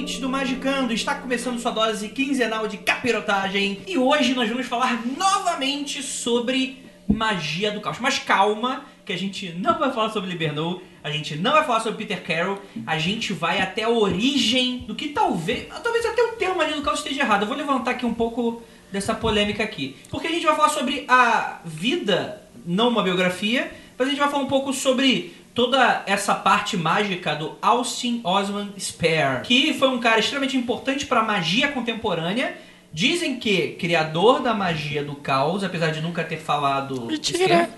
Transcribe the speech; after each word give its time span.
ouvintes 0.08 0.20
do 0.20 0.28
Magicando, 0.28 0.92
está 0.94 1.14
começando 1.16 1.58
sua 1.58 1.70
dose 1.70 2.08
quinzenal 2.08 2.66
de 2.66 2.78
capirotagem 2.78 3.80
e 3.86 3.98
hoje 3.98 4.32
nós 4.32 4.48
vamos 4.48 4.66
falar 4.66 5.04
novamente 5.18 6.02
sobre 6.02 6.82
magia 7.06 7.70
do 7.70 7.82
caos. 7.82 7.98
Mas 8.00 8.18
calma, 8.18 8.86
que 9.04 9.12
a 9.12 9.18
gente 9.18 9.52
não 9.52 9.78
vai 9.78 9.92
falar 9.92 10.08
sobre 10.08 10.30
Libernou, 10.30 10.82
a 11.04 11.10
gente 11.10 11.36
não 11.36 11.52
vai 11.52 11.62
falar 11.62 11.80
sobre 11.80 11.98
Peter 11.98 12.22
Carroll, 12.22 12.58
a 12.86 12.96
gente 12.96 13.34
vai 13.34 13.60
até 13.60 13.82
a 13.82 13.90
origem 13.90 14.78
do 14.78 14.94
que 14.94 15.10
talvez, 15.10 15.66
talvez 15.82 16.06
até 16.06 16.22
o 16.22 16.32
termo 16.36 16.56
magia 16.56 16.76
do 16.76 16.82
caos 16.82 17.00
esteja 17.00 17.20
errado. 17.20 17.42
Eu 17.42 17.48
vou 17.48 17.56
levantar 17.56 17.90
aqui 17.90 18.06
um 18.06 18.14
pouco 18.14 18.62
dessa 18.90 19.14
polêmica 19.14 19.62
aqui, 19.62 19.94
porque 20.08 20.26
a 20.26 20.30
gente 20.30 20.46
vai 20.46 20.56
falar 20.56 20.70
sobre 20.70 21.04
a 21.06 21.60
vida, 21.66 22.48
não 22.64 22.88
uma 22.88 23.02
biografia, 23.02 23.70
mas 23.98 24.06
a 24.06 24.10
gente 24.10 24.20
vai 24.20 24.30
falar 24.30 24.42
um 24.42 24.48
pouco 24.48 24.72
sobre 24.72 25.34
toda 25.58 26.04
essa 26.06 26.36
parte 26.36 26.76
mágica 26.76 27.34
do 27.34 27.58
Austin 27.60 28.20
Osman 28.22 28.68
Spare, 28.78 29.42
que 29.42 29.74
foi 29.74 29.88
um 29.88 29.98
cara 29.98 30.20
extremamente 30.20 30.56
importante 30.56 31.04
para 31.04 31.18
a 31.18 31.24
magia 31.24 31.66
contemporânea. 31.66 32.56
Dizem 32.92 33.40
que 33.40 33.70
criador 33.72 34.40
da 34.40 34.54
magia 34.54 35.02
do 35.02 35.16
caos, 35.16 35.64
apesar 35.64 35.90
de 35.90 36.00
nunca 36.00 36.22
ter 36.22 36.36
falado. 36.36 37.10
esquerda. 37.12 37.70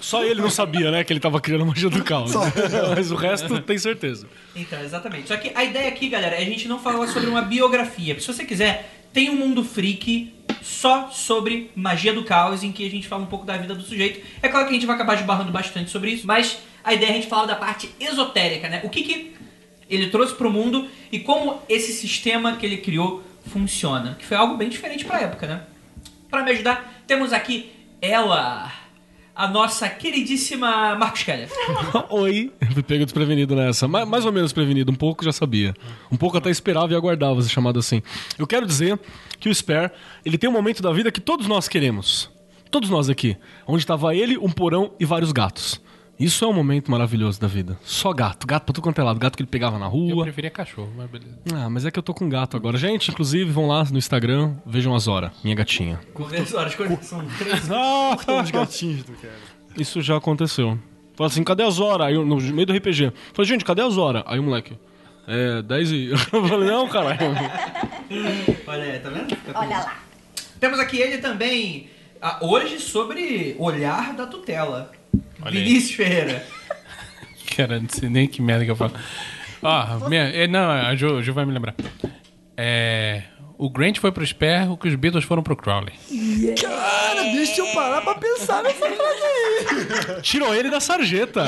Só 0.00 0.22
ele 0.22 0.42
não 0.42 0.50
sabia, 0.50 0.90
né, 0.90 1.02
que 1.02 1.14
ele 1.14 1.20
tava 1.20 1.40
criando 1.40 1.64
magia 1.64 1.88
do 1.88 2.04
caos. 2.04 2.32
Mas 2.94 3.10
o 3.10 3.14
resto 3.14 3.58
tem 3.62 3.78
certeza. 3.78 4.26
Então, 4.54 4.78
exatamente. 4.82 5.28
Só 5.28 5.38
que 5.38 5.50
a 5.54 5.64
ideia 5.64 5.88
aqui, 5.88 6.10
galera, 6.10 6.36
é 6.36 6.42
a 6.42 6.44
gente 6.44 6.68
não 6.68 6.78
falar 6.78 7.06
sobre 7.08 7.30
uma 7.30 7.40
biografia. 7.40 8.20
Se 8.20 8.26
você 8.26 8.44
quiser, 8.44 9.06
tem 9.14 9.30
um 9.30 9.36
mundo 9.36 9.64
freak 9.64 10.30
só 10.60 11.08
sobre 11.10 11.70
magia 11.74 12.12
do 12.12 12.22
caos, 12.22 12.62
em 12.62 12.70
que 12.70 12.86
a 12.86 12.90
gente 12.90 13.08
fala 13.08 13.22
um 13.22 13.26
pouco 13.26 13.46
da 13.46 13.56
vida 13.56 13.74
do 13.74 13.82
sujeito. 13.82 14.20
É 14.42 14.48
claro 14.48 14.66
que 14.66 14.72
a 14.72 14.74
gente 14.74 14.86
vai 14.86 14.94
acabar 14.94 15.14
esbarrando 15.14 15.50
bastante 15.50 15.90
sobre 15.90 16.10
isso, 16.10 16.26
mas 16.26 16.58
a 16.84 16.92
ideia 16.94 17.08
é 17.08 17.12
a 17.12 17.14
gente 17.14 17.26
falar 17.28 17.46
da 17.46 17.56
parte 17.56 17.90
esotérica, 17.98 18.68
né? 18.68 18.80
O 18.84 18.90
que, 18.90 19.02
que 19.02 19.34
ele 19.88 20.08
trouxe 20.08 20.34
pro 20.34 20.50
mundo 20.50 20.86
e 21.10 21.18
como 21.20 21.60
esse 21.68 21.92
sistema 21.92 22.56
que 22.56 22.64
ele 22.66 22.78
criou 22.78 23.22
funciona. 23.46 24.16
Que 24.18 24.24
foi 24.24 24.36
algo 24.36 24.56
bem 24.56 24.68
diferente 24.68 25.04
pra 25.04 25.20
época, 25.20 25.46
né? 25.46 25.62
Pra 26.30 26.42
me 26.42 26.50
ajudar, 26.50 27.02
temos 27.06 27.32
aqui 27.32 27.70
ela, 28.00 28.72
a 29.36 29.46
nossa 29.48 29.88
queridíssima 29.88 30.94
Marcos 30.96 31.22
Keller. 31.22 31.48
Oi. 32.10 32.52
Fui 32.72 32.82
pego 32.82 33.04
desprevenido 33.04 33.54
nessa. 33.54 33.86
Ma- 33.86 34.06
Mais 34.06 34.24
ou 34.24 34.32
menos 34.32 34.52
prevenido, 34.52 34.90
um 34.90 34.94
pouco 34.96 35.24
já 35.24 35.32
sabia. 35.32 35.74
Um 36.10 36.16
pouco 36.16 36.36
até 36.38 36.50
esperava 36.50 36.92
e 36.92 36.96
aguardava 36.96 37.40
ser 37.42 37.50
chamado 37.50 37.78
assim. 37.78 38.02
Eu 38.38 38.46
quero 38.46 38.66
dizer 38.66 38.98
que 39.38 39.48
o 39.48 39.54
Spare, 39.54 39.90
ele 40.24 40.38
tem 40.38 40.48
um 40.48 40.52
momento 40.52 40.82
da 40.82 40.92
vida 40.92 41.12
que 41.12 41.20
todos 41.20 41.46
nós 41.46 41.68
queremos. 41.68 42.30
Todos 42.70 42.88
nós 42.90 43.08
aqui. 43.08 43.36
Onde 43.66 43.82
estava 43.82 44.14
ele, 44.14 44.36
um 44.38 44.50
porão 44.50 44.92
e 44.98 45.04
vários 45.04 45.30
gatos. 45.30 45.80
Isso 46.18 46.44
é 46.44 46.48
um 46.48 46.52
momento 46.52 46.90
maravilhoso 46.90 47.40
da 47.40 47.46
vida. 47.48 47.76
Só 47.82 48.12
gato. 48.12 48.46
Gato 48.46 48.64
pra 48.64 48.72
tudo 48.72 48.82
quanto 48.82 49.00
é 49.00 49.04
lado. 49.04 49.18
Gato 49.18 49.36
que 49.36 49.42
ele 49.42 49.50
pegava 49.50 49.78
na 49.78 49.86
Eu 49.86 49.90
rua. 49.90 50.24
preferia 50.24 50.50
cachorro, 50.50 50.92
mas 50.96 51.10
beleza. 51.10 51.38
Ah, 51.52 51.68
mas 51.68 51.84
é 51.84 51.90
que 51.90 51.98
eu 51.98 52.02
tô 52.02 52.14
com 52.14 52.28
gato 52.28 52.56
agora. 52.56 52.76
Gente, 52.78 53.10
inclusive, 53.10 53.50
vão 53.50 53.66
lá 53.66 53.84
no 53.84 53.98
Instagram, 53.98 54.54
vejam 54.64 54.94
a 54.94 54.98
Zora, 54.98 55.32
minha 55.42 55.56
gatinha. 55.56 56.00
Conversa, 56.12 56.58
horas, 56.58 56.74
são 57.02 57.24
três 57.38 57.68
Os 58.44 58.50
gatinhos 58.50 59.02
do 59.02 59.12
cara. 59.12 59.34
Isso 59.76 60.00
já 60.00 60.16
aconteceu. 60.16 60.78
Fala 61.16 61.28
assim, 61.28 61.42
cadê 61.42 61.62
a 61.62 61.70
Zora? 61.70 62.06
Aí 62.06 62.14
eu, 62.14 62.24
no 62.24 62.36
meio 62.40 62.66
do 62.66 62.72
RPG. 62.72 63.12
Falei, 63.32 63.48
gente, 63.48 63.64
cadê 63.64 63.82
a 63.82 63.88
Zora? 63.88 64.22
Aí 64.26 64.38
o 64.38 64.42
moleque. 64.42 64.76
É, 65.26 65.62
10 65.62 65.90
e. 65.92 66.10
Eu 66.12 66.18
falei, 66.18 66.68
não, 66.68 66.88
caralho. 66.88 67.18
Olha 68.66 68.82
aí, 68.84 68.98
tá 68.98 69.08
vendo? 69.10 69.36
Olha 69.54 69.78
lá. 69.78 69.96
Temos 70.60 70.78
aqui 70.78 70.98
ele 70.98 71.18
também, 71.18 71.88
hoje, 72.40 72.78
sobre 72.78 73.56
olhar 73.58 74.14
da 74.14 74.26
tutela. 74.26 74.92
Olha 75.42 75.58
aí. 75.58 75.64
Vinícius 75.64 75.94
Ferreira. 75.96 76.44
Cara, 77.56 77.80
não 77.80 77.88
sei 77.88 78.08
nem 78.08 78.26
que 78.26 78.42
merda 78.42 78.64
que 78.64 78.70
eu 78.70 78.76
falo. 78.76 78.92
Ó, 79.62 80.08
minha, 80.08 80.22
é, 80.22 80.46
não, 80.46 80.70
a 80.70 80.94
Ju, 80.94 81.22
Ju 81.22 81.32
vai 81.32 81.44
me 81.44 81.52
lembrar. 81.52 81.74
É, 82.56 83.22
o 83.56 83.70
Grant 83.70 83.98
foi 83.98 84.10
pro 84.12 84.26
Spare, 84.26 84.68
o 84.68 84.76
que 84.76 84.88
os 84.88 84.94
Beatles 84.94 85.24
foram 85.24 85.42
pro 85.42 85.56
Crowley. 85.56 85.92
Cara, 86.60 87.22
deixa 87.22 87.60
eu 87.60 87.66
parar 87.74 88.00
pra 88.00 88.14
pensar 88.16 88.62
nessa 88.62 88.86
frase 88.86 89.22
aí. 89.22 90.22
Tirou 90.22 90.54
ele 90.54 90.70
da 90.70 90.80
sarjeta. 90.80 91.44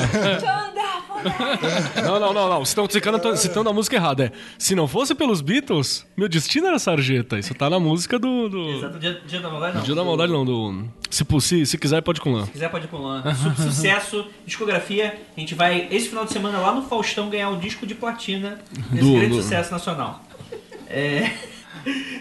não, 2.03 2.19
não, 2.19 2.33
não, 2.33 2.49
não. 2.49 2.59
Vocês 2.59 2.69
estão 2.69 2.89
citando, 2.89 3.37
citando 3.37 3.69
a 3.69 3.73
música 3.73 3.95
errada. 3.95 4.25
É, 4.25 4.31
se 4.57 4.75
não 4.75 4.87
fosse 4.87 5.13
pelos 5.15 5.41
Beatles, 5.41 6.05
meu 6.15 6.27
destino 6.29 6.67
era 6.67 6.79
sarjeta. 6.79 7.37
Isso 7.39 7.53
tá 7.53 7.69
na 7.69 7.79
música 7.79 8.17
do. 8.19 8.49
do... 8.49 8.69
Exato, 8.77 8.99
dia, 8.99 9.21
dia 9.25 9.39
da 9.39 9.49
maldade 9.49 9.75
não. 9.77 9.83
Dia 9.83 9.95
da 9.95 10.03
maldade, 10.03 10.31
não. 10.31 10.45
Do. 10.45 10.85
Se, 11.09 11.25
se, 11.41 11.65
se 11.65 11.77
quiser, 11.77 12.01
pode 12.01 12.21
com 12.21 12.31
lã. 12.31 12.45
Se 12.45 12.51
quiser 12.51 12.69
pode 12.69 12.87
com 12.87 12.97
lã. 12.97 13.23
Su- 13.35 13.63
Sucesso, 13.63 14.27
discografia. 14.45 15.19
A 15.35 15.39
gente 15.39 15.55
vai, 15.55 15.87
esse 15.91 16.09
final 16.09 16.25
de 16.25 16.31
semana, 16.33 16.57
lá 16.59 16.73
no 16.73 16.83
Faustão, 16.83 17.29
ganhar 17.29 17.49
o 17.49 17.57
disco 17.57 17.85
de 17.85 17.95
platina 17.95 18.59
desse 18.91 19.03
Do- 19.05 19.13
grande 19.13 19.29
do- 19.35 19.41
sucesso 19.41 19.71
nacional. 19.71 20.21
É... 20.89 21.31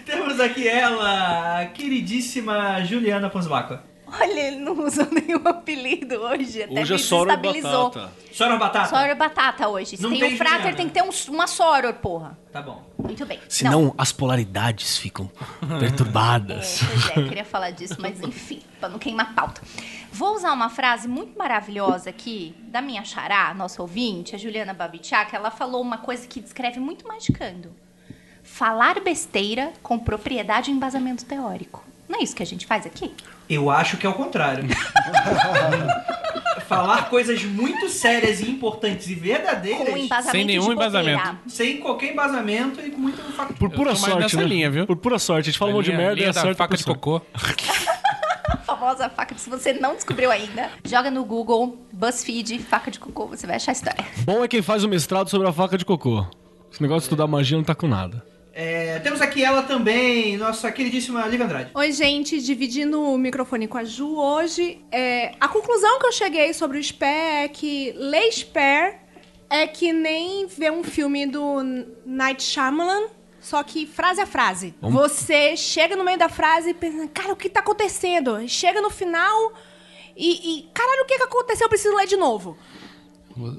Temos 0.04 0.38
aqui 0.40 0.66
ela, 0.68 1.60
a 1.60 1.66
queridíssima 1.66 2.82
Juliana 2.84 3.28
Ponzbaco. 3.30 3.78
Olha, 4.08 4.40
ele 4.40 4.58
não 4.58 4.86
usou 4.86 5.06
nenhum 5.10 5.42
apelido 5.48 6.14
hoje. 6.22 6.62
Até 6.62 6.80
Hoje 6.80 6.92
é 6.92 6.96
me 6.96 7.02
Soro 7.02 7.24
desestabilizou. 7.36 7.90
Batata. 7.90 8.12
Soror 8.32 8.58
Batata? 8.58 8.88
Soror 8.88 9.16
batata 9.16 9.68
hoje. 9.68 9.96
Se 9.96 10.02
Não 10.02 10.10
tem, 10.10 10.20
tem 10.20 10.34
um 10.34 10.36
frater, 10.36 10.56
Juliana. 10.58 10.76
tem 10.76 10.86
que 10.88 10.94
ter 10.94 11.02
um- 11.02 11.34
uma 11.34 11.46
soror, 11.48 11.92
porra. 11.94 12.38
Tá 12.52 12.62
bom. 12.62 12.84
Muito 13.02 13.26
bem. 13.26 13.40
Senão 13.48 13.92
as 13.98 14.12
polaridades 14.12 14.96
ficam 14.96 15.28
perturbadas. 15.80 16.82
É, 16.82 16.86
pois 16.86 17.08
é, 17.24 17.28
queria 17.28 17.44
falar 17.44 17.70
disso, 17.70 17.96
mas 17.98 18.20
enfim, 18.20 18.60
pra 18.78 18.88
não 18.88 18.98
queimar 18.98 19.34
pauta. 19.34 19.60
Vou 20.12 20.34
usar 20.36 20.52
uma 20.52 20.68
frase 20.68 21.08
muito 21.08 21.36
maravilhosa 21.36 22.10
aqui 22.10 22.54
da 22.68 22.80
minha 22.80 23.04
xará, 23.04 23.52
nossa 23.54 23.82
ouvinte, 23.82 24.34
a 24.34 24.38
Juliana 24.38 24.72
Babitiak. 24.74 25.34
Ela 25.34 25.50
falou 25.50 25.80
uma 25.82 25.98
coisa 25.98 26.26
que 26.26 26.40
descreve 26.40 26.78
muito 26.80 27.06
magicando. 27.06 27.74
Falar 28.56 29.00
besteira 29.00 29.70
com 29.82 29.98
propriedade 29.98 30.70
e 30.70 30.72
embasamento 30.72 31.26
teórico. 31.26 31.84
Não 32.08 32.18
é 32.18 32.22
isso 32.22 32.34
que 32.34 32.42
a 32.42 32.46
gente 32.46 32.64
faz 32.64 32.86
aqui? 32.86 33.12
Eu 33.50 33.68
acho 33.68 33.98
que 33.98 34.06
é 34.06 34.08
o 34.08 34.14
contrário. 34.14 34.64
Falar 36.66 37.10
coisas 37.10 37.44
muito 37.44 37.90
sérias 37.90 38.40
e 38.40 38.50
importantes 38.50 39.08
e 39.10 39.14
verdadeiras 39.14 39.86
Com 39.90 39.94
embasamento 39.98 40.32
Sem 40.32 40.44
nenhum 40.46 40.68
de 40.68 40.72
embasamento. 40.72 41.36
sem 41.46 41.76
qualquer 41.80 42.12
embasamento 42.14 42.80
e 42.80 42.90
com 42.92 42.98
muito 42.98 43.22
facto. 43.34 43.54
Por 43.58 43.68
pura 43.68 43.94
sorte, 43.94 44.20
nessa 44.20 44.38
né? 44.38 44.44
linha, 44.44 44.70
viu? 44.70 44.86
Por 44.86 44.96
pura 44.96 45.18
sorte. 45.18 45.50
A 45.50 45.50
gente 45.52 45.58
fala 45.58 45.72
um 45.72 45.74
monte 45.74 45.84
de 45.84 45.90
Linha- 45.90 46.02
merda 46.06 46.22
e 46.22 46.24
acerta 46.24 46.54
faca 46.56 46.78
de 46.78 46.84
cocô. 46.84 47.20
A 48.48 48.56
famosa 48.56 49.10
faca, 49.10 49.36
se 49.36 49.50
você 49.50 49.74
não 49.74 49.94
descobriu 49.96 50.30
ainda, 50.30 50.70
joga 50.82 51.10
no 51.10 51.26
Google, 51.26 51.76
BuzzFeed, 51.92 52.58
faca 52.60 52.90
de 52.90 52.98
cocô, 52.98 53.26
você 53.26 53.46
vai 53.46 53.56
achar 53.56 53.72
a 53.72 53.74
história. 53.74 54.04
Bom 54.24 54.42
é 54.42 54.48
quem 54.48 54.62
faz 54.62 54.82
o 54.82 54.88
mestrado 54.88 55.28
sobre 55.28 55.46
a 55.46 55.52
faca 55.52 55.76
de 55.76 55.84
cocô. 55.84 56.24
Esse 56.72 56.80
negócio 56.80 57.00
de 57.00 57.04
estudar 57.08 57.26
magia 57.26 57.58
não 57.58 57.64
tá 57.64 57.74
com 57.74 57.86
nada. 57.86 58.24
É, 58.58 58.98
temos 59.00 59.20
aqui 59.20 59.44
ela 59.44 59.62
também, 59.64 60.38
nossa 60.38 60.72
queridíssima 60.72 61.26
Lívia 61.26 61.44
Andrade. 61.44 61.70
Oi, 61.74 61.92
gente, 61.92 62.40
dividindo 62.40 63.02
o 63.02 63.18
microfone 63.18 63.68
com 63.68 63.76
a 63.76 63.84
Ju 63.84 64.16
hoje. 64.16 64.82
É, 64.90 65.34
a 65.38 65.46
conclusão 65.46 65.98
que 65.98 66.06
eu 66.06 66.12
cheguei 66.12 66.54
sobre 66.54 66.78
o 66.78 66.82
Spare 66.82 67.44
é 67.44 67.48
que 67.48 67.92
ler 67.94 68.32
Spare 68.32 68.94
é 69.50 69.66
que 69.66 69.92
nem 69.92 70.46
ver 70.46 70.72
um 70.72 70.82
filme 70.82 71.26
do 71.26 71.62
Night 72.06 72.42
Shyamalan, 72.42 73.08
só 73.38 73.62
que 73.62 73.84
frase 73.84 74.22
a 74.22 74.26
frase. 74.26 74.74
Você 74.80 75.54
chega 75.54 75.94
no 75.94 76.02
meio 76.02 76.18
da 76.18 76.30
frase 76.30 76.70
e 76.70 76.74
pensa, 76.74 77.06
cara, 77.08 77.34
o 77.34 77.36
que 77.36 77.50
tá 77.50 77.60
acontecendo? 77.60 78.48
Chega 78.48 78.80
no 78.80 78.88
final 78.88 79.52
e, 80.16 80.60
e 80.60 80.62
caralho, 80.72 81.02
o 81.02 81.04
que, 81.04 81.18
que 81.18 81.24
aconteceu? 81.24 81.66
Eu 81.66 81.68
preciso 81.68 81.94
ler 81.94 82.06
de 82.06 82.16
novo. 82.16 82.56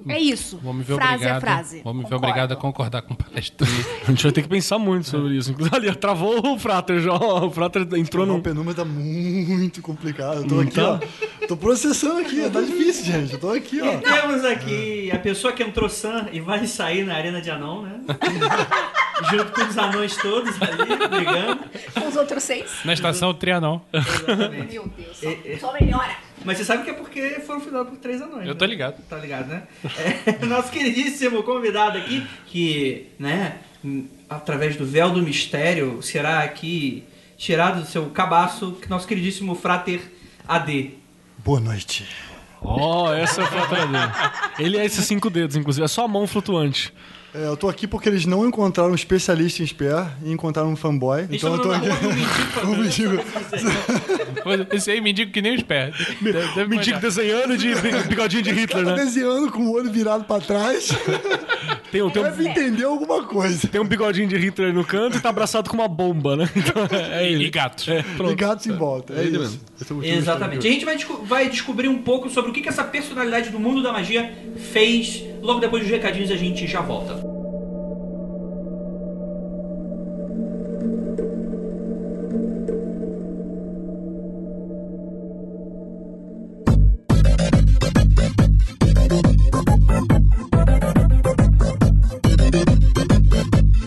É 0.07 0.19
isso. 0.19 0.57
Vou 0.61 0.73
me 0.73 0.83
ver 0.83 0.95
frase 0.95 1.13
obrigado. 1.15 1.37
é 1.37 1.39
frase. 1.41 1.81
Vou 1.83 1.93
me 1.93 1.99
ver 1.99 2.03
Concordo. 2.05 2.25
obrigado 2.27 2.51
a 2.51 2.55
concordar 2.55 3.01
com 3.03 3.13
o 3.13 3.17
palestrinho. 3.17 3.85
A 4.07 4.11
gente 4.11 4.23
vai 4.23 4.31
ter 4.31 4.41
que 4.41 4.47
pensar 4.49 4.79
muito 4.79 5.07
sobre 5.07 5.35
isso. 5.35 5.51
Inclusive, 5.51 5.75
ali, 5.75 5.95
travou 5.95 6.39
o 6.55 6.59
Frater 6.59 6.99
já. 6.99 7.13
O 7.13 7.49
Frater 7.51 7.87
entrou 7.95 8.23
O 8.25 8.27
num. 8.27 8.41
penúmero 8.41 8.75
tá 8.75 8.85
muito 8.85 9.81
complicado. 9.81 10.41
Eu 10.41 10.47
tô 10.47 10.59
aqui, 10.61 10.71
tá? 10.71 10.99
ó. 11.03 11.45
Tô 11.47 11.55
processando 11.57 12.19
aqui, 12.19 12.49
tá 12.49 12.61
difícil, 12.61 13.05
gente. 13.05 13.33
Eu 13.33 13.39
tô 13.39 13.51
aqui, 13.51 13.77
E 13.77 13.81
ó. 13.81 13.97
temos 13.99 14.43
aqui 14.45 15.11
a 15.11 15.19
pessoa 15.19 15.53
que 15.53 15.63
entrou 15.63 15.87
Sam 15.89 16.27
e 16.31 16.39
vai 16.39 16.65
sair 16.67 17.05
na 17.05 17.15
arena 17.15 17.41
de 17.41 17.49
anão, 17.51 17.83
né? 17.83 17.99
Junto 19.31 19.51
com 19.51 19.61
os 19.61 19.77
anões 19.77 20.15
todos 20.17 20.53
ali, 20.61 21.07
brigando. 21.09 21.59
Com 21.93 22.07
os 22.07 22.15
outros 22.15 22.43
seis. 22.43 22.71
Na 22.85 22.93
estação 22.93 23.33
Trianon. 23.33 23.79
Exatamente. 23.91 24.73
Meu 24.73 24.87
Deus, 24.95 25.17
só, 25.17 25.29
só 25.67 25.73
melhora. 25.73 26.26
Mas 26.45 26.57
você 26.57 26.65
sabe 26.65 26.83
que 26.83 26.89
é 26.89 26.93
porque 26.93 27.41
foram 27.45 27.59
fundados 27.59 27.89
por 27.89 27.97
três 27.97 28.21
anões. 28.21 28.47
Eu 28.47 28.53
né? 28.53 28.59
tô 28.59 28.65
ligado. 28.65 29.01
Tá 29.09 29.17
ligado, 29.17 29.47
né? 29.47 29.63
É, 30.25 30.43
nosso 30.45 30.71
queridíssimo 30.71 31.43
convidado 31.43 31.97
aqui, 31.97 32.25
que, 32.45 33.07
né, 33.19 33.57
através 34.29 34.75
do 34.75 34.85
véu 34.85 35.09
do 35.09 35.21
mistério, 35.21 36.01
será 36.01 36.39
aqui 36.39 37.03
tirado 37.37 37.81
do 37.81 37.87
seu 37.87 38.09
cabaço, 38.09 38.73
que 38.81 38.89
nosso 38.89 39.07
queridíssimo 39.07 39.55
Frater 39.55 40.01
AD. 40.47 40.91
Boa 41.39 41.59
noite. 41.59 42.07
Ó, 42.61 43.13
essa 43.13 43.41
é 43.41 43.43
a 43.43 43.47
Frater 43.47 43.87
dele. 43.87 43.97
Ele 44.59 44.77
é 44.77 44.85
esses 44.85 45.05
cinco 45.05 45.29
dedos, 45.29 45.55
inclusive. 45.55 45.85
É 45.85 45.87
só 45.87 46.05
a 46.05 46.07
mão 46.07 46.25
flutuante. 46.25 46.93
É, 47.39 47.45
eu 47.47 47.55
tô 47.57 47.69
aqui 47.69 47.85
porque 47.87 48.09
eles 48.09 48.25
não 48.25 48.47
encontraram 48.47 48.91
um 48.91 48.95
especialista 48.95 49.61
em 49.61 49.67
spear 49.67 50.17
e 50.23 50.31
encontraram 50.31 50.71
um 50.71 50.75
fanboy. 50.75 51.27
Então 51.29 51.53
eu 51.53 51.59
tô 51.61 51.71
aqui. 51.71 51.87
Um 52.65 52.75
mendigo. 52.77 53.13
Esse 54.73 54.91
aí 54.91 55.01
me 55.01 55.11
indica 55.11 55.31
que 55.31 55.41
nem 55.41 55.55
os 55.55 55.61
pés. 55.63 55.95
Deve, 56.21 56.31
deve 56.55 56.65
Mendigo 56.67 56.95
manjar. 56.95 56.99
desenhando 57.01 57.57
de 57.57 57.75
bi- 57.75 58.03
bigodinho 58.09 58.41
de 58.43 58.51
Hitler, 58.51 58.85
né? 58.85 58.95
desenhando 58.95 59.51
com 59.51 59.63
o 59.67 59.73
olho 59.73 59.91
virado 59.91 60.23
pra 60.23 60.39
trás. 60.39 60.89
Tem 61.91 62.01
um, 62.01 62.09
tem, 62.09 62.21
Deve 62.21 62.43
um, 62.43 62.47
entender 62.49 62.83
alguma 62.83 63.23
coisa. 63.23 63.65
tem 63.65 63.79
um 63.79 63.85
bigodinho 63.85 64.27
de 64.27 64.35
Hitler 64.35 64.73
no 64.73 64.83
canto 64.83 65.17
e 65.17 65.21
tá 65.21 65.29
abraçado 65.29 65.69
com 65.69 65.77
uma 65.77 65.87
bomba, 65.87 66.35
né? 66.35 66.49
Então 66.53 66.85
é 66.91 67.31
ele. 67.31 67.45
E 67.45 67.49
gatos. 67.49 67.87
É, 67.87 68.03
E 68.29 68.35
gatos 68.35 68.67
em 68.67 68.73
volta. 68.73 69.13
É, 69.13 69.19
É 69.19 69.21
ele 69.21 69.37
isso. 69.41 69.61
mesmo. 69.89 70.03
É 70.03 70.09
Exatamente. 70.17 70.67
A 70.67 70.69
gente 70.71 70.83
vai, 70.83 70.95
desco- 70.97 71.23
vai 71.25 71.49
descobrir 71.49 71.87
um 71.87 71.99
pouco 72.01 72.29
sobre 72.29 72.51
o 72.51 72.53
que, 72.53 72.59
que 72.61 72.67
essa 72.67 72.83
personalidade 72.83 73.51
do 73.51 73.59
mundo 73.59 73.81
da 73.81 73.93
magia 73.93 74.33
fez. 74.73 75.23
Logo 75.47 75.61
depois 75.61 75.81
dos 75.81 75.89
recadinhos 75.89 76.29
a 76.29 76.35
gente 76.35 76.67
já 76.67 76.81
volta. 76.81 77.13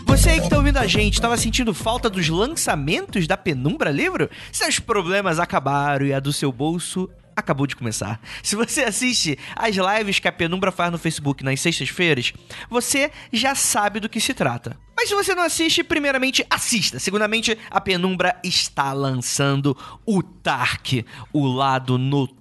Você 0.07 0.31
aí 0.31 0.41
que 0.41 0.49
tá 0.49 0.87
gente, 0.87 1.21
tava 1.21 1.37
sentindo 1.37 1.75
falta 1.75 2.09
dos 2.09 2.31
lançamentos 2.31 3.27
da 3.27 3.37
Penumbra 3.37 3.91
Livro? 3.91 4.31
Seus 4.51 4.79
problemas 4.79 5.39
acabaram 5.39 6.07
e 6.07 6.15
a 6.15 6.21
do 6.21 6.33
seu 6.33 6.51
bolso 6.51 7.11
acabou 7.37 7.67
de 7.67 7.77
começar. 7.77 8.21
Se 8.43 8.57
você 8.57 8.83
assiste 8.83 9.39
as 9.57 9.77
lives 9.77 10.19
que 10.19 10.29
a 10.29 10.33
Penumbra 10.33 10.73
faz 10.73 10.91
no 10.91 10.99
Facebook 10.99 11.45
nas 11.45 11.61
sextas-feiras, 11.61 12.33
você 12.69 13.11
já 13.33 13.55
sabe 13.55 14.01
do 14.01 14.09
que 14.09 14.21
se 14.21 14.35
trata. 14.35 14.77
Mas 14.97 15.09
se 15.09 15.15
você 15.15 15.35
não 15.35 15.43
assiste, 15.43 15.83
primeiramente 15.83 16.45
assista. 16.51 16.99
Segundamente, 16.99 17.57
a 17.71 17.81
Penumbra 17.81 18.39
está 18.45 18.93
lançando 18.93 19.77
o 20.05 20.23
Tark, 20.23 21.05
o 21.33 21.47
lado 21.47 21.97
noturno 21.97 22.40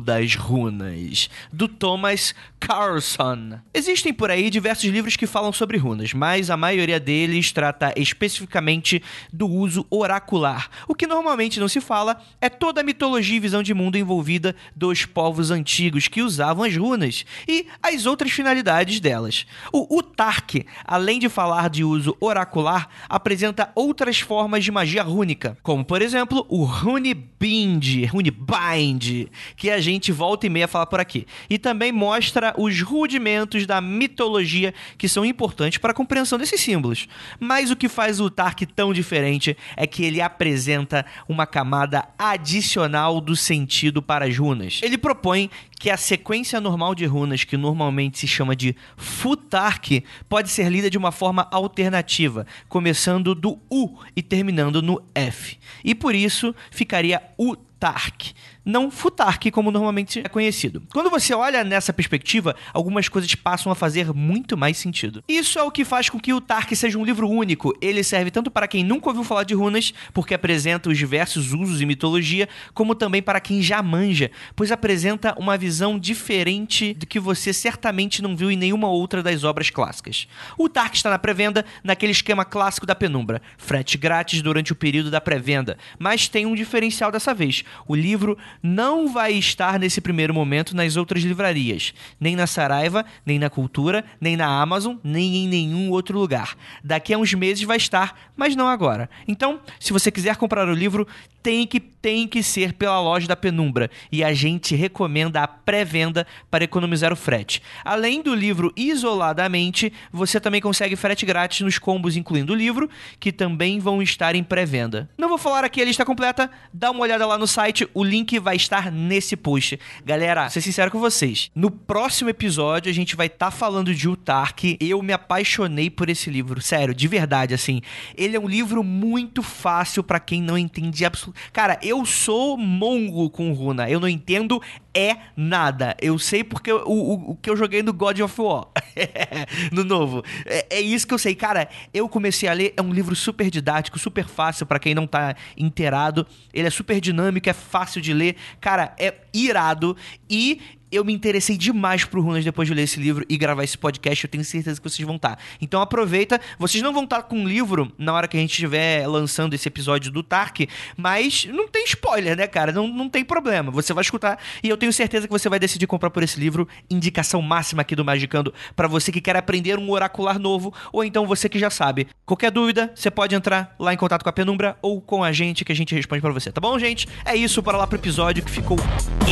das 0.00 0.36
runas, 0.36 1.28
do 1.52 1.66
Thomas 1.66 2.34
Carlson. 2.60 3.58
Existem 3.74 4.12
por 4.12 4.30
aí 4.30 4.50
diversos 4.50 4.84
livros 4.84 5.16
que 5.16 5.26
falam 5.26 5.52
sobre 5.52 5.76
runas, 5.76 6.12
mas 6.12 6.50
a 6.50 6.56
maioria 6.56 7.00
deles 7.00 7.50
trata 7.50 7.92
especificamente 7.96 9.02
do 9.32 9.48
uso 9.48 9.86
oracular. 9.90 10.70
O 10.86 10.94
que 10.94 11.06
normalmente 11.06 11.58
não 11.58 11.68
se 11.68 11.80
fala 11.80 12.22
é 12.40 12.48
toda 12.48 12.80
a 12.80 12.84
mitologia 12.84 13.36
e 13.36 13.40
visão 13.40 13.62
de 13.62 13.74
mundo 13.74 13.96
envolvida 13.96 14.54
dos 14.76 15.04
povos 15.04 15.50
antigos 15.50 16.06
que 16.06 16.22
usavam 16.22 16.64
as 16.64 16.76
runas 16.76 17.24
e 17.48 17.66
as 17.82 18.06
outras 18.06 18.30
finalidades 18.30 19.00
delas. 19.00 19.46
O 19.72 19.98
Utark, 19.98 20.64
além 20.84 21.18
de 21.18 21.28
falar 21.28 21.70
de 21.70 21.82
uso 21.82 22.16
oracular, 22.20 22.88
apresenta 23.08 23.72
outras 23.74 24.20
formas 24.20 24.64
de 24.64 24.70
magia 24.70 25.02
rúnica, 25.02 25.56
como 25.62 25.84
por 25.84 26.02
exemplo 26.02 26.46
o 26.48 26.64
Runebind, 26.64 28.06
Runebind, 28.10 29.28
que 29.56 29.70
a 29.70 29.80
gente 29.80 30.12
volta 30.12 30.46
e 30.46 30.50
meia 30.50 30.68
fala 30.68 30.86
por 30.86 31.00
aqui. 31.00 31.26
E 31.48 31.58
também 31.58 31.92
mostra 31.92 32.54
os 32.56 32.80
rudimentos 32.80 33.66
da 33.66 33.80
mitologia 33.80 34.74
que 34.96 35.08
são 35.08 35.24
importantes 35.24 35.78
para 35.78 35.92
a 35.92 35.94
compreensão 35.94 36.38
desses 36.38 36.60
símbolos. 36.60 37.06
Mas 37.38 37.70
o 37.70 37.76
que 37.76 37.88
faz 37.88 38.20
o 38.20 38.30
Tark 38.30 38.62
tão 38.74 38.92
diferente 38.92 39.56
é 39.76 39.86
que 39.86 40.04
ele 40.04 40.20
apresenta 40.20 41.04
uma 41.28 41.46
camada 41.46 42.08
adicional 42.18 43.20
do 43.20 43.36
sentido 43.36 44.02
para 44.02 44.26
as 44.26 44.36
runas. 44.36 44.80
Ele 44.82 44.98
propõe 44.98 45.50
que 45.80 45.88
a 45.88 45.96
sequência 45.96 46.60
normal 46.60 46.94
de 46.94 47.06
runas, 47.06 47.42
que 47.42 47.56
normalmente 47.56 48.18
se 48.18 48.28
chama 48.28 48.54
de 48.54 48.76
Futark, 48.98 50.04
pode 50.28 50.50
ser 50.50 50.68
lida 50.68 50.90
de 50.90 50.98
uma 50.98 51.10
forma 51.10 51.48
alternativa, 51.50 52.46
começando 52.68 53.34
do 53.34 53.58
U 53.70 53.98
e 54.14 54.22
terminando 54.22 54.82
no 54.82 55.02
F. 55.14 55.58
E 55.82 55.94
por 55.94 56.14
isso 56.14 56.54
ficaria 56.70 57.22
Utark, 57.38 58.34
não 58.70 58.90
Futark 58.90 59.50
como 59.50 59.70
normalmente 59.70 60.20
é 60.20 60.28
conhecido. 60.28 60.82
Quando 60.92 61.10
você 61.10 61.34
olha 61.34 61.64
nessa 61.64 61.92
perspectiva, 61.92 62.54
algumas 62.72 63.08
coisas 63.08 63.34
passam 63.34 63.70
a 63.72 63.74
fazer 63.74 64.12
muito 64.12 64.56
mais 64.56 64.78
sentido. 64.78 65.22
Isso 65.28 65.58
é 65.58 65.62
o 65.62 65.70
que 65.70 65.84
faz 65.84 66.08
com 66.08 66.20
que 66.20 66.32
o 66.32 66.40
Tark 66.40 66.74
seja 66.74 66.98
um 66.98 67.04
livro 67.04 67.28
único. 67.28 67.76
Ele 67.80 68.02
serve 68.04 68.30
tanto 68.30 68.50
para 68.50 68.68
quem 68.68 68.84
nunca 68.84 69.08
ouviu 69.08 69.24
falar 69.24 69.44
de 69.44 69.54
runas, 69.54 69.92
porque 70.14 70.34
apresenta 70.34 70.88
os 70.88 70.96
diversos 70.96 71.52
usos 71.52 71.80
e 71.80 71.86
mitologia, 71.86 72.48
como 72.72 72.94
também 72.94 73.20
para 73.20 73.40
quem 73.40 73.60
já 73.60 73.82
manja, 73.82 74.30
pois 74.54 74.70
apresenta 74.70 75.34
uma 75.38 75.58
visão 75.58 75.98
diferente 75.98 76.94
do 76.94 77.06
que 77.06 77.18
você 77.18 77.52
certamente 77.52 78.22
não 78.22 78.36
viu 78.36 78.50
em 78.50 78.56
nenhuma 78.56 78.88
outra 78.88 79.22
das 79.22 79.42
obras 79.42 79.70
clássicas. 79.70 80.28
O 80.56 80.68
Tark 80.68 80.94
está 80.94 81.10
na 81.10 81.18
pré-venda 81.18 81.64
naquele 81.82 82.12
esquema 82.12 82.44
clássico 82.44 82.86
da 82.86 82.94
penumbra, 82.94 83.42
frete 83.58 83.98
grátis 83.98 84.42
durante 84.42 84.72
o 84.72 84.76
período 84.76 85.10
da 85.10 85.20
pré-venda, 85.20 85.76
mas 85.98 86.28
tem 86.28 86.46
um 86.46 86.54
diferencial 86.54 87.10
dessa 87.10 87.34
vez. 87.34 87.64
O 87.88 87.94
livro 87.94 88.38
não 88.62 89.08
vai 89.12 89.32
estar 89.32 89.78
nesse 89.78 90.00
primeiro 90.00 90.34
momento 90.34 90.74
nas 90.76 90.96
outras 90.96 91.22
livrarias, 91.22 91.94
nem 92.18 92.36
na 92.36 92.46
Saraiva, 92.46 93.04
nem 93.24 93.38
na 93.38 93.50
Cultura, 93.50 94.04
nem 94.20 94.36
na 94.36 94.46
Amazon, 94.60 94.96
nem 95.02 95.36
em 95.44 95.48
nenhum 95.48 95.90
outro 95.90 96.18
lugar. 96.18 96.56
Daqui 96.82 97.14
a 97.14 97.18
uns 97.18 97.32
meses 97.34 97.64
vai 97.64 97.76
estar, 97.76 98.30
mas 98.36 98.54
não 98.54 98.68
agora. 98.68 99.08
Então, 99.26 99.60
se 99.78 99.92
você 99.92 100.10
quiser 100.10 100.36
comprar 100.36 100.68
o 100.68 100.74
livro, 100.74 101.06
tem 101.42 101.66
que, 101.66 101.80
tem 101.80 102.26
que 102.26 102.42
ser 102.42 102.72
pela 102.74 103.00
loja 103.00 103.26
da 103.26 103.36
Penumbra 103.36 103.90
e 104.10 104.22
a 104.22 104.32
gente 104.32 104.74
recomenda 104.74 105.42
a 105.42 105.48
pré-venda 105.48 106.26
para 106.50 106.64
economizar 106.64 107.12
o 107.12 107.16
frete. 107.16 107.62
Além 107.84 108.22
do 108.22 108.34
livro 108.34 108.72
isoladamente, 108.76 109.92
você 110.12 110.38
também 110.38 110.60
consegue 110.60 110.96
frete 110.96 111.24
grátis 111.24 111.60
nos 111.60 111.78
combos 111.78 112.16
incluindo 112.16 112.52
o 112.52 112.56
livro, 112.56 112.88
que 113.18 113.32
também 113.32 113.78
vão 113.78 114.02
estar 114.02 114.34
em 114.34 114.42
pré-venda. 114.42 115.08
Não 115.16 115.28
vou 115.28 115.38
falar 115.38 115.64
aqui 115.64 115.80
a 115.80 115.84
lista 115.84 116.04
completa, 116.04 116.50
dá 116.72 116.90
uma 116.90 117.00
olhada 117.00 117.26
lá 117.26 117.38
no 117.38 117.46
site, 117.46 117.88
o 117.94 118.04
link 118.04 118.38
vai 118.38 118.56
estar 118.56 118.90
nesse 118.90 119.36
post. 119.36 119.78
Galera, 120.04 120.42
vou 120.42 120.50
ser 120.50 120.60
sincero 120.60 120.90
com 120.90 120.98
vocês, 120.98 121.50
no 121.54 121.70
próximo 121.70 122.30
episódio 122.30 122.90
a 122.90 122.94
gente 122.94 123.16
vai 123.16 123.26
estar 123.26 123.50
falando 123.50 123.94
de 123.94 124.08
Utark. 124.08 124.76
Eu 124.80 125.02
me 125.02 125.12
apaixonei 125.12 125.88
por 125.88 126.08
esse 126.08 126.30
livro, 126.30 126.60
sério, 126.60 126.94
de 126.94 127.08
verdade, 127.08 127.54
assim. 127.54 127.80
Ele 128.16 128.36
é 128.36 128.40
um 128.40 128.48
livro 128.48 128.82
muito 128.82 129.42
fácil 129.42 130.02
para 130.02 130.20
quem 130.20 130.42
não 130.42 130.58
entende 130.58 131.04
absolutamente. 131.04 131.29
Cara, 131.52 131.78
eu 131.82 132.04
sou 132.04 132.56
mongo 132.56 133.30
com 133.30 133.52
runa, 133.52 133.88
eu 133.88 134.00
não 134.00 134.08
entendo 134.08 134.60
é 134.94 135.16
nada. 135.36 135.96
Eu 136.00 136.18
sei 136.18 136.42
porque 136.42 136.72
o, 136.72 137.30
o, 137.30 137.36
que 137.36 137.48
eu 137.48 137.56
joguei 137.56 137.82
no 137.82 137.92
God 137.92 138.20
of 138.20 138.40
War. 138.40 138.66
no 139.72 139.84
novo. 139.84 140.22
É, 140.44 140.66
é 140.70 140.80
isso 140.80 141.06
que 141.06 141.14
eu 141.14 141.18
sei. 141.18 141.34
Cara, 141.34 141.68
eu 141.94 142.08
comecei 142.08 142.48
a 142.48 142.52
ler. 142.52 142.74
É 142.76 142.82
um 142.82 142.92
livro 142.92 143.14
super 143.14 143.50
didático, 143.50 143.98
super 143.98 144.26
fácil 144.26 144.66
pra 144.66 144.78
quem 144.78 144.94
não 144.94 145.06
tá 145.06 145.34
inteirado. 145.56 146.26
Ele 146.52 146.66
é 146.66 146.70
super 146.70 147.00
dinâmico, 147.00 147.48
é 147.48 147.52
fácil 147.52 148.00
de 148.00 148.12
ler. 148.12 148.36
Cara, 148.60 148.94
é 148.98 149.14
irado. 149.32 149.96
E 150.28 150.60
eu 150.90 151.04
me 151.04 151.12
interessei 151.12 151.56
demais 151.56 152.04
pro 152.04 152.20
Runas 152.20 152.44
depois 152.44 152.68
de 152.68 152.74
ler 152.74 152.82
esse 152.82 152.98
livro 153.00 153.24
e 153.28 153.36
gravar 153.36 153.64
esse 153.64 153.78
podcast. 153.78 154.24
Eu 154.24 154.30
tenho 154.30 154.44
certeza 154.44 154.80
que 154.80 154.88
vocês 154.88 155.06
vão 155.06 155.16
estar. 155.16 155.38
Então 155.60 155.80
aproveita. 155.80 156.40
Vocês 156.58 156.82
não 156.82 156.92
vão 156.92 157.04
estar 157.04 157.22
com 157.22 157.44
o 157.44 157.48
livro 157.48 157.92
na 157.98 158.12
hora 158.12 158.26
que 158.26 158.36
a 158.36 158.40
gente 158.40 158.50
estiver 158.50 159.06
lançando 159.06 159.54
esse 159.54 159.68
episódio 159.68 160.10
do 160.10 160.22
Tark, 160.22 160.68
mas 160.96 161.46
não 161.46 161.68
tem 161.68 161.84
spoiler, 161.84 162.36
né, 162.36 162.46
cara? 162.46 162.72
Não, 162.72 162.88
não 162.88 163.08
tem 163.08 163.24
problema. 163.24 163.70
Você 163.70 163.92
vai 163.92 164.02
escutar 164.02 164.38
e 164.62 164.68
eu 164.68 164.76
tenho 164.76 164.92
certeza 164.92 165.26
que 165.26 165.32
você 165.32 165.48
vai 165.48 165.58
decidir 165.58 165.86
comprar 165.86 166.10
por 166.10 166.22
esse 166.22 166.38
livro. 166.38 166.68
Indicação 166.90 167.40
máxima 167.40 167.82
aqui 167.82 167.94
do 167.94 168.04
Magicando 168.04 168.52
para 168.74 168.88
você 168.88 169.12
que 169.12 169.20
quer 169.20 169.36
aprender 169.36 169.78
um 169.78 169.90
oracular 169.90 170.38
novo 170.38 170.74
ou 170.92 171.04
então 171.04 171.26
você 171.26 171.48
que 171.48 171.58
já 171.58 171.70
sabe. 171.70 172.08
Qualquer 172.26 172.50
dúvida, 172.50 172.92
você 172.94 173.10
pode 173.10 173.34
entrar 173.34 173.74
lá 173.78 173.92
em 173.94 173.96
contato 173.96 174.22
com 174.22 174.28
a 174.28 174.32
Penumbra 174.32 174.76
ou 174.82 175.00
com 175.00 175.22
a 175.22 175.32
gente 175.32 175.64
que 175.64 175.72
a 175.72 175.76
gente 175.76 175.94
responde 175.94 176.20
para 176.20 176.32
você, 176.32 176.50
tá 176.50 176.60
bom, 176.60 176.78
gente? 176.78 177.06
É 177.24 177.34
isso, 177.36 177.62
para 177.62 177.78
lá 177.78 177.86
pro 177.86 177.98
episódio 177.98 178.42
que 178.42 178.50
ficou 178.50 178.78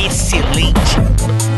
excelente. 0.05 1.48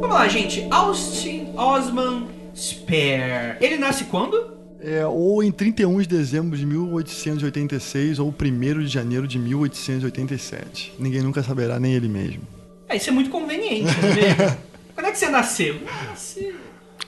Vamos 0.00 0.16
lá, 0.16 0.28
gente. 0.28 0.66
Austin 0.70 1.48
Osman 1.56 2.28
Spare. 2.54 3.56
Ele 3.60 3.76
nasce 3.76 4.04
quando? 4.04 4.54
É, 4.80 5.04
ou 5.06 5.42
em 5.42 5.50
31 5.50 6.02
de 6.02 6.08
dezembro 6.08 6.56
de 6.56 6.64
1886 6.64 8.18
ou 8.18 8.28
1 8.28 8.84
de 8.84 8.86
janeiro 8.86 9.26
de 9.26 9.38
1887. 9.38 10.94
Ninguém 10.98 11.22
nunca 11.22 11.42
saberá, 11.42 11.80
nem 11.80 11.94
ele 11.94 12.08
mesmo. 12.08 12.42
É, 12.94 12.96
isso 12.96 13.10
é 13.10 13.12
muito 13.12 13.28
conveniente, 13.30 13.90
é 13.90 14.14
mesmo? 14.14 14.56
Quando 14.94 15.06
é 15.06 15.10
que 15.10 15.18
você 15.18 15.28
nasceu? 15.28 15.80
Ah, 15.88 16.04
nasci. 16.10 16.54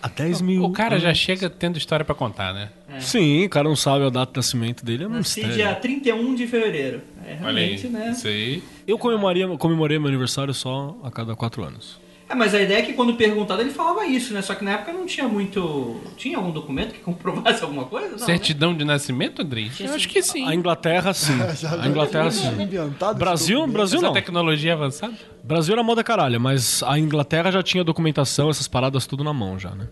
Há 0.03 0.09
10 0.09 0.41
mil. 0.41 0.65
O 0.65 0.73
cara 0.73 0.99
já 0.99 1.15
chega 1.15 1.49
tendo 1.49 1.79
história 1.79 2.05
pra 2.05 2.15
contar, 2.15 2.53
né? 2.53 2.71
Sim, 2.99 3.45
o 3.45 3.49
cara 3.49 3.69
não 3.69 3.77
sabe 3.77 4.05
a 4.05 4.11
data 4.11 4.33
de 4.33 4.39
nascimento 4.39 4.85
dele, 4.85 5.05
é 5.05 5.07
um 5.07 5.11
Nasci 5.11 5.41
mistério. 5.41 5.55
dia 5.55 5.75
31 5.77 6.35
de 6.35 6.47
fevereiro. 6.47 7.03
É, 7.25 7.39
Olha 7.43 7.61
aí. 7.61 7.77
realmente, 7.77 7.87
né? 7.89 8.11
Isso 8.11 8.27
aí. 8.27 8.63
Eu 8.87 8.99
comemoraria, 8.99 9.47
comemorei 9.57 9.99
meu 9.99 10.09
aniversário 10.09 10.53
só 10.53 10.97
a 11.05 11.11
cada 11.11 11.35
quatro 11.37 11.63
anos. 11.63 11.99
É, 12.29 12.35
mas 12.35 12.55
a 12.55 12.61
ideia 12.61 12.79
é 12.81 12.83
que 12.83 12.93
quando 12.93 13.15
perguntado 13.15 13.61
ele 13.61 13.71
falava 13.71 14.05
isso, 14.05 14.35
né? 14.35 14.43
Só 14.43 14.55
que 14.55 14.65
na 14.65 14.73
época 14.73 14.93
não 14.93 15.07
tinha 15.07 15.29
muito. 15.29 16.01
Tinha 16.17 16.37
algum 16.39 16.51
documento 16.51 16.93
que 16.93 16.99
comprovasse 17.01 17.63
alguma 17.63 17.85
coisa? 17.85 18.09
Não, 18.09 18.19
né? 18.19 18.25
Certidão 18.25 18.75
de 18.77 18.85
nascimento, 18.85 19.43
Andrei? 19.43 19.71
Eu 19.79 19.95
acho 19.95 20.09
que 20.09 20.21
sim. 20.21 20.47
A 20.47 20.55
Inglaterra, 20.55 21.15
sim. 21.15 21.39
A 21.81 21.87
Inglaterra, 21.87 22.31
sim. 22.33 22.51
Brasil, 23.17 23.65
Brasil 23.69 23.99
Essa 23.99 24.07
não. 24.09 24.13
tecnologia 24.13 24.73
avançada? 24.73 25.15
Brasil 25.45 25.75
era 25.75 25.83
moda 25.85 26.03
caralho, 26.03 26.41
mas 26.41 26.83
a 26.83 26.99
Inglaterra 26.99 27.53
já 27.53 27.63
tinha 27.63 27.85
documentação, 27.85 28.51
essas 28.51 28.67
paradas 28.67 29.07
tudo 29.07 29.23
na 29.23 29.33
mão 29.33 29.57
já, 29.57 29.71
né? 29.71 29.87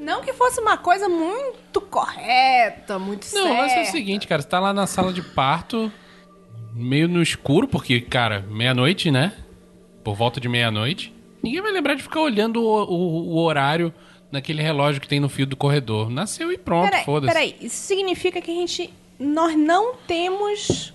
Não 0.00 0.20
que 0.22 0.32
fosse 0.32 0.60
uma 0.60 0.76
coisa 0.76 1.08
muito 1.08 1.80
correta, 1.80 2.98
muito 2.98 3.24
Não, 3.32 3.42
certa. 3.44 3.54
mas 3.62 3.72
é 3.72 3.82
o 3.82 3.86
seguinte, 3.86 4.26
cara, 4.26 4.42
você 4.42 4.48
tá 4.48 4.58
lá 4.58 4.74
na 4.74 4.88
sala 4.88 5.12
de 5.12 5.22
parto, 5.22 5.92
meio 6.74 7.06
no 7.08 7.22
escuro, 7.22 7.68
porque, 7.68 8.00
cara, 8.00 8.44
meia-noite, 8.50 9.12
né? 9.12 9.32
Por 10.02 10.16
volta 10.16 10.40
de 10.40 10.48
meia-noite. 10.48 11.13
Ninguém 11.44 11.60
vai 11.62 11.70
lembrar 11.72 11.94
de 11.94 12.02
ficar 12.02 12.20
olhando 12.20 12.62
o, 12.62 12.84
o- 12.84 13.34
o 13.34 13.38
horário 13.44 13.92
naquele 14.32 14.62
relógio 14.62 15.00
que 15.00 15.06
tem 15.06 15.20
no 15.20 15.28
fio 15.28 15.46
do 15.46 15.56
corredor. 15.56 16.10
Nasceu 16.10 16.50
e 16.50 16.58
pronto, 16.58 16.90
Peraí, 16.90 17.04
foda-se. 17.04 17.32
peraí, 17.32 17.56
isso 17.60 17.76
significa 17.76 18.40
que 18.40 18.50
a 18.50 18.54
gente. 18.54 18.90
Nós 19.18 19.56
não 19.56 19.94
temos 20.08 20.92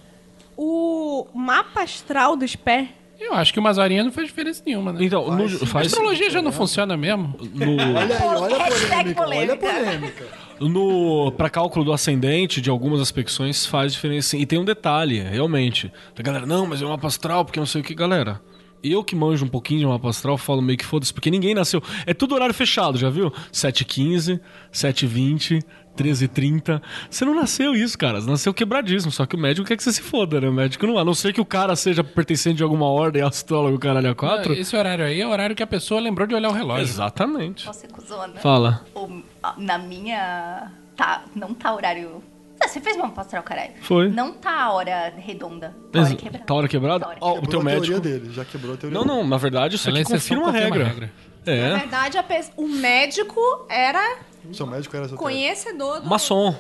o 0.58 1.28
mapa 1.34 1.84
astral 1.84 2.36
do 2.36 2.46
Sper? 2.48 2.88
Eu 3.20 3.34
acho 3.34 3.52
que 3.54 3.60
umas 3.60 3.78
horinhas 3.78 4.06
não 4.06 4.12
faz 4.14 4.28
diferença 4.28 4.64
nenhuma, 4.66 4.94
né? 4.94 5.04
Então, 5.04 5.30
no, 5.30 5.46
A 5.46 5.66
faz, 5.68 5.88
astrologia 5.88 6.30
já 6.30 6.42
não 6.42 6.52
funciona 6.54 6.96
mesmo. 6.98 7.36
no, 7.54 7.74
Olha 7.74 8.18
aí, 8.18 8.24
olha 8.24 8.56
a 8.56 9.14
polêmica, 9.14 9.22
olha 9.26 9.54
a 9.54 9.58
polêmica. 9.58 10.28
no 10.62 11.32
para 11.34 11.50
cálculo 11.50 11.84
do 11.86 11.92
ascendente 11.94 12.62
de 12.62 12.70
algumas 12.70 13.02
aspecções 13.02 13.66
faz 13.66 13.92
diferença. 13.94 14.30
sim. 14.30 14.40
E 14.40 14.46
tem 14.46 14.58
um 14.58 14.64
detalhe, 14.66 15.20
realmente. 15.20 15.92
A 16.18 16.22
galera, 16.22 16.46
não, 16.46 16.66
mas 16.66 16.82
é 16.82 16.86
um 16.86 16.90
mapa 16.90 17.08
astral, 17.08 17.44
porque 17.44 17.60
não 17.60 17.68
sei 17.68 17.82
o 17.82 17.84
que, 17.84 17.94
galera. 17.94 18.42
Eu 18.84 19.04
que 19.04 19.16
manjo 19.16 19.46
um 19.46 19.50
pouquinho 19.50 19.82
de 19.82 19.86
mapa 19.86 20.10
astral, 20.10 20.38
falo 20.38 20.62
meio 20.62 20.78
que 20.78 20.86
foda-se, 20.86 21.14
porque 21.14 21.30
ninguém 21.30 21.54
nasceu. 21.54 21.82
É 22.06 22.14
tudo 22.14 22.34
horário 22.36 22.54
fechado, 22.54 22.98
já 22.98 23.10
viu? 23.10 23.30
7h15, 23.52 24.40
7h20, 24.72 25.62
13h30. 25.98 26.82
Você 27.10 27.26
não 27.26 27.36
nasceu 27.36 27.74
isso, 27.76 27.98
cara. 27.98 28.22
Você 28.22 28.30
nasceu 28.30 28.54
quebradíssimo. 28.54 29.12
Só 29.12 29.26
que 29.26 29.36
o 29.36 29.40
médico 29.40 29.68
quer 29.68 29.76
que 29.76 29.84
você 29.84 29.92
se 29.92 30.02
foda, 30.02 30.40
né? 30.40 30.48
O 30.48 30.54
médico 30.54 30.88
não. 30.88 30.98
A 30.98 31.04
não 31.04 31.14
ser 31.14 31.34
que 31.34 31.42
o 31.42 31.46
cara 31.46 31.76
seja 31.76 32.04
pertencente 32.04 32.58
de 32.58 32.64
alguma 32.64 32.88
ordem, 32.88 33.22
astrólogo, 33.22 33.78
caralho, 33.78 34.10
a 34.12 34.16
quatro. 34.16 34.54
Esse 34.54 34.76
horário 34.76 35.04
aí 35.04 35.20
é 35.20 35.28
o 35.28 35.30
horário 35.30 35.56
que 35.56 35.64
a 35.64 35.68
pessoa 35.68 36.00
lembrou 36.00 36.26
de 36.28 36.34
olhar 36.36 36.50
o 36.50 36.54
relógio. 36.54 36.84
Exatamente. 36.84 37.66
Você 37.66 37.88
cuzona. 37.88 38.36
Fala. 38.40 38.86
O- 38.96 39.22
na 39.58 39.78
minha. 39.78 40.72
Tá, 40.96 41.24
não 41.36 41.54
tá 41.54 41.74
horário. 41.74 42.22
Ah, 42.62 42.68
Você 42.68 42.80
fez 42.82 42.96
uma 42.98 43.12
astral, 43.16 43.42
caralho. 43.44 43.72
Foi. 43.82 44.10
Não 44.10 44.34
tá 44.34 44.64
a 44.64 44.72
hora 44.74 45.14
redonda. 45.18 45.76
Tá 45.92 46.00
a 46.00 46.04
hora 46.04 46.16
quebrada. 46.16 46.46
Tá 46.46 46.54
hora 46.54 46.68
quebrada? 46.68 47.00
Tá 47.00 47.06
a 47.06 47.10
hora 47.10 47.18
Ó, 47.22 47.40
o 47.40 47.48
teu 47.48 47.64
médico. 47.64 47.86
teoria 47.88 48.00
dele, 48.20 48.34
já 48.34 48.44
quebrou 48.46 48.74
a 48.74 48.78
teoria 48.78 48.98
Não, 49.00 49.06
não, 49.06 49.26
na 49.26 49.38
verdade, 49.38 49.76
isso 49.76 49.88
Ela 49.90 50.00
é 50.00 50.02
aqui 50.02 50.14
exceção, 50.14 50.42
confirma 50.44 50.58
a 50.60 50.62
regra. 50.64 51.12
Na 51.46 51.54
É. 51.54 51.78
verdade, 51.78 52.18
a 52.18 52.24
pe- 52.24 52.50
o 52.58 52.68
médico 52.68 53.40
era. 53.70 54.18
Seu 54.52 54.68
médico 54.68 54.96
era 54.96 55.08
conhecedor 55.10 56.02
do. 56.02 56.10
Maçom. 56.10 56.54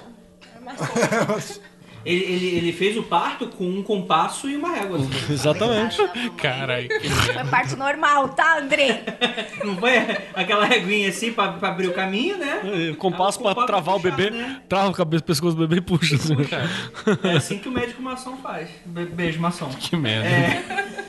Ele, 2.06 2.24
ele, 2.24 2.46
ele 2.58 2.74
fez 2.74 2.96
o 2.98 3.03
parto 3.03 3.48
com 3.48 3.65
um 3.68 3.84
compasso 3.84 4.50
e 4.50 4.56
uma 4.56 4.70
régua. 4.74 5.00
assim. 5.00 5.10
Exatamente. 5.34 5.98
Caralho, 6.38 6.88
Foi 7.34 7.44
parte 7.46 7.75
normal, 7.75 8.29
tá, 8.29 8.58
André? 8.60 9.03
Não 9.63 9.75
foi 9.77 9.98
aquela 10.34 10.65
reguinha 10.65 11.10
assim 11.10 11.34
pra, 11.34 11.50
pra 11.53 11.70
abrir 11.70 11.88
o 11.88 11.94
caminho, 11.94 12.38
né? 12.38 12.89
É, 12.91 12.96
Compasso 12.96 13.41
pra 13.41 13.53
travar 13.65 13.96
o 13.96 14.00
bebê, 14.00 14.29
né? 14.29 14.62
trava 14.70 14.89
o 14.89 14.94
cabeça, 14.94 15.24
pescoço 15.24 15.56
do 15.58 15.68
bebê 15.68 15.77
e 15.79 15.82
puxa. 15.82 16.15
assim. 16.15 16.36
É 17.27 17.36
assim 17.36 17.58
que 17.60 17.68
o 17.68 17.72
médico 17.72 18.01
maçom 18.01 18.38
faz. 18.38 18.70
Be- 18.86 19.06
Beijo, 19.06 19.39
maçom. 19.41 19.70
Que 19.70 19.96
merda. 19.98 20.29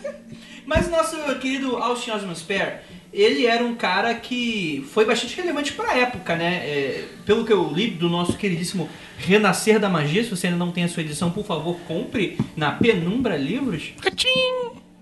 Mas 0.67 0.87
o 0.87 0.91
nosso 0.91 1.17
querido 1.41 1.77
Austin 1.77 2.11
Osman 2.13 2.35
Spare, 2.35 2.75
ele 3.13 3.47
era 3.47 3.65
um 3.65 3.75
cara 3.75 4.15
que 4.15 4.87
foi 4.93 5.05
bastante 5.05 5.37
relevante 5.37 5.73
para 5.73 5.91
a 5.93 5.99
época, 5.99 6.37
né? 6.37 6.57
É, 6.65 7.05
pelo 7.27 7.45
que 7.45 7.53
eu 7.53 7.71
li 7.73 7.89
do 7.89 8.09
nosso 8.09 8.37
queridíssimo 8.37 8.89
Renascer 9.19 9.79
da 9.81 9.89
Magia, 9.89 10.23
se 10.23 10.31
você 10.31 10.47
ainda 10.47 10.59
não 10.59 10.71
tem 10.71 10.85
a 10.85 10.89
sua 10.89 11.03
edição, 11.03 11.31
por 11.31 11.45
favor, 11.45 11.77
compre 11.87 12.39
na 12.57 12.73
Penumbra 12.73 13.37
Livros. 13.37 13.93
Catim! 14.01 14.29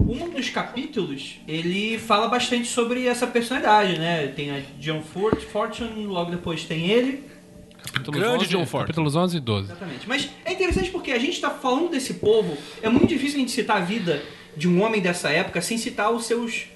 Um 0.01 0.31
dos 0.31 0.49
capítulos, 0.49 1.39
ele 1.47 1.99
fala 1.99 2.29
bastante 2.29 2.67
sobre 2.67 3.07
essa 3.07 3.27
personalidade, 3.27 3.99
né? 3.99 4.29
Tem 4.29 4.51
a 4.51 4.61
John 4.81 5.03
Fort, 5.03 5.43
Fortune, 5.43 6.07
logo 6.07 6.31
depois 6.31 6.65
tem 6.65 6.89
ele. 6.91 7.25
Capítulos 7.93 8.21
Grande 8.21 8.45
11, 8.45 8.47
John 8.49 8.67
Ford. 8.67 8.87
Capítulos 8.87 9.17
11 9.17 9.37
e 9.37 9.41
12. 9.41 9.65
Exatamente. 9.67 10.09
Mas 10.09 10.31
é 10.47 10.53
interessante 10.53 10.91
porque 10.91 11.13
a 11.13 11.19
gente 11.19 11.35
está 11.35 11.51
falando 11.51 11.91
desse 11.91 12.15
povo, 12.15 12.57
é 12.83 12.89
muito 12.89 13.07
difícil 13.07 13.37
a 13.37 13.41
gente 13.41 13.51
citar 13.51 13.77
a 13.77 13.81
vida 13.81 14.23
de 14.57 14.67
um 14.67 14.83
homem 14.83 15.01
dessa 15.01 15.29
época 15.29 15.61
sem 15.61 15.77
citar 15.77 16.11
os 16.11 16.25
seus 16.25 16.67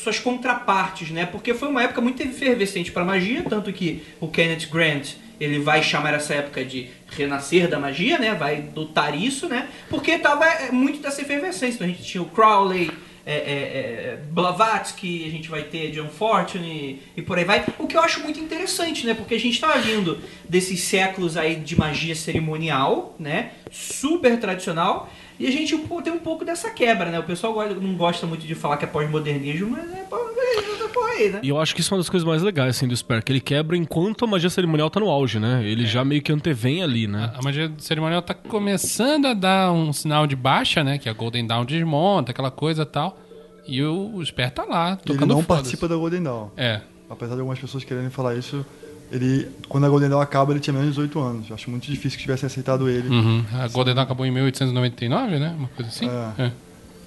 suas 0.00 0.18
contrapartes, 0.18 1.10
né? 1.10 1.26
Porque 1.26 1.54
foi 1.54 1.68
uma 1.68 1.82
época 1.82 2.00
muito 2.00 2.22
efervescente 2.22 2.90
para 2.90 3.04
magia, 3.04 3.42
tanto 3.48 3.72
que 3.72 4.02
o 4.20 4.28
Kenneth 4.28 4.68
Grant 4.70 5.14
ele 5.40 5.58
vai 5.58 5.82
chamar 5.82 6.12
essa 6.12 6.34
época 6.34 6.62
de 6.64 6.90
renascer 7.08 7.66
da 7.66 7.78
magia, 7.78 8.18
né? 8.18 8.34
Vai 8.34 8.60
dotar 8.60 9.16
isso, 9.16 9.48
né? 9.48 9.68
Porque 9.88 10.18
tava 10.18 10.44
é, 10.44 10.70
muito 10.70 11.00
dessa 11.00 11.22
efervescência. 11.22 11.76
Então 11.76 11.86
a 11.86 11.90
gente 11.90 12.02
tinha 12.02 12.22
o 12.22 12.26
Crowley, 12.26 12.90
é, 13.24 13.34
é, 13.34 13.36
é, 13.36 14.18
Blavatsky, 14.30 15.26
a 15.26 15.30
gente 15.30 15.48
vai 15.48 15.62
ter 15.62 15.90
John 15.92 16.08
Fortune 16.08 17.00
e, 17.16 17.22
por 17.22 17.38
aí 17.38 17.44
vai. 17.44 17.64
O 17.78 17.86
que 17.86 17.96
eu 17.96 18.02
acho 18.02 18.20
muito 18.20 18.38
interessante, 18.38 19.06
né? 19.06 19.14
Porque 19.14 19.34
a 19.34 19.40
gente 19.40 19.54
estava 19.54 19.78
vindo 19.78 20.18
desses 20.48 20.80
séculos 20.80 21.36
aí 21.36 21.56
de 21.56 21.78
magia 21.78 22.14
cerimonial, 22.14 23.14
né? 23.18 23.52
Super 23.70 24.38
tradicional. 24.38 25.10
E 25.40 25.46
a 25.46 25.50
gente 25.50 25.74
pô, 25.78 26.02
tem 26.02 26.12
um 26.12 26.18
pouco 26.18 26.44
dessa 26.44 26.68
quebra, 26.68 27.10
né? 27.10 27.18
O 27.18 27.22
pessoal 27.22 27.54
não 27.80 27.94
gosta 27.96 28.26
muito 28.26 28.46
de 28.46 28.54
falar 28.54 28.76
que 28.76 28.84
é 28.84 28.86
pós-modernismo, 28.86 29.70
mas 29.70 29.90
é 29.90 30.02
pós-modernismo 30.02 30.74
essa 30.74 30.88
porra 30.90 31.08
aí, 31.12 31.30
né? 31.30 31.40
E 31.42 31.48
eu 31.48 31.58
acho 31.58 31.74
que 31.74 31.80
isso 31.80 31.92
é 31.92 31.96
uma 31.96 32.00
das 32.00 32.10
coisas 32.10 32.28
mais 32.28 32.42
legais, 32.42 32.76
assim, 32.76 32.86
do 32.86 32.94
Sper, 32.94 33.24
que 33.24 33.32
ele 33.32 33.40
quebra 33.40 33.74
enquanto 33.74 34.22
a 34.26 34.28
magia 34.28 34.50
cerimonial 34.50 34.90
tá 34.90 35.00
no 35.00 35.08
auge, 35.08 35.38
né? 35.40 35.62
Ele 35.64 35.86
já 35.86 36.04
meio 36.04 36.20
que 36.20 36.30
antevém 36.30 36.82
ali, 36.82 37.06
né? 37.06 37.32
A 37.34 37.40
magia 37.42 37.72
cerimonial 37.78 38.20
tá 38.20 38.34
começando 38.34 39.24
a 39.28 39.32
dar 39.32 39.72
um 39.72 39.94
sinal 39.94 40.26
de 40.26 40.36
baixa, 40.36 40.84
né? 40.84 40.98
Que 40.98 41.08
a 41.08 41.12
Golden 41.14 41.46
Dawn 41.46 41.64
desmonta, 41.64 42.32
aquela 42.32 42.50
coisa 42.50 42.82
e 42.82 42.86
tal. 42.86 43.18
E 43.66 43.82
o, 43.82 44.16
o 44.16 44.22
Sper 44.26 44.50
tá 44.50 44.64
lá, 44.64 44.90
Ele 44.90 44.98
tocando 45.14 45.28
não 45.30 45.36
foda-se. 45.36 45.46
participa 45.46 45.88
da 45.88 45.96
Golden 45.96 46.22
Dawn. 46.22 46.48
É. 46.54 46.82
Apesar 47.08 47.34
de 47.34 47.40
algumas 47.40 47.58
pessoas 47.58 47.82
quererem 47.82 48.10
falar 48.10 48.34
isso, 48.36 48.64
ele, 49.10 49.48
quando 49.68 49.84
a 49.86 49.88
Golden 49.88 50.08
Dawn 50.08 50.20
acaba, 50.20 50.52
ele 50.52 50.60
tinha 50.60 50.72
menos 50.72 50.88
de 50.88 50.94
18 50.94 51.20
anos. 51.20 51.48
Eu 51.48 51.54
acho 51.54 51.70
muito 51.70 51.86
difícil 51.86 52.16
que 52.16 52.22
tivessem 52.22 52.46
aceitado 52.46 52.88
ele. 52.88 53.08
Uhum. 53.08 53.44
A 53.52 53.68
Golden 53.68 53.94
Dawn 53.94 54.04
acabou 54.04 54.24
em 54.24 54.30
1899, 54.30 55.38
né? 55.38 55.54
Uma 55.58 55.68
coisa 55.68 55.90
assim. 55.90 56.08
É. 56.38 56.46
É. 56.46 56.52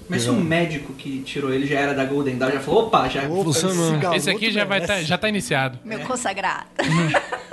Mas 0.10 0.24
se 0.24 0.30
um 0.30 0.44
médico 0.44 0.94
que 0.94 1.20
tirou 1.20 1.52
ele 1.54 1.66
já 1.66 1.80
era 1.80 1.94
da 1.94 2.04
Golden 2.06 2.38
Dawn, 2.38 2.52
já 2.52 2.60
falou, 2.60 2.88
opa, 2.88 3.08
já 3.08 3.24
Opa, 3.24 3.44
Funcionou. 3.46 3.94
garoto 3.94 4.18
Esse 4.18 4.30
aqui 4.30 4.52
já, 4.52 4.66
vai 4.66 4.86
tá, 4.86 5.02
já 5.02 5.18
tá 5.18 5.30
iniciado. 5.30 5.80
Meu 5.84 6.00
consagrado. 6.02 6.68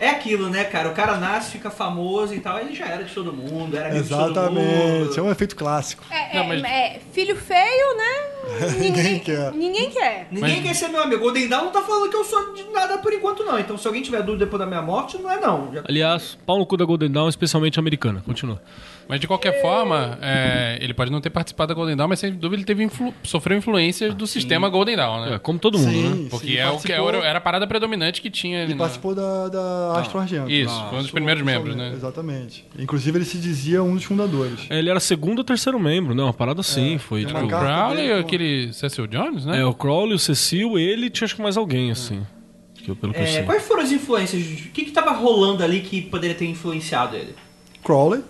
É 0.00 0.10
aquilo, 0.10 0.48
né, 0.48 0.64
cara? 0.64 0.88
O 0.88 0.92
cara 0.92 1.16
nasce, 1.16 1.52
fica 1.52 1.70
famoso 1.70 2.34
e 2.34 2.40
tal, 2.40 2.58
ele 2.58 2.74
já 2.74 2.86
era 2.86 3.04
de 3.04 3.12
todo 3.14 3.32
mundo, 3.32 3.76
era 3.76 3.88
de 3.90 4.08
todo 4.08 4.30
Exatamente. 4.30 4.60
É 4.60 5.20
mundo. 5.20 5.22
um 5.24 5.30
efeito 5.30 5.56
clássico. 5.56 6.04
É, 6.10 6.34
Não, 6.36 6.44
é- 6.44 6.46
mas- 6.48 6.64
é 6.64 7.00
filho 7.12 7.36
feio, 7.36 7.96
né? 7.96 8.36
Ninguém 8.78 9.18
quer. 9.18 9.52
Ninguém 9.52 9.90
quer. 9.90 10.28
Ninguém 10.30 10.62
quer 10.62 10.74
ser 10.74 10.88
meu 10.88 11.02
amigo. 11.02 11.20
Golden 11.22 11.48
Dawn 11.48 11.64
não 11.64 11.72
tá 11.72 11.82
falando 11.82 12.08
que 12.10 12.16
eu 12.16 12.24
sou 12.24 12.54
de 12.54 12.62
nada 12.72 12.98
por 12.98 13.12
enquanto, 13.12 13.42
não. 13.44 13.58
Então, 13.58 13.76
se 13.76 13.86
alguém 13.86 14.02
tiver 14.02 14.22
dúvida 14.22 14.44
depois 14.44 14.60
da 14.60 14.66
minha 14.66 14.82
morte, 14.82 15.18
não 15.18 15.30
é 15.30 15.40
não. 15.40 15.72
Já- 15.74 15.82
Aliás, 15.88 16.38
pau 16.46 16.58
no 16.58 16.64
cu 16.66 16.76
da 16.76 16.84
Golden 16.84 17.10
Dawn, 17.10 17.28
especialmente 17.28 17.78
americana. 17.78 18.22
Continua. 18.24 18.60
Mas 19.08 19.20
de 19.20 19.28
qualquer 19.28 19.60
forma, 19.62 20.18
é, 20.20 20.78
ele 20.80 20.92
pode 20.92 21.12
não 21.12 21.20
ter 21.20 21.30
participado 21.30 21.68
da 21.68 21.74
Golden 21.74 21.94
Dawn, 21.96 22.08
mas 22.08 22.18
sem 22.18 22.32
dúvida 22.32 22.56
ele 22.56 22.64
teve 22.64 22.82
influ- 22.82 23.14
sofreu 23.22 23.56
influências 23.56 24.12
do 24.14 24.26
sistema 24.26 24.68
Golden 24.68 24.96
Dawn, 24.96 25.20
né? 25.26 25.34
É, 25.34 25.38
como 25.38 25.58
todo 25.60 25.78
mundo, 25.78 25.90
Sim, 25.92 26.22
né? 26.24 26.26
Porque 26.28 26.46
sim, 26.48 26.56
é 26.56 26.68
o 26.68 26.78
que 26.78 26.90
era, 26.92 27.16
era 27.18 27.38
a 27.38 27.40
parada 27.40 27.66
predominante 27.68 28.20
que 28.20 28.28
tinha 28.30 28.58
ali 28.58 28.66
Ele 28.66 28.74
na- 28.74 28.78
participou 28.80 29.14
da, 29.14 29.48
da 29.48 29.98
Astro 30.00 30.18
Argento. 30.18 30.50
Isso, 30.50 30.74
foi 30.90 30.98
um 30.98 31.02
dos 31.02 31.10
primeiros 31.12 31.42
membros, 31.44 31.76
né? 31.76 31.92
Exatamente. 31.94 32.64
Inclusive, 32.78 33.18
ele 33.18 33.24
se 33.24 33.38
dizia 33.38 33.82
um 33.82 33.94
dos 33.94 34.02
fundadores. 34.04 34.66
É, 34.68 34.78
Ele 34.78 34.90
era 34.90 34.98
segundo 34.98 35.38
ou 35.38 35.44
terceiro 35.44 35.78
membro, 35.78 36.12
né? 36.14 36.22
Uma 36.24 36.32
parada 36.34 36.60
assim, 36.60 36.98
foi 36.98 37.24
tem 37.24 37.32
tipo... 37.32 37.46
O 37.46 37.48
Crowley, 37.48 38.08
dele 38.08 38.20
aquele 38.20 38.72
Cecil 38.72 39.06
Jones, 39.06 39.46
né? 39.46 39.60
É, 39.60 39.64
o 39.64 39.72
Crowley, 39.72 40.14
o 40.14 40.18
Cecil, 40.18 40.78
ele 40.78 41.08
tinha 41.10 41.26
acho 41.26 41.36
que 41.36 41.42
mais 41.42 41.56
alguém, 41.56 41.92
assim. 41.92 42.26
Que 42.74 42.90
eu, 42.90 42.96
pelo 42.96 43.12
que 43.12 43.20
eu 43.20 43.24
É, 43.24 43.26
sei. 43.26 43.42
quais 43.44 43.62
foram 43.66 43.82
as 43.82 43.92
influências? 43.92 44.42
O 44.42 44.70
que 44.70 44.84
que 44.84 44.90
tava 44.90 45.12
rolando 45.12 45.62
ali 45.62 45.80
que 45.80 46.02
poderia 46.02 46.34
ter 46.36 46.46
influenciado 46.46 47.14
ele? 47.16 47.34
Crowley. 47.84 48.20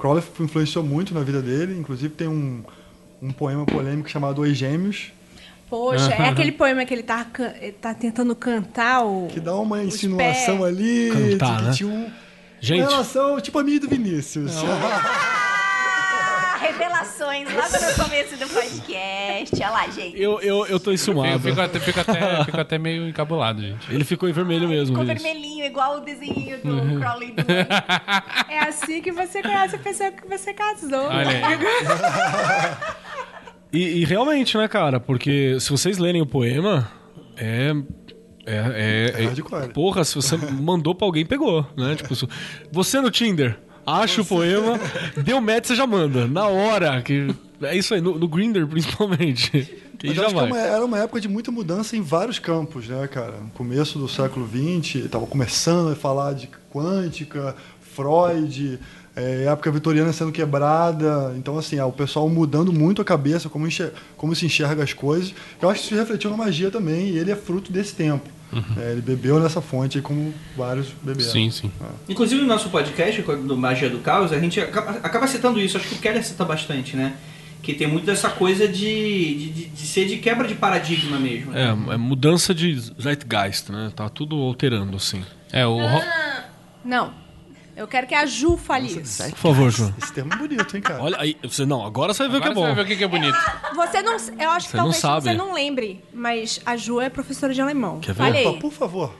Crowley 0.00 0.24
influenciou 0.40 0.82
muito 0.82 1.12
na 1.14 1.20
vida 1.20 1.42
dele. 1.42 1.78
Inclusive 1.78 2.14
tem 2.14 2.26
um, 2.26 2.62
um 3.22 3.30
poema 3.30 3.66
polêmico 3.66 4.08
chamado 4.08 4.36
Dois 4.36 4.56
Gêmeos, 4.56 5.12
Poxa, 5.70 6.12
é 6.12 6.28
aquele 6.28 6.50
poema 6.50 6.84
que 6.84 6.92
ele 6.92 7.04
tá, 7.04 7.24
ele 7.60 7.72
tá 7.72 7.94
tentando 7.94 8.34
cantar 8.34 9.04
o. 9.04 9.28
que 9.28 9.38
dá 9.38 9.54
uma 9.54 9.76
os 9.76 9.94
insinuação 9.94 10.58
pés. 10.58 10.68
ali 10.68 11.10
Cantar, 11.30 11.56
de 11.56 11.58
que 11.58 11.64
né? 11.64 11.72
tinha 11.72 11.88
um, 11.88 12.10
Gente. 12.60 12.82
uma 12.82 12.90
relação 12.90 13.40
tipo 13.40 13.58
a 13.58 13.62
minha 13.62 13.76
e 13.76 13.80
do 13.80 13.88
Vinícius. 13.88 14.52
Revelações 16.60 17.48
lá 17.54 17.64
no 17.68 18.04
começo 18.04 18.36
do 18.36 18.46
podcast. 18.48 19.54
Olha 19.56 19.70
lá, 19.70 19.88
gente. 19.88 20.20
Eu, 20.20 20.40
eu, 20.40 20.66
eu 20.66 20.78
tô 20.80 20.90
Eu 20.90 20.94
enciumado. 20.94 21.40
fico 21.40 21.60
até, 21.60 21.80
fico, 21.80 22.00
até, 22.00 22.44
fico 22.44 22.60
até 22.60 22.78
meio 22.78 23.08
encabulado, 23.08 23.60
gente. 23.62 23.92
Ele 23.92 24.04
ficou 24.04 24.28
em 24.28 24.32
vermelho 24.32 24.68
mesmo, 24.68 24.94
Ficou 24.96 25.04
Vinícius. 25.04 25.22
vermelhinho, 25.32 25.64
igual 25.64 25.96
o 25.96 26.00
desenho 26.00 26.58
do 26.62 26.70
Uhum. 26.70 27.00
Crowley 27.00 27.32
do 27.32 27.42
É 28.52 28.58
assim 28.68 29.00
que 29.00 29.10
você 29.12 29.42
conhece 29.42 29.76
a 29.76 29.78
pessoa 29.78 30.10
que 30.12 30.26
você 30.28 30.52
casou. 30.54 31.06
Olha 31.08 31.28
aí. 31.28 31.40
E, 33.72 34.00
e 34.00 34.04
realmente, 34.04 34.58
né, 34.58 34.66
cara? 34.66 34.98
Porque 34.98 35.56
se 35.60 35.70
vocês 35.70 35.96
lerem 35.96 36.20
o 36.20 36.26
poema, 36.26 36.90
é. 37.36 37.70
É, 38.44 39.12
é, 39.16 39.22
É 39.22 39.26
hardcore. 39.26 39.72
Porra, 39.72 40.02
se 40.02 40.16
você 40.16 40.36
mandou 40.36 40.92
pra 40.92 41.06
alguém, 41.06 41.24
pegou, 41.24 41.64
né? 41.76 41.94
Tipo, 41.94 42.14
você 42.72 43.00
no 43.00 43.12
Tinder, 43.12 43.60
acha 43.86 44.20
o 44.22 44.24
poema, 44.24 44.78
deu 45.24 45.40
match, 45.40 45.66
você 45.66 45.74
já 45.74 45.86
manda. 45.86 46.26
Na 46.26 46.46
hora. 46.48 47.00
Que, 47.02 47.34
é 47.62 47.76
isso 47.76 47.94
aí, 47.94 48.00
no, 48.00 48.18
no 48.18 48.28
Grindr 48.28 48.66
principalmente. 48.66 49.50
Mas 50.02 50.10
eu 50.10 50.14
já 50.14 50.26
acho 50.26 50.34
vai. 50.34 50.44
é 50.44 50.46
uma- 50.48 50.58
era 50.58 50.84
uma 50.84 50.98
época 50.98 51.20
de 51.20 51.28
muita 51.28 51.50
mudança 51.50 51.94
em 51.96 52.00
vários 52.00 52.38
campos, 52.38 52.88
né, 52.88 53.06
cara? 53.06 53.32
No 53.38 53.50
começo 53.50 53.98
do 53.98 54.08
século 54.08 54.48
XX, 54.48 55.04
estava 55.04 55.26
começando 55.26 55.92
a 55.92 55.94
falar 55.96 56.32
de 56.32 56.48
quântica, 56.72 57.54
Freud, 57.94 58.78
é, 59.14 59.44
época 59.44 59.70
vitoriana 59.70 60.12
sendo 60.12 60.32
quebrada. 60.32 61.34
Então, 61.36 61.58
assim, 61.58 61.78
ah, 61.78 61.84
o 61.86 61.92
pessoal 61.92 62.28
mudando 62.30 62.72
muito 62.72 63.02
a 63.02 63.04
cabeça, 63.04 63.48
como, 63.50 63.68
como 64.16 64.34
se 64.34 64.46
enxerga 64.46 64.82
as 64.82 64.92
coisas. 64.94 65.34
Eu 65.60 65.68
acho 65.68 65.80
que 65.80 65.86
isso 65.88 65.94
refletiu 65.96 66.30
na 66.30 66.36
magia 66.36 66.70
também, 66.70 67.08
e 67.10 67.18
ele 67.18 67.30
é 67.30 67.36
fruto 67.36 67.70
desse 67.70 67.94
tempo. 67.94 68.26
É, 68.76 68.92
ele 68.92 69.00
bebeu 69.00 69.38
nessa 69.40 69.60
fonte, 69.60 69.98
aí 69.98 70.02
como 70.02 70.34
vários 70.56 70.88
beberam. 71.02 71.30
Sim, 71.30 71.50
sim. 71.50 71.70
Inclusive 72.08 72.40
no 72.40 72.46
nosso 72.48 72.68
podcast, 72.70 73.22
do 73.22 73.56
Magia 73.56 73.88
do 73.88 73.98
Caos, 73.98 74.32
a 74.32 74.38
gente 74.40 74.58
acaba, 74.60 74.90
acaba 75.02 75.26
citando 75.26 75.60
isso, 75.60 75.76
acho 75.76 75.88
que 75.88 75.94
o 75.94 75.98
Keller 75.98 76.24
cita 76.24 76.44
bastante, 76.44 76.96
né? 76.96 77.14
Que 77.62 77.74
tem 77.74 77.86
muito 77.86 78.06
dessa 78.06 78.30
coisa 78.30 78.66
de, 78.66 78.74
de, 79.34 79.50
de- 79.50 79.66
de 79.66 79.86
ser 79.86 80.06
de 80.06 80.16
quebra 80.16 80.48
de 80.48 80.54
paradigma 80.54 81.18
mesmo. 81.18 81.52
né? 81.52 81.76
É, 81.90 81.94
é 81.94 81.96
mudança 81.96 82.54
de 82.54 82.74
zeitgeist, 83.00 83.70
né? 83.70 83.92
Tá 83.94 84.08
tudo 84.08 84.34
alterando, 84.36 84.96
assim. 84.96 85.22
É, 85.52 85.66
o. 85.66 85.76
Ro- 85.78 86.02
Não. 86.84 87.12
Eu 87.80 87.88
quero 87.88 88.06
que 88.06 88.14
a 88.14 88.26
Ju 88.26 88.58
fale 88.58 88.88
isso. 88.88 89.22
Por 89.30 89.38
favor, 89.38 89.70
João. 89.70 89.94
Esse 89.96 90.12
termo 90.12 90.34
é 90.34 90.36
bonito, 90.36 90.76
hein, 90.76 90.82
cara? 90.82 91.02
Olha 91.02 91.16
aí, 91.18 91.34
você 91.42 91.64
não, 91.64 91.82
agora 91.82 92.12
você 92.12 92.24
vai 92.24 92.32
ver 92.32 92.36
o 92.36 92.40
que 92.42 92.48
é 92.48 92.50
Agora 92.50 92.66
você 92.68 92.74
vai 92.74 92.74
ver 92.74 92.82
bom. 92.82 92.84
o 92.84 92.88
que 92.90 92.96
que 92.96 93.04
é 93.04 93.08
bonito. 93.08 93.38
Você 93.74 94.02
não. 94.02 94.16
Eu 94.38 94.50
acho 94.50 94.66
que 94.66 94.72
Você 94.72 94.76
não 94.76 94.84
talvez 94.84 94.96
sabe. 95.00 95.22
você 95.22 95.32
não 95.34 95.54
lembre, 95.54 96.04
mas 96.12 96.60
a 96.66 96.76
Ju 96.76 97.00
é 97.00 97.08
professora 97.08 97.54
de 97.54 97.60
alemão. 97.62 98.00
Quer 98.00 98.12
ver? 98.12 98.22
Fale 98.22 98.46
Opa, 98.46 98.60
por 98.60 98.70
favor. 98.72 99.14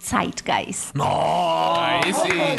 Zeitgeist. 0.00 0.92
Aí 0.94 2.14
sim. 2.14 2.28
Ai, 2.30 2.56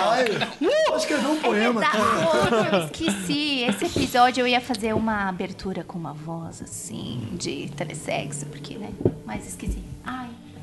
ai, 0.00 0.26
ai. 0.40 0.48
Vou 0.86 0.96
escrever 0.96 1.26
um 1.26 1.36
poema. 1.40 1.80
Pô, 1.82 2.76
eu 2.76 2.84
esqueci. 2.84 3.64
Esse 3.64 3.86
episódio 3.86 4.42
eu 4.42 4.46
ia 4.46 4.60
fazer 4.60 4.94
uma 4.94 5.28
abertura 5.28 5.82
com 5.82 5.98
uma 5.98 6.12
voz 6.12 6.62
assim, 6.62 7.28
de 7.32 7.68
telesexo, 7.76 8.46
porque, 8.46 8.78
né? 8.78 8.90
Mas 9.26 9.46
esqueci. 9.48 9.82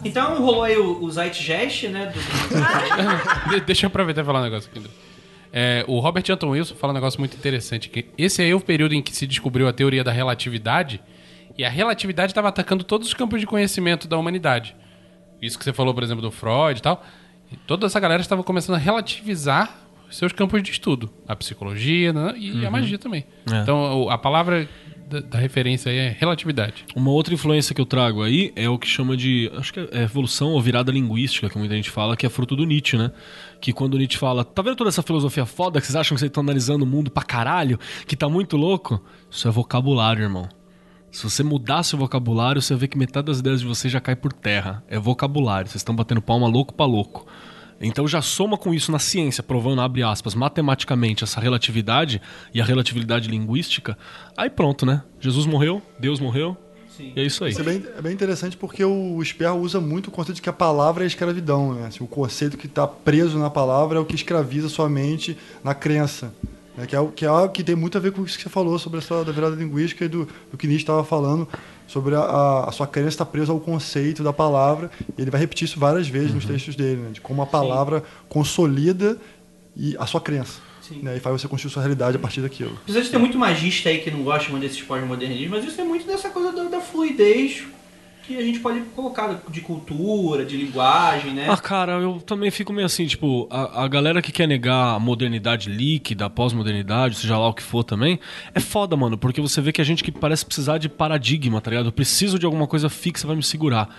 Então 0.05 0.41
rolou 0.41 0.63
aí 0.63 0.77
o, 0.77 1.03
o 1.03 1.11
Zeitgeist, 1.11 1.87
né? 1.89 2.13
do- 2.13 3.49
De- 3.49 3.61
Deixa 3.65 3.85
eu 3.85 3.87
aproveitar 3.87 4.21
e 4.21 4.25
falar 4.25 4.39
um 4.39 4.43
negócio 4.43 4.69
aqui. 4.73 4.85
É, 5.51 5.83
o 5.87 5.99
Robert 5.99 6.23
Anton 6.29 6.49
Wilson 6.49 6.75
fala 6.75 6.91
um 6.91 6.95
negócio 6.95 7.19
muito 7.19 7.35
interessante. 7.35 7.89
Que 7.89 8.05
esse 8.17 8.41
aí 8.41 8.51
é 8.51 8.55
o 8.55 8.59
período 8.59 8.93
em 8.93 9.01
que 9.01 9.15
se 9.15 9.25
descobriu 9.25 9.67
a 9.67 9.73
teoria 9.73 10.03
da 10.03 10.11
relatividade. 10.11 11.01
E 11.57 11.63
a 11.63 11.69
relatividade 11.69 12.31
estava 12.31 12.49
atacando 12.49 12.83
todos 12.83 13.07
os 13.07 13.13
campos 13.13 13.39
de 13.39 13.47
conhecimento 13.47 14.07
da 14.07 14.17
humanidade. 14.17 14.75
Isso 15.41 15.57
que 15.57 15.63
você 15.63 15.71
falou, 15.73 15.93
por 15.93 16.03
exemplo, 16.03 16.21
do 16.21 16.29
Freud 16.31 16.77
e 16.79 16.81
tal. 16.81 17.03
E 17.51 17.55
toda 17.55 17.85
essa 17.85 17.99
galera 17.99 18.21
estava 18.21 18.43
começando 18.43 18.75
a 18.75 18.79
relativizar 18.79 19.79
seus 20.11 20.31
campos 20.33 20.61
de 20.61 20.71
estudo. 20.71 21.09
A 21.27 21.35
psicologia 21.35 22.11
né, 22.13 22.33
e 22.37 22.65
a 22.65 22.69
magia 22.69 22.97
também. 22.97 23.25
É. 23.51 23.61
Então, 23.61 24.09
a 24.09 24.17
palavra 24.17 24.67
da, 25.05 25.37
referência 25.37 25.91
aí 25.91 25.97
é 25.97 26.15
relatividade. 26.17 26.85
Uma 26.95 27.11
outra 27.11 27.33
influência 27.33 27.75
que 27.75 27.81
eu 27.81 27.85
trago 27.85 28.23
aí 28.23 28.51
é 28.55 28.67
o 28.67 28.77
que 28.77 28.87
chama 28.87 29.15
de. 29.15 29.51
Acho 29.55 29.73
que 29.73 29.79
é 29.79 30.03
evolução 30.03 30.49
ou 30.49 30.61
virada 30.61 30.91
linguística, 30.91 31.49
que 31.49 31.57
muita 31.57 31.75
gente 31.75 31.89
fala, 31.89 32.17
que 32.17 32.25
é 32.25 32.29
fruto 32.29 32.55
do 32.55 32.65
Nietzsche, 32.65 32.97
né? 32.97 33.11
Que 33.61 33.71
quando 33.71 33.93
o 33.93 33.97
Nietzsche 33.97 34.17
fala, 34.17 34.43
tá 34.43 34.61
vendo 34.61 34.75
toda 34.75 34.89
essa 34.89 35.01
filosofia 35.01 35.45
foda 35.45 35.79
que 35.79 35.87
vocês 35.87 35.95
acham 35.95 36.15
que 36.15 36.19
vocês 36.19 36.29
estão 36.29 36.41
analisando 36.41 36.83
o 36.83 36.87
mundo 36.87 37.11
pra 37.11 37.23
caralho, 37.23 37.79
que 38.07 38.15
tá 38.15 38.27
muito 38.27 38.57
louco? 38.57 39.01
Isso 39.29 39.47
é 39.47 39.51
vocabulário, 39.51 40.23
irmão. 40.23 40.49
Se 41.11 41.23
você 41.23 41.43
mudar 41.43 41.83
seu 41.83 41.97
vocabulário, 41.97 42.61
você 42.61 42.75
vê 42.75 42.87
que 42.87 42.97
metade 42.97 43.27
das 43.27 43.39
ideias 43.39 43.61
de 43.61 43.65
vocês 43.65 43.91
já 43.91 44.01
cai 44.01 44.15
por 44.15 44.33
terra. 44.33 44.83
É 44.87 44.99
vocabulário, 44.99 45.69
vocês 45.69 45.79
estão 45.79 45.95
batendo 45.95 46.21
palma 46.21 46.47
louco 46.47 46.73
pra 46.73 46.85
louco. 46.85 47.25
Então 47.79 48.07
já 48.07 48.21
soma 48.21 48.57
com 48.57 48.73
isso 48.73 48.91
na 48.91 48.99
ciência, 48.99 49.43
provando, 49.43 49.81
abre 49.81 50.01
aspas, 50.01 50.33
matematicamente 50.33 51.23
essa 51.23 51.39
relatividade 51.39 52.21
e 52.53 52.61
a 52.61 52.65
relatividade 52.65 53.29
linguística, 53.29 53.97
aí 54.37 54.49
pronto, 54.49 54.85
né? 54.85 55.03
Jesus 55.19 55.45
morreu, 55.45 55.81
Deus 55.99 56.19
morreu, 56.19 56.57
Sim. 56.95 57.11
e 57.15 57.19
é 57.19 57.23
isso 57.23 57.43
aí. 57.43 57.51
Isso 57.51 57.61
é 57.61 57.63
bem, 57.63 57.83
é 57.97 58.01
bem 58.01 58.13
interessante 58.13 58.55
porque 58.55 58.83
o 58.83 59.21
Sperr 59.23 59.55
usa 59.55 59.81
muito 59.81 60.07
o 60.07 60.11
conceito 60.11 60.37
de 60.37 60.41
que 60.41 60.49
a 60.49 60.53
palavra 60.53 61.03
é 61.03 61.05
a 61.05 61.07
escravidão. 61.07 61.73
Né? 61.73 61.87
Assim, 61.87 62.03
o 62.03 62.07
conceito 62.07 62.57
que 62.57 62.67
está 62.67 62.87
preso 62.87 63.37
na 63.37 63.49
palavra 63.49 63.97
é 63.97 64.01
o 64.01 64.05
que 64.05 64.15
escraviza 64.15 64.69
sua 64.69 64.87
mente 64.87 65.37
na 65.63 65.75
crença. 65.75 66.33
Né? 66.77 66.85
Que, 66.85 66.95
é, 66.95 67.07
que 67.15 67.25
é 67.25 67.27
algo 67.27 67.53
que 67.53 67.63
tem 67.63 67.75
muito 67.75 67.97
a 67.97 68.01
ver 68.01 68.11
com 68.11 68.23
isso 68.23 68.37
que 68.37 68.43
você 68.43 68.49
falou 68.49 68.77
sobre 68.77 68.99
a 68.99 69.01
sua, 69.01 69.23
da 69.23 69.31
virada 69.31 69.55
linguística 69.55 70.05
e 70.05 70.07
do, 70.07 70.27
do 70.51 70.57
que 70.57 70.67
Nietzsche 70.67 70.83
estava 70.83 71.03
falando 71.03 71.47
sobre 71.87 72.15
a, 72.15 72.19
a, 72.19 72.69
a 72.69 72.71
sua 72.71 72.87
crença 72.87 73.09
estar 73.09 73.25
presa 73.25 73.51
ao 73.51 73.59
conceito 73.59 74.23
da 74.23 74.33
palavra. 74.33 74.91
E 75.17 75.21
ele 75.21 75.31
vai 75.31 75.39
repetir 75.39 75.65
isso 75.65 75.79
várias 75.79 76.07
vezes 76.07 76.33
nos 76.33 76.45
textos 76.45 76.75
dele, 76.75 77.01
né? 77.01 77.09
de 77.11 77.21
como 77.21 77.41
a 77.41 77.45
palavra 77.45 78.03
consolida 78.27 79.17
e 79.75 79.95
a 79.97 80.05
sua 80.05 80.21
crença. 80.21 80.59
Sim. 80.81 80.99
Né? 81.01 81.17
E 81.17 81.19
faz 81.19 81.41
você 81.41 81.47
construir 81.47 81.71
sua 81.71 81.81
realidade 81.81 82.17
a 82.17 82.19
partir 82.19 82.41
daquilo. 82.41 82.77
Apesar 82.83 83.01
de 83.01 83.09
ter 83.09 83.17
muito 83.17 83.37
magista 83.37 83.89
aí 83.89 83.99
que 83.99 84.11
não 84.11 84.23
gosta 84.23 84.49
muito 84.51 84.61
desses 84.61 84.81
pós-modernismos, 84.81 85.49
mas 85.49 85.65
isso 85.65 85.81
é 85.81 85.83
muito 85.83 86.05
dessa 86.05 86.29
coisa 86.29 86.51
da, 86.51 86.63
da 86.65 86.79
fluidez 86.81 87.63
que 88.25 88.37
a 88.37 88.41
gente 88.41 88.59
pode 88.59 88.79
colocar 88.95 89.41
de 89.49 89.61
cultura, 89.61 90.43
de 90.45 90.57
linguagem, 90.57 91.33
né? 91.33 91.47
Ah, 91.49 91.57
cara, 91.57 91.93
eu 91.93 92.19
também 92.19 92.49
fico 92.51 92.73
meio 92.73 92.85
assim, 92.85 93.05
tipo, 93.05 93.47
a, 93.51 93.83
a 93.83 93.87
galera 93.87 94.21
que 94.21 94.31
quer 94.31 94.47
negar 94.47 94.95
a 94.95 94.99
modernidade 94.99 95.69
líquida, 95.69 96.25
a 96.25 96.29
pós-modernidade, 96.29 97.15
seja 97.15 97.37
lá 97.37 97.47
o 97.47 97.53
que 97.53 97.63
for 97.63 97.83
também, 97.83 98.19
é 98.53 98.59
foda, 98.59 98.95
mano, 98.95 99.17
porque 99.17 99.39
você 99.41 99.61
vê 99.61 99.71
que 99.71 99.81
a 99.81 99.85
gente 99.85 100.03
que 100.03 100.11
parece 100.11 100.45
precisar 100.45 100.77
de 100.77 100.89
paradigma, 100.89 101.61
tá 101.61 101.69
ligado? 101.69 101.87
Eu 101.87 101.91
preciso 101.91 102.39
de 102.39 102.45
alguma 102.45 102.67
coisa 102.67 102.89
fixa 102.89 103.27
pra 103.27 103.35
me 103.35 103.43
segurar. 103.43 103.89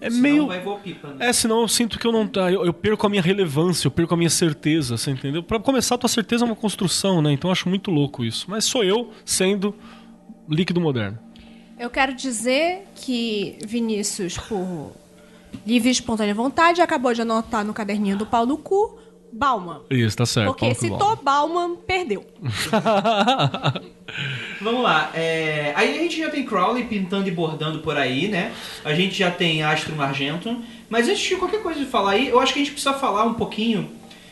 É 0.00 0.08
Senão 0.10 0.22
meio. 0.22 0.46
vai 0.46 0.60
voar 0.60 0.78
pipa, 0.78 1.08
né? 1.08 1.26
É, 1.28 1.32
senão 1.32 1.62
eu 1.62 1.68
sinto 1.68 1.98
que 1.98 2.06
eu 2.06 2.12
não. 2.12 2.24
tá, 2.26 2.52
Eu, 2.52 2.64
eu 2.64 2.72
perco 2.72 3.04
a 3.04 3.10
minha 3.10 3.20
relevância, 3.22 3.88
eu 3.88 3.90
perco 3.90 4.14
a 4.14 4.16
minha 4.16 4.30
certeza, 4.30 4.96
você 4.96 5.10
entendeu? 5.10 5.42
Pra 5.42 5.58
começar, 5.58 5.96
a 5.96 5.98
tua 5.98 6.08
certeza 6.08 6.44
é 6.44 6.46
uma 6.46 6.54
construção, 6.54 7.20
né? 7.20 7.32
Então 7.32 7.48
eu 7.48 7.52
acho 7.52 7.68
muito 7.68 7.90
louco 7.90 8.24
isso. 8.24 8.46
Mas 8.48 8.64
sou 8.64 8.84
eu 8.84 9.10
sendo 9.24 9.74
líquido 10.48 10.80
moderno. 10.80 11.18
Eu 11.78 11.90
quero 11.90 12.14
dizer 12.14 12.86
que 12.94 13.56
Vinícius, 13.64 14.36
por 14.36 14.92
livre 15.66 15.88
e 15.88 15.92
espontânea 15.92 16.34
vontade, 16.34 16.80
acabou 16.80 17.12
de 17.14 17.22
anotar 17.22 17.64
no 17.64 17.72
caderninho 17.72 18.16
do 18.16 18.26
pau 18.26 18.44
no 18.44 18.58
cu 18.58 18.98
Bauman. 19.32 19.82
Isso, 19.90 20.16
tá 20.16 20.26
certo. 20.26 20.48
Porque 20.48 20.74
Paulo 20.74 20.80
citou 20.80 21.16
Bauman, 21.16 21.76
perdeu. 21.76 22.26
Vamos 24.60 24.82
lá. 24.82 25.10
é, 25.14 25.72
Aí 25.76 25.98
a 25.98 26.02
gente 26.02 26.18
já 26.18 26.30
tem 26.30 26.44
Crowley 26.44 26.84
pintando 26.84 27.28
e 27.28 27.30
bordando 27.30 27.80
por 27.80 27.96
aí, 27.96 28.28
né? 28.28 28.52
A 28.84 28.94
gente 28.94 29.14
já 29.14 29.30
tem 29.30 29.62
Astro 29.62 30.00
Argento. 30.00 30.56
Mas 30.88 31.08
antes 31.08 31.20
de 31.20 31.36
qualquer 31.36 31.62
coisa 31.62 31.78
de 31.78 31.86
falar 31.86 32.12
aí, 32.12 32.28
eu 32.28 32.40
acho 32.40 32.54
que 32.54 32.60
a 32.60 32.62
gente 32.62 32.72
precisa 32.72 32.94
falar 32.94 33.24
um 33.24 33.34
pouquinho 33.34 33.90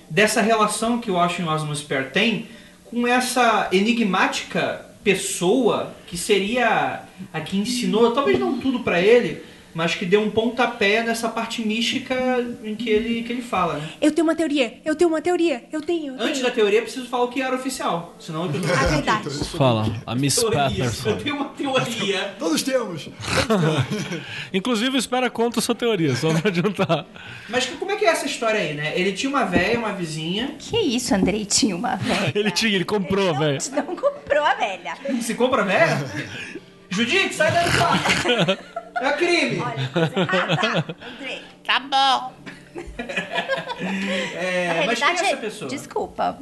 dessa 0.09 0.41
relação 0.41 0.99
que 0.99 1.11
o 1.11 1.19
Austin 1.19 1.43
Osmo 1.45 1.75
Spare 1.77 2.11
tem 2.11 2.47
com 2.85 3.07
essa 3.07 3.69
enigmática 3.73 4.87
pessoa 5.05 5.95
que 6.07 6.17
seria 6.17 7.03
a 7.33 7.41
que 7.41 7.57
ensinou, 7.57 8.13
talvez 8.13 8.39
não 8.39 8.59
tudo 8.59 8.81
pra 8.81 9.01
ele, 9.01 9.43
mas 9.75 9.95
que 9.95 10.07
deu 10.07 10.23
um 10.23 10.31
pontapé 10.31 11.03
nessa 11.03 11.29
parte 11.29 11.61
mística 11.61 12.15
em 12.65 12.75
que 12.75 12.89
ele, 12.89 13.23
que 13.23 13.31
ele 13.31 13.43
fala, 13.43 13.75
né? 13.75 13.87
Eu 14.01 14.11
tenho 14.11 14.27
uma 14.27 14.35
teoria, 14.35 14.79
eu 14.87 14.95
tenho 14.97 15.11
uma 15.11 15.21
teoria, 15.21 15.65
eu 15.71 15.83
tenho. 15.83 16.15
Eu 16.15 16.21
Antes 16.23 16.39
tenho. 16.39 16.45
da 16.47 16.51
teoria, 16.51 16.79
eu 16.79 16.83
preciso 16.85 17.07
falar 17.07 17.25
o 17.25 17.29
que 17.29 17.43
era 17.43 17.55
oficial. 17.55 18.15
Senão 18.19 18.47
eu 18.47 18.51
A 18.73 18.87
verdade. 18.87 19.29
Fala, 19.55 19.85
a 20.07 20.15
Miss 20.15 20.37
Teoria. 20.37 20.59
Eu 20.61 20.65
Patterson. 20.71 21.17
tenho 21.17 21.37
uma 21.37 21.45
teoria. 21.51 22.35
Todos 22.39 22.63
temos! 22.63 23.11
Inclusive, 24.53 24.97
espera 24.97 25.29
conta 25.29 25.59
a 25.59 25.63
sua 25.63 25.75
teoria, 25.75 26.15
só 26.17 26.33
pra 26.33 26.49
adiantar. 26.49 27.05
Mas 27.49 27.67
como 27.67 27.93
é 27.93 27.97
que 27.97 28.05
é 28.07 28.09
essa 28.09 28.25
história 28.25 28.59
aí, 28.61 28.73
né? 28.75 28.99
Ele 28.99 29.13
tinha 29.13 29.29
uma 29.29 29.45
véia, 29.45 29.79
uma 29.79 29.93
vizinha. 29.93 30.55
Que 30.59 30.79
isso, 30.79 31.15
Andrei 31.15 31.45
tinha 31.45 31.77
uma 31.77 31.97
velha. 31.97 32.33
Ele 32.35 32.51
tinha, 32.51 32.75
ele 32.75 32.85
comprou, 32.85 33.33
Não- 33.33 33.39
velho. 33.41 33.59
Não 33.73 33.95
comprou 33.97 34.43
a 34.43 34.55
velha. 34.55 34.97
Se 35.21 35.35
compra 35.35 35.65
véia? 35.65 35.99
Judite, 36.97 37.35
sai 37.35 37.53
quarto. 37.53 38.77
É 38.99 39.13
crime. 39.13 39.61
Olha, 39.61 39.89
coisa 39.89 40.21
errada. 40.21 40.97
Andrei, 41.21 41.43
tá 41.65 41.81
bom. 41.81 42.33
É, 43.79 44.85
mas 44.87 44.99
quem 44.99 45.09
é 45.09 45.13
essa 45.13 45.27
é, 45.27 45.37
pessoa? 45.37 45.71
desculpa, 45.71 46.39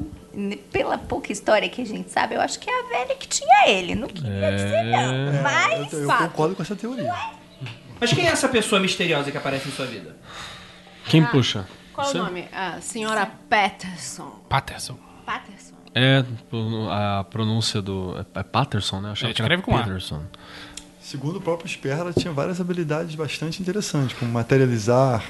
pela 0.72 0.98
pouca 0.98 1.32
história 1.32 1.68
que 1.68 1.82
a 1.82 1.86
gente 1.86 2.10
sabe, 2.10 2.34
eu 2.36 2.40
acho 2.40 2.58
que 2.60 2.70
é 2.70 2.72
a 2.72 2.88
velha 2.88 3.16
que 3.16 3.26
tinha 3.26 3.68
ele. 3.68 3.94
Não 3.96 4.06
queria 4.08 4.52
dizer 4.52 4.84
não, 4.84 5.42
mas 5.42 5.92
Eu, 5.92 6.02
eu 6.02 6.16
concordo 6.16 6.54
com 6.54 6.62
essa 6.62 6.76
teoria. 6.76 7.12
Mas 8.00 8.12
quem 8.12 8.26
é 8.26 8.30
essa 8.30 8.48
pessoa 8.48 8.80
misteriosa 8.80 9.30
que 9.32 9.36
aparece 9.36 9.68
em 9.68 9.72
sua 9.72 9.86
vida? 9.86 10.16
Quem 11.06 11.24
puxa? 11.24 11.66
Qual 11.92 12.06
Você? 12.06 12.18
o 12.18 12.24
nome? 12.24 12.48
A 12.52 12.80
senhora 12.80 13.30
Patterson. 13.48 14.40
Patterson. 14.48 14.98
Patterson. 15.24 15.74
É, 15.94 16.24
a 16.90 17.24
pronúncia 17.24 17.80
do. 17.80 18.26
É 18.34 18.42
Patterson, 18.42 19.00
né? 19.00 19.10
Achava 19.12 19.30
É, 19.30 19.34
que 19.34 19.42
era 19.42 19.54
escreve 19.54 19.62
com 19.62 19.76
A. 19.76 19.82
Segundo 21.04 21.36
o 21.36 21.40
próprio 21.40 21.68
Sperra, 21.68 22.00
ela 22.00 22.12
tinha 22.14 22.32
várias 22.32 22.58
habilidades 22.62 23.14
bastante 23.14 23.60
interessantes, 23.60 24.16
como 24.18 24.32
materializar 24.32 25.22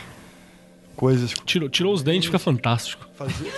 coisas, 0.95 1.35
Tirou, 1.45 1.69
tirou 1.69 1.93
os 1.93 2.01
dentes, 2.01 2.27
fica 2.27 2.39
fantástico. 2.39 3.05
fazer. 3.17 3.53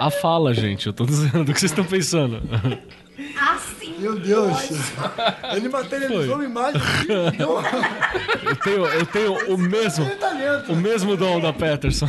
A 0.00 0.10
fala, 0.10 0.52
gente, 0.52 0.88
eu 0.88 0.92
tô 0.92 1.06
dizendo 1.06 1.44
do 1.46 1.54
que 1.54 1.60
vocês 1.60 1.70
estão 1.70 1.84
pensando. 1.84 2.42
Assim, 3.40 3.94
Meu 4.00 4.18
Deus! 4.18 4.58
Ele 5.54 5.68
materializou 5.68 6.24
Foi. 6.24 6.34
uma 6.34 6.44
imagem. 6.44 6.82
Eu 8.44 8.56
tenho, 8.56 8.86
eu 8.86 9.06
tenho 9.06 9.54
o 9.54 9.56
mesmo. 9.56 10.04
O 10.68 10.74
mesmo 10.74 11.16
dom 11.16 11.38
da 11.40 11.52
Peterson. 11.52 12.08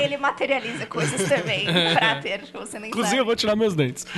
ele 0.00 0.16
materializa 0.16 0.86
coisas 0.86 1.28
também, 1.28 1.66
Frater, 1.98 2.42
você 2.52 2.78
nem 2.78 2.88
Inclusive, 2.90 3.16
eu 3.16 3.18
sabe. 3.18 3.26
vou 3.26 3.34
tirar 3.36 3.56
meus 3.56 3.74
dentes. 3.74 4.06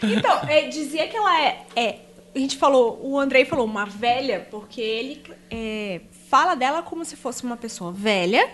Então, 0.00 0.42
é, 0.48 0.68
dizia 0.68 1.08
que 1.08 1.16
ela 1.16 1.42
é, 1.42 1.66
é. 1.74 1.98
A 2.34 2.38
gente 2.38 2.56
falou, 2.56 3.00
o 3.02 3.18
Andrei 3.18 3.44
falou 3.44 3.64
uma 3.64 3.84
velha, 3.86 4.46
porque 4.50 4.80
ele 4.80 5.22
é, 5.50 6.00
fala 6.28 6.54
dela 6.54 6.82
como 6.82 7.04
se 7.04 7.16
fosse 7.16 7.42
uma 7.44 7.56
pessoa 7.56 7.90
velha, 7.92 8.48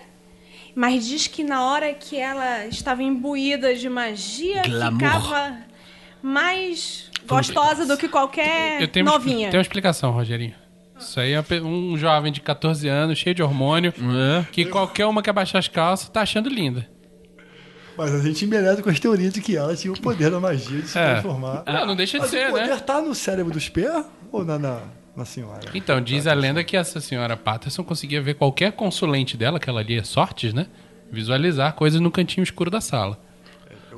mas 0.73 1.05
diz 1.05 1.27
que 1.27 1.43
na 1.43 1.63
hora 1.65 1.93
que 1.93 2.17
ela 2.17 2.65
estava 2.65 3.03
imbuída 3.03 3.75
de 3.75 3.87
magia, 3.89 4.61
Glamour. 4.63 4.93
ficava 4.93 5.57
mais 6.21 7.09
gostosa 7.27 7.85
do 7.85 7.97
que 7.97 8.07
qualquer 8.07 8.81
Eu 8.81 8.87
tenho 8.87 9.05
novinha. 9.05 9.49
tenho 9.49 9.59
uma 9.59 9.61
explicação, 9.61 10.11
Rogerinho. 10.11 10.55
Isso 10.97 11.19
aí 11.19 11.33
é 11.33 11.43
um 11.61 11.97
jovem 11.97 12.31
de 12.31 12.39
14 12.39 12.87
anos, 12.87 13.17
cheio 13.19 13.35
de 13.35 13.43
hormônio, 13.43 13.93
É. 14.41 14.45
que 14.51 14.65
qualquer 14.65 15.05
uma 15.05 15.21
que 15.21 15.29
abaixar 15.29 15.59
as 15.59 15.67
calças 15.67 16.07
tá 16.09 16.21
achando 16.21 16.49
linda. 16.49 16.89
Mas 17.97 18.13
a 18.13 18.19
gente 18.19 18.43
embeleza 18.45 18.81
com 18.83 18.89
as 18.89 18.99
teorias 18.99 19.33
de 19.33 19.41
que 19.41 19.55
ela 19.55 19.75
tinha 19.75 19.93
o 19.93 19.99
poder 19.99 20.29
da 20.29 20.39
magia 20.39 20.81
de 20.81 20.87
se 20.87 20.97
É. 20.97 21.13
transformar. 21.13 21.63
Não, 21.65 21.85
não 21.87 21.95
deixa 21.95 22.17
de 22.17 22.21
Mas 22.23 22.31
ser, 22.31 22.47
o 22.47 22.51
poder 22.51 22.67
né? 22.67 22.77
tá 22.77 23.01
no 23.01 23.15
cérebro 23.15 23.51
do 23.53 23.59
Sperra 23.59 24.05
ou 24.31 24.43
na, 24.43 24.59
na, 24.59 24.79
na 25.15 25.25
senhora? 25.25 25.61
Então, 25.73 26.01
diz 26.01 26.27
a 26.27 26.33
lenda 26.33 26.63
que 26.63 26.75
essa 26.75 26.99
senhora 26.99 27.37
Patterson 27.37 27.83
conseguia 27.83 28.21
ver 28.21 28.35
qualquer 28.35 28.71
consulente 28.73 29.37
dela, 29.37 29.59
que 29.59 29.69
ela 29.69 29.81
lia 29.81 30.03
sortes, 30.03 30.53
né? 30.53 30.67
Visualizar 31.11 31.73
coisas 31.73 32.01
no 32.01 32.11
cantinho 32.11 32.43
escuro 32.43 32.69
da 32.69 32.81
sala. 32.81 33.17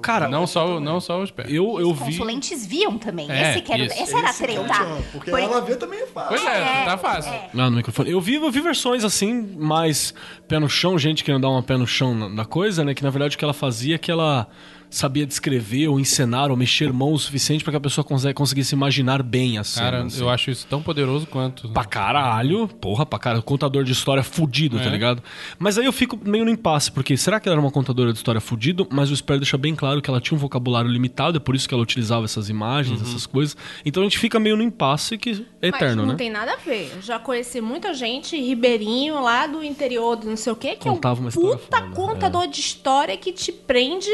Cara, 0.01 0.27
Não 0.27 0.45
só, 0.47 0.79
não 0.79 0.99
só 0.99 1.21
os 1.21 1.31
pés. 1.31 1.49
eu, 1.51 1.79
eu 1.79 1.91
Os 1.91 1.99
vi. 1.99 2.05
consulentes 2.05 2.65
viam 2.65 2.97
também. 2.97 3.29
É, 3.31 3.51
Esse 3.51 3.61
que 3.61 3.71
era, 3.73 3.83
isso. 3.85 4.01
essa 4.01 4.17
era 4.17 4.27
a 4.27 4.29
Esse 4.31 4.43
é 4.43 4.47
treta. 4.47 4.73
tchan, 4.73 5.01
Porque 5.11 5.31
Por- 5.31 5.39
ela 5.39 5.61
vê 5.61 5.75
também 5.75 5.99
é 5.99 6.05
fácil. 6.07 6.29
Pois 6.29 6.45
é, 6.45 6.85
tá 6.85 6.97
fácil. 6.97 7.31
Ah, 7.33 7.69
no 7.69 7.71
microfone. 7.77 8.09
Eu 8.11 8.21
vi, 8.21 8.35
eu 8.35 8.51
vi 8.51 8.59
versões 8.61 9.03
assim, 9.03 9.33
mais 9.57 10.13
pé 10.47 10.59
no 10.59 10.69
chão, 10.69 10.97
gente 10.97 11.23
querendo 11.23 11.41
dar 11.41 11.49
uma 11.49 11.63
pé 11.63 11.77
no 11.77 11.87
chão 11.87 12.13
na, 12.13 12.29
na 12.29 12.45
coisa, 12.45 12.83
né? 12.83 12.93
Que 12.93 13.03
na 13.03 13.09
verdade 13.09 13.35
o 13.35 13.39
que 13.39 13.43
ela 13.43 13.53
fazia 13.53 13.95
é 13.95 13.97
que 13.97 14.11
ela 14.11 14.47
sabia 14.89 15.25
descrever 15.25 15.87
ou 15.87 15.99
encenar 15.99 16.49
ou 16.49 16.57
mexer 16.57 16.91
mão 16.93 17.11
o 17.13 17.19
suficiente 17.19 17.63
pra 17.63 17.71
que 17.71 17.77
a 17.77 17.81
pessoa 17.81 18.03
conse- 18.05 18.33
conseguisse 18.33 18.73
imaginar 18.73 19.21
bem 19.21 19.57
a 19.57 19.63
cena. 19.63 19.85
Cara, 19.91 20.03
assim. 20.03 20.21
eu 20.21 20.29
acho 20.29 20.49
isso 20.51 20.65
tão 20.67 20.81
poderoso 20.81 21.25
quanto. 21.27 21.69
Pra 21.69 21.83
caralho, 21.85 22.67
porra, 22.67 23.05
pra 23.05 23.19
caralho, 23.19 23.43
contador 23.43 23.83
de 23.83 23.91
história 23.91 24.23
fudido, 24.23 24.77
tá 24.77 24.85
É. 24.85 24.89
ligado? 24.89 25.21
Mas 25.59 25.77
aí 25.77 25.85
eu 25.85 25.93
fico 25.93 26.17
meio 26.23 26.45
no 26.45 26.51
impasse, 26.51 26.91
porque 26.91 27.15
será 27.17 27.39
que 27.39 27.47
ela 27.49 27.55
era 27.55 27.61
uma 27.61 27.71
contadora 27.71 28.11
de 28.11 28.17
história 28.17 28.39
fudido? 28.41 28.87
Mas 28.89 29.11
o 29.11 29.15
Sper 29.15 29.37
deixa 29.37 29.57
bem 29.57 29.75
claro 29.75 30.01
que 30.01 30.09
ela 30.09 30.21
tinha 30.21 30.35
um 30.35 30.39
vocabulário 30.39 30.89
limitado, 30.89 31.37
é 31.37 31.39
por 31.39 31.55
isso 31.55 31.67
que 31.67 31.73
ela 31.73 31.83
utilizava 31.83 32.25
essas 32.25 32.49
imagens, 32.49 33.01
Uhum. 33.01 33.07
essas 33.07 33.25
coisas. 33.25 33.55
Então 33.85 34.01
a 34.01 34.05
gente 34.05 34.17
fica 34.17 34.39
meio 34.39 34.55
no 34.55 34.63
impasse 34.63 35.17
que 35.17 35.45
é 35.61 35.67
eterno, 35.67 35.87
Mas 35.87 35.95
não 35.97 36.05
né? 36.07 36.15
tem 36.15 36.29
nada 36.29 36.53
a 36.53 36.57
ver. 36.57 36.91
Eu 36.95 37.01
já 37.01 37.19
conheci 37.19 37.59
muita 37.61 37.93
gente, 37.93 38.37
ribeirinho, 38.39 39.21
lá 39.21 39.47
do 39.47 39.63
interior 39.63 40.15
do 40.15 40.27
não 40.29 40.37
sei 40.37 40.53
o 40.53 40.55
quê, 40.55 40.75
que 40.75 40.87
Contava 40.87 41.19
é 41.19 41.21
uma 41.21 41.25
um 41.25 41.29
história 41.29 41.57
puta 41.57 41.77
foda, 41.77 41.89
contador 41.95 42.47
de 42.47 42.59
história 42.59 43.17
que 43.17 43.31
te 43.31 43.51
prende 43.51 44.09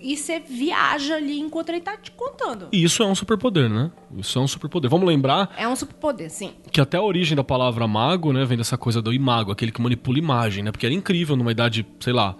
e 0.00 0.16
você 0.16 0.40
viaja 0.40 1.16
ali 1.16 1.38
enquanto 1.38 1.68
ele 1.70 1.80
tá 1.80 1.96
te 1.96 2.10
contando. 2.12 2.68
E 2.72 2.82
isso 2.82 3.02
é 3.02 3.06
um 3.06 3.14
superpoder, 3.14 3.68
né? 3.68 3.90
Isso 4.16 4.38
é 4.38 4.42
um 4.42 4.46
superpoder. 4.48 4.90
Vamos 4.90 5.06
lembrar 5.06 5.50
É 5.56 5.68
um 5.68 5.76
superpoder, 5.76 6.30
sim. 6.30 6.52
que 6.72 6.80
até 6.80 6.96
a 6.96 7.02
origem 7.02 7.36
da 7.36 7.44
palavra 7.44 7.86
mago, 7.86 8.32
né, 8.32 8.44
vem 8.44 8.56
dessa 8.58 8.76
coisa 8.78 9.00
do 9.02 9.12
imago, 9.12 9.52
aquele 9.52 9.70
que 9.72 9.80
manipula 9.80 10.18
imagem, 10.18 10.64
né? 10.64 10.72
Porque 10.72 10.86
era 10.86 10.94
incrível 10.94 11.36
numa 11.36 11.52
idade, 11.52 11.86
sei 12.00 12.12
lá, 12.12 12.34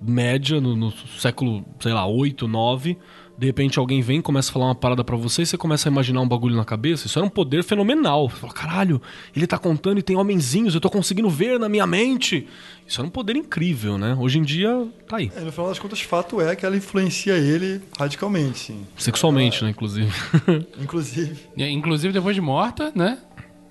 média, 0.00 0.60
no, 0.60 0.76
no 0.76 0.92
século, 1.18 1.64
sei 1.80 1.92
lá, 1.92 2.06
8, 2.06 2.46
9. 2.46 2.98
De 3.38 3.46
repente 3.46 3.78
alguém 3.78 4.00
vem, 4.00 4.22
começa 4.22 4.50
a 4.50 4.52
falar 4.52 4.66
uma 4.66 4.74
parada 4.74 5.04
pra 5.04 5.14
você 5.14 5.42
e 5.42 5.46
você 5.46 5.58
começa 5.58 5.88
a 5.88 5.90
imaginar 5.90 6.20
um 6.22 6.28
bagulho 6.28 6.56
na 6.56 6.64
cabeça. 6.64 7.06
Isso 7.06 7.18
era 7.18 7.26
um 7.26 7.30
poder 7.30 7.62
fenomenal. 7.62 8.30
Você 8.30 8.36
fala, 8.36 8.52
caralho, 8.52 9.02
ele 9.34 9.46
tá 9.46 9.58
contando 9.58 9.98
e 9.98 10.02
tem 10.02 10.16
homenzinhos, 10.16 10.74
eu 10.74 10.80
tô 10.80 10.88
conseguindo 10.88 11.28
ver 11.28 11.58
na 11.58 11.68
minha 11.68 11.86
mente. 11.86 12.46
Isso 12.86 13.00
era 13.00 13.06
um 13.06 13.10
poder 13.10 13.36
incrível, 13.36 13.98
né? 13.98 14.16
Hoje 14.18 14.38
em 14.38 14.42
dia, 14.42 14.86
tá 15.06 15.16
aí. 15.18 15.30
É, 15.36 15.40
no 15.40 15.52
final 15.52 15.68
das 15.68 15.78
contas, 15.78 16.00
fato 16.00 16.40
é 16.40 16.56
que 16.56 16.64
ela 16.64 16.76
influencia 16.76 17.34
ele 17.34 17.82
radicalmente, 17.98 18.58
sim. 18.58 18.86
Sexualmente, 18.96 19.62
né, 19.62 19.70
inclusive. 19.70 20.10
Inclusive. 20.80 21.36
Inclusive 21.56 22.12
depois 22.12 22.34
de 22.34 22.40
morta, 22.40 22.92
né? 22.94 23.18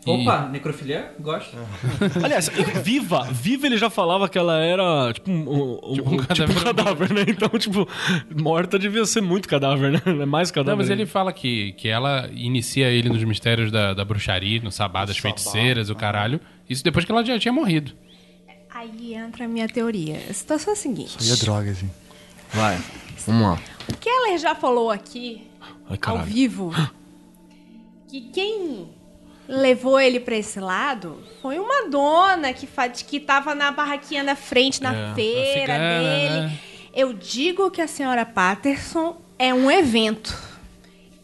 E- 0.05 0.11
Opa, 0.11 0.47
necrofilia? 0.49 1.13
Gosto. 1.19 1.57
Aliás, 2.23 2.47
viva, 2.83 3.23
viva 3.31 3.65
ele 3.65 3.77
já 3.77 3.89
falava 3.89 4.29
que 4.29 4.37
ela 4.37 4.57
era 4.59 5.11
tipo 5.13 5.31
um, 5.31 5.79
um- 5.81 5.93
Tipo 5.95 6.09
um 6.09 6.13
um- 6.13 6.17
tipo 6.17 6.51
um 6.51 6.55
cadáver. 6.55 6.63
cadáver, 6.63 7.13
né? 7.13 7.25
Então, 7.27 7.49
tipo, 7.57 7.87
morta 8.35 8.77
devia 8.77 9.03
ser 9.05 9.21
muito 9.21 9.47
cadáver, 9.49 9.91
né? 9.93 10.01
É 10.05 10.25
mais 10.25 10.51
cadáver. 10.51 10.71
Não, 10.71 10.77
mas 10.77 10.89
ele 10.91 11.05
fala 11.07 11.33
que, 11.33 11.71
que 11.73 11.87
ela 11.87 12.29
inicia 12.33 12.87
ele 12.89 13.09
nos 13.09 13.23
mistérios 13.23 13.71
da, 13.71 13.93
da 13.95 14.05
bruxaria, 14.05 14.61
no 14.61 14.71
sabá 14.71 15.05
das 15.05 15.17
feiticeiras, 15.17 15.89
o 15.89 15.95
caralho. 15.95 16.39
Isso 16.69 16.83
depois 16.83 17.03
que 17.03 17.11
ela 17.11 17.23
já 17.25 17.39
tinha 17.39 17.51
morrido. 17.53 17.91
Aí 18.69 19.13
entra 19.15 19.45
a 19.45 19.47
minha 19.47 19.67
teoria. 19.67 20.21
A 20.29 20.33
situação 20.33 20.71
é 20.71 20.75
a 20.75 20.79
seguinte. 20.79 21.17
Aí 21.19 21.31
é 21.31 21.35
droga, 21.37 21.71
assim. 21.71 21.89
Vai, 22.53 22.77
vamos 23.25 23.41
lá. 23.47 23.59
O 23.89 23.97
Keller 23.97 24.37
já 24.37 24.53
falou 24.53 24.91
aqui, 24.91 25.47
Ai, 25.89 25.97
ao 26.05 26.19
vivo, 26.23 26.71
que 28.07 28.21
quem 28.31 28.89
levou 29.47 29.99
ele 29.99 30.19
pra 30.19 30.35
esse 30.35 30.59
lado 30.59 31.17
foi 31.41 31.59
uma 31.59 31.87
dona 31.89 32.51
que, 32.53 32.67
que 33.07 33.19
tava 33.19 33.53
na 33.53 33.71
barraquinha 33.71 34.23
da 34.23 34.35
frente, 34.35 34.81
na 34.81 34.93
É, 34.93 35.13
feira 35.13 35.73
cigana, 35.73 35.99
dele. 35.99 36.39
né? 36.47 36.59
Eu 36.93 37.13
digo 37.13 37.69
que 37.69 37.81
a 37.81 37.87
senhora 37.87 38.25
Patterson 38.25 39.17
é 39.37 39.53
um 39.53 39.69
evento. 39.69 40.33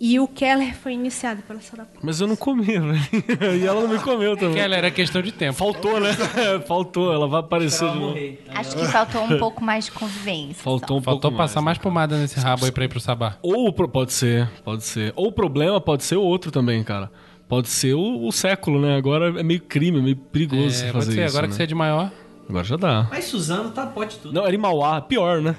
E 0.03 0.19
o 0.19 0.27
Keller 0.27 0.75
foi 0.75 0.93
iniciado 0.93 1.43
pela 1.43 1.59
senhora 1.61 1.83
Patterson. 1.83 2.05
Mas 2.05 2.19
eu 2.19 2.27
não 2.27 2.35
comi, 2.35 2.65
velho. 2.65 2.95
E 3.61 3.65
ela 3.65 3.81
não 3.81 3.87
me 3.87 3.99
comeu 3.99 4.35
também. 4.35 4.59
Ela 4.59 4.75
era 4.75 4.89
questão 4.91 5.21
de 5.21 5.31
tempo. 5.31 5.53
Faltou, 5.53 5.99
né? 5.99 6.09
Faltou, 6.67 7.13
ela 7.13 7.27
vai 7.27 7.39
aparecer 7.39 7.87
de 7.87 7.95
novo. 7.95 8.07
morrer. 8.07 8.43
Acho 8.53 8.75
que 8.75 8.85
faltou 8.87 9.23
um 9.23 9.37
pouco 9.37 9.63
mais 9.63 9.85
de 9.85 9.91
convivência. 9.91 10.55
Faltou 10.63 10.97
um 10.97 11.01
Faltou 11.01 11.29
pouco 11.29 11.37
passar 11.37 11.61
mais 11.61 11.77
né? 11.77 11.83
pomada 11.83 12.17
nesse 12.17 12.39
rabo 12.39 12.65
aí 12.65 12.71
pra 12.71 12.83
ir 12.83 12.87
pro 12.89 12.99
sabá. 12.99 13.37
Ou 13.43 13.71
pode 13.71 14.11
ser, 14.11 14.49
pode 14.63 14.83
ser. 14.83 15.13
Ou 15.15 15.27
o 15.27 15.31
problema 15.31 15.79
pode 15.79 16.03
ser 16.03 16.15
outro 16.15 16.49
também, 16.51 16.83
cara. 16.83 17.11
Pode 17.51 17.67
ser 17.67 17.95
o, 17.95 18.25
o 18.25 18.31
século, 18.31 18.79
né? 18.79 18.95
Agora 18.95 19.37
é 19.37 19.43
meio 19.43 19.59
crime, 19.59 19.99
é 19.99 20.01
meio 20.01 20.15
perigoso 20.15 20.85
É, 20.85 20.87
fazer 20.87 20.91
pode 20.93 21.05
ser, 21.07 21.25
isso. 21.25 21.35
agora 21.35 21.47
né? 21.47 21.49
que 21.49 21.55
você 21.57 21.63
é 21.63 21.65
de 21.65 21.75
maior. 21.75 22.09
Agora 22.47 22.63
já 22.63 22.77
dá. 22.77 23.07
Mas 23.11 23.25
Suzano 23.25 23.71
tá 23.71 23.85
pode 23.87 24.15
tudo. 24.19 24.33
Não, 24.33 24.45
era 24.45 24.55
em 24.55 24.57
Mauá, 24.57 25.01
pior, 25.01 25.41
né? 25.41 25.53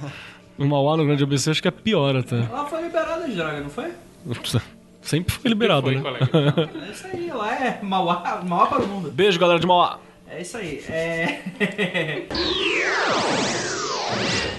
O 0.58 0.64
Mauá 0.64 0.96
no 0.96 1.04
Grande 1.04 1.22
ABC 1.22 1.50
acho 1.50 1.60
que 1.60 1.68
é 1.68 1.70
pior 1.70 2.16
até. 2.16 2.36
Ela 2.36 2.64
foi 2.64 2.80
liberada 2.80 3.28
de 3.28 3.34
droga, 3.34 3.60
não 3.60 3.68
foi? 3.68 3.90
Sempre 5.02 5.34
foi 5.34 5.50
liberado, 5.50 5.82
Foi, 5.82 5.96
né? 5.96 6.00
colega. 6.00 6.70
É 6.88 6.90
isso 6.92 7.06
aí, 7.12 7.26
lá 7.30 7.54
é 7.54 7.78
Mauá, 7.82 8.40
Mauá 8.42 8.66
para 8.68 8.82
o 8.82 8.88
mundo. 8.88 9.10
Beijo, 9.10 9.38
galera 9.38 9.60
de 9.60 9.66
Mauá. 9.66 9.98
É 10.26 10.40
isso 10.40 10.56
aí. 10.56 10.82
É... 10.88 11.42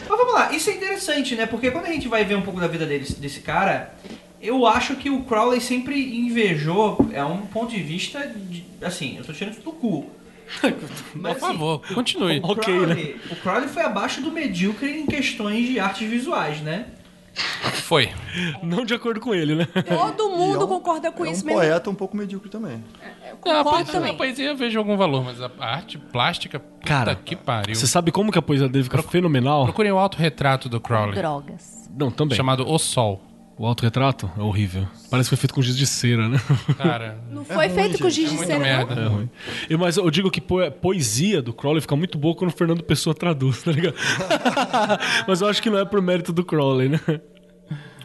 Mas 0.07 0.19
vamos 0.19 0.33
lá, 0.35 0.53
isso 0.53 0.69
é 0.69 0.73
interessante, 0.75 1.35
né? 1.35 1.47
Porque 1.47 1.71
quando 1.71 1.85
a 1.85 1.91
gente 1.91 2.07
vai 2.07 2.23
ver 2.23 2.35
um 2.35 2.43
pouco 2.43 2.59
da 2.59 2.67
vida 2.67 2.85
dele, 2.85 3.05
desse 3.17 3.39
cara, 3.39 3.91
eu 4.43 4.65
acho 4.67 4.95
que 4.97 5.09
o 5.09 5.21
Crowley 5.23 5.59
sempre 5.61 6.17
invejou, 6.17 6.97
é 7.13 7.23
um 7.23 7.39
ponto 7.47 7.71
de 7.71 7.81
vista, 7.81 8.19
de- 8.27 8.63
assim, 8.81 9.17
eu 9.17 9.23
tô 9.23 9.33
tirando 9.33 9.53
isso 9.53 9.63
do 9.63 9.71
cu. 9.71 10.05
Por 10.61 11.27
assim, 11.31 11.39
favor, 11.39 11.81
continue. 11.93 12.39
o 12.39 12.51
Ok, 12.51 12.63
Crowley, 12.73 13.15
o 13.31 13.35
Crowley 13.37 13.67
foi 13.69 13.83
abaixo 13.83 14.21
do 14.21 14.31
medíocre 14.31 14.99
em 14.99 15.05
questões 15.05 15.67
de 15.67 15.79
artes 15.79 16.07
visuais, 16.07 16.61
né? 16.61 16.85
Foi. 17.85 18.11
Não 18.61 18.85
de 18.85 18.93
acordo 18.93 19.19
com 19.19 19.33
ele, 19.33 19.55
né? 19.55 19.65
Todo 19.65 20.29
mundo 20.37 20.61
é 20.61 20.63
um- 20.65 20.67
concorda 20.67 21.11
com 21.11 21.25
é 21.25 21.31
isso 21.31 21.43
um 21.43 21.47
mesmo. 21.47 21.61
poeta 21.61 21.89
um 21.89 21.95
pouco 21.95 22.15
medíocre 22.15 22.47
também. 22.49 22.83
Eu 23.27 23.37
Não, 23.45 23.59
a, 23.61 23.63
concordo 23.63 23.71
poesia, 23.85 23.93
também. 23.93 24.11
a 24.11 24.13
poesia 24.15 24.45
eu 24.49 24.55
vejo 24.55 24.77
algum 24.77 24.95
valor, 24.95 25.23
mas 25.23 25.41
a 25.41 25.49
a 25.59 25.65
arte 25.75 25.97
plástica, 25.97 26.59
puta 26.59 26.85
Cara, 26.85 27.15
que 27.15 27.35
pariu. 27.35 27.73
Você 27.73 27.87
sabe 27.87 28.11
como 28.11 28.31
que 28.31 28.37
a 28.37 28.41
poesia 28.41 28.69
dele 28.69 28.83
fica 28.83 29.01
fenomenal? 29.01 29.63
Procurem 29.63 29.91
o 29.91 29.97
autorretrato 29.97 30.69
do 30.69 30.79
Crowley, 30.79 31.15
Drogas. 31.15 31.89
Não, 31.97 32.11
também. 32.11 32.35
chamado 32.37 32.69
O 32.69 32.77
Sol. 32.77 33.19
O 33.55 33.67
autorretrato 33.67 34.31
é 34.37 34.41
horrível. 34.41 34.87
Parece 35.11 35.29
que 35.29 35.35
foi 35.35 35.41
feito 35.41 35.53
com 35.53 35.61
giz 35.61 35.77
de 35.77 35.85
cera, 35.85 36.27
né? 36.27 36.41
Cara, 36.75 37.19
Não 37.31 37.45
foi 37.45 37.67
ruim, 37.67 37.75
feito 37.75 37.99
com 37.99 38.09
giz 38.09 38.25
é 38.25 38.29
de 38.31 38.35
muito 38.35 38.47
cera, 38.47 38.57
não? 38.59 38.65
merda. 38.65 39.01
É 39.01 39.07
ruim. 39.07 39.29
E, 39.69 39.77
mas 39.77 39.95
eu 39.97 40.09
digo 40.09 40.31
que 40.31 40.41
po- 40.41 40.71
poesia 40.71 41.39
do 41.41 41.53
Crowley 41.53 41.79
fica 41.81 41.95
muito 41.95 42.17
boa 42.17 42.33
quando 42.35 42.49
o 42.51 42.53
Fernando 42.53 42.83
Pessoa 42.83 43.13
traduz, 43.13 43.61
tá 43.61 43.71
ligado? 43.71 43.93
mas 45.27 45.41
eu 45.41 45.47
acho 45.47 45.61
que 45.61 45.69
não 45.69 45.77
é 45.77 45.85
por 45.85 46.01
mérito 46.01 46.33
do 46.33 46.43
Crowley, 46.43 46.89
né? 46.89 46.99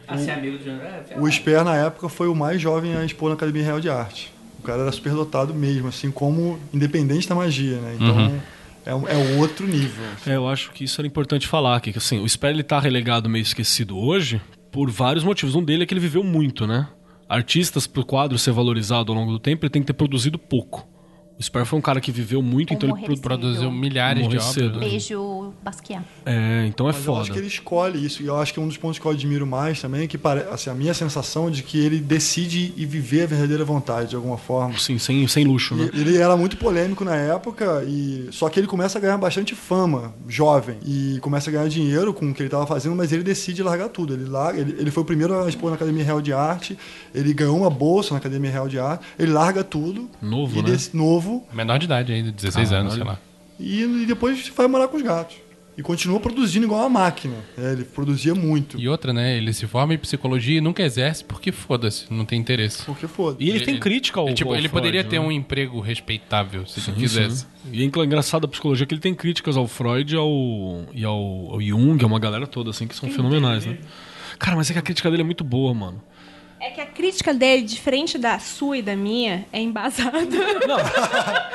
Ah, 0.07 0.17
ser 0.17 0.31
amigo 0.31 0.57
do 0.59 0.63
John. 0.63 0.71
É, 0.81 1.19
O 1.19 1.27
Sper, 1.31 1.63
na 1.63 1.75
época, 1.75 2.09
foi 2.09 2.27
o 2.27 2.35
mais 2.35 2.61
jovem 2.61 2.95
a 2.95 3.03
expor 3.03 3.29
na 3.29 3.35
Academia 3.35 3.63
Real 3.63 3.79
de 3.79 3.89
Arte. 3.89 4.31
O 4.59 4.61
cara 4.63 4.81
era 4.83 4.91
super 4.91 5.13
dotado 5.13 5.53
mesmo, 5.53 5.87
assim, 5.87 6.11
como 6.11 6.59
independente 6.73 7.27
da 7.27 7.33
magia, 7.35 7.77
né? 7.77 7.95
Então, 7.95 8.41
é, 8.85 8.93
um- 8.95 9.07
é 9.07 9.37
outro 9.39 9.67
nível. 9.67 10.03
É, 10.27 10.35
eu 10.35 10.47
acho 10.47 10.71
que 10.71 10.83
isso 10.83 10.99
era 11.01 11.07
importante 11.07 11.47
falar 11.47 11.75
aqui, 11.77 11.91
que 11.91 11.97
assim, 11.97 12.19
o 12.19 12.27
Sper 12.27 12.51
ele 12.51 12.63
tá 12.63 12.79
relegado 12.79 13.29
meio 13.29 13.41
esquecido 13.43 13.97
hoje 13.97 14.41
por 14.71 14.89
vários 14.89 15.23
motivos. 15.23 15.55
Um 15.55 15.63
dele 15.63 15.83
é 15.83 15.85
que 15.85 15.93
ele 15.93 16.01
viveu 16.01 16.23
muito, 16.23 16.65
né? 16.65 16.87
Artistas 17.27 17.85
pro 17.85 18.05
quadro 18.05 18.37
ser 18.37 18.51
valorizado 18.51 19.11
ao 19.11 19.17
longo 19.17 19.31
do 19.31 19.39
tempo, 19.39 19.65
ele 19.65 19.69
tem 19.69 19.81
que 19.81 19.87
ter 19.87 19.93
produzido 19.93 20.39
pouco. 20.39 20.87
O 21.39 21.43
Sper 21.43 21.65
foi 21.65 21.79
um 21.79 21.81
cara 21.81 22.01
que 22.01 22.11
viveu 22.11 22.41
muito, 22.41 22.71
Ou 22.71 22.75
então 22.77 22.97
ele. 22.97 23.17
Produziu 23.17 23.71
milhares 23.71 24.23
de 24.23 24.35
Morrer 24.35 24.39
obras. 24.39 24.53
cedo. 24.53 24.79
né? 24.79 24.89
Beijo, 24.89 25.53
Basquiat. 25.63 26.03
É, 26.25 26.65
então 26.67 26.87
é 26.87 26.91
Mas 26.91 26.97
eu 26.97 27.03
foda. 27.05 27.21
acho 27.21 27.31
que 27.31 27.37
ele 27.39 27.47
escolhe 27.47 28.05
isso. 28.05 28.21
E 28.21 28.25
eu 28.27 28.37
acho 28.37 28.53
que 28.53 28.59
um 28.59 28.67
dos 28.67 28.75
pontos 28.75 28.99
que 28.99 29.05
eu 29.05 29.11
admiro 29.11 29.47
mais 29.47 29.79
também 29.81 30.01
é 30.03 30.07
que 30.07 30.17
pare... 30.17 30.41
assim, 30.51 30.69
a 30.69 30.73
minha 30.73 30.93
sensação 30.93 31.47
é 31.47 31.51
de 31.51 31.63
que 31.63 31.77
ele 31.79 31.99
decide 31.99 32.73
e 32.75 32.85
viver 32.85 33.23
a 33.23 33.25
verdadeira 33.27 33.63
vontade, 33.63 34.09
de 34.09 34.15
alguma 34.17 34.37
forma. 34.37 34.77
Sim, 34.77 34.97
sem, 34.97 35.25
sem 35.27 35.45
luxo, 35.45 35.75
né? 35.75 35.89
E 35.93 36.01
ele 36.01 36.17
era 36.17 36.35
muito 36.35 36.57
polêmico 36.57 37.05
na 37.05 37.15
época, 37.15 37.85
e 37.87 38.27
só 38.31 38.49
que 38.49 38.59
ele 38.59 38.67
começa 38.67 38.97
a 38.97 39.01
ganhar 39.01 39.17
bastante 39.17 39.55
fama, 39.55 40.13
jovem, 40.27 40.75
e 40.85 41.19
começa 41.21 41.49
a 41.49 41.53
ganhar 41.53 41.69
dinheiro 41.69 42.13
com 42.13 42.29
o 42.29 42.33
que 42.33 42.41
ele 42.41 42.47
estava 42.47 42.67
fazendo, 42.67 42.95
mas 42.97 43.13
ele 43.13 43.23
decide 43.23 43.63
largar 43.63 43.87
tudo. 43.87 44.13
Ele, 44.13 44.25
larga, 44.25 44.59
ele, 44.59 44.75
ele 44.77 44.91
foi 44.91 45.03
o 45.03 45.05
primeiro 45.05 45.41
a 45.41 45.47
expor 45.47 45.69
na 45.69 45.75
Academia 45.77 46.03
Real 46.03 46.21
de 46.21 46.33
Arte, 46.33 46.77
ele 47.15 47.33
ganhou 47.33 47.55
uma 47.57 47.69
bolsa 47.69 48.11
na 48.13 48.17
Academia 48.17 48.51
Real 48.51 48.67
de 48.67 48.77
Arte, 48.77 49.05
ele 49.17 49.31
larga 49.31 49.63
tudo, 49.63 50.09
Novo, 50.21 50.59
e 50.59 50.61
né? 50.61 50.71
desse- 50.71 50.95
novo, 50.95 51.28
Menor 51.53 51.77
de 51.79 51.85
idade 51.85 52.11
ainda, 52.11 52.31
16 52.31 52.71
anos, 52.73 52.93
sei 52.93 53.03
lá. 53.03 53.19
e, 53.59 53.81
e 53.83 54.05
depois 54.05 54.47
vai 54.49 54.67
morar 54.67 54.87
com 54.87 54.97
os 54.97 55.03
gatos. 55.03 55.37
E 55.77 55.81
continua 55.81 56.19
produzindo 56.19 56.65
igual 56.65 56.81
uma 56.81 56.89
máquina. 56.89 57.35
né? 57.55 57.71
ele 57.71 57.85
produzia 57.85 58.35
muito. 58.35 58.77
E 58.77 58.89
outra, 58.89 59.13
né? 59.13 59.37
Ele 59.37 59.53
se 59.53 59.65
forma 59.65 59.93
em 59.93 59.97
psicologia 59.97 60.57
e 60.57 60.59
nunca 60.61 60.83
exerce 60.83 61.23
porque 61.23 61.53
foda-se, 61.53 62.05
não 62.11 62.25
tem 62.25 62.37
interesse. 62.37 62.83
Porque 62.83 63.07
foda. 63.07 63.37
E 63.39 63.49
ele, 63.49 63.61
tem 63.63 63.79
crítica 63.79 64.19
ao, 64.19 64.27
Ele, 64.27 64.35
tipo, 64.35 64.49
ele 64.53 64.67
Freud, 64.67 64.73
poderia 64.73 65.03
né? 65.03 65.09
ter 65.09 65.19
um 65.19 65.31
emprego 65.31 65.79
respeitável 65.79 66.65
se 66.65 66.81
Sim, 66.81 66.91
ele 66.91 66.99
quisesse. 66.99 67.37
sim. 67.39 67.69
E 67.71 67.81
é 67.81 67.85
engraçado 67.85 68.43
a 68.43 68.47
psicologia 68.49 68.85
que 68.85 68.93
ele 68.93 68.99
tem 68.99 69.15
críticas 69.15 69.55
ao 69.55 69.67
Freud 69.69 70.17
ao, 70.17 70.29
e 70.93 71.05
ao, 71.05 71.15
ao 71.53 71.61
Jung, 71.61 72.03
a 72.03 72.07
uma 72.07 72.19
galera 72.19 72.45
toda, 72.45 72.71
assim, 72.71 72.85
que 72.85 72.95
são 72.95 73.09
fenomenais, 73.09 73.65
né? 73.65 73.77
Cara, 74.37 74.57
mas 74.57 74.69
é 74.69 74.73
que 74.73 74.79
a 74.79 74.81
crítica 74.81 75.09
dele 75.09 75.21
é 75.21 75.25
muito 75.25 75.45
boa, 75.45 75.73
mano. 75.73 76.01
É 76.61 76.71
que 76.71 76.81
a 76.81 76.85
crítica 76.85 77.33
dele, 77.33 77.63
diferente 77.63 78.17
da 78.17 78.37
sua 78.37 78.77
e 78.77 78.81
da 78.81 78.95
minha, 78.95 79.45
é 79.51 79.61
embasada. 79.61 80.19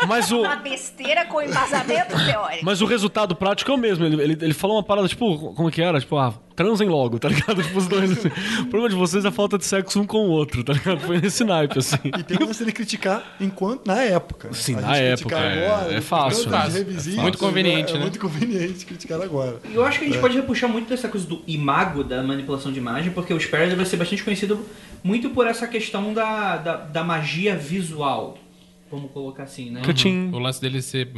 Mas 0.09 0.31
o, 0.33 0.41
Uma 0.41 0.57
besteira 0.57 1.27
com 1.27 1.43
embasamento 1.43 2.15
teórico. 2.27 2.65
mas 2.65 2.81
o 2.81 2.87
resultado 2.87 3.35
prático 3.37 3.71
é 3.71 3.75
o 3.75 3.79
mesmo. 3.79 4.05
Ele, 4.05 4.23
ele, 4.23 4.39
ele 4.41 4.55
falou 4.55 4.77
uma 4.77 4.83
parada, 4.83 5.07
tipo, 5.09 5.53
como 5.55 5.71
que 5.71 5.83
era? 5.83 6.01
Tipo, 6.01 6.17
ah, 6.17 6.35
transem 6.55 6.89
logo, 6.89 7.19
tá 7.19 7.29
ligado? 7.29 7.63
Tipo, 7.65 7.79
os 7.79 7.89
dois, 7.89 8.11
assim. 8.13 8.29
O 8.61 8.67
problema 8.67 8.89
de 8.89 8.95
vocês 8.95 9.25
é 9.25 9.29
a 9.29 9.33
falta 9.33 9.59
de 9.59 9.65
sexo 9.65 10.01
um 10.01 10.07
com 10.07 10.19
o 10.19 10.31
outro, 10.31 10.63
tá 10.63 10.73
ligado? 10.73 11.01
Foi 11.01 11.21
nesse 11.21 11.45
naipe, 11.45 11.79
assim. 11.79 11.97
E 12.05 12.23
tem 12.23 12.37
como 12.37 12.51
ele 12.59 12.73
criticar 12.73 13.37
enquanto 13.41 13.87
na 13.87 14.01
época. 14.03 14.49
né? 14.49 14.55
Sim, 14.55 14.77
A 14.77 14.81
na 14.81 14.95
gente 14.95 15.23
época, 15.23 15.37
criticar 15.37 15.45
é- 15.59 15.67
agora, 15.67 15.95
é 15.95 16.01
fácil, 16.01 16.51
né? 16.51 16.69
revisitas, 16.69 17.23
Muito 17.23 17.39
conveniente, 17.39 17.91
é, 17.91 17.95
né? 17.95 17.99
É 17.99 18.03
muito 18.03 18.19
conveniente 18.21 18.87
criticar 18.87 19.21
agora. 19.21 19.59
E 19.69 19.75
eu 19.75 19.85
acho 19.85 19.99
que 19.99 20.05
a 20.05 20.09
gente 20.09 20.21
pode 20.21 20.35
repuxar 20.37 20.69
muito 20.71 20.89
dessa 20.89 21.09
coisa 21.09 21.27
do 21.27 21.43
imago 21.47 22.05
da 22.05 22.23
manipulação 22.23 22.73
de 22.73 22.79
imagem, 22.79 23.13
porque 23.13 23.33
o 23.35 23.41
Sperry 23.41 23.75
vai 23.75 23.85
ser 23.87 23.97
bastante 23.97 24.23
conhecido 24.23 24.65
muito 25.03 25.31
por 25.31 25.47
essa 25.47 25.67
questão 25.67 26.15
da, 26.15 26.57
da, 26.57 26.77
da 26.77 27.05
magia 27.05 27.57
visual. 27.57 28.39
Vamos 28.91 29.11
colocar 29.11 29.43
assim, 29.45 29.71
né? 29.71 29.81
Catim. 29.83 30.31
O 30.33 30.39
lance 30.39 30.61
dele 30.61 30.81
ser 30.81 31.11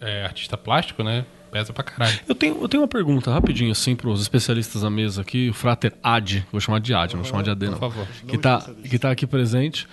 é, 0.00 0.24
artista 0.24 0.56
plástico, 0.56 1.02
né? 1.02 1.26
Pesa 1.50 1.72
pra 1.72 1.82
caralho. 1.84 2.18
Eu 2.28 2.34
tenho, 2.34 2.60
eu 2.60 2.68
tenho 2.68 2.82
uma 2.82 2.88
pergunta 2.88 3.32
rapidinho, 3.32 3.72
assim, 3.72 3.96
pros 3.96 4.20
especialistas 4.20 4.82
da 4.82 4.90
mesa 4.90 5.22
aqui, 5.22 5.48
o 5.48 5.54
Frater 5.54 5.94
Ad, 6.02 6.46
vou 6.52 6.60
chamar 6.60 6.80
de 6.80 6.92
Ad, 6.94 7.14
não 7.14 7.22
vou 7.22 7.30
chamar 7.30 7.42
de 7.42 7.50
Ad, 7.50 7.64
não. 7.66 7.72
Por 7.78 7.90
favor. 7.90 8.06
Que 8.26 8.36
tá, 8.38 8.70
que 8.88 8.98
tá 8.98 9.10
aqui 9.10 9.26
presente. 9.26 9.86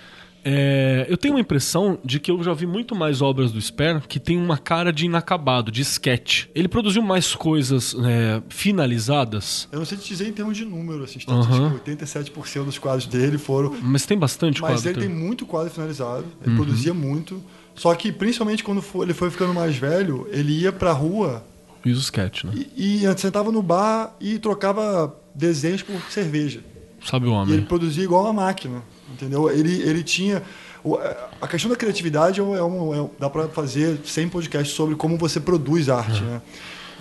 É, 0.48 1.06
eu 1.08 1.16
tenho 1.16 1.34
uma 1.34 1.40
impressão 1.40 1.98
de 2.04 2.20
que 2.20 2.30
eu 2.30 2.40
já 2.40 2.52
vi 2.54 2.66
muito 2.68 2.94
mais 2.94 3.20
obras 3.20 3.50
do 3.50 3.60
Sper 3.60 4.00
que 4.06 4.20
tem 4.20 4.38
uma 4.38 4.56
cara 4.56 4.92
de 4.92 5.04
inacabado, 5.06 5.72
de 5.72 5.82
sketch. 5.82 6.44
Ele 6.54 6.68
produziu 6.68 7.02
mais 7.02 7.34
coisas 7.34 7.96
é, 8.04 8.40
finalizadas, 8.48 9.68
Eu 9.72 9.80
não 9.80 9.86
sei 9.86 9.98
te 9.98 10.06
dizer 10.06 10.28
em 10.28 10.32
termos 10.32 10.56
de 10.56 10.64
número, 10.64 11.02
assim, 11.02 11.18
estatística, 11.18 11.56
Aham. 11.56 11.80
87% 11.84 12.64
dos 12.64 12.78
quadros 12.78 13.06
dele 13.06 13.38
foram. 13.38 13.74
mas 13.82 14.06
tem 14.06 14.16
bastante 14.16 14.62
Mas 14.62 14.82
quadro. 14.84 14.90
ele 15.00 15.08
tem 15.08 15.16
muito 15.16 15.44
quadro 15.46 15.68
finalizado, 15.72 16.24
ele 16.44 16.54
produzia 16.54 16.94
muito. 16.94 17.42
Só 17.76 17.94
que, 17.94 18.10
principalmente 18.10 18.64
quando 18.64 18.82
ele 19.02 19.14
foi 19.14 19.30
ficando 19.30 19.52
mais 19.54 19.76
velho, 19.76 20.26
ele 20.30 20.52
ia 20.62 20.72
pra 20.72 20.92
rua 20.92 21.44
E 21.84 21.90
os 21.92 21.98
sketch, 22.04 22.44
né? 22.44 22.52
e, 22.76 23.04
e 23.04 23.18
sentava 23.18 23.52
no 23.52 23.62
bar 23.62 24.14
e 24.20 24.38
trocava 24.38 25.14
desenhos 25.34 25.82
por 25.82 26.00
cerveja. 26.10 26.60
Sabe 27.04 27.26
o 27.26 27.28
E 27.28 27.32
ele 27.32 27.38
homem. 27.52 27.60
produzia 27.62 28.02
igual 28.02 28.24
uma 28.24 28.32
máquina, 28.32 28.82
entendeu? 29.12 29.50
Ele, 29.50 29.80
ele 29.82 30.02
tinha... 30.02 30.42
o- 30.82 30.96
A 31.40 31.46
questão 31.46 31.70
da 31.70 31.76
criatividade 31.76 32.40
é 32.40 32.42
um, 32.42 32.56
é 32.56 32.62
um- 32.64 33.04
é 33.06 33.10
dá 33.20 33.28
para 33.30 33.46
fazer 33.48 34.00
100 34.04 34.28
podcasts 34.30 34.74
sobre 34.74 34.94
como 34.96 35.16
você 35.18 35.38
produz 35.38 35.88
arte, 35.88 36.22
né? 36.22 36.40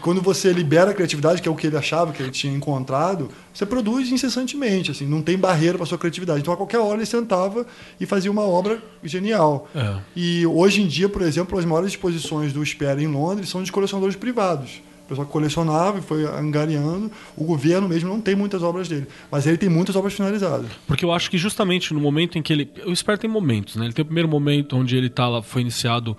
Quando 0.06 0.22
você 0.22 0.54
libera 0.54 0.92
a 0.92 0.94
criatividade, 0.94 1.42
que 1.42 1.48
é 1.48 1.52
o 1.52 1.56
que 1.56 1.66
ele 1.66 1.76
achava 1.76 2.14
que 2.14 2.22
ele 2.22 2.30
tinha 2.30 2.54
encontrado, 2.54 3.28
você 3.52 3.66
produz 3.66 4.12
incessantemente, 4.12 4.92
assim, 4.92 5.08
não 5.08 5.20
tem 5.20 5.36
barreira 5.36 5.80
para 5.80 5.86
sua 5.88 5.98
criatividade. 5.98 6.42
Então, 6.42 6.54
a 6.54 6.58
qualquer 6.58 6.78
hora 6.78 6.98
ele 6.98 7.08
sentava 7.08 7.66
e 8.00 8.06
fazia 8.06 8.30
uma 8.30 8.44
obra 8.44 8.80
genial. 9.04 9.68
É. 9.74 9.96
E 10.16 10.46
hoje 10.46 10.84
em 10.84 10.86
dia, 10.86 11.10
por 11.10 11.24
exemplo, 11.24 11.58
as 11.58 11.66
maiores 11.66 11.90
exposições 11.90 12.54
do 12.54 12.64
Sperry 12.64 13.06
em 13.06 13.08
Londres 13.08 13.50
são 13.50 13.64
de 13.64 13.72
colecionadores 13.72 14.16
privados. 14.16 14.80
O 15.06 15.08
pessoal 15.08 15.26
que 15.26 15.34
colecionava 15.34 15.98
e 15.98 16.02
foi 16.04 16.24
angariando. 16.24 17.12
O 17.36 17.44
governo 17.44 17.90
mesmo 17.90 18.08
não 18.08 18.22
tem 18.22 18.36
muitas 18.36 18.62
obras 18.62 18.88
dele, 18.88 19.08
mas 19.32 19.48
ele 19.48 19.58
tem 19.58 19.70
muitas 19.70 19.96
obras 19.96 20.14
finalizadas. 20.14 20.68
Porque 20.86 21.04
eu 21.04 21.12
acho 21.12 21.32
que 21.32 21.38
justamente 21.40 21.96
no 21.96 22.00
momento 22.00 22.38
em 22.38 22.44
que 22.44 22.54
ele. 22.54 22.70
O 22.86 22.96
Sper 22.96 23.18
tem 23.18 23.30
momentos, 23.30 23.76
né? 23.76 23.86
Ele 23.86 23.94
tem 23.94 24.04
o 24.04 24.06
primeiro 24.06 24.30
momento 24.30 24.78
onde 24.78 24.96
ele 24.96 25.10
tá 25.10 25.28
lá, 25.28 25.42
foi 25.42 25.62
iniciado, 25.62 26.16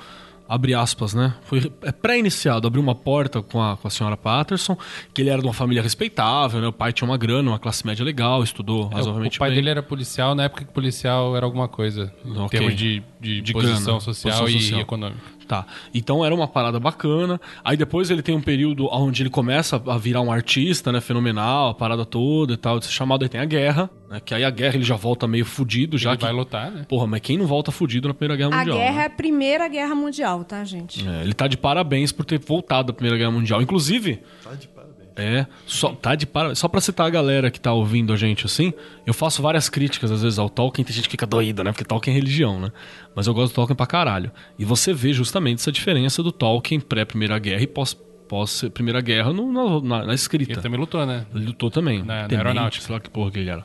abre 0.49 0.75
aspas, 0.75 1.15
né? 1.15 1.35
Foi 1.43 1.73
é 1.83 1.93
pré-iniciado, 1.93 2.67
abriu 2.67 2.83
uma 2.83 2.95
porta 2.95 3.43
com 3.43 3.63
a, 3.63 3.77
com 3.77 3.87
a 3.89 3.91
senhora 3.91 4.17
Patterson, 4.17 4.77
que 5.13 5.23
ele 5.23 5.31
era 5.31 5.41
de 5.41 5.47
uma 5.47 5.55
família 5.55 5.83
respeitável, 5.83 6.61
né? 6.61 6.69
O 6.69 6.73
pai 6.73 6.93
tinha 6.93 7.09
uma 7.09 7.17
grana, 7.17 7.51
uma 7.51 7.59
classe 7.59 7.87
média 7.87 8.05
legal, 8.05 8.43
estudou 8.43 8.83
É, 8.85 8.87
o, 8.87 8.89
razoavelmente 8.97 9.37
o 9.37 9.41
pai 9.41 9.49
bem. 9.51 9.57
dele 9.57 9.71
era 9.71 9.83
policial 9.83 10.35
na 10.35 10.45
época 10.45 10.65
que 10.65 10.73
policial 10.73 11.37
era 11.37 11.45
alguma 11.45 11.69
coisa. 11.69 12.13
Em 12.25 12.49
termos 12.49 12.75
de, 12.77 13.03
de, 13.21 13.41
De 13.41 13.53
posição 13.53 13.85
grana, 13.99 14.01
social 14.01 14.41
posição 14.41 14.49
e 14.49 14.61
social. 14.61 14.81
econômica. 14.81 15.36
Tá. 15.47 15.65
Então 15.95 16.25
era 16.25 16.35
uma 16.35 16.49
parada 16.49 16.81
bacana. 16.81 17.41
Aí 17.65 17.77
depois 17.77 18.11
ele 18.11 18.23
tem 18.23 18.35
um 18.35 18.41
período 18.41 18.89
onde 18.91 19.23
ele 19.23 19.31
começa 19.31 19.81
a 19.87 19.97
virar 19.99 20.21
um 20.21 20.31
artista, 20.33 20.91
né? 20.91 21.01
Fenomenal, 21.01 21.69
a 21.71 21.75
parada 21.75 22.05
toda 22.05 22.55
e 22.55 22.57
tal. 22.57 22.81
Chamado 22.83 23.23
aí 23.23 23.29
tem 23.29 23.41
a 23.41 23.45
guerra, 23.45 23.89
né? 24.11 24.21
Que 24.25 24.35
aí 24.35 24.45
a 24.45 24.51
guerra 24.51 24.75
ele 24.75 24.85
já 24.85 24.97
volta 24.97 25.27
meio 25.29 25.45
fudido, 25.45 25.97
já 25.97 26.11
ele 26.11 26.19
que. 26.19 26.25
vai 26.25 26.33
lutar, 26.33 26.71
né? 26.71 26.85
Porra, 26.89 27.07
mas 27.07 27.21
quem 27.21 27.39
não 27.39 27.47
volta 27.47 27.71
fudido 27.71 28.09
na 28.09 28.15
Primeira 28.15 28.37
Guerra 28.37 28.55
A 28.55 28.59
Mundial? 28.59 28.77
guerra 28.79 28.97
né? 28.97 29.03
é 29.03 29.07
a 29.07 29.11
Primeira 29.11 29.69
Guerra 29.69 29.95
Mundial, 29.95 30.45
tá, 30.45 30.65
gente? 30.65 31.07
É, 31.09 31.23
ele 31.23 31.33
tá 31.33 31.47
de 31.47 31.57
parabéns 31.57 32.11
por 32.13 32.25
ter 32.25 32.39
voltado 32.39 32.89
da 32.89 32.93
Primeira 32.93 33.17
Guerra 33.17 33.31
Mundial. 33.31 33.63
Inclusive, 33.63 34.21
Tá 34.43 34.51
de 34.55 34.67
parabéns. 34.69 34.76
É, 35.17 35.47
só, 35.67 35.91
tá 35.95 36.15
de 36.15 36.27
parabéns. 36.27 36.59
Só 36.59 36.69
pra 36.69 36.81
citar 36.81 37.07
a 37.07 37.11
galera 37.11 37.51
que 37.51 37.59
tá 37.59 37.73
ouvindo 37.73 38.13
a 38.13 38.17
gente 38.17 38.45
assim, 38.47 38.73
eu 39.07 39.15
faço 39.15 39.41
várias 39.43 39.69
críticas 39.69 40.11
às 40.13 40.23
vezes 40.23 40.39
ao 40.39 40.49
Tolkien, 40.51 40.85
tem 40.85 40.95
gente 40.95 41.05
que 41.07 41.13
fica 41.13 41.27
doída, 41.27 41.65
né? 41.65 41.73
Porque 41.73 41.85
Tolkien 41.85 42.15
é 42.15 42.19
religião, 42.19 42.61
né? 42.61 42.71
Mas 43.15 43.27
eu 43.27 43.33
gosto 43.35 43.53
do 43.53 43.55
Tolkien 43.57 43.75
pra 43.77 43.87
caralho. 43.87 44.31
E 44.59 44.65
você 44.65 44.93
vê 44.93 45.13
justamente 45.13 45.61
essa 45.61 45.73
diferença 45.73 46.23
do 46.23 46.31
Tolkien 46.31 46.79
pré-Primeira 46.81 47.39
Guerra 47.39 47.63
e 47.63 47.67
pós- 47.67 47.97
pós-Primeira 48.29 49.01
Guerra 49.01 49.33
no- 49.33 49.81
na, 49.81 50.05
na- 50.05 50.15
escrita. 50.15 50.53
Ele 50.53 50.61
também 50.61 50.79
lutou, 50.79 51.07
né? 51.07 51.25
Ele 51.35 51.47
lutou 51.47 51.71
também. 51.71 52.03
Na- 52.03 52.29
na 52.29 52.37
aeronáutica. 52.37 52.85
Sei 52.85 52.95
lá 52.95 53.01
que 53.01 53.09
porra 53.09 53.31
que 53.31 53.39
ele 53.39 53.49
era. 53.51 53.65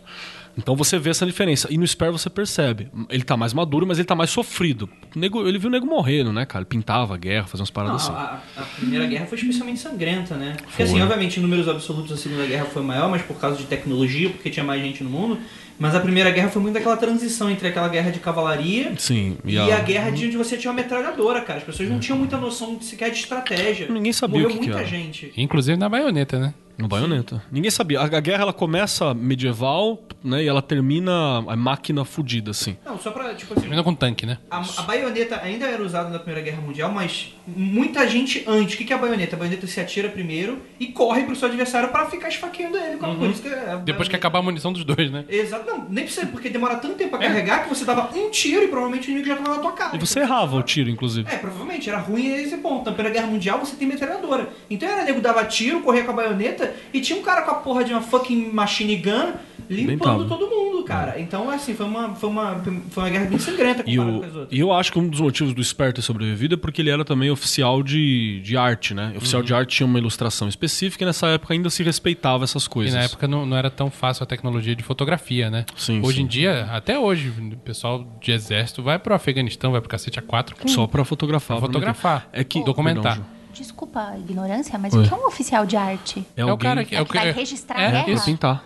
Então 0.61 0.75
você 0.75 0.97
vê 0.99 1.09
essa 1.09 1.25
diferença. 1.25 1.67
E 1.71 1.77
no 1.77 1.85
Spare 1.87 2.11
você 2.11 2.29
percebe. 2.29 2.87
Ele 3.09 3.23
tá 3.23 3.35
mais 3.35 3.53
maduro, 3.53 3.85
mas 3.87 3.97
ele 3.97 4.05
tá 4.05 4.15
mais 4.15 4.29
sofrido. 4.29 4.87
Nego- 5.15 5.47
ele 5.47 5.57
viu 5.57 5.69
o 5.69 5.71
nego 5.71 5.85
morrendo, 5.85 6.31
né, 6.31 6.45
cara? 6.45 6.61
Ele 6.63 6.69
pintava 6.69 7.15
a 7.15 7.17
guerra, 7.17 7.47
fazia 7.47 7.61
umas 7.61 7.69
Não, 7.69 7.73
paradas 7.73 8.01
assim. 8.03 8.11
a, 8.13 8.41
a 8.57 8.61
Primeira 8.77 9.05
Guerra 9.05 9.25
foi 9.25 9.37
especialmente 9.37 9.79
sangrenta, 9.79 10.35
né? 10.35 10.55
Porque 10.57 10.71
Foi. 10.73 10.85
assim, 10.85 11.01
obviamente, 11.01 11.39
em 11.39 11.43
números 11.43 11.67
absolutos 11.67 12.11
a 12.11 12.17
Segunda 12.17 12.45
Guerra 12.45 12.65
foi 12.65 12.83
maior, 12.83 13.09
mas 13.09 13.21
por 13.21 13.37
causa 13.39 13.57
de 13.57 13.63
tecnologia, 13.65 14.29
porque 14.29 14.49
tinha 14.49 14.63
mais 14.63 14.81
gente 14.81 15.03
no 15.03 15.09
mundo. 15.09 15.37
Mas 15.79 15.95
a 15.95 15.99
Primeira 15.99 16.29
Guerra 16.29 16.49
foi 16.49 16.61
muito 16.61 16.77
aquela 16.77 16.95
transição 16.95 17.49
entre 17.49 17.67
aquela 17.67 17.87
guerra 17.89 18.11
de 18.11 18.19
cavalaria 18.19 18.93
Sim. 18.99 19.37
e, 19.43 19.57
a... 19.57 19.79
guerra 19.79 20.11
de 20.11 20.27
onde 20.27 20.37
você 20.37 20.55
tinha 20.55 20.69
uma 20.71 20.79
metralhadora, 20.79 21.41
cara. 21.41 21.57
As 21.57 21.65
pessoas 21.65 21.89
não 21.89 21.97
tinham 21.99 22.19
muita 22.19 22.37
noção 22.37 22.75
de- 22.75 22.85
sequer 22.85 23.09
de 23.09 23.17
estratégia. 23.17 23.87
Ninguém 23.89 24.13
sabia 24.13 24.41
Morreu 24.41 24.49
o 24.49 24.51
que 24.51 24.59
que 24.59 24.65
muita 24.67 24.81
era. 24.81 24.87
gente. 24.87 25.31
Inclusive 25.35 25.77
na 25.77 25.89
baioneta, 25.89 26.37
né? 26.39 26.53
No 26.81 26.87
baioneta. 26.87 27.41
Ninguém 27.51 27.69
sabia. 27.71 27.99
A, 28.01 28.03
a 28.05 28.19
guerra 28.19 28.43
ela 28.43 28.53
começa 28.53 29.13
medieval, 29.13 30.01
né? 30.23 30.43
E 30.43 30.47
ela 30.47 30.61
termina 30.61 31.37
a 31.47 31.55
máquina 31.55 32.03
fudida, 32.05 32.51
assim. 32.51 32.77
Não, 32.85 32.97
só 32.97 33.11
pra, 33.11 33.33
tipo 33.35 33.53
assim, 33.53 33.61
Termina 33.61 33.83
com 33.83 33.93
tanque, 33.93 34.25
né? 34.25 34.37
A, 34.49 34.61
a 34.77 34.81
baioneta 34.83 35.39
ainda 35.43 35.65
era 35.67 35.81
usada 35.83 36.09
na 36.09 36.19
Primeira 36.19 36.41
Guerra 36.41 36.61
Mundial, 36.61 36.91
mas 36.91 37.33
muita 37.47 38.07
gente 38.07 38.43
antes. 38.47 38.75
O 38.75 38.77
que 38.77 38.85
que 38.85 38.93
é 38.93 38.95
a 38.95 38.99
baioneta? 38.99 39.35
A 39.35 39.39
baioneta 39.39 39.67
se 39.67 39.79
atira 39.79 40.09
primeiro 40.09 40.59
e 40.79 40.87
corre 40.87 41.23
pro 41.23 41.35
seu 41.35 41.47
adversário 41.47 41.89
pra 41.89 42.05
ficar 42.09 42.29
esfaqueando 42.29 42.77
ele. 42.77 42.97
com 42.97 43.25
isso 43.27 43.41
que 43.41 43.47
é 43.47 43.71
a 43.71 43.75
Depois 43.77 44.07
que 44.07 44.15
acabar 44.15 44.39
a 44.39 44.41
munição 44.41 44.73
dos 44.73 44.83
dois, 44.83 45.11
né? 45.11 45.25
Exato, 45.29 45.65
não, 45.69 45.85
nem 45.89 46.03
precisa, 46.03 46.25
porque 46.27 46.49
demora 46.49 46.75
tanto 46.77 46.95
tempo 46.95 47.11
pra 47.11 47.19
carregar 47.19 47.63
que 47.63 47.69
você 47.69 47.85
dava 47.85 48.09
um 48.17 48.29
tiro 48.29 48.63
e 48.63 48.67
provavelmente 48.67 49.07
o 49.07 49.11
inimigo 49.11 49.27
já 49.27 49.35
tava 49.37 49.55
na 49.55 49.61
tua 49.61 49.71
cara. 49.73 49.95
E 49.95 49.99
você 49.99 50.19
Então, 50.19 50.29
errava 50.31 50.55
o 50.55 50.63
tiro, 50.63 50.89
inclusive. 50.89 51.29
É, 51.31 51.37
provavelmente, 51.37 51.89
era 51.89 51.99
ruim 51.99 52.33
esse 52.33 52.57
ponto. 52.57 52.85
Na 52.89 52.91
Primeira 52.95 53.19
Guerra 53.19 53.31
Mundial 53.31 53.59
você 53.59 53.75
tem 53.75 53.87
metralhadora. 53.87 54.49
Então 54.69 54.87
era 54.89 55.03
nego 55.03 55.21
dava 55.21 55.43
tiro, 55.45 55.81
corria 55.81 56.03
com 56.03 56.11
a 56.11 56.13
baioneta 56.13 56.70
e 56.93 57.01
tinha 57.01 57.17
um 57.17 57.21
cara 57.23 57.41
com 57.43 57.51
a 57.51 57.55
porra 57.55 57.83
de 57.83 57.91
uma 57.91 58.01
fucking 58.01 58.51
machine 58.51 58.95
gun 58.97 59.33
limpando 59.69 60.23
Inventava. 60.23 60.25
todo 60.25 60.49
mundo, 60.49 60.83
cara. 60.83 61.17
Então, 61.19 61.49
assim, 61.49 61.73
foi 61.73 61.85
uma, 61.85 62.13
foi 62.13 62.29
uma, 62.29 62.61
foi 62.89 63.03
uma 63.03 63.09
guerra 63.09 63.25
bem 63.25 63.39
sangrenta 63.39 63.83
E, 63.87 63.97
o, 63.97 64.03
com 64.19 64.25
as 64.25 64.35
outras. 64.35 64.47
e 64.51 64.59
eu 64.59 64.73
acho 64.73 64.91
que 64.91 64.99
um 64.99 65.07
dos 65.07 65.21
motivos 65.21 65.53
do 65.53 65.63
Sper 65.63 65.93
ter 65.93 66.01
sobrevivido 66.01 66.55
é 66.55 66.57
porque 66.57 66.81
ele 66.81 66.89
era 66.89 67.05
também 67.05 67.31
oficial 67.31 67.81
de, 67.81 68.41
de 68.41 68.57
arte, 68.57 68.93
né? 68.93 69.13
Oficial 69.15 69.41
de 69.41 69.53
arte 69.53 69.77
tinha 69.77 69.87
uma 69.87 69.97
ilustração 69.97 70.49
específica 70.49 71.05
e 71.05 71.07
nessa 71.07 71.27
época 71.27 71.53
ainda 71.53 71.69
se 71.69 71.83
respeitava 71.83 72.43
essas 72.43 72.65
E 72.65 72.69
coisas. 72.69 72.93
na 72.93 73.01
época 73.03 73.29
não, 73.29 73.45
não 73.45 73.55
era 73.55 73.69
tão 73.69 73.89
fácil 73.89 74.23
a 74.23 74.25
tecnologia 74.25 74.75
de 74.75 74.83
fotografia, 74.83 75.49
né? 75.49 75.65
Sim, 75.77 76.01
hoje 76.03 76.17
sim. 76.17 76.23
em 76.23 76.27
dia, 76.27 76.67
até 76.71 76.99
hoje, 76.99 77.29
o 77.29 77.57
pessoal 77.57 78.05
de 78.21 78.31
exército 78.33 78.83
vai 78.83 78.99
pro 78.99 79.13
Afeganistão, 79.13 79.71
vai 79.71 79.79
pro 79.79 79.89
cacete 79.89 80.19
A4 80.19 80.53
com 80.59 80.67
Só 80.67 80.85
pra 80.85 81.05
fotografar. 81.05 81.57
Pra 81.59 81.67
fotografar. 81.67 82.27
É 82.33 82.43
que 82.43 82.61
Documentar. 82.61 83.13
Perdão. 83.15 83.40
Desculpa 83.61 84.09
a 84.09 84.17
ignorância, 84.17 84.77
mas 84.79 84.93
Oi. 84.93 85.03
o 85.03 85.07
que 85.07 85.13
é 85.13 85.17
um 85.17 85.27
oficial 85.27 85.65
de 85.65 85.77
arte? 85.77 86.25
É, 86.35 86.41
É, 86.41 86.45
o 86.45 86.57
cara 86.57 86.83
que, 86.83 86.95
É 86.95 87.05
que 87.05 87.13
vai 87.13 87.31
registrar 87.31 87.77
a 87.77 87.81
é, 87.83 87.91
guerra? 87.91 88.09
isso. 88.11 88.25
pintar. 88.25 88.65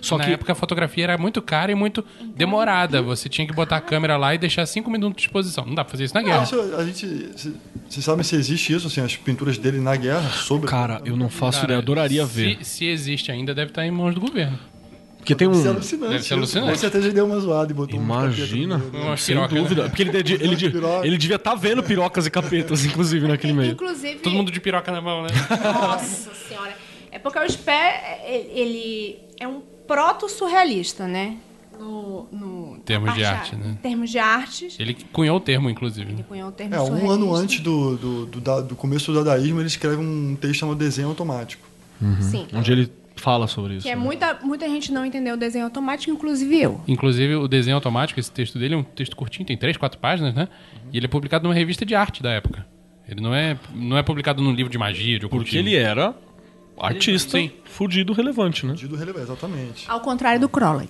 Só 0.00 0.18
Na 0.18 0.24
que 0.24 0.30
época 0.32 0.52
a 0.52 0.54
fotografia 0.54 1.04
era 1.04 1.18
muito 1.18 1.40
cara 1.42 1.72
e 1.72 1.74
muito 1.74 2.04
demorada. 2.34 3.00
Você 3.02 3.28
tinha 3.28 3.46
que 3.46 3.52
botar 3.52 3.76
a 3.76 3.80
câmera 3.80 4.16
lá 4.16 4.34
e 4.34 4.38
deixar 4.38 4.64
cinco 4.66 4.90
minutos 4.90 5.16
de 5.16 5.22
exposição. 5.26 5.64
Não 5.64 5.74
dá 5.74 5.84
pra 5.84 5.90
fazer 5.92 6.04
isso 6.04 6.14
na 6.14 6.22
guerra. 6.22 6.42
isso 6.44 6.60
a 6.76 6.84
gente. 6.84 7.06
Vocês 7.88 8.04
sabem 8.04 8.22
se 8.22 8.36
existe 8.36 8.72
isso, 8.74 8.86
assim, 8.86 9.00
as 9.00 9.16
pinturas 9.16 9.56
dele 9.58 9.80
na 9.80 9.96
guerra 9.96 10.28
sobre. 10.30 10.68
Cara, 10.68 11.00
eu 11.04 11.16
não 11.16 11.28
faço 11.28 11.60
Cara, 11.60 11.64
ideia, 11.72 11.78
adoraria 11.78 12.26
se, 12.26 12.32
ver. 12.32 12.64
Se 12.64 12.84
existe 12.86 13.32
ainda, 13.32 13.54
deve 13.54 13.70
estar 13.70 13.86
em 13.86 13.90
mãos 13.90 14.14
do 14.14 14.20
governo. 14.20 14.58
Porque 15.26 15.34
tem 15.34 15.48
Deve 15.48 15.60
ser 15.60 15.68
um. 15.68 15.72
alucinante. 15.72 16.10
Deve 16.12 16.18
ser 16.22 16.24
isso. 16.26 16.34
alucinante. 16.34 16.70
Com 16.72 16.78
certeza 16.78 17.06
ele 17.06 17.14
deu 17.14 17.26
uma 17.26 17.40
zoada 17.40 17.72
e 17.72 17.74
botou 17.74 17.98
Imagina, 17.98 18.76
um. 18.94 19.02
Uma 19.02 19.16
sem 19.16 19.34
piroca, 19.34 19.54
né? 19.54 19.60
dúvida. 19.60 19.82
Porque 19.88 20.02
ele, 20.02 20.22
de- 20.22 20.34
ele, 20.34 20.54
de- 20.56 20.72
ele 21.02 21.18
devia 21.18 21.34
estar 21.36 21.54
vendo 21.56 21.82
pirocas 21.82 22.26
e 22.26 22.30
capetas, 22.30 22.84
inclusive, 22.86 23.26
naquele 23.26 23.52
meio. 23.52 23.72
Inclusive. 23.72 24.20
Todo 24.20 24.32
mundo 24.34 24.52
de 24.52 24.60
piroca 24.60 24.92
na 24.92 25.00
mão, 25.00 25.22
né? 25.24 25.28
Nossa 25.74 26.30
senhora. 26.48 26.76
É 27.10 27.18
porque 27.18 27.38
o 27.40 27.50
Spé, 27.50 28.20
ele 28.54 29.18
é 29.40 29.48
um 29.48 29.60
proto-surrealista, 29.86 31.06
né? 31.06 31.36
No, 31.78 32.26
no 32.32 32.78
Termos 32.86 33.12
de 33.14 33.22
arte, 33.24 33.54
né? 33.54 33.76
Termos 33.82 34.10
de 34.10 34.18
artes. 34.18 34.76
Ele 34.80 34.96
cunhou 35.12 35.36
o 35.36 35.40
termo, 35.40 35.68
inclusive. 35.68 36.10
Ele 36.10 36.22
cunhou 36.22 36.48
o 36.48 36.52
termo 36.52 36.74
É, 36.74 36.80
um 36.80 37.10
ano 37.10 37.34
antes 37.34 37.60
do, 37.60 37.96
do, 37.96 38.26
do, 38.26 38.62
do 38.62 38.74
começo 38.76 39.12
do 39.12 39.22
dadaísmo, 39.22 39.60
ele 39.60 39.66
escreve 39.66 39.96
um 39.96 40.34
texto 40.40 40.60
chamado 40.60 40.76
Desenho 40.78 41.08
Automático. 41.08 41.66
Sim. 42.22 42.46
Onde 42.54 42.72
ele 42.72 42.92
fala 43.16 43.46
sobre 43.46 43.74
isso. 43.74 43.86
Que 43.86 43.92
é 43.92 43.96
né? 43.96 44.02
muita, 44.02 44.38
muita 44.42 44.68
gente 44.68 44.92
não 44.92 45.04
entendeu 45.04 45.34
o 45.34 45.36
desenho 45.36 45.64
automático, 45.64 46.12
inclusive 46.12 46.60
eu. 46.60 46.80
Inclusive, 46.86 47.34
o 47.36 47.48
desenho 47.48 47.76
automático, 47.76 48.20
esse 48.20 48.30
texto 48.30 48.58
dele 48.58 48.74
é 48.74 48.76
um 48.76 48.82
texto 48.82 49.16
curtinho, 49.16 49.46
tem 49.46 49.56
três, 49.56 49.76
quatro 49.76 49.98
páginas, 49.98 50.34
né? 50.34 50.48
E 50.92 50.96
ele 50.96 51.06
é 51.06 51.08
publicado 51.08 51.44
numa 51.44 51.54
revista 51.54 51.84
de 51.84 51.94
arte 51.94 52.22
da 52.22 52.30
época. 52.30 52.66
Ele 53.08 53.20
não 53.20 53.34
é, 53.34 53.58
não 53.74 53.96
é 53.96 54.02
publicado 54.02 54.42
num 54.42 54.52
livro 54.52 54.70
de 54.70 54.78
magia, 54.78 55.18
de 55.18 55.20
Porque 55.20 55.36
ocultismo. 55.36 55.68
ele 55.68 55.76
era 55.76 56.14
artista 56.78 57.38
Sim. 57.38 57.50
fudido 57.64 58.12
relevante, 58.12 58.66
né? 58.66 58.74
Dido 58.74 58.96
relevante, 58.96 59.24
exatamente. 59.26 59.84
Ao 59.88 60.00
contrário 60.00 60.40
do 60.40 60.48
Crowley. 60.48 60.88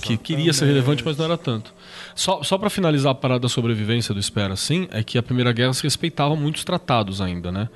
Que 0.00 0.16
queria 0.16 0.52
ser 0.52 0.66
relevante, 0.66 1.04
mas 1.04 1.16
não 1.16 1.24
era 1.24 1.36
tanto. 1.36 1.74
Só, 2.14 2.42
só 2.42 2.56
para 2.56 2.70
finalizar 2.70 3.12
a 3.12 3.14
parada 3.14 3.40
da 3.40 3.48
sobrevivência 3.48 4.14
do 4.14 4.20
Espera, 4.20 4.54
assim, 4.54 4.88
é 4.90 5.02
que 5.02 5.18
a 5.18 5.22
Primeira 5.22 5.52
Guerra 5.52 5.72
se 5.74 5.82
respeitava 5.82 6.34
muitos 6.34 6.64
tratados 6.64 7.20
ainda, 7.20 7.52
né? 7.52 7.68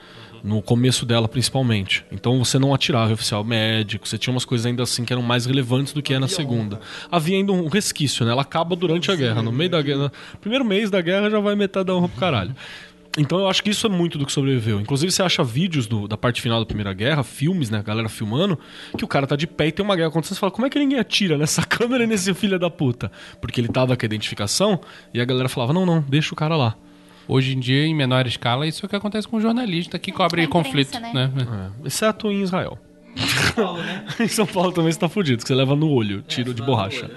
No 0.44 0.62
começo 0.62 1.04
dela, 1.06 1.26
principalmente. 1.28 2.04
Então 2.12 2.42
você 2.44 2.58
não 2.58 2.72
atirava 2.74 3.10
em 3.10 3.14
oficial 3.14 3.42
médico, 3.44 4.06
você 4.06 4.16
tinha 4.18 4.32
umas 4.32 4.44
coisas 4.44 4.66
ainda 4.66 4.82
assim 4.82 5.04
que 5.04 5.12
eram 5.12 5.22
mais 5.22 5.46
relevantes 5.46 5.92
do 5.92 6.02
que 6.02 6.14
é 6.14 6.18
na 6.18 6.28
segunda. 6.28 6.80
Havia 7.10 7.36
ainda 7.36 7.52
um 7.52 7.68
resquício, 7.68 8.24
né? 8.24 8.32
Ela 8.32 8.42
acaba 8.42 8.76
durante 8.76 9.10
a 9.10 9.16
guerra. 9.16 9.42
No 9.42 9.52
meio 9.52 9.70
da 9.70 9.82
guerra. 9.82 10.12
Primeiro 10.40 10.64
mês 10.64 10.90
da 10.90 11.00
guerra 11.00 11.28
já 11.30 11.40
vai 11.40 11.54
metade 11.54 11.86
da 11.86 11.94
honra 11.94 12.08
pro 12.08 12.18
caralho. 12.20 12.54
Então 13.18 13.38
eu 13.38 13.48
acho 13.48 13.62
que 13.62 13.70
isso 13.70 13.86
é 13.86 13.90
muito 13.90 14.18
do 14.18 14.26
que 14.26 14.32
sobreviveu. 14.32 14.78
Inclusive 14.78 15.10
você 15.10 15.22
acha 15.22 15.42
vídeos 15.42 15.86
do- 15.86 16.06
da 16.06 16.18
parte 16.18 16.42
final 16.42 16.60
da 16.60 16.66
Primeira 16.66 16.92
Guerra, 16.92 17.22
filmes, 17.22 17.70
né? 17.70 17.78
A 17.78 17.82
galera 17.82 18.10
filmando, 18.10 18.58
que 18.98 19.02
o 19.04 19.08
cara 19.08 19.26
tá 19.26 19.34
de 19.36 19.46
pé 19.46 19.68
e 19.68 19.72
tem 19.72 19.82
uma 19.82 19.96
guerra 19.96 20.08
acontecendo. 20.08 20.34
Você 20.34 20.40
fala, 20.40 20.52
como 20.52 20.66
é 20.66 20.70
que 20.70 20.78
ninguém 20.78 20.98
atira 20.98 21.38
nessa 21.38 21.62
câmera 21.66 22.04
e 22.04 22.06
nesse 22.06 22.34
filho 22.34 22.58
da 22.58 22.68
puta? 22.68 23.10
Porque 23.40 23.58
ele 23.58 23.68
tava 23.68 23.96
com 23.96 24.04
a 24.04 24.06
identificação 24.06 24.78
e 25.14 25.20
a 25.20 25.24
galera 25.24 25.48
falava, 25.48 25.72
não, 25.72 25.86
não, 25.86 26.02
deixa 26.06 26.34
o 26.34 26.36
cara 26.36 26.56
lá. 26.56 26.76
Hoje 27.28 27.54
em 27.54 27.60
dia, 27.60 27.84
em 27.84 27.94
menor 27.94 28.26
escala, 28.26 28.66
isso 28.66 28.84
é 28.84 28.86
o 28.86 28.88
que 28.88 28.96
acontece 28.96 29.26
com 29.26 29.36
um 29.36 29.40
jornalista 29.40 29.98
que 29.98 30.12
cobre 30.12 30.42
a 30.42 30.44
imprensa, 30.44 30.64
conflito, 30.64 31.00
né? 31.00 31.12
né? 31.12 31.30
É, 31.82 31.86
exceto 31.86 32.30
em 32.30 32.42
Israel. 32.42 32.78
Paulo, 33.54 33.82
né? 33.82 34.04
em 34.20 34.28
São 34.28 34.46
Paulo 34.46 34.72
também 34.72 34.92
você 34.92 34.98
tá 34.98 35.08
fudido, 35.08 35.42
que 35.42 35.48
você 35.48 35.54
leva 35.54 35.74
no 35.74 35.90
olho, 35.90 36.22
tiro 36.22 36.54
de 36.54 36.62
borracha. 36.62 37.10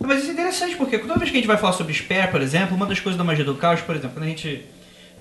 Mas 0.00 0.20
isso 0.20 0.30
é 0.30 0.32
interessante 0.32 0.76
porque 0.76 0.98
toda 0.98 1.18
vez 1.18 1.30
que 1.30 1.36
a 1.36 1.40
gente 1.40 1.46
vai 1.46 1.56
falar 1.56 1.72
sobre 1.72 1.92
Spare, 1.92 2.30
por 2.30 2.40
exemplo, 2.40 2.76
uma 2.76 2.86
das 2.86 3.00
coisas 3.00 3.16
da 3.16 3.24
magia 3.24 3.44
do 3.44 3.54
caos, 3.54 3.80
por 3.80 3.94
exemplo, 3.94 4.14
quando 4.14 4.24
a 4.24 4.28
gente 4.28 4.62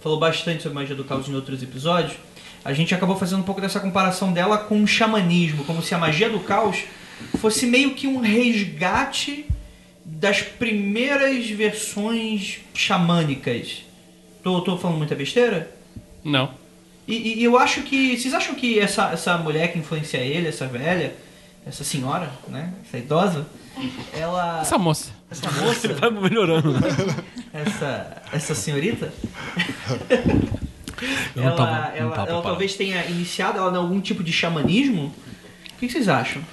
falou 0.02 0.20
bastante 0.20 0.64
sobre 0.64 0.76
magia 0.76 0.96
do 0.96 1.04
caos 1.04 1.28
em 1.30 1.34
outros 1.34 1.62
episódios, 1.62 2.18
a 2.64 2.74
gente 2.74 2.94
acabou 2.96 3.16
fazendo 3.16 3.40
um 3.40 3.44
pouco 3.44 3.62
dessa 3.62 3.80
comparação 3.80 4.34
dela 4.34 4.58
com 4.58 4.82
o 4.82 4.88
xamanismo, 4.88 5.64
como 5.66 5.82
se 5.82 5.94
a 5.94 5.98
magia 5.98 6.30
do 6.30 6.40
caos 6.40 6.84
fosse 7.38 7.66
meio 7.66 7.94
que 7.94 8.08
um 8.08 8.20
resgate 8.20 9.46
das 10.04 10.42
primeiras 10.42 11.50
versões 11.50 12.60
xamânicas. 12.74 13.85
Tô, 14.46 14.62
tô 14.62 14.78
falando 14.78 14.98
muita 15.00 15.16
besteira? 15.16 15.72
Não. 16.24 16.52
E, 17.08 17.40
e 17.40 17.44
eu 17.44 17.58
acho 17.58 17.82
que. 17.82 18.16
Vocês 18.16 18.32
acham 18.32 18.54
que 18.54 18.80
essa, 18.80 19.10
essa 19.10 19.40
mulher 19.40 19.74
que 19.74 19.80
influencia 19.80 20.20
ele, 20.20 20.48
essa 20.48 20.68
velha, 20.68 21.16
essa 21.66 21.84
senhora, 21.84 22.32
né? 22.48 22.72
Essa 22.86 23.00
idosa, 23.00 23.48
ela. 24.14 24.62
Essa 24.62 24.78
moça. 24.78 25.10
essa 25.32 25.50
moça, 25.50 25.92
Vai 25.96 26.12
melhorando. 26.12 26.74
né? 26.74 26.80
essa, 27.54 28.22
essa 28.32 28.54
senhorita, 28.54 29.12
ela, 31.36 31.52
tava- 31.56 31.56
ela, 31.56 31.56
tava 31.56 31.98
ela 31.98 32.12
preparado. 32.12 32.44
talvez 32.44 32.76
tenha 32.76 33.04
iniciado 33.06 33.58
ela 33.58 33.72
em 33.74 33.78
algum 33.78 34.00
tipo 34.00 34.24
de 34.24 34.32
xamanismo. 34.32 35.06
O 35.08 35.80
que 35.80 35.88
que 35.88 35.92
vocês 35.92 36.08
acham? 36.08 36.44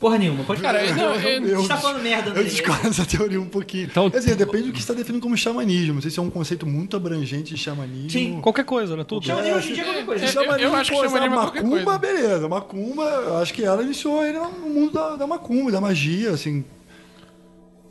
Porra 0.00 0.16
nenhuma, 0.16 0.42
pode 0.44 0.62
Cara, 0.62 0.80
falar. 0.80 0.96
não, 0.96 1.14
eu- 1.16 1.60
Você 1.60 1.68
tá 1.68 1.76
falando 1.76 2.02
merda, 2.02 2.30
Eu 2.30 2.42
discordo 2.42 2.84
dessa 2.88 3.04
teoria 3.04 3.38
um 3.38 3.44
pouquinho. 3.46 3.84
Então- 3.84 4.10
Quer 4.10 4.18
dizer, 4.20 4.34
depende 4.34 4.68
do 4.68 4.72
que 4.72 4.78
você 4.78 4.84
está 4.84 4.94
definindo 4.94 5.22
como 5.22 5.36
xamanismo. 5.36 5.92
Não 5.94 6.00
sei 6.00 6.10
se 6.10 6.18
é 6.18 6.22
um 6.22 6.30
conceito 6.30 6.66
muito 6.66 6.96
abrangente 6.96 7.52
de 7.54 7.60
xamanismo. 7.60 8.08
Sim. 8.10 8.40
Qualquer 8.40 8.64
coisa, 8.64 8.96
né? 8.96 9.04
Tudo. 9.04 9.26
Xamanismo 9.26 9.56
hoje 9.58 9.70
em 9.70 9.74
dia 9.74 9.82
é 9.82 9.84
qualquer 9.86 10.06
coisa. 10.06 10.24
É, 10.24 10.28
Xamanismo, 10.28 10.62
eu 10.62 10.74
acho 10.74 10.90
que 10.90 10.96
xamanismo 10.96 11.24
é 11.24 11.28
macumba, 11.44 11.82
coisa. 11.84 11.98
beleza. 11.98 12.48
Macumba, 12.48 13.02
eu 13.04 13.36
acho 13.36 13.52
que 13.52 13.62
ela 13.62 13.82
iniciou 13.82 14.24
ele 14.24 14.38
no 14.38 14.50
mundo 14.70 14.92
da, 14.94 15.16
da 15.16 15.26
macumba, 15.26 15.70
da 15.70 15.82
magia, 15.82 16.30
assim. 16.30 16.64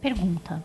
Pergunta. 0.02 0.64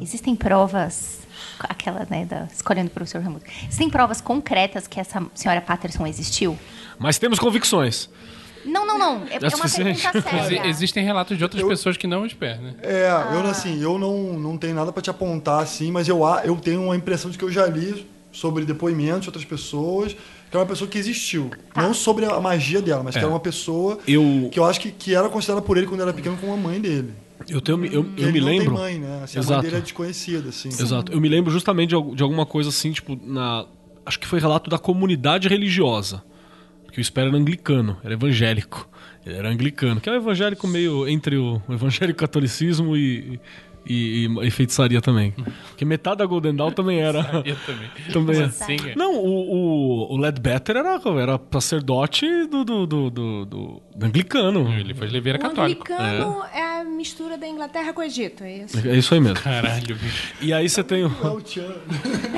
Existem 0.00 0.34
provas, 0.34 1.20
aquela, 1.60 2.06
né, 2.08 2.24
da, 2.24 2.48
escolhendo 2.50 2.86
o 2.88 2.90
professor 2.90 3.20
Ramuto. 3.20 3.44
Existem 3.64 3.90
provas 3.90 4.22
concretas 4.22 4.86
que 4.86 4.98
essa 4.98 5.22
senhora 5.34 5.60
Patterson 5.60 6.06
existiu? 6.06 6.58
Mas 6.98 7.18
temos 7.18 7.38
convicções. 7.38 8.08
Não, 8.64 8.86
não, 8.86 8.98
não. 8.98 9.22
É, 9.28 9.36
é 9.36 9.38
uma 9.40 9.50
suficiente? 9.68 10.02
pergunta 10.02 10.42
séria. 10.44 10.66
existem 10.66 11.04
relatos 11.04 11.36
de 11.36 11.42
outras 11.42 11.62
Eu- 11.62 11.68
pessoas 11.68 11.96
que 11.96 12.06
não 12.06 12.24
esperam, 12.26 12.62
né? 12.62 12.74
É, 12.82 13.08
Ah. 13.08 13.30
eu 13.34 13.40
assim, 13.50 13.82
eu 13.82 13.98
não, 13.98 14.34
não 14.38 14.56
tenho 14.56 14.74
nada 14.74 14.92
pra 14.92 15.02
te 15.02 15.10
apontar 15.10 15.60
assim, 15.62 15.90
mas 15.90 16.08
eu, 16.08 16.24
a- 16.24 16.42
eu 16.44 16.54
tenho 16.56 16.82
uma 16.84 16.96
impressão 16.96 17.30
de 17.30 17.36
que 17.38 17.44
eu 17.44 17.50
já 17.50 17.66
li 17.66 18.06
sobre 18.30 18.64
depoimentos 18.64 19.22
de 19.22 19.28
outras 19.28 19.44
pessoas, 19.44 20.14
que 20.50 20.56
é 20.56 20.58
uma 20.58 20.66
pessoa 20.66 20.88
que 20.88 20.96
existiu. 20.98 21.50
Tá. 21.74 21.82
Não 21.82 21.92
sobre 21.92 22.24
a 22.24 22.40
magia 22.40 22.80
dela, 22.80 23.02
mas 23.02 23.14
que 23.14 23.18
É. 23.20 23.22
era 23.22 23.30
uma 23.30 23.40
pessoa 23.40 23.98
Eu, 24.06 24.48
que 24.50 24.58
eu 24.58 24.64
acho 24.64 24.80
que, 24.80 24.90
que 24.90 25.14
era 25.14 25.28
considerada 25.28 25.64
por 25.64 25.76
ele 25.76 25.86
quando 25.86 26.00
era 26.02 26.12
pequeno 26.12 26.36
como 26.38 26.52
a 26.52 26.56
mãe 26.56 26.80
dele. 26.80 27.12
eu, 27.48 27.60
tenho, 27.60 27.84
eu, 27.86 27.92
eu 27.92 28.28
ele 28.28 28.32
me 28.32 28.40
não 28.40 28.46
lembro. 28.46 28.64
tem 28.66 28.74
mãe, 28.74 28.98
né? 28.98 29.20
Assim, 29.24 29.38
a 29.38 29.40
Exato. 29.40 29.54
mãe 29.54 29.62
dele 29.64 29.76
é 29.76 29.80
desconhecida, 29.80 30.48
assim. 30.48 30.68
Exato. 30.68 31.12
Eu 31.12 31.20
me 31.20 31.28
lembro 31.28 31.50
justamente 31.50 31.90
de, 31.96 32.14
de 32.14 32.22
alguma 32.22 32.46
coisa 32.46 32.68
assim, 32.70 32.92
tipo, 32.92 33.18
na. 33.22 33.66
Acho 34.06 34.18
que 34.18 34.26
foi 34.26 34.40
relato 34.40 34.68
da 34.70 34.78
comunidade 34.78 35.46
religiosa. 35.48 36.22
Porque 36.92 37.00
o 37.00 37.08
Espera 37.08 37.28
era 37.28 37.38
anglicano, 37.38 37.96
era 38.04 38.12
evangélico. 38.12 38.86
Ele 39.24 39.36
era 39.36 39.48
anglicano, 39.48 39.98
que 39.98 40.10
é 40.10 40.12
um 40.12 40.16
evangélico 40.16 40.68
meio 40.68 41.08
entre 41.08 41.38
o 41.38 41.58
evangélico 41.70 42.18
catolicismo 42.18 42.94
e, 42.94 43.40
E, 43.84 44.28
e, 44.40 44.46
e 44.46 44.50
feitiçaria 44.50 45.00
também. 45.00 45.32
Porque 45.68 45.84
metade 45.84 46.18
da 46.18 46.26
Golden 46.26 46.54
Dawn 46.54 46.70
também 46.70 47.00
era. 47.00 47.18
Eu 47.44 47.56
também. 47.66 47.88
também 48.12 48.36
era. 48.36 48.50
Sim, 48.50 48.76
é. 48.88 48.94
Não, 48.94 49.14
o, 49.16 50.08
o, 50.08 50.14
o 50.14 50.16
Ledbetter 50.16 50.76
era, 50.76 51.00
era 51.20 51.40
sacerdote 51.52 52.26
do, 52.46 52.64
do, 52.64 52.86
do, 52.86 53.10
do, 53.10 53.44
do- 53.44 53.82
do 53.94 54.06
anglicano. 54.06 54.72
Ele 54.72 54.94
foi 54.94 55.08
leveira 55.08 55.38
O 55.38 55.42
católico. 55.42 55.92
anglicano 55.92 56.44
é. 56.54 56.80
a 56.80 56.84
mistura 56.84 57.36
da 57.36 57.46
Inglaterra 57.46 57.92
com 57.92 58.00
o 58.00 58.04
Egito, 58.04 58.44
é 58.44 58.58
isso? 58.58 58.88
É 58.88 58.96
isso 58.96 59.12
aí 59.14 59.20
mesmo. 59.20 59.40
Caralho, 59.40 59.96
bicho. 59.96 60.32
E 60.40 60.52
aí 60.52 60.68
você 60.68 60.82
tem 60.84 61.04
o. 61.04 61.08
É 61.08 61.28
o. 61.28 61.42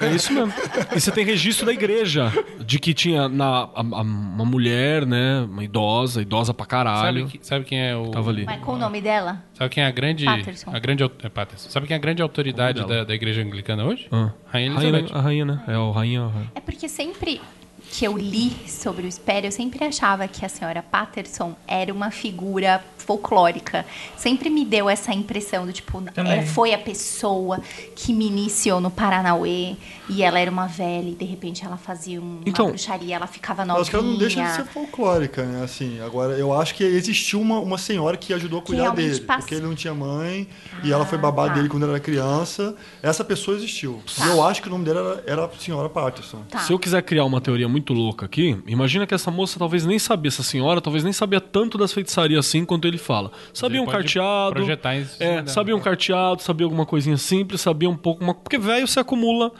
É 0.00 0.14
isso 0.14 0.32
mesmo. 0.32 0.52
E 0.94 1.00
você 1.00 1.10
tem 1.10 1.24
registro 1.24 1.66
da 1.66 1.72
igreja 1.72 2.32
de 2.64 2.78
que 2.78 2.92
tinha 2.92 3.28
na, 3.28 3.46
a- 3.46 3.70
a- 3.76 3.80
uma 4.02 4.44
mulher, 4.44 5.06
né? 5.06 5.40
Uma 5.48 5.64
idosa, 5.64 6.20
idosa 6.22 6.52
pra 6.52 6.66
caralho. 6.66 7.20
Sabe, 7.26 7.38
que- 7.38 7.46
sabe 7.46 7.64
quem 7.64 7.80
é 7.80 7.96
o. 7.96 8.10
Tava 8.10 8.30
ali. 8.30 8.44
Mas 8.44 8.60
qual 8.62 8.76
o 8.76 8.80
nome 8.80 9.00
dela? 9.00 9.42
Sabe 9.54 9.70
quem 9.70 9.84
é 9.84 9.86
a 9.86 9.90
grande. 9.90 10.24
Patterson. 10.24 10.70
A 10.74 10.78
grande 10.78 11.04
é, 11.04 11.28
Patterson. 11.28 11.70
Sabe 11.70 11.86
quem 11.86 11.94
é 11.94 11.98
a 11.98 12.00
grande 12.00 12.20
autoridade 12.22 12.84
da, 12.84 13.04
da 13.04 13.14
igreja 13.14 13.40
anglicana 13.40 13.84
hoje? 13.84 14.08
Ah. 14.10 14.32
Rainha 14.46 14.72
Rainha, 14.72 14.88
Elizabeth. 14.90 15.16
a 15.16 15.20
rainha, 15.20 15.44
né? 15.44 15.64
É 15.68 15.78
o 15.78 15.90
rainha. 15.90 16.30
É 16.54 16.60
porque 16.60 16.88
sempre 16.88 17.40
que 17.90 18.04
eu 18.04 18.16
li 18.16 18.50
sobre 18.66 19.06
o 19.06 19.08
Espério, 19.08 19.46
eu 19.46 19.52
sempre 19.52 19.84
achava 19.84 20.26
que 20.26 20.44
a 20.44 20.48
senhora 20.48 20.82
Patterson 20.82 21.54
era 21.66 21.92
uma 21.92 22.10
figura 22.10 22.82
folclórica. 23.04 23.84
Sempre 24.16 24.50
me 24.50 24.64
deu 24.64 24.88
essa 24.88 25.12
impressão 25.12 25.66
do 25.66 25.72
tipo, 25.72 26.00
Também. 26.02 26.32
ela 26.32 26.42
foi 26.46 26.72
a 26.74 26.78
pessoa 26.78 27.60
que 27.94 28.12
me 28.12 28.26
iniciou 28.26 28.80
no 28.80 28.90
Paranauê 28.90 29.76
e 30.08 30.22
ela 30.22 30.38
era 30.38 30.50
uma 30.50 30.66
velha 30.66 31.10
e 31.10 31.14
de 31.14 31.24
repente 31.24 31.64
ela 31.64 31.76
fazia 31.76 32.20
um- 32.20 32.24
uma 32.24 32.40
Então, 32.46 32.68
bruxaria, 32.68 33.14
ela 33.16 33.26
ficava 33.26 33.62
Eu 33.62 33.66
novinha. 33.66 33.82
acho 33.82 33.90
que 33.90 33.96
ela 33.96 34.04
não 34.04 34.18
deixa 34.18 34.42
de 34.42 34.50
ser 34.56 34.64
folclórica, 34.66 35.44
né? 35.44 35.62
Assim, 35.64 36.00
agora, 36.00 36.34
eu 36.34 36.52
acho 36.52 36.74
que 36.74 36.82
existiu 36.84 37.40
uma, 37.40 37.58
uma 37.60 37.78
senhora 37.78 38.16
que 38.16 38.32
ajudou 38.32 38.58
a 38.58 38.62
cuidar 38.62 38.90
dele. 38.90 39.20
passa- 39.20 39.40
Porque 39.40 39.54
ele 39.54 39.66
não 39.66 39.74
tinha 39.74 39.94
mãe 39.94 40.48
e 40.82 40.92
ela 40.92 41.04
foi 41.06 41.18
babá 41.18 41.48
tá. 41.48 41.54
dele 41.54 41.68
quando 41.68 41.82
ele 41.84 41.92
era 41.92 42.00
criança. 42.00 42.74
Essa 43.02 43.22
pessoa 43.24 43.56
existiu. 43.56 44.02
Tá. 44.16 44.26
E 44.26 44.28
eu 44.30 44.42
acho 44.42 44.60
que 44.62 44.68
o 44.68 44.70
nome 44.70 44.84
dela 44.84 45.22
era, 45.26 45.32
era 45.42 45.44
a 45.46 45.50
senhora 45.58 45.88
Patterson. 45.88 46.42
Tá. 46.48 46.60
Se 46.60 46.72
eu 46.72 46.78
quiser 46.78 47.02
criar 47.02 47.24
uma 47.24 47.40
teoria 47.40 47.68
muito 47.68 47.92
louca 47.92 48.26
aqui, 48.26 48.58
imagina 48.66 49.06
que 49.06 49.14
essa 49.14 49.30
moça 49.30 49.58
talvez 49.58 49.84
nem 49.84 49.98
sabia, 49.98 50.28
essa 50.28 50.42
senhora 50.42 50.80
talvez 50.80 51.04
nem 51.04 51.12
sabia 51.12 51.40
tanto 51.40 51.76
das 51.78 51.92
feitiçarias 51.92 52.46
assim 52.46 52.64
quanto 52.64 52.86
ele 52.88 52.93
fala. 52.98 53.30
Sabia 53.52 53.80
um 53.82 53.84
pode 53.84 53.96
carteado. 53.98 54.54
projetar 54.54 54.94
cima 55.04 55.30
É, 55.30 55.46
sabia 55.46 55.76
um 55.76 55.80
carteado, 55.80 56.42
sabia 56.42 56.64
alguma 56.66 56.86
coisinha 56.86 57.16
simples, 57.16 57.60
sabia 57.60 57.88
um 57.88 57.96
pouco. 57.96 58.22
Uma... 58.22 58.34
Porque 58.34 58.58
velho 58.58 58.86
se 58.86 58.98
acumula. 58.98 59.52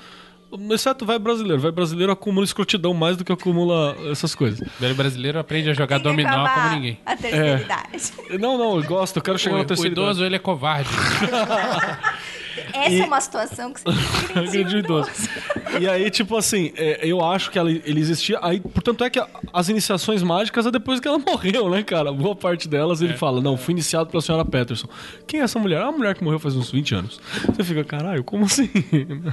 Exceto 0.71 1.05
vai 1.05 1.19
brasileiro. 1.19 1.61
Vai 1.61 1.73
brasileiro 1.73 2.13
acumula 2.13 2.45
escrotidão 2.45 2.95
mais 2.95 3.17
do 3.17 3.25
que 3.25 3.33
acumula 3.33 3.97
essas 4.11 4.37
coisas. 4.37 4.61
O 4.61 4.81
velho 4.81 4.95
brasileiro 4.95 5.39
aprende 5.39 5.69
a 5.71 5.73
jogar 5.75 5.99
dominó 5.99 6.49
como 6.49 6.71
ninguém. 6.77 7.01
A 7.05 7.17
terceira 7.17 7.61
idade. 7.61 8.13
Não, 8.39 8.57
não, 8.57 8.77
eu 8.77 8.85
gosto, 8.85 9.17
eu 9.17 9.23
quero 9.23 9.37
chegar 9.37 9.57
O, 9.57 9.59
na 9.59 9.65
o 9.65 9.67
terceira 9.67 9.91
idade. 9.93 10.07
idoso, 10.07 10.25
ele 10.25 10.37
é 10.37 10.39
covarde. 10.39 10.89
Essa 12.73 12.95
é 12.95 13.05
uma 13.05 13.21
situação 13.21 13.73
que 13.73 13.81
você 13.81 14.51
tem 14.51 14.65
que 14.65 14.77
idoso. 14.79 15.11
E 15.81 15.89
aí, 15.89 16.11
tipo 16.11 16.37
assim, 16.37 16.73
é, 16.77 17.01
eu 17.03 17.25
acho 17.25 17.51
que 17.51 17.59
ela, 17.59 17.71
ele 17.71 17.99
existia. 18.01 18.39
Aí, 18.43 18.61
portanto, 18.61 19.03
é 19.05 19.11
que 19.11 19.19
a- 19.19 19.29
as 19.53 19.69
iniciações 19.69 20.23
mágicas 20.23 20.67
é 20.67 20.71
depois 20.71 21.01
que 21.01 21.09
ela 21.09 21.19
morreu, 21.25 21.69
né, 21.71 21.83
cara? 21.83 22.13
Boa 22.13 22.37
parte 22.37 22.69
delas 22.69 23.01
ele 23.03 23.15
fala: 23.15 23.41
Não, 23.41 23.57
fui 23.57 23.73
iniciado 23.73 24.09
pela 24.11 24.21
senhora 24.23 24.45
Peterson. 24.45 24.89
Quem 25.27 25.41
é 25.41 25.43
essa 25.45 25.59
mulher? 25.59 25.81
É 25.81 25.85
uma 25.85 25.93
mulher 25.99 26.15
que 26.15 26.23
morreu 26.23 26.39
faz 26.39 26.55
uns 26.55 26.71
20 26.71 26.95
anos. 26.95 27.21
Você 27.47 27.65
fica, 27.65 27.83
caralho, 27.85 28.23
como 28.23 28.45
assim? 28.45 28.71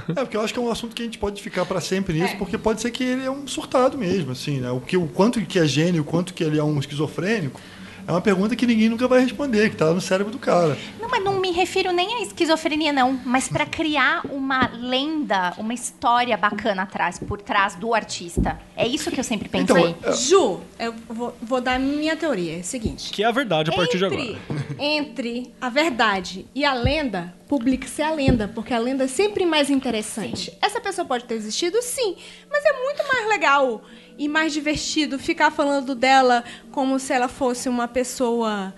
É, 0.08 0.14
porque 0.22 0.36
eu 0.36 0.40
acho 0.40 0.52
que 0.52 0.58
é 0.58 0.62
um 0.62 0.70
assunto 0.70 0.94
que 0.94 1.02
a 1.02 1.04
gente 1.04 1.18
pode 1.18 1.40
ficar 1.42 1.64
pra 1.64 1.80
sempre 1.80 2.18
nisso, 2.18 2.36
porque 2.36 2.58
pode 2.58 2.80
ser 2.80 2.90
que 2.90 3.04
ele 3.04 3.24
é 3.24 3.30
um 3.30 3.46
surtado 3.46 3.96
mesmo, 3.96 4.32
assim, 4.32 4.60
né? 4.60 4.70
O, 4.70 4.80
que, 4.80 4.96
o 4.96 5.06
quanto 5.06 5.40
que 5.42 5.58
é 5.58 5.66
gênio, 5.66 6.02
o 6.02 6.04
quanto 6.04 6.34
que 6.34 6.42
ele 6.42 6.58
é 6.58 6.64
um 6.64 6.78
esquizofrênico, 6.78 7.60
é 8.06 8.12
uma 8.12 8.20
pergunta 8.20 8.56
que 8.56 8.66
ninguém 8.66 8.88
nunca 8.88 9.06
vai 9.06 9.20
responder, 9.20 9.70
que 9.70 9.76
tá 9.76 9.92
no 9.92 10.00
cérebro 10.00 10.32
do 10.32 10.38
cara. 10.38 10.76
Não, 11.00 11.08
mas 11.08 11.22
não 11.22 11.40
me 11.40 11.50
refiro 11.52 11.92
nem 11.92 12.14
à 12.14 12.22
esquizofrenia, 12.22 12.92
não. 12.92 13.18
Mas 13.24 13.48
pra 13.48 13.66
criar 13.66 14.22
uma 14.30 14.70
lenda, 14.74 15.54
uma 15.58 15.74
história 15.74 16.36
bacana 16.36 16.82
atrás, 16.82 17.18
por 17.18 17.40
trás 17.40 17.74
do 17.74 17.94
artista. 17.94 18.60
É 18.76 18.86
isso 18.86 19.10
que 19.10 19.20
eu 19.20 19.24
sempre 19.24 19.48
pensei. 19.48 19.88
Então, 19.90 20.12
Ju, 20.14 20.60
eu 20.78 20.94
vou, 21.08 21.36
vou 21.40 21.60
dar 21.60 21.74
a 21.74 21.78
minha 21.78 22.16
teoria. 22.16 22.56
É 22.56 22.60
o 22.60 22.64
seguinte. 22.64 23.10
Que 23.12 23.22
é 23.22 23.26
a 23.26 23.30
verdade 23.30 23.70
a 23.70 23.74
partir 23.74 23.98
de 23.98 24.04
agora. 24.04 24.20
entre, 24.20 24.40
entre 24.78 25.52
a 25.60 25.68
verdade 25.68 26.46
e 26.54 26.64
a 26.64 26.74
lenda, 26.74 27.34
publique-se 27.48 28.02
a 28.02 28.10
lenda, 28.10 28.48
porque 28.48 28.72
a 28.72 28.78
lenda 28.78 29.04
é 29.04 29.08
sempre 29.08 29.44
mais 29.44 29.70
interessante. 29.70 30.52
Essa 30.60 30.80
pessoa 30.80 31.06
pode 31.06 31.24
ter 31.24 31.34
existido, 31.34 31.80
sim, 31.82 32.16
mas 32.50 32.64
é 32.64 32.72
muito 32.72 33.02
mais 33.06 33.28
legal 33.28 33.82
e 34.18 34.28
mais 34.28 34.52
divertido 34.52 35.18
ficar 35.18 35.50
falando 35.50 35.94
dela 35.94 36.44
como 36.70 36.98
se 36.98 37.12
ela 37.12 37.28
fosse 37.28 37.68
uma 37.68 37.88
pessoa. 37.88 38.74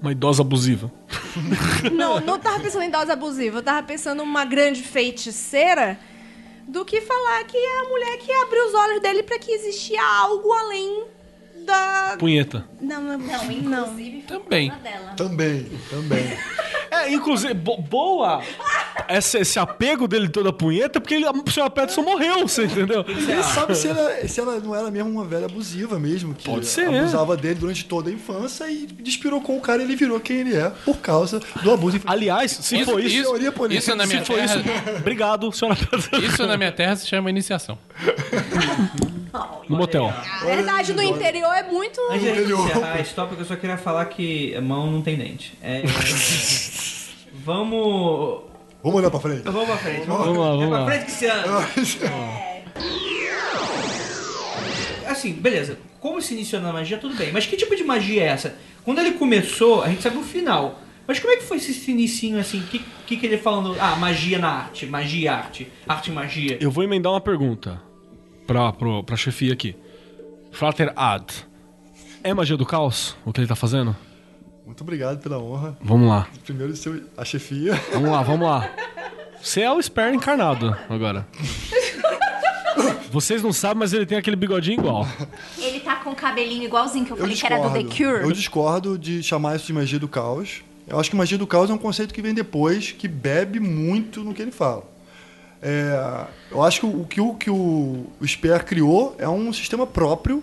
Uma 0.00 0.12
idosa 0.12 0.42
abusiva. 0.42 0.90
Não, 1.92 2.20
não 2.20 2.38
tava 2.38 2.60
pensando 2.60 2.82
em 2.82 2.90
dose 2.90 3.10
abusiva, 3.10 3.58
eu 3.58 3.62
tava 3.62 3.86
pensando 3.86 4.18
numa 4.18 4.44
grande 4.44 4.82
feiticeira 4.82 5.98
do 6.66 6.84
que 6.84 7.00
falar 7.00 7.44
que 7.44 7.56
é 7.56 7.80
a 7.80 7.84
mulher 7.88 8.18
que 8.18 8.30
abriu 8.30 8.66
os 8.66 8.74
olhos 8.74 9.00
dele 9.00 9.22
para 9.22 9.38
que 9.38 9.50
existia 9.50 10.02
algo 10.02 10.52
além 10.52 11.04
da. 11.68 12.16
Punheta. 12.18 12.64
Não, 12.80 13.00
não, 13.02 13.18
Não, 13.18 13.44
não. 13.44 13.52
inclusive 13.52 14.24
foi 14.26 14.38
Também. 14.38 14.72
dela. 14.82 15.12
Também, 15.16 15.66
também. 15.90 16.24
É, 16.90 17.12
inclusive, 17.12 17.52
bo- 17.52 17.76
boa 17.82 18.42
esse, 19.10 19.36
esse 19.38 19.58
apego 19.58 20.08
dele 20.08 20.26
toda 20.26 20.48
a 20.48 20.52
punheta, 20.54 20.98
porque 20.98 21.14
ele, 21.16 21.26
a 21.26 21.32
senhora 21.52 21.70
Peterson 21.70 22.00
morreu, 22.00 22.48
você 22.48 22.64
entendeu? 22.64 23.04
Ninguém 23.06 23.42
sabe 23.42 23.74
se 23.74 23.88
ela, 23.88 24.26
se 24.26 24.40
ela 24.40 24.58
não 24.58 24.74
era 24.74 24.90
mesmo 24.90 25.10
uma 25.10 25.24
velha 25.24 25.44
abusiva 25.44 25.98
mesmo, 25.98 26.34
que 26.34 26.48
Pode 26.48 26.64
ser. 26.64 26.88
abusava 26.88 27.36
dele 27.36 27.56
durante 27.56 27.84
toda 27.84 28.08
a 28.08 28.12
infância 28.12 28.70
e 28.70 28.86
despirocou 28.86 29.58
o 29.58 29.60
cara 29.60 29.82
e 29.82 29.84
ele 29.84 29.96
virou 29.96 30.18
quem 30.18 30.38
ele 30.38 30.56
é 30.56 30.70
por 30.82 30.96
causa 30.96 31.40
do 31.62 31.70
abuso 31.70 31.98
infantil. 31.98 32.10
Aliás, 32.16 32.52
se 32.52 32.78
Isso- 32.80 32.90
for 32.90 33.00
isso. 33.00 33.14
isso- 33.16 33.22
teoria 33.24 33.52
política. 33.52 33.82
isso 33.90 33.94
na 33.94 34.06
minha 34.06 34.20
se 34.20 34.24
for 34.26 34.36
terra, 34.36 34.56
isso. 34.56 34.96
Obrigado, 34.96 35.52
senhora 35.52 35.76
Peterson. 35.76 36.16
isso 36.26 36.46
na 36.46 36.56
minha 36.56 36.72
terra 36.72 36.96
se 36.96 37.06
chama 37.06 37.28
iniciação. 37.28 37.78
No 39.68 39.76
motel. 39.76 40.06
A 40.08 40.44
verdade 40.44 40.92
no 40.92 41.02
interior 41.02 41.52
é 41.54 41.62
muito. 41.64 42.00
Antes 42.10 42.22
de 42.22 42.28
a 42.30 42.34
gente 42.34 42.44
Melhor. 42.46 42.68
encerrar 42.70 43.00
esse 43.00 43.14
tópico, 43.14 43.40
eu 43.40 43.44
só 43.44 43.56
queria 43.56 43.76
falar 43.76 44.04
que 44.06 44.58
mão 44.60 44.90
não 44.90 45.02
tem 45.02 45.16
dente. 45.16 45.56
É... 45.62 45.82
vamos. 47.44 48.42
Vamos 48.82 48.98
olhar 49.00 49.10
pra 49.10 49.20
frente. 49.20 49.42
Vamos 49.42 49.66
pra 49.66 49.76
frente. 49.76 50.06
Vamos, 50.06 50.26
Vamos 50.26 50.38
lá, 50.38 50.46
É 50.46 50.50
vamos 50.50 50.68
pra 50.68 50.78
lá. 50.80 50.86
frente 50.86 51.04
que 51.04 51.10
se 51.10 51.26
anda. 51.26 51.58
Assim, 55.06 55.32
beleza. 55.32 55.78
Como 56.00 56.20
se 56.22 56.34
iniciou 56.34 56.62
na 56.62 56.72
magia, 56.72 56.98
tudo 56.98 57.14
bem. 57.16 57.32
Mas 57.32 57.46
que 57.46 57.56
tipo 57.56 57.74
de 57.74 57.82
magia 57.82 58.22
é 58.22 58.26
essa? 58.26 58.54
Quando 58.84 59.00
ele 59.00 59.12
começou, 59.12 59.82
a 59.82 59.88
gente 59.88 60.02
sabe 60.02 60.16
o 60.16 60.22
final. 60.22 60.80
Mas 61.06 61.18
como 61.18 61.32
é 61.32 61.36
que 61.36 61.44
foi 61.44 61.56
esse 61.56 61.90
inicinho 61.90 62.38
assim? 62.38 62.60
O 62.60 62.64
que, 62.64 62.78
que, 63.06 63.16
que 63.16 63.26
ele 63.26 63.38
falando? 63.38 63.74
Ah, 63.80 63.96
magia 63.96 64.38
na 64.38 64.48
arte, 64.48 64.86
magia 64.86 65.24
e 65.24 65.28
arte, 65.28 65.72
arte 65.88 66.10
e 66.10 66.12
magia. 66.12 66.58
Eu 66.60 66.70
vou 66.70 66.84
emendar 66.84 67.12
uma 67.12 67.20
pergunta 67.20 67.80
pra, 68.48 68.72
pro, 68.72 69.04
pra 69.04 69.14
chefia 69.14 69.52
aqui. 69.52 69.76
Frater 70.50 70.92
Ad. 70.96 71.46
É 72.24 72.32
magia 72.32 72.56
do 72.56 72.64
caos 72.64 73.14
o 73.24 73.32
que 73.32 73.40
ele 73.40 73.46
tá 73.46 73.54
fazendo? 73.54 73.94
Muito 74.66 74.80
obrigado 74.80 75.20
pela 75.20 75.38
honra. 75.38 75.76
Vamos 75.80 76.08
lá. 76.08 76.26
Primeiro 76.44 76.72
de 76.72 76.78
ser 76.78 77.04
a 77.16 77.24
chefia. 77.24 77.74
Vamos 77.92 78.10
lá, 78.10 78.22
vamos 78.22 78.48
lá. 78.48 78.68
Você 79.40 79.60
é 79.60 79.70
o 79.70 79.80
Sper 79.80 80.12
encarnado 80.14 80.74
agora. 80.88 81.28
Vocês 83.10 83.42
não 83.42 83.52
sabem, 83.52 83.78
mas 83.78 83.92
ele 83.92 84.04
tem 84.04 84.18
aquele 84.18 84.36
bigodinho 84.36 84.80
igual. 84.80 85.06
Ele 85.58 85.80
tá 85.80 85.96
com 85.96 86.10
o 86.10 86.14
cabelinho 86.14 86.64
igualzinho 86.64 87.04
que 87.04 87.12
eu 87.12 87.16
Eu 87.16 87.22
falei 87.22 87.36
que 87.36 87.46
era 87.46 87.56
do 87.58 87.70
The 87.72 87.82
discordo. 87.82 88.12
Cure. 88.12 88.24
Eu 88.28 88.32
discordo 88.32 88.98
de 88.98 89.22
chamar 89.22 89.56
isso 89.56 89.66
de 89.66 89.72
magia 89.72 89.98
do 89.98 90.08
caos. 90.08 90.62
Eu 90.86 90.98
acho 90.98 91.10
que 91.10 91.16
magia 91.16 91.38
do 91.38 91.46
caos 91.46 91.70
é 91.70 91.72
um 91.74 91.78
conceito 91.78 92.12
que 92.14 92.20
vem 92.22 92.34
depois, 92.34 92.92
que 92.92 93.06
bebe 93.06 93.60
muito 93.60 94.24
no 94.24 94.34
que 94.34 94.42
ele 94.42 94.50
fala. 94.50 94.84
É, 95.60 96.26
eu 96.50 96.62
acho 96.62 96.80
que 96.80 96.86
o 96.86 97.04
que 97.04 97.20
o, 97.20 97.34
que 97.34 97.50
o, 97.50 98.06
o 98.20 98.26
Sper 98.26 98.64
criou 98.64 99.16
é 99.18 99.28
um 99.28 99.52
sistema 99.52 99.86
próprio 99.86 100.42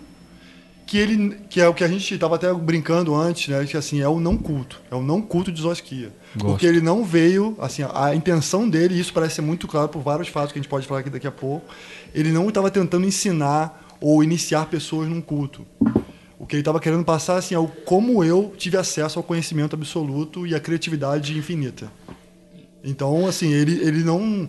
que 0.86 0.98
ele 0.98 1.38
que 1.48 1.60
é 1.60 1.68
o 1.68 1.74
que 1.74 1.82
a 1.82 1.88
gente 1.88 2.14
estava 2.14 2.36
até 2.36 2.52
brincando 2.52 3.14
antes, 3.14 3.48
né? 3.48 3.64
Que 3.64 3.76
assim 3.76 4.00
é 4.00 4.08
o 4.08 4.20
não 4.20 4.36
culto, 4.36 4.80
é 4.90 4.94
o 4.94 5.02
não 5.02 5.20
culto 5.20 5.50
de 5.50 5.60
Zosquia, 5.60 6.12
Gosto. 6.34 6.46
porque 6.46 6.66
ele 6.66 6.80
não 6.80 7.04
veio 7.04 7.56
assim 7.58 7.82
a 7.92 8.14
intenção 8.14 8.68
dele, 8.68 8.94
e 8.94 9.00
isso 9.00 9.12
parece 9.12 9.36
ser 9.36 9.42
muito 9.42 9.66
claro 9.66 9.88
por 9.88 10.00
vários 10.00 10.28
fatos 10.28 10.52
que 10.52 10.58
a 10.58 10.62
gente 10.62 10.70
pode 10.70 10.86
falar 10.86 11.00
aqui 11.00 11.10
daqui 11.10 11.26
a 11.26 11.32
pouco. 11.32 11.66
Ele 12.14 12.30
não 12.30 12.48
estava 12.48 12.70
tentando 12.70 13.06
ensinar 13.06 13.84
ou 14.00 14.22
iniciar 14.22 14.66
pessoas 14.66 15.08
num 15.08 15.20
culto. 15.20 15.66
O 16.38 16.46
que 16.46 16.54
ele 16.54 16.60
estava 16.60 16.78
querendo 16.78 17.04
passar 17.04 17.36
assim 17.38 17.54
é 17.54 17.58
o 17.58 17.66
como 17.66 18.22
eu 18.22 18.54
tive 18.56 18.76
acesso 18.76 19.18
ao 19.18 19.22
conhecimento 19.22 19.74
absoluto 19.74 20.46
e 20.46 20.54
à 20.54 20.60
criatividade 20.60 21.36
infinita. 21.36 21.90
Então, 22.84 23.26
assim, 23.26 23.52
ele, 23.52 23.80
ele 23.82 24.04
não. 24.04 24.48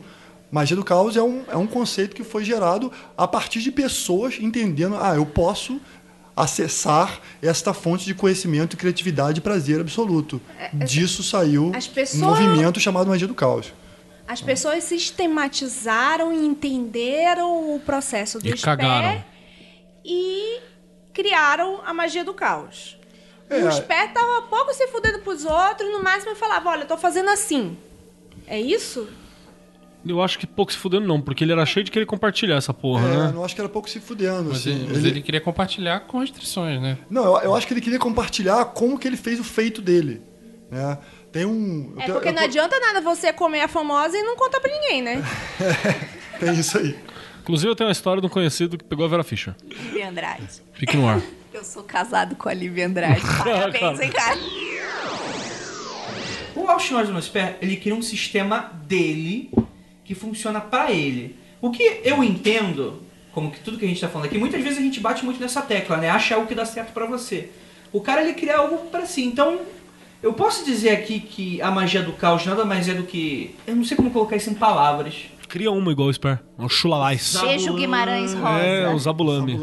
Magia 0.51 0.75
do 0.77 0.83
caos 0.83 1.17
é 1.17 1.21
um, 1.21 1.43
é 1.49 1.57
um 1.57 1.67
conceito 1.67 2.15
que 2.15 2.23
foi 2.23 2.43
gerado 2.43 2.91
a 3.17 3.27
partir 3.27 3.59
de 3.61 3.71
pessoas 3.71 4.35
entendendo, 4.39 4.95
ah, 4.99 5.15
eu 5.15 5.25
posso 5.25 5.79
acessar 6.35 7.19
esta 7.41 7.73
fonte 7.73 8.05
de 8.05 8.13
conhecimento, 8.13 8.77
criatividade 8.77 9.39
e 9.39 9.41
prazer 9.41 9.81
absoluto. 9.81 10.39
Disso 10.73 11.23
saiu 11.23 11.71
As 11.75 11.87
um 11.87 11.91
pessoas- 11.91 12.21
movimento 12.39 12.79
chamado 12.79 13.07
Magia 13.09 13.27
do 13.27 13.33
Caos. 13.35 13.73
As 14.27 14.41
pessoas 14.41 14.83
sistematizaram 14.83 16.33
e 16.33 16.45
entenderam 16.45 17.73
o 17.73 17.79
processo 17.79 18.39
do 18.39 18.47
E 18.47 18.57
cagaram. 18.57 19.23
e 20.03 20.59
criaram 21.13 21.81
a 21.85 21.93
magia 21.93 22.23
do 22.23 22.33
caos. 22.33 22.97
É. 23.49 23.63
O 23.63 23.71
Sper 23.71 24.11
tava 24.13 24.43
pouco 24.43 24.73
se 24.73 24.85
fudendo 24.87 25.19
pros 25.19 25.45
outros, 25.45 25.89
no 25.91 26.03
máximo 26.03 26.31
ele 26.31 26.39
falava, 26.39 26.69
olha, 26.69 26.81
eu 26.83 26.87
tô 26.87 26.97
fazendo 26.97 27.29
assim. 27.29 27.77
É 28.45 28.59
isso? 28.59 29.07
Eu 30.11 30.21
acho 30.21 30.37
que 30.39 30.45
pouco 30.47 30.71
se 30.71 30.77
fudendo 30.77 31.07
não, 31.07 31.21
porque 31.21 31.43
ele 31.43 31.51
era 31.51 31.65
cheio 31.65 31.83
de 31.83 31.91
querer 31.91 32.05
compartilhar 32.05 32.55
essa 32.55 32.73
porra, 32.73 33.07
É, 33.07 33.17
né? 33.17 33.31
não 33.33 33.43
acho 33.43 33.53
que 33.55 33.61
era 33.61 33.69
pouco 33.69 33.89
se 33.89 33.99
fudendo. 33.99 34.49
Mas, 34.49 34.59
assim. 34.59 34.71
ele, 34.71 34.85
mas 34.87 34.97
Ele- 34.97 35.09
ele 35.09 35.21
queria 35.21 35.41
compartilhar 35.41 36.01
com 36.01 36.19
restrições, 36.19 36.81
né? 36.81 36.97
Não, 37.09 37.23
eu, 37.37 37.43
eu 37.43 37.55
acho 37.55 37.65
que 37.67 37.73
ele 37.73 37.81
queria 37.81 37.99
compartilhar 37.99 38.63
como 38.65 38.97
que 38.97 39.07
ele 39.07 39.17
fez 39.17 39.39
o 39.39 39.43
feito 39.43 39.81
dele. 39.81 40.21
Né? 40.71 40.97
Tem 41.31 41.45
um. 41.45 41.93
eu 41.95 42.01
É 42.01 42.05
porque 42.11 42.29
eu 42.29 42.33
não 42.33 42.43
adianta 42.43 42.79
nada 42.79 43.01
você 43.01 43.31
comer 43.33 43.61
a 43.61 43.67
famosa 43.67 44.17
e 44.17 44.23
não 44.23 44.35
contar 44.35 44.59
pra 44.59 44.71
ninguém, 44.71 45.01
né? 45.01 45.23
Tem 46.39 46.53
isso 46.53 46.77
aí. 46.77 46.95
Inclusive 47.41 47.69
eu 47.71 47.75
tenho 47.75 47.87
uma 47.87 47.93
história 47.93 48.19
de 48.19 48.27
um 48.27 48.29
conhecido 48.29 48.77
que 48.77 48.83
pegou 48.83 49.05
a 49.05 49.07
Vera 49.07 49.23
Fischer. 49.23 49.55
Lívia 49.63 50.09
Andrade. 50.09 50.47
Fique 50.73 50.97
no 50.97 51.07
ar. 51.07 51.21
Eu 51.53 51.63
sou 51.63 51.81
casado 51.81 52.35
com 52.35 52.49
a 52.49 52.53
Lívia 52.53 52.85
Andrade. 52.85 53.21
Parabéns, 53.43 53.99
hein, 53.99 54.11
cara? 54.11 54.37
O 56.55 56.67
Austin 56.67 56.95
Osman 56.95 57.21
Spare, 57.21 57.55
ele 57.61 57.77
cria 57.77 57.95
um 57.95 58.01
sistema 58.01 58.71
dele 58.87 59.49
que 60.07 60.15
funciona 60.15 60.61
pra 60.61 60.91
ele. 60.91 61.35
O 61.61 61.69
que 61.69 61.99
eu 62.03 62.23
entendo, 62.23 63.01
como 63.33 63.51
que 63.51 63.59
tudo 63.59 63.77
que 63.77 63.83
a 63.83 63.87
gente 63.87 63.99
tá 63.99 64.07
falando 64.07 64.27
aqui, 64.27 64.37
muitas 64.37 64.63
vezes 64.63 64.79
a 64.79 64.81
gente 64.81 65.01
bate 65.01 65.25
muito 65.25 65.39
nessa 65.39 65.61
tecla, 65.61 65.97
né? 65.97 66.09
Acha 66.09 66.35
algo 66.35 66.47
que 66.47 66.55
dá 66.55 66.65
certo 66.65 66.93
pra 66.93 67.05
você. 67.05 67.49
O 67.91 67.99
cara, 67.99 68.21
ele 68.23 68.33
cria 68.33 68.57
algo 68.57 68.77
pra 68.89 69.05
si. 69.05 69.23
Então, 69.23 69.59
eu 70.23 70.33
posso 70.33 70.63
dizer 70.63 70.91
aqui 70.91 71.19
que 71.19 71.61
a 71.61 71.69
magia 71.69 72.01
do 72.01 72.13
caos 72.13 72.45
nada 72.45 72.63
mais 72.63 72.87
é 72.87 72.93
do 72.93 73.03
que... 73.03 73.53
Eu 73.67 73.75
não 73.75 73.83
sei 73.83 73.97
como 73.97 74.09
colocar 74.11 74.37
isso 74.37 74.49
em 74.49 74.53
palavras. 74.53 75.25
Cria 75.49 75.71
uma 75.71 75.91
igual 75.91 76.07
o 76.07 76.13
Sper. 76.13 76.39
Um 76.57 76.69
chulalais. 76.69 77.35
Beijo 77.41 77.73
Guimarães 77.73 78.33
Rosa. 78.33 78.63
É, 78.63 78.93
o 78.93 78.97
Zabulame. 78.99 79.59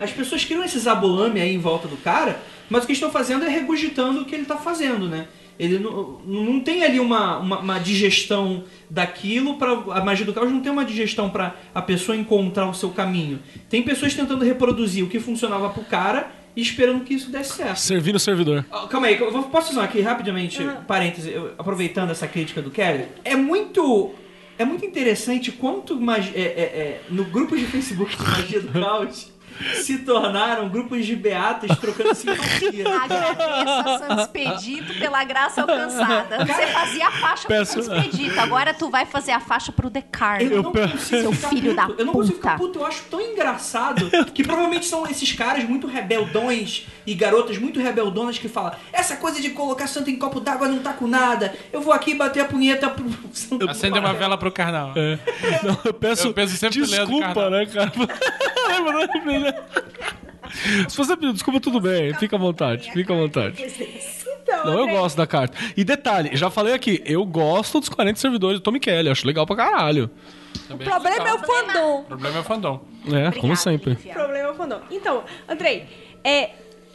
As 0.00 0.10
pessoas 0.10 0.44
criam 0.44 0.64
esse 0.64 0.78
zabulame 0.78 1.40
aí 1.40 1.54
em 1.54 1.58
volta 1.58 1.86
do 1.86 1.96
cara, 1.96 2.40
mas 2.68 2.84
o 2.84 2.86
que 2.86 2.92
estão 2.92 3.10
fazendo 3.10 3.44
é 3.44 3.48
regurgitando 3.48 4.22
o 4.22 4.24
que 4.24 4.34
ele 4.34 4.44
tá 4.44 4.56
fazendo, 4.56 5.08
né? 5.08 5.28
Ele 5.58 5.78
não, 5.78 6.20
não 6.26 6.60
tem 6.60 6.82
ali 6.84 6.98
uma, 6.98 7.38
uma, 7.38 7.58
uma 7.60 7.78
digestão 7.78 8.64
daquilo 8.90 9.54
para 9.56 9.70
a 9.72 10.04
magia 10.04 10.24
do 10.26 10.32
caos 10.32 10.50
não 10.50 10.60
tem 10.60 10.72
uma 10.72 10.84
digestão 10.84 11.30
para 11.30 11.54
a 11.74 11.80
pessoa 11.82 12.16
encontrar 12.16 12.68
o 12.68 12.74
seu 12.74 12.90
caminho. 12.90 13.38
Tem 13.68 13.82
pessoas 13.82 14.14
tentando 14.14 14.44
reproduzir 14.44 15.04
o 15.04 15.08
que 15.08 15.20
funcionava 15.20 15.68
pro 15.70 15.82
cara 15.84 16.30
e 16.56 16.60
esperando 16.60 17.04
que 17.04 17.14
isso 17.14 17.30
desse 17.30 17.54
certo. 17.54 17.78
Servir 17.78 18.12
no 18.12 18.18
servidor. 18.18 18.64
Ah, 18.70 18.86
Calma 18.88 19.06
aí, 19.06 19.18
eu 19.18 19.30
vou- 19.32 19.44
posso 19.44 19.72
usar 19.72 19.84
aqui 19.84 20.00
rapidamente, 20.00 20.58
parêntese, 20.86 21.30
eu- 21.30 21.52
aproveitando 21.56 22.10
essa 22.10 22.26
crítica 22.26 22.60
do 22.60 22.70
Kelly. 22.70 23.06
É 23.24 23.34
muito. 23.36 24.14
É 24.58 24.64
muito 24.66 24.84
interessante 24.84 25.50
quanto 25.50 25.98
magi- 25.98 26.32
é, 26.36 26.40
é, 26.40 26.44
é, 26.44 27.00
no 27.08 27.24
grupo 27.24 27.56
de 27.56 27.64
Facebook 27.64 28.14
de 28.16 28.22
Magia 28.22 28.60
do 28.60 28.68
Caos 28.68 29.31
se 29.82 29.98
tornaram 29.98 30.68
grupos 30.68 31.04
de 31.06 31.14
beatas 31.16 31.76
trocando 31.78 32.14
simpatia. 32.14 32.84
Agradeço 33.02 33.88
a 33.88 33.98
Santos 33.98 34.24
Expedito 34.24 34.94
pela 34.98 35.24
graça 35.24 35.60
alcançada. 35.62 36.44
Você 36.44 36.66
fazia 36.68 37.06
a 37.08 37.10
faixa 37.12 37.48
Peço- 37.48 37.72
pro 37.74 37.82
Santos 37.82 38.04
Expedito, 38.06 38.40
agora 38.40 38.74
tu 38.74 38.90
vai 38.90 39.04
fazer 39.06 39.32
a 39.32 39.40
faixa 39.40 39.72
pro 39.72 39.88
Decarno. 39.90 40.50
Eu 40.50 40.62
não 40.62 40.72
consigo 40.72 40.98
Seu 41.22 41.32
ficar 41.32 41.48
filho 41.48 41.74
puto. 41.74 41.94
da 41.94 41.94
Eu 42.02 42.06
não 42.06 42.12
consigo 42.12 42.36
ficar 42.36 42.56
puta. 42.58 42.66
puto, 42.72 42.78
eu 42.80 42.86
acho 42.86 43.02
tão 43.10 43.20
engraçado 43.20 44.10
que 44.32 44.42
provavelmente 44.42 44.86
são 44.86 45.06
esses 45.06 45.32
caras 45.32 45.64
muito 45.64 45.86
rebeldões 45.86 46.86
e 47.06 47.14
garotas 47.14 47.58
muito 47.58 47.80
rebeldonas 47.80 48.38
que 48.38 48.48
falam 48.48 48.72
essa 48.92 49.16
coisa 49.16 49.40
de 49.40 49.50
colocar 49.50 49.86
santo 49.86 50.08
em 50.10 50.16
copo 50.16 50.40
d'água 50.40 50.68
não 50.68 50.78
tá 50.78 50.92
com 50.92 51.06
nada, 51.06 51.54
eu 51.72 51.80
vou 51.80 51.92
aqui 51.92 52.14
bater 52.14 52.40
a 52.40 52.44
punheta 52.44 52.88
pro 52.88 53.04
santo 53.32 53.68
Acender 53.68 54.00
uma 54.00 54.14
vela 54.14 54.36
pro 54.38 54.50
carnal. 54.52 54.92
É. 54.96 55.18
Não, 55.62 55.78
eu 55.84 55.94
peço, 55.94 56.28
Eu 56.28 56.32
penso 56.34 56.56
sempre 56.56 56.80
desculpa, 56.82 57.50
né, 57.50 57.66
cara? 57.66 57.92
Né? 59.52 60.86
Se 60.88 60.96
você 60.96 61.16
pedir 61.16 61.32
desculpa, 61.32 61.60
tudo 61.60 61.80
bem. 61.80 62.12
Fica 62.14 62.36
à 62.36 62.38
vontade, 62.38 62.90
fica 62.92 63.12
à 63.12 63.16
vontade. 63.16 63.62
Então, 64.42 64.66
Não, 64.66 64.74
eu 64.74 64.82
André, 64.82 64.96
gosto 64.96 65.16
da 65.16 65.26
carta. 65.26 65.56
E 65.76 65.84
detalhe, 65.84 66.36
já 66.36 66.50
falei 66.50 66.74
aqui, 66.74 67.02
eu 67.06 67.24
gosto 67.24 67.80
dos 67.80 67.88
40 67.88 68.18
servidores 68.18 68.58
do 68.58 68.62
Tommy 68.62 68.80
Kelly, 68.80 69.08
acho 69.08 69.26
legal 69.26 69.46
pra 69.46 69.56
caralho. 69.56 70.10
O 70.68 70.76
problema 70.76 71.28
é 71.28 71.34
o 71.34 71.38
fandom. 71.38 72.00
O 72.00 72.04
problema 72.04 72.36
é 72.36 72.40
o 72.40 72.44
fandom. 72.44 72.84
É, 73.12 73.40
como 73.40 73.56
sempre. 73.56 73.92
O 73.92 74.12
problema 74.12 74.48
é 74.48 74.50
o 74.50 74.54
fandom. 74.54 74.80
Então, 74.90 75.24
Andrei, 75.48 75.86
é, 76.22 76.50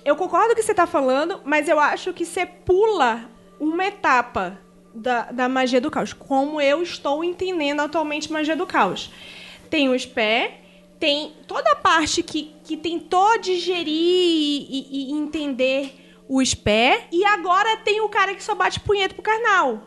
eu 0.05 0.15
concordo 0.15 0.47
com 0.47 0.53
o 0.53 0.55
que 0.55 0.63
você 0.63 0.73
tá 0.73 0.85
falando, 0.85 1.41
mas 1.43 1.67
eu 1.67 1.79
acho 1.79 2.13
que 2.13 2.25
você 2.25 2.45
pula 2.45 3.29
uma 3.59 3.85
etapa 3.85 4.59
da, 4.93 5.31
da 5.31 5.49
magia 5.49 5.81
do 5.81 5.91
caos. 5.91 6.13
Como 6.13 6.61
eu 6.61 6.81
estou 6.81 7.23
entendendo 7.23 7.81
atualmente 7.81 8.31
magia 8.31 8.55
do 8.55 8.65
caos. 8.65 9.11
Tem 9.69 9.89
os 9.89 10.05
pés, 10.05 10.51
tem 10.99 11.33
toda 11.47 11.71
a 11.71 11.75
parte 11.75 12.23
que, 12.23 12.53
que 12.63 12.75
tentou 12.77 13.39
digerir 13.39 13.93
e, 13.93 14.87
e- 14.91 15.09
e 15.09 15.11
entender 15.13 15.93
os 16.29 16.53
pés, 16.53 17.03
e 17.11 17.23
agora 17.25 17.77
tem 17.77 18.01
o 18.01 18.09
cara 18.09 18.33
que 18.35 18.43
só 18.43 18.53
bate 18.55 18.79
punheta 18.81 19.13
pro 19.13 19.23
carnal. 19.23 19.81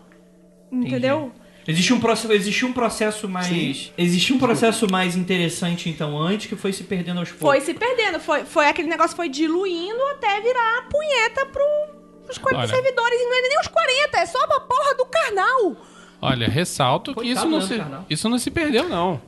Entendeu? 0.73 1.33
Existe 1.69 1.93
um 1.93 2.01
processo, 2.01 2.33
existe 2.33 2.65
um 2.65 2.73
processo 2.73 3.29
mais, 3.29 3.93
existe 3.99 4.33
um 4.33 4.39
processo 4.39 4.91
mais 4.91 5.15
interessante 5.15 5.89
então 5.91 6.17
antes 6.19 6.47
que 6.47 6.57
foi 6.57 6.73
se 6.73 6.85
perdendo 6.85 7.21
aos 7.21 7.29
poucos. 7.31 7.47
Foi 7.49 7.61
se 7.61 7.75
perdendo, 7.75 8.19
foi, 8.19 8.45
foi 8.45 8.67
aquele 8.67 8.89
negócio 8.89 9.15
foi 9.15 9.29
diluindo 9.29 10.03
até 10.13 10.41
virar 10.41 10.79
a 10.79 10.83
punheta 10.83 11.47
pro, 11.47 11.63
pros 12.25 12.39
40 12.39 12.63
Olha. 12.63 12.69
servidores. 12.75 13.21
E 13.21 13.25
não 13.25 13.35
é 13.39 13.43
nem 13.43 13.61
os 13.61 13.69
40, 13.69 14.19
é 14.19 14.27
só 14.27 14.47
pra 14.47 14.61
porra 14.61 14.95
do 14.97 15.05
carnal. 15.07 15.77
Olha, 16.23 16.49
ressalto 16.49 17.11
que 17.15 17.21
Coitado 17.21 17.39
isso 17.47 17.49
não, 17.49 17.61
se, 17.61 17.77
carnal. 17.77 18.07
isso 18.09 18.29
não 18.29 18.39
se 18.39 18.51
perdeu, 18.51 18.89
não. 18.89 19.21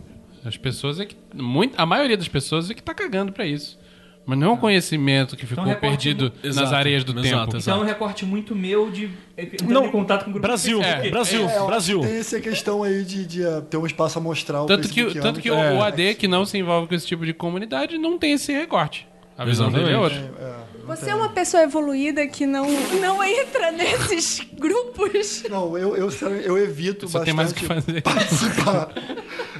As 0.44 0.56
pessoas 0.56 0.98
é 1.00 1.04
que. 1.06 1.16
Muito, 1.34 1.74
a 1.78 1.86
maioria 1.86 2.16
das 2.16 2.28
pessoas 2.28 2.70
é 2.70 2.74
que 2.74 2.82
tá 2.82 2.92
cagando 2.94 3.32
pra 3.32 3.46
isso. 3.46 3.80
Mas 4.24 4.38
não 4.38 4.46
é 4.46 4.50
um 4.52 4.56
conhecimento 4.56 5.36
que 5.36 5.44
ficou 5.44 5.64
recorte 5.64 5.80
perdido 5.80 6.24
muito- 6.26 6.46
nas 6.46 6.56
Exato, 6.58 6.74
areias 6.76 7.02
do 7.02 7.10
exato, 7.10 7.22
tempo. 7.22 7.36
exato. 7.56 7.56
Então 7.58 7.76
é 7.76 7.80
um 7.80 7.84
recorte 7.84 8.24
muito 8.24 8.54
meu 8.54 8.88
de 8.88 9.10
entrar 9.36 9.66
Não, 9.66 9.86
em 9.86 9.90
contato 9.90 10.22
com 10.24 10.30
o 10.30 10.32
grupo 10.34 10.46
Brasil, 10.46 10.78
de 10.78 10.84
Facebook. 10.84 11.10
Brasil, 11.10 11.42
É, 11.42 11.56
acho 11.56 11.66
Brasil. 11.66 12.00
que 12.00 12.06
Tem 12.06 12.16
essa 12.18 12.40
questão 12.40 12.82
aí 12.84 13.02
de, 13.04 13.26
de, 13.26 13.42
eh, 13.44 13.60
ter 13.62 13.76
um 13.78 13.84
espaço 13.86 14.18
amostral. 14.20 14.66
Tanto 14.66 14.88
que, 14.88 15.12
tanto 15.20 15.40
que 15.40 15.50
o, 15.50 15.54
é- 15.54 15.72
o 15.74 15.82
AD, 15.82 16.14
que 16.14 16.28
não 16.28 16.44
se 16.44 16.56
envolve 16.56 16.86
com 16.86 16.94
esse 16.94 17.04
tipo 17.06 17.26
de 17.26 17.32
comunidade, 17.32 17.98
não 17.98 18.16
tem 18.16 18.34
esse 18.34 18.52
recorte. 18.52 19.08
A 19.36 19.44
visão 19.44 19.72
dele 19.72 19.90
é 19.90 19.98
outra. 19.98 20.64
É, 20.82 20.86
Você 20.86 21.10
é 21.10 21.14
uma 21.14 21.28
pessoa 21.28 21.62
evoluída 21.62 22.26
que 22.26 22.46
não, 22.46 22.66
não 23.00 23.22
entra 23.22 23.70
nesses 23.72 24.40
grupos. 24.58 25.42
Não, 25.48 25.76
eu, 25.78 25.96
eu, 25.96 26.10
eu 26.10 26.58
evito 26.58 27.08
Só 27.08 27.20
tem 27.20 27.32
mais 27.34 27.50
o 27.52 27.54
que 27.54 27.66
bastante 27.66 27.84
fazer. 27.86 28.02
participar 28.02 28.88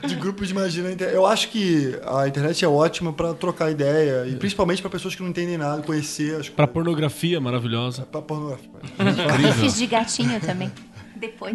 de 0.06 0.14
grupos 0.16 0.48
de 0.48 0.54
magia 0.54 0.82
na 0.82 0.92
internet. 0.92 1.14
Eu 1.14 1.26
acho 1.26 1.48
que 1.50 1.98
a 2.06 2.26
internet 2.28 2.64
é 2.64 2.68
ótima 2.68 3.12
pra 3.12 3.34
trocar 3.34 3.70
ideia, 3.70 4.26
e 4.26 4.36
principalmente 4.36 4.80
pra 4.82 4.90
pessoas 4.90 5.14
que 5.14 5.22
não 5.22 5.28
entendem 5.30 5.56
nada, 5.56 5.82
conhecer 5.82 6.36
as 6.36 6.48
Pra 6.48 6.66
coisas. 6.66 6.72
pornografia 6.74 7.40
maravilhosa. 7.40 8.02
Pra 8.10 8.20
pornografia. 8.22 9.52
Fiz 9.60 9.76
de 9.76 9.86
gatinho 9.88 10.40
também. 10.40 10.70
Depois. 11.16 11.54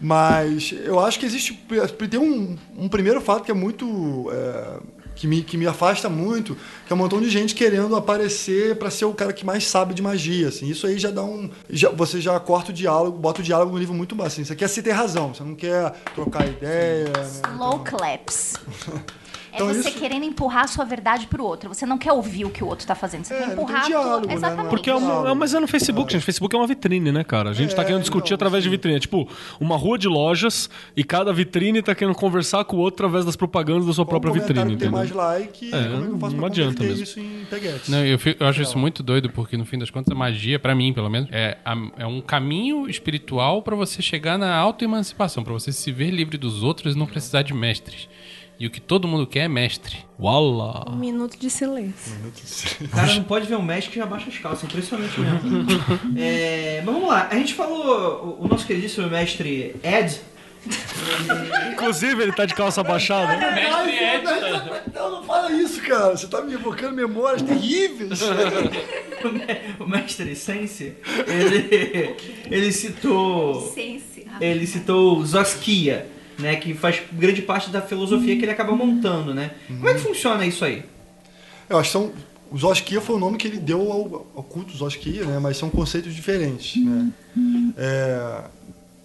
Mas 0.00 0.74
eu 0.84 0.98
acho 0.98 1.18
que 1.20 1.26
existe. 1.26 1.52
Tem 2.10 2.18
um, 2.18 2.56
um 2.76 2.88
primeiro 2.88 3.20
fato 3.20 3.44
que 3.44 3.50
é 3.50 3.54
muito. 3.54 4.30
é, 4.32 4.80
que, 5.14 5.26
me, 5.26 5.42
que 5.42 5.56
me 5.56 5.66
afasta 5.66 6.08
muito, 6.08 6.56
que 6.86 6.92
é 6.92 6.94
um 6.94 6.98
montão 6.98 7.20
de 7.20 7.30
gente 7.30 7.54
querendo 7.54 7.94
aparecer 7.96 8.76
pra 8.76 8.90
ser 8.90 9.04
o 9.04 9.14
cara 9.14 9.32
que 9.32 9.44
mais 9.44 9.66
sabe 9.66 9.94
de 9.94 10.02
magia. 10.02 10.48
Assim. 10.48 10.66
Isso 10.68 10.86
aí 10.86 10.98
já 10.98 11.10
dá 11.10 11.22
um. 11.22 11.50
Já, 11.70 11.90
você 11.90 12.20
já 12.20 12.38
corta 12.40 12.70
o 12.70 12.74
diálogo, 12.74 13.18
bota 13.18 13.40
o 13.40 13.44
diálogo 13.44 13.72
no 13.72 13.78
nível 13.78 13.94
muito 13.94 14.14
baixo. 14.14 14.34
Assim. 14.34 14.44
Você 14.44 14.56
quer 14.56 14.68
se 14.68 14.82
ter 14.82 14.92
razão, 14.92 15.34
você 15.34 15.42
não 15.42 15.54
quer 15.54 15.92
trocar 16.14 16.46
ideia. 16.46 17.04
né? 17.04 17.30
Slow 17.52 17.84
É 19.52 19.56
Então 19.56 19.66
você 19.68 19.90
isso- 19.90 19.98
querendo 19.98 20.24
empurrar 20.24 20.64
a 20.64 20.66
sua 20.66 20.84
verdade 20.84 21.26
pro 21.26 21.44
outro. 21.44 21.68
Você 21.68 21.84
não 21.84 21.98
quer 21.98 22.10
ouvir 22.12 22.46
o 22.46 22.50
que 22.50 22.64
o 22.64 22.66
outro 22.66 22.86
tá 22.86 22.94
fazendo. 22.94 23.24
Você 23.24 23.34
É, 23.34 23.36
quer 23.36 23.40
não 23.48 23.54
tem 23.54 23.62
empurrar 23.64 23.86
diálogo, 23.86 24.10
né? 24.10 24.18
tua... 24.20 24.26
Não 24.26 24.30
é- 24.30 24.34
Exatamente. 24.34 24.70
Porque 24.70 24.90
é 24.90 24.94
uma, 24.94 25.30
é- 25.30 25.34
mas 25.34 25.52
é 25.54 25.60
no 25.60 25.68
Facebook, 25.68 26.10
gente. 26.12 26.22
Facebook 26.24 26.56
é 26.56 26.58
uma 26.58 26.66
vitrine, 26.66 27.12
né, 27.12 27.22
cara? 27.22 27.50
A 27.50 27.52
gente 27.52 27.74
tá 27.74 27.82
É, 27.82 27.84
querendo 27.84 28.00
discutir 28.00 28.28
então, 28.28 28.34
através 28.36 28.62
de 28.64 28.68
sim. 28.70 28.76
vitrine. 28.76 28.96
É 28.96 29.00
tipo, 29.00 29.28
uma 29.60 29.76
rua 29.76 29.98
de 29.98 30.08
lojas 30.08 30.70
e 30.96 31.04
cada 31.04 31.32
vitrine 31.32 31.82
tá 31.82 31.94
querendo 31.94 32.14
conversar 32.14 32.64
com 32.64 32.76
o 32.76 32.80
outro 32.80 33.04
através 33.04 33.24
das 33.26 33.36
propagandas 33.36 33.86
da 33.86 33.92
sua 33.92 34.06
Qual 34.06 34.20
própria 34.20 34.32
vitrine, 34.32 34.60
que 34.60 34.66
tem 34.66 34.74
entendeu? 34.88 34.92
mais 34.92 35.10
like, 35.10 35.66
É, 35.66 35.70
como 35.70 35.84
é 36.04 36.06
que 36.06 36.12
eu 36.14 36.18
faço 36.18 36.32
não 36.32 36.38
pra 36.40 36.48
adianta 36.48 36.82
mesmo. 36.82 37.02
isso 37.04 37.20
em 37.20 37.44
peguetes? 37.50 37.88
Não, 37.90 38.04
eu, 38.04 38.18
fico- 38.18 38.42
eu 38.42 38.48
acho 38.48 38.62
isso 38.62 38.78
muito 38.78 39.02
doido, 39.02 39.28
porque 39.30 39.56
no 39.56 39.66
fim 39.66 39.78
das 39.78 39.90
contas 39.90 40.10
a 40.10 40.14
magia, 40.14 40.58
pra 40.58 40.74
mim 40.74 40.92
pelo 40.94 41.10
menos, 41.10 41.28
é, 41.30 41.58
a- 41.64 41.76
é 41.98 42.06
um 42.06 42.20
caminho 42.22 42.88
espiritual 42.88 43.62
pra 43.62 43.76
você 43.76 44.00
chegar 44.00 44.38
na 44.38 44.54
autoemancipação, 44.56 45.44
pra 45.44 45.52
você 45.52 45.72
se 45.72 45.92
ver 45.92 46.10
livre 46.10 46.38
dos 46.38 46.62
outros 46.62 46.94
e 46.94 46.98
não 46.98 47.06
precisar 47.06 47.42
de 47.42 47.52
mestres. 47.52 48.08
E 48.62 48.66
o 48.68 48.70
que 48.70 48.80
todo 48.80 49.08
mundo 49.08 49.26
quer 49.26 49.40
é 49.40 49.48
mestre. 49.48 49.96
Uala! 50.20 50.88
Um 50.88 50.94
minuto 50.94 51.36
de 51.36 51.50
silêncio. 51.50 52.12
O 52.80 52.86
cara 52.94 53.12
não 53.12 53.24
pode 53.24 53.48
ver 53.48 53.56
um 53.56 53.62
médico 53.62 53.94
que 53.94 53.98
já 53.98 54.06
baixa 54.06 54.28
as 54.30 54.38
calças, 54.38 54.62
é 54.62 54.66
impressionante 54.68 55.18
mesmo. 55.18 55.66
É, 56.16 56.80
mas 56.86 56.94
vamos 56.94 57.08
lá, 57.08 57.26
a 57.28 57.34
gente 57.34 57.54
falou, 57.54 58.38
o, 58.40 58.46
nosso 58.46 58.64
queridíssimo 58.64 59.08
mestre 59.08 59.74
Ed, 59.82 60.20
Inclusive, 61.72 62.22
ele 62.22 62.30
tá 62.30 62.46
de 62.46 62.54
calça 62.54 62.84
baixada. 62.84 63.36
Não, 64.94 65.10
não 65.10 65.24
fala 65.24 65.50
isso, 65.50 65.82
cara. 65.82 66.16
Você 66.16 66.28
tá 66.28 66.40
me 66.40 66.54
evocando 66.54 66.94
memórias 66.94 67.42
terríveis. 67.42 68.20
o 69.80 69.88
mestre 69.88 70.36
Sense, 70.36 70.94
ele, 71.26 72.16
ele 72.48 72.70
citou 72.70 73.72
Sense. 73.72 74.24
ele 74.40 74.64
citou 74.68 75.24
Zoskia, 75.26 76.06
né, 76.38 76.56
que 76.56 76.74
faz 76.74 77.02
grande 77.12 77.42
parte 77.42 77.70
da 77.70 77.80
filosofia 77.80 78.36
que 78.36 78.42
ele 78.42 78.52
acaba 78.52 78.74
montando, 78.74 79.34
né? 79.34 79.52
Como 79.66 79.88
é 79.88 79.94
que 79.94 80.00
funciona 80.00 80.46
isso 80.46 80.64
aí? 80.64 80.84
Eu 81.68 81.78
acho 81.78 81.90
que 81.90 81.92
são 81.92 82.12
o 82.52 82.58
Zoskia 82.58 83.00
foi 83.00 83.16
o 83.16 83.18
nome 83.18 83.38
que 83.38 83.48
ele 83.48 83.58
deu 83.58 83.90
ao, 83.90 84.26
ao 84.36 84.42
culto 84.42 84.76
Zoskia, 84.76 85.24
né? 85.24 85.38
Mas 85.38 85.56
são 85.56 85.70
conceitos 85.70 86.14
diferentes, 86.14 86.84
né? 86.84 87.10
É, 87.78 88.42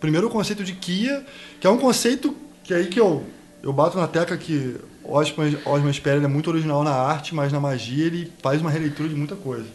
primeiro 0.02 0.28
o 0.28 0.30
conceito 0.30 0.66
de 0.66 0.74
Kia, 0.74 1.26
que 1.60 1.66
é 1.66 1.70
um 1.70 1.78
conceito 1.78 2.36
que 2.62 2.74
é 2.74 2.78
aí 2.78 2.88
que 2.88 3.00
eu, 3.00 3.24
eu 3.64 3.72
bato 3.72 3.98
na 3.98 4.06
tecla 4.06 4.36
que 4.36 4.76
Osman, 5.02 5.58
Osman 5.66 5.94
Spera 5.94 6.22
é 6.22 6.28
muito 6.28 6.50
original 6.50 6.84
na 6.84 6.92
arte, 6.92 7.34
mas 7.34 7.54
na 7.54 7.60
magia 7.62 8.06
ele 8.06 8.30
faz 8.44 8.60
uma 8.60 8.70
releitura 8.70 9.08
de 9.08 9.16
muita 9.16 9.36
coisa. 9.38 9.68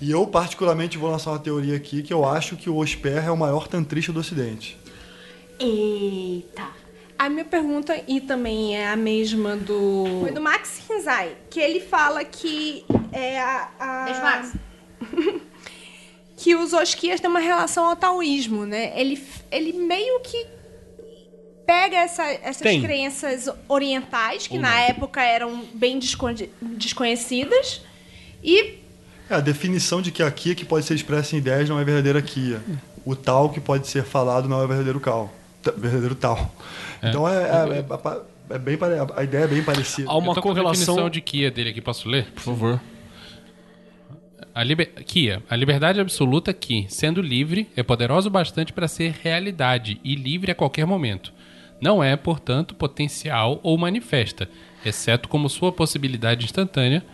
E 0.00 0.10
eu, 0.10 0.26
particularmente, 0.26 0.98
vou 0.98 1.10
lançar 1.10 1.30
uma 1.30 1.38
teoria 1.38 1.76
aqui 1.76 2.02
que 2.02 2.12
eu 2.12 2.28
acho 2.28 2.56
que 2.56 2.68
o 2.68 2.76
Osper 2.76 3.24
é 3.24 3.30
o 3.30 3.36
maior 3.36 3.66
tantrista 3.66 4.12
do 4.12 4.20
Ocidente. 4.20 4.76
Eita. 5.60 6.68
A 7.18 7.28
minha 7.28 7.44
pergunta, 7.44 8.02
e 8.08 8.20
também 8.20 8.76
é 8.76 8.88
a 8.88 8.96
mesma 8.96 9.54
do. 9.56 10.04
Foi 10.22 10.30
do 10.32 10.40
Max 10.40 10.80
Rinzai, 10.88 11.36
que 11.50 11.60
ele 11.60 11.80
fala 11.80 12.24
que 12.24 12.84
é 13.12 13.38
a. 13.38 13.68
a- 13.78 14.04
Beijo, 14.06 14.20
Max. 14.22 14.52
que 16.36 16.54
os 16.56 16.72
Osquias 16.72 17.20
têm 17.20 17.28
uma 17.28 17.40
relação 17.40 17.84
ao 17.84 17.94
taoísmo, 17.96 18.64
né? 18.64 18.98
Ele, 18.98 19.22
ele 19.50 19.74
meio 19.74 20.20
que 20.20 20.46
pega 21.66 21.98
essa- 21.98 22.24
essas 22.26 22.62
Tem. 22.62 22.80
crenças 22.80 23.48
orientais, 23.68 24.46
que 24.46 24.58
na 24.58 24.80
época 24.80 25.22
eram 25.22 25.62
bem 25.74 25.98
desconhe- 25.98 26.50
desconhecidas, 26.62 27.82
e 28.42 28.78
É, 29.28 29.34
a 29.34 29.40
definição 29.40 30.00
de 30.00 30.10
que 30.10 30.22
a 30.22 30.30
Kia 30.30 30.54
que 30.54 30.64
pode 30.64 30.86
ser 30.86 30.94
expressa 30.94 31.36
em 31.36 31.38
ideias 31.38 31.68
não 31.68 31.78
é 31.78 31.84
verdadeira 31.84 32.20
Kia. 32.22 32.62
O 33.04 33.14
tal 33.14 33.50
que 33.50 33.60
pode 33.60 33.86
ser 33.86 34.02
falado 34.04 34.48
não 34.48 34.62
é 34.62 34.66
verdadeiro 34.66 34.98
cal. 34.98 35.30
Verdadeiro 35.76 36.14
tal. 36.14 36.54
Então 37.02 37.28
é, 37.28 37.34
é- 37.42 37.78
é- 37.78 38.54
é 38.54 38.58
bem 38.58 38.76
pare- 38.76 38.94
a 39.16 39.22
ideia 39.22 39.44
é 39.44 39.48
bem 39.48 39.62
parecida. 39.62 40.10
Há 40.10 40.16
uma 40.16 40.34
tô 40.34 40.40
com 40.42 40.50
a 40.50 40.52
correlação. 40.54 41.10
de 41.10 41.20
Kia 41.20 41.50
dele 41.50 41.70
aqui, 41.70 41.80
posso 41.80 42.08
ler? 42.08 42.26
Por 42.32 42.40
favor. 42.42 42.80
A 44.54 44.64
liber... 44.64 44.86
Kia, 45.04 45.42
a 45.48 45.54
liberdade 45.56 46.00
absoluta 46.00 46.52
que, 46.52 46.84
sendo 46.88 47.22
livre, 47.22 47.68
é 47.76 47.82
poderosa 47.82 48.28
o 48.28 48.30
bastante 48.32 48.72
para 48.72 48.88
ser 48.88 49.14
realidade 49.22 50.00
e 50.02 50.14
livre 50.16 50.50
a 50.50 50.54
qualquer 50.54 50.86
momento. 50.86 51.32
Não 51.80 52.02
é, 52.02 52.16
portanto, 52.16 52.74
potencial 52.74 53.60
ou 53.62 53.78
manifesta, 53.78 54.48
exceto 54.84 55.28
como 55.28 55.48
sua 55.48 55.70
possibilidade 55.72 56.44
instantânea, 56.44 57.04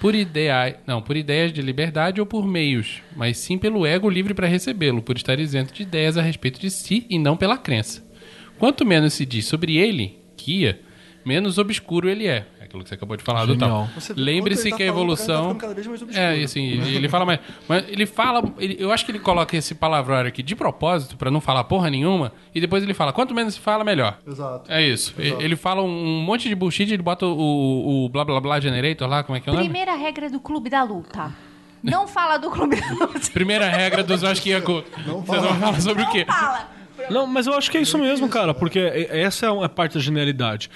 por, 0.00 0.14
idea... 0.14 0.80
não, 0.86 1.02
por 1.02 1.16
ideias 1.16 1.52
de 1.52 1.60
liberdade 1.62 2.20
ou 2.20 2.26
por 2.26 2.46
meios, 2.46 3.02
mas 3.16 3.38
sim 3.38 3.58
pelo 3.58 3.86
ego 3.86 4.08
livre 4.08 4.34
para 4.34 4.46
recebê-lo, 4.46 5.02
por 5.02 5.16
estar 5.16 5.38
isento 5.38 5.74
de 5.74 5.82
ideias 5.82 6.16
a 6.16 6.22
respeito 6.22 6.60
de 6.60 6.70
si 6.70 7.06
e 7.08 7.18
não 7.18 7.36
pela 7.36 7.58
crença. 7.58 8.06
Quanto 8.58 8.84
menos 8.86 9.14
se 9.14 9.24
diz 9.24 9.46
sobre 9.46 9.76
ele, 9.76 10.18
Kia, 10.36 10.80
menos 11.28 11.58
obscuro 11.58 12.08
ele 12.08 12.26
é. 12.26 12.46
É 12.60 12.64
aquilo 12.64 12.82
que 12.82 12.88
você 12.88 12.94
acabou 12.94 13.16
de 13.16 13.22
falar 13.22 13.44
do 13.46 13.52
Genial. 13.52 13.70
tal. 13.70 14.00
Você 14.00 14.14
vê 14.14 14.20
Lembre-se 14.20 14.70
quanto 14.70 14.76
que 14.78 14.82
a 14.82 14.86
tá 14.86 14.92
evolução. 14.92 15.36
tá 15.36 15.42
ficando 15.42 15.60
cada 15.60 15.74
vez 15.74 15.86
mais 15.86 16.02
obscuro. 16.02 16.24
É, 16.24 16.42
assim, 16.42 16.64
ele, 16.66 16.96
ele 16.96 17.08
fala 17.08 17.24
mais. 17.26 17.40
Mas 17.68 17.84
ele 17.88 18.06
fala. 18.06 18.42
ele- 18.58 18.76
eu 18.78 18.90
acho 18.90 19.04
que 19.04 19.12
ele 19.12 19.18
coloca 19.18 19.56
esse 19.56 19.74
palavrário 19.74 20.28
aqui 20.28 20.42
de 20.42 20.56
propósito, 20.56 21.16
pra 21.16 21.30
não 21.30 21.40
falar 21.40 21.64
porra 21.64 21.90
nenhuma, 21.90 22.32
e 22.54 22.60
depois 22.60 22.82
ele 22.82 22.94
fala: 22.94 23.12
quanto 23.12 23.34
menos 23.34 23.54
se 23.54 23.60
fala, 23.60 23.84
melhor. 23.84 24.18
Exato. 24.26 24.70
É 24.72 24.82
isso. 24.82 25.14
E- 25.18 25.28
Ele 25.42 25.54
fala 25.56 25.82
um 25.82 26.20
monte 26.22 26.48
de 26.48 26.54
bullshit, 26.54 26.90
ele 26.92 27.02
bota 27.02 27.26
o, 27.26 28.04
o 28.04 28.08
blá 28.08 28.24
blá 28.24 28.40
blá 28.40 28.58
generator 28.60 29.06
lá, 29.08 29.22
como 29.22 29.36
é 29.36 29.40
que 29.40 29.48
é 29.48 29.52
o 29.52 29.54
nome? 29.54 29.68
Primeira 29.68 29.94
regra 29.94 30.28
do 30.30 30.40
clube 30.40 30.68
da 30.70 30.82
luta. 30.82 31.32
Não 31.82 32.08
fala 32.08 32.38
do 32.38 32.50
clube 32.50 32.74
da 32.80 32.90
luta. 32.90 33.20
Primeira 33.32 33.68
regra 33.68 34.02
dos 34.02 34.22
Osquiaco. 34.24 34.82
Não 35.06 35.20
Você 35.22 35.36
não 35.40 35.54
fala 35.60 35.80
sobre 35.80 36.02
o 36.02 36.10
quê? 36.10 36.24
Fala. 36.26 36.68
Não, 37.10 37.26
mas 37.26 37.46
eu 37.46 37.54
acho 37.54 37.70
que 37.70 37.78
é 37.78 37.80
isso 37.80 37.96
mesmo, 37.98 38.28
cara, 38.28 38.52
porque 38.52 38.78
é- 38.78 39.20
essa 39.20 39.46
é 39.46 39.50
uma 39.50 39.68
parte 39.68 39.94
da 39.94 40.00
genialidade. 40.00 40.68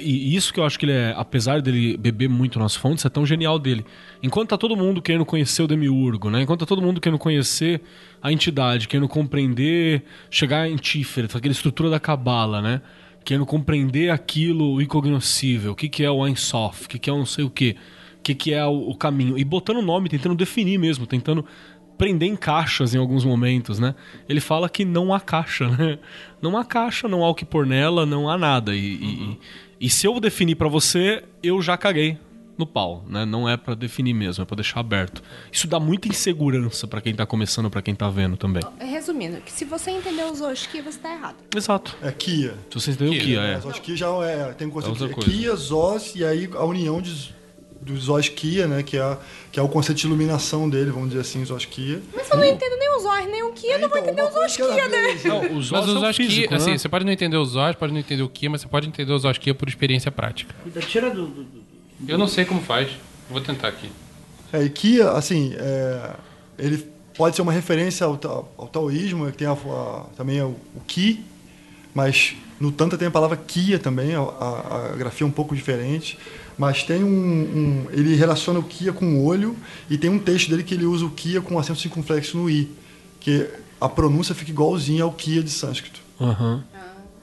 E 0.00 0.34
isso 0.34 0.52
que 0.52 0.60
eu 0.60 0.64
acho 0.64 0.78
que 0.78 0.84
ele 0.86 0.92
é, 0.92 1.14
apesar 1.16 1.62
dele 1.62 1.96
beber 1.96 2.28
muito 2.28 2.58
nas 2.58 2.74
fontes, 2.74 3.04
é 3.04 3.08
tão 3.08 3.24
genial 3.24 3.58
dele. 3.58 3.84
Enquanto 4.22 4.50
tá 4.50 4.58
todo 4.58 4.76
mundo 4.76 5.00
querendo 5.00 5.24
conhecer 5.24 5.62
o 5.62 5.66
Demiurgo, 5.66 6.30
né? 6.30 6.42
Enquanto 6.42 6.60
tá 6.60 6.66
todo 6.66 6.82
mundo 6.82 7.00
querendo 7.00 7.18
conhecer 7.18 7.80
a 8.22 8.32
entidade, 8.32 8.88
querendo 8.88 9.08
compreender, 9.08 10.02
chegar 10.30 10.68
em 10.68 10.76
Tiferet, 10.76 11.36
aquela 11.36 11.52
estrutura 11.52 11.90
da 11.90 12.00
Cabala, 12.00 12.60
né? 12.60 12.80
Querendo 13.24 13.46
compreender 13.46 14.10
aquilo 14.10 14.74
o 14.74 14.82
incognoscível, 14.82 15.72
o 15.72 15.74
que, 15.74 15.88
que 15.88 16.02
é 16.04 16.10
o 16.10 16.26
Ein 16.26 16.34
Sof, 16.36 16.86
o 16.86 16.88
que, 16.88 16.98
que 16.98 17.10
é 17.10 17.12
o 17.12 17.18
não 17.18 17.26
sei 17.26 17.44
o 17.44 17.50
quê, 17.50 17.76
o 18.18 18.22
que, 18.22 18.34
que 18.34 18.54
é 18.54 18.64
o, 18.64 18.90
o 18.90 18.94
caminho. 18.96 19.38
E 19.38 19.44
botando 19.44 19.82
nome, 19.82 20.08
tentando 20.08 20.34
definir 20.34 20.78
mesmo, 20.78 21.06
tentando 21.06 21.44
prender 21.98 22.28
em 22.28 22.36
caixas 22.36 22.94
em 22.94 22.98
alguns 22.98 23.24
momentos, 23.24 23.78
né? 23.78 23.94
Ele 24.28 24.40
fala 24.40 24.68
que 24.68 24.84
não 24.84 25.12
há 25.12 25.20
caixa, 25.20 25.68
né? 25.76 25.98
Não 26.40 26.56
há 26.56 26.64
caixa, 26.64 27.08
não 27.08 27.24
há 27.24 27.28
o 27.28 27.34
que 27.34 27.44
pôr 27.44 27.66
nela, 27.66 28.06
não 28.06 28.30
há 28.30 28.38
nada. 28.38 28.74
E, 28.74 28.78
e- 28.94 29.38
e 29.80 29.90
se 29.90 30.06
eu 30.06 30.18
definir 30.18 30.54
pra 30.56 30.68
você, 30.68 31.22
eu 31.42 31.60
já 31.62 31.76
caguei 31.76 32.18
no 32.56 32.66
pau, 32.66 33.04
né? 33.08 33.24
Não 33.24 33.48
é 33.48 33.56
pra 33.56 33.74
definir 33.76 34.12
mesmo, 34.12 34.42
é 34.42 34.44
pra 34.44 34.56
deixar 34.56 34.80
aberto. 34.80 35.22
Isso 35.52 35.68
dá 35.68 35.78
muita 35.78 36.08
insegurança 36.08 36.88
pra 36.88 37.00
quem 37.00 37.14
tá 37.14 37.24
começando, 37.24 37.70
pra 37.70 37.80
quem 37.80 37.94
tá 37.94 38.08
vendo 38.10 38.36
também. 38.36 38.62
resumindo, 38.80 39.40
que 39.40 39.52
se 39.52 39.64
você 39.64 39.92
entendeu 39.92 40.28
os 40.32 40.40
Osquias, 40.40 40.84
você 40.84 40.98
tá 40.98 41.12
errado. 41.14 41.36
Exato. 41.56 41.96
É 42.02 42.10
Kia. 42.10 42.54
Se 42.70 42.80
vocês 42.80 42.96
entendem 42.96 43.16
o 43.18 43.22
que 43.24 43.36
é. 43.36 43.54
Mas 43.54 43.62
Zoskia 43.62 43.96
já 43.96 44.08
é, 44.24 44.52
tem 44.54 44.66
um 44.66 44.70
conceito 44.70 45.00
outra 45.04 45.20
de. 45.24 45.30
Kia, 45.30 45.54
Zos, 45.54 46.16
e 46.16 46.24
aí 46.24 46.50
a 46.52 46.64
união 46.64 47.00
de, 47.00 47.32
dos 47.80 48.04
Zoskia, 48.04 48.66
né? 48.66 48.82
Que 48.82 48.96
é, 48.98 49.16
que 49.52 49.58
é 49.60 49.62
o 49.62 49.68
conceito 49.68 49.98
de 49.98 50.06
iluminação 50.06 50.68
dele, 50.68 50.90
vamos 50.90 51.08
dizer 51.10 51.20
assim, 51.20 51.44
Zoskia. 51.44 52.00
Mas 52.14 52.30
eu 52.30 52.36
não 52.36 52.44
entendo 52.44 52.76
nem 52.78 52.96
os 52.96 53.02
Zor, 53.02 53.22
nem 53.30 53.42
o 53.44 53.52
Kia, 53.52 53.74
eu 53.74 53.78
não 53.80 53.88
vou 53.88 53.98
Então, 53.98 54.12
entender 54.12 54.30
cada 54.32 54.44
Osquias, 54.46 54.90
né? 54.90 55.00
vez. 55.02 55.24
Não, 55.24 55.40
os 55.58 55.70
Mas 55.70 55.84
Zos 55.84 55.94
os 55.94 56.00
são 56.00 56.10
Osquia, 56.10 56.26
físico, 56.28 56.54
assim, 56.54 56.70
né? 56.72 56.78
você 56.78 56.88
pode 56.88 57.04
não 57.04 57.12
entender 57.12 57.36
os 57.36 57.50
Zos, 57.50 57.74
pode 57.76 57.92
não 57.92 58.00
entender 58.00 58.22
o 58.22 58.28
Kia, 58.28 58.50
mas 58.50 58.60
você 58.62 58.68
pode 58.68 58.88
entender 58.88 59.12
os 59.12 59.24
Osquia 59.24 59.54
por 59.54 59.68
experiência 59.68 60.10
prática. 60.10 60.54
Cuida, 60.62 60.80
Tira 60.80 61.10
do. 61.10 61.26
do- 61.26 61.42
do- 61.44 61.62
Eu 62.10 62.18
não 62.18 62.28
sei 62.28 62.44
como 62.44 62.60
faz. 62.60 62.88
Vou 63.30 63.40
tentar 63.40 63.68
aqui. 63.68 63.90
É, 64.52 64.62
e 64.62 64.70
Kia, 64.70 65.10
assim, 65.10 65.54
é, 65.56 66.10
ele 66.58 66.86
pode 67.16 67.36
ser 67.36 67.42
uma 67.42 67.52
referência 67.52 68.06
ao, 68.06 68.12
ao 68.56 68.66
taoísmo, 68.68 69.26
que 69.30 69.38
tem 69.38 69.46
a- 69.46 69.52
a- 69.52 70.06
também 70.16 70.40
o, 70.42 70.56
o 70.74 70.80
Ki, 70.86 71.24
mas 71.94 72.34
no 72.60 72.70
Tantra 72.72 72.96
tem 72.98 73.08
a 73.08 73.10
palavra 73.10 73.36
Kia 73.36 73.78
também, 73.78 74.14
a, 74.14 74.20
a- 74.20 74.90
a 74.92 74.96
grafia 74.96 75.24
é 75.24 75.28
um 75.28 75.32
pouco 75.32 75.54
diferente. 75.54 76.18
Mas 76.58 76.82
tem 76.82 77.04
um, 77.04 77.08
um- 77.08 77.86
Ele 77.92 78.14
relaciona 78.16 78.58
o 78.58 78.62
Kia 78.64 78.92
com 78.92 79.06
o 79.14 79.24
olho, 79.24 79.56
e 79.88 79.96
tem 79.96 80.10
um 80.10 80.18
texto 80.18 80.50
dele 80.50 80.64
que 80.64 80.74
ele 80.74 80.84
usa 80.84 81.04
o 81.06 81.10
Kia 81.10 81.40
com 81.40 81.58
acento 81.58 81.78
circunflexo 81.78 82.36
no 82.36 82.50
I, 82.50 82.68
que 83.20 83.46
a 83.80 83.88
pronúncia 83.88 84.34
fica 84.34 84.50
igualzinha 84.50 85.04
ao 85.04 85.12
Kia 85.12 85.42
de 85.42 85.50
sânscrito. 85.50 86.00
Aham. 86.20 86.64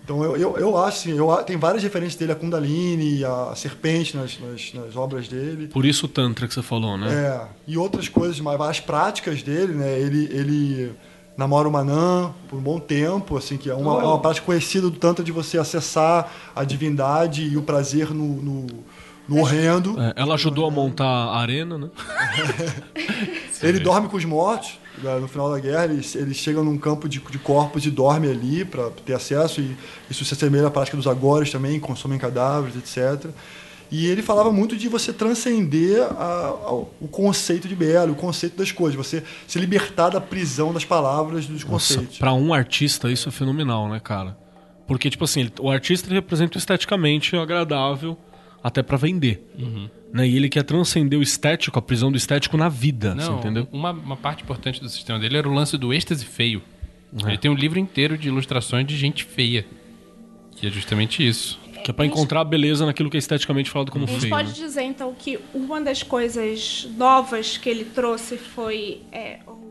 Então 0.03 0.23
eu, 0.23 0.38
eu, 0.38 0.57
eu 0.57 0.77
acho, 0.77 0.99
assim, 0.99 1.17
eu, 1.17 1.36
tem 1.38 1.57
várias 1.57 1.81
referências 1.81 2.15
dele, 2.15 2.31
a 2.31 2.36
Kundalini, 2.36 3.25
a 3.25 3.53
serpente 3.55 4.15
nas, 4.15 4.39
nas, 4.39 4.71
nas 4.71 4.95
obras 4.95 5.27
dele. 5.27 5.67
Por 5.67 5.83
isso 5.83 6.05
o 6.05 6.07
Tantra 6.07 6.47
que 6.47 6.53
você 6.53 6.61
falou, 6.61 6.95
né? 6.95 7.11
É, 7.11 7.47
e 7.67 7.75
outras 7.75 8.07
coisas, 8.07 8.39
mais 8.39 8.55
várias 8.55 8.79
práticas 8.79 9.41
dele, 9.41 9.73
né? 9.73 9.99
Ele, 9.99 10.25
ele 10.31 10.91
namora 11.36 11.67
o 11.67 11.71
Manã 11.71 12.31
por 12.47 12.59
um 12.59 12.61
bom 12.61 12.79
tempo, 12.79 13.36
assim, 13.36 13.57
que 13.57 13.67
é 13.67 13.73
uma, 13.73 13.99
é 13.99 14.05
uma 14.05 14.19
prática 14.19 14.45
conhecida 14.45 14.89
do 14.91 14.95
Tantra 14.95 15.25
de 15.25 15.31
você 15.31 15.57
acessar 15.57 16.31
a 16.55 16.63
divindade 16.63 17.43
e 17.43 17.57
o 17.57 17.63
prazer 17.63 18.11
no, 18.13 18.27
no, 18.43 18.67
no 19.28 19.39
horrendo. 19.39 19.99
É, 20.01 20.13
ela 20.15 20.36
ajudou 20.36 20.65
a 20.67 20.71
montar 20.71 21.05
a 21.05 21.38
arena, 21.39 21.78
né? 21.78 21.89
Ele 23.61 23.80
dorme 23.80 24.07
com 24.09 24.17
os 24.17 24.26
mortos. 24.26 24.80
No 25.19 25.28
final 25.28 25.51
da 25.51 25.59
guerra, 25.59 25.86
eles, 25.86 26.15
eles 26.15 26.38
chegam 26.38 26.63
num 26.63 26.78
campo 26.78 27.09
de, 27.09 27.19
de 27.19 27.38
corpos 27.38 27.86
e 27.86 27.91
dormem 27.91 28.32
ali 28.32 28.63
para 28.63 28.89
ter 29.05 29.13
acesso. 29.13 29.59
E 29.59 29.76
isso 30.09 30.23
se 30.23 30.34
assemelha 30.34 30.67
à 30.67 30.71
prática 30.71 30.95
dos 30.95 31.05
agores 31.07 31.51
também, 31.51 31.80
consomem 31.80 32.17
cadáveres, 32.17 32.76
etc. 32.78 33.30
E 33.91 34.07
ele 34.07 34.21
falava 34.21 34.51
muito 34.51 34.76
de 34.78 34.88
você 34.88 35.11
transcender 35.11 36.01
a- 36.01 36.53
ao- 36.63 36.91
o 37.01 37.07
conceito 37.09 37.67
de 37.67 37.76
belo, 37.76 38.13
o 38.13 38.15
conceito 38.15 38.57
das 38.57 38.71
coisas, 38.71 38.95
você 38.95 39.21
se 39.47 39.59
libertar 39.59 40.09
da 40.09 40.21
prisão 40.21 40.73
das 40.73 40.86
palavras, 40.86 41.45
dos 41.45 41.63
Nossa, 41.65 41.93
conceitos. 41.95 42.17
pra 42.17 42.34
um 42.34 42.53
artista 42.53 43.11
isso 43.11 43.28
é 43.28 43.32
fenomenal, 43.32 43.89
né, 43.89 43.99
cara? 43.99 44.38
Porque, 44.88 45.09
tipo 45.09 45.23
assim, 45.26 45.41
ele- 45.41 45.53
o 45.59 45.69
artista 45.69 46.07
ele 46.07 46.15
representa 46.15 46.57
o 46.57 46.59
esteticamente 46.59 47.36
agradável 47.36 48.17
até 48.66 48.82
pra 48.82 48.97
vender. 48.97 49.47
Né? 50.11 50.28
E 50.28 50.36
ele 50.36 50.49
quer 50.49 50.63
transcender 50.63 51.20
o 51.20 51.22
estético, 51.22 51.78
a 51.78 51.82
prisão 51.84 52.11
do 52.11 52.18
estético 52.18 52.57
na 52.57 52.68
vida, 52.68 53.13
você 53.13 53.30
Não, 53.30 53.38
entendeu? 53.38 53.68
Uma, 53.72 53.91
uma 53.91 54.18
parte 54.18 54.41
importante 54.41 54.82
do 54.82 54.89
sistema 54.89 55.20
dele 55.20 55.38
era 55.38 55.47
o 55.47 55.53
lance 55.53 55.78
do 55.78 55.93
êxtase 55.93 56.26
feio. 56.26 56.63
É. 57.24 57.28
Ele 57.28 57.38
tem 57.38 57.51
um 57.51 57.53
livro 57.53 57.78
inteiro 57.78 58.18
de 58.18 58.28
ilustrações 58.28 58.88
de 58.88 58.97
gente 58.97 59.24
feia. 59.24 59.68
Que 60.55 60.66
é 60.66 60.72
justamente 60.72 61.26
isso. 61.26 61.59
Que 61.84 61.91
é 61.91 61.93
pra 61.93 62.07
encontrar 62.07 62.41
a 62.41 62.43
beleza 62.43 62.88
naquilo 62.88 63.07
que 63.07 63.18
é 63.18 63.20
esteticamente 63.20 63.70
falado 63.70 63.91
como 63.91 64.05
A 64.05 64.07
gente 64.07 64.22
feio. 64.22 64.32
pode 64.32 64.49
né? 64.49 64.55
dizer, 64.55 64.82
então, 64.82 65.13
que 65.13 65.38
uma 65.53 65.80
das 65.80 66.01
coisas 66.01 66.88
novas 66.97 67.57
que 67.59 67.70
ele 67.70 67.86
trouxe 67.86 68.36
foi 68.36 69.01
é, 69.11 69.41
o, 69.45 69.70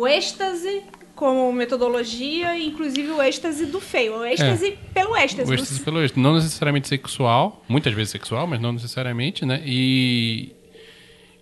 o 0.00 0.06
êxtase 0.08 0.84
como 1.18 1.52
metodologia, 1.52 2.56
inclusive 2.56 3.10
o 3.10 3.20
êxtase 3.20 3.66
do 3.66 3.80
feio. 3.80 4.18
O 4.18 4.24
êxtase 4.24 4.78
pelo 4.94 5.16
êxtase. 5.16 5.50
O 5.50 5.54
êxtase 5.54 5.80
pelo 5.80 6.00
êxtase. 6.00 6.20
Não 6.22 6.34
necessariamente 6.34 6.86
sexual, 6.86 7.64
muitas 7.68 7.92
vezes 7.92 8.12
sexual, 8.12 8.46
mas 8.46 8.60
não 8.60 8.70
necessariamente, 8.70 9.44
né? 9.44 9.60
E 9.66 10.54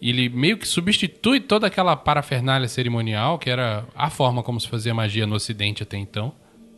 ele 0.01 0.31
meio 0.31 0.57
que 0.57 0.67
substitui 0.67 1.41
toda 1.41 1.67
aquela 1.67 1.95
parafernália 1.95 2.67
cerimonial, 2.69 3.39
que 3.39 3.51
era 3.51 3.85
a 3.95 4.09
forma 4.09 4.43
como 4.43 4.59
se 4.59 4.67
fazia 4.67 4.95
magia 4.95 5.27
no 5.27 5.35
ocidente 5.35 5.83
até 5.83 5.99
então, 5.99 6.33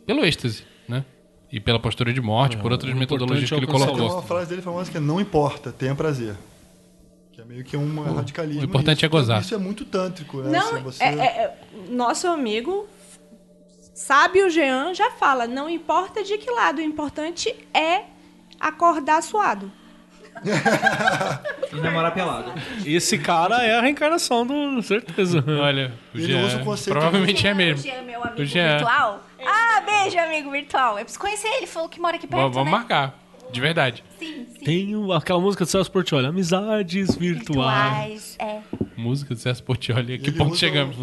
pelo 0.05 0.25
êxtase, 0.25 0.63
né? 0.85 1.05
E 1.49 1.57
pela 1.57 1.79
postura 1.79 2.11
de 2.11 2.19
morte, 2.19 2.57
por 2.57 2.69
outras 2.69 2.93
metodologias 2.93 3.49
importante 3.49 3.65
que 3.65 3.73
é 3.73 3.77
ele 3.77 3.87
alcançar 3.87 3.97
Tem 3.97 4.07
colocou. 4.07 4.19
uma 4.19 4.27
frase 4.27 4.49
dele 4.49 4.61
famosa 4.61 4.91
que 4.91 4.97
é 4.97 4.99
não 4.99 5.21
importa, 5.21 5.71
tenha 5.71 5.95
prazer. 5.95 6.35
Que 7.39 7.43
é 7.43 7.45
meio 7.45 7.63
que 7.63 7.77
um 7.77 8.01
radicalismo. 8.15 8.61
o 8.61 8.65
importante 8.65 8.95
nisso. 8.97 9.05
é 9.05 9.09
gozar. 9.09 9.41
Isso 9.41 9.55
é 9.55 9.57
muito 9.57 9.85
tântrico, 9.85 10.41
né? 10.41 10.59
Não, 10.59 10.73
Assim, 10.73 10.81
você... 10.83 11.03
é- 11.03 11.07
é- 11.07 11.25
é- 11.43 11.57
nosso 11.89 12.27
amigo 12.27 12.85
sábio 13.93 14.49
Jean 14.49 14.93
já 14.93 15.11
fala, 15.11 15.47
não 15.47 15.69
importa 15.69 16.21
de 16.23 16.37
que 16.37 16.49
lado, 16.51 16.79
o 16.79 16.81
importante 16.81 17.55
é 17.73 18.03
acordar 18.59 19.21
suado. 19.23 19.71
E 21.71 21.75
namorar 21.81 22.13
pelado. 22.13 22.51
Esse 22.85 23.17
cara 23.19 23.61
é 23.63 23.75
a 23.77 23.81
reencarnação 23.81 24.45
do. 24.45 24.81
certeza. 24.81 25.43
Olha, 25.47 25.93
o 26.13 26.17
Ele 26.17 26.27
Jean, 26.27 26.45
usa 26.45 26.57
o 26.61 26.65
conceito 26.65 26.93
provavelmente 26.95 27.47
é 27.47 27.53
O 27.53 27.55
mesmo. 27.55 27.83
Jean, 27.83 28.01
meu 28.01 28.23
amigo 28.23 28.41
O 28.41 28.45
Jean. 28.45 28.77
virtual. 28.77 29.23
Ah, 29.45 29.81
beijo, 29.85 30.17
amigo 30.17 30.49
virtual. 30.51 30.97
Eu 30.97 31.03
preciso 31.05 31.19
conhecer 31.19 31.47
ele, 31.49 31.67
falou 31.67 31.87
que 31.87 31.99
mora 31.99 32.15
aqui 32.15 32.25
perto, 32.25 32.41
Vamos 32.41 32.55
vamos 32.55 32.71
né? 32.71 32.77
marcar, 32.77 33.19
de 33.51 33.61
verdade. 33.61 34.03
Sim, 34.19 34.45
sim. 34.53 34.63
Tem 34.65 34.95
o- 34.95 35.11
aquela 35.13 35.39
música 35.39 35.63
do 35.65 35.67
Celso 35.71 35.91
Portiolli, 35.91 36.25
Amizades 36.27 37.15
Virtuais. 37.15 38.35
Virtuais, 38.35 38.35
é. 38.39 38.59
Música 38.97 39.33
do 39.33 39.39
César 39.39 39.63
Portioli. 39.63 40.15
A 40.15 40.17
que 40.19 40.29
ponto 40.29 40.57
chegamos? 40.57 40.95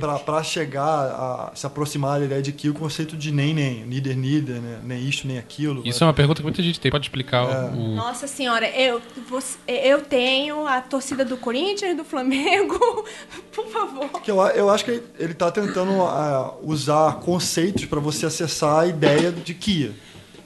Pra, 0.00 0.18
pra 0.18 0.42
chegar 0.42 0.82
a 0.86 1.52
se 1.54 1.66
aproximar 1.66 2.18
da 2.18 2.24
ideia 2.24 2.40
de 2.40 2.50
que 2.50 2.70
o 2.70 2.74
conceito 2.74 3.14
de 3.14 3.30
nem, 3.30 3.52
nem, 3.52 3.84
neither, 3.84 4.16
neither, 4.16 4.56
né? 4.60 4.78
nem 4.82 5.06
isto, 5.06 5.26
nem 5.28 5.36
aquilo. 5.36 5.82
Isso 5.86 6.02
é 6.02 6.06
uma 6.06 6.14
pergunta 6.14 6.40
que 6.40 6.44
muita 6.44 6.62
gente 6.62 6.80
tem. 6.80 6.90
Pode 6.90 7.04
explicar 7.04 7.44
o... 7.74 7.94
Nossa 7.94 8.26
senhora, 8.26 8.66
eu, 8.70 9.02
você- 9.28 9.58
eu 9.68 10.00
tenho 10.00 10.66
a 10.66 10.80
torcida 10.80 11.26
do 11.26 11.36
Corinthians, 11.36 11.94
do 11.94 12.04
Flamengo, 12.04 12.78
por 13.54 13.66
favor. 13.68 14.08
Que 14.22 14.30
eu, 14.30 14.40
eu 14.40 14.70
acho 14.70 14.86
que 14.86 15.02
ele 15.18 15.32
está 15.32 15.50
tentando 15.50 15.92
ah, 16.04 16.54
usar 16.62 17.16
conceitos 17.16 17.84
para 17.84 18.00
você 18.00 18.24
acessar 18.24 18.78
a 18.80 18.86
ideia 18.86 19.30
de 19.30 19.52
Kia. 19.52 19.92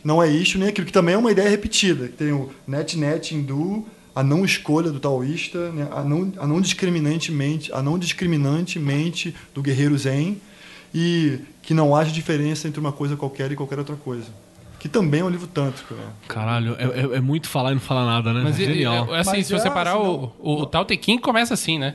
Não 0.04 0.22
é 0.22 0.28
isso 0.28 0.58
nem 0.58 0.68
aquilo, 0.68 0.86
que 0.86 0.92
também 0.92 1.14
é 1.14 1.18
uma 1.18 1.30
ideia 1.30 1.48
repetida. 1.48 2.06
que 2.08 2.14
Tem 2.14 2.32
o 2.32 2.50
net 2.66 2.96
net 2.98 3.34
hindu, 3.34 3.86
a 4.14 4.22
não 4.22 4.44
escolha 4.44 4.90
do 4.90 4.98
taoísta, 5.00 5.70
né? 5.72 5.86
a, 5.90 6.02
não, 6.02 6.32
a 6.38 6.46
não 6.46 6.60
discriminantemente, 6.60 7.72
a 7.72 7.82
não 7.82 7.98
discriminantemente 7.98 9.34
do 9.54 9.62
guerreiro 9.62 9.96
zen 9.96 10.40
e 10.94 11.38
que 11.62 11.72
não 11.74 11.94
haja 11.94 12.10
diferença 12.10 12.66
entre 12.66 12.80
uma 12.80 12.92
coisa 12.92 13.16
qualquer 13.16 13.52
e 13.52 13.56
qualquer 13.56 13.78
outra 13.78 13.96
coisa. 13.96 14.26
Que 14.78 14.88
também 14.88 15.20
é 15.20 15.24
um 15.24 15.28
livro 15.28 15.46
tântrico, 15.46 15.92
né? 15.94 16.04
Caralho, 16.26 16.74
é, 16.78 16.84
é- 17.14 17.16
é 17.18 17.20
muito 17.20 17.48
falar 17.48 17.70
e 17.72 17.74
não 17.74 17.80
falar 17.80 18.06
nada, 18.06 18.32
né? 18.32 18.40
Mas 18.42 18.58
e- 18.58 18.64
Genial. 18.64 19.08
e- 19.10 19.14
assim, 19.16 19.30
Mas 19.30 19.46
se 19.46 19.52
você 19.52 19.68
é, 19.68 19.70
parar, 19.70 19.92
assim, 19.92 20.00
o, 20.08 20.32
o, 20.40 20.60
o 20.62 20.66
Tao 20.66 20.84
Te 20.86 20.98
Ching 21.00 21.18
começa 21.18 21.52
assim, 21.54 21.78
né? 21.78 21.94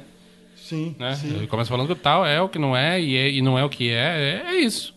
Sim, 0.56 0.96
né? 0.98 1.16
sim. 1.16 1.30
Ele 1.36 1.48
começa 1.48 1.70
falando 1.70 1.88
que 1.88 1.94
o 1.94 1.96
tal 1.96 2.26
é 2.26 2.40
o 2.42 2.48
que 2.48 2.58
não 2.60 2.76
é 2.78 3.02
e, 3.02 3.16
é- 3.16 3.30
e 3.32 3.42
não 3.42 3.58
é 3.58 3.64
o 3.64 3.70
que 3.70 3.90
é. 3.90 4.44
É, 4.46 4.52
é 4.52 4.56
isso. 4.62 4.95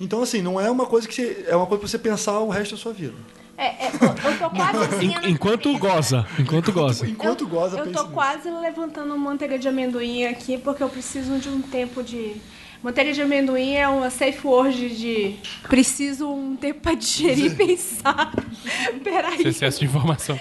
Então, 0.00 0.22
assim, 0.22 0.42
não 0.42 0.60
é 0.60 0.70
uma 0.70 0.86
coisa 0.86 1.08
que 1.08 1.14
você, 1.14 1.46
é 1.48 1.56
uma 1.56 1.66
coisa 1.66 1.80
para 1.80 1.88
você 1.88 1.98
pensar 1.98 2.38
o 2.40 2.48
resto 2.50 2.74
da 2.74 2.80
sua 2.80 2.92
vida. 2.92 3.14
É, 3.58 3.86
é, 3.86 3.88
eu, 3.88 4.30
eu 4.30 4.38
tô 4.38 4.50
quase 4.50 4.78
assim, 4.94 5.06
En- 5.14 5.30
enquanto 5.30 5.78
goza, 5.78 6.26
enquanto 6.38 6.70
goza. 6.72 7.06
Enquanto 7.08 7.46
goza, 7.46 7.78
Eu 7.78 7.84
tô 7.84 7.90
nisso. 8.02 8.08
quase 8.12 8.50
levantando 8.50 9.16
manteiga 9.16 9.58
de 9.58 9.66
amendoim 9.66 10.26
aqui 10.26 10.58
porque 10.58 10.82
eu 10.82 10.88
preciso 10.90 11.38
de 11.38 11.48
um 11.48 11.62
tempo 11.62 12.02
de. 12.02 12.36
Manteiga 12.82 13.14
de 13.14 13.22
amendoim 13.22 13.72
é 13.74 13.88
uma 13.88 14.10
safe 14.10 14.46
word 14.46 14.90
de 14.94 15.36
preciso 15.68 16.28
um 16.28 16.54
tempo 16.54 16.80
pra 16.80 16.92
digerir 16.94 17.46
e 17.52 17.54
pensar. 17.54 18.30
Peraí. 19.02 19.40
Excesso 19.42 19.80
de 19.80 19.86
informação. 19.86 20.38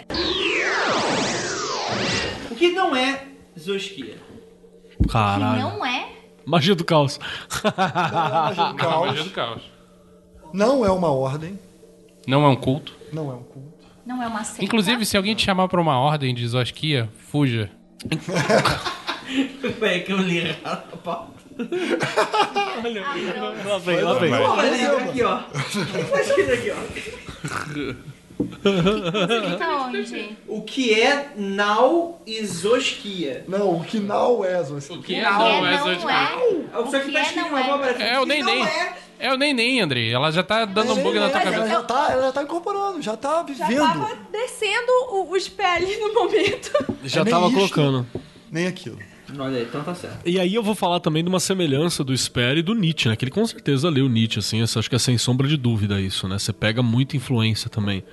O 2.51 2.55
que 2.55 2.71
não 2.71 2.93
é? 2.93 3.23
Que 3.57 5.07
Caralho. 5.09 5.61
não 5.61 5.85
é. 5.85 6.04
Magia 6.45 6.75
do 6.75 6.83
caos. 6.85 7.19
Magia 7.77 8.65
do 8.65 8.75
caos. 8.75 9.05
Magia 9.07 9.23
do 9.23 9.29
caos. 9.31 9.61
Não 10.53 10.85
é 10.85 10.91
uma 10.91 11.09
ordem, 11.11 11.59
Não 12.27 12.43
é 12.45 12.47
um 12.47 12.55
culto. 12.55 12.93
não 13.11 13.31
é 13.31 13.35
um 13.35 13.43
culto. 13.43 13.75
Não 14.05 14.21
é 14.23 14.27
uma 14.27 14.43
seita. 14.43 14.63
Inclusive, 14.63 15.05
se 15.05 15.17
alguém 15.17 15.33
te 15.35 15.43
chamar 15.43 15.67
pra 15.67 15.81
uma 15.81 15.97
ordem 15.99 16.33
de 16.33 16.47
Zoskia, 16.47 17.09
fuja. 17.31 17.69
Peraí 19.79 20.01
que 20.01 20.11
eu 20.13 20.17
li 20.17 20.37
errado 20.37 20.83
a 20.93 20.97
pauta. 20.97 21.33
Lá 23.65 23.77
vem, 23.79 24.01
lá 24.01 24.13
vem. 24.19 24.31
Ele 24.33 24.85
aqui, 25.09 25.23
ó. 25.23 25.39
O 25.39 25.43
que 25.51 26.03
foi 26.03 26.21
escrito 26.21 26.51
aqui, 26.53 26.71
ó? 26.71 27.95
Onde? 29.87 30.37
O 30.47 30.61
que 30.61 30.99
é 30.99 31.29
Nau 31.35 32.21
e 32.25 32.45
Zoskia? 32.45 33.43
Não, 33.47 33.75
o 33.77 33.83
que 33.83 33.99
não 33.99 34.43
é, 34.43 34.61
Zoskia. 34.63 34.97
O 34.97 35.01
que 35.03 35.15
é 35.15 35.23
Não, 35.23 35.39
não 35.39 35.67
é 35.67 35.73
é. 35.75 35.77
O 36.79 36.83
que 36.85 37.11
tá 37.11 37.19
é, 37.19 37.21
escrito 37.21 37.49
não 37.51 37.83
é. 37.85 38.11
É 38.13 38.19
o 38.19 38.25
nem 38.25 38.43
nem. 38.43 38.63
é. 38.65 38.93
É 39.17 39.33
o 39.33 39.37
nem 39.37 39.53
nem, 39.53 39.79
Andrei. 39.79 40.13
Ela 40.13 40.29
já 40.29 40.43
tá 40.43 40.65
dando 40.65 40.91
um 40.93 41.01
bug 41.01 41.17
na 41.17 41.29
tua 41.29 41.39
Mas 41.39 41.47
ela 41.53 41.55
cabeça. 41.65 41.73
já 41.75 41.83
tá, 41.83 42.11
ela 42.11 42.21
já 42.23 42.31
tá 42.33 42.43
incorporando, 42.43 43.01
já 43.01 43.15
tá 43.15 43.45
Já 43.57 43.65
vivendo. 43.67 43.87
tava 43.87 44.09
descendo 44.29 44.91
o- 45.11 45.31
os 45.31 45.47
pés 45.47 45.83
ali 45.83 45.95
no 45.97 46.13
momento. 46.13 46.71
Já 47.05 47.21
É 47.21 47.25
tava 47.25 47.49
colocando. 47.49 48.05
Nem 48.51 48.67
aquilo. 48.67 48.99
Olha 49.37 49.57
aí, 49.57 49.63
então 49.63 49.83
tá 49.83 49.95
certo. 49.95 50.19
E 50.25 50.39
aí 50.39 50.53
eu 50.53 50.61
vou 50.61 50.75
falar 50.75 50.99
também 50.99 51.23
de 51.23 51.29
uma 51.29 51.39
semelhança 51.39 52.03
do 52.03 52.15
Sperry 52.15 52.59
e 52.59 52.63
do 52.63 52.75
Nietzsche, 52.75 53.09
né? 53.09 53.15
Que 53.15 53.25
ele 53.25 53.31
com 53.31 53.45
certeza 53.45 53.89
leu 53.89 54.07
Nietzsche, 54.07 54.39
assim, 54.39 54.61
acho 54.61 54.89
que 54.89 54.95
é 54.95 54.99
sem 54.99 55.17
sombra 55.17 55.47
de 55.47 55.57
dúvida 55.57 55.99
isso, 55.99 56.27
né? 56.27 56.37
Você 56.37 56.53
pega 56.53 56.83
muita 56.83 57.17
influência 57.17 57.69
também. 57.69 58.03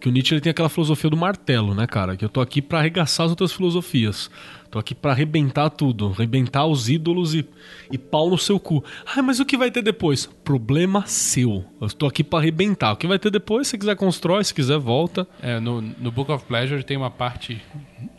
Que 0.00 0.08
o 0.08 0.12
Nietzsche 0.12 0.34
ele 0.34 0.40
tem 0.40 0.50
aquela 0.50 0.68
filosofia 0.68 1.10
do 1.10 1.16
martelo, 1.16 1.74
né, 1.74 1.86
cara? 1.86 2.16
Que 2.16 2.24
eu 2.24 2.28
tô 2.28 2.40
aqui 2.40 2.62
pra 2.62 2.78
arregaçar 2.78 3.24
as 3.26 3.30
outras 3.30 3.52
filosofias. 3.52 4.30
Tô 4.70 4.78
aqui 4.78 4.94
pra 4.94 5.12
arrebentar 5.12 5.70
tudo, 5.70 6.14
arrebentar 6.14 6.66
os 6.66 6.88
ídolos 6.88 7.34
e, 7.34 7.44
e 7.90 7.98
pau 7.98 8.28
no 8.30 8.38
seu 8.38 8.60
cu. 8.60 8.84
Ah, 9.06 9.22
mas 9.22 9.40
o 9.40 9.44
que 9.44 9.56
vai 9.56 9.70
ter 9.70 9.82
depois? 9.82 10.26
Problema 10.44 11.04
seu. 11.06 11.64
Eu 11.80 11.88
tô 11.88 12.06
aqui 12.06 12.22
pra 12.22 12.38
arrebentar. 12.38 12.92
O 12.92 12.96
que 12.96 13.06
vai 13.06 13.18
ter 13.18 13.30
depois, 13.30 13.66
se 13.66 13.78
quiser 13.78 13.96
constrói, 13.96 14.44
se 14.44 14.54
quiser 14.54 14.78
volta. 14.78 15.26
É, 15.42 15.58
no, 15.58 15.80
no 15.80 16.12
Book 16.12 16.30
of 16.30 16.44
Pleasure 16.44 16.84
tem 16.84 16.96
uma 16.96 17.10
parte. 17.10 17.60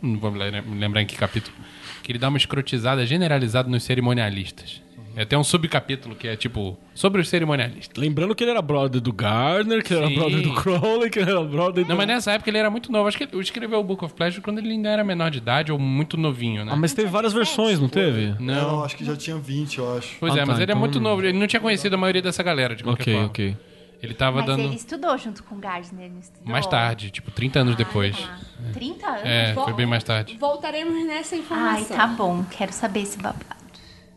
Não 0.02 0.18
vou 0.18 0.30
me 0.32 0.38
lembrar 0.78 1.00
em 1.00 1.06
que 1.06 1.16
capítulo. 1.16 1.56
Que 2.02 2.12
ele 2.12 2.18
dá 2.18 2.28
uma 2.28 2.38
escrotizada 2.38 3.04
generalizada 3.06 3.68
nos 3.68 3.82
cerimonialistas. 3.82 4.80
É 5.16 5.22
até 5.22 5.36
um 5.36 5.42
subcapítulo 5.42 6.14
que 6.14 6.28
é 6.28 6.36
tipo. 6.36 6.78
Sobre 6.94 7.20
os 7.20 7.28
cerimonialistas. 7.28 7.90
Lembrando 7.96 8.32
que 8.34 8.44
ele 8.44 8.52
era 8.52 8.62
brother 8.62 9.00
do 9.00 9.12
Gardner, 9.12 9.82
que 9.82 9.92
ele 9.92 10.06
Sim. 10.06 10.12
era 10.12 10.20
brother 10.20 10.42
do 10.42 10.54
Crowley, 10.54 11.10
que 11.10 11.18
ele 11.18 11.30
era 11.30 11.42
brother 11.42 11.82
Não, 11.84 11.94
do... 11.94 11.96
mas 11.98 12.06
nessa 12.06 12.30
época 12.32 12.48
ele 12.48 12.58
era 12.58 12.70
muito 12.70 12.92
novo. 12.92 13.08
Acho 13.08 13.18
que 13.18 13.24
ele 13.24 13.40
escreveu 13.42 13.80
o 13.80 13.84
Book 13.84 14.04
of 14.04 14.14
Pleasure 14.14 14.40
quando 14.40 14.58
ele 14.58 14.70
ainda 14.70 14.88
era 14.88 15.02
menor 15.02 15.30
de 15.32 15.38
idade 15.38 15.72
ou 15.72 15.78
muito 15.80 16.16
novinho, 16.16 16.64
né? 16.64 16.70
Ah, 16.72 16.76
mas 16.76 16.92
teve 16.94 17.08
várias 17.10 17.32
versões, 17.32 17.80
não 17.80 17.88
teve? 17.88 18.36
Não, 18.38 18.54
Não. 18.76 18.84
acho 18.84 18.96
que 18.96 19.04
já 19.04 19.16
tinha 19.16 19.36
20, 19.36 19.78
eu 19.78 19.98
acho. 19.98 20.16
Pois 20.20 20.32
Ah, 20.34 20.38
é, 20.38 20.44
mas 20.44 20.56
tá, 20.56 20.62
ele 20.62 20.70
é 20.70 20.74
então- 20.74 20.78
muito 20.80 21.00
novo. 21.00 21.22
Ele 21.24 21.36
não 21.38 21.46
tinha 21.48 21.60
conhecido 21.60 21.94
a 21.94 21.98
maioria 21.98 22.22
dessa 22.22 22.42
galera, 22.44 22.76
de 22.76 22.84
qualquer 22.84 23.02
Ok, 23.02 23.12
forma. 23.14 23.28
ok. 23.28 23.56
Ele 24.02 24.14
tava 24.14 24.38
Mas 24.38 24.46
dando 24.46 24.60
ele 24.60 24.74
estudou 24.76 25.16
junto 25.18 25.42
com 25.44 25.56
o 25.56 25.58
Gardner, 25.58 26.10
mais 26.44 26.66
tarde, 26.66 27.10
tipo 27.10 27.30
30 27.30 27.60
anos 27.60 27.76
depois. 27.76 28.16
Ah, 28.18 28.38
30 28.72 29.06
anos? 29.06 29.22
É, 29.24 29.54
foi 29.54 29.72
bem 29.74 29.84
mais 29.86 30.02
tarde. 30.02 30.36
Voltaremos 30.38 31.06
nessa 31.06 31.34
Ai, 31.34 31.40
informação. 31.42 31.96
tá 31.96 32.06
bom. 32.06 32.44
Quero 32.50 32.72
saber 32.72 33.00
esse 33.02 33.18
babado 33.18 33.44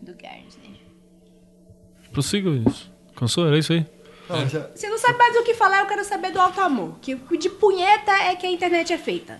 do 0.01 0.13
Gardner. 0.13 0.53
Prossiga 2.11 2.49
isso. 2.49 2.91
Cansou? 3.15 3.47
Era 3.47 3.57
isso 3.57 3.73
aí? 3.73 3.85
Já- 4.49 4.69
Se 4.73 4.87
não 4.87 4.97
sabe 4.97 5.17
mais 5.17 5.35
o 5.35 5.43
que 5.43 5.53
falar, 5.53 5.79
eu 5.81 5.85
quero 5.85 6.03
saber 6.05 6.31
do 6.31 6.39
alto 6.39 6.61
amor. 6.61 6.97
Que 7.01 7.15
de 7.37 7.49
punheta 7.49 8.11
é 8.11 8.35
que 8.35 8.45
a 8.47 8.51
internet 8.51 8.93
é 8.93 8.97
feita. 8.97 9.39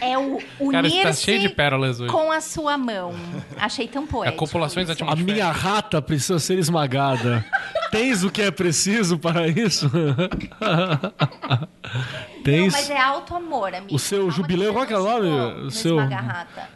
É 0.00 0.18
o 0.18 0.38
tá 0.72 0.78
unir-se 0.80 1.22
cheio 1.22 1.40
de 1.40 1.48
pérolas 1.48 2.00
hoje. 2.00 2.10
com 2.12 2.30
a 2.32 2.40
sua 2.40 2.76
mão. 2.76 3.14
Achei 3.56 3.86
tão 3.86 4.04
É 4.04 4.06
poético. 4.06 4.38
copulações 4.38 4.88
isso. 4.88 5.04
A 5.04 5.14
minha 5.16 5.50
rata 5.52 6.02
precisa 6.02 6.38
ser 6.38 6.58
esmagada. 6.58 7.44
Tens 7.90 8.24
o 8.24 8.30
que 8.30 8.42
é 8.42 8.50
preciso 8.50 9.18
para 9.18 9.46
isso? 9.48 9.90
Não, 10.60 12.42
Tens. 12.42 12.72
mas 12.72 12.90
é 12.90 12.98
alto 13.00 13.34
amor, 13.36 13.74
amigo. 13.74 13.94
O 13.94 13.98
seu 13.98 14.18
Calma 14.20 14.32
jubileu, 14.32 14.72
qual 14.72 14.86
que 14.86 14.92
é 14.92 14.98
o 14.98 15.04
não 15.04 15.20
nome? 15.22 15.66
O 15.66 15.70
seu-. 15.70 15.98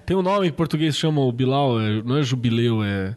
Tem 0.04 0.16
um 0.16 0.22
nome 0.22 0.46
em 0.48 0.52
português 0.52 0.94
que 0.94 1.00
chama 1.00 1.20
o 1.20 1.32
Bilal, 1.32 1.80
é- 1.80 2.02
não 2.04 2.18
é 2.18 2.22
jubileu, 2.22 2.84
é. 2.84 3.16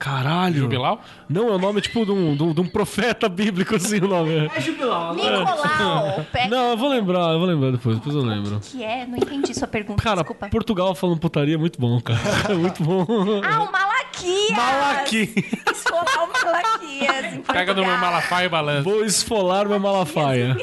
Caralho. 0.00 0.56
Jubilau? 0.56 1.00
Não, 1.28 1.48
é 1.48 1.52
o 1.52 1.58
nome 1.58 1.80
tipo 1.80 2.04
de 2.04 2.10
um, 2.10 2.34
de 2.34 2.42
um- 2.42 2.52
de 2.54 2.60
um 2.62 2.66
profeta 2.66 3.28
bíblico, 3.28 3.76
assim, 3.76 3.98
o 3.98 4.08
nome. 4.08 4.50
É 4.56 4.60
jubilau. 4.60 5.14
né? 5.14 5.22
Nicolau, 5.22 6.26
pega... 6.32 6.48
Não, 6.48 6.70
eu 6.70 6.76
vou 6.76 6.88
lembrar, 6.88 7.32
eu 7.34 7.38
vou 7.38 7.46
lembrar 7.46 7.70
depois, 7.70 7.96
depois 7.98 8.16
eu 8.16 8.22
lembro. 8.22 8.56
O 8.56 8.60
que 8.60 8.82
é? 8.82 9.06
Não 9.06 9.16
entendi 9.18 9.54
sua 9.54 9.68
pergunta, 9.68 10.02
Cara, 10.02 10.16
desculpa. 10.22 10.48
Portugal 10.48 10.94
falando 10.94 11.20
putaria 11.20 11.54
é 11.54 11.58
muito 11.58 11.78
bom, 11.80 12.00
cara. 12.00 12.18
É 12.48 12.54
muito 12.54 12.82
bom. 12.82 13.06
Ah, 13.44 13.62
o 13.62 13.70
Malaquias! 13.70 14.56
Malaqui. 14.56 15.34
Esfolar 15.70 16.24
o 16.24 16.44
Malaquias 16.44 17.34
em 17.34 17.40
Pega 17.42 17.74
no 17.74 17.84
meu. 17.84 17.98
Malafaia 17.98 18.46
e 18.46 18.48
balança. 18.48 18.82
Vou 18.82 19.04
esfolar 19.04 19.68
meu 19.68 19.78
Malafaia. 19.78 20.56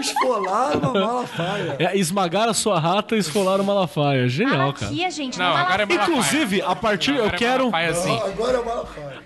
Esfolar 0.00 0.76
uma 0.76 0.92
Malafaia. 0.92 1.76
É, 1.78 1.96
esmagar 1.98 2.48
a 2.48 2.54
sua 2.54 2.78
rata 2.78 3.16
e 3.16 3.18
esfolar 3.18 3.60
o 3.60 3.64
Malafaia. 3.64 4.28
Genial, 4.28 4.72
cara. 4.72 4.86
Malaquias, 4.86 5.14
gente. 5.14 5.38
Não, 5.38 5.46
Não, 5.46 5.56
agora 5.56 5.82
é 5.82 5.86
Malaquias. 5.86 6.08
Malafaia. 6.08 6.20
Inclusive, 6.42 6.62
a 6.62 6.76
partir. 6.76 7.10
Eu 7.14 7.16
Agora 7.24 7.34
é 7.34 7.38
quero. 7.38 7.70
Malafaia. 7.70 7.94
Ah, 8.22 8.26
agora 8.28 8.56
é 8.56 8.60
o 8.60 8.64
Malafaia. 8.64 8.73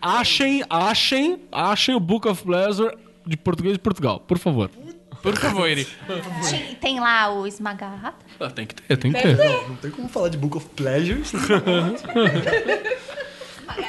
Achem, 0.00 0.62
achem, 0.70 1.40
achem 1.52 1.94
o 1.94 2.00
Book 2.00 2.26
of 2.28 2.42
Pleasure 2.44 2.96
de 3.26 3.36
português 3.36 3.74
de 3.74 3.80
Portugal, 3.80 4.20
por 4.20 4.38
favor. 4.38 4.70
Por 5.22 5.36
favor, 5.36 5.68
Eri. 5.68 5.84
Tem- 6.48 6.74
Tem 6.76 7.00
lá 7.00 7.32
o 7.32 7.44
esmaga-rata? 7.46 8.24
Ah, 8.38 8.48
tem 8.50 8.64
que 8.66 8.74
ter, 8.76 8.96
tem 8.96 9.12
que 9.12 9.20
ter. 9.20 9.36
Não 9.68 9.74
tem 9.76 9.90
como 9.90 10.08
falar 10.08 10.28
de 10.28 10.38
Book 10.38 10.56
of 10.56 10.66
Pleasures. 10.76 11.32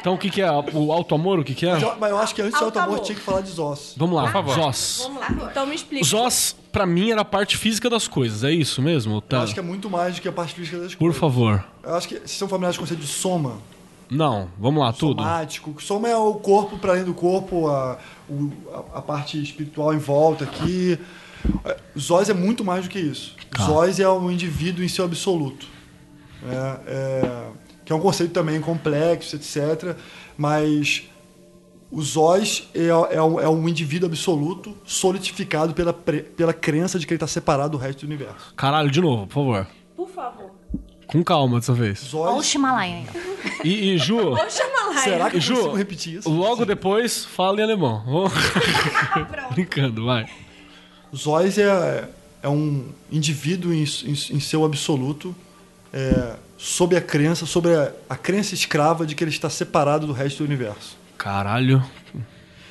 Então 0.01 0.13
o 0.13 0.17
que, 0.17 0.29
que 0.29 0.41
é? 0.41 0.51
O 0.73 0.91
alto 0.91 1.15
amor, 1.15 1.39
o 1.39 1.43
que, 1.43 1.55
que 1.55 1.65
é? 1.65 1.73
Mas 1.73 1.81
eu- 1.81 1.95
Mas 1.99 2.09
eu 2.11 2.17
acho 2.19 2.35
que 2.35 2.41
antes 2.41 2.57
de 2.57 2.63
Alto 2.63 2.77
Amor 2.77 2.99
tinha 2.99 3.15
que 3.15 3.21
falar 3.21 3.41
de 3.41 3.49
Zós. 3.49 3.95
Vamos 3.97 4.15
lá, 4.15 4.23
Por 4.23 4.31
favor. 4.33 4.55
Zós. 4.55 4.99
Vamos 5.03 5.19
lá. 5.21 5.47
Então 5.49 5.65
me 5.65 5.73
explica. 5.75 6.05
Zós 6.05 6.55
pra 6.71 6.85
mim 6.85 7.11
era 7.11 7.21
a 7.21 7.25
parte 7.25 7.57
física 7.57 7.89
das 7.89 8.07
coisas. 8.07 8.43
É 8.43 8.51
isso 8.51 8.81
mesmo? 8.81 9.15
Eu 9.15 9.21
Tá. 9.21 9.41
acho 9.41 9.53
que 9.53 9.59
é 9.59 9.63
muito 9.63 9.89
mais 9.89 10.15
do 10.15 10.21
que 10.21 10.27
a 10.27 10.31
parte 10.31 10.53
física 10.53 10.77
das 10.77 10.93
Por 10.93 10.99
coisas. 10.99 11.17
favor. 11.19 11.65
Eu 11.83 11.95
acho 11.95 12.07
que 12.07 12.15
vocês 12.15 12.31
são 12.31 12.47
familiares 12.47 12.77
com 12.77 12.83
o 12.83 12.87
conceito 12.87 13.01
de 13.01 13.07
soma. 13.11 13.57
Não, 14.09 14.49
vamos 14.59 14.81
lá, 14.81 14.91
tudo. 14.91 15.21
Somático. 15.21 15.81
Soma 15.81 16.09
é 16.09 16.15
o 16.15 16.33
corpo 16.35 16.77
para 16.79 16.93
além 16.93 17.03
do 17.03 17.13
corpo, 17.13 17.67
a, 17.67 17.97
o- 18.29 18.51
a, 18.93 18.99
a 18.99 19.01
parte 19.01 19.41
espiritual 19.41 19.93
em 19.93 19.97
volta 19.99 20.43
aqui. 20.45 20.97
É, 21.65 21.77
Zóis 21.97 22.29
é 22.29 22.33
muito 22.33 22.65
mais 22.65 22.85
do 22.85 22.89
que 22.89 22.99
isso. 22.99 23.35
Tá. 23.51 23.65
Zóis 23.65 23.99
é 23.99 24.07
o 24.09 24.29
indivíduo 24.31 24.83
em 24.83 24.87
seu 24.87 25.05
absoluto. 25.05 25.67
É, 26.43 26.79
é, 26.87 27.47
que 27.85 27.91
é 27.91 27.95
um 27.95 27.99
conceito 27.99 28.31
também 28.33 28.59
complexo, 28.61 29.35
etc. 29.35 29.95
Mas 30.37 31.03
o 31.91 32.01
Zóis 32.01 32.67
é, 32.73 32.87
é, 33.15 33.21
um, 33.21 33.39
é 33.39 33.49
um 33.49 33.67
indivíduo 33.67 34.07
absoluto 34.07 34.75
solidificado 34.85 35.73
pela, 35.73 35.91
pela 35.93 36.53
crença 36.53 36.97
de 36.99 37.05
que 37.07 37.13
ele 37.13 37.17
está 37.17 37.27
separado 37.27 37.71
do 37.71 37.77
resto 37.77 38.01
do 38.01 38.05
universo. 38.07 38.53
Caralho, 38.55 38.89
de 38.91 39.01
novo, 39.01 39.25
por 39.27 39.33
favor. 39.33 39.67
Por 39.95 40.07
favor. 40.09 40.38
Com 41.11 41.23
calma 41.23 41.59
dessa 41.59 41.73
vez. 41.73 41.99
Zóis, 41.99 42.31
Olha 42.33 42.41
o 42.41 42.43
Himalaia. 42.55 43.03
E, 43.63 43.91
e, 43.93 43.97
Ju, 43.97 44.29
lá. 44.29 44.47
será 45.03 45.29
que 45.29 45.37
eu 45.37 45.41
Ju, 45.41 45.55
consigo 45.55 45.75
repetir 45.75 46.19
isso? 46.19 46.29
logo 46.29 46.65
depois 46.65 47.25
fala 47.25 47.59
em 47.59 47.63
alemão. 47.63 48.03
Vamos- 48.05 48.33
Brincando, 49.53 50.05
vai. 50.05 50.27
Zóis 51.15 51.57
é, 51.57 52.07
é 52.43 52.49
um 52.49 52.85
indivíduo 53.11 53.73
em, 53.73 53.83
em- 53.83 54.35
em 54.35 54.39
seu 54.39 54.63
absoluto, 54.63 55.35
é, 55.91 56.35
sob 56.57 56.95
a 56.95 57.01
crença, 57.01 57.45
sobre 57.47 57.73
a, 57.75 57.91
a 58.09 58.15
crença 58.15 58.53
escrava 58.53 59.05
de 59.05 59.15
que 59.15 59.23
ele 59.23 59.31
está 59.31 59.49
separado 59.49 60.05
do 60.05 60.13
resto 60.13 60.39
do 60.39 60.43
universo. 60.45 60.95
Caralho. 61.17 61.83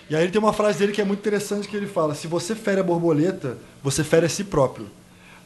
E 0.09 0.14
aí 0.16 0.22
ele 0.22 0.30
tem 0.32 0.41
uma 0.41 0.53
frase 0.53 0.78
dele 0.78 0.93
que 0.93 1.01
é 1.01 1.05
muito 1.05 1.18
interessante 1.20 1.68
que 1.68 1.76
ele 1.76 1.86
fala: 1.89 2.14
se 2.14 2.26
você 2.28 2.55
fere 2.55 2.80
a 2.80 2.84
borboleta, 2.84 3.59
você 3.82 4.03
fere 4.05 4.24
a 4.26 4.28
si 4.28 4.45
próprio. 4.45 4.86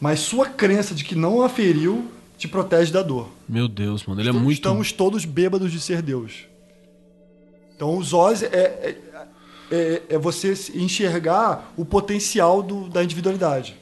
Mas 0.00 0.20
sua 0.20 0.46
crença 0.46 0.94
de 0.94 1.04
que 1.04 1.14
não 1.16 1.42
a 1.42 1.48
feriu 1.48 2.10
te 2.38 2.48
protege 2.48 2.92
da 2.92 3.02
dor. 3.02 3.28
Meu 3.48 3.68
Deus, 3.68 4.04
mano. 4.04 4.20
Ele 4.20 4.28
é 4.28 4.32
muito. 4.32 4.52
Estamos 4.52 4.90
todos 4.92 5.24
bêbados 5.24 5.70
de 5.70 5.80
ser 5.80 6.02
Deus. 6.02 6.46
Então, 7.76 7.96
o 7.96 8.02
Zóis 8.02 8.42
é, 8.42 8.46
é, 8.46 8.98
é, 9.70 10.02
é 10.10 10.18
você 10.18 10.52
enxergar 10.74 11.72
o 11.76 11.84
potencial 11.84 12.62
do- 12.62 12.88
da 12.88 13.02
individualidade. 13.02 13.74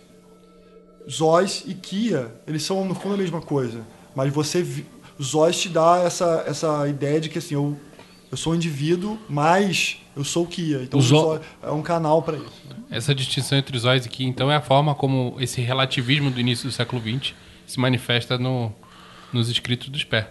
Zóis 1.10 1.64
e 1.66 1.74
Kia, 1.74 2.32
eles 2.46 2.62
são 2.62 2.84
no 2.84 2.94
fundo 2.94 3.14
a 3.14 3.18
mesma 3.18 3.40
coisa. 3.40 3.82
Mas 4.14 4.32
você. 4.32 4.64
Zóis 5.22 5.60
te 5.60 5.68
dá 5.68 6.02
essa, 6.04 6.44
essa 6.46 6.88
ideia 6.88 7.20
de 7.20 7.28
que 7.28 7.36
assim, 7.38 7.54
eu, 7.54 7.76
eu 8.30 8.36
sou 8.38 8.52
um 8.54 8.56
indivíduo, 8.56 9.18
mas 9.28 9.98
eu 10.16 10.24
sou 10.24 10.44
o 10.44 10.46
Kia. 10.46 10.82
Então, 10.82 10.98
O 10.98 11.02
Zó- 11.02 11.38
é 11.62 11.70
um 11.70 11.82
canal 11.82 12.22
para 12.22 12.36
isso. 12.38 12.62
né? 12.70 12.76
Essa 12.90 13.14
distinção 13.14 13.58
entre 13.58 13.76
os 13.76 13.82
Zóis 13.82 14.06
aqui, 14.06 14.24
então, 14.24 14.50
é 14.50 14.56
a 14.56 14.62
forma 14.62 14.94
como 14.94 15.36
esse 15.38 15.60
relativismo 15.60 16.30
do 16.30 16.40
início 16.40 16.66
do 16.68 16.72
século 16.72 17.02
XX 17.02 17.34
se 17.70 17.80
manifesta 17.80 18.36
no, 18.38 18.72
nos 19.32 19.48
escritos 19.48 19.88
do 19.88 19.98
Sper. 19.98 20.24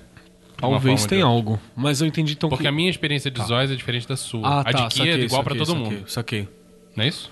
De 0.57 0.65
uma 0.65 0.71
Talvez 0.71 1.05
tenha 1.05 1.23
algo. 1.25 1.57
Mas 1.75 2.01
eu 2.01 2.07
entendi 2.07 2.33
então 2.33 2.49
Porque 2.49 2.63
que. 2.63 2.67
a 2.67 2.71
minha 2.71 2.89
experiência 2.89 3.31
de 3.31 3.41
Zóis 3.45 3.71
é 3.71 3.75
diferente 3.75 4.07
da 4.07 4.17
sua. 4.17 4.45
Ah, 4.45 4.59
a 4.59 4.63
tá. 4.65 4.71
de 4.71 4.77
Kia 4.95 5.05
saquei, 5.05 5.11
é 5.13 5.25
igual 5.25 5.43
pra 5.43 5.53
saquei, 5.55 5.65
todo 5.65 5.77
saquei, 5.83 5.97
mundo. 5.97 6.09
Saquei. 6.09 6.47
Não 6.97 7.03
é 7.03 7.07
isso? 7.07 7.31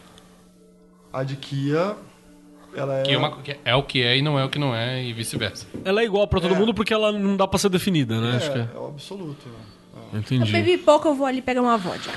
A 1.12 1.24
de 1.24 1.36
Kia, 1.36 1.96
ela 2.74 3.00
é. 3.00 3.04
Que 3.04 3.12
é, 3.14 3.18
uma- 3.18 3.38
é 3.66 3.76
o 3.76 3.84
que 3.84 4.02
é 4.02 4.18
e 4.18 4.22
não 4.22 4.40
é 4.40 4.46
o 4.46 4.50
que 4.50 4.58
não 4.58 4.74
é, 4.74 5.04
e 5.04 5.12
vice-versa. 5.12 5.68
Ela 5.84 6.02
é 6.02 6.06
igual 6.06 6.26
pra 6.28 6.40
todo 6.40 6.56
É. 6.56 6.58
mundo 6.58 6.74
porque 6.74 6.94
ela 6.94 7.12
não 7.12 7.36
dá 7.36 7.46
pra 7.48 7.60
ser 7.60 7.68
definida, 7.70 8.20
né? 8.22 8.38
Acho 8.38 8.52
que 8.52 8.58
é, 8.60 8.62
é. 8.62 8.70
é 8.74 8.80
o 8.80 8.88
absoluto. 8.88 9.46
né? 9.48 9.56
Eu 10.14 10.20
Entendi. 10.20 10.50
bebi 10.50 10.78
pouco, 10.78 11.10
eu 11.10 11.14
vou 11.16 11.26
ali 11.26 11.42
pegar 11.42 11.62
uma 11.62 11.78
vodka. 11.78 12.14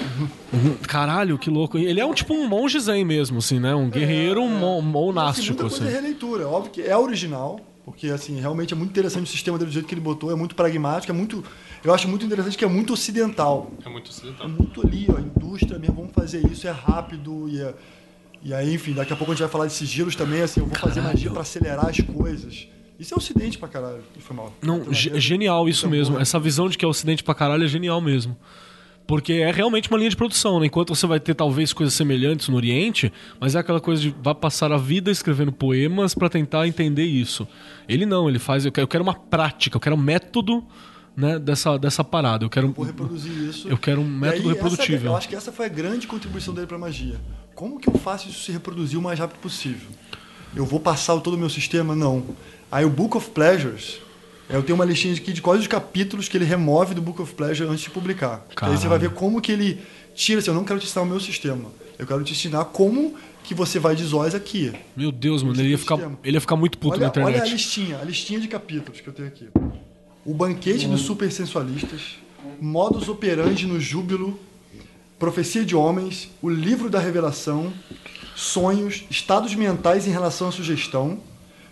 Caralho, 0.87 1.37
que 1.39 1.51
louco. 1.51 1.77
Ele 1.77 1.99
é 2.01 2.07
um 2.07 2.15
tipo 2.15 2.33
um 2.35 2.47
monge 2.49 2.79
zen 2.79 3.05
mesmo, 3.05 3.39
assim, 3.39 3.59
né? 3.59 3.75
Um 3.75 3.91
guerreiro 3.91 4.47
mo- 4.49 4.81
monástico, 4.81 5.41
E, 5.41 5.41
assim, 5.41 5.49
muita 5.49 5.63
coisa 5.65 5.85
é 5.85 5.89
assim. 5.89 5.97
releitura. 5.97 6.47
Óbvio 6.49 6.71
que 6.73 6.83
é 6.83 6.97
original, 6.97 7.59
porque 7.91 8.07
assim, 8.09 8.41
realmente 8.41 8.73
é 8.73 8.77
muito 8.77 8.91
interessante 8.91 9.25
o 9.27 9.31
sistema 9.31 9.59
dele 9.59 9.71
do 9.71 9.75
jeito 9.75 9.87
que 9.87 9.95
ele 9.95 10.01
botou, 10.01 10.31
é 10.31 10.35
muito 10.35 10.55
pragmático, 10.55 11.11
é 11.13 11.15
muito. 11.15 11.45
Eu 11.85 11.93
acho 11.93 12.07
muito 12.09 12.25
interessante 12.25 12.57
que 12.57 12.65
é 12.65 12.69
muito 12.69 12.93
ocidental. 12.93 13.71
É 13.85 13.89
muito 13.89 14.07
É 14.07 14.11
ocidental. 14.11 14.49
muito 14.49 14.87
ali, 14.87 15.07
ó, 15.09 15.19
indústria 15.19 15.79
mesmo, 15.79 15.95
vamos 15.97 16.13
fazer 16.15 16.47
isso, 16.51 16.67
é 16.67 16.71
rápido 16.71 17.49
e 17.49 17.61
é- 17.61 17.75
E 18.43 18.55
aí, 18.55 18.73
enfim, 18.75 18.95
daqui 18.95 19.13
a 19.13 19.17
pouco 19.17 19.33
a 19.33 19.35
gente 19.35 19.43
vai 19.43 19.51
falar 19.51 19.67
de 19.67 19.75
sigilos 19.75 20.17
também, 20.17 20.41
assim, 20.41 20.61
eu 20.61 20.67
vou 20.67 20.75
fazer 20.79 21.03
magia 21.03 21.31
pra 21.31 21.43
acelerar 21.43 21.87
as 21.89 22.01
coisas. 22.01 22.67
Isso 22.99 23.13
é 23.13 23.17
ocidente 23.17 23.59
pra 23.59 23.69
caralho. 23.69 24.03
Foi 24.19 24.35
mal. 24.35 24.51
Não, 24.63 24.91
genial 24.93 25.69
isso 25.69 25.81
Então, 25.81 25.91
mesmo. 25.91 26.13
porra. 26.15 26.23
Essa 26.23 26.39
visão 26.39 26.67
de 26.69 26.79
que 26.79 26.85
é 26.85 26.89
ocidente 26.89 27.23
pra 27.23 27.35
caralho 27.35 27.65
é 27.65 27.69
genial 27.69 28.01
mesmo. 28.01 28.35
Porque 29.11 29.33
é 29.33 29.51
realmente 29.51 29.89
uma 29.91 29.99
linha 29.99 30.09
de 30.09 30.15
produção, 30.17 30.61
né? 30.61 30.67
Enquanto 30.67 30.95
você 30.95 31.05
vai 31.05 31.19
ter 31.19 31.35
talvez 31.35 31.73
coisas 31.73 31.93
semelhantes 31.95 32.49
no 32.49 32.55
Oriente, 32.55 33.13
mas 33.41 33.57
é 33.57 33.59
aquela 33.59 33.81
coisa 33.81 34.01
de 34.01 34.15
vai 34.23 34.33
passar 34.37 34.71
a 34.71 34.77
vida 34.77 35.11
escrevendo 35.11 35.51
poemas 35.51 36.15
pra 36.15 36.29
tentar 36.29 36.69
entender 36.69 37.07
isso. 37.07 37.45
Ele 37.89 38.07
não, 38.07 38.29
ele 38.29 38.39
faz. 38.39 38.65
Eu 38.65 38.71
quero, 38.71 38.89
eu 38.95 39.03
uma 39.03 39.15
prática, 39.15 39.77
eu 39.77 39.81
quero 39.81 39.97
um 39.97 39.99
método 39.99 40.65
né, 41.17 41.41
dessa, 41.41 41.77
dessa 41.77 42.05
parada. 42.05 42.45
Eu 42.45 42.49
quero. 42.49 42.71
Vou 42.71 42.85
reproduzir 42.85 43.33
isso. 43.33 43.69
Eu 43.69 43.77
quero 43.77 44.01
um 44.01 44.09
método 44.09 44.49
aí, 44.49 44.55
essa- 44.55 44.63
reprodutível. 44.69 45.11
eu 45.11 45.17
acho 45.17 45.29
que 45.29 45.35
essa 45.35 45.51
foi 45.51 45.67
a 45.67 45.69
grande 45.69 46.07
contribuição 46.07 46.55
dele 46.55 46.69
pra 46.69 46.79
magia. 46.79 47.17
Como 47.53 47.81
que 47.81 47.89
eu 47.89 47.95
faço 47.95 48.29
isso 48.29 48.45
se 48.45 48.53
reproduzir 48.53 48.97
o 48.97 49.03
mais 49.03 49.19
rápido 49.19 49.39
possível? 49.41 49.91
Eu 50.55 50.65
vou 50.65 50.79
passar 50.79 51.19
todo 51.19 51.35
o 51.35 51.37
meu 51.37 51.51
sistema? 51.51 51.97
Não. 51.97 52.23
Aí 52.71 52.85
o 52.85 52.91
Book 52.91 53.17
of 53.17 53.31
Pleasures, 53.31 53.99
eu 54.53 54.63
tenho 54.63 54.75
uma 54.75 54.85
listinha 54.85 55.15
aqui 55.15 55.33
de 55.33 55.41
quais 55.41 55.61
os 55.61 55.67
capítulos 55.67 56.29
que 56.29 56.37
ele 56.37 56.45
remove 56.45 56.95
do 56.95 57.01
Book 57.01 57.23
of 57.23 57.35
Pleasure 57.35 57.69
antes 57.69 57.85
de 57.85 57.91
publicar. 57.91 58.45
Aí 58.61 58.77
você 58.77 58.89
vai 58.89 58.99
ver 58.99 59.11
como 59.11 59.41
que 59.41 59.53
ele 59.53 59.81
tira 60.15 60.41
assim, 60.41 60.51
eu 60.51 60.55
não 60.55 60.65
quero 60.65 60.81
te 60.81 60.87
ensinar 60.87 61.03
o 61.03 61.07
meu 61.07 61.21
sistema. 61.21 61.71
Eu 61.99 62.07
quero 62.07 62.23
te 62.25 62.33
ensinar 62.33 62.65
como 62.67 63.15
que 63.45 63.55
você 63.55 63.79
vai 63.79 63.95
de 63.95 64.05
Zóis 64.05 64.35
aqui. 64.35 64.73
Meu 64.97 65.13
Deus, 65.13 65.43
mano, 65.43 65.61
ele 65.61 65.69
ia 65.69 65.75
é 65.75 65.79
ficar, 65.79 65.97
sistema. 65.97 66.19
ele 66.25 66.37
ia 66.37 66.41
ficar 66.41 66.57
muito 66.57 66.79
puto 66.79 66.95
olha, 66.95 67.03
na 67.03 67.09
internet. 67.09 67.35
olha 67.35 67.43
a 67.43 67.47
listinha, 67.47 67.99
a 67.99 68.05
listinha 68.05 68.41
de 68.41 68.49
capítulos 68.49 69.01
que 69.01 69.09
eu 69.09 69.13
tenho 69.13 69.29
aqui. 69.29 69.49
O 70.25 70.35
banquete 70.35 70.87
dos 70.87 71.03
supersensualistas, 71.03 72.17
modus 72.61 73.09
operandi 73.09 73.67
no 73.67 73.81
júbilo, 73.81 74.39
profecia 75.19 75.65
de 75.65 75.77
homens, 75.77 76.31
o 76.43 76.49
livro 76.49 76.91
da 76.91 76.99
revelação, 76.99 77.73
sonhos, 78.35 79.05
estados 79.11 79.55
mentais 79.55 80.07
em 80.07 80.11
relação 80.11 80.49
à 80.49 80.53
sugestão, 80.53 81.21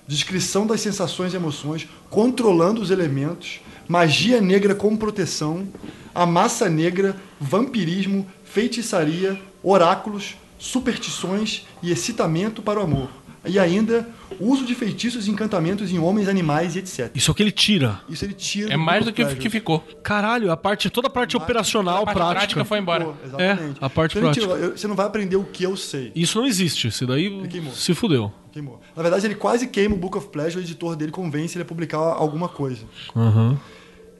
descrição 0.08 0.66
das 0.66 0.80
sensações 0.80 1.34
e 1.34 1.36
emoções, 1.36 1.86
controlando 2.08 2.80
os 2.80 2.90
elementos, 2.90 3.60
magia 3.86 4.40
negra 4.40 4.74
como 4.74 4.96
proteção, 4.96 5.68
a 6.14 6.24
massa 6.24 6.68
negra, 6.68 7.14
vampirismo, 7.38 8.26
feitiçaria, 8.42 9.38
oráculos, 9.62 10.36
superstições 10.58 11.66
e 11.82 11.92
excitamento 11.92 12.62
para 12.62 12.80
o 12.80 12.82
amor. 12.82 13.10
E 13.48 13.58
ainda, 13.58 14.08
uso 14.38 14.64
de 14.64 14.74
feitiços 14.74 15.26
e 15.26 15.30
encantamentos 15.30 15.90
em 15.90 15.98
homens, 15.98 16.28
animais 16.28 16.76
e 16.76 16.80
etc. 16.80 17.10
Isso 17.14 17.30
é 17.30 17.32
o 17.32 17.34
que 17.34 17.42
ele 17.42 17.50
tira. 17.52 18.00
Isso 18.08 18.24
ele 18.24 18.34
tira 18.34 18.68
É 18.72 18.76
do 18.76 18.78
mais 18.78 19.04
do 19.04 19.12
que, 19.12 19.24
que 19.36 19.48
ficou. 19.50 19.80
Caralho, 20.02 20.50
a 20.52 20.56
parte, 20.56 20.90
toda 20.90 21.08
a 21.08 21.10
parte 21.10 21.36
operacional, 21.36 22.02
A 22.02 22.04
parte 22.04 22.16
prática. 22.16 22.38
prática 22.38 22.64
foi 22.64 22.78
embora. 22.78 23.04
Pô, 23.06 23.14
exatamente. 23.24 23.78
É, 23.80 23.84
a 23.84 23.90
parte 23.90 24.12
Você 24.14 24.20
não 24.20 24.32
prática. 24.32 24.52
eu- 24.54 24.76
Você 24.76 24.86
não 24.88 24.94
vai 24.96 25.06
aprender 25.06 25.36
o 25.36 25.44
que 25.44 25.64
eu 25.64 25.76
sei. 25.76 26.12
Isso 26.14 26.38
não 26.38 26.46
existe. 26.46 26.88
Isso 26.88 27.06
daí 27.06 27.30
se 27.74 27.94
fudeu. 27.94 28.32
Queimou. 28.52 28.80
Na 28.96 29.02
verdade, 29.02 29.26
ele 29.26 29.34
quase 29.34 29.66
queima 29.68 29.94
o 29.94 29.98
Book 29.98 30.16
of 30.18 30.28
Pleasure, 30.28 30.62
o 30.62 30.64
editor 30.64 30.96
dele 30.96 31.12
convence 31.12 31.56
ele 31.56 31.62
a 31.62 31.66
publicar 31.66 31.98
alguma 31.98 32.48
coisa. 32.48 32.84
Aham. 33.14 33.58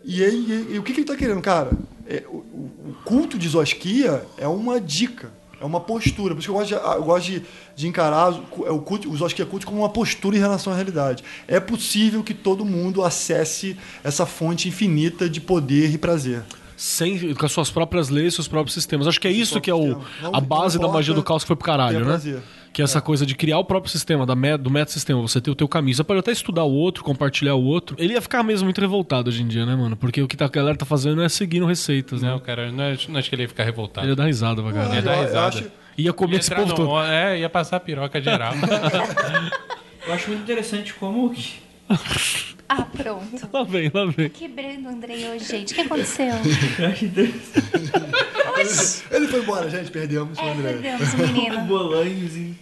E, 0.04 0.22
aí, 0.24 0.66
e- 0.70 0.74
e 0.74 0.78
o 0.78 0.82
que, 0.82 0.92
que 0.92 1.00
ele 1.00 1.04
está 1.04 1.16
querendo, 1.16 1.40
cara? 1.42 1.70
É, 2.06 2.24
o, 2.28 2.36
o- 2.36 2.70
o 2.90 2.94
culto 3.04 3.36
de 3.38 3.48
Zosquia 3.48 4.24
é 4.38 4.46
uma 4.48 4.80
dica, 4.80 5.30
é 5.60 5.64
uma 5.64 5.80
postura. 5.80 6.34
Por 6.34 6.40
isso 6.40 6.48
que 6.48 6.50
eu 6.50 6.58
gosto 6.58 6.68
de, 6.68 6.74
eu 6.74 7.04
gosto 7.04 7.26
de, 7.26 7.42
de 7.74 7.88
encarar 7.88 8.32
o, 8.32 8.66
é 8.66 8.70
o, 8.70 8.78
culto, 8.78 9.10
o 9.10 9.16
Zosquia 9.16 9.44
culto 9.44 9.66
como 9.66 9.80
uma 9.80 9.88
postura 9.88 10.36
em 10.36 10.40
relação 10.40 10.72
à 10.72 10.76
realidade. 10.76 11.22
É 11.46 11.58
possível 11.60 12.22
que 12.22 12.34
todo 12.34 12.64
mundo 12.64 13.02
acesse 13.02 13.76
essa 14.02 14.24
fonte 14.24 14.68
infinita 14.68 15.28
de 15.28 15.40
poder 15.40 15.92
e 15.92 15.98
prazer. 15.98 16.42
Sem, 16.76 17.34
com 17.34 17.44
as 17.44 17.50
suas 17.50 17.70
próprias 17.70 18.08
leis, 18.08 18.34
seus 18.34 18.46
próprios 18.46 18.74
sistemas. 18.74 19.08
Acho 19.08 19.20
que 19.20 19.26
é 19.26 19.32
isso 19.32 19.60
que 19.60 19.68
é 19.68 19.74
o, 19.74 20.00
a 20.32 20.40
base 20.40 20.78
da 20.78 20.86
magia 20.86 21.12
do 21.12 21.24
caos 21.24 21.42
que 21.42 21.48
foi 21.48 21.56
pro 21.56 21.64
caralho, 21.64 22.00
né? 22.00 22.04
prazer. 22.04 22.42
Que 22.72 22.82
é 22.82 22.84
essa 22.84 23.00
coisa 23.00 23.26
de 23.26 23.34
criar 23.34 23.58
o 23.58 23.64
próprio 23.64 23.90
sistema, 23.90 24.24
da 24.24 24.36
met, 24.36 24.62
do 24.62 24.70
meta-sistema. 24.70 25.20
Você 25.22 25.40
ter 25.40 25.50
o 25.50 25.54
teu 25.54 25.66
caminho. 25.66 25.96
Você 25.96 26.04
pode 26.04 26.20
até 26.20 26.30
estudar 26.30 26.64
o 26.64 26.72
outro, 26.72 27.02
compartilhar 27.02 27.54
o 27.54 27.64
outro. 27.64 27.96
Ele 27.98 28.12
ia 28.12 28.20
ficar 28.22 28.42
mesmo 28.42 28.66
muito 28.66 28.80
revoltado 28.80 29.28
hoje 29.30 29.42
em 29.42 29.48
dia, 29.48 29.66
né, 29.66 29.74
mano? 29.74 29.96
Porque 29.96 30.22
o 30.22 30.28
que 30.28 30.36
tá- 30.36 30.44
a 30.44 30.48
galera 30.48 30.76
tá 30.76 30.86
fazendo 30.86 31.20
é 31.22 31.28
seguindo 31.28 31.66
receitas, 31.66 32.22
né? 32.22 32.30
Não, 32.30 32.38
cara, 32.38 32.70
não, 32.70 32.84
é- 32.84 32.96
não 33.08 33.18
acho 33.18 33.28
que 33.28 33.34
ele 33.34 33.42
ia 33.42 33.48
ficar 33.48 33.64
revoltado. 33.64 34.04
Ele 34.06 34.12
ia 34.12 34.16
dar 34.16 34.26
risada 34.26 34.62
pra 34.62 34.70
Não, 34.70 34.78
galera. 34.78 34.94
Ia 34.96 35.02
dar 35.02 35.16
risada. 35.22 35.46
acho- 35.58 35.70
Ia 35.96 36.12
comer 36.12 36.34
Ia 36.34 36.38
esse 36.38 36.54
povo 36.54 36.68
no- 36.68 36.74
todo. 36.74 37.02
É, 37.02 37.40
ia 37.40 37.48
passar 37.50 37.78
a 37.78 37.80
piroca 37.80 38.20
geral. 38.20 38.52
Eu 40.06 40.14
acho 40.14 40.28
muito 40.28 40.42
interessante 40.42 40.94
como 40.94 41.30
que 41.30 41.54
Ah, 42.68 42.82
pronto. 42.82 43.48
Lá 43.52 43.62
vem, 43.64 43.90
lá 43.94 44.04
vem. 44.06 44.28
Quebrando 44.28 44.86
o 44.86 44.88
Andrei 44.90 45.26
hoje, 45.28 45.44
gente. 45.44 45.72
O 45.72 45.74
que 45.76 45.80
aconteceu? 45.80 46.34
interessante 47.02 49.06
Ele 49.10 49.28
foi 49.28 49.40
embora, 49.42 49.70
gente, 49.70 49.90
perdemos 49.90 50.38
o 50.38 50.42
É, 50.42 50.52
André. 50.52 50.72
perdemos 50.74 51.08
o 51.14 51.16
o 51.16 51.26
menino. 51.26 51.60
Bolanhos 51.62 52.36
e 52.36 52.54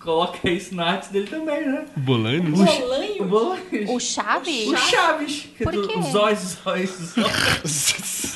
coloca 0.00 0.50
isso 0.50 0.74
na 0.74 0.86
arte 0.92 1.12
dele 1.12 1.26
também, 1.28 1.66
né? 1.68 1.84
Bolani? 1.96 2.38
O 3.20 3.24
Bolanhos. 3.26 3.90
O 3.90 4.00
Chaves? 4.00 4.66
O 4.68 4.76
Chaves. 4.76 5.48
que 5.56 5.62
é 5.62 5.64
Por 5.64 5.72
do- 5.72 5.86
quê? 5.88 5.98
Os 5.98 6.06
Zóis, 6.06 6.38
Zóis, 6.64 7.14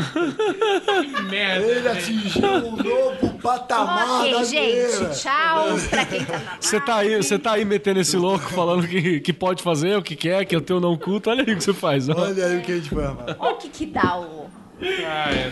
Zóis. 0.00 1.22
Merda. 1.30 1.66
Ele 1.66 1.88
atingiu 1.88 2.48
um 2.48 2.76
novo 2.76 3.38
patamar 3.40 4.20
ok, 4.20 4.32
da 4.32 4.44
gente. 4.44 5.20
Tchau 5.20 5.66
pra 5.90 6.04
quem 6.04 6.24
tá 6.24 6.38
na 6.38 6.56
Você 6.60 6.80
tá 6.80 6.96
aí, 6.96 7.16
você 7.16 7.38
tá 7.38 7.52
aí 7.52 7.64
metendo 7.64 8.00
esse 8.00 8.16
louco, 8.16 8.50
falando 8.50 8.86
que, 8.86 9.20
que 9.20 9.32
pode 9.32 9.62
fazer, 9.62 9.96
o 9.96 10.02
que 10.02 10.16
quer, 10.16 10.44
que 10.44 10.54
eu 10.54 10.60
tenho 10.60 10.80
não 10.80 10.96
culto. 10.96 11.30
Olha 11.30 11.44
aí 11.46 11.52
o 11.52 11.56
que 11.56 11.64
você 11.64 11.74
faz. 11.74 12.08
ó. 12.08 12.14
Olha 12.16 12.46
aí 12.46 12.58
o 12.58 12.62
que 12.62 12.72
a 12.72 12.76
gente 12.76 12.94
vai 12.94 13.06
armar. 13.06 13.36
Olha 13.38 13.54
o 13.54 13.56
que 13.56 13.68
que 13.68 13.86
dá 13.86 14.18
o... 14.18 14.48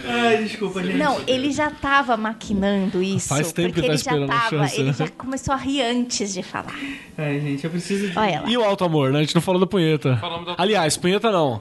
Ai, 0.09 0.44
desculpa, 0.44 0.82
gente. 0.82 0.97
Não, 0.97 1.20
ele 1.26 1.51
já 1.51 1.70
tava 1.70 2.16
maquinando 2.16 3.03
isso. 3.03 3.28
Faz 3.28 3.53
tempo 3.53 3.68
porque 3.74 3.80
que 3.82 3.86
tá 4.05 4.14
ele 4.14 4.28
já 4.28 4.34
tava, 4.36 4.51
chance, 4.51 4.80
ele 4.80 4.88
né? 4.90 4.94
já 4.97 5.09
começou 5.09 5.53
a 5.55 5.57
rir 5.57 5.82
antes 5.82 6.32
de 6.32 6.42
falar. 6.42 6.78
Ai, 7.18 7.40
gente, 7.40 7.64
eu 7.64 7.70
preciso 7.70 8.09
de. 8.09 8.14
E 8.47 8.57
o 8.57 8.62
alto 8.62 8.84
amor, 8.84 9.11
né? 9.12 9.18
A 9.18 9.22
gente 9.22 9.34
não 9.34 9.42
falou 9.42 9.61
da 9.61 9.66
punheta. 9.66 10.16
Falamos 10.18 10.47
da- 10.47 10.55
Aliás, 10.57 10.97
punheta 10.97 11.30
não. 11.32 11.61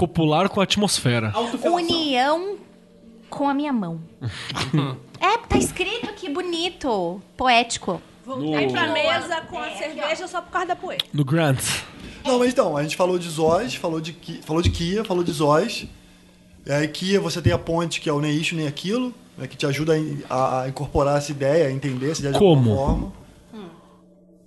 Copular 0.00 0.48
com 0.48 0.60
a 0.60 0.64
atmosfera. 0.64 1.30
União 1.62 2.56
com 3.28 3.46
a 3.46 3.52
minha 3.52 3.70
mão. 3.70 4.00
é, 5.20 5.36
tá 5.46 5.58
escrito 5.58 6.08
aqui 6.08 6.30
bonito, 6.30 7.20
poético. 7.36 8.00
Voltei 8.24 8.70
pra 8.70 8.86
mesa 8.94 9.42
com 9.42 9.58
a 9.58 9.70
cerveja 9.72 10.26
só 10.26 10.40
por 10.40 10.52
causa 10.52 10.68
da 10.68 10.76
poeira. 10.76 11.04
No 11.12 11.22
Grant. 11.22 11.62
Não, 12.24 12.38
mas 12.38 12.48
então, 12.50 12.78
a 12.78 12.82
gente 12.82 12.96
falou 12.96 13.18
de 13.18 13.28
Zóis, 13.28 13.74
falou 13.74 14.00
de, 14.00 14.14
Ki- 14.14 14.40
falou 14.42 14.62
de 14.62 14.70
Kia, 14.70 15.04
falou 15.04 15.22
de 15.22 15.32
Zóis. 15.32 15.86
E 16.64 16.72
aí, 16.72 16.88
Kia, 16.88 17.20
você 17.20 17.42
tem 17.42 17.52
a 17.52 17.58
ponte, 17.58 18.00
que 18.00 18.08
é 18.08 18.12
o 18.12 18.20
nem 18.22 18.34
isso 18.34 18.54
nem 18.56 18.66
aquilo, 18.66 19.12
né, 19.36 19.46
que 19.46 19.56
te 19.56 19.66
ajuda 19.66 19.92
a, 19.92 19.98
in- 19.98 20.22
a- 20.30 20.62
a 20.62 20.68
incorporar 20.70 21.18
essa 21.18 21.30
ideia, 21.30 21.66
a 21.68 21.70
entender 21.70 22.10
essa 22.10 22.20
ideia 22.22 22.38
Como? 22.38 22.62
de 22.62 22.68
alguma 22.70 22.86
forma. 22.86 23.12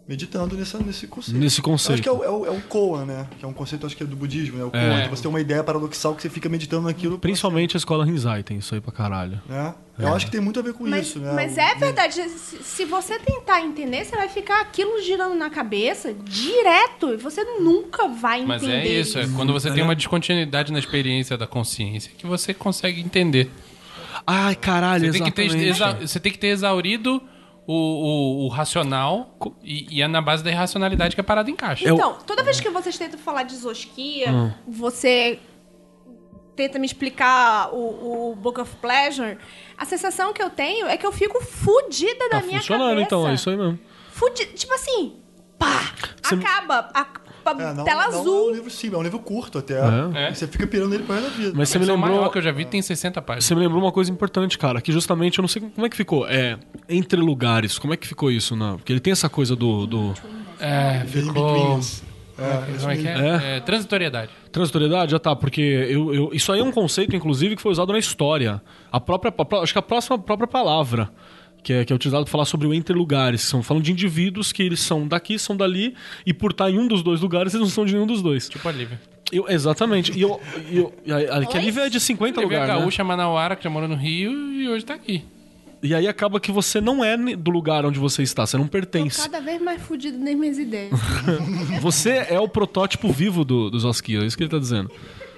Meditando 0.05 0.57
nessa, 0.57 0.77
nesse 0.79 1.07
conceito. 1.07 1.39
Nesse 1.39 1.61
Eu 1.65 1.73
Acho 1.73 1.93
que 2.01 2.03
conceito. 2.03 2.09
é 2.09 2.11
o, 2.11 2.23
é, 2.25 2.29
o, 2.29 2.45
é 2.47 2.49
o 2.51 2.61
Koan, 2.63 3.05
né? 3.05 3.25
Que 3.39 3.45
é 3.45 3.47
um 3.47 3.53
conceito, 3.53 3.85
acho 3.85 3.95
que 3.95 4.03
é 4.03 4.05
do 4.05 4.17
budismo, 4.17 4.57
né? 4.57 4.65
O 4.65 4.67
É. 4.67 4.71
Koan, 4.71 5.03
que 5.03 5.09
você 5.09 5.21
tem 5.23 5.29
uma 5.29 5.39
ideia 5.39 5.63
paradoxal 5.63 6.13
que 6.13 6.21
você 6.21 6.29
fica 6.29 6.49
meditando 6.49 6.83
naquilo. 6.87 7.17
Principalmente 7.17 7.75
a 7.75 7.79
escola 7.79 8.03
Rinzai 8.03 8.43
tem 8.43 8.57
isso 8.57 8.75
aí 8.75 8.81
pra 8.81 8.91
caralho. 8.91 9.41
Né? 9.47 9.73
Eu 9.97 10.13
acho 10.13 10.25
que 10.25 10.31
tem 10.33 10.41
muito 10.41 10.59
a 10.59 10.63
ver 10.63 10.73
com 10.73 10.85
Mas, 10.89 11.07
isso, 11.07 11.19
né? 11.19 11.31
mas 11.33 11.57
é 11.57 11.75
verdade, 11.75 12.15
se, 12.27 12.57
se 12.63 12.83
você 12.83 13.17
tentar 13.19 13.61
entender, 13.61 14.03
você 14.03 14.15
vai 14.15 14.27
ficar 14.27 14.59
aquilo 14.59 15.01
girando 15.01 15.35
na 15.35 15.49
cabeça 15.49 16.13
direto 16.25 17.13
e 17.13 17.15
você 17.17 17.43
nunca 17.61 18.07
vai 18.09 18.39
entender. 18.41 18.47
Mas 18.47 18.63
é 18.67 18.85
isso, 18.87 19.19
é 19.19 19.27
quando 19.35 19.53
você 19.53 19.71
tem 19.71 19.83
uma 19.83 19.95
descontinuidade 19.95 20.73
na 20.73 20.79
experiência 20.79 21.37
da 21.37 21.47
consciência 21.47 22.11
que 22.17 22.25
você 22.25 22.53
consegue 22.53 22.99
entender. 22.99 23.49
Ai, 24.27 24.55
caralho, 24.55 25.05
Você 25.11 25.19
tem, 25.19 25.23
que 25.23 25.31
ter, 25.31 25.43
exatamente. 25.45 25.69
exa- 25.69 26.07
você 26.07 26.19
tem 26.19 26.31
que 26.31 26.37
ter 26.39 26.47
exaurido 26.47 27.21
o, 27.67 27.73
o- 27.73 28.45
o 28.45 28.47
racional 28.49 29.37
e, 29.63 29.97
e 29.97 30.01
é 30.01 30.07
na 30.07 30.21
base 30.21 30.43
da 30.43 30.51
irracionalidade 30.51 31.15
que 31.15 31.21
a 31.21 31.23
parada 31.23 31.49
encaixa. 31.49 31.89
Então, 31.89 32.17
toda 32.25 32.43
vez 32.43 32.59
que 32.59 32.69
vocês 32.69 32.97
tentam 32.97 33.19
falar 33.19 33.43
de 33.43 33.55
Zoskia, 33.55 34.31
Hum. 34.31 34.51
você 34.67 35.39
tenta 36.55 36.77
me 36.77 36.85
explicar 36.85 37.73
o, 37.73 38.31
o 38.31 38.35
Book 38.35 38.59
of 38.61 38.75
Pleasure, 38.75 39.37
a 39.77 39.85
sensação 39.85 40.33
que 40.33 40.41
eu 40.43 40.49
tenho 40.49 40.87
é 40.87 40.97
que 40.97 41.05
eu 41.05 41.11
fico 41.11 41.43
fudida 41.43 42.29
da 42.29 42.39
Tá 42.41 42.45
minha 42.45 42.59
funcionando 42.59 42.89
cabeça. 42.89 43.05
então, 43.05 43.27
é 43.27 43.33
isso 43.33 43.49
aí 43.49 43.57
mesmo. 43.57 43.79
Fudi- 44.11 44.45
Tipo 44.53 44.73
assim, 44.75 45.15
pá, 45.57 45.93
Você- 46.21 46.35
acaba, 46.35 46.89
a 46.93 47.05
É, 47.45 47.73
não, 47.73 47.83
tela 47.83 48.07
não 48.09 48.19
azul. 48.19 48.47
é 48.47 48.51
um 48.51 48.55
livro 48.55 48.69
simples, 48.69 48.93
é 48.93 48.97
um 48.97 49.03
livro 49.03 49.19
curto 49.19 49.57
até. 49.59 49.75
É. 50.15 50.31
E 50.31 50.35
você 50.35 50.47
fica 50.47 50.65
pirando 50.67 50.89
nele 50.91 51.03
pro 51.03 51.13
resto 51.15 51.29
da 51.29 51.35
vida. 51.37 51.53
Mas 51.55 51.69
você 51.69 51.79
me 51.79 51.85
lembrou. 51.85 52.09
maior 52.09 52.29
que 52.29 52.37
eu 52.37 52.41
já 52.41 52.51
vi 52.51 52.65
tem 52.65 52.81
60 52.81 53.21
páginas. 53.21 53.45
Você 53.45 53.55
me 53.55 53.61
lembrou 53.61 53.81
uma 53.81 53.91
coisa 53.91 54.11
importante, 54.11 54.57
cara, 54.57 54.81
que 54.81 54.91
justamente 54.91 55.39
eu 55.39 55.41
não 55.41 55.49
sei 55.49 55.61
como 55.61 55.85
é 55.85 55.89
que 55.89 55.95
ficou. 55.97 56.27
É, 56.27 56.57
entre 56.87 57.19
lugares, 57.19 57.77
como 57.77 57.93
é 57.93 57.97
que 57.97 58.07
ficou 58.07 58.31
isso? 58.31 58.55
Não? 58.55 58.77
Porque 58.77 58.91
ele 58.93 58.99
tem 58.99 59.11
essa 59.11 59.29
coisa 59.29 59.55
do. 59.55 59.85
do 59.85 60.13
É, 60.59 61.03
ficou... 61.05 61.79
É, 62.37 62.79
Como 62.79 62.91
é 62.91 62.97
que 62.97 63.07
é? 63.07 63.11
É. 63.11 63.57
É, 63.57 63.59
transitoriedade. 63.59 64.31
Transitoriedade? 64.51 65.11
Já 65.11 65.19
tá, 65.19 65.35
porque 65.35 65.61
eu, 65.61 66.13
eu- 66.13 66.29
isso 66.33 66.51
aí 66.51 66.59
é 66.59 66.63
um 66.63 66.71
conceito, 66.71 67.15
inclusive, 67.15 67.55
que 67.55 67.61
foi 67.61 67.71
usado 67.71 67.93
na 67.93 67.99
história. 67.99 68.59
A 68.91 68.99
própria. 68.99 69.31
a 69.37 69.61
acho 69.61 69.71
que 69.71 69.79
a 69.79 69.83
próxima 69.83 70.17
própria 70.17 70.47
palavra. 70.47 71.11
Que 71.63 71.73
é, 71.73 71.85
que 71.85 71.93
é 71.93 71.95
utilizado 71.95 72.25
para 72.25 72.31
falar 72.31 72.45
sobre 72.45 72.67
o 72.67 72.73
entre 72.73 72.93
lugares. 72.93 73.41
São 73.41 73.63
falando 73.63 73.83
de 73.83 73.91
indivíduos 73.91 74.51
que 74.51 74.61
eles 74.61 74.79
são 74.81 75.07
daqui, 75.07 75.39
são 75.39 75.55
dali, 75.55 75.95
e 76.25 76.33
por 76.33 76.51
estar 76.51 76.69
em 76.69 76.77
um 76.77 76.87
dos 76.87 77.01
dois 77.01 77.21
lugares, 77.21 77.53
eles 77.53 77.65
não 77.65 77.73
são 77.73 77.85
de 77.85 77.93
nenhum 77.93 78.05
dos 78.05 78.21
dois. 78.21 78.49
Tipo 78.49 78.67
a 78.67 78.71
Lívia. 78.71 78.99
Eu- 79.31 79.45
exatamente. 79.49 80.11
E 80.17 80.21
eu, 80.21 80.39
eu, 80.71 80.93
a, 81.31 81.37
a, 81.37 81.45
que 81.45 81.57
a 81.57 81.61
Lívia 81.61 81.83
é 81.87 81.89
de 81.89 81.99
50 81.99 82.41
Lívia 82.41 82.55
é 82.57 82.59
lugares. 82.59 82.75
Né? 82.75 82.79
gaúcha 82.81 83.03
manauara 83.03 83.55
que 83.55 83.63
já 83.63 83.69
morou 83.69 83.87
no 83.87 83.95
Rio 83.95 84.31
e 84.53 84.67
hoje 84.67 84.83
tá 84.85 84.93
aqui. 84.93 85.23
E 85.81 85.93
aí 85.93 86.07
acaba 86.07 86.39
que 86.39 86.49
você 86.51 86.79
não 86.79 87.03
é 87.03 87.17
do 87.35 87.51
lugar 87.51 87.85
onde 87.85 87.99
você 87.99 88.23
está, 88.23 88.45
você 88.45 88.55
não 88.55 88.65
Tô 88.65 88.71
pertence. 88.71 89.21
cada 89.21 89.41
vez 89.41 89.61
mais 89.61 89.81
fudido 89.81 90.17
nas 90.17 90.33
minhas 90.33 90.57
ideias. 90.57 90.91
Você 91.81 92.25
é 92.29 92.39
o 92.39 92.47
protótipo 92.47 93.11
vivo 93.11 93.43
do, 93.43 93.69
dos 93.69 93.83
Oskia, 93.83 94.19
é 94.21 94.25
isso 94.25 94.37
que 94.37 94.43
ele 94.43 94.49
tá 94.49 94.59
dizendo. 94.59 94.89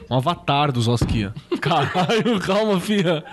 Um 0.07 0.15
avatar 0.17 0.71
dos 0.71 0.87
Oskia. 0.87 1.33
Caralho, 1.59 2.39
calma, 2.45 2.79
filha. 2.79 3.23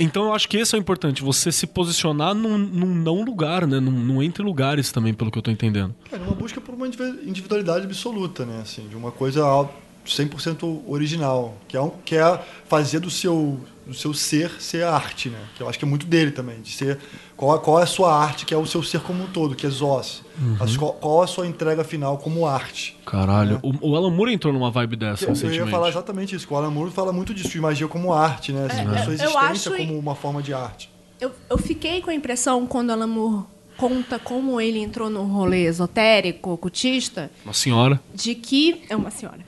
Então 0.00 0.24
eu 0.24 0.32
acho 0.34 0.48
que 0.48 0.56
esse 0.56 0.74
é 0.74 0.78
o 0.78 0.80
importante, 0.80 1.22
você 1.22 1.52
se 1.52 1.66
posicionar 1.66 2.34
num, 2.34 2.56
num 2.56 2.94
não 2.94 3.22
lugar, 3.22 3.66
né? 3.66 3.78
Num, 3.78 3.90
num 3.92 4.22
entre 4.22 4.42
lugares 4.42 4.90
também, 4.90 5.12
pelo 5.14 5.30
que 5.30 5.38
eu 5.38 5.42
tô 5.42 5.50
entendendo. 5.50 5.94
É 6.10 6.16
uma 6.16 6.34
busca 6.34 6.60
por 6.60 6.74
uma 6.74 6.86
indivi- 6.88 7.20
individualidade 7.28 7.84
absoluta, 7.84 8.46
né? 8.46 8.60
Assim, 8.62 8.88
de 8.88 8.96
uma 8.96 9.12
coisa 9.12 9.44
al- 9.44 9.72
100% 10.06 10.82
original, 10.88 11.56
que 11.68 11.76
é, 11.76 11.80
um, 11.80 11.90
que 12.04 12.16
é 12.16 12.40
fazer 12.66 13.00
do 13.00 13.10
seu, 13.10 13.60
do 13.86 13.92
seu 13.94 14.14
ser 14.14 14.50
ser 14.58 14.82
arte, 14.84 15.28
né? 15.28 15.38
Que 15.56 15.62
eu 15.62 15.68
acho 15.68 15.78
que 15.78 15.84
é 15.84 15.88
muito 15.88 16.06
dele 16.06 16.30
também, 16.30 16.60
de 16.62 16.70
ser 16.70 16.98
qual, 17.40 17.58
qual 17.60 17.80
é 17.80 17.84
a 17.84 17.86
sua 17.86 18.14
arte, 18.14 18.44
que 18.44 18.52
é 18.52 18.56
o 18.56 18.66
seu 18.66 18.82
ser 18.82 19.00
como 19.00 19.24
um 19.24 19.26
todo, 19.26 19.54
que 19.56 19.66
é 19.66 19.70
Zos. 19.70 20.22
As- 20.60 20.76
Qual, 20.76 20.92
qual 20.94 21.22
a 21.22 21.26
sua 21.26 21.46
entrega 21.46 21.82
final 21.84 22.16
como 22.18 22.46
arte. 22.46 22.96
Caralho. 23.06 23.58
O, 23.62 23.90
o 23.90 23.96
Alan 23.96 24.10
Moore 24.10 24.32
entrou 24.34 24.52
numa 24.52 24.70
vibe 24.70 24.96
dessa 24.96 25.24
Eu, 25.24 25.28
eu 25.28 25.34
recentemente. 25.34 25.64
ia 25.64 25.70
falar 25.70 25.88
exatamente 25.88 26.34
isso, 26.36 26.46
que 26.46 26.52
o 26.52 26.56
Alan 26.56 26.70
Moore 26.70 26.90
fala 26.90 27.12
muito 27.12 27.32
disso, 27.34 27.48
de 27.50 27.60
magia 27.60 27.88
como 27.88 28.12
arte, 28.12 28.52
né? 28.52 28.66
Assim, 28.70 28.80
a 28.82 28.84
sua 29.04 29.12
eu 29.12 29.12
existência 29.14 29.72
acho- 29.72 29.76
como 29.76 29.98
uma 29.98 30.14
forma 30.14 30.42
de 30.42 30.52
arte. 30.54 30.90
Eu, 31.20 31.32
eu 31.50 31.58
fiquei 31.58 32.00
com 32.00 32.10
a 32.10 32.14
impressão, 32.14 32.66
quando 32.66 32.90
Alan 32.90 33.06
Moore 33.06 33.44
conta 33.76 34.18
como 34.18 34.60
ele 34.60 34.78
entrou 34.78 35.08
no 35.10 35.22
rolê 35.24 35.64
esotérico, 35.66 36.50
ocultista, 36.52 37.30
Uma 37.44 37.52
senhora. 37.54 38.00
de 38.14 38.34
que. 38.34 38.82
É 38.88 38.96
uma 38.96 39.10
senhora. 39.10 39.40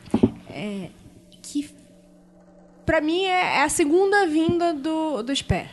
É, 0.50 0.88
que. 1.42 1.70
Pra 2.84 3.00
mim 3.00 3.22
é, 3.24 3.58
é 3.58 3.62
a 3.62 3.68
segunda 3.68 4.26
vinda 4.26 4.74
do, 4.74 5.22
do 5.22 5.32
Sper. 5.34 5.66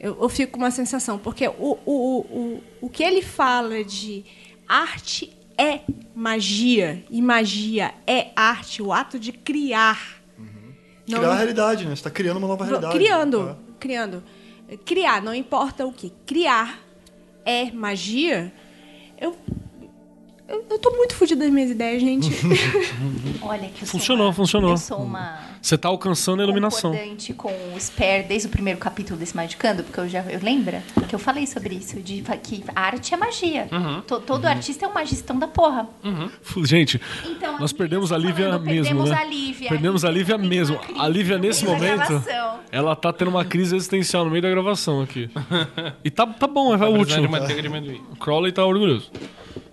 Eu, 0.00 0.16
eu 0.22 0.28
fico 0.28 0.52
com 0.52 0.58
uma 0.58 0.70
sensação, 0.70 1.18
porque 1.18 1.48
o, 1.48 1.78
o, 1.84 2.18
o, 2.20 2.62
o, 2.82 2.88
que 2.88 3.02
ele 3.02 3.20
fala 3.20 3.82
de 3.82 4.24
arte 4.68 5.32
é 5.56 5.80
magia, 6.14 7.04
e 7.10 7.20
magia 7.20 7.92
é 8.06 8.28
arte, 8.36 8.80
o 8.80 8.92
ato 8.92 9.18
de 9.18 9.32
criar. 9.32 10.18
Não- 11.08 11.18
Criar 11.18 11.30
a 11.32 11.34
realidade, 11.36 11.84
né? 11.84 11.90
Você 11.90 11.94
está 11.94 12.10
criando 12.10 12.36
uma 12.36 12.46
nova 12.46 12.64
realidade. 12.64 12.94
Criando, 12.94 13.44
né? 13.44 13.56
criando. 13.80 14.22
Criar, 14.84 15.22
não 15.22 15.34
importa 15.34 15.86
o 15.86 15.92
que. 15.92 16.12
Criar 16.26 16.78
é 17.44 17.70
magia. 17.72 18.52
Eu. 19.18 19.34
Eu, 20.48 20.64
eu 20.70 20.78
tô 20.78 20.90
muito 20.92 21.14
fodida 21.14 21.44
das 21.44 21.52
minhas 21.52 21.70
ideias, 21.70 22.00
gente. 22.00 22.30
Olha 23.42 23.68
que 23.68 23.82
eu 23.82 23.86
sou 23.86 23.98
Funcionou, 24.00 24.26
uma- 24.28 24.32
funcionou. 24.32 24.70
Eu 24.70 24.76
sou 24.78 24.98
uma 24.98 25.38
Você 25.60 25.76
tá 25.76 25.88
alcançando 25.88 26.40
a 26.40 26.44
iluminação. 26.44 26.94
com 27.36 27.52
o 27.74 27.78
Sper 27.78 28.26
desde 28.26 28.48
o 28.48 28.50
primeiro 28.50 28.78
capítulo 28.80 29.18
desse 29.18 29.36
Magicando, 29.36 29.82
porque 29.84 30.00
eu 30.00 30.08
já 30.08 30.22
eu 30.22 30.40
lembra 30.42 30.82
que 31.06 31.14
eu 31.14 31.18
falei 31.18 31.46
sobre 31.46 31.74
isso, 31.74 32.00
de 32.00 32.22
que 32.42 32.64
arte 32.74 33.12
é 33.12 33.16
magia. 33.18 33.68
Uhum. 33.70 34.00
To- 34.02 34.20
todo 34.20 34.46
artista 34.46 34.86
é 34.86 34.88
um 34.88 34.94
magistão 34.94 35.38
da 35.38 35.46
porra. 35.46 35.86
Gente, 36.64 36.98
Então, 37.26 37.58
nós 37.58 37.72
perdemos 37.72 38.10
a 38.10 38.16
Lívia 38.16 38.46
falando, 38.46 38.64
mesmo, 38.64 38.84
perdemos 38.84 39.10
né? 39.10 39.16
a 39.16 39.24
Lívia. 39.24 39.68
Perdemos 39.68 40.04
a 40.06 40.10
Lívia 40.10 40.36
Tem 40.38 40.44
uma 40.46 40.48
mesmo. 40.48 40.80
A 40.98 41.08
Lívia 41.08 41.36
nesse 41.38 41.64
momento, 41.66 42.22
ela 42.72 42.96
tá 42.96 43.12
tendo 43.12 43.28
uma 43.28 43.44
crise 43.44 43.76
existencial 43.76 44.24
no 44.24 44.30
meio 44.30 44.42
da 44.42 44.48
gravação 44.50 45.02
aqui. 45.02 45.28
E 46.02 46.10
tá, 46.10 46.26
tá 46.26 46.46
bom, 46.46 46.72
é 46.72 46.76
o 46.76 46.78
Precisando 46.78 46.98
último. 47.00 47.22
de 47.22 47.28
manteiga 47.28 47.60
de 47.60 47.68
amendoim. 47.68 48.00
O 48.12 48.16
Crowley 48.16 48.50
tá 48.50 48.64
orgulhoso. 48.64 49.10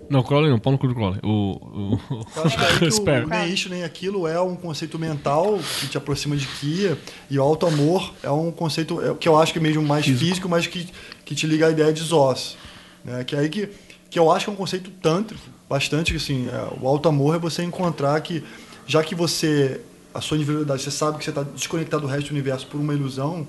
Não, 0.09 0.19
o 0.19 0.23
Crowley 0.23 0.49
não, 0.49 0.59
pau 0.59 0.71
no 0.71 0.77
cu 0.77 0.87
do 0.87 0.95
Crowley. 0.95 1.19
O, 1.23 1.29
o, 1.29 1.99
o 2.21 3.27
nem 3.27 3.53
isso 3.53 3.69
nem 3.69 3.83
aquilo 3.83 4.27
é 4.27 4.39
um 4.39 4.55
conceito 4.55 4.97
mental 4.99 5.59
que 5.79 5.87
te 5.87 5.97
aproxima 5.97 6.35
de 6.35 6.47
Kia 6.47 6.97
e 7.29 7.39
o 7.39 7.41
auto 7.41 7.65
amor 7.65 8.13
é 8.21 8.29
um 8.29 8.51
conceito 8.51 9.01
é, 9.01 9.13
que 9.15 9.27
eu 9.27 9.37
acho 9.37 9.51
que 9.53 9.59
é 9.59 9.61
mesmo 9.61 9.81
mais 9.81 10.05
físico, 10.05 10.47
mas 10.47 10.67
que, 10.67 10.87
que 11.23 11.33
te 11.33 11.47
liga 11.47 11.67
à 11.67 11.71
ideia 11.71 11.91
de 11.91 12.01
Zos. 12.01 12.57
Né? 13.03 13.23
Que 13.23 13.35
é 13.35 13.39
aí 13.39 13.49
que, 13.49 13.69
que 14.09 14.19
eu 14.19 14.31
acho 14.31 14.45
que 14.45 14.51
é 14.51 14.53
um 14.53 14.57
conceito 14.57 14.89
tântrico, 15.01 15.43
bastante 15.69 16.15
assim, 16.15 16.47
é, 16.47 16.81
o 16.81 16.87
auto 16.87 17.09
amor 17.09 17.35
é 17.35 17.39
você 17.39 17.63
encontrar 17.63 18.19
que 18.21 18.43
já 18.87 19.03
que 19.03 19.15
você 19.15 19.81
a 20.15 20.21
sua 20.21 20.37
individualidade, 20.37 20.81
você 20.81 20.91
sabe 20.91 21.17
que 21.17 21.25
você 21.25 21.29
está 21.29 21.43
desconectado 21.43 22.03
do 22.03 22.07
resto 22.07 22.27
do 22.29 22.31
universo 22.31 22.65
por 22.67 22.79
uma 22.79 22.93
ilusão, 22.93 23.45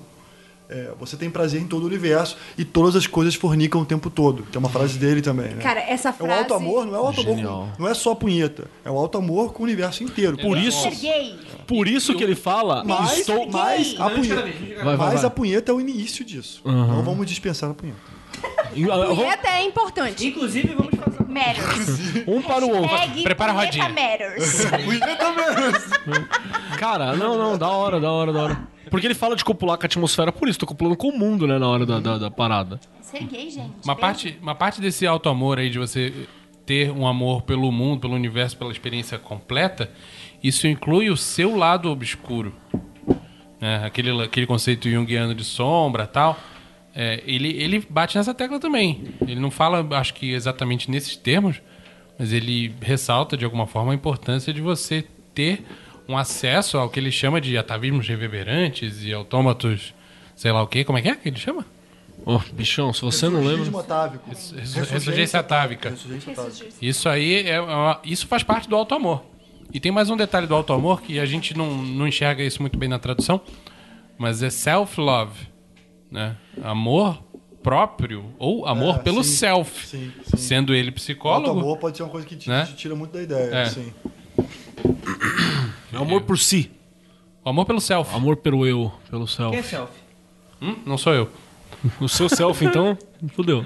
é, 0.69 0.91
você 0.99 1.15
tem 1.17 1.29
prazer 1.29 1.61
em 1.61 1.67
todo 1.67 1.83
o 1.83 1.85
universo 1.85 2.37
e 2.57 2.65
todas 2.65 2.95
as 2.95 3.07
coisas 3.07 3.35
fornicam 3.35 3.81
o 3.81 3.85
tempo 3.85 4.09
todo. 4.09 4.43
Que 4.43 4.57
é 4.57 4.59
uma 4.59 4.69
frase 4.69 4.97
dele 4.97 5.21
também, 5.21 5.49
né? 5.49 5.61
Cara, 5.61 5.79
essa 5.81 6.09
É 6.09 6.11
o 6.11 6.15
frase. 6.15 6.39
alto 6.41 6.53
amor, 6.53 6.85
não 6.85 6.95
é 6.95 6.99
o 6.99 7.05
alto 7.05 7.21
amor, 7.21 7.35
com- 7.41 7.69
não 7.83 7.87
é 7.89 7.93
só 7.93 8.11
a 8.11 8.15
punheta. 8.15 8.67
É 8.83 8.91
o 8.91 8.97
alto 8.97 9.17
amor 9.17 9.53
com 9.53 9.63
o 9.63 9.65
universo 9.65 10.03
inteiro. 10.03 10.37
Por 10.37 10.57
isso, 10.57 10.81
Ser 10.83 10.95
gay. 10.95 11.39
por 11.65 11.87
isso 11.87 12.13
que 12.15 12.23
ele 12.23 12.35
fala. 12.35 12.83
Mas, 12.83 13.19
estou... 13.19 13.47
mas 13.49 13.95
a 13.99 14.09
punheta. 14.09 14.43
Vai, 14.83 14.95
vai, 14.97 15.25
a 15.25 15.29
punheta 15.29 15.71
é 15.71 15.75
o 15.75 15.79
início 15.81 16.23
disso. 16.25 16.61
Não 16.65 17.01
vamos 17.03 17.25
dispensar 17.25 17.69
a 17.71 17.73
punheta. 17.73 17.99
Eu 18.75 18.87
vou- 19.15 19.15
Punheta 19.25 19.47
é 19.47 19.63
importante. 19.63 20.27
Inclusive, 20.27 20.75
vamos 20.75 20.93
fazer 20.95 21.17
Matters. 21.27 22.25
Um 22.27 22.41
para 22.41 22.65
o 22.65 22.69
outro. 22.69 23.23
Prepara 23.23 23.51
a 23.51 23.55
Punheta 23.55 23.77
rodinha. 23.77 23.89
Matters. 24.37 24.57
Cara, 26.77 27.15
não, 27.15 27.37
não, 27.37 27.57
da 27.57 27.69
hora, 27.69 27.99
da 27.99 28.11
hora, 28.11 28.31
da 28.33 28.39
hora. 28.43 28.67
Porque 28.89 29.07
ele 29.07 29.13
fala 29.15 29.35
de 29.35 29.43
copular 29.43 29.77
com 29.77 29.83
a 29.83 29.87
atmosfera, 29.87 30.31
por 30.31 30.47
isso, 30.47 30.59
tô 30.59 30.65
copulando 30.65 30.95
com 30.97 31.09
o 31.09 31.17
mundo, 31.17 31.45
né, 31.47 31.57
na 31.57 31.67
hora 31.67 31.85
da, 31.85 31.99
da, 31.99 32.17
da 32.17 32.31
parada. 32.31 32.79
Ser 33.01 33.23
gay, 33.23 33.49
gente. 33.49 33.71
Uma 33.83 33.95
parte, 33.95 34.37
uma 34.41 34.55
parte 34.55 34.81
desse 34.81 35.05
auto-amor 35.07 35.59
aí, 35.59 35.69
de 35.69 35.79
você 35.79 36.13
ter 36.65 36.91
um 36.91 37.07
amor 37.07 37.43
pelo 37.43 37.71
mundo, 37.71 38.01
pelo 38.01 38.13
universo, 38.15 38.57
pela 38.57 38.71
experiência 38.71 39.17
completa, 39.17 39.89
isso 40.43 40.67
inclui 40.67 41.09
o 41.09 41.15
seu 41.15 41.55
lado 41.55 41.89
obscuro. 41.89 42.53
né? 43.59 43.85
Aquele, 43.85 44.21
aquele 44.21 44.45
conceito 44.45 44.89
junguiano 44.89 45.33
de 45.33 45.43
sombra 45.43 46.05
tal. 46.05 46.37
É, 46.93 47.23
ele, 47.25 47.49
ele 47.61 47.85
bate 47.89 48.17
nessa 48.17 48.33
tecla 48.33 48.59
também. 48.59 49.03
Ele 49.21 49.39
não 49.39 49.51
fala, 49.51 49.85
acho 49.97 50.13
que 50.13 50.31
exatamente 50.31 50.89
nesses 50.91 51.15
termos, 51.15 51.61
mas 52.17 52.33
ele 52.33 52.73
ressalta 52.81 53.37
de 53.37 53.45
alguma 53.45 53.67
forma 53.67 53.91
a 53.91 53.95
importância 53.95 54.51
de 54.53 54.61
você 54.61 55.05
ter 55.33 55.63
um 56.07 56.17
acesso 56.17 56.77
ao 56.77 56.89
que 56.89 56.99
ele 56.99 57.11
chama 57.11 57.39
de 57.41 57.57
atavismos 57.57 58.07
reverberantes 58.07 59.03
e 59.03 59.13
autômatos, 59.13 59.93
sei 60.35 60.51
lá 60.51 60.61
o 60.63 60.67
quê. 60.67 60.83
Como 60.83 60.97
é 60.97 61.01
que 61.01 61.09
é 61.09 61.15
que 61.15 61.29
ele 61.29 61.37
chama? 61.37 61.65
Ô, 62.25 62.39
bichão, 62.51 62.91
se 62.93 63.01
você 63.01 63.29
não 63.29 63.41
lembra. 63.43 63.79
Atávico. 63.79 64.29
Ressurgência, 64.29 64.83
ressurgência 64.93 65.39
atávica. 65.39 65.89
Ressurgência 65.91 66.33
atávica. 66.33 66.65
Isso 66.81 67.07
aí 67.07 67.47
é 67.47 67.61
uma- 67.61 67.99
isso 68.03 68.27
faz 68.27 68.43
parte 68.43 68.67
do 68.67 68.75
auto 68.75 68.93
amor. 68.95 69.23
E 69.73 69.79
tem 69.79 69.91
mais 69.91 70.09
um 70.09 70.17
detalhe 70.17 70.47
do 70.47 70.55
auto 70.55 70.73
amor 70.73 71.01
que 71.01 71.19
a 71.19 71.25
gente 71.25 71.55
não, 71.55 71.77
não 71.83 72.07
enxerga 72.07 72.43
isso 72.43 72.61
muito 72.61 72.77
bem 72.77 72.89
na 72.89 72.97
tradução, 72.97 73.39
mas 74.17 74.41
é 74.41 74.49
self 74.49 74.99
love, 74.99 75.47
né? 76.09 76.35
Amor 76.63 77.21
próprio 77.61 78.33
ou 78.39 78.65
amor 78.65 78.95
É, 78.95 78.99
pelo 78.99 79.23
sim, 79.23 79.31
self, 79.35 79.85
sim, 79.87 80.11
sim. 80.23 80.37
sendo 80.37 80.73
ele 80.73 80.89
O 80.89 80.93
psicólogo. 80.93 81.49
auto-amor 81.49 81.77
pode 81.77 81.97
ser 81.97 82.03
uma 82.03 82.09
coisa 82.09 82.25
que 82.25 82.35
te, 82.37 82.49
Né? 82.49 82.65
te 82.65 82.75
tira 82.75 82.95
muito 82.95 83.11
da 83.11 83.21
ideia. 83.21 83.53
É. 83.53 83.69
É 85.91 85.97
amor 85.97 86.21
por 86.21 86.37
si. 86.37 86.71
O 87.43 87.49
amor 87.49 87.65
pelo 87.65 87.79
self. 87.79 88.13
Amor 88.13 88.37
pelo 88.37 88.65
eu, 88.65 88.91
pelo 89.09 89.25
Quem 89.25 89.45
é 89.45 89.61
self. 89.61 89.63
self? 89.63 89.91
Hum? 90.61 90.75
Não 90.85 90.97
sou 90.97 91.13
eu. 91.13 91.29
O 92.01 92.07
seu 92.09 92.27
self, 92.27 92.65
então, 92.65 92.97
fudeu. 93.33 93.65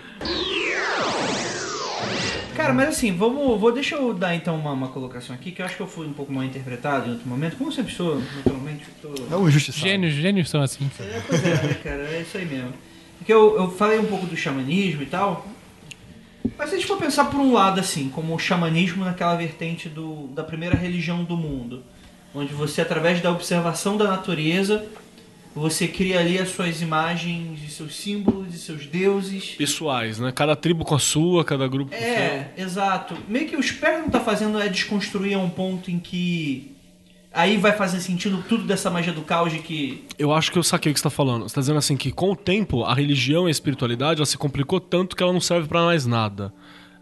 Cara, 2.56 2.74
mas 2.74 2.90
assim, 2.90 3.16
vamos, 3.16 3.60
vou, 3.60 3.72
deixa 3.72 3.96
eu 3.96 4.14
dar 4.14 4.36
então 4.36 4.56
uma, 4.56 4.72
uma 4.72 4.88
colocação 4.90 5.34
aqui, 5.34 5.52
que 5.52 5.62
eu 5.62 5.66
acho 5.66 5.76
que 5.76 5.82
eu 5.82 5.88
fui 5.88 6.06
um 6.06 6.14
pouco 6.14 6.32
mal 6.32 6.44
interpretado 6.44 7.08
em 7.08 7.12
outro 7.14 7.28
momento. 7.28 7.58
Como 7.58 7.70
eu 7.70 7.74
sempre 7.74 7.94
sou, 7.94 8.20
naturalmente, 8.20 8.84
eu 9.04 9.16
tô... 9.16 9.34
É 9.34 9.38
um 9.38 9.48
injustiçado. 9.48 9.84
Gênios, 9.88 10.14
gênios 10.14 10.50
são 10.50 10.62
assim. 10.62 10.92
É, 11.00 11.22
pois 11.28 11.44
é, 11.44 11.50
né, 11.56 11.74
cara, 11.82 12.04
é 12.04 12.22
isso 12.22 12.38
aí 12.38 12.46
mesmo. 12.46 12.74
Porque 13.18 13.32
eu, 13.32 13.56
eu 13.56 13.72
falei 13.72 13.98
um 14.00 14.06
pouco 14.06 14.26
do 14.26 14.36
xamanismo 14.36 15.02
e 15.02 15.06
tal, 15.06 15.48
mas 16.58 16.70
se 16.70 16.76
a 16.76 16.78
gente 16.78 16.88
for 16.88 16.98
pensar 16.98 17.26
por 17.26 17.40
um 17.40 17.54
lado 17.54 17.80
assim, 17.80 18.10
como 18.10 18.36
o 18.36 18.40
xamanismo 18.40 19.06
naquela 19.06 19.36
vertente 19.36 19.88
do, 19.88 20.28
da 20.28 20.44
primeira 20.44 20.76
religião 20.76 21.24
do 21.24 21.38
mundo, 21.38 21.84
onde 22.34 22.54
você, 22.54 22.82
através 22.82 23.22
da 23.22 23.32
observação 23.32 23.98
da 23.98 24.08
natureza, 24.08 24.86
você 25.54 25.88
cria 25.88 26.20
ali 26.20 26.40
as 26.40 26.50
suas 26.50 26.82
imagens, 26.82 27.62
e 27.64 27.70
seus 27.70 27.96
símbolos, 27.96 28.56
e 28.56 28.58
seus 28.58 28.86
deuses. 28.86 29.52
Pessoais, 29.52 30.18
né? 30.18 30.32
Cada 30.32 30.56
tribo 30.56 30.86
com 30.86 30.96
a 30.96 31.00
sua, 31.00 31.44
cada 31.44 31.68
grupo 31.68 31.92
com. 31.92 31.98
É, 31.98 32.52
exato. 32.58 33.16
Meio 33.28 33.50
que 33.50 33.56
o 33.58 33.62
não 34.00 34.10
tá 34.10 34.22
fazendo 34.22 34.60
é 34.60 34.70
desconstruir 34.70 35.36
a 35.36 35.40
um 35.40 35.50
ponto 35.50 35.92
em 35.92 36.00
que 36.00 36.72
aí 37.34 37.58
vai 37.58 37.74
fazer 37.74 38.00
sentido 38.00 38.44
tudo 38.48 38.64
dessa 38.64 38.90
magia 38.90 39.14
do 39.14 39.22
caos 39.22 39.52
de 39.52 39.60
que 39.60 40.06
Eu 40.20 40.34
acho 40.34 40.52
que 40.52 40.58
eu 40.58 40.64
saquei 40.64 40.92
o 40.92 40.94
que 40.94 41.00
você 41.00 41.04
tá 41.04 41.10
falando. 41.10 41.44
Você 41.44 41.56
tá 41.56 41.62
dizendo 41.62 41.80
assim 41.80 41.98
que 41.98 42.12
com 42.12 42.32
o 42.32 42.36
tempo 42.36 42.84
a 42.84 42.94
religião 42.94 43.46
e 43.46 43.48
a 43.48 43.52
espiritualidade 43.52 44.20
ela 44.20 44.26
se 44.26 44.38
complicou 44.38 44.80
tanto 44.80 45.16
que 45.16 45.24
ela 45.24 45.34
não 45.34 45.42
serve 45.42 45.68
pra 45.68 45.84
mais 45.84 46.06
nada. 46.06 46.54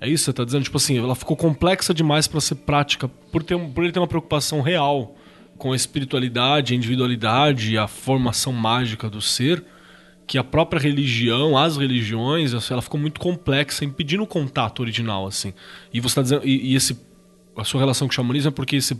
É 0.01 0.07
isso 0.07 0.23
que 0.23 0.25
você 0.25 0.33
tá 0.33 0.45
dizendo? 0.45 0.63
Tipo 0.63 0.77
assim, 0.77 0.97
ela 0.97 1.13
ficou 1.13 1.35
complexa 1.35 1.93
demais 1.93 2.27
pra 2.27 2.39
ser 2.39 2.55
prática 2.55 3.07
por, 3.31 3.43
ter, 3.43 3.59
por 3.59 3.83
ele 3.83 3.91
ter 3.91 3.99
uma 3.99 4.07
preocupação 4.07 4.61
real 4.61 5.15
com 5.59 5.73
a 5.73 5.75
espiritualidade, 5.75 6.73
a 6.73 6.75
individualidade 6.75 7.77
a 7.77 7.87
formação 7.87 8.51
mágica 8.51 9.09
do 9.09 9.21
ser, 9.21 9.63
que 10.25 10.37
a 10.37 10.43
própria 10.43 10.79
religião, 10.79 11.57
as 11.57 11.77
religiões, 11.77 12.53
ela 12.71 12.81
ficou 12.81 12.99
muito 12.99 13.19
complexa, 13.19 13.83
impedindo 13.83 14.23
o 14.23 14.27
contato 14.27 14.79
original, 14.79 15.27
assim. 15.27 15.53
E 15.93 15.99
você 15.99 16.15
tá 16.15 16.21
dizendo. 16.21 16.47
E, 16.47 16.71
e 16.71 16.75
esse, 16.75 16.97
a 17.57 17.63
sua 17.63 17.79
relação 17.79 18.07
com 18.07 18.11
o 18.11 18.15
xamanismo 18.15 18.49
é 18.49 18.51
porque 18.51 18.77
esse 18.77 18.99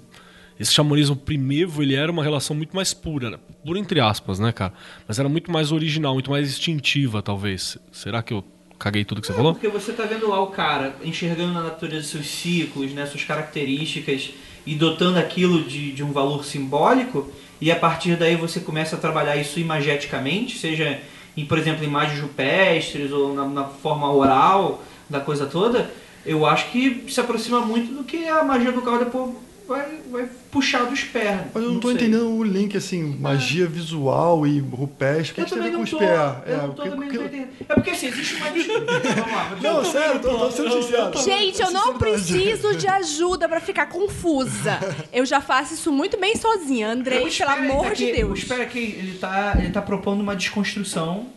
esse 0.59 0.73
xamanismo 0.73 1.15
primevo, 1.15 1.81
ele 1.81 1.95
era 1.95 2.11
uma 2.11 2.21
relação 2.21 2.53
muito 2.53 2.75
mais 2.75 2.93
pura, 2.93 3.29
né? 3.29 3.39
pura 3.63 3.79
entre 3.79 4.01
aspas, 4.01 4.39
né, 4.39 4.51
cara? 4.51 4.73
Mas 5.07 5.17
era 5.17 5.29
muito 5.29 5.49
mais 5.49 5.71
original, 5.71 6.13
muito 6.13 6.29
mais 6.29 6.49
instintiva, 6.49 7.21
talvez. 7.21 7.77
Será 7.93 8.21
que 8.21 8.33
eu 8.33 8.43
caguei 8.77 9.05
tudo 9.05 9.21
que 9.21 9.27
você 9.27 9.33
falou? 9.33 9.53
Porque 9.53 9.69
você 9.69 9.93
tá 9.93 10.03
vendo 10.03 10.27
lá 10.27 10.41
o 10.41 10.47
cara 10.47 10.97
enxergando 11.01 11.53
na 11.53 11.63
natureza 11.63 12.07
seus 12.07 12.27
ciclos, 12.27 12.91
né, 12.91 13.05
suas 13.05 13.23
características 13.23 14.31
e 14.65 14.75
dotando 14.75 15.19
aquilo 15.19 15.63
de, 15.63 15.91
de 15.91 16.03
um 16.03 16.11
valor 16.11 16.45
simbólico, 16.45 17.27
e 17.61 17.71
a 17.71 17.75
partir 17.75 18.15
daí 18.15 18.35
você 18.35 18.59
começa 18.59 18.95
a 18.95 18.99
trabalhar 18.99 19.35
isso 19.35 19.59
imageticamente, 19.59 20.57
seja 20.57 20.99
em, 21.35 21.45
por 21.45 21.57
exemplo, 21.57 21.83
imagens 21.83 22.19
rupestres 22.21 23.11
ou 23.11 23.33
na, 23.33 23.45
na 23.45 23.63
forma 23.65 24.11
oral 24.11 24.83
da 25.09 25.19
coisa 25.19 25.45
toda, 25.45 25.91
eu 26.25 26.45
acho 26.45 26.71
que 26.71 27.05
se 27.09 27.19
aproxima 27.19 27.61
muito 27.61 27.93
do 27.93 28.03
que 28.03 28.27
a 28.27 28.43
magia 28.43 28.71
do 28.71 28.81
depois 28.99 29.33
vai, 29.69 29.87
vai 30.11 30.27
puxar 30.51 30.83
dos 30.85 31.03
pés. 31.03 31.39
Mas 31.53 31.63
eu 31.63 31.71
não 31.71 31.79
tô 31.79 31.87
sei. 31.89 31.95
entendendo 31.97 32.27
o 32.29 32.43
link, 32.43 32.75
assim, 32.75 33.15
magia 33.19 33.67
visual 33.67 34.45
e 34.45 34.59
rupestre. 34.59 35.31
O 35.31 35.35
que, 35.35 35.41
Eu 35.41 35.45
que 35.45 35.51
tem 35.51 35.59
a 35.59 35.63
também 35.63 35.63
ver 35.63 35.71
com 35.71 35.77
não 35.77 35.83
os 35.83 35.89
pés? 35.91 36.47
eu 36.47 36.53
É, 36.53 36.57
não 36.67 36.73
tô, 36.73 36.81
que- 36.83 36.89
também 36.89 37.09
que- 37.09 37.17
não 37.17 37.23
tô 37.23 37.27
entendendo. 37.29 37.49
É 37.69 37.73
porque 37.75 37.89
assim, 37.91 38.07
existe 38.07 38.35
uma 38.35 38.49
Não, 39.61 39.77
eu 39.77 39.83
tô 39.83 39.91
sério, 39.91 40.19
tô, 40.21 40.37
tô 40.37 40.51
sendo 40.51 40.69
eu- 40.69 40.81
sincero. 40.83 41.17
Gente, 41.23 41.61
eu 41.61 41.71
não 41.71 41.97
preciso 41.97 42.75
de 42.75 42.87
ajuda 42.87 43.47
pra 43.47 43.61
ficar 43.61 43.85
confusa. 43.85 44.79
Eu 45.13 45.25
já 45.25 45.39
faço 45.39 45.75
isso 45.75 45.91
muito 45.91 46.19
bem 46.19 46.35
sozinha. 46.35 46.89
Andrei, 46.89 47.27
O 47.27 47.31
pelo 47.31 47.49
amor 47.51 47.83
tá 47.89 47.93
de 47.93 48.05
O 48.11 48.15
Deus. 48.15 48.39
Espera 48.39 48.65
que 48.65 48.79
ele 48.79 49.17
tá, 49.19 49.55
ele 49.59 49.69
tá 49.69 49.81
propondo 49.81 50.21
uma 50.21 50.35
desconstrução. 50.35 51.27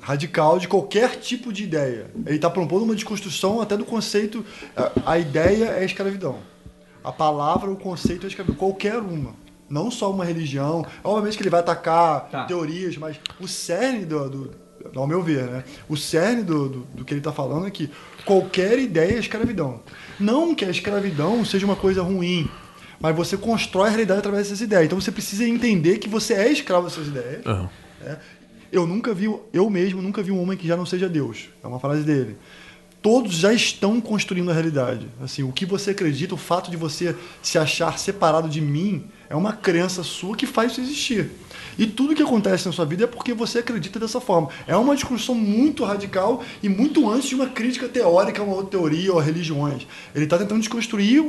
radical 0.00 0.58
de 0.58 0.66
qualquer 0.66 1.10
tipo 1.16 1.52
de 1.52 1.62
ideia. 1.62 2.10
Ele 2.26 2.34
está 2.34 2.50
propondo 2.50 2.82
uma 2.82 2.94
desconstrução 2.94 3.60
até 3.60 3.76
do 3.76 3.84
conceito. 3.84 4.44
a- 4.76 5.12
A 5.12 5.18
ideia 5.18 5.66
é 5.66 5.80
a 5.80 5.84
escravidão. 5.84 6.38
A 7.04 7.10
palavra, 7.12 7.70
o 7.70 7.76
conceito 7.76 8.22
é 8.22 8.26
a 8.26 8.28
escravidão. 8.28 8.56
Qualquer 8.58 8.96
uma. 8.98 9.34
Não 9.68 9.90
só 9.90 10.10
uma 10.12 10.24
religião. 10.24 10.84
Obviamente 11.02 11.36
que 11.36 11.42
ele 11.42 11.50
vai 11.50 11.60
atacar 11.60 12.28
Tá. 12.30 12.44
teorias, 12.44 12.96
mas 12.96 13.16
o 13.40 13.48
cerne 13.48 14.04
do, 14.04 14.28
do- 14.28 14.50
Ao 14.94 15.06
meu 15.06 15.22
ver, 15.22 15.44
né? 15.44 15.64
O 15.88 15.96
cerne 15.96 16.42
do, 16.42 16.68
do, 16.68 16.78
do 16.94 17.04
que 17.04 17.12
ele 17.14 17.20
está 17.20 17.32
falando 17.32 17.66
é 17.66 17.70
que 17.70 17.88
qualquer 18.24 18.78
ideia 18.78 19.14
é 19.14 19.18
escravidão. 19.18 19.80
Não 20.18 20.54
que 20.54 20.64
a 20.64 20.70
escravidão 20.70 21.44
seja 21.44 21.64
uma 21.64 21.76
coisa 21.76 22.02
ruim, 22.02 22.48
mas 23.00 23.14
você 23.16 23.36
constrói 23.36 23.86
a 23.86 23.90
realidade 23.90 24.18
através 24.20 24.44
dessas 24.44 24.60
ideias. 24.60 24.84
Então 24.86 25.00
você 25.00 25.10
precisa 25.12 25.46
entender 25.48 25.98
que 25.98 26.08
você 26.08 26.34
é 26.34 26.50
escravo 26.50 26.88
dessas 26.88 27.06
ideias. 27.06 27.42
É. 28.04 28.16
Eu 28.72 28.86
nunca 28.86 29.12
vi, 29.14 29.32
eu 29.52 29.68
mesmo 29.70 30.00
nunca 30.02 30.22
vi 30.22 30.30
um 30.32 30.40
homem 30.42 30.56
que 30.58 30.66
já 30.66 30.76
não 30.76 30.84
seja 30.86 31.08
Deus. 31.08 31.48
É 31.62 31.66
uma 31.66 31.78
frase 31.78 32.02
dele. 32.02 32.36
Todos 33.02 33.34
já 33.34 33.52
estão 33.52 34.00
construindo 34.00 34.48
a 34.50 34.54
realidade. 34.54 35.08
Assim, 35.20 35.42
o 35.42 35.50
que 35.50 35.66
você 35.66 35.90
acredita, 35.90 36.34
o 36.34 36.38
fato 36.38 36.70
de 36.70 36.76
você 36.76 37.16
se 37.42 37.58
achar 37.58 37.98
separado 37.98 38.48
de 38.48 38.60
mim, 38.60 39.04
é 39.28 39.34
uma 39.34 39.52
crença 39.52 40.04
sua 40.04 40.36
que 40.36 40.46
faz 40.46 40.72
isso 40.72 40.80
existir. 40.82 41.30
E 41.76 41.84
tudo 41.86 42.14
que 42.14 42.22
acontece 42.22 42.64
na 42.66 42.72
sua 42.72 42.84
vida 42.84 43.04
é 43.04 43.06
porque 43.08 43.34
você 43.34 43.58
acredita 43.58 43.98
dessa 43.98 44.20
forma. 44.20 44.50
É 44.68 44.76
uma 44.76 44.94
discussão 44.94 45.34
muito 45.34 45.84
radical 45.84 46.44
e 46.62 46.68
muito 46.68 47.10
antes 47.10 47.28
de 47.28 47.34
uma 47.34 47.46
crítica 47.48 47.88
teórica 47.88 48.40
a 48.40 48.44
uma 48.44 48.54
outra 48.54 48.78
teoria 48.78 49.12
ou 49.12 49.18
a 49.18 49.22
religiões. 49.22 49.84
Ele 50.14 50.24
está 50.24 50.38
tentando 50.38 50.60
desconstruir 50.60 51.28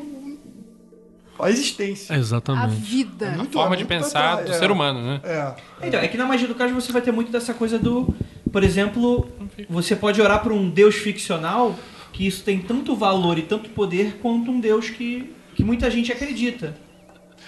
a 1.39 1.49
existência. 1.49 2.15
A 2.15 2.19
Exatamente. 2.19 2.76
vida. 2.76 3.26
É 3.26 3.36
muito- 3.38 3.53
Forma 3.53 3.74
é 3.76 3.78
de 3.80 3.86
pensar 3.86 4.36
do 4.38 4.43
trás, 4.45 4.59
ser 4.59 4.69
é. 4.69 4.71
humano, 4.71 5.01
né? 5.01 5.21
É. 5.24 5.53
Então, 5.88 5.99
é 5.99 6.07
que 6.07 6.17
na 6.17 6.26
magia 6.26 6.47
do 6.47 6.53
caos 6.55 6.71
você 6.71 6.91
vai 6.91 7.01
ter 7.01 7.11
muito 7.11 7.32
dessa 7.32 7.53
coisa 7.53 7.80
do. 7.80 8.13
Por 8.53 8.63
exemplo, 8.63 9.27
você 9.67 9.95
pode 9.95 10.21
orar 10.21 10.43
para 10.43 10.53
um 10.53 10.69
deus 10.69 10.93
ficcional 10.93 11.75
que 12.13 12.27
isso 12.27 12.43
tem 12.43 12.59
tanto 12.59 12.95
valor 12.95 13.39
e 13.39 13.41
tanto 13.41 13.71
poder 13.71 14.19
quanto 14.21 14.51
um 14.51 14.59
deus 14.59 14.91
que, 14.91 15.33
que 15.55 15.63
muita 15.63 15.89
gente 15.89 16.11
acredita. 16.11 16.77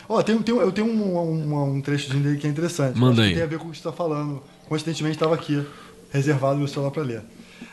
Ó, 0.10 0.24
tem, 0.24 0.42
tem, 0.42 0.56
eu 0.56 0.72
tenho 0.72 0.88
um, 0.88 1.16
um, 1.16 1.76
um 1.76 1.82
trechozinho 1.82 2.24
dele 2.24 2.38
que 2.38 2.48
é 2.48 2.50
interessante. 2.50 2.98
Manda 2.98 3.22
aí. 3.22 3.30
Que 3.30 3.36
tem 3.36 3.44
a 3.44 3.48
ver 3.48 3.60
com 3.60 3.68
o 3.68 3.72
que 3.72 3.78
você 3.78 3.82
está 3.82 3.92
falando. 3.92 4.42
Coincidentemente 4.68 5.16
estava 5.16 5.36
aqui, 5.36 5.64
reservado 6.12 6.54
no 6.54 6.60
meu 6.62 6.68
celular 6.68 6.90
para 6.90 7.04
ler. 7.04 7.22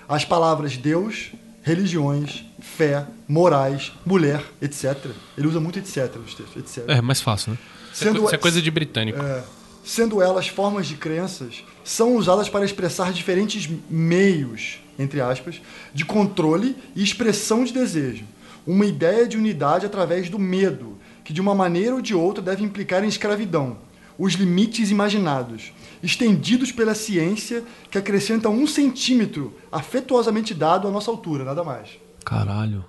As 0.06 0.26
palavras 0.26 0.76
Deus, 0.76 1.32
religiões, 1.62 2.44
fé, 2.60 3.06
morais, 3.26 3.92
mulher, 4.04 4.44
etc. 4.60 4.94
Ele 5.38 5.46
usa 5.46 5.58
muito 5.58 5.78
etc. 5.78 6.16
nos 6.16 6.34
textos, 6.34 6.56
etc. 6.56 6.84
É, 6.86 7.00
mais 7.00 7.22
fácil, 7.22 7.52
né? 7.52 7.58
Isso 7.94 8.06
é, 8.06 8.12
isso 8.12 8.34
é 8.34 8.38
coisa 8.38 8.60
de 8.60 8.70
britânico. 8.70 9.18
É, 9.18 9.42
sendo 9.82 10.20
elas 10.20 10.48
formas 10.48 10.86
de 10.86 10.96
crenças, 10.96 11.64
são 11.84 12.16
usadas 12.16 12.48
para 12.48 12.64
expressar 12.64 13.12
diferentes 13.12 13.68
meios, 13.90 14.78
entre 14.98 15.20
aspas, 15.20 15.60
de 15.94 16.04
controle 16.04 16.76
e 16.94 17.02
expressão 17.02 17.64
de 17.64 17.72
desejo. 17.72 18.24
Uma 18.66 18.86
ideia 18.86 19.26
de 19.26 19.36
unidade 19.36 19.86
através 19.86 20.28
do 20.30 20.38
medo, 20.38 20.96
que 21.24 21.32
de 21.32 21.40
uma 21.40 21.54
maneira 21.54 21.94
ou 21.94 22.00
de 22.00 22.14
outra 22.14 22.42
deve 22.42 22.62
implicar 22.62 23.02
em 23.04 23.08
escravidão. 23.08 23.76
Os 24.18 24.34
limites 24.34 24.90
imaginados, 24.90 25.72
estendidos 26.02 26.70
pela 26.70 26.94
ciência 26.94 27.64
que 27.90 27.98
acrescenta 27.98 28.48
um 28.48 28.66
centímetro 28.66 29.52
afetuosamente 29.70 30.52
dado 30.54 30.86
à 30.86 30.90
nossa 30.90 31.10
altura, 31.10 31.44
nada 31.44 31.64
mais. 31.64 31.88
Caralho. 32.24 32.84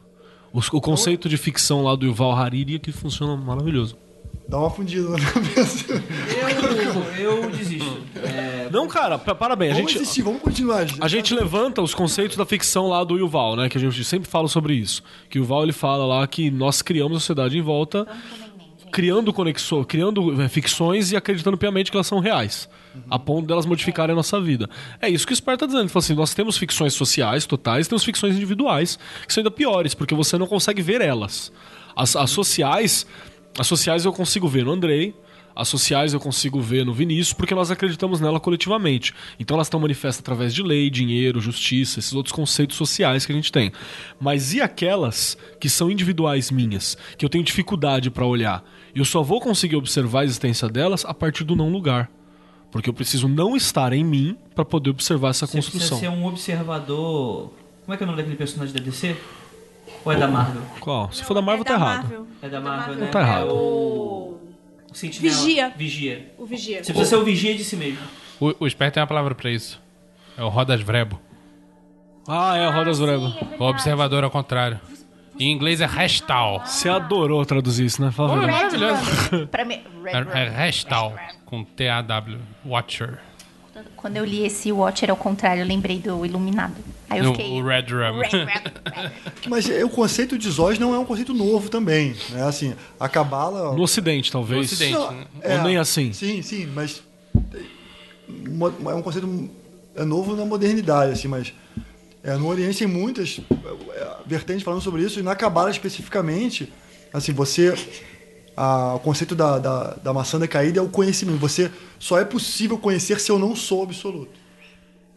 Os- 0.51 0.67
O, 0.71 0.79
conceito 0.79 1.27
de 1.27 1.37
ficção 1.37 1.81
lá 1.83 1.95
do 1.95 2.05
Yuval 2.05 2.33
Hariri 2.33 2.75
é 2.75 2.79
que 2.79 2.91
funciona 2.91 3.35
maravilhoso. 3.35 3.97
Dá 4.47 4.59
uma 4.59 4.69
fundida 4.69 5.09
na 5.09 5.19
cabeça. 5.31 5.85
Eu, 7.19 7.41
eu 7.41 7.49
desisto. 7.49 7.97
É, 8.23 8.69
Não, 8.71 8.87
cara, 8.87 9.17
pa- 9.17 9.33
parabéns. 9.33 9.71
A 9.71 9.75
vamos 9.75 9.91
gente, 9.91 10.01
assistir, 10.03 10.21
vamos 10.21 10.41
continuar. 10.41 10.85
A 10.99 11.07
gente 11.07 11.33
levanta 11.33 11.81
os 11.81 11.95
conceitos 11.95 12.37
da 12.37 12.45
ficção 12.45 12.87
lá 12.87 13.03
do 13.03 13.17
Yuval, 13.17 13.55
né? 13.55 13.69
Que 13.69 13.77
a 13.77 13.81
gente 13.81 14.03
sempre 14.03 14.29
fala 14.29 14.47
sobre 14.47 14.75
isso. 14.75 15.01
Que 15.29 15.39
o 15.39 15.41
Yuval 15.41 15.63
ele 15.63 15.71
fala 15.73 16.05
lá 16.05 16.27
que 16.27 16.51
nós 16.51 16.81
criamos 16.81 17.17
a 17.17 17.19
sociedade 17.19 17.57
em 17.57 17.61
volta, 17.61 18.05
criando 18.91 19.33
conexões, 19.33 19.85
criando 19.87 20.39
eh, 20.41 20.47
ficções 20.49 21.11
e 21.11 21.15
acreditando 21.15 21.57
piamente 21.57 21.89
que 21.89 21.97
elas 21.97 22.07
são 22.07 22.19
reais. 22.19 22.69
A 23.09 23.17
ponto 23.17 23.47
delas 23.47 23.65
modificarem 23.65 24.13
a 24.13 24.15
nossa 24.15 24.39
vida. 24.39 24.69
É 25.01 25.09
isso 25.09 25.25
que 25.25 25.33
o 25.33 25.35
Sper 25.35 25.57
tá 25.57 25.65
dizendo. 25.65 25.81
Ele 25.83 25.89
fala 25.89 26.03
assim: 26.03 26.13
nós 26.13 26.33
temos 26.35 26.57
ficções 26.57 26.93
sociais 26.93 27.45
totais, 27.47 27.87
temos 27.87 28.03
ficções 28.03 28.35
individuais, 28.35 28.99
que 29.25 29.33
são 29.33 29.41
ainda 29.41 29.49
piores, 29.49 29.95
porque 29.95 30.13
você 30.13 30.37
não 30.37 30.45
consegue 30.45 30.81
ver 30.83 31.01
elas. 31.01 31.51
As, 31.95 32.15
as 32.15 32.29
sociais. 32.29 33.07
As 33.57 33.67
sociais 33.67 34.05
eu 34.05 34.11
consigo 34.11 34.47
ver 34.47 34.65
no 34.65 34.71
Andrei, 34.71 35.13
as 35.55 35.67
sociais 35.67 36.13
eu 36.13 36.19
consigo 36.19 36.59
ver 36.59 36.83
no 36.83 36.93
Vinícius, 36.93 37.33
porque 37.33 37.53
nós 37.53 37.69
acreditamos 37.69 38.19
nela 38.19 38.39
coletivamente. 38.39 39.13
Então 39.39 39.55
elas 39.55 39.67
estão 39.67 39.79
manifestas 39.79 40.19
através 40.19 40.53
de 40.53 40.63
lei, 40.63 40.89
dinheiro, 40.89 41.39
justiça, 41.39 41.99
esses 41.99 42.13
outros 42.13 42.33
conceitos 42.33 42.75
sociais 42.75 43.25
que 43.25 43.31
a 43.31 43.35
gente 43.35 43.51
tem. 43.51 43.71
Mas 44.19 44.53
e 44.53 44.61
aquelas 44.61 45.37
que 45.59 45.69
são 45.69 45.91
individuais 45.91 46.49
minhas, 46.49 46.97
que 47.17 47.23
eu 47.23 47.29
tenho 47.29 47.43
dificuldade 47.43 48.09
para 48.09 48.25
olhar? 48.25 48.63
Eu 48.95 49.05
só 49.05 49.21
vou 49.21 49.39
conseguir 49.39 49.75
observar 49.75 50.21
a 50.21 50.25
existência 50.25 50.67
delas 50.67 51.05
a 51.05 51.13
partir 51.13 51.43
do 51.43 51.55
não 51.55 51.69
lugar. 51.69 52.09
Porque 52.71 52.89
eu 52.89 52.93
preciso 52.93 53.27
não 53.27 53.55
estar 53.55 53.93
em 53.93 54.03
mim 54.03 54.35
para 54.55 54.65
poder 54.65 54.89
observar 54.89 55.29
essa 55.29 55.45
você 55.45 55.57
precisa 55.57 55.77
construção. 55.77 55.99
ser 55.99 56.09
um 56.09 56.25
observador. 56.25 57.51
Como 57.85 57.93
é 57.93 57.97
que 57.97 58.03
é 58.03 58.05
o 58.05 58.07
nome 58.07 58.17
daquele 58.17 58.35
personagem 58.35 58.73
da 58.73 58.81
DC? 58.81 59.15
Ou 60.05 60.11
é 60.11 60.15
da 60.17 60.27
Marvel? 60.27 60.61
Qual? 60.79 61.11
Se 61.11 61.23
for 61.23 61.33
da 61.33 61.41
Marvel, 61.41 61.61
É 61.61 61.65
tá 61.65 61.77
da 61.77 61.79
errado. 61.85 62.01
Marvel. 62.03 62.27
É 62.41 62.49
da 62.49 62.59
Marvel, 62.61 62.87
Marvel. 62.87 63.05
né? 63.05 63.11
Tá 63.11 63.21
errado. 63.21 63.49
É 63.49 63.51
o... 63.53 64.39
o 64.91 64.93
Sentinela. 64.93 65.35
Vigia. 65.35 65.73
Vigia. 65.75 66.33
O 66.37 66.45
Vigia. 66.45 66.83
Você 66.83 66.91
precisa 66.93 67.09
ser 67.17 67.21
o 67.21 67.25
vigia 67.25 67.55
de 67.55 67.63
si 67.63 67.75
mesmo. 67.75 67.99
O, 68.39 68.53
o 68.65 68.69
Sper 68.69 68.91
tem 68.91 69.01
uma 69.01 69.07
palavra 69.07 69.33
pra 69.33 69.49
isso. 69.49 69.81
É 70.37 70.43
o 70.43 70.49
Rodas 70.49 70.81
Vrebo. 70.81 71.19
Ah, 72.27 72.57
é, 72.57 72.69
Rodas 72.69 72.99
Breba. 72.99 73.33
O 73.59 73.63
observador 73.65 74.23
ao 74.23 74.31
contrário. 74.31 74.79
Em 75.39 75.51
inglês 75.51 75.81
é 75.81 75.85
restal. 75.85 76.61
Você 76.65 76.87
adorou 76.89 77.45
traduzir 77.45 77.85
isso, 77.85 78.01
né? 78.01 78.11
Fala 78.11 78.33
é 78.35 78.39
verdade. 78.47 78.77
maravilhoso. 78.77 79.47
Pra 79.47 79.65
mim, 79.65 79.81
É, 80.05 80.43
é 80.45 80.49
restal. 80.49 81.13
Com 81.45 81.63
T-A-W. 81.63 82.39
Watcher. 82.65 83.19
Quando 83.95 84.17
eu 84.17 84.25
li 84.25 84.45
esse 84.45 84.71
Watcher 84.71 85.09
ao 85.09 85.15
contrário, 85.17 85.61
eu 85.61 85.67
lembrei 85.67 85.99
do 85.99 86.25
Iluminado. 86.25 86.75
Aí 87.09 87.19
eu 87.19 87.25
No- 87.25 87.31
fiquei. 87.31 87.51
o 87.51 87.63
Red 87.65 87.81
Rum. 87.89 88.19
Red 88.19 88.29
Rum, 88.31 88.45
Red 88.45 88.59
Rum. 88.59 89.09
Mas 89.49 89.69
é, 89.69 89.85
o 89.85 89.89
conceito 89.89 90.37
de 90.37 90.49
Zóis 90.49 90.77
não 90.79 90.93
é 90.93 90.99
um 90.99 91.05
conceito 91.05 91.33
novo 91.33 91.69
também. 91.69 92.15
Né? 92.29 92.43
Assim, 92.43 92.73
a 92.99 93.07
Cabala. 93.07 93.73
No 93.75 93.83
Ocidente, 93.83 94.31
talvez. 94.31 94.57
No 94.59 94.65
Ocidente. 94.65 94.93
Não, 94.93 95.57
Ou 95.57 95.63
nem 95.63 95.77
assim? 95.77 96.11
Sim, 96.11 96.41
sim, 96.41 96.65
mas 96.67 97.01
é 98.89 98.93
um 98.95 99.01
conceito 99.01 99.49
é 99.95 100.03
novo 100.03 100.35
na 100.35 100.43
modernidade, 100.45 101.11
assim, 101.13 101.27
mas 101.27 101.53
é, 102.23 102.35
no 102.35 102.47
Oriente 102.47 102.79
tem 102.79 102.87
muitas 102.87 103.39
é, 103.93 104.07
vertentes 104.25 104.63
falando 104.63 104.81
sobre 104.81 105.03
isso 105.03 105.19
e 105.19 105.23
na 105.23 105.35
Cabala 105.35 105.69
especificamente, 105.69 106.71
assim, 107.13 107.31
você 107.31 107.73
a- 108.55 108.95
o 108.95 108.99
conceito 108.99 109.35
da, 109.35 109.57
da, 109.59 109.83
da 110.03 110.13
maçã 110.13 110.39
decaída 110.39 110.79
é 110.79 110.81
o 110.83 110.89
conhecimento. 110.89 111.37
Você 111.39 111.71
só 111.99 112.19
é 112.19 112.25
possível 112.25 112.77
conhecer 112.77 113.19
se 113.19 113.31
eu 113.31 113.39
não 113.39 113.55
sou 113.55 113.83
absoluto. 113.83 114.31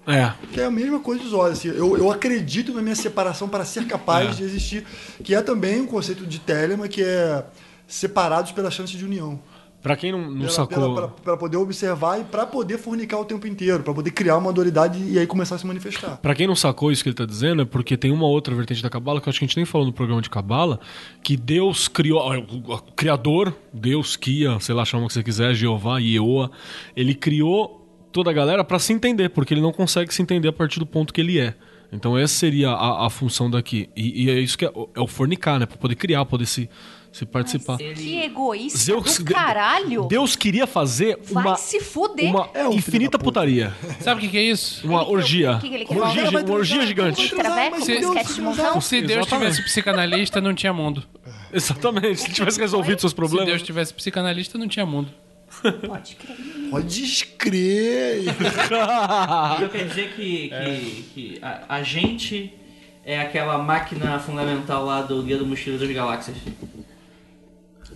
É. 0.07 0.33
Que 0.53 0.61
é 0.61 0.65
a 0.65 0.71
mesma 0.71 1.01
coisa 1.01 1.23
dos 1.23 1.33
olhos. 1.33 1.59
Assim, 1.59 1.69
eu, 1.69 1.97
eu 1.99 2.11
acredito 2.13 2.73
na 2.73 2.81
minha 2.81 2.95
separação 2.95 3.49
para 3.49 3.65
ser 3.65 3.87
capaz 3.87 4.31
É. 4.31 4.33
de 4.35 4.45
existir. 4.45 4.87
Que 5.25 5.35
é 5.35 5.43
também 5.43 5.81
um 5.81 5.87
conceito 5.87 6.25
de 6.25 6.39
Telema, 6.39 6.87
que 6.87 7.03
é 7.03 7.45
separados 7.89 8.53
pela 8.53 8.71
chance 8.71 8.97
de 8.97 9.05
união. 9.05 9.39
Pra 9.82 9.94
quem 9.97 10.11
não, 10.11 10.28
não 10.31 10.39
Pela- 10.39 10.48
sacou. 10.51 11.09
Pra 11.23 11.36
poder 11.36 11.57
observar 11.59 12.20
e 12.20 12.24
para 12.24 12.44
poder 12.44 12.77
fornicar 12.77 13.20
o 13.20 13.24
tempo 13.24 13.47
inteiro. 13.47 13.85
para 13.85 13.94
poder 13.94 14.11
criar 14.11 14.36
uma 14.36 14.53
dualidade 14.53 14.98
e 14.98 15.16
aí 15.19 15.27
começar 15.28 15.55
a 15.55 15.59
se 15.59 15.66
manifestar. 15.66 16.16
Pra 16.16 16.35
quem 16.35 16.47
não 16.47 16.57
sacou 16.57 16.90
isso 16.90 17.05
que 17.05 17.09
ele 17.09 17.15
tá 17.16 17.24
dizendo, 17.24 17.62
é 17.62 17.65
porque 17.65 17.97
tem 17.97 18.11
uma 18.11 18.27
outra 18.27 18.53
vertente 18.55 18.82
da 18.82 18.90
Cabala, 18.90 19.20
que 19.20 19.28
eu 19.28 19.31
acho 19.31 19.39
que 19.39 19.44
a 19.44 19.48
gente 19.48 19.57
nem 19.57 19.65
falou 19.65 19.86
no 19.86 19.93
programa 19.93 20.20
de 20.20 20.28
Cabala, 20.28 20.81
que 21.23 21.36
Deus 21.36 21.86
criou, 21.86 22.20
o 22.36 22.78
Criador, 22.97 23.55
Deus, 23.73 24.16
Kia, 24.16 24.59
sei 24.59 24.74
lá, 24.74 24.85
chama 24.85 25.05
o 25.05 25.07
que 25.07 25.12
você 25.15 25.23
quiser, 25.23 25.55
Jeová, 25.55 25.98
Ieoa, 25.98 26.51
ele 26.97 27.15
criou 27.15 27.86
toda 28.11 28.31
a 28.31 28.32
galera 28.35 28.65
pra 28.65 28.78
se 28.81 28.93
entender, 28.93 29.28
porque 29.28 29.55
ele 29.55 29.61
não 29.61 29.73
consegue 29.73 30.12
se 30.12 30.20
entender 30.20 30.48
a 30.48 30.53
partir 30.53 30.81
do 30.81 30.86
ponto 30.86 31.12
que 31.15 31.20
ele 31.20 31.39
é. 31.39 31.55
Então 31.93 32.19
essa 32.19 32.35
seria 32.35 32.70
a, 32.70 33.07
a 33.07 33.11
função 33.11 33.48
daqui. 33.48 33.89
E, 33.97 34.24
e 34.24 34.31
é 34.31 34.40
isso 34.40 34.59
que 34.59 34.65
é, 34.65 34.70
o- 34.74 34.89
é 34.97 35.01
o 35.01 35.07
fornicar, 35.07 35.61
né? 35.61 35.66
Pra 35.66 35.77
poder 35.77 35.94
criar, 35.94 36.24
poder 36.24 36.47
se, 36.47 36.69
se 37.17 37.25
participar. 37.25 37.79
Que 37.79 38.23
egoísta 38.23 38.79
Zeus- 38.79 39.19
do 39.19 39.25
caralho. 39.33 40.05
Deus 40.05 40.37
queria 40.37 40.67
fazer 40.67 41.19
Vai 41.31 41.45
uma, 41.45 41.57
se 41.57 41.81
fuder. 41.81 42.29
uma 42.31 42.51
É 42.53 42.69
um 42.69 42.73
infinita 42.75 43.19
putaria. 43.19 43.73
Sabe 44.01 44.19
o 44.19 44.25
que, 44.25 44.29
que 44.31 44.37
é 44.39 44.43
isso? 44.43 44.87
Uma 44.87 45.09
orgia. 45.09 45.57
o 45.57 45.61
que 45.61 45.69
que 45.85 45.95
orgia, 45.99 46.31
Vai 46.31 46.43
uma 46.45 46.55
orgia 46.55 46.87
gigante. 46.87 47.29
Traveco, 47.31 47.81
Se- 47.83 47.99
Deus. 47.99 48.85
Se 48.85 49.01
Deus 49.03 49.27
tivesse 49.27 49.63
psicanalista, 49.63 50.41
não 50.41 50.55
tinha 50.55 50.73
mundo. 50.73 51.03
Exatamente. 51.53 52.21
Se 52.21 52.33
tivesse 52.33 52.59
resolvido 52.61 53.01
seus 53.01 53.13
Se 53.13 53.17
problemas. 53.17 53.47
Deus 53.47 53.63
tivesse 53.63 53.95
psicanalista, 53.95 54.59
não 54.59 54.69
tinha 54.69 54.85
mundo. 54.85 55.11
Pode 55.87 56.17
crer. 56.17 56.37
Pode 56.71 57.03
escrever. 57.05 58.25
Então 58.29 59.69
quer 59.73 59.87
dizer 59.87 60.13
que, 60.15 60.49
que, 60.51 61.05
que 61.15 61.39
a, 61.41 61.77
a 61.77 61.83
gente 61.83 62.53
é 63.05 63.21
aquela 63.21 63.57
máquina 63.59 64.19
fundamental 64.19 64.85
lá 64.85 65.01
do 65.01 65.23
Guia 65.23 65.39
do 65.39 65.47
Mochileiro 65.47 65.87
das 65.87 65.95
Galáxias. 65.95 66.37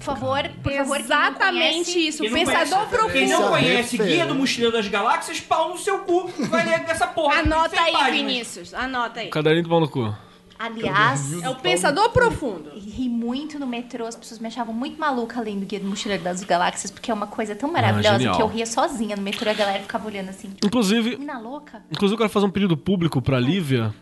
Por 0.01 0.17
favor, 0.17 0.51
por 0.63 0.73
favor, 0.73 0.99
Exatamente 1.01 1.99
isso. 2.09 2.23
Quem 2.23 2.31
não 2.31 2.39
pensador 2.39 2.87
conhece- 2.89 3.13
Quem 3.13 3.29
não 3.29 3.49
conhece 3.49 3.99
Guia 3.99 4.27
do 4.27 4.35
Mochileiro 4.35 4.75
das 4.77 4.89
Galáxias, 4.89 5.41
pau 5.41 5.69
no 5.71 5.79
seu 5.79 5.99
cu. 6.01 6.29
Vai 6.49 6.65
ler 6.67 6.85
essa 6.89 7.07
porra. 7.07 7.41
Anota 7.41 7.81
aí, 7.81 7.93
páginas. 7.93 8.13
Vinícius. 8.17 8.75
Anota 8.75 9.21
aí. 9.21 9.29
Caderninho 9.29 9.65
do 9.65 9.69
pau 9.69 9.81
no 9.81 9.89
cu. 9.89 10.15
Aliás, 10.59 11.43
É 11.43 11.49
o 11.49 11.55
pensador 11.57 12.11
profundo. 12.11 12.71
ri 12.77 13.09
muito 13.09 13.59
no 13.59 13.67
metrô, 13.67 14.05
as 14.05 14.15
pessoas 14.15 14.39
me 14.39 14.47
achavam 14.49 14.75
muito 14.75 15.01
maluca 15.01 15.41
lendo 15.41 15.65
Guia 15.65 15.81
do 15.81 15.87
Mochileiro 15.89 16.23
das 16.23 16.45
Galáxias, 16.45 16.91
porque 16.91 17.11
é 17.11 17.15
uma 17.15 17.27
coisa 17.27 17.55
tão 17.55 17.73
maravilhosa 17.73 18.19
genial. 18.19 18.37
que 18.37 18.43
eu 18.43 18.47
ria 18.47 18.67
sozinha 18.67 19.17
no 19.17 19.23
metrô 19.23 19.47
e 19.47 19.51
a 19.51 19.55
galera 19.55 19.81
ficava 19.81 20.07
olhando 20.07 20.29
assim. 20.29 20.51
Inclusive, 20.63 21.17
Mina 21.17 21.39
louca? 21.39 21.83
inclusive 21.91 22.15
eu 22.15 22.19
quero 22.19 22.29
fazer 22.31 22.45
um 22.47 22.51
pedido 22.51 22.77
público 22.77 23.23
pra 23.23 23.41
Lívia. 23.41 23.95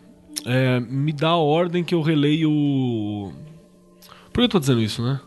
É, 0.44 0.80
me 0.80 1.12
dá 1.12 1.28
a 1.30 1.36
ordem 1.36 1.84
que 1.84 1.94
eu 1.94 2.02
releio. 2.02 3.32
Por 4.32 4.40
que 4.40 4.40
eu 4.40 4.48
tô 4.48 4.58
dizendo 4.58 4.80
isso, 4.82 5.00
né? 5.02 5.20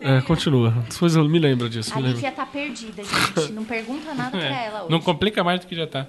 É, 0.00 0.20
continua. 0.20 0.70
Depois 0.90 1.16
eu 1.16 1.24
me 1.28 1.38
lembro 1.38 1.68
disso. 1.68 1.92
A 1.92 1.96
Me 1.96 2.02
lembro. 2.02 2.16
Lívia 2.16 2.32
tá 2.32 2.46
perdida, 2.46 3.02
gente. 3.02 3.52
Não 3.52 3.64
pergunta 3.64 4.14
nada 4.14 4.30
pra 4.30 4.40
ela 4.62 4.80
hoje. 4.82 4.90
Não 4.92 5.00
complica 5.00 5.42
mais 5.42 5.60
do 5.60 5.66
que 5.66 5.74
já 5.74 5.86
tá. 5.86 6.06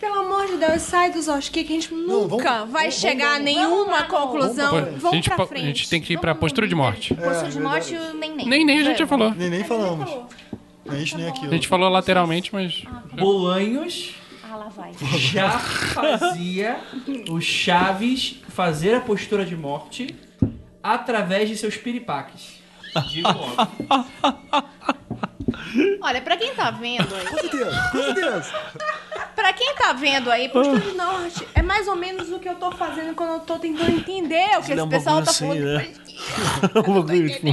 Pelo 0.00 0.14
amor 0.20 0.46
de 0.46 0.56
Deus, 0.56 0.82
sai 0.82 1.10
dos 1.12 1.26
Oshki 1.28 1.64
que 1.64 1.72
a 1.72 1.76
gente 1.80 1.92
nunca 1.92 2.58
vamos- 2.58 2.72
vai 2.72 2.82
vamos- 2.84 2.94
chegar 2.94 3.26
a 3.26 3.32
vamos- 3.32 3.44
nenhuma 3.44 3.68
vamos 3.84 3.88
lá, 3.92 4.02
conclusão. 4.04 4.70
vamos- 4.70 4.88
a, 4.88 4.98
Vamos 4.98 5.10
gente, 5.16 5.30
pra 5.30 5.46
frente. 5.46 5.62
a 5.64 5.66
gente 5.66 5.88
tem 5.90 6.00
que 6.00 6.12
ir 6.14 6.18
pra 6.18 6.34
postura 6.34 6.66
de 6.68 6.74
morte. 6.74 7.14
Postura 7.14 7.50
de 7.50 7.58
É, 7.58 7.60
morte, 7.60 7.94
o 7.94 8.14
nem 8.14 8.34
nem. 8.34 8.48
Nem, 8.48 8.64
nem 8.64 8.80
a 8.80 8.84
gente 8.84 8.98
já 8.98 9.06
falou. 9.06 9.32
Nem, 9.34 9.50
nem 9.50 9.64
falamos. 9.64 10.08
Nem 10.88 11.02
isso, 11.02 11.16
nem 11.18 11.28
aquilo. 11.28 11.48
A 11.50 11.54
gente 11.54 11.66
falou 11.68 11.88
lateralmente, 11.88 12.50
mas. 12.52 12.82
Bolanhos 13.14 14.14
Ah, 14.50 14.56
lá 14.56 14.68
vai. 14.68 14.92
já 15.18 15.50
fazia 15.50 16.78
o 17.28 17.40
Chaves 17.40 18.36
fazer 18.50 18.94
a 18.94 19.00
postura 19.00 19.44
de 19.44 19.56
morte 19.56 20.14
através 20.82 21.48
de 21.48 21.56
seus 21.56 21.76
piripaques. 21.76 22.57
Logo. 23.22 23.44
Olha, 26.02 26.20
pra 26.22 26.36
quem 26.36 26.54
tá 26.54 26.70
vendo 26.70 27.14
aí, 27.14 27.26
Com 27.26 27.36
certeza, 27.38 27.88
com 27.92 28.02
certeza. 28.02 28.52
pra 29.34 29.52
quem 29.52 29.74
tá 29.74 29.92
vendo 29.92 30.30
aí, 30.30 30.48
postura 30.48 30.80
de 30.80 30.92
norte 30.92 31.46
é 31.54 31.62
mais 31.62 31.86
ou 31.88 31.96
menos 31.96 32.30
o 32.30 32.38
que 32.38 32.48
eu 32.48 32.54
tô 32.56 32.70
fazendo 32.72 33.14
quando 33.14 33.34
eu 33.34 33.40
tô 33.40 33.58
tentando 33.58 33.90
entender 33.90 34.58
o 34.58 34.62
que 34.62 34.72
esse 34.72 34.86
pessoal 34.88 35.22
tá 35.22 35.30
assim, 35.30 35.46
falando. 35.48 35.64
né? 35.64 35.92
pra 36.72 36.80
Um 36.90 36.94
bagulho, 37.02 37.30
tipo, 37.30 37.46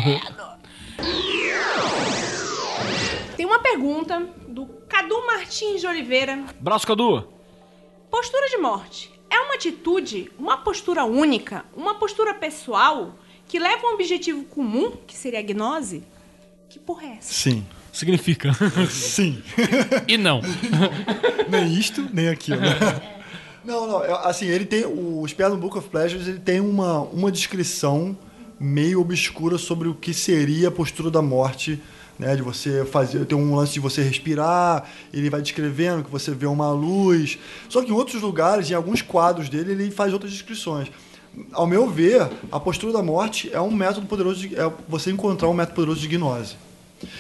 Tem 3.36 3.46
uma 3.46 3.60
pergunta 3.60 4.20
do 4.48 4.66
Cadu 4.88 5.26
Martins 5.26 5.82
de 5.82 5.88
Oliveira. 5.88 6.44
Braço, 6.60 6.88
Cadu. 6.88 7.28
Postura 8.10 8.48
de 8.50 8.58
morte 8.58 9.12
é 9.30 9.40
uma 9.40 9.56
atitude, 9.56 10.32
uma 10.40 10.58
postura 10.58 11.04
única, 11.04 11.66
uma 11.76 11.96
postura 11.96 12.34
pessoal 12.34 13.16
que 13.48 13.60
leva 13.60 13.88
a 13.88 13.92
um 13.92 13.94
objetivo 13.94 14.44
comum, 14.46 14.92
que 15.06 15.16
seria 15.16 15.40
a 15.40 15.44
gnose? 15.44 16.04
Que 16.70 16.80
porra 16.80 17.06
é 17.06 17.12
essa? 17.18 17.34
Sim. 17.34 17.66
Significa. 17.94 18.52
Sim. 18.92 19.42
E 20.08 20.18
não. 20.18 20.42
nem 21.50 21.74
isto, 21.74 22.10
nem 22.12 22.28
aquilo. 22.28 22.60
né? 22.60 22.76
Não, 23.64 23.88
não. 23.88 23.98
Assim, 24.18 24.46
ele 24.46 24.64
tem. 24.64 24.86
O 24.86 25.26
Spare 25.28 25.50
no 25.50 25.58
Book 25.58 25.76
of 25.76 25.90
Pleasures 25.90 26.28
ele 26.28 26.38
tem 26.38 26.60
uma, 26.60 27.00
uma 27.00 27.32
descrição 27.32 28.16
meio 28.60 29.02
obscura 29.02 29.58
sobre 29.58 29.88
o 29.88 29.96
que 29.96 30.14
seria 30.14 30.68
a 30.68 30.72
postura 30.72 31.10
da 31.10 31.20
morte. 31.20 31.82
Né, 32.18 32.34
de 32.34 32.42
você 32.42 32.86
fazer, 32.86 33.26
tem 33.26 33.38
um 33.38 33.56
lance 33.56 33.74
de 33.74 33.80
você 33.82 34.02
respirar, 34.02 34.90
ele 35.12 35.30
vai 35.30 35.42
descrevendo 35.42 36.02
que 36.02 36.10
você 36.10 36.32
vê 36.32 36.46
uma 36.46 36.72
luz. 36.72 37.38
Só 37.68 37.82
que 37.82 37.90
em 37.90 37.94
outros 37.94 38.22
lugares, 38.22 38.72
em 38.72 38.74
alguns 38.74 39.02
quadros 39.02 39.50
dele, 39.50 39.74
ele 39.74 39.92
faz 39.92 40.14
outras 40.14 40.32
descrições. 40.32 40.88
Ao 41.52 41.66
meu 41.68 41.90
ver, 41.90 42.30
a 42.52 42.60
postura 42.60 42.94
da 42.94 43.02
morte 43.04 43.50
é 43.54 43.60
um 43.62 43.72
método 43.72 44.06
poderoso 44.08 44.48
de, 44.48 44.56
é 44.56 44.72
você 44.88 45.12
encontrar 45.12 45.50
um 45.50 45.54
método 45.54 45.76
poderoso 45.76 46.02
de 46.02 46.08
gnose. 46.08 46.56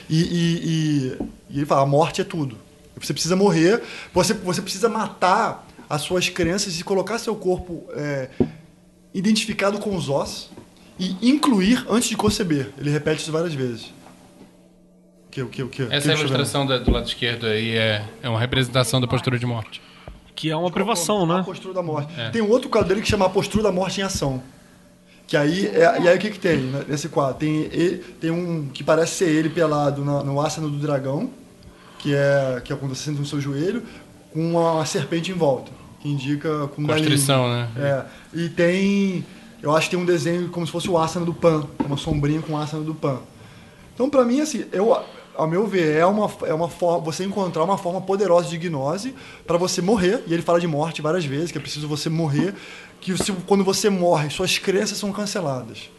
E, 0.09 0.21
e- 0.21 0.59
e- 0.65 1.17
e 1.49 1.57
ele 1.57 1.65
fala, 1.65 1.81
a 1.81 1.85
morte 1.85 2.21
é 2.21 2.23
tudo. 2.23 2.57
Você 2.99 3.11
precisa 3.13 3.35
morrer, 3.35 3.81
você, 4.13 4.33
você 4.33 4.61
precisa 4.61 4.87
matar 4.89 5.67
as 5.89 6.01
suas 6.01 6.29
crenças 6.29 6.79
e 6.79 6.83
colocar 6.83 7.19
seu 7.19 7.35
corpo 7.35 7.83
é, 7.93 8.29
identificado 9.13 9.77
com 9.79 9.95
os 9.95 10.09
ossos 10.09 10.49
e 10.97 11.15
incluir 11.21 11.85
antes 11.89 12.07
de 12.09 12.15
conceber. 12.15 12.71
Ele 12.77 12.89
repete 12.89 13.21
isso 13.21 13.31
várias 13.31 13.53
vezes. 13.53 13.93
Que, 15.29 15.41
o 15.41 15.47
que, 15.49 15.61
o 15.63 15.67
que, 15.67 15.81
Essa 15.83 16.07
ver. 16.13 16.19
ilustração 16.19 16.65
do 16.65 16.91
lado 16.91 17.05
esquerdo 17.07 17.45
aí 17.45 17.75
é, 17.75 18.05
é 18.23 18.29
uma 18.29 18.39
representação 18.39 19.01
da 19.01 19.07
postura 19.07 19.37
de 19.37 19.45
morte. 19.45 19.81
Que 20.35 20.51
é 20.51 20.55
uma 20.55 20.69
privação, 20.69 21.23
A 21.31 21.37
né? 21.37 21.43
postura 21.43 21.73
da 21.73 21.81
morte. 21.81 22.13
É. 22.19 22.29
Tem 22.29 22.41
um 22.41 22.49
outro 22.49 22.69
quadro 22.69 22.89
dele 22.89 23.01
que 23.01 23.07
chama 23.07 23.25
A 23.25 23.29
Postura 23.29 23.63
da 23.63 23.71
Morte 23.71 24.01
em 24.01 24.03
Ação. 24.03 24.43
Que 25.27 25.35
aí, 25.37 25.65
é, 25.67 26.01
e 26.01 26.07
aí 26.07 26.15
o 26.17 26.19
que, 26.19 26.29
que 26.31 26.39
tem 26.39 26.57
né, 26.57 26.83
nesse 26.87 27.09
quadro? 27.09 27.35
Tem, 27.35 27.61
ele- 27.71 27.97
tem 28.19 28.29
um 28.31 28.67
que 28.71 28.83
parece 28.83 29.13
ser 29.15 29.29
ele 29.29 29.49
pelado 29.49 30.03
na- 30.05 30.23
no 30.23 30.39
asano 30.39 30.69
do 30.69 30.77
dragão, 30.77 31.29
que 31.97 32.13
é, 32.13 32.61
que 32.63 32.71
é 32.71 32.77
senta 32.93 33.19
no 33.19 33.25
seu 33.25 33.39
joelho, 33.41 33.81
com 34.31 34.51
uma 34.51 34.85
serpente 34.85 35.31
em 35.31 35.33
volta, 35.33 35.71
que 36.01 36.09
indica 36.09 36.67
com 36.75 36.85
Constrição, 36.85 37.49
né? 37.49 37.69
É. 37.77 38.05
E 38.37 38.49
tem. 38.49 39.25
Eu 39.63 39.75
acho 39.75 39.89
que 39.89 39.95
tem 39.95 40.03
um 40.03 40.05
desenho 40.05 40.49
como 40.49 40.63
se 40.65 40.71
fosse 40.71 40.87
o 40.89 40.97
asano 40.97 41.25
do 41.25 41.33
Pan, 41.33 41.65
uma 41.83 41.97
sombrinha 41.97 42.41
com 42.41 42.53
o 42.53 42.57
asano 42.57 42.83
do 42.83 42.93
Pan. 42.93 43.17
Então, 43.95 44.09
pra 44.09 44.23
mim, 44.25 44.41
assim, 44.41 44.65
eu, 44.71 44.95
ao 45.37 45.47
meu 45.47 45.65
ver, 45.67 45.95
é 45.97 46.05
uma, 46.05 46.31
é 46.45 46.53
uma 46.53 46.69
forma, 46.69 46.99
você 47.03 47.23
encontrar 47.23 47.63
uma 47.63 47.77
forma 47.77 48.01
poderosa 48.01 48.47
de 48.49 48.57
gnose 48.57 49.13
para 49.45 49.57
você 49.57 49.81
morrer. 49.81 50.23
E 50.27 50.33
ele 50.33 50.41
fala 50.41 50.59
de 50.59 50.67
morte 50.67 51.01
várias 51.01 51.25
vezes, 51.25 51.51
que 51.51 51.57
é 51.57 51.61
preciso 51.61 51.87
você 51.87 52.09
morrer. 52.09 52.53
Que 53.01 53.15
se- 53.17 53.31
quando 53.45 53.63
você 53.63 53.89
morre, 53.89 54.29
suas 54.29 54.57
crenças 54.57 54.97
são 54.97 55.11
canceladas. 55.11 55.89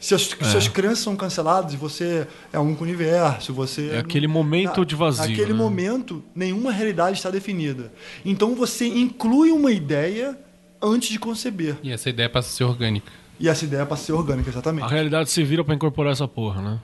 Se 0.00 0.14
as 0.16 0.36
É. 0.40 0.44
suas 0.44 0.66
crenças 0.66 0.98
são 0.98 1.14
canceladas, 1.14 1.74
você 1.74 2.26
é 2.52 2.58
um 2.58 2.74
com 2.74 2.80
o 2.82 2.86
universo, 2.86 3.52
você... 3.54 3.90
É 3.94 3.98
aquele 4.00 4.26
momento 4.26 4.84
de 4.84 4.96
vazio, 4.96 5.28
Naquele 5.30 5.52
né? 5.52 5.58
momento, 5.58 6.22
nenhuma 6.34 6.72
realidade 6.72 7.16
está 7.18 7.30
definida. 7.30 7.92
Então, 8.24 8.54
você 8.56 8.84
inclui 8.86 9.52
uma 9.52 9.70
ideia 9.70 10.36
antes 10.82 11.08
de 11.10 11.20
conceber. 11.20 11.76
E 11.84 11.92
essa 11.92 12.10
ideia 12.10 12.28
passa 12.28 12.48
a 12.48 12.52
ser 12.52 12.64
orgânica. 12.64 13.12
E 13.38 13.48
essa 13.48 13.64
ideia 13.64 13.86
passa 13.86 14.02
a 14.02 14.06
ser 14.06 14.12
orgânica, 14.12 14.50
exatamente. 14.50 14.84
A 14.84 14.88
realidade 14.88 15.30
se 15.30 15.42
vira 15.44 15.62
pra 15.64 15.72
incorporar 15.74 16.12
essa 16.12 16.26
porra, 16.26 16.60
né? 16.60 16.80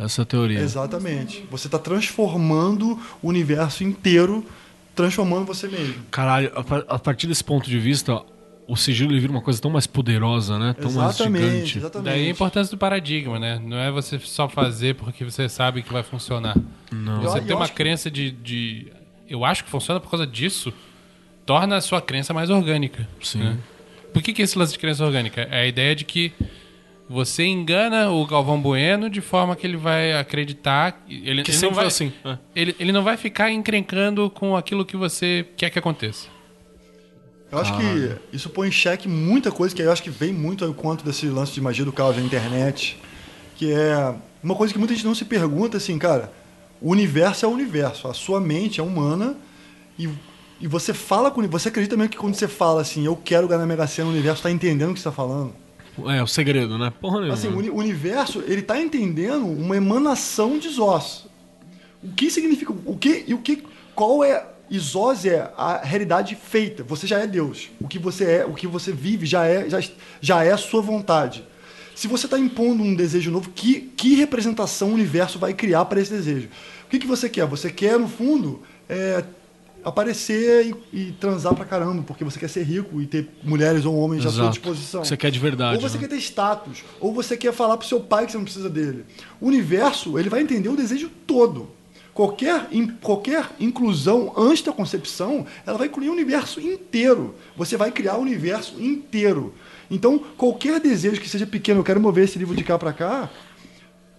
Essa 0.00 0.24
teoria. 0.24 0.60
Exatamente. 0.60 1.44
Você 1.50 1.66
está 1.68 1.78
transformando 1.78 2.98
o 3.22 3.28
universo 3.28 3.84
inteiro, 3.84 4.44
transformando 4.94 5.44
você 5.46 5.68
mesmo. 5.68 5.94
Caralho, 6.10 6.50
a 6.54 6.64
par- 6.64 6.84
a 6.88 6.98
partir 6.98 7.26
desse 7.26 7.44
ponto 7.44 7.68
de 7.68 7.78
vista, 7.78 8.22
o 8.66 8.76
sigilo 8.76 9.12
ele 9.12 9.20
vira 9.20 9.32
uma 9.32 9.42
coisa 9.42 9.60
tão 9.60 9.70
mais 9.70 9.86
poderosa, 9.86 10.58
né? 10.58 10.74
Tão 10.80 10.90
mais 10.92 11.14
exatamente, 11.16 11.44
gigante. 11.44 11.78
exatamente. 11.78 12.04
Daí 12.12 12.26
a 12.26 12.30
importância 12.30 12.70
do 12.70 12.78
paradigma, 12.78 13.38
né? 13.38 13.60
Não 13.64 13.76
é 13.76 13.90
você 13.90 14.18
só 14.18 14.48
fazer 14.48 14.94
porque 14.94 15.24
você 15.24 15.48
sabe 15.48 15.82
que 15.82 15.92
vai 15.92 16.02
funcionar. 16.02 16.56
Não. 16.92 17.20
Você 17.22 17.42
eu 17.46 17.56
uma 17.56 17.68
crença 17.68 18.10
de, 18.10 18.30
de. 18.30 18.92
Eu 19.28 19.44
acho 19.44 19.64
que 19.64 19.70
funciona 19.70 20.00
por 20.00 20.10
causa 20.10 20.26
disso. 20.26 20.72
Torna 21.44 21.76
a 21.76 21.80
sua 21.80 22.00
crença 22.00 22.32
mais 22.32 22.48
orgânica. 22.48 23.08
Sim. 23.22 23.40
né? 23.40 23.58
Por 24.12 24.22
que, 24.22 24.32
que 24.32 24.42
esse 24.42 24.56
lance 24.58 24.72
de 24.72 24.78
crença 24.78 25.04
orgânica? 25.04 25.42
É 25.50 25.62
a 25.62 25.66
ideia 25.66 25.94
de 25.96 26.04
que 26.04 26.32
você 27.10 27.44
engana 27.44 28.08
o 28.08 28.24
Galvão 28.24 28.62
Bueno 28.62 29.10
de 29.10 29.20
forma 29.20 29.56
que 29.56 29.66
ele 29.66 29.76
vai 29.76 30.12
acreditar. 30.12 31.02
Ele, 31.08 31.42
Que 31.42 31.50
ele 31.50 31.58
sempre 31.58 31.74
vai, 31.74 31.86
assim, 31.86 32.12
é. 32.24 32.38
Ele, 32.54 32.76
ele 32.78 32.92
não 32.92 33.02
vai 33.02 33.16
ficar 33.16 33.50
encrencando 33.50 34.30
com 34.30 34.56
aquilo 34.56 34.84
que 34.84 34.96
você 34.96 35.44
quer 35.56 35.70
que 35.70 35.78
aconteça. 35.78 36.28
Eu 37.50 37.58
acho 37.58 37.76
que 37.76 38.16
isso 38.32 38.48
põe 38.48 38.68
em 38.68 38.70
xeque 38.70 39.08
muita 39.08 39.50
coisa 39.50 39.74
que 39.74 39.82
eu 39.82 39.90
acho 39.90 40.04
que 40.04 40.08
vem 40.08 40.32
muito 40.32 40.64
ao 40.64 40.70
encontro 40.70 41.04
desse 41.04 41.26
lance 41.26 41.52
de 41.52 41.60
magia 41.60 41.84
do 41.84 41.92
caos 41.92 42.14
da 42.14 42.22
internet, 42.22 42.96
que 43.56 43.72
é 43.72 44.14
uma 44.40 44.54
coisa 44.54 44.72
que 44.72 44.78
muita 44.78 44.94
gente 44.94 45.04
não 45.04 45.14
se 45.16 45.24
pergunta 45.24 45.78
assim, 45.78 45.98
cara, 45.98 46.32
o 46.80 46.92
universo 46.92 47.44
é 47.44 47.48
o 47.48 47.50
universo, 47.50 48.06
a 48.06 48.14
sua 48.14 48.40
mente 48.40 48.78
é 48.78 48.84
humana 48.84 49.34
e, 49.98 50.08
e 50.60 50.68
você 50.68 50.94
fala 50.94 51.28
com 51.28 51.42
você 51.48 51.70
acredita 51.70 51.96
mesmo 51.96 52.10
que 52.10 52.18
quando 52.18 52.36
você 52.36 52.46
fala 52.46 52.82
assim, 52.82 53.04
eu 53.04 53.16
quero 53.16 53.48
ganhar 53.48 53.58
na 53.58 53.66
Mega 53.66 53.84
Sena, 53.88 54.06
o 54.06 54.12
universo 54.12 54.38
está 54.38 54.50
entendendo 54.52 54.92
o 54.92 54.94
que 54.94 55.00
você 55.00 55.08
está 55.08 55.12
falando. 55.12 55.52
É, 56.08 56.22
o 56.22 56.26
segredo, 56.26 56.78
né? 56.78 56.92
Porra 57.00 57.16
nenhuma. 57.18 57.34
Assim, 57.34 57.48
o 57.48 57.56
uni- 57.58 57.70
o 57.70 57.76
universo, 57.76 58.42
ele 58.46 58.62
tá 58.62 58.80
entendendo 58.80 59.46
uma 59.46 59.76
emanação 59.76 60.58
de 60.58 60.68
Zós. 60.68 61.26
O 62.02 62.12
que 62.12 62.30
significa, 62.30 62.72
o 62.72 62.96
que 62.96 63.24
e 63.26 63.34
o 63.34 63.38
que 63.38 63.62
qual 63.94 64.22
é 64.24 64.46
Zós 64.78 65.26
é 65.26 65.50
a 65.56 65.78
realidade 65.82 66.34
feita. 66.36 66.84
Você 66.84 67.06
já 67.06 67.18
é 67.18 67.26
Deus. 67.26 67.68
O 67.80 67.88
que 67.88 67.98
você 67.98 68.24
é, 68.24 68.44
o 68.46 68.54
que 68.54 68.66
você 68.66 68.92
vive 68.92 69.26
já 69.26 69.44
é 69.44 69.68
já, 69.68 69.80
já 70.20 70.44
é 70.44 70.52
a 70.52 70.56
sua 70.56 70.80
vontade. 70.80 71.44
Se 71.94 72.06
você 72.08 72.26
está 72.26 72.38
impondo 72.38 72.82
um 72.82 72.94
desejo 72.94 73.30
novo, 73.30 73.50
que, 73.50 73.90
que 73.96 74.14
representação 74.14 74.90
o 74.90 74.94
universo 74.94 75.38
vai 75.38 75.52
criar 75.52 75.84
para 75.84 76.00
esse 76.00 76.10
desejo? 76.12 76.48
O 76.86 76.88
que, 76.88 76.98
que 76.98 77.06
você 77.06 77.28
quer? 77.28 77.44
Você 77.46 77.70
quer, 77.70 77.98
no 77.98 78.08
fundo, 78.08 78.62
é, 78.88 79.22
aparecer 79.84 80.74
e, 80.92 80.98
e 81.08 81.12
transar 81.12 81.54
pra 81.54 81.64
caramba, 81.64 82.02
porque 82.02 82.24
você 82.24 82.38
quer 82.38 82.48
ser 82.48 82.62
rico 82.64 83.00
e 83.00 83.06
ter 83.06 83.28
mulheres 83.42 83.84
ou 83.84 83.96
homens 83.96 84.24
à 84.26 84.30
sua 84.30 84.42
Exato. 84.44 84.50
disposição. 84.50 85.04
Você 85.04 85.16
quer 85.16 85.30
de 85.30 85.38
verdade, 85.38 85.76
Ou 85.76 85.80
você 85.80 85.96
né? 85.96 86.00
quer 86.02 86.08
ter 86.08 86.20
status, 86.20 86.84
ou 87.00 87.12
você 87.12 87.36
quer 87.36 87.52
falar 87.52 87.76
pro 87.76 87.86
seu 87.86 88.00
pai 88.00 88.26
que 88.26 88.32
você 88.32 88.38
não 88.38 88.44
precisa 88.44 88.68
dele. 88.70 89.04
O 89.40 89.46
universo, 89.46 90.18
ele 90.18 90.28
vai 90.28 90.42
entender 90.42 90.68
o 90.68 90.76
desejo 90.76 91.10
todo. 91.26 91.68
Qualquer, 92.12 92.66
in- 92.72 92.88
qualquer 93.00 93.48
inclusão 93.58 94.32
antes 94.36 94.62
da 94.62 94.72
concepção, 94.72 95.46
ela 95.64 95.78
vai 95.78 95.86
incluir 95.86 96.08
o 96.08 96.12
universo 96.12 96.60
inteiro. 96.60 97.34
Você 97.56 97.76
vai 97.76 97.90
criar 97.92 98.16
o 98.16 98.20
universo 98.20 98.74
inteiro. 98.82 99.54
Então, 99.90 100.18
qualquer 100.36 100.80
desejo 100.80 101.20
que 101.20 101.28
seja 101.28 101.46
pequeno, 101.46 101.80
eu 101.80 101.84
quero 101.84 102.00
mover 102.00 102.24
esse 102.24 102.38
livro 102.38 102.54
de 102.54 102.62
cá 102.64 102.78
para 102.78 102.92
cá, 102.92 103.30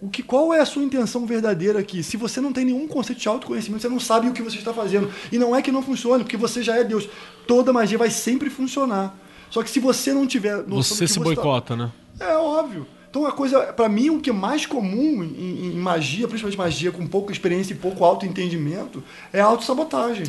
o 0.02 0.08
que, 0.10 0.22
qual 0.22 0.52
é 0.52 0.58
a 0.60 0.66
sua 0.66 0.82
intenção 0.82 1.24
verdadeira 1.24 1.78
aqui? 1.78 2.02
Se 2.02 2.16
você 2.16 2.40
não 2.40 2.52
tem 2.52 2.64
nenhum 2.64 2.86
conceito 2.88 3.20
de 3.20 3.28
autoconhecimento, 3.28 3.80
você 3.82 3.88
não 3.88 4.00
sabe 4.00 4.28
o 4.28 4.32
que 4.32 4.42
você 4.42 4.58
está 4.58 4.74
fazendo. 4.74 5.08
E 5.30 5.38
não 5.38 5.54
é 5.54 5.62
que 5.62 5.70
não 5.70 5.82
funcione, 5.82 6.24
porque 6.24 6.36
você 6.36 6.60
já 6.62 6.76
é 6.76 6.82
Deus. 6.84 7.08
Toda 7.46 7.72
magia 7.72 7.96
vai 7.96 8.10
sempre 8.10 8.50
funcionar. 8.50 9.16
Só 9.48 9.62
que 9.62 9.70
se 9.70 9.78
você 9.78 10.12
não 10.12 10.26
tiver 10.26 10.62
Você 10.64 11.04
que 11.06 11.08
se 11.12 11.18
tá- 11.18 11.24
boicota, 11.24 11.76
né? 11.76 11.90
é 12.18 12.36
óbvio. 12.36 12.86
Então 13.08 13.26
a 13.26 13.32
coisa, 13.32 13.60
pra 13.74 13.88
mim, 13.88 14.08
o 14.10 14.18
que 14.20 14.30
é 14.30 14.32
mais 14.32 14.64
comum 14.66 15.22
em, 15.22 15.66
em 15.66 15.76
magia, 15.76 16.26
principalmente 16.26 16.58
magia 16.58 16.90
com 16.90 17.06
pouca 17.06 17.30
experiência 17.30 17.74
e 17.74 17.76
pouco 17.76 18.04
autoentendimento, 18.04 19.04
é 19.32 19.40
a 19.40 19.44
autossabotagem. 19.44 20.24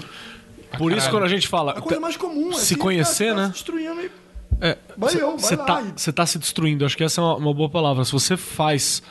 Por 0.78 0.92
isso, 0.92 1.02
caralho. 1.02 1.12
quando 1.12 1.24
a 1.24 1.28
gente 1.30 1.48
fala. 1.48 1.72
A 1.72 1.82
coisa 1.82 2.00
mais 2.00 2.18
comum 2.18 2.50
é 2.50 2.56
Se 2.56 2.60
assim, 2.74 2.76
conhecer, 2.76 3.30
tá 3.34 3.36
né? 3.42 3.46
se 3.48 3.52
destruindo 3.54 4.02
e 4.02 4.12
É, 4.62 4.78
Vai 4.98 5.16
eu, 5.16 5.32
vai 5.32 5.40
Você 5.40 5.56
lá 5.56 5.64
tá, 5.66 5.82
e- 5.82 5.94
você 5.96 6.12
tá 6.12 6.26
se 6.26 6.38
destruindo. 6.38 6.86
Acho 6.86 6.98
que 6.98 7.04
essa 7.04 7.22
é 7.22 7.24
uma, 7.24 7.36
uma 7.38 7.54
boa 7.54 7.70
palavra. 7.70 8.04
Se 8.06 8.12
você 8.12 8.36
faz. 8.38 9.02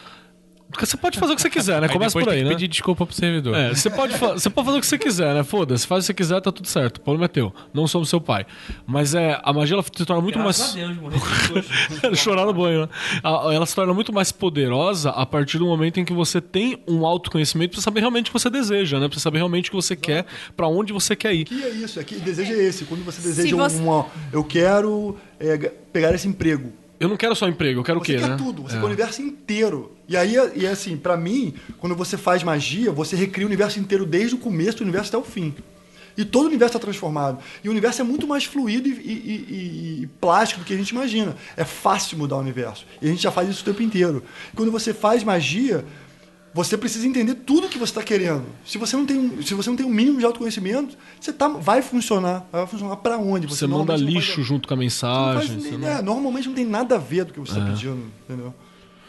Você 0.79 0.97
pode 0.97 1.19
fazer 1.19 1.33
o 1.33 1.37
que 1.37 1.43
você 1.43 1.51
quiser, 1.51 1.81
né? 1.81 1.89
Começa 1.89 2.19
por 2.19 2.25
tem 2.25 2.33
aí, 2.35 2.39
que 2.41 2.45
né? 2.45 2.51
pedir 2.55 2.69
desculpa 2.69 3.05
pro 3.07 3.15
servidor. 3.15 3.55
É, 3.55 3.75
você 3.75 3.91
pode, 3.91 4.15
fa- 4.17 4.33
você 4.33 4.49
pode 4.51 4.67
fazer 4.67 4.79
o 4.79 4.81
que 4.81 4.87
você 4.87 4.99
quiser, 4.99 5.35
né? 5.35 5.43
Foda-se, 5.45 5.87
faz 5.87 6.01
o 6.01 6.03
que 6.03 6.07
você 6.07 6.15
quiser, 6.15 6.41
tá 6.41 6.51
tudo 6.53 6.67
certo. 6.69 6.97
O 6.99 7.01
problema 7.01 7.25
é 7.27 7.29
teu. 7.29 7.53
Não 7.73 7.87
somos 7.87 8.09
seu 8.09 8.21
pai. 8.21 8.47
Mas 8.87 9.15
é, 9.15 9.41
a 9.43 9.53
magia 9.53 9.75
ela 9.75 9.83
se 9.83 10.05
torna 10.05 10.23
muito 10.23 10.39
Graças 10.39 10.75
mais. 10.75 10.89
a 10.89 12.01
Deus. 12.09 12.19
Chorar 12.19 12.47
no 12.47 12.53
banho, 12.55 12.83
né? 12.83 12.89
Ela 13.23 13.67
se 13.67 13.75
torna 13.75 13.93
muito 13.95 14.13
mais 14.13 14.33
poderosa 14.33 15.11
a 15.11 15.25
partir 15.27 15.59
do 15.59 15.67
momento 15.67 15.99
em 16.01 16.05
que 16.05 16.13
você 16.13 16.41
tem 16.41 16.83
um 16.89 17.05
autoconhecimento 17.07 17.73
pra 17.73 17.81
saber 17.83 18.01
realmente 18.01 18.29
o 18.31 18.33
que 18.33 18.39
você 18.41 18.51
deseja, 18.51 18.99
né? 18.99 19.09
Pra 19.09 19.19
saber 19.19 19.39
realmente 19.39 19.69
o 19.69 19.71
que 19.71 19.77
você 19.77 19.95
quer, 19.97 20.27
pra 20.57 20.67
onde 20.69 20.93
você 20.93 21.15
quer 21.17 21.35
ir. 21.35 21.45
que 21.45 21.63
é 21.63 21.69
isso, 21.71 22.01
é 22.01 22.05
que 22.05 22.17
desejo 22.17 22.53
é 22.53 22.63
esse. 22.63 22.85
Quando 22.85 23.05
você 23.05 23.21
deseja 23.21 23.55
você- 23.57 23.79
uma. 23.79 24.07
Eu 24.33 24.43
quero 24.45 25.17
é, 25.39 25.57
pegar 25.93 26.15
esse 26.15 26.27
emprego. 26.29 26.73
Eu 27.03 27.09
não 27.09 27.17
quero 27.17 27.35
só 27.35 27.49
emprego, 27.49 27.81
eu 27.81 27.85
quero 27.85 27.99
o 27.99 28.05
Você 28.05 28.13
quê, 28.15 28.19
quer 28.21 28.29
né? 28.31 28.37
tudo, 28.37 28.63
você 28.63 28.77
É. 28.77 28.79
quer 28.79 28.85
o 28.85 28.87
universo 28.87 29.21
inteiro. 29.23 29.91
E 30.09 30.17
aí, 30.17 30.37
e 30.55 30.67
assim, 30.67 30.97
pra 30.97 31.17
mim, 31.17 31.53
quando 31.79 31.97
você 31.97 32.17
faz 32.17 32.43
magia, 32.45 32.93
você 32.93 33.17
recria 33.17 33.45
o 33.45 33.49
universo 33.49 33.81
inteiro 33.81 34.07
desde 34.07 34.37
o 34.37 34.39
começo 34.39 34.79
do 34.79 34.83
universo 34.85 35.09
até 35.09 35.19
o 35.19 35.25
fim. 35.29 35.53
E 36.17 36.25
todo 36.25 36.45
o 36.45 36.47
universo 36.49 36.77
está 36.77 36.79
transformado. 36.79 37.39
E 37.65 37.69
o 37.69 37.73
universo 37.73 38.03
é 38.03 38.05
muito 38.05 38.27
mais 38.27 38.45
fluido 38.45 38.87
e, 38.87 38.93
e- 38.93 38.95
e- 38.99 40.03
e 40.03 40.07
plástico 40.21 40.61
do 40.61 40.65
que 40.67 40.75
a 40.75 40.77
gente 40.77 40.91
imagina. 40.91 41.35
É 41.57 41.65
fácil 41.65 42.19
mudar 42.19 42.37
o 42.37 42.41
universo. 42.41 42.85
E 43.01 43.07
a 43.07 43.11
gente 43.11 43.23
já 43.23 43.33
faz 43.33 43.49
isso 43.49 43.63
o 43.63 43.65
tempo 43.65 43.83
inteiro. 43.83 44.23
Quando 44.55 44.71
você 44.71 44.93
faz 44.95 45.25
magia, 45.25 45.85
você 46.55 46.77
precisa 46.77 47.07
entender 47.07 47.35
tudo 47.35 47.69
que 47.69 47.79
você 47.79 47.91
está 47.93 48.03
querendo. 48.03 48.45
Se 48.65 48.77
você 48.79 48.97
não 48.97 49.07
tem, 49.07 49.19
um- 49.19 49.43
se 49.43 49.55
você 49.55 49.71
não 49.71 49.77
tem 49.77 49.87
um 49.87 49.91
mínimo 49.91 50.19
de 50.19 50.25
autoconhecimento, 50.27 50.97
você 51.21 51.33
tá, 51.33 51.49
vai 51.49 51.81
funcionar. 51.83 52.47
Vai 52.53 52.67
funcionar 52.67 52.97
para 52.97 53.17
onde? 53.19 53.47
Você 53.47 53.67
manda 53.67 53.79
normalmente 53.79 54.05
não 54.05 54.13
lixo 54.21 54.35
faz- 54.37 54.47
junto 54.47 54.69
com 54.69 54.75
a 54.75 54.77
não 54.77 54.83
faz 54.83 54.93
mensagem. 54.93 55.57
nem- 55.57 55.71
você 55.73 55.77
não- 55.79 55.89
é, 55.89 56.03
normalmente 56.03 56.49
não 56.49 56.55
tem 56.55 56.67
nada 56.67 56.97
a 56.97 56.99
ver 56.99 57.25
do 57.25 57.33
que 57.33 57.41
você 57.41 57.53
está 57.59 57.65
pedindo, 57.65 58.05
entendeu? 58.29 58.55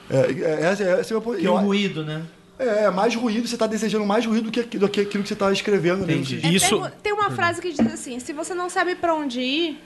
É, 0.10 0.18
é, 0.18 0.62
essa, 0.72 0.84
essa 0.84 1.14
é, 1.14 1.18
E 1.40 1.46
eu- 1.46 1.54
o 1.54 1.58
ruído, 1.58 2.04
né? 2.06 2.24
é, 2.60 2.84
é 2.86 2.90
mais 2.92 3.14
ruído, 3.16 3.48
você 3.48 3.56
está 3.56 3.68
desejando 3.68 4.06
mais 4.06 4.26
ruído 4.26 4.46
do 4.46 4.52
que, 4.52 4.78
do 4.78 4.88
que 4.90 5.02
aquilo 5.02 5.24
que 5.24 5.28
você 5.30 5.34
está 5.34 5.52
escrevendo. 5.52 6.04
Entendi. 6.04 6.40
É, 6.44 6.50
Isso- 6.50 6.80
tem, 6.82 6.92
tem 7.04 7.14
uma 7.14 7.30
frase 7.32 7.62
que 7.62 7.72
diz 7.72 7.80
assim: 7.94 8.20
se 8.20 8.32
você 8.32 8.54
não 8.54 8.70
sabe 8.70 8.96
pra 8.96 9.14
onde 9.14 9.40
ir, 9.42 9.80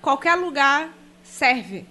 qualquer 0.00 0.34
lugar 0.36 0.90
serve. 1.24 1.84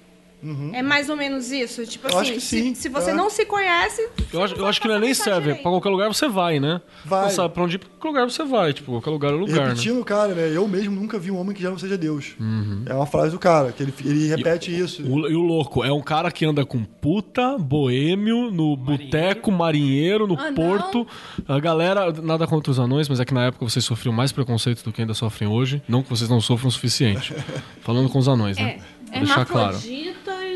É 0.74 0.82
mais 0.82 1.10
ou 1.10 1.16
menos 1.16 1.52
isso? 1.52 1.86
Tipo 1.86 2.08
Uhum. 2.08 2.14
Eu 2.14 2.20
assim, 2.20 2.40
se, 2.40 2.76
se 2.76 2.90
você 2.90 3.12
é. 3.12 3.14
não 3.14 3.30
se 3.30 3.46
conhece. 3.46 4.08
Eu 4.32 4.44
acho, 4.44 4.56
eu 4.56 4.66
acho 4.66 4.80
que 4.82 4.88
não 4.88 4.96
é 4.96 5.00
nem 5.00 5.14
serve. 5.14 5.42
direito. 5.42 5.62
Pra 5.62 5.72
qualquer 5.72 5.90
lugar 5.90 6.08
você 6.08 6.28
vai, 6.28 6.60
né? 6.60 6.82
Vai. 7.06 7.24
Não 7.24 7.30
sabe 7.32 7.54
pra 7.54 7.64
onde 7.64 7.76
ir, 7.76 7.80
pra 7.80 7.90
qualquer 8.00 8.08
lugar 8.22 8.30
você 8.32 8.44
vai. 8.46 8.74
Tipo, 8.74 8.92
qualquer 8.94 9.10
lugar 9.10 9.32
é 9.32 9.36
E 9.36 9.40
lugar, 9.40 9.56
né? 9.56 9.68
repetindo, 9.70 10.04
cara, 10.06 10.34
né? 10.34 10.52
Eu 10.56 10.68
mesmo 10.68 10.96
nunca 10.96 11.18
vi 11.20 11.32
um 11.32 11.38
homem 11.40 11.56
que 11.56 11.62
já 11.62 11.70
não 11.70 11.78
seja 11.78 11.98
Deus. 11.98 12.36
Uhum. 12.40 12.84
É 12.86 12.94
uma 12.94 13.06
frase 13.06 13.32
do 13.32 13.40
cara, 13.40 13.72
que 13.72 13.84
ele, 13.84 13.94
ele 14.06 14.28
repete 14.28 14.78
isso. 14.78 15.04
O- 15.04 15.30
e 15.30 15.36
o 15.36 15.42
louco 15.42 15.84
é 15.84 15.92
um 15.92 16.02
cara 16.02 16.32
que 16.32 16.46
anda 16.46 16.66
com 16.66 16.84
puta, 16.84 17.58
boêmio, 17.58 18.52
no 18.52 18.76
boteco, 18.78 19.52
marinheiro, 19.52 20.28
no 20.28 20.40
Anão. 20.40 20.54
porto. 20.54 21.08
A 21.48 21.60
galera, 21.60 22.12
nada 22.22 22.46
contra 22.48 22.72
os 22.72 22.80
anões, 22.80 23.08
mas 23.10 23.20
é 23.20 23.26
que 23.26 23.34
na 23.34 23.46
época 23.46 23.68
vocês 23.68 23.84
sofriam 23.84 24.14
mais 24.14 24.32
preconceito 24.32 24.84
do 24.84 24.92
que 24.92 25.02
ainda 25.02 25.14
sofrem 25.14 25.50
hoje. 25.50 25.82
Não 25.88 26.02
que 26.04 26.10
vocês 26.10 26.30
não 26.30 26.40
sofram 26.42 26.70
o 26.70 26.72
suficiente. 26.72 27.34
Falando 27.82 28.10
com 28.10 28.20
os 28.20 28.28
anões, 28.28 28.58
né? 28.58 28.78
É, 29.10 29.20
Vou 29.20 29.26
deixar 29.26 29.46
claro. 29.46 29.78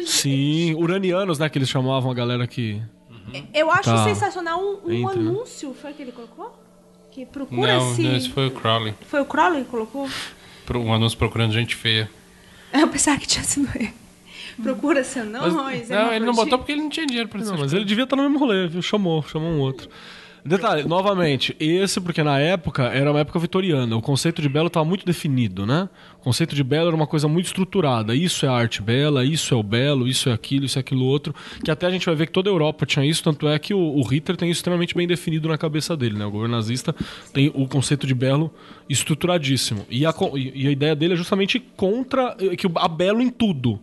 Sim, 0.06 0.74
uranianos, 0.76 1.40
né? 1.40 1.50
Que 1.50 1.58
eles 1.58 1.70
chamavam 1.70 2.12
a 2.12 2.14
galera 2.14 2.46
que. 2.48 2.82
Eu 3.54 3.72
acho 3.72 3.84
Tá. 3.84 4.04
sensacional 4.04 4.60
um, 4.62 4.80
um 4.86 5.06
né? 5.08 5.12
anúncio, 5.14 5.74
foi 5.74 5.94
que 5.94 6.02
ele 6.02 6.12
colocou? 6.12 6.58
Que 7.12 7.26
procura 7.26 7.78
Não, 7.78 7.96
se. 7.96 8.04
não, 8.04 8.16
esse 8.16 8.30
foi 8.30 8.48
o 8.48 8.52
Crowley. 8.52 8.94
Foi 9.08 9.22
o 9.22 9.26
Crowley 9.26 9.64
que 9.64 9.70
colocou? 9.70 10.10
Pro- 10.66 10.80
Um 10.82 10.94
anúncio 10.94 11.18
procurando 11.18 11.52
gente 11.54 11.76
feia. 11.76 12.10
Eu 12.74 12.88
pensava 12.88 13.18
que 13.20 13.28
tinha 13.28 13.44
sido 13.44 13.70
ele. 13.76 13.94
Procura-se 14.62 15.20
anões. 15.20 15.54
Não, 15.54 15.70
ele 15.72 15.90
não 15.90 15.94
hermafroditas. 15.94 16.36
botou 16.36 16.58
porque 16.60 16.72
ele 16.74 16.82
não 16.82 16.90
tinha 16.90 17.06
dinheiro 17.06 17.30
pra 17.30 17.40
Não, 17.40 17.48
essas 17.48 17.60
mas 17.60 17.74
ele 17.74 17.86
devia 17.86 18.04
estar 18.04 18.16
no 18.16 18.24
mesmo 18.24 18.38
rolê, 18.40 18.68
viu? 18.68 18.82
Chamou, 18.82 19.24
chamou 19.24 19.50
um 19.50 19.60
outro. 19.60 19.90
Detalhe, 20.44 20.88
novamente, 20.88 21.56
esse 21.60 22.02
porque 22.02 22.24
na 22.24 22.40
época 22.40 22.84
era 22.86 23.12
uma 23.12 23.20
época 23.20 23.38
vitoriana, 23.38 23.96
o 23.96 24.02
conceito 24.02 24.42
de 24.42 24.50
belo 24.50 24.68
estava 24.68 24.84
muito 24.84 25.06
definido, 25.06 25.68
né? 25.68 25.88
O 26.20 26.24
conceito 26.24 26.56
de 26.56 26.64
belo 26.64 26.88
era 26.88 26.96
uma 26.96 27.06
coisa 27.06 27.28
muito 27.28 27.46
estruturada. 27.46 28.16
Isso 28.16 28.46
é 28.46 28.50
a 28.50 28.54
arte 28.54 28.82
bela, 28.82 29.24
isso 29.24 29.54
é 29.54 29.58
o 29.58 29.62
belo, 29.62 30.08
isso 30.08 30.30
é 30.30 30.34
aquilo, 30.34 30.66
isso 30.66 30.80
é 30.80 30.82
aquilo 30.82 31.06
outro. 31.06 31.34
Que 31.64 31.70
até 31.70 31.86
a 31.86 31.92
gente 31.92 32.06
vai 32.08 32.16
ver 32.16 32.26
que 32.26 32.32
toda 32.32 32.50
a 32.50 32.54
Europa 32.54 32.86
tinha 32.86 33.06
isso, 33.06 33.24
tanto 33.24 33.48
é 33.48 33.58
que 33.60 33.74
o, 33.74 33.80
o 33.80 34.02
Hitler 34.04 34.36
tem 34.36 34.50
isso 34.50 34.60
extremamente 34.60 34.96
bem 34.96 35.08
definido 35.08 35.48
na 35.48 35.58
cabeça 35.58 35.96
dele, 35.96 36.18
né? 36.18 36.26
O 36.26 36.32
governo 36.32 36.56
nazista 36.56 36.96
tem 37.32 37.52
o 37.54 37.68
conceito 37.68 38.08
de 38.08 38.16
belo 38.16 38.52
estruturadíssimo. 38.90 39.86
E 39.90 40.06
a, 40.06 40.14
e 40.36 40.68
a 40.68 40.72
ideia 40.72 40.96
dele 40.96 41.14
é 41.14 41.18
justamente 41.18 41.60
contra 41.76 42.36
que 42.58 42.68
a 42.76 42.88
belo 42.88 43.22
em 43.22 43.30
tudo 43.30 43.80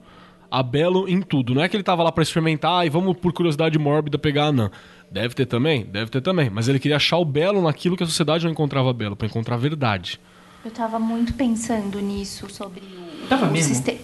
a 0.51 0.63
Belo 0.63 1.09
em 1.09 1.21
tudo. 1.21 1.55
Não 1.55 1.63
é 1.63 1.69
que 1.69 1.77
ele 1.77 1.83
tava 1.83 2.03
lá 2.03 2.11
pra 2.13 2.23
experimentar 2.23 2.87
e 2.87 2.91
vamos 2.91 3.17
por 3.17 3.33
curiosidade 3.33 3.79
mórbida 3.79 4.19
pegar 4.19 4.45
a 4.45 4.47
anã. 4.49 4.71
Deve 5.11 5.35
ter 5.35 5.47
também? 5.47 5.85
Deve 5.85 6.11
ter 6.11 6.21
também. 6.21 6.51
Mas 6.51 6.69
ele 6.69 6.79
queria 6.79 6.97
achar 6.97 7.17
o 7.19 7.25
belo 7.25 7.63
naquilo 7.63 7.97
que 7.97 8.03
a 8.03 8.07
sociedade 8.07 8.45
não 8.45 8.53
encontrava 8.53 8.93
belo, 8.93 9.17
pra 9.17 9.27
encontrar 9.27 9.55
a 9.55 9.59
verdade. 9.59 10.21
Eu 10.65 10.71
tava 10.71 10.99
muito 10.99 11.33
pensando 11.35 11.99
nisso, 12.01 12.49
sobre 12.51 12.81
o, 12.81 13.27
Tava 13.29 13.47
o 13.47 13.51
mesmo? 13.51 13.75
sistema. 13.75 13.99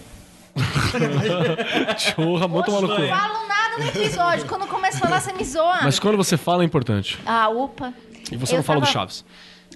Chorra, 1.97 2.47
muito 2.47 2.71
maluco. 2.71 2.93
Não 2.99 3.07
falo 3.07 3.47
nada 3.47 3.77
no 3.79 3.87
episódio. 3.87 4.45
Quando 4.47 4.67
começa 4.67 4.97
a 4.97 5.01
falar, 5.01 5.19
você 5.19 5.33
me 5.33 5.43
zoa. 5.43 5.79
Mas 5.83 5.99
quando 5.99 6.17
você 6.17 6.37
fala 6.37 6.63
é 6.63 6.65
importante. 6.65 7.19
Ah, 7.25 7.49
opa. 7.49 7.93
E 8.31 8.37
você 8.37 8.53
Eu 8.53 8.57
não 8.57 8.63
fala 8.63 8.79
do 8.79 8.83
tava- 8.83 8.93
Chaves. 8.93 9.25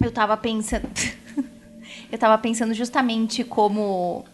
Eu 0.02 0.10
tava 0.10 0.36
pensando. 0.36 0.88
eu 2.10 2.18
tava 2.18 2.38
pensando 2.38 2.72
justamente 2.74 3.44
como. 3.44 4.24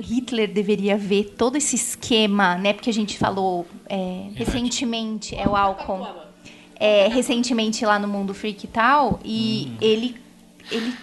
Hitler 0.00 0.52
deveria 0.52 0.96
ver 0.96 1.34
todo 1.36 1.56
esse 1.56 1.76
esquema, 1.76 2.56
né? 2.56 2.72
Porque 2.72 2.90
a 2.90 2.92
gente 2.92 3.18
falou 3.18 3.66
é, 3.86 4.28
recentemente, 4.34 5.34
é 5.34 5.46
o 5.48 5.56
álcool. 5.56 6.06
É, 6.80 7.08
recentemente 7.08 7.84
lá 7.84 7.98
no 7.98 8.06
Mundo 8.06 8.32
Freak 8.32 8.64
e 8.64 8.68
tal, 8.68 9.18
e 9.24 9.72
ele, 9.80 10.14
ele 10.70 10.94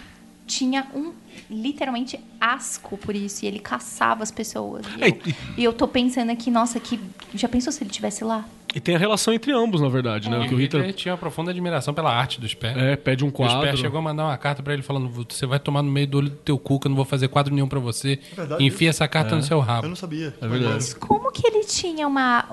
tinha 0.47 0.87
um 0.95 1.11
literalmente 1.49 2.17
asco 2.39 2.97
por 2.97 3.13
isso, 3.13 3.43
e 3.43 3.47
ele 3.47 3.59
caçava 3.59 4.23
as 4.23 4.31
pessoas. 4.31 4.85
E 4.97 5.03
É, 5.03 5.09
eu, 5.09 5.33
e 5.57 5.63
eu 5.65 5.73
tô 5.73 5.85
pensando 5.85 6.29
aqui, 6.31 6.49
nossa, 6.49 6.79
que 6.79 6.97
já 7.33 7.49
pensou 7.49 7.73
se 7.73 7.83
ele 7.83 7.89
estivesse 7.89 8.23
lá? 8.23 8.45
E 8.75 8.79
tem 8.81 8.93
a 8.95 8.99
relação 8.99 9.33
entre 9.33 9.53
ambos, 9.53 9.79
na 9.79 9.87
verdade, 9.87 10.29
né? 10.29 10.35
E 10.35 10.39
O 10.41 10.47
que 10.49 10.53
o 10.53 10.57
o 10.57 10.59
Hitler 10.59 10.83
Hitler 10.83 10.93
tinha 10.95 11.13
uma 11.13 11.17
profunda 11.17 11.49
admiração 11.49 11.93
pela 11.93 12.13
arte 12.13 12.39
do 12.41 12.45
Sper. 12.47 12.77
é, 12.77 12.95
pede 12.97 13.23
um 13.23 13.29
O 13.29 13.31
Sper 13.31 13.47
quadro. 13.47 13.77
chegou 13.77 13.99
a 13.99 14.01
mandar 14.01 14.25
uma 14.25 14.37
carta 14.37 14.61
pra 14.61 14.73
ele 14.73 14.83
falando: 14.83 15.07
Você 15.09 15.45
vai 15.45 15.57
tomar 15.59 15.81
no 15.81 15.89
meio 15.91 16.05
do 16.07 16.17
olho 16.17 16.29
do 16.29 16.35
teu 16.35 16.59
cu, 16.59 16.79
que 16.79 16.87
eu 16.87 16.89
não 16.89 16.95
vou 16.97 17.05
fazer 17.05 17.29
quadro 17.29 17.53
nenhum 17.55 17.67
pra 17.69 17.79
você. 17.79 18.19
verdade 18.35 18.63
Enfia 18.63 18.89
essa 18.89 19.07
carta 19.07 19.35
no 19.35 19.41
seu 19.41 19.57
Eu 19.57 19.61
rabo. 19.61 19.87
não 19.87 19.95
sabia. 19.95 20.33
É 20.41 20.47
verdade. 20.47 20.73
Mas 20.73 20.93
como 20.93 21.31
que 21.31 21.47
ele 21.47 21.63
tinha 21.65 22.05
uma. 22.07 22.45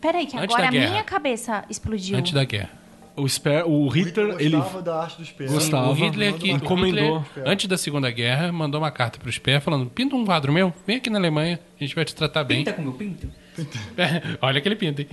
Peraí, 0.00 0.26
que 0.26 0.36
Antes 0.36 0.54
agora 0.54 0.68
a 0.68 0.70
minha 0.70 1.02
cabeça 1.02 1.64
explodiu. 1.70 2.18
Antes 2.18 2.32
da 2.32 2.44
guerra. 2.44 2.70
O, 3.16 3.26
Sper, 3.28 3.64
o 3.66 3.86
Hitler, 3.88 4.36
ele. 4.40 4.56
gostava 4.56 4.82
da 4.82 5.00
arte 5.02 5.16
do 5.18 5.24
Sper. 5.24 5.48
Gostava. 5.50 5.88
o 5.88 5.92
Hitler 5.94 6.34
que 6.34 6.50
Encomendou. 6.50 7.16
o 7.16 7.20
Hitler, 7.20 7.48
antes 7.48 7.66
da 7.68 7.78
Segunda 7.78 8.10
Guerra, 8.10 8.50
mandou 8.52 8.80
uma 8.80 8.90
carta 8.90 9.18
pro 9.18 9.30
Sper 9.32 9.60
falando: 9.60 9.86
Pinta 9.88 10.16
um 10.16 10.24
quadro 10.26 10.52
meu, 10.52 10.74
vem 10.86 10.96
aqui 10.96 11.08
na 11.08 11.18
Alemanha, 11.18 11.60
a 11.80 11.82
gente 11.84 11.94
vai 11.94 12.04
te 12.04 12.14
tratar 12.14 12.42
bem. 12.44 12.58
Pinta 12.58 12.72
com 12.72 12.82
meu 12.82 12.92
pinto? 12.92 13.28
Olha 14.42 14.60
que 14.60 14.68
ele 14.68 14.76
pinta, 14.76 15.02
hein? 15.02 15.08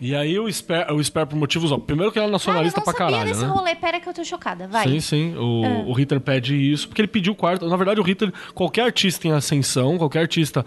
E 0.00 0.14
aí 0.14 0.38
o 0.38 0.48
Sper, 0.50 0.92
o 0.92 1.02
Sper 1.02 1.26
por 1.26 1.36
motivos. 1.36 1.72
Ó, 1.72 1.78
primeiro 1.78 2.12
que 2.12 2.18
ele 2.18 2.24
é 2.24 2.26
Ah, 2.26 2.28
eu 2.28 2.32
nacionalista 2.32 2.80
não 2.80 2.84
pra 2.84 2.92
sabia 2.92 3.06
caralho, 3.10 3.30
desse 3.30 3.44
né? 3.44 3.50
rolê. 3.52 3.74
Pera 3.74 4.00
que 4.00 4.08
eu 4.08 4.14
tô 4.14 4.24
chocada. 4.24 4.66
Vai. 4.68 4.86
Sim, 4.88 5.00
sim. 5.00 5.34
O, 5.36 5.90
o 5.90 5.92
Hitler 5.92 6.20
pede 6.20 6.54
isso, 6.54 6.88
porque 6.88 7.00
ele 7.00 7.08
pediu 7.08 7.32
o 7.32 7.36
quarto. 7.36 7.68
Na 7.68 7.76
verdade, 7.76 8.00
o 8.00 8.02
Hitler, 8.02 8.32
qualquer 8.54 8.82
artista 8.84 9.26
em 9.26 9.32
ascensão, 9.32 9.96
qualquer 9.98 10.20
artista 10.20 10.64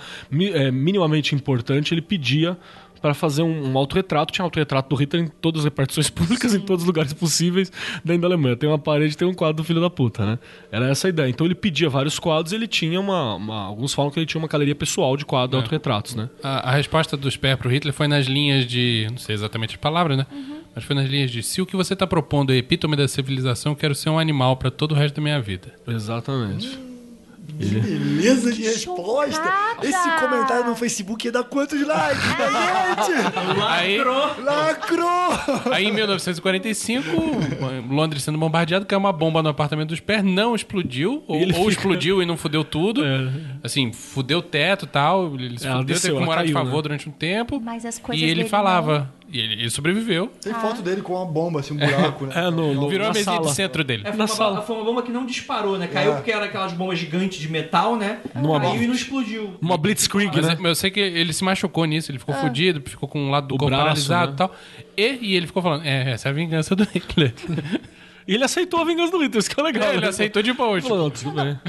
é, 0.53 0.71
minimamente 0.71 1.35
importante, 1.35 1.93
ele 1.93 2.01
pedia 2.01 2.57
para 2.99 3.13
fazer 3.13 3.41
um, 3.41 3.71
um 3.71 3.77
autorretrato. 3.77 4.31
Tinha 4.33 4.43
autorretrato 4.43 4.89
do 4.89 4.95
Hitler 4.95 5.23
em 5.23 5.27
todas 5.27 5.59
as 5.61 5.65
repartições 5.65 6.09
públicas, 6.11 6.53
em 6.53 6.59
todos 6.59 6.83
os 6.83 6.87
lugares 6.87 7.13
possíveis 7.13 7.71
dentro 8.03 8.21
da 8.23 8.27
Alemanha. 8.27 8.55
Tem 8.55 8.69
uma 8.69 8.77
parede, 8.77 9.17
tem 9.17 9.27
um 9.27 9.33
quadro 9.33 9.57
do 9.57 9.63
filho 9.63 9.81
da 9.81 9.89
puta, 9.89 10.25
né? 10.25 10.39
Era 10.71 10.89
essa 10.89 11.07
a 11.07 11.09
ideia. 11.09 11.29
Então 11.29 11.45
ele 11.47 11.55
pedia 11.55 11.89
vários 11.89 12.19
quadros 12.19 12.51
e 12.51 12.55
ele 12.55 12.67
tinha 12.67 12.99
uma, 12.99 13.35
uma- 13.35 13.63
Alguns 13.65 13.93
falam 13.93 14.11
que 14.11 14.19
ele 14.19 14.25
tinha 14.25 14.39
uma 14.41 14.47
galeria 14.47 14.75
pessoal 14.75 15.15
de 15.17 15.25
quadros, 15.25 15.61
autorretratos, 15.61 16.15
né? 16.15 16.29
A, 16.43 16.69
a 16.69 16.71
resposta 16.73 17.15
do 17.17 17.29
Sper 17.29 17.57
pro 17.57 17.69
Hitler 17.69 17.93
foi 17.93 18.07
nas 18.07 18.25
linhas 18.27 18.65
de. 18.65 19.07
Não 19.09 19.17
sei 19.17 19.33
exatamente 19.35 19.75
a 19.75 19.77
palavra, 19.79 20.15
né? 20.17 20.25
Mas 20.75 20.83
foi 20.83 20.95
nas 20.95 21.09
linhas 21.09 21.31
de: 21.31 21.41
se 21.43 21.61
o 21.61 21.65
que 21.65 21.75
você 21.75 21.95
tá 21.95 22.05
propondo 22.05 22.51
é 22.51 22.57
epítome 22.57 22.95
da 22.95 23.07
civilização, 23.07 23.71
eu 23.71 23.75
quero 23.75 23.95
ser 23.95 24.09
um 24.09 24.19
animal 24.19 24.55
pra 24.57 24.69
todo 24.69 24.91
o 24.91 24.95
resto 24.95 25.15
da 25.15 25.21
minha 25.21 25.39
vida. 25.41 25.73
Exatamente. 25.87 26.88
Beleza 27.53 28.51
de 28.51 28.63
resposta. 28.63 29.31
Chocada. 29.43 29.87
Esse 29.87 30.11
comentário 30.19 30.65
no 30.67 30.75
Facebook 30.75 31.25
ia 31.25 31.31
dar 31.31 31.43
quantos 31.43 31.79
likes, 31.85 32.23
né, 32.37 32.47
gente? 32.97 33.61
Aí, 33.67 33.97
Lacrou! 34.43 35.73
aí 35.73 35.85
em 35.85 35.91
1945, 35.93 37.05
Londres 37.89 38.23
sendo 38.23 38.37
bombardeado, 38.37 38.85
caiu 38.85 38.99
uma 38.99 39.11
bomba 39.13 39.41
no 39.43 39.49
apartamento 39.49 39.89
do 39.89 39.95
Sper, 39.95 40.23
não 40.23 40.55
explodiu, 40.55 41.23
ou, 41.27 41.39
ou 41.41 41.47
fica- 41.47 41.69
explodiu 41.69 42.21
e 42.21 42.25
não 42.25 42.37
fudeu 42.37 42.63
tudo. 42.63 43.03
É. 43.05 43.29
Assim, 43.63 43.91
fudeu 43.91 44.39
o 44.39 44.41
teto 44.41 44.85
e 44.85 44.87
tal, 44.87 45.33
ele 45.35 45.57
se 45.59 45.67
fudeu, 45.67 45.83
desceu, 45.83 46.09
teve 46.11 46.19
que 46.21 46.25
morar 46.25 46.45
de 46.45 46.53
caiu, 46.53 46.65
favor 46.65 46.77
né? 46.77 46.81
durante 46.83 47.09
um 47.09 47.11
tempo. 47.11 47.59
Mas 47.59 47.85
as 47.85 47.99
coisas 47.99 48.21
E 48.21 48.29
ele 48.29 48.45
falava. 48.45 49.13
E 49.31 49.39
ele, 49.39 49.53
ele 49.53 49.69
sobreviveu. 49.69 50.31
Tem 50.41 50.53
foto 50.53 50.81
dele 50.81 51.01
com 51.01 51.13
uma 51.13 51.25
bomba, 51.25 51.59
assim, 51.59 51.73
um 51.73 51.77
buraco, 51.77 52.25
né? 52.25 52.33
É, 52.35 52.49
no, 52.49 52.73
no, 52.73 52.89
Virou 52.89 53.05
na 53.05 53.11
a 53.11 53.13
mesinha 53.13 53.35
sala. 53.35 53.45
de 53.47 53.53
centro 53.53 53.83
dele. 53.83 54.01
É, 54.05 54.09
foi, 54.09 54.17
Na 54.17 54.23
uma, 54.23 54.27
sala. 54.27 54.61
foi 54.63 54.75
uma 54.75 54.85
bomba 54.85 55.03
que 55.03 55.11
não 55.11 55.25
disparou, 55.25 55.77
né? 55.77 55.87
Caiu 55.87 56.13
É. 56.13 56.15
porque 56.15 56.31
era 56.31 56.45
aquelas 56.45 56.73
bombas 56.73 56.97
gigantes 56.97 57.39
de 57.39 57.47
metal, 57.47 57.95
né? 57.95 58.19
Numa 58.33 58.59
Caiu 58.59 58.81
e 58.83 58.87
não 58.87 58.95
explodiu. 58.95 59.53
Uma 59.61 59.77
blitzkrieg, 59.77 60.31
Mas 60.35 60.47
né? 60.47 60.57
eu, 60.59 60.65
eu 60.65 60.75
sei 60.75 60.89
que 60.89 60.99
ele 60.99 61.31
se 61.31 61.43
machucou 61.43 61.85
nisso, 61.85 62.11
ele 62.11 62.17
ficou 62.19 62.33
fudido, 62.35 62.81
ficou 62.89 63.07
com 63.07 63.19
um 63.19 63.29
lado 63.29 63.47
do 63.47 63.55
O 63.55 63.57
corpo 63.57 63.69
braço, 63.75 64.07
paralisado 64.07 64.27
né? 64.31 64.33
e 64.33 64.37
tal. 64.37 64.55
E, 64.97 65.19
e 65.21 65.35
ele 65.35 65.45
ficou 65.47 65.61
falando: 65.61 65.85
É, 65.85 66.11
essa 66.11 66.29
é 66.29 66.31
a 66.31 66.33
vingança 66.33 66.75
do 66.75 66.83
Hitler. 66.83 67.33
E 68.27 68.35
ele 68.35 68.43
aceitou 68.43 68.79
a 68.79 68.83
vingança 68.85 69.11
do 69.11 69.17
Hitler, 69.19 69.39
isso 69.39 69.49
que 69.49 69.59
é 69.59 69.63
legal. 69.63 69.89
É, 69.89 69.93
ele 69.93 70.01
né? 70.01 70.07
aceitou 70.09 70.41
de 70.43 70.53
boa. 70.53 70.79
tipo, 70.79 70.95
não, 70.95 71.09
tudo 71.09 71.31
bem. 71.31 71.59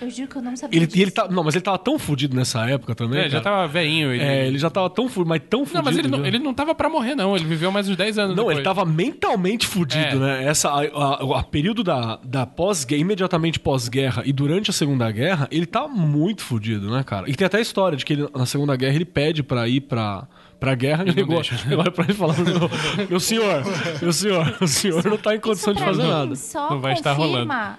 Eu 0.00 0.10
juro 0.10 0.28
que 0.28 0.36
eu 0.36 0.42
não 0.42 0.56
sabia 0.56 0.78
Ele, 0.78 0.86
disso. 0.86 1.00
ele 1.02 1.10
tá, 1.10 1.28
não, 1.28 1.42
mas 1.42 1.54
ele 1.54 1.62
tava 1.64 1.78
tão 1.78 1.98
fudido 1.98 2.36
nessa 2.36 2.68
época 2.70 2.94
também. 2.94 3.20
É, 3.20 3.28
já 3.28 3.40
cara. 3.40 3.56
tava 3.56 3.68
velhinho. 3.68 4.12
Ele... 4.12 4.22
É, 4.22 4.46
ele 4.46 4.58
já 4.58 4.70
tava 4.70 4.88
tão 4.90 5.08
fudido, 5.08 5.28
mas 5.28 5.42
tão 5.48 5.60
fudido. 5.66 5.78
Não, 5.78 5.84
mas 5.84 5.98
ele 5.98 6.08
não, 6.08 6.26
ele 6.26 6.38
não 6.38 6.54
tava 6.54 6.74
pra 6.74 6.88
morrer, 6.88 7.14
não. 7.14 7.34
Ele 7.34 7.44
viveu 7.44 7.72
mais 7.72 7.88
uns 7.88 7.96
10 7.96 8.18
anos 8.18 8.30
Não, 8.36 8.44
depois. 8.44 8.58
ele 8.58 8.64
tava 8.64 8.84
mentalmente 8.84 9.66
fudido, 9.66 10.00
É. 10.00 10.14
né? 10.14 10.44
Essa, 10.44 10.70
a, 10.70 10.80
a- 10.84 11.40
a 11.40 11.42
período 11.42 11.82
da, 11.82 12.18
da 12.22 12.46
pós-guerra, 12.46 13.00
imediatamente 13.00 13.58
pós-guerra 13.58 14.22
e 14.24 14.32
durante 14.32 14.70
a 14.70 14.72
Segunda 14.72 15.10
Guerra, 15.10 15.48
ele 15.50 15.66
tá 15.66 15.88
muito 15.88 16.42
fudido, 16.42 16.90
né, 16.90 17.02
cara? 17.02 17.28
E 17.28 17.34
tem 17.34 17.46
até 17.46 17.58
a 17.58 17.60
história 17.60 17.96
de 17.96 18.04
que 18.04 18.12
ele, 18.12 18.28
na 18.34 18.46
Segunda 18.46 18.76
Guerra 18.76 18.94
ele 18.94 19.04
pede 19.04 19.42
pra 19.42 19.66
ir 19.68 19.80
pra, 19.80 20.26
pra 20.60 20.74
guerra 20.74 21.02
e 21.02 21.06
não 21.06 21.14
ligou, 21.14 21.38
olha 21.78 21.90
pra 21.90 22.04
ele 22.04 22.14
falou: 22.14 22.36
meu, 22.36 22.70
meu 23.08 23.18
senhor, 23.18 23.64
meu 24.00 24.12
senhor, 24.12 24.58
o 24.60 24.68
senhor 24.68 25.04
não 25.04 25.16
tá 25.16 25.34
em 25.34 25.40
condição 25.40 25.72
Isso 25.72 25.80
de 25.80 25.88
fazer 25.88 26.02
mim 26.02 26.08
nada. 26.08 26.36
Só 26.36 26.70
Não 26.70 26.80
vai 26.80 26.92
estar 26.92 27.16
confirma 27.16 27.78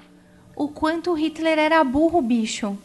o 0.55 0.67
quanto 0.67 1.11
o 1.11 1.13
Hitler 1.13 1.57
era 1.57 1.83
burro, 1.83 2.21
bicho. 2.21 2.77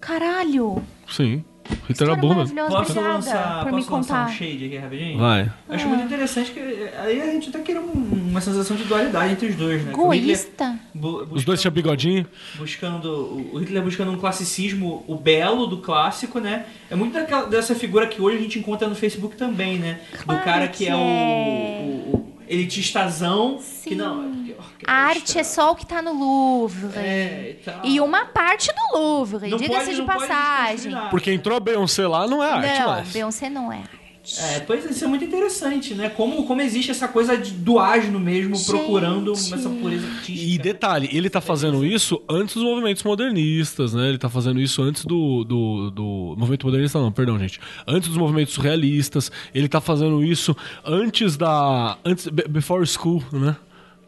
Caralho. 0.00 0.82
Sim. 1.08 1.44
Hitler 1.70 1.90
História 1.90 2.12
era 2.12 2.22
maravilhosa. 2.22 2.70
Posso 2.70 2.90
Obrigada 2.92 3.14
lançar, 3.14 3.58
por 3.64 3.72
me 3.72 3.78
posso 3.78 3.92
lançar 3.92 4.14
um 4.14 4.24
contar. 4.26 4.32
shade 4.36 4.64
aqui 4.66 4.76
rapidinho? 4.76 5.18
Vai. 5.18 5.42
Eu 5.68 5.74
Acho 5.74 5.88
muito 5.88 6.04
interessante 6.04 6.50
que 6.50 6.60
aí 6.60 7.22
a 7.22 7.26
gente 7.26 7.48
até 7.48 7.58
quer 7.60 7.78
um- 7.78 7.92
uma 8.30 8.40
sensação 8.40 8.76
de 8.76 8.84
dualidade 8.84 9.32
entre 9.32 9.46
os 9.48 9.54
dois, 9.54 9.82
né? 9.84 9.92
Que 9.92 9.98
o 10.00 10.10
Hitler 10.10 10.22
Egoísta. 10.36 10.78
bu- 10.94 11.26
Os 11.30 11.44
dois 11.44 11.60
tinham 11.60 11.72
bigodinho. 11.72 12.26
buscando 12.56 13.50
o 13.52 13.58
Hitler 13.58 13.82
buscando 13.82 14.10
um 14.12 14.16
classicismo, 14.18 15.04
o 15.06 15.14
belo 15.16 15.66
do 15.66 15.78
clássico, 15.78 16.38
né? 16.40 16.66
É 16.90 16.94
muito 16.96 17.12
daquela, 17.14 17.46
dessa 17.46 17.74
figura 17.74 18.06
que 18.06 18.20
hoje 18.20 18.36
a 18.38 18.40
gente 18.40 18.58
encontra 18.58 18.88
no 18.88 18.94
Facebook 18.94 19.36
também, 19.36 19.78
né? 19.78 20.00
do 20.12 20.24
Claro 20.24 20.44
cara 20.44 20.68
que, 20.68 20.84
que 20.84 20.88
é, 20.88 20.94
o, 20.94 20.98
é. 20.98 21.00
o- 21.02 22.16
o 22.16 22.35
elitistazão, 22.48 23.56
que 23.56 23.90
Sim. 23.90 23.94
não, 23.96 24.46
A 24.86 24.92
arte 24.92 25.38
é 25.38 25.44
só 25.44 25.72
o 25.72 25.74
que 25.76 25.86
tá 25.86 26.00
no 26.00 26.12
Louvre. 26.12 26.98
É, 26.98 27.50
e 27.50 27.54
tal. 27.64 27.80
E 27.84 28.00
uma 28.00 28.26
parte 28.26 28.70
do 28.72 28.98
Louvre, 28.98 29.48
Não 29.48 29.58
diga-se 29.58 29.94
de 29.94 30.02
passagem. 30.02 30.92
Porque 31.10 31.32
entrou 31.32 31.56
a 31.56 31.60
Beyoncé 31.60 32.06
lá, 32.06 32.26
não 32.26 32.42
é 32.42 32.50
arte, 32.50 32.80
não, 32.80 32.88
mas... 32.88 33.08
Beyoncé 33.10 33.50
não 33.50 33.72
é 33.72 33.78
arte. 33.78 33.95
É, 34.38 34.60
pois 34.60 34.84
isso 34.84 35.04
é 35.04 35.06
muito 35.06 35.24
interessante, 35.24 35.94
né? 35.94 36.08
Como, 36.08 36.44
como 36.46 36.60
existe 36.60 36.90
essa 36.90 37.06
coisa 37.06 37.36
de, 37.36 37.52
do 37.52 37.78
asno 37.78 38.18
mesmo, 38.18 38.56
Gente. 38.56 38.66
procurando 38.66 39.32
essa 39.32 39.68
pureza 39.70 40.06
artística. 40.06 40.50
E 40.52 40.58
detalhe, 40.58 41.08
ele 41.12 41.30
tá 41.30 41.40
fazendo 41.40 41.84
isso 41.84 42.20
antes 42.28 42.54
dos 42.54 42.64
movimentos 42.64 43.02
modernistas, 43.02 43.94
né? 43.94 44.08
Ele 44.08 44.18
tá 44.18 44.28
fazendo 44.28 44.60
isso 44.60 44.82
antes 44.82 45.04
do, 45.04 45.44
do, 45.44 45.90
do 45.90 46.34
movimento 46.36 46.66
modernista, 46.66 46.98
não, 46.98 47.12
perdão, 47.12 47.38
gente. 47.38 47.60
Antes 47.86 48.08
dos 48.08 48.18
movimentos 48.18 48.54
surrealistas. 48.54 49.30
Ele 49.54 49.68
tá 49.68 49.80
fazendo 49.80 50.24
isso 50.24 50.56
antes 50.84 51.36
da. 51.36 51.96
Antes, 52.04 52.26
be- 52.28 52.46
before 52.48 52.84
school, 52.86 53.22
né? 53.32 53.56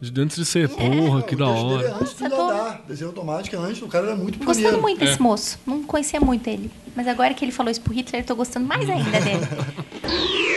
De- 0.00 0.20
Antes 0.20 0.36
de 0.36 0.44
ser, 0.44 0.68
porra, 0.68 1.22
que 1.22 1.34
da 1.34 1.46
é 1.46 1.48
hora. 1.48 1.94
antes 2.00 2.14
de 2.14 2.28
tô- 2.28 2.42
andar. 2.42 2.82
Desenho 2.86 3.10
automático 3.10 3.56
é 3.56 3.58
antes, 3.58 3.82
o 3.82 3.88
cara 3.88 4.06
era 4.06 4.16
muito 4.16 4.38
Gostando 4.38 4.58
pioneiro. 4.60 4.80
muito 4.82 5.02
É. 5.02 5.06
desse 5.06 5.20
moço. 5.20 5.58
Não 5.66 5.82
conhecia 5.82 6.20
muito 6.20 6.46
ele. 6.48 6.70
Mas 6.94 7.08
agora 7.08 7.34
que 7.34 7.44
ele 7.44 7.50
falou 7.50 7.70
isso 7.70 7.80
pro 7.80 7.92
Hitler, 7.92 8.22
eu 8.22 8.26
tô 8.26 8.36
gostando 8.36 8.64
mais 8.66 8.88
ainda 8.88 9.20
dele. 9.20 9.40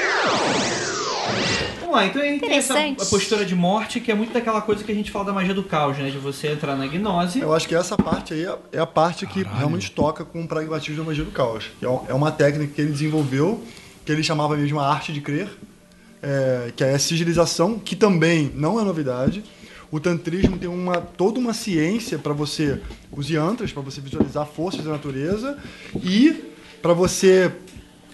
Vamos 1.80 1.96
lá, 1.96 2.06
então 2.06 2.22
a 2.22 2.26
gente 2.26 2.40
tem 2.42 2.54
essa 2.56 2.74
Interessante. 2.74 3.02
a 3.02 3.06
postura 3.06 3.44
de 3.46 3.56
morte, 3.56 4.00
que 4.00 4.12
é 4.12 4.16
muito 4.16 4.32
daquela 4.32 4.62
coisa 4.62 4.84
que 4.84 4.92
a 4.92 4.96
gente 4.96 5.12
fala 5.12 5.26
da 5.26 5.34
magia 5.34 5.54
do 5.54 5.64
caos, 5.64 5.98
né? 5.98 6.10
De 6.10 6.18
você 6.18 6.48
entrar 6.50 6.76
na 6.76 6.88
gnose. 6.88 7.40
Eu 7.40 7.54
acho 7.54 7.68
que 7.68 7.76
essa 7.76 7.98
parte 7.98 8.34
aí 8.34 8.46
é- 8.46 8.58
é 8.74 8.80
a 8.80 8.86
parte 8.88 9.26
que 9.28 9.44
realmente 9.44 9.92
toca 9.92 10.24
com 10.24 10.42
o 10.44 10.48
pragmatismo 10.48 10.98
da 10.98 11.04
magia 11.04 11.26
do 11.26 11.32
caos. 11.32 11.66
É 11.82 12.12
É 12.12 12.14
uma 12.14 12.32
técnica 12.32 12.74
que 12.74 12.82
ele 12.82 12.92
desenvolveu, 12.92 13.62
que 14.06 14.12
ele 14.12 14.24
chamava 14.24 14.56
mesmo 14.56 14.80
a 14.80 14.88
arte 14.88 15.12
de 15.12 15.20
crer, 15.20 15.50
é, 16.22 16.72
que 16.76 16.84
é 16.84 16.94
a 16.94 17.00
sigilização, 17.00 17.80
que 17.80 17.96
também 17.96 18.52
não 18.56 18.80
é 18.80 18.84
novidade. 18.84 19.44
O 19.92 20.00
tantrismo 20.00 20.58
tem 20.58 20.70
uma, 20.70 21.02
toda 21.02 21.40
uma 21.40 21.54
ciência 21.54 22.18
para 22.18 22.32
você, 22.34 22.80
os 23.12 23.30
yantras, 23.30 23.74
para 23.74 23.82
você 23.82 24.00
visualizar 24.00 24.46
forças 24.46 24.84
da 24.86 24.92
natureza 24.92 25.58
e 26.02 26.44
para 26.82 26.94
você. 26.94 27.52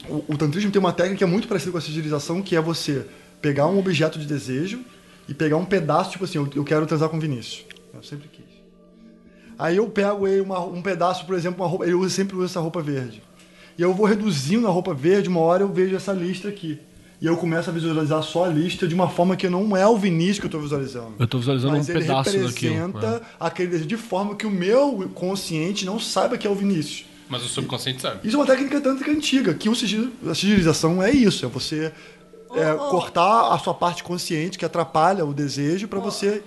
O, 0.09 0.33
o 0.33 0.37
tantrismo 0.37 0.71
tem 0.71 0.79
uma 0.79 0.93
técnica 0.93 1.23
é 1.23 1.27
muito 1.27 1.47
parecida 1.47 1.71
com 1.71 1.77
a 1.77 1.81
sigilização, 1.81 2.41
que 2.41 2.55
é 2.55 2.61
você 2.61 3.05
pegar 3.41 3.67
um 3.67 3.77
objeto 3.77 4.17
de 4.17 4.25
desejo 4.25 4.79
e 5.27 5.33
pegar 5.33 5.57
um 5.57 5.65
pedaço, 5.65 6.11
tipo 6.11 6.23
assim, 6.23 6.37
eu, 6.39 6.49
eu 6.55 6.63
quero 6.63 6.85
transar 6.87 7.09
com 7.09 7.19
Vinícius. 7.19 7.65
Eu 7.93 8.01
sempre 8.01 8.27
quis. 8.27 8.45
Aí 9.59 9.77
eu 9.77 9.87
pego 9.89 10.27
ele 10.27 10.41
uma- 10.41 10.63
um 10.65 10.81
pedaço, 10.81 11.25
por 11.25 11.35
exemplo, 11.35 11.63
uma 11.63 11.69
roupa, 11.69 11.85
ele 11.85 11.93
usa, 11.95 12.13
sempre 12.13 12.35
usa 12.35 12.45
essa 12.45 12.59
roupa 12.59 12.81
verde. 12.81 13.21
E 13.77 13.81
eu 13.81 13.93
vou 13.93 14.05
reduzindo 14.07 14.67
a 14.67 14.71
roupa 14.71 14.93
verde, 14.93 15.29
uma 15.29 15.41
hora 15.41 15.63
eu 15.63 15.67
vejo 15.71 15.95
essa 15.95 16.13
lista 16.13 16.47
aqui. 16.47 16.79
E 17.19 17.25
eu 17.25 17.35
começo 17.35 17.69
a 17.69 17.73
visualizar 17.73 18.21
só 18.21 18.45
a 18.45 18.47
lista 18.47 18.87
de 18.87 18.93
uma 18.93 19.09
forma 19.09 19.35
que 19.35 19.49
não 19.49 19.75
é 19.75 19.87
o 19.87 19.97
Vinícius 19.97 20.39
que 20.39 20.45
eu 20.45 20.49
estou 20.49 20.61
visualizando. 20.61 21.13
Eu 21.17 21.27
tô 21.27 21.39
visualizando 21.39 21.73
Mas 21.73 21.89
um 21.89 21.91
ele 21.91 22.01
pedaço 22.01 22.37
daquilo. 22.37 22.75
representa 22.75 23.21
aquele 23.39 23.69
desejo 23.69 23.87
de 23.87 23.97
forma 23.97 24.35
que 24.35 24.45
o 24.45 24.51
meu 24.51 25.09
consciente 25.15 25.83
não 25.83 25.99
saiba 25.99 26.37
que 26.37 26.45
é 26.45 26.49
o 26.49 26.53
Vinícius. 26.53 27.05
Mas 27.27 27.43
o 27.43 27.47
subconsciente 27.47 28.01
sabe. 28.01 28.25
Isso 28.25 28.37
é 28.37 28.39
uma 28.39 28.45
técnica 28.45 28.79
tântrica 28.79 29.11
antiga, 29.11 29.53
que 29.53 29.67
o 29.67 29.75
sigilo, 29.75 30.11
a 30.29 30.35
sigilização 30.35 31.01
é 31.01 31.11
isso, 31.11 31.45
é 31.45 31.49
você 31.49 31.91
é, 32.55 32.73
cortar 32.89 33.51
a 33.51 33.57
sua 33.57 33.73
parte 33.73 34.03
consciente 34.03 34.57
que 34.57 34.63
atrapalha 34.63 35.25
o 35.25 35.33
desejo 35.33 35.87
para 35.87 35.99
você 35.99 36.43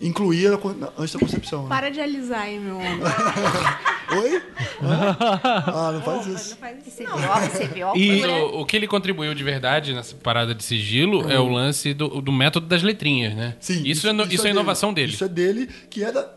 incluir 0.00 0.52
a 0.54 0.56
con- 0.58 0.74
antes 0.98 1.12
da 1.12 1.20
concepção. 1.20 1.62
né? 1.64 1.68
Para 1.68 1.90
de 1.90 2.00
alisar 2.00 2.42
aí, 2.42 2.58
meu 2.58 2.76
homem. 2.76 3.00
Oi? 4.22 4.42
Ah, 4.82 5.90
não 5.92 6.02
faz 6.02 6.26
Não 6.26 6.34
isso. 6.34 6.56
isso, 6.86 7.02
não. 7.04 7.14
a 7.14 7.18
Mas 7.18 7.60
altura? 7.82 8.32
o, 8.46 8.60
o 8.62 8.66
que 8.66 8.76
ele 8.76 8.86
contribuiu 8.88 9.34
de 9.34 9.44
verdade 9.44 9.92
nessa 9.94 10.14
parada 10.16 10.54
de 10.54 10.64
sigilo 10.64 11.30
é 11.30 11.38
o 11.38 11.48
lance 11.48 11.94
do, 11.94 12.20
do 12.20 12.32
método 12.32 12.66
das 12.66 12.82
letrinhas, 12.82 13.34
né? 13.34 13.54
Sim, 13.60 13.82
isso, 13.84 14.08
é, 14.08 14.12
no- 14.12 14.24
isso 14.24 14.46
é 14.46 14.50
inovação 14.50 14.92
dele. 14.92 15.12
Isso 15.12 15.24
é 15.24 15.28
dele, 15.28 15.68
que 15.88 16.02
é 16.02 16.10
da, 16.10 16.28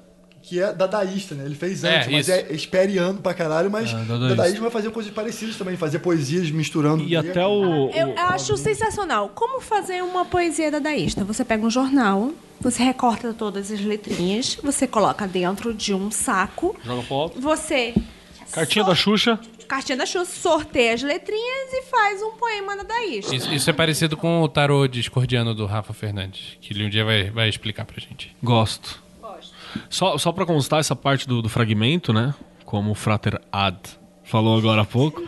que 0.42 0.62
é 0.62 0.72
dadaísta, 0.74 1.34
né? 1.34 1.46
Ele 1.46 1.56
fez 1.56 1.84
É, 1.84 1.98
antes, 1.98 2.12
mas 2.12 2.28
isso. 2.28 2.32
é 2.32 2.54
esperiano 2.54 3.20
pra 3.20 3.34
caralho, 3.34 3.72
mas 3.72 3.92
É, 3.92 3.96
o 3.96 4.00
dadaísta. 4.00 4.28
dadaísmo 4.36 4.62
vai 4.62 4.72
fazer 4.72 4.92
coisas 4.92 5.12
parecidas 5.12 5.56
também, 5.56 5.76
fazer 5.76 6.00
poesias 6.00 6.52
misturando. 6.52 7.04
E 7.04 7.16
até 7.16 7.46
o. 7.46 7.90
Eu, 7.90 8.10
o- 8.10 8.12
eu 8.12 8.20
acho 8.20 8.56
sensacional. 8.58 9.30
Como 9.34 9.60
fazer 9.62 10.04
uma 10.04 10.26
poesia 10.26 10.70
dadaísta? 10.70 11.24
Você 11.24 11.44
pega 11.44 11.66
um 11.66 11.70
jornal, 11.72 12.32
você 12.64 12.82
recorta 12.84 13.34
todas 13.34 13.72
as 13.72 13.80
letrinhas, 13.82 14.56
você 14.64 14.88
coloca 14.88 15.28
dentro 15.28 15.74
de 15.74 15.94
um 15.94 16.10
saco, 16.10 16.76
Joga 16.84 17.02
foto. 17.04 17.40
você. 17.42 17.94
Cartinha 18.52 18.86
da 18.86 18.96
Xuxa. 18.96 19.40
Cartinha 19.68 19.98
da 19.98 20.06
Xuxa, 20.06 20.26
sorteia 20.26 20.94
as 20.94 21.02
letrinhas 21.02 21.74
e 21.74 21.84
faz 21.84 22.22
um 22.22 22.32
poema 22.32 22.76
dadaísta. 22.78 23.36
Isso, 23.36 23.52
isso 23.54 23.70
é 23.70 23.74
parecido 23.74 24.16
com 24.16 24.42
o 24.42 24.48
tarô 24.48 24.88
discordiano 24.88 25.54
do 25.56 25.66
Rafa 25.66 25.94
Fernandes, 25.94 26.58
que 26.62 26.74
ele 26.74 26.86
um 26.86 26.90
dia 26.90 27.04
vai, 27.04 27.30
vai 27.30 27.50
explicar 27.50 27.86
pra 27.86 28.00
gente. 28.00 28.36
Gosto. 28.42 29.02
Só, 29.90 30.18
só 30.20 30.32
pra 30.32 30.46
constar 30.46 30.80
essa 30.80 30.96
parte 30.96 31.28
do, 31.28 31.42
do 31.42 31.50
fragmento, 31.50 32.14
né? 32.14 32.34
Como 32.64 32.92
o 32.92 32.96
Frater 32.96 33.42
Ad 33.52 33.80
falou 34.24 34.58
agora 34.58 34.84
há 34.84 34.86
pouco. 34.86 35.22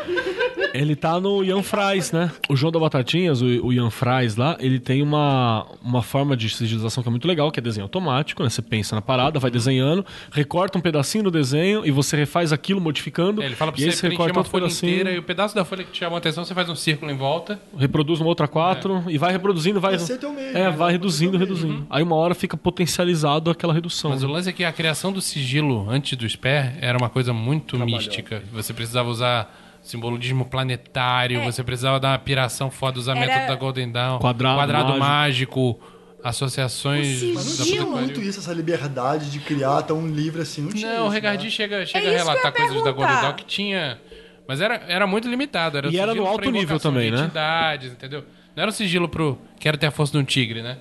Ele 0.76 0.96
tá 0.96 1.20
no 1.20 1.44
Ian 1.44 1.62
Fries, 1.62 2.12
né? 2.12 2.32
O 2.50 2.56
João 2.56 2.72
da 2.72 2.80
Batatinhas, 2.80 3.42
o, 3.42 3.46
o 3.46 3.74
Ian 3.74 3.90
Fries 3.90 4.36
lá, 4.36 4.58
ele 4.60 4.80
tem 4.80 5.02
uma, 5.02 5.66
uma 5.82 6.02
forma 6.02 6.36
de 6.36 6.50
sigilização 6.50 7.02
que 7.02 7.10
é 7.10 7.12
muito 7.12 7.28
legal, 7.28 7.52
que 7.52 7.60
é 7.60 7.64
desenho 7.64 7.86
automático, 7.86 8.44
né? 8.44 8.50
Você 8.50 8.62
pensa 8.62 8.96
na 8.96 9.02
parada, 9.02 9.40
vai 9.40 9.52
desenhando, 9.52 10.06
recorta 10.32 10.78
um 10.78 10.82
pedacinho 10.82 11.24
do 11.24 11.32
desenho 11.32 11.86
e 11.86 11.92
você 11.92 12.16
refaz 12.18 12.52
aquilo 12.52 12.82
modificando. 12.82 13.42
É, 13.42 13.46
ele 13.46 13.56
fala 13.56 13.72
pra 13.72 13.82
e 13.82 13.86
aí 13.86 13.92
você 13.92 14.08
preencher 14.08 14.32
uma 14.32 14.40
outro 14.40 14.52
folha 14.52 14.64
pedacinho, 14.66 14.92
inteira 14.92 15.12
e 15.12 15.18
o 15.18 15.24
pedaço 15.24 15.56
da 15.56 15.64
folha 15.66 15.84
que 15.84 15.92
te 15.92 16.00
chamou 16.00 16.16
a 16.16 16.20
atenção, 16.20 16.44
você 16.44 16.54
faz 16.54 16.70
um 16.70 16.76
círculo 16.76 17.12
em 17.12 17.18
volta. 17.18 17.60
reproduz 17.78 18.20
uma 18.20 18.30
outra 18.30 18.48
quatro 18.48 19.04
e 19.08 19.18
vai 19.18 19.32
reproduzindo, 19.32 19.80
vai. 19.80 19.98
Teu 19.98 20.32
meio, 20.32 20.50
é, 20.50 20.54
né? 20.54 20.70
vai 20.72 20.92
reduzindo, 20.92 21.38
reduzindo. 21.38 21.86
Aí 21.90 22.04
uma 22.04 22.16
hora 22.16 22.36
fica 22.36 22.56
potencializado 22.58 23.50
aquela 23.50 23.74
redução. 23.74 24.12
Mas 24.12 24.24
o 24.24 24.28
né? 24.28 24.34
lance 24.34 24.50
é 24.50 24.54
que 24.54 24.64
a 24.64 24.72
criação 24.72 25.12
do 25.12 25.22
sigilo 25.22 25.90
antes 25.90 26.18
do 26.18 26.28
Sper 26.28 26.78
era 26.82 26.98
uma 26.98 27.10
coisa 27.10 27.34
muito 27.34 27.78
mística. 27.80 28.44
Você 28.52 28.74
precisava 28.74 29.10
usar 29.10 29.65
simbolismo 29.86 30.46
planetário, 30.46 31.44
você 31.44 31.64
precisava 31.64 32.00
dar 32.00 32.10
uma 32.14 32.20
piração 32.20 32.72
foda, 32.72 32.98
usar 33.00 33.16
Era- 33.16 33.26
método 33.28 33.48
da 33.48 33.56
Golden 33.56 33.92
Dawn, 33.92 34.20
Quadrado 34.20 34.98
mágico, 35.00 35.80
associações 36.24 37.22
O 37.22 37.28
da 37.28 37.34
Mas 37.36 37.60
não 37.60 37.66
tinha 37.66 37.86
muito 37.86 38.22
isso, 38.22 38.40
essa 38.40 38.52
liberdade 38.52 39.30
de 39.32 39.40
criar 39.40 39.84
tão 39.84 40.08
livre 40.08 40.42
assim. 40.42 40.64
Não, 40.64 40.72
tinha 40.72 40.98
Não, 40.98 41.06
o 41.06 41.10
Regardi 41.10 41.46
né? 41.46 41.50
chega, 41.52 41.86
chega 41.86 42.08
É 42.08 42.16
a 42.16 42.18
relatar 42.18 42.52
coisas 42.52 42.84
da 42.84 42.92
Golden. 42.92 43.16
Dawn 43.22 43.34
que 43.34 43.46
tinha. 43.46 44.02
Mas 44.48 44.60
era, 44.60 44.76
era 44.88 45.06
muito 45.08 45.28
limitado. 45.30 45.78
Era 45.78 45.88
E 45.90 45.98
era 46.00 46.14
no 46.16 46.26
alto 46.26 46.50
nível 46.50 46.80
também, 46.80 47.12
né? 47.12 47.22
entidades, 47.22 47.92
entendeu? 47.92 48.24
Não 48.56 48.62
era 48.64 48.70
um 48.70 48.74
sigilo 48.74 49.08
pro 49.08 49.38
quero 49.60 49.78
ter 49.78 49.86
a 49.88 49.92
força 49.92 50.14
de 50.14 50.18
um 50.18 50.24
tigre, 50.24 50.62
né? 50.64 50.78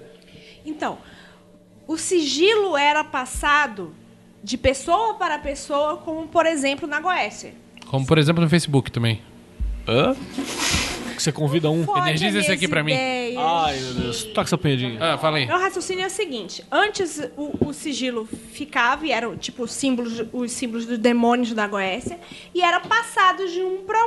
Então, 0.64 0.98
o 1.86 1.96
sigilo 1.98 2.76
era 2.76 3.04
passado 3.04 3.94
de 4.42 4.56
pessoa 4.56 5.14
para 5.14 5.38
pessoa, 5.38 5.98
como 5.98 6.26
por 6.28 6.46
exemplo 6.46 6.86
na 6.88 7.00
Goécia. 7.00 7.52
Como 7.94 8.04
por 8.04 8.18
exemplo 8.18 8.42
no 8.42 8.50
Facebook 8.50 8.90
também. 8.90 9.22
Hã? 9.86 10.16
Que 11.14 11.22
você 11.22 11.30
convida 11.30 11.70
um. 11.70 11.84
Fode 11.84 12.00
Energiza 12.00 12.40
esse 12.40 12.50
aqui 12.50 12.66
pra 12.66 12.82
mim. 12.82 12.92
ideias. 12.92 13.38
Ai, 13.38 13.78
meu 13.78 13.94
Deus. 13.94 14.24
Toca 14.24 14.48
essa 14.48 14.58
penhadinha. 14.58 14.98
Ah, 15.00 15.16
fala 15.16 15.36
aí. 15.36 15.46
Meu 15.46 15.56
raciocínio 15.60 16.02
é 16.02 16.08
o 16.08 16.10
seguinte: 16.10 16.64
antes 16.72 17.22
o, 17.36 17.68
o 17.68 17.72
sigilo 17.72 18.28
ficava 18.50 19.06
e 19.06 19.12
eram 19.12 19.36
tipo 19.36 19.68
símbolos, 19.68 20.24
os 20.32 20.50
símbolos 20.50 20.86
dos 20.86 20.98
demônios 20.98 21.52
da 21.52 21.68
Goécia, 21.68 22.18
e 22.52 22.62
era 22.62 22.80
passado 22.80 23.46
de 23.46 23.60
um 23.60 23.84
para 23.84 24.04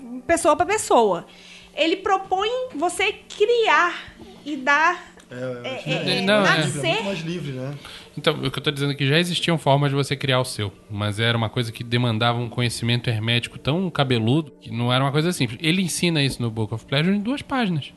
um, 0.00 0.20
pessoa 0.22 0.56
para 0.56 0.64
pessoa. 0.64 1.26
Ele 1.74 1.96
propõe 1.96 2.48
você 2.74 3.12
criar 3.12 4.14
e 4.46 4.56
dar. 4.56 5.12
é, 5.30 5.82
é, 5.84 6.18
é, 6.20 6.20
Não, 6.22 6.42
é. 6.42 6.54
É 6.54 6.60
nascer. 6.60 6.86
muito 6.86 7.04
mais 7.04 7.20
livre, 7.20 7.52
né? 7.52 7.74
Então, 8.16 8.34
o 8.34 8.50
que 8.50 8.58
eu 8.58 8.62
tô 8.62 8.70
dizendo 8.70 8.92
é 8.92 8.94
que 8.94 9.06
já 9.06 9.18
existiam 9.18 9.58
formas 9.58 9.90
de 9.90 9.94
você 9.96 10.16
criar 10.16 10.40
o 10.40 10.44
seu, 10.44 10.72
mas 10.90 11.20
era 11.20 11.36
uma 11.36 11.50
coisa 11.50 11.70
que 11.70 11.84
demandava 11.84 12.38
um 12.38 12.48
conhecimento 12.48 13.10
hermético 13.10 13.58
tão 13.58 13.90
cabeludo 13.90 14.52
que 14.60 14.70
não 14.70 14.92
era 14.92 15.04
uma 15.04 15.12
coisa 15.12 15.32
simples. 15.32 15.58
Ele 15.62 15.82
ensina 15.82 16.22
isso 16.22 16.40
no 16.40 16.50
Book 16.50 16.72
of 16.72 16.86
Pleasure 16.86 17.14
em 17.14 17.20
duas 17.20 17.42
páginas. 17.42 17.92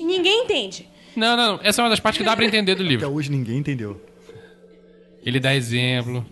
Ninguém 0.00 0.44
entende. 0.44 0.86
Não, 1.16 1.36
não, 1.36 1.52
não. 1.56 1.60
Essa 1.62 1.80
é 1.80 1.84
uma 1.84 1.90
das 1.90 1.98
partes 1.98 2.18
que 2.18 2.24
dá 2.24 2.36
pra 2.36 2.44
entender 2.44 2.74
do 2.74 2.82
Até 2.82 2.90
livro. 2.90 3.08
hoje 3.08 3.30
ninguém 3.30 3.56
entendeu. 3.58 4.00
Ele 5.24 5.40
dá 5.40 5.54
exemplo. 5.54 6.24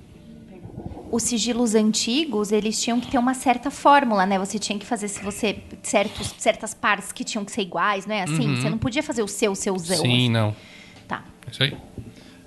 Os 1.11 1.23
sigilos 1.23 1.75
antigos, 1.75 2.53
eles 2.53 2.81
tinham 2.81 3.01
que 3.01 3.11
ter 3.11 3.17
uma 3.19 3.33
certa 3.33 3.71
fórmula, 3.71 4.27
né? 4.27 4.39
Você 4.39 4.59
tinha 4.59 4.79
que 4.79 4.85
fazer 4.85 5.09
se 5.09 5.23
você 5.23 5.59
certos, 5.83 6.35
certas 6.37 6.75
partes 6.75 7.13
que 7.13 7.25
tinham 7.25 7.45
que 7.45 7.53
ser 7.53 7.63
iguais, 7.63 8.07
não 8.07 8.15
é 8.15 8.23
assim? 8.23 8.57
Você 8.57 8.69
não 8.69 8.79
podia 8.79 9.03
fazer 9.03 9.23
o 9.23 9.29
seu, 9.29 9.55
seu, 9.55 9.79
seu. 9.79 9.97
Sim, 9.99 10.29
não. 10.29 10.55
Tá. 11.09 11.25
É 11.47 11.51
Isso 11.51 11.63
aí. 11.63 11.77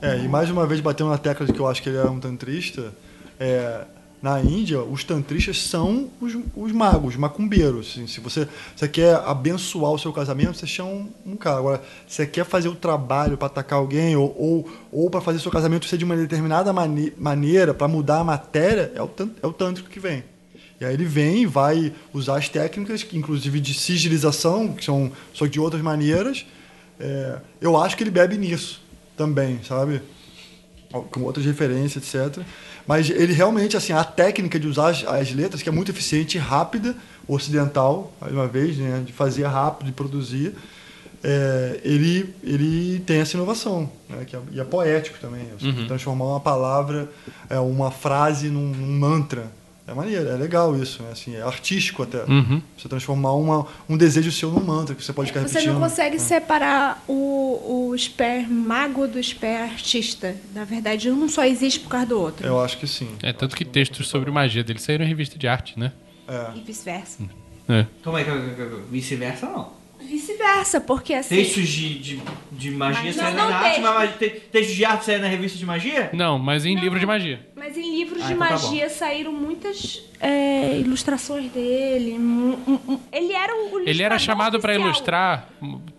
É, 0.01 0.17
e 0.17 0.27
mais 0.27 0.49
uma 0.49 0.65
vez 0.65 0.79
batendo 0.79 1.09
na 1.09 1.17
tecla 1.17 1.45
de 1.45 1.51
que 1.51 1.59
eu 1.59 1.67
acho 1.67 1.83
que 1.83 1.89
ele 1.89 1.97
é 1.97 2.05
um 2.05 2.19
tantrista, 2.19 2.93
é, 3.37 3.81
na 4.21 4.39
Índia, 4.41 4.81
os 4.81 5.03
tantristas 5.03 5.61
são 5.61 6.09
os, 6.21 6.37
os 6.55 6.71
magos, 6.71 7.13
os 7.13 7.15
macumbeiros. 7.19 7.91
assim. 7.91 8.07
se 8.07 8.19
você, 8.19 8.47
você 8.75 8.87
quer 8.87 9.15
abençoar 9.15 9.91
o 9.91 9.99
seu 9.99 10.11
casamento, 10.11 10.57
você 10.57 10.67
chama 10.67 10.89
um, 10.89 11.09
um 11.25 11.35
cara. 11.35 11.57
Agora, 11.57 11.81
você 12.07 12.25
quer 12.25 12.45
fazer 12.45 12.67
o 12.69 12.75
trabalho 12.75 13.37
para 13.37 13.47
atacar 13.47 13.79
alguém 13.79 14.15
ou, 14.15 14.35
ou, 14.37 14.69
ou 14.91 15.09
para 15.09 15.21
fazer 15.21 15.39
seu 15.39 15.51
casamento 15.51 15.85
ser 15.85 15.97
de 15.97 16.05
uma 16.05 16.17
determinada 16.17 16.71
mane- 16.73 17.13
maneira, 17.17 17.73
para 17.73 17.87
mudar 17.87 18.19
a 18.19 18.23
matéria, 18.23 18.91
é 18.95 19.01
o, 19.01 19.09
é 19.41 19.47
o 19.47 19.53
tântrico 19.53 19.89
que 19.89 19.99
vem. 19.99 20.23
E 20.79 20.85
aí 20.85 20.93
ele 20.93 21.05
vem 21.05 21.43
e 21.43 21.45
vai 21.45 21.93
usar 22.13 22.37
as 22.37 22.47
técnicas, 22.47 23.05
inclusive 23.11 23.59
de 23.59 23.73
sigilização, 23.73 24.73
que 24.73 24.83
são 24.83 25.11
só 25.33 25.45
de 25.45 25.59
outras 25.59 25.81
maneiras. 25.81 26.45
É, 26.99 27.39
eu 27.61 27.77
acho 27.77 27.95
que 27.97 28.03
ele 28.03 28.11
bebe 28.11 28.37
nisso 28.37 28.88
também, 29.19 29.59
sabe? 29.67 30.01
com 31.11 31.21
outras 31.21 31.45
referências, 31.45 32.15
etc. 32.15 32.43
Mas 32.87 33.09
ele 33.09 33.33
realmente, 33.33 33.77
assim, 33.77 33.93
a 33.93 34.03
técnica 34.03 34.59
de 34.59 34.67
usar 34.67 34.89
as, 34.89 35.05
as 35.05 35.31
letras, 35.31 35.61
que 35.61 35.69
é 35.69 35.71
muito 35.71 35.91
eficiente 35.91 36.37
e 36.37 36.39
rápida, 36.39 36.95
ocidental, 37.27 38.11
mais 38.19 38.33
uma 38.33 38.47
vez, 38.47 38.77
né, 38.77 39.03
de 39.05 39.13
fazer 39.13 39.45
rápido, 39.45 39.87
de 39.87 39.93
produzir, 39.93 40.55
é, 41.23 41.79
ele, 41.83 42.33
ele 42.43 42.99
tem 43.01 43.19
essa 43.19 43.35
inovação, 43.35 43.91
né, 44.09 44.25
que 44.25 44.35
é, 44.35 44.39
e 44.51 44.59
é 44.59 44.63
poético 44.63 45.19
também. 45.19 45.45
Assim, 45.55 45.85
Transformar 45.85 46.25
uma 46.25 46.39
palavra, 46.39 47.07
é, 47.49 47.59
uma 47.59 47.91
frase 47.91 48.49
num, 48.49 48.69
num 48.71 48.97
mantra. 48.97 49.51
É 49.89 49.93
maneiro, 49.93 50.29
é 50.29 50.35
legal 50.35 50.79
isso, 50.79 51.01
né? 51.01 51.09
Assim, 51.11 51.35
é 51.35 51.41
artístico 51.41 52.03
até. 52.03 52.23
Uhum. 52.25 52.61
Você 52.77 52.87
transformar 52.87 53.33
uma, 53.33 53.65
um 53.89 53.97
desejo 53.97 54.31
seu 54.31 54.51
num 54.51 54.63
mantra, 54.63 54.93
que 54.93 55.03
você 55.03 55.11
pode 55.11 55.29
ficar 55.29 55.41
Você 55.41 55.53
repetindo. 55.53 55.73
não 55.73 55.81
consegue 55.81 56.17
né? 56.17 56.21
separar 56.21 57.03
o, 57.07 57.89
o 57.89 57.97
Sper 57.97 58.47
mago 58.47 59.07
do 59.07 59.17
Sper 59.17 59.63
artista. 59.63 60.35
Na 60.53 60.63
verdade, 60.63 61.09
um 61.09 61.27
só 61.27 61.43
existe 61.43 61.79
por 61.79 61.89
causa 61.89 62.05
do 62.05 62.19
outro. 62.21 62.45
Eu 62.45 62.61
acho 62.61 62.77
que 62.77 62.85
sim. 62.85 63.09
É, 63.23 63.33
tanto 63.33 63.55
que 63.55 63.65
textos 63.65 64.07
sobre 64.07 64.29
magia 64.29 64.63
dele 64.63 64.77
saíram 64.77 65.03
em 65.03 65.07
revista 65.07 65.39
de 65.39 65.47
arte, 65.47 65.79
né? 65.79 65.91
É. 66.27 66.55
E 66.55 66.61
vice-versa. 66.61 67.23
É. 67.67 67.87
Calma 68.03 68.19
aí, 68.19 68.25
calma 68.25 68.41
aí. 68.43 68.81
vice-versa 68.91 69.47
não. 69.47 69.78
Vice-versa, 69.99 70.79
porque 70.81 71.13
assim. 71.13 71.35
Textos 71.35 71.67
de, 71.67 71.99
de, 71.99 72.21
de 72.51 72.71
magia 72.71 73.13
saem 73.13 73.35
não, 73.35 73.43
na 73.43 73.49
não 73.49 73.57
arte, 73.65 73.79
mas 73.81 73.93
mas 73.95 74.15
te- 74.17 74.29
textos 74.51 74.75
de 74.75 74.85
arte 74.85 75.05
saem 75.05 75.19
na 75.19 75.27
revista 75.27 75.57
de 75.57 75.65
magia? 75.65 76.09
Não, 76.13 76.39
mas 76.39 76.65
em 76.65 76.75
livro 76.75 76.99
de 76.99 77.05
magia. 77.05 77.39
Mas 77.55 77.77
em 77.77 77.97
livros 77.99 78.23
Ah, 78.23 78.27
de 78.27 78.33
então 78.33 78.47
tá 78.47 78.53
magia 78.53 78.89
saíram 78.89 79.31
muitas 79.33 80.03
é, 80.19 80.79
ilustrações 80.79 81.51
dele. 81.51 82.13
Um- 82.17 82.57
um- 82.67 82.79
um- 82.93 82.99
Ele 83.11 83.33
era 83.33 83.53
o 83.53 83.79
Ele 83.85 84.01
era 84.01 84.17
chamado 84.17 84.59
pra 84.59 84.71
oficial. 84.71 84.89
ilustrar 84.89 85.49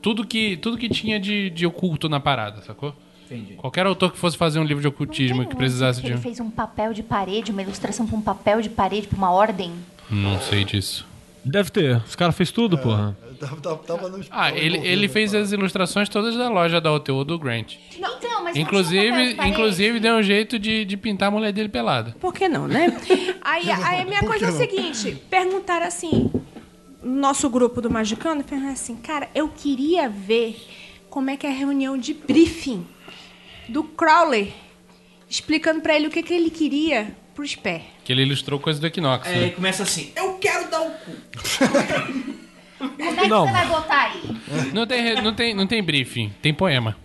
tudo 0.02 0.27
que, 0.27 0.56
tudo 0.56 0.77
que 0.78 0.89
tinha 0.89 1.20
de, 1.20 1.51
de 1.51 1.66
oculto 1.66 2.09
na 2.09 2.18
parada, 2.18 2.62
sacou? 2.62 2.94
Entendi. 3.27 3.55
Qualquer 3.55 3.86
autor 3.86 4.10
que 4.10 4.18
fosse 4.18 4.36
fazer 4.36 4.59
um 4.59 4.64
livro 4.64 4.81
de 4.82 4.89
Não 4.89 4.93
ocultismo 4.93 5.47
que 5.47 5.55
precisasse 5.55 6.01
que 6.01 6.06
de. 6.09 6.12
Ele 6.14 6.20
fez 6.20 6.40
um 6.40 6.51
papel 6.51 6.93
de 6.93 7.02
parede, 7.02 7.52
uma 7.52 7.62
ilustração 7.62 8.05
pra 8.06 8.16
um 8.16 8.22
papel 8.22 8.60
de 8.60 8.68
parede, 8.68 9.06
pra 9.06 9.16
uma 9.16 9.31
ordem. 9.31 9.72
Não 10.10 10.40
sei 10.40 10.64
disso. 10.64 11.06
Deve 11.44 11.70
ter. 11.70 11.97
Os 12.06 12.16
caras 12.16 12.36
fez 12.36 12.51
tudo, 12.51 12.77
porra. 12.77 13.16
Tava, 13.41 13.57
tava, 13.57 13.77
tava 13.79 14.09
no- 14.11 14.23
Ah, 14.31 14.53
ele, 14.53 14.87
ele 14.87 15.09
fez 15.09 15.33
tá? 15.33 15.39
as 15.39 15.51
ilustrações 15.51 16.11
todas 16.11 16.37
da 16.37 16.51
loja 16.51 16.79
da 16.79 16.93
OTO 16.93 17.25
do 17.25 17.39
Grant. 17.39 17.77
Não, 17.99 18.19
então, 18.19 18.45
mas 18.45 18.55
Inclusive, 18.55 19.35
parede? 19.35 19.49
inclusive 19.49 19.99
deu 19.99 20.17
um 20.17 20.23
jeito 20.23 20.59
de, 20.59 20.85
de 20.85 20.97
pintar 20.97 21.29
a 21.29 21.31
mulher 21.31 21.51
dele 21.51 21.71
pelada. 21.71 22.15
Por 22.21 22.35
que 22.35 22.49
não, 22.49 22.69
né? 22.69 22.95
Aí, 23.41 23.71
aí 23.71 24.03
a 24.03 24.05
minha 24.05 24.21
Por 24.21 24.29
coisa 24.29 24.45
é 24.45 24.49
que 24.49 24.55
o 24.55 24.59
seguinte: 24.59 25.23
perguntaram 25.31 25.87
assim, 25.87 26.31
no 27.03 27.17
nosso 27.19 27.49
grupo 27.49 27.81
do 27.81 27.89
Magicano, 27.91 28.45
perguntaram 28.45 28.75
assim, 28.75 28.97
cara, 28.97 29.29
eu 29.35 29.49
queria 29.49 30.07
ver 30.09 30.57
como 31.09 31.31
é 31.31 31.37
que 31.37 31.47
é 31.47 31.51
a 31.51 31.55
reunião 31.55 31.97
de 31.97 32.12
briefing 32.12 32.87
do 33.69 33.83
Crowley, 33.83 34.53
explicando 35.29 35.81
pra 35.81 35.97
ele 35.97 36.09
o 36.09 36.11
que, 36.11 36.23
que 36.23 36.35
ele 36.35 36.51
queria 36.51 37.17
pro 37.35 37.43
Sper. 37.47 37.81
Que 38.05 38.12
ele 38.12 38.23
ilustrou 38.23 38.61
coisa 38.61 38.79
do 38.79 38.87
Equinox. 38.87 39.27
É, 39.27 39.35
né? 39.35 39.47
e 39.47 39.51
começa 39.53 39.83
assim, 39.83 40.12
eu 40.15 40.35
quero 40.35 40.71
dar 40.71 40.83
o 40.83 40.91
cu. 40.91 41.11
Como 42.89 43.02
é 43.02 43.15
que 43.23 43.28
Não. 43.28 43.47
você 43.47 43.52
vai 43.52 43.66
botar 43.69 44.01
aí? 44.05 44.73
Não, 44.73 44.86
tem, 44.86 45.02
re- 45.02 45.20
não, 45.20 45.35
tem, 45.35 45.55
não 45.55 45.66
tem 45.66 45.82
briefing, 45.82 46.32
tem 46.40 46.52
poema. 46.55 46.97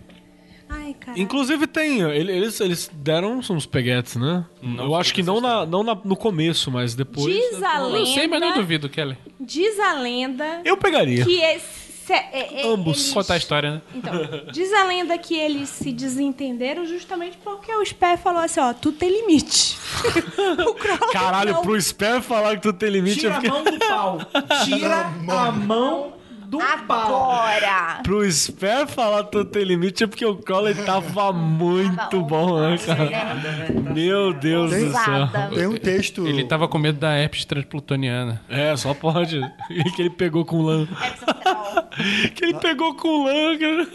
Ai, 0.68 0.94
cara. 0.98 1.18
Inclusive 1.18 1.66
tem, 1.68 2.00
ele- 2.00 2.32
eles, 2.32 2.58
eles 2.60 2.90
deram 2.92 3.38
uns 3.38 3.66
peguetes, 3.66 4.16
né? 4.16 4.44
Eu 4.78 4.94
acho 4.96 5.14
que 5.14 5.22
não, 5.22 5.40
na, 5.40 5.64
não 5.64 5.82
na- 5.84 5.94
no 6.04 6.16
começo, 6.16 6.70
mas 6.72 6.94
depois. 6.94 7.26
Diz 7.32 7.62
a 7.62 7.76
Eu 7.80 7.90
não 7.90 8.06
sei, 8.06 8.26
mas 8.26 8.40
não 8.40 8.48
lenda, 8.48 8.60
duvido, 8.60 8.88
Kelly. 8.88 9.16
diz 9.38 9.78
a 9.78 9.92
lenda 9.92 10.62
Eu 10.64 10.76
pegaria. 10.76 11.24
que 11.24 11.40
esse, 11.40 11.85
é, 12.12 12.60
é, 12.62 12.66
Ambos. 12.66 12.98
eles- 12.98 13.12
Contar 13.12 13.34
a 13.34 13.36
história, 13.36 13.70
né? 13.72 13.82
Então, 13.94 14.12
diz 14.52 14.72
a 14.72 14.84
lenda 14.84 15.16
que 15.18 15.34
eles 15.36 15.68
se 15.68 15.92
desentenderam 15.92 16.84
justamente 16.86 17.36
porque 17.42 17.72
o 17.74 17.82
Sper 17.84 18.16
falou 18.18 18.40
assim, 18.42 18.60
ó, 18.60 18.72
tu 18.72 18.92
tem 18.92 19.10
limite. 19.10 19.76
Caralho, 21.12 21.54
não. 21.54 21.62
pro 21.62 21.80
Sper 21.80 22.20
falar 22.22 22.56
que 22.56 22.62
tu 22.62 22.72
tem 22.72 22.90
limite, 22.90 23.20
Tira 23.20 23.40
eu 23.42 23.50
a 23.50 23.52
mão 23.52 23.64
do 23.64 23.78
pau. 23.78 24.18
Tira 24.64 25.12
a 25.28 25.52
mão 25.52 26.12
do. 26.46 26.60
Agora! 26.60 28.00
Pro 28.02 28.24
Sper 28.30 28.86
falar 28.86 29.24
que 29.24 29.32
tu 29.32 29.44
tem 29.44 29.64
limite 29.64 30.04
é 30.04 30.06
porque 30.06 30.24
o 30.24 30.36
Crowley 30.36 30.74
tava 30.74 31.32
muito 31.32 32.22
bom, 32.22 32.60
né, 32.60 32.78
cara? 32.78 33.36
Meu 33.92 34.32
Deus 34.32 34.70
do 34.70 34.92
céu. 34.92 35.28
Tem 35.54 35.66
um 35.66 35.76
texto. 35.76 36.26
Ele 36.26 36.44
tava 36.44 36.68
com 36.68 36.78
medo 36.78 36.98
da 36.98 37.16
herpes 37.16 37.44
transplutoniana. 37.44 38.42
É, 38.48 38.76
só 38.76 38.94
pode. 38.94 39.40
E 39.70 39.84
que 39.92 40.02
ele 40.02 40.10
pegou 40.10 40.44
com 40.44 40.62
lã. 40.62 40.86
Que 42.34 42.44
ele 42.44 42.54
pegou 42.54 42.94
com 42.94 43.24
lã, 43.24 43.58
cara. 43.58 43.86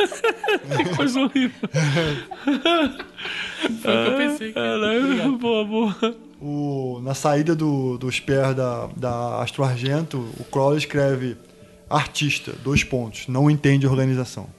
Que 0.83 0.95
coisa 0.95 1.19
horrível. 1.19 1.69
Foi 3.81 3.91
o 3.91 4.05
que 4.05 4.11
eu 4.11 4.17
pensei. 4.17 4.53
Caralho, 4.53 5.37
boa, 5.37 5.65
boa. 5.65 6.15
O, 6.41 6.99
na 7.03 7.13
saída 7.13 7.55
do, 7.55 7.97
do 7.97 8.11
Sper 8.11 8.53
da, 8.55 8.89
da 8.95 9.41
Astro 9.41 9.63
Argento, 9.63 10.27
o 10.39 10.43
Crowley 10.45 10.79
escreve 10.79 11.37
artista, 11.95 12.53
dois 12.63 12.84
pontos, 12.84 13.27
não 13.27 13.49
entende 13.49 13.88
organização. 13.88 14.49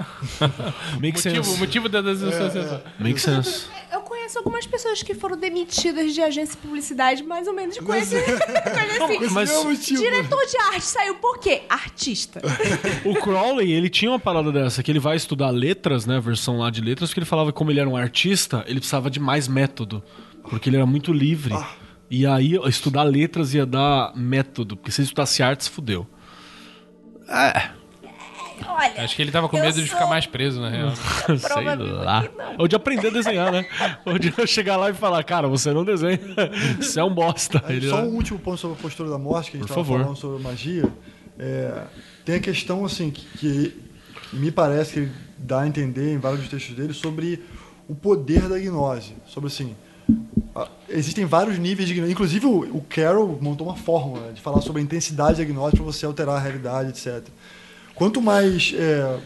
Make 1.00 1.16
Motivo, 1.16 1.44
sense. 1.44 1.58
motivo 1.58 1.88
da 1.88 2.00
desassociação. 2.00 2.82
Make 2.98 3.20
sense. 3.20 3.66
Eu 3.92 4.00
conheço 4.00 4.38
algumas 4.38 4.66
pessoas 4.66 5.02
que 5.02 5.14
foram 5.14 5.36
demitidas 5.36 6.14
de 6.14 6.20
agência 6.22 6.54
de 6.54 6.62
publicidade, 6.62 7.22
mais 7.22 7.46
ou 7.46 7.54
menos 7.54 7.76
com 7.78 7.94
esse... 7.94 8.14
Mas 9.30 9.50
Não, 9.52 9.64
motivo. 9.64 10.00
Diretor 10.00 10.46
de 10.46 10.56
arte 10.56 10.84
saiu 10.84 11.16
por 11.16 11.38
quê? 11.38 11.62
Artista. 11.68 12.40
o 13.04 13.14
Crowley, 13.14 13.72
ele 13.72 13.90
tinha 13.90 14.10
uma 14.10 14.20
parada 14.20 14.50
dessa, 14.50 14.82
que 14.82 14.90
ele 14.90 15.00
vai 15.00 15.16
estudar 15.16 15.50
letras, 15.50 16.06
né, 16.06 16.16
a 16.16 16.20
versão 16.20 16.58
lá 16.58 16.70
de 16.70 16.80
letras, 16.80 17.10
porque 17.10 17.20
ele 17.20 17.26
falava 17.26 17.52
que 17.52 17.58
como 17.58 17.70
ele 17.70 17.80
era 17.80 17.88
um 17.88 17.96
artista, 17.96 18.64
ele 18.66 18.78
precisava 18.78 19.10
de 19.10 19.20
mais 19.20 19.48
método, 19.48 20.02
porque 20.48 20.68
ele 20.70 20.76
era 20.76 20.86
muito 20.86 21.12
livre. 21.12 21.54
E 22.08 22.26
aí, 22.26 22.58
estudar 22.66 23.04
letras 23.04 23.54
ia 23.54 23.64
dar 23.64 24.12
método, 24.16 24.76
porque 24.76 24.90
se 24.90 25.00
ele 25.00 25.06
estudasse 25.06 25.42
artes, 25.42 25.68
fudeu. 25.68 26.06
Olha, 28.66 29.02
Acho 29.04 29.16
que 29.16 29.22
ele 29.22 29.30
tava 29.32 29.48
com 29.48 29.56
medo 29.58 29.72
de 29.80 29.86
sou- 29.88 29.96
ficar 29.96 30.06
mais 30.08 30.26
preso, 30.26 30.60
na 30.60 30.68
real. 30.68 30.92
Sei 31.38 31.64
lá. 32.04 32.24
Ou 32.58 32.68
de 32.68 32.76
aprender 32.76 33.08
a 33.08 33.10
desenhar, 33.10 33.50
né? 33.50 33.64
Ou 34.04 34.18
de 34.18 34.32
eu 34.36 34.46
chegar 34.46 34.76
lá 34.76 34.90
e 34.90 34.94
falar, 34.94 35.22
cara, 35.24 35.48
você 35.48 35.72
não 35.72 35.84
desenha. 35.84 36.18
Você 36.78 37.00
é 37.00 37.04
um 37.04 37.12
bosta. 37.14 37.62
Aí, 37.66 37.76
Ele 37.76 37.88
só 37.88 38.00
é- 38.00 38.02
um 38.02 38.14
último 38.14 38.38
ponto 38.38 38.58
sobre 38.58 38.78
a 38.78 38.82
postura 38.82 39.08
da 39.08 39.18
morte, 39.18 39.50
que 39.50 39.56
a 39.56 39.60
gente 39.60 39.66
Por 39.68 39.72
estava 39.80 39.86
favor. 39.86 40.00
falando 40.02 40.16
sobre 40.18 40.42
magia. 40.42 40.84
É, 41.38 41.84
tem 42.24 42.34
a 42.34 42.40
questão, 42.40 42.84
assim, 42.84 43.10
que, 43.10 43.24
que 43.38 43.80
me 44.32 44.50
parece 44.50 44.92
que 44.92 44.98
ele 45.00 45.12
dá 45.38 45.62
a 45.62 45.66
entender 45.66 46.12
em 46.12 46.18
vários 46.18 46.40
dos 46.42 46.50
textos 46.50 46.76
dele 46.76 46.92
sobre 46.92 47.42
o 47.88 47.94
poder 47.94 48.46
da 48.48 48.58
gnose. 48.58 49.14
Sobre, 49.26 49.46
assim, 49.48 49.74
existem 50.88 51.24
vários 51.24 51.58
níveis 51.58 51.88
de 51.88 51.94
gnose. 51.94 52.12
Inclusive, 52.12 52.46
o, 52.46 52.76
o 52.76 52.84
Carroll 52.88 53.38
montou 53.40 53.66
uma 53.66 53.76
fórmula 53.76 54.32
de 54.32 54.40
falar 54.40 54.60
sobre 54.60 54.80
a 54.80 54.84
intensidade 54.84 55.38
da 55.38 55.44
gnose 55.44 55.76
para 55.76 55.84
você 55.84 56.06
alterar 56.06 56.36
a 56.36 56.40
realidade, 56.40 56.90
etc. 56.90 57.28
Quanto 57.94 58.20
mais 58.20 58.74
é, 58.76 59.18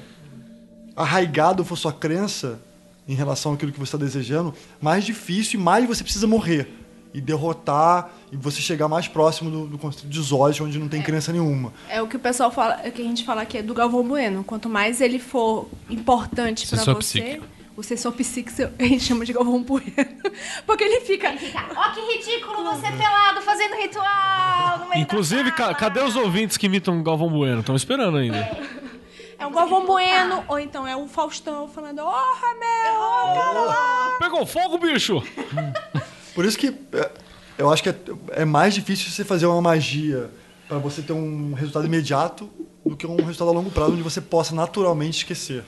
arraigado 0.96 1.64
for 1.64 1.76
sua 1.76 1.92
crença 1.92 2.60
em 3.06 3.14
relação 3.14 3.52
àquilo 3.52 3.70
que 3.70 3.78
você 3.78 3.96
está 3.96 3.98
desejando, 3.98 4.55
mais 4.80 5.05
difícil 5.05 5.60
e 5.60 5.62
mais 5.62 5.86
você 5.86 6.02
precisa 6.02 6.26
morrer. 6.26 6.68
E 7.12 7.20
derrotar, 7.20 8.10
e 8.32 8.36
você 8.36 8.60
chegar 8.60 8.88
mais 8.88 9.06
próximo 9.06 9.48
do, 9.48 9.66
do 9.68 9.78
conceito 9.78 10.09
de 10.09 10.20
Zod, 10.20 10.60
onde 10.64 10.80
não 10.80 10.88
tem 10.88 11.01
crença 11.01 11.32
nenhuma. 11.32 11.72
É 11.88 12.02
o 12.02 12.09
que 12.09 12.16
o 12.16 12.18
pessoal 12.18 12.51
fala, 12.51 12.80
é 12.82 12.88
o 12.88 12.92
que 12.92 13.01
a 13.01 13.05
gente 13.05 13.24
fala 13.24 13.42
aqui 13.42 13.59
é 13.59 13.62
do 13.62 13.72
Galvão 13.72 14.02
Bueno. 14.02 14.42
Quanto 14.42 14.68
mais 14.68 15.01
ele 15.01 15.20
for 15.20 15.68
importante 15.88 16.66
pra 16.66 16.78
Sensor 16.78 16.96
você, 16.96 17.20
psíquico. 17.20 17.46
O 17.76 17.82
sensor 17.82 18.12
psíquico 18.12 18.70
a 18.78 18.84
gente 18.84 19.05
chama 19.05 19.24
de 19.24 19.32
Galvão 19.32 19.62
Bueno. 19.62 19.84
Porque 20.66 20.84
ele 20.84 21.01
fica. 21.01 21.36
fica, 21.36 21.66
ó 21.76 21.90
que 21.92 22.01
ridículo 22.01 22.62
você 22.64 22.90
pelado 22.92 23.40
fazendo 23.42 23.74
ritual 23.76 24.78
no 24.78 24.88
meio 24.88 25.02
Inclusive, 25.02 25.44
da 25.51 25.52
ca- 25.52 25.74
cadê 25.74 26.01
os 26.01 26.14
ouvintes 26.16 26.56
que 26.56 26.66
imitam 26.66 27.02
Galvão 27.02 27.28
Bueno? 27.28 27.60
Estão 27.60 27.74
esperando 27.76 28.18
ainda. 28.18 28.38
É 29.38 29.46
um 29.46 29.52
Galvão 29.52 29.84
Bueno, 29.84 30.44
ou 30.48 30.59
então 30.59 30.86
é 30.86 30.96
o 30.96 31.06
Faustão 31.09 31.68
falando, 31.68 32.01
oh, 32.01 32.10
Ramel, 32.10 32.94
oh, 32.96 33.66
cara. 33.66 34.18
Pegou 34.20 34.46
fogo, 34.46 34.78
bicho! 34.78 35.22
Por 36.34 36.44
isso 36.44 36.56
que 36.56 36.68
é, 36.92 37.10
eu 37.59 37.72
acho 37.72 37.82
que 37.82 37.88
é, 37.88 37.94
é 38.30 38.44
mais 38.44 38.74
difícil 38.74 39.10
você 39.10 39.24
fazer 39.24 39.46
uma 39.46 39.60
magia 39.60 40.30
para 40.68 40.78
você 40.78 41.02
ter 41.02 41.12
um 41.12 41.52
resultado 41.52 41.84
imediato 41.86 42.48
do 42.86 42.96
que 42.96 43.06
um 43.06 43.16
resultado 43.16 43.51
a 43.51 43.52
longo 43.52 43.70
prazo 43.70 43.92
onde 43.92 44.02
você 44.02 44.20
possa 44.20 44.55
naturalmente 44.55 45.18
esquecer. 45.18 45.64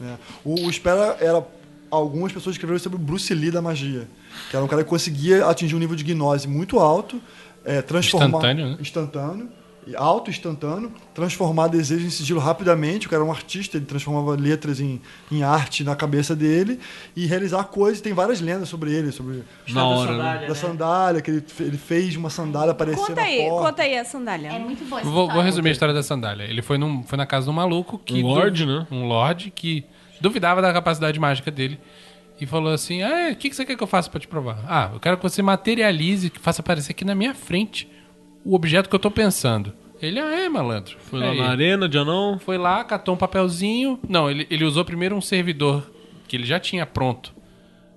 Né? 0.00 0.18
O, 0.44 0.66
o 0.66 0.70
Espera 0.70 1.16
era 1.20 1.44
algumas 1.90 2.32
pessoas 2.32 2.54
escreveram 2.54 2.78
sobre 2.78 2.96
o 2.96 3.00
Bruce 3.00 3.32
Lee 3.32 3.50
da 3.50 3.62
magia, 3.62 4.08
que 4.50 4.56
era 4.56 4.64
um 4.64 4.68
cara 4.68 4.82
que 4.82 4.90
conseguia 4.90 5.46
atingir 5.46 5.76
um 5.76 5.78
nível 5.78 5.96
de 5.96 6.04
gnose 6.04 6.48
muito 6.48 6.78
alto, 6.78 7.20
é, 7.64 7.80
transformar 7.80 8.38
Instantâneo, 8.38 8.66
né? 8.70 8.76
instantâneo, 8.80 9.48
alto 9.96 10.30
instantâneo, 10.30 10.90
transformar 11.14 11.68
desejos 11.68 12.06
em 12.06 12.10
sigilo 12.10 12.40
rapidamente. 12.40 13.06
O 13.06 13.10
cara 13.10 13.22
era 13.22 13.28
um 13.28 13.32
artista, 13.32 13.76
ele 13.76 13.84
transformava 13.86 14.34
letras 14.34 14.80
em, 14.80 15.00
em 15.30 15.42
arte 15.42 15.84
na 15.84 15.94
cabeça 15.94 16.34
dele 16.34 16.78
e 17.14 17.26
realizar 17.26 17.64
coisas. 17.64 18.00
Tem 18.00 18.12
várias 18.12 18.40
lendas 18.40 18.68
sobre 18.68 18.92
ele, 18.92 19.12
sobre 19.12 19.42
Na 19.68 19.86
hora, 19.86 20.10
né? 20.12 20.16
sandália, 20.16 20.48
da 20.48 20.54
sandália, 20.54 21.20
que 21.20 21.30
ele, 21.30 21.44
ele 21.60 21.76
fez 21.78 22.16
uma 22.16 22.30
sandália 22.30 22.72
aparecer 22.72 22.98
Conta 23.00 23.14
na 23.16 23.22
aí, 23.22 23.48
porta. 23.48 23.68
conta 23.68 23.82
aí 23.82 23.98
a 23.98 24.04
sandália. 24.04 24.48
É 24.48 24.58
muito 24.58 24.84
boa 24.88 25.00
essa 25.00 25.10
Vou, 25.10 25.28
vou 25.30 25.42
resumir 25.42 25.68
a 25.68 25.72
história 25.72 25.94
da 25.94 26.02
sandália. 26.02 26.44
Ele 26.44 26.62
foi, 26.62 26.78
num, 26.78 27.02
foi 27.02 27.18
na 27.18 27.26
casa 27.26 27.44
de 27.44 27.50
um 27.50 27.54
maluco 27.54 27.98
que. 27.98 28.22
Um 28.22 28.26
lorde, 28.26 28.64
né? 28.64 28.86
Um 28.90 29.06
lorde 29.06 29.50
que 29.50 29.84
duvidava 30.20 30.62
da 30.62 30.72
capacidade 30.72 31.18
mágica 31.20 31.50
dele. 31.50 31.78
e 32.40 32.46
falou 32.46 32.72
assim: 32.72 33.02
Ah, 33.02 33.30
o 33.32 33.36
que, 33.36 33.50
que 33.50 33.56
você 33.56 33.64
quer 33.64 33.76
que 33.76 33.82
eu 33.82 33.86
faça 33.86 34.08
pra 34.08 34.18
te 34.18 34.26
provar? 34.26 34.58
Ah, 34.66 34.90
eu 34.94 35.00
quero 35.00 35.16
que 35.16 35.22
você 35.22 35.42
materialize, 35.42 36.30
que 36.30 36.38
faça 36.40 36.62
aparecer 36.62 36.92
aqui 36.92 37.04
na 37.04 37.14
minha 37.14 37.34
frente 37.34 37.88
o 38.44 38.54
objeto 38.54 38.88
que 38.88 38.94
eu 38.94 39.00
tô 39.00 39.10
pensando. 39.10 39.72
Ele, 40.00 40.20
ah, 40.20 40.30
é, 40.38 40.48
malandro. 40.48 40.96
Foi 41.00 41.20
lá 41.20 41.34
na 41.34 41.48
arena 41.48 41.88
de 41.88 41.96
anão. 41.96 42.38
Foi 42.38 42.58
lá, 42.58 42.84
catou 42.84 43.14
um 43.14 43.18
papelzinho. 43.18 43.98
Não, 44.06 44.30
ele, 44.30 44.46
ele 44.50 44.64
usou 44.64 44.84
primeiro 44.84 45.16
um 45.16 45.20
servidor 45.20 45.90
que 46.28 46.36
ele 46.36 46.44
já 46.44 46.60
tinha 46.60 46.84
pronto 46.84 47.32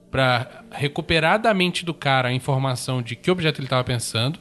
pra 0.10 0.64
recuperar 0.72 1.42
da 1.42 1.54
mente 1.54 1.84
do 1.84 1.94
cara 1.94 2.30
a 2.30 2.34
informação 2.34 3.02
de 3.02 3.16
que 3.16 3.30
objeto 3.30 3.60
ele 3.60 3.66
estava 3.66 3.84
pensando. 3.84 4.40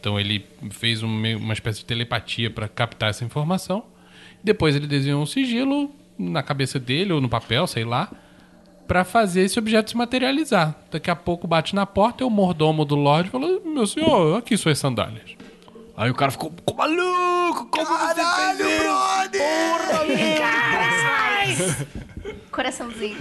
Então 0.00 0.18
ele 0.18 0.44
fez 0.70 1.02
um 1.02 1.08
uma 1.36 1.52
espécie 1.52 1.80
de 1.80 1.84
telepatia 1.84 2.50
pra 2.50 2.68
captar 2.68 3.10
essa 3.10 3.24
informação. 3.24 3.84
Depois 4.42 4.74
ele 4.74 4.86
desenhou 4.86 5.22
um 5.22 5.26
sigilo 5.26 5.94
na 6.18 6.42
cabeça 6.42 6.78
dele 6.78 7.12
ou 7.12 7.20
no 7.20 7.28
papel, 7.28 7.66
sei 7.66 7.84
lá, 7.84 8.10
pra 8.86 9.04
fazer 9.04 9.42
esse 9.42 9.58
objeto 9.58 9.90
se 9.90 9.96
materializar. 9.96 10.74
Daqui 10.90 11.10
a 11.10 11.16
pouco 11.16 11.46
bate 11.46 11.74
na 11.74 11.84
porta 11.86 12.22
e 12.22 12.26
o 12.26 12.30
mordomo 12.30 12.84
do 12.84 12.94
Lorde 12.94 13.30
falou: 13.30 13.60
Meu 13.64 13.86
senhor, 13.86 14.38
aqui 14.38 14.56
suas 14.56 14.78
sandálias. 14.78 15.36
Aí 15.96 16.10
o 16.10 16.14
cara 16.14 16.30
ficou, 16.30 16.52
maluco! 16.76 17.66
Como 17.70 17.86
você 17.86 18.14
fez 18.14 18.60
isso? 21.58 21.86
Coraçãozinho. 22.50 23.16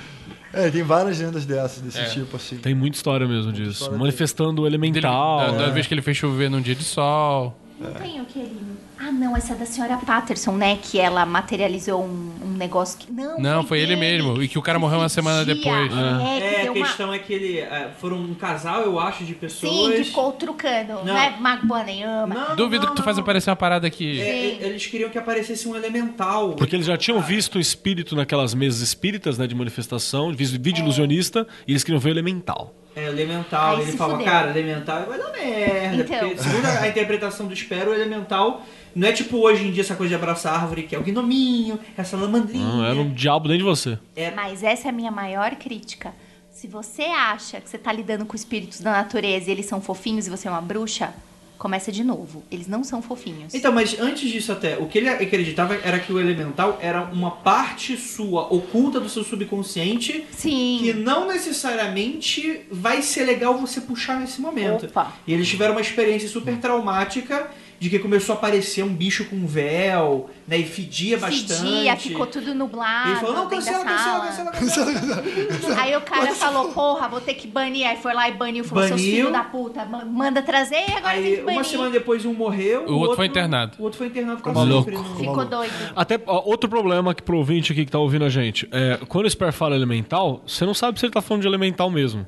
É, 0.53 0.69
tem 0.69 0.83
várias 0.83 1.19
lendas 1.19 1.45
dessas, 1.45 1.81
desse 1.81 1.99
É. 1.99 2.05
tipo, 2.05 2.35
assim. 2.37 2.57
Tem 2.57 2.73
muita 2.73 2.95
história 2.95 3.27
mesmo 3.27 3.51
disso. 3.51 3.71
história 3.71 3.97
Manifestando 3.97 4.61
o 4.61 4.65
Dele- 4.65 4.75
elemental. 4.77 5.39
da, 5.39 5.51
da 5.51 5.67
né? 5.67 5.73
vez 5.73 5.85
que 5.87 5.93
ele 5.93 6.01
fez 6.01 6.15
chover 6.15 6.49
num 6.49 6.61
dia 6.61 6.75
de 6.75 6.83
sol. 6.83 7.57
Não 7.79 7.91
tem 7.93 8.21
o 8.21 8.25
que 8.25 8.39
ele... 8.39 8.57
Ah, 8.97 9.11
não, 9.11 9.35
essa 9.35 9.53
é 9.53 9.55
da 9.57 9.65
senhora 9.65 9.97
Patterson, 9.97 10.53
né? 10.53 10.77
Que 10.81 10.97
ela 10.97 11.25
materializou 11.25 12.01
um, 12.03 12.31
um 12.43 12.49
negócio 12.57 12.97
que... 12.97 13.11
Não, 13.11 13.37
Não, 13.37 13.63
foi 13.65 13.79
ele 13.79 13.95
dele. 13.95 13.99
mesmo, 14.23 14.41
e 14.41 14.47
que 14.47 14.57
o 14.57 14.61
cara 14.61 14.79
morreu 14.79 14.99
uma 14.99 15.09
semana 15.09 15.43
fedia. 15.45 15.55
depois. 15.55 15.91
É, 15.91 16.39
que 16.39 16.43
É, 16.45 16.59
a 16.59 16.63
deu 16.63 16.73
uma... 16.73 16.85
questão 16.85 17.13
é 17.13 17.19
que 17.19 17.33
ele 17.33 17.59
é, 17.59 17.91
foram 17.99 18.17
um 18.17 18.33
casal, 18.33 18.81
eu 18.83 18.97
acho, 18.97 19.25
de 19.25 19.35
pessoas. 19.35 19.73
Sim, 19.73 19.91
que 19.97 20.03
ficou 20.05 20.31
trucando. 20.31 20.93
Não, 20.93 21.03
Não. 21.05 21.17
é 21.17 21.37
Mago 21.37 21.67
Boaneyama. 21.67 22.33
Não, 22.33 22.55
Duvido 22.55 22.85
não, 22.85 22.93
que 22.93 23.01
tu 23.01 23.03
faz 23.03 23.17
não. 23.17 23.23
aparecer 23.23 23.49
uma 23.49 23.55
parada 23.57 23.85
aqui. 23.85 24.21
É, 24.21 24.57
eles 24.65 24.85
queriam 24.87 25.09
que 25.09 25.17
aparecesse 25.17 25.67
um 25.67 25.75
elemental. 25.75 26.53
Porque 26.53 26.75
eles 26.75 26.85
já 26.85 26.97
tinham 26.97 27.19
visto 27.21 27.55
o 27.55 27.59
espírito 27.59 28.15
naquelas 28.15 28.53
mesas 28.53 28.79
espíritas, 28.79 29.37
né, 29.37 29.45
de 29.47 29.53
manifestação, 29.55 30.31
visto 30.33 30.53
vídeo 30.61 30.81
ilusionista, 30.81 31.45
e 31.67 31.73
eles 31.73 31.83
queriam 31.83 31.99
ver 31.99 32.09
o 32.09 32.13
elemental. 32.13 32.73
É, 32.95 33.07
elemental. 33.07 33.75
Ai, 33.75 33.81
ele 33.81 33.91
fala, 33.91 34.13
fudeu. 34.13 34.25
cara, 34.25 34.49
elemental 34.51 35.05
vai 35.05 35.17
dar 35.17 35.31
merda. 35.31 36.03
Então. 36.03 36.29
Porque, 36.29 36.43
segundo 36.43 36.65
a, 36.65 36.81
a 36.81 36.87
interpretação 36.87 37.47
do 37.47 37.53
Espero, 37.53 37.91
o 37.91 37.93
elemental 37.93 38.63
não 38.95 39.07
é 39.07 39.11
tipo 39.11 39.37
hoje 39.37 39.67
em 39.67 39.71
dia 39.71 39.83
essa 39.83 39.95
coisa 39.95 40.09
de 40.09 40.15
abraçar 40.15 40.53
árvore, 40.53 40.83
que 40.83 40.95
é 40.95 40.99
o 40.99 41.03
gnominho, 41.03 41.77
essa 41.97 42.15
lamandrinha. 42.15 42.65
Não 42.65 42.85
era 42.85 42.95
um 42.95 43.13
diabo 43.13 43.47
dentro 43.49 43.59
de 43.59 43.63
você. 43.65 43.99
Mas 44.33 44.63
essa 44.63 44.87
é 44.87 44.89
a 44.89 44.93
minha 44.93 45.11
maior 45.11 45.51
crítica. 45.55 46.13
Se 46.49 46.67
você 46.67 47.03
acha 47.03 47.59
que 47.59 47.69
você 47.69 47.77
tá 47.77 47.91
lidando 47.91 48.25
com 48.25 48.33
espíritos 48.33 48.79
da 48.79 48.91
natureza 48.91 49.49
e 49.49 49.51
eles 49.51 49.65
são 49.65 49.81
fofinhos 49.81 50.25
e 50.27 50.29
você 50.29 50.47
é 50.47 50.51
uma 50.51 50.61
bruxa, 50.61 51.13
começa 51.57 51.91
de 51.91 52.03
novo. 52.03 52.43
Eles 52.51 52.67
não 52.67 52.83
são 52.83 53.01
fofinhos. 53.01 53.53
Então, 53.53 53.71
mas 53.71 53.99
antes 53.99 54.29
disso 54.29 54.51
até, 54.51 54.77
o 54.77 54.87
que 54.87 54.97
ele 54.97 55.09
acreditava 55.09 55.75
era 55.83 55.99
que 55.99 56.11
o 56.11 56.19
elemental 56.19 56.77
era 56.81 57.03
uma 57.03 57.31
parte 57.31 57.97
sua, 57.97 58.53
oculta 58.53 58.99
do 58.99 59.09
seu 59.09 59.23
subconsciente, 59.23 60.25
Sim. 60.31 60.79
que 60.81 60.93
não 60.93 61.27
necessariamente 61.27 62.61
vai 62.71 63.01
ser 63.01 63.25
legal 63.25 63.57
você 63.57 63.81
puxar 63.81 64.19
nesse 64.19 64.41
momento. 64.41 64.85
Opa. 64.85 65.13
E 65.25 65.33
eles 65.33 65.47
tiveram 65.47 65.73
uma 65.73 65.81
experiência 65.81 66.27
super 66.27 66.57
traumática 66.57 67.49
de 67.79 67.89
que 67.89 67.99
começou 67.99 68.33
a 68.33 68.37
aparecer 68.37 68.83
um 68.83 68.93
bicho 68.93 69.25
com 69.25 69.45
véu, 69.45 70.29
né, 70.47 70.57
e 70.57 70.63
fedia 70.63 71.17
bastante. 71.17 71.61
Fedia, 71.61 71.95
ficou 71.97 72.25
tudo 72.25 72.53
nublado 72.55 73.09
Ele 73.11 73.19
falou, 73.19 73.35
não, 73.35 73.49
cancela, 73.49 73.85
sala. 73.97 74.25
cancela, 74.27 74.51
cancela, 74.51 74.93
cancela. 74.93 75.75
Aí 75.83 75.95
o 75.95 76.01
cara 76.01 76.33
falou, 76.33 76.69
porra, 76.71 77.07
vou 77.07 77.19
ter 77.21 77.33
que 77.33 77.47
banir. 77.47 77.85
Aí 77.87 77.97
foi 77.97 78.13
lá 78.13 78.29
e 78.29 78.33
baniu. 78.33 78.63
Falou, 78.63 78.87
seus 78.87 78.99
Baniu. 79.01 79.15
filhos 79.15 79.31
da 79.31 79.43
puta, 79.43 79.85
ma- 79.85 80.05
manda 80.05 80.41
trazer 80.41 80.77
e 80.87 80.93
agora 80.93 81.15
tem 81.15 81.25
Aí, 81.25 81.35
que 81.37 81.41
banir. 81.43 81.57
uma 81.57 81.63
semana 81.63 81.89
depois, 81.89 82.25
um 82.25 82.33
morreu. 82.33 82.85
O 82.87 82.93
outro 82.99 83.15
foi 83.17 83.25
internado. 83.25 83.73
O 83.77 83.83
outro 83.83 83.97
foi 83.97 84.07
internado 84.07 84.37
Ficou 84.37 84.53
maluco. 84.53 84.91
não- 84.91 85.15
Ficou 85.15 85.45
doido. 85.45 85.73
Até 85.95 86.19
ó, 86.25 86.41
outro 86.45 86.69
problema 86.69 87.13
que 87.13 87.21
pro 87.21 87.37
ouvinte 87.37 87.71
aqui 87.71 87.85
que 87.85 87.91
tá 87.91 87.99
ouvindo 87.99 88.25
a 88.25 88.29
gente, 88.29 88.67
é, 88.71 88.99
quando 89.07 89.25
o 89.25 89.29
Sper 89.29 89.51
fala 89.51 89.75
elemental, 89.75 90.41
você 90.47 90.65
não 90.65 90.73
sabe 90.73 90.99
se 90.99 91.05
ele 91.05 91.13
tá 91.13 91.21
falando 91.21 91.41
de 91.41 91.47
elemental 91.47 91.89
mesmo. 91.89 92.25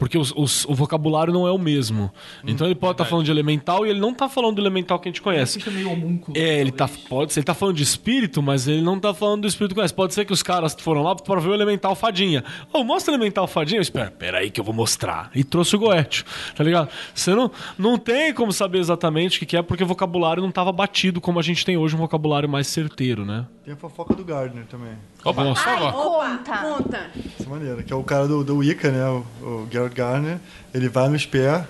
Porque 0.00 0.16
os- 0.18 0.32
os- 0.34 0.64
o 0.64 0.74
vocabulário 0.74 1.30
não 1.30 1.46
é 1.46 1.52
o 1.52 1.58
mesmo. 1.58 2.10
Então 2.44 2.66
ele 2.66 2.74
pode 2.74 2.92
estar 2.92 3.04
falando 3.04 3.26
de 3.26 3.30
elemental 3.30 3.86
e 3.86 3.90
ele 3.90 4.00
não 4.00 4.14
tá 4.14 4.30
falando 4.30 4.56
do 4.56 4.62
elemental 4.62 4.98
que 4.98 5.08
a 5.08 5.12
gente 5.12 5.20
conhece. 5.20 5.62
É 5.64 5.70
meio 5.70 5.90
homúnculo. 5.92 6.36
É, 6.36 6.58
ele 6.58 6.72
tá, 6.72 6.88
pode 7.08 7.34
ser, 7.34 7.40
ele 7.40 7.44
tá 7.44 7.52
falando 7.52 7.76
de 7.76 7.82
espírito, 7.82 8.42
mas 8.42 8.66
ele 8.66 8.80
não 8.80 8.98
tá 8.98 9.12
falando 9.12 9.42
do 9.42 9.46
espírito 9.46 9.70
que 9.72 9.74
conhece. 9.74 9.92
Pode 9.92 10.14
ser 10.14 10.24
que 10.24 10.32
os 10.32 10.42
caras 10.42 10.74
foram 10.80 11.02
lá 11.02 11.14
pra 11.14 11.38
ver 11.38 11.50
o 11.50 11.54
elemental 11.54 11.94
fadinha. 11.94 12.42
Ô, 12.72 12.82
mostra 12.82 13.12
o 13.12 13.14
elemental 13.14 13.46
fadinha. 13.46 13.76
Eu 13.78 13.82
espero, 13.82 14.10
peraí 14.12 14.50
que 14.50 14.58
eu 14.58 14.64
vou 14.64 14.74
mostrar. 14.74 15.30
E 15.34 15.44
trouxe 15.44 15.76
o 15.76 15.78
goethe, 15.78 16.24
tá 16.56 16.64
ligado? 16.64 16.88
Você 17.14 17.34
não, 17.34 17.50
não 17.78 17.98
tem 17.98 18.32
como 18.32 18.52
saber 18.54 18.78
exatamente 18.78 19.36
o 19.36 19.40
que, 19.40 19.44
que 19.46 19.56
é, 19.58 19.60
porque 19.62 19.84
o 19.84 19.86
vocabulário 19.86 20.42
não 20.42 20.50
tava 20.50 20.72
batido 20.72 21.20
como 21.20 21.38
a 21.38 21.42
gente 21.42 21.62
tem 21.62 21.76
hoje, 21.76 21.94
um 21.94 21.98
vocabulário 21.98 22.48
mais 22.48 22.66
certeiro, 22.68 23.26
né? 23.26 23.44
Tem 23.64 23.74
a 23.74 23.76
fofoca 23.76 24.14
do 24.14 24.24
Gardner 24.24 24.64
também. 24.64 24.94
Opa, 25.24 25.44
Nossa. 25.44 25.62
favor. 25.62 25.92
Conta. 25.92 26.58
Conta. 26.58 27.10
Dessa 27.38 27.50
maneira, 27.50 27.82
que 27.82 27.92
é 27.92 27.96
o 27.96 28.02
cara 28.02 28.26
do, 28.26 28.42
do 28.42 28.56
Wicca, 28.56 28.90
né? 28.90 29.06
O, 29.06 29.46
o 29.46 29.68
Gerard 29.70 29.94
Gardner. 29.94 30.38
Ele 30.72 30.88
vai 30.88 31.08
no 31.08 31.18
Spear 31.18 31.68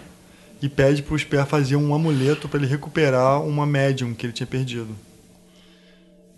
e 0.62 0.68
pede 0.68 1.02
pro 1.02 1.18
Spear 1.18 1.46
fazer 1.46 1.76
um 1.76 1.94
amuleto 1.94 2.48
para 2.48 2.58
ele 2.60 2.68
recuperar 2.68 3.42
uma 3.42 3.66
médium 3.66 4.14
que 4.14 4.26
ele 4.26 4.32
tinha 4.32 4.46
perdido. 4.46 4.94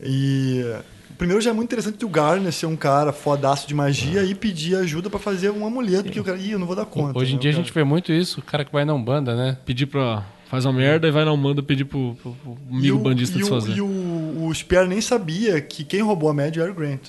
E 0.00 0.64
primeiro 1.16 1.40
já 1.40 1.50
é 1.50 1.52
muito 1.52 1.68
interessante 1.68 2.04
o 2.04 2.08
Gardner 2.08 2.52
ser 2.52 2.66
um 2.66 2.76
cara 2.76 3.12
fodaço 3.12 3.68
de 3.68 3.74
magia 3.74 4.24
e 4.24 4.34
pedir 4.34 4.76
ajuda 4.76 5.08
para 5.08 5.20
fazer 5.20 5.50
um 5.50 5.64
amuleto 5.66 6.10
que 6.10 6.18
o 6.18 6.24
cara, 6.24 6.38
ih, 6.38 6.52
eu 6.52 6.58
não 6.58 6.66
vou 6.66 6.74
dar 6.74 6.84
conta. 6.84 7.18
Hoje 7.18 7.32
em 7.32 7.36
né? 7.36 7.42
dia 7.42 7.50
a 7.50 7.54
gente 7.54 7.72
vê 7.72 7.84
muito 7.84 8.12
isso, 8.12 8.40
o 8.40 8.42
cara 8.42 8.64
que 8.64 8.72
vai 8.72 8.84
na 8.84 8.94
Umbanda, 8.94 9.36
né? 9.36 9.56
Pedir 9.64 9.86
pra. 9.86 10.24
Faz 10.52 10.66
uma 10.66 10.72
merda 10.74 11.08
e 11.08 11.10
vai 11.10 11.24
na 11.24 11.32
Umbanda 11.32 11.62
pedir 11.62 11.86
pro, 11.86 12.14
pro- 12.22 12.34
pro 12.34 12.58
amigo 12.70 12.84
e 12.86 12.92
o, 12.92 12.98
bandista 12.98 13.36
o, 13.38 13.40
desfazer. 13.40 13.74
E 13.74 13.80
o, 13.80 14.44
o 14.44 14.54
Spear 14.54 14.86
nem 14.86 15.00
sabia 15.00 15.58
que 15.62 15.82
quem 15.82 16.02
roubou 16.02 16.28
a 16.28 16.34
médium 16.34 16.62
era 16.64 16.70
o 16.70 16.74
Grant. 16.74 17.08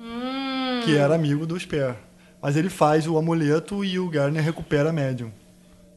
Hum. 0.00 0.80
Que 0.82 0.96
era 0.96 1.14
amigo 1.14 1.44
do 1.44 1.60
Spear. 1.60 1.94
Mas 2.40 2.56
ele 2.56 2.70
faz 2.70 3.06
o 3.06 3.18
amuleto 3.18 3.84
e 3.84 3.98
o 3.98 4.08
Gardner 4.08 4.42
recupera 4.42 4.88
a 4.88 4.92
médium. 4.94 5.30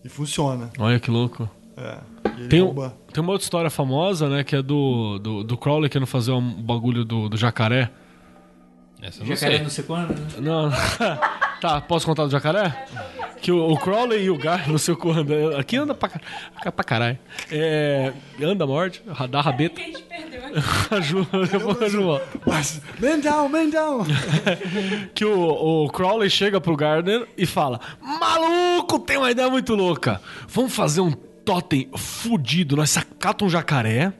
E 0.04 0.10
funciona. 0.10 0.72
Olha 0.78 1.00
que 1.00 1.10
louco. 1.10 1.50
É. 1.78 1.98
E 2.36 2.40
ele 2.42 2.48
Tem, 2.50 2.60
rouba. 2.62 2.94
tem 3.14 3.24
uma 3.24 3.32
outra 3.32 3.46
história 3.46 3.70
famosa, 3.70 4.28
né? 4.28 4.44
Que 4.44 4.58
é 4.58 4.62
do, 4.62 5.18
do, 5.20 5.42
do 5.46 5.58
Crowley 5.58 5.90
querendo 5.90 6.06
fazer 6.08 6.34
um 6.34 6.62
bagulho 6.62 7.06
do, 7.06 7.30
do 7.30 7.38
jacaré. 7.38 7.90
Essa 9.02 9.22
eu 9.22 9.26
não 9.28 9.36
Jacaré 9.36 9.56
sei. 9.56 9.64
não 9.64 9.70
sei 9.70 9.84
quando, 9.86 10.10
né? 10.10 10.28
Não. 10.42 10.70
tá, 11.64 11.80
posso 11.80 12.06
contar 12.06 12.26
do 12.26 12.30
jacaré? 12.30 12.86
Que 13.42 13.50
o, 13.50 13.72
o 13.72 13.78
Crowley 13.78 14.26
e 14.26 14.30
o 14.30 14.38
Gar, 14.38 14.68
não 14.68 14.78
sei 14.78 14.96
quando. 14.96 15.34
Aqui 15.56 15.78
anda 15.78 15.94
pra, 15.94 16.10
pra 16.72 16.84
caralho. 16.84 17.18
É, 17.50 18.12
anda, 18.42 18.68
morde, 18.68 19.02
dá 19.30 19.40
rabeta. 19.40 19.80
A 19.80 19.84
gente 19.84 20.04
perdeu 20.04 20.46
aqui. 20.46 20.54
A 20.94 21.00
Ju, 21.00 21.28
a 21.32 21.88
Ju 21.88 22.02
man 23.00 23.20
down, 23.20 23.50
man 23.50 23.70
down! 23.70 24.06
que 25.16 25.26
o, 25.26 25.86
o 25.86 25.90
Crowley 25.90 26.30
chega 26.30 26.60
pro 26.60 26.76
Gardner 26.76 27.28
e 27.38 27.46
fala: 27.46 27.80
Maluco, 28.02 29.00
tem 29.00 29.18
uma 29.18 29.32
ideia 29.32 29.50
muito 29.50 29.74
louca. 29.74 30.22
Vamos 30.50 30.76
fazer 30.76 31.02
um 31.02 31.12
totem 31.12 31.90
fudido. 31.96 32.76
Nós 32.76 32.90
sacata 32.90 33.46
um 33.46 33.50
jacaré. 33.50 34.14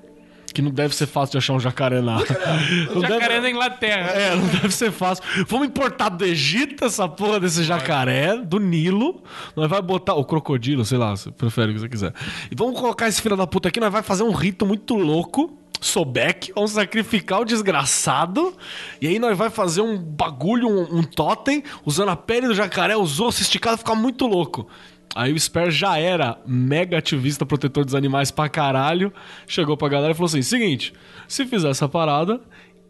Que 0.54 0.62
não 0.62 0.70
deve 0.72 0.96
ser 0.96 1.08
fácil 1.08 1.32
de 1.32 1.38
achar 1.40 1.54
um 1.54 1.60
jacaré 1.60 2.00
lá. 2.00 2.18
Não 2.94 3.02
deve- 3.02 3.14
Jacaré 3.14 3.42
na 3.42 3.50
Inglaterra. 3.50 4.12
É, 4.12 4.36
não 4.36 4.46
deve 4.48 4.70
ser 4.72 4.92
fácil. 4.92 5.24
Vamos 5.48 5.68
importar 5.68 6.10
do 6.10 6.24
Egito 6.24 6.86
essa 6.86 7.08
porra 7.10 7.40
desse 7.40 7.64
jacaré, 7.64 8.38
do 8.38 8.60
Nilo. 8.60 9.24
Nós 9.56 9.68
vai 9.70 9.82
botar 9.82 10.14
o 10.14 10.24
crocodilo, 10.24 10.86
sei 10.86 10.98
lá, 11.00 11.16
você 11.16 11.32
prefere 11.32 11.72
o 11.72 11.74
que 11.74 11.80
você 11.82 11.90
quiser. 11.90 12.14
E 12.52 12.56
vamos 12.56 12.80
colocar 12.80 13.08
esse 13.08 13.22
filho 13.22 13.36
da 13.36 13.48
puta 13.48 13.70
aqui, 13.70 13.80
nós 13.80 13.92
vai 13.92 14.04
fazer 14.04 14.22
um 14.24 14.32
rito 14.32 14.66
muito 14.66 14.96
louco. 14.96 15.58
Sobek, 15.82 16.54
vamos 16.56 16.72
sacrificar 16.72 17.42
o 17.42 17.46
desgraçado. 17.46 18.54
E 19.02 19.08
aí 19.08 19.20
nós 19.20 19.38
vai 19.38 19.50
fazer 19.50 19.82
um 19.82 19.98
bagulho, 19.98 20.68
um, 20.70 21.00
um 21.00 21.04
totem, 21.04 21.62
usando 21.86 22.10
a 22.10 22.16
pele 22.16 22.48
do 22.48 22.54
jacaré, 22.56 22.96
os 22.96 23.20
ossos 23.20 23.42
esticados, 23.42 23.80
ficar 23.80 23.96
muito 23.96 24.26
louco. 24.28 24.68
Aí 25.16 25.32
o 25.32 25.40
Sper 25.40 25.70
já 25.70 25.98
era 25.98 26.38
mega 26.46 26.98
ativista, 26.98 27.46
protetor 27.46 27.86
dos 27.86 27.94
animais 27.96 28.32
pra 28.32 28.50
caralho. 28.50 29.14
Chegou 29.48 29.78
pra 29.78 29.88
galera 29.90 30.12
e 30.12 30.16
falou 30.16 30.26
assim: 30.28 30.42
seguinte, 30.42 30.94
se 31.28 31.46
fizer 31.46 31.70
essa 31.70 31.88
parada, 31.88 32.42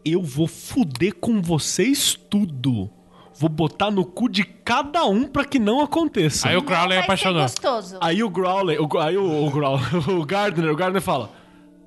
eu 0.04 0.22
vou 0.22 0.46
fuder 0.46 1.14
com 1.14 1.42
vocês 1.42 2.18
tudo. 2.30 2.90
Vou 3.36 3.50
botar 3.50 3.90
no 3.90 4.04
cu 4.04 4.28
de 4.28 4.44
cada 4.44 5.04
um 5.04 5.24
pra 5.26 5.44
que 5.44 5.58
não 5.58 5.80
aconteça. 5.80 6.48
Aí 6.48 6.56
o 6.56 6.62
vai 6.62 6.88
ser 7.00 7.04
apaixonou. 7.28 7.42
gostoso. 7.42 7.98
Aí 8.00 8.22
o 8.22 8.30
Growler, 8.30 8.80
o, 8.80 8.98
aí 8.98 9.16
o, 9.16 9.44
o, 9.46 9.50
Growl- 9.50 9.80
o 10.08 10.24
Gardner, 10.24 10.70
o 10.72 10.76
Gardner 10.76 11.02
fala: 11.02 11.30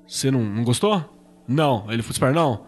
Você 0.06 0.30
não, 0.30 0.40
não 0.42 0.62
gostou? 0.62 1.02
Não. 1.48 1.86
Ele 1.90 2.02
falou: 2.02 2.12
Espera, 2.12 2.32
não. 2.32 2.60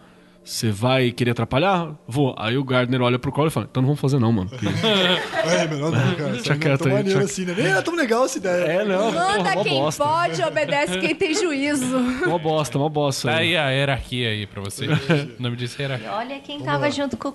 Você 0.43 0.71
vai 0.71 1.11
querer 1.11 1.31
atrapalhar? 1.31 1.91
Vou. 2.07 2.33
Aí 2.37 2.57
o 2.57 2.63
Gardner 2.63 2.99
olha 3.01 3.19
pro 3.19 3.31
Crowley 3.31 3.49
e 3.49 3.53
fala: 3.53 3.67
Então 3.69 3.81
não 3.81 3.87
vamos 3.89 4.01
fazer, 4.01 4.19
não, 4.19 4.31
mano. 4.31 4.49
porque- 4.49 4.65
É, 5.47 5.67
melhor 5.67 5.91
não, 5.91 6.15
cara. 6.15 6.31
Deixa 6.31 6.53
aí 6.53 6.59
não 6.59 6.65
é 6.65 6.67
quieto 6.69 6.79
tão 6.79 6.87
aí, 6.87 6.93
maneiro 6.97 7.19
deixa- 7.19 7.31
assim, 7.33 7.45
né? 7.45 7.69
É 7.77 7.81
tão 7.81 7.95
legal 7.95 8.25
essa 8.25 8.37
ideia. 8.39 8.63
É, 8.63 8.83
não. 8.85 9.11
Manda 9.11 9.35
porra, 9.51 9.63
quem 9.63 9.79
bosta. 9.79 10.03
pode, 10.03 10.41
obedece 10.43 10.99
quem 10.99 11.13
tem 11.15 11.33
juízo. 11.35 11.99
Mó 12.27 12.37
bosta, 12.39 12.79
mó 12.79 12.89
bosta. 12.89 13.29
Tá 13.29 13.37
aí. 13.37 13.55
a 13.55 13.69
hierarquia 13.69 14.29
aí 14.29 14.47
pra 14.47 14.61
vocês. 14.61 14.89
o 15.39 15.41
nome 15.41 15.55
disso 15.55 15.75
é 15.79 15.83
hierarquia. 15.83 16.11
Olha 16.11 16.39
quem 16.39 16.59
tava 16.59 16.89
junto 16.89 17.15
com, 17.17 17.33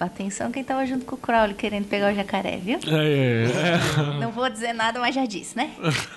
Atenção 0.00 0.50
quem 0.52 0.62
tava 0.64 0.84
junto 0.86 1.04
com 1.04 1.14
o 1.14 1.18
Crowley 1.18 1.54
querendo 1.54 1.86
pegar 1.86 2.12
o 2.12 2.14
jacaré, 2.14 2.56
viu? 2.56 2.78
É, 2.86 3.46
é, 3.46 4.10
é. 4.16 4.20
Não 4.20 4.30
vou 4.32 4.48
dizer 4.50 4.72
nada, 4.72 4.98
mas 5.00 5.14
já 5.14 5.24
disse, 5.24 5.56
né? 5.56 5.70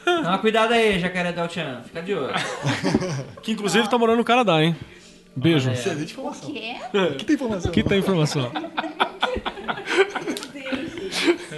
Uma 0.06 0.38
cuidado 0.40 0.74
aí, 0.74 1.00
jacaré 1.00 1.32
Daltian. 1.32 1.82
Fica 1.86 2.02
de 2.02 2.14
olho. 2.14 2.34
Que 3.42 3.52
inclusive 3.52 3.88
tá 3.90 3.98
morando 3.98 4.18
no 4.18 4.24
Canadá, 4.24 4.62
hein? 4.64 4.76
Beijo. 5.36 5.72
Excelente 5.72 6.12
informação. 6.12 6.52
Que? 6.52 6.72
Aqui 6.72 7.26
tem 7.26 7.36
informação. 7.36 7.72
Tá 7.72 7.96
a 7.96 7.98
informação. 7.98 8.52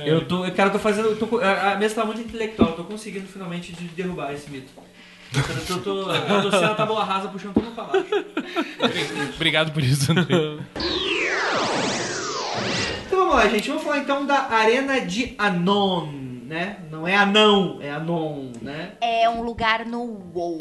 Eu 0.05 0.25
tô, 0.25 0.41
cara, 0.51 0.69
eu 0.69 0.73
tô 0.73 0.79
fazendo. 0.79 1.09
eu 1.09 1.15
tô 1.15 1.39
a, 1.39 1.73
a 1.73 1.75
mesa 1.77 1.95
tá 1.95 2.05
muito 2.05 2.21
intelectual, 2.21 2.69
eu 2.69 2.75
tô 2.75 2.83
conseguindo 2.83 3.25
finalmente 3.27 3.71
de 3.71 3.85
derrubar 3.89 4.33
esse 4.33 4.49
mito. 4.49 4.71
Eu 5.33 5.65
tô, 5.65 5.77
tô, 5.79 6.11
eu 6.11 6.41
tô 6.43 6.51
sendo 6.51 6.65
a 6.65 6.75
tábua 6.75 7.03
rasa 7.03 7.27
puxando 7.29 7.53
tudo 7.53 7.71
pra 7.71 7.85
baixo. 7.85 8.05
Obrigado 9.35 9.71
por 9.71 9.81
isso, 9.81 10.11
André. 10.11 10.59
Então 13.07 13.19
vamos 13.19 13.35
lá, 13.35 13.47
gente. 13.47 13.67
Vamos 13.67 13.83
falar 13.83 13.99
então 13.99 14.25
da 14.25 14.49
Arena 14.49 15.01
de 15.01 15.33
Anon, 15.37 16.07
né? 16.45 16.77
Não 16.91 17.07
é 17.07 17.15
Anão, 17.15 17.79
é 17.81 17.89
Anon, 17.89 18.51
né? 18.61 18.91
É 19.01 19.27
um 19.29 19.41
lugar 19.41 19.85
no 19.85 20.03
WoW. 20.33 20.59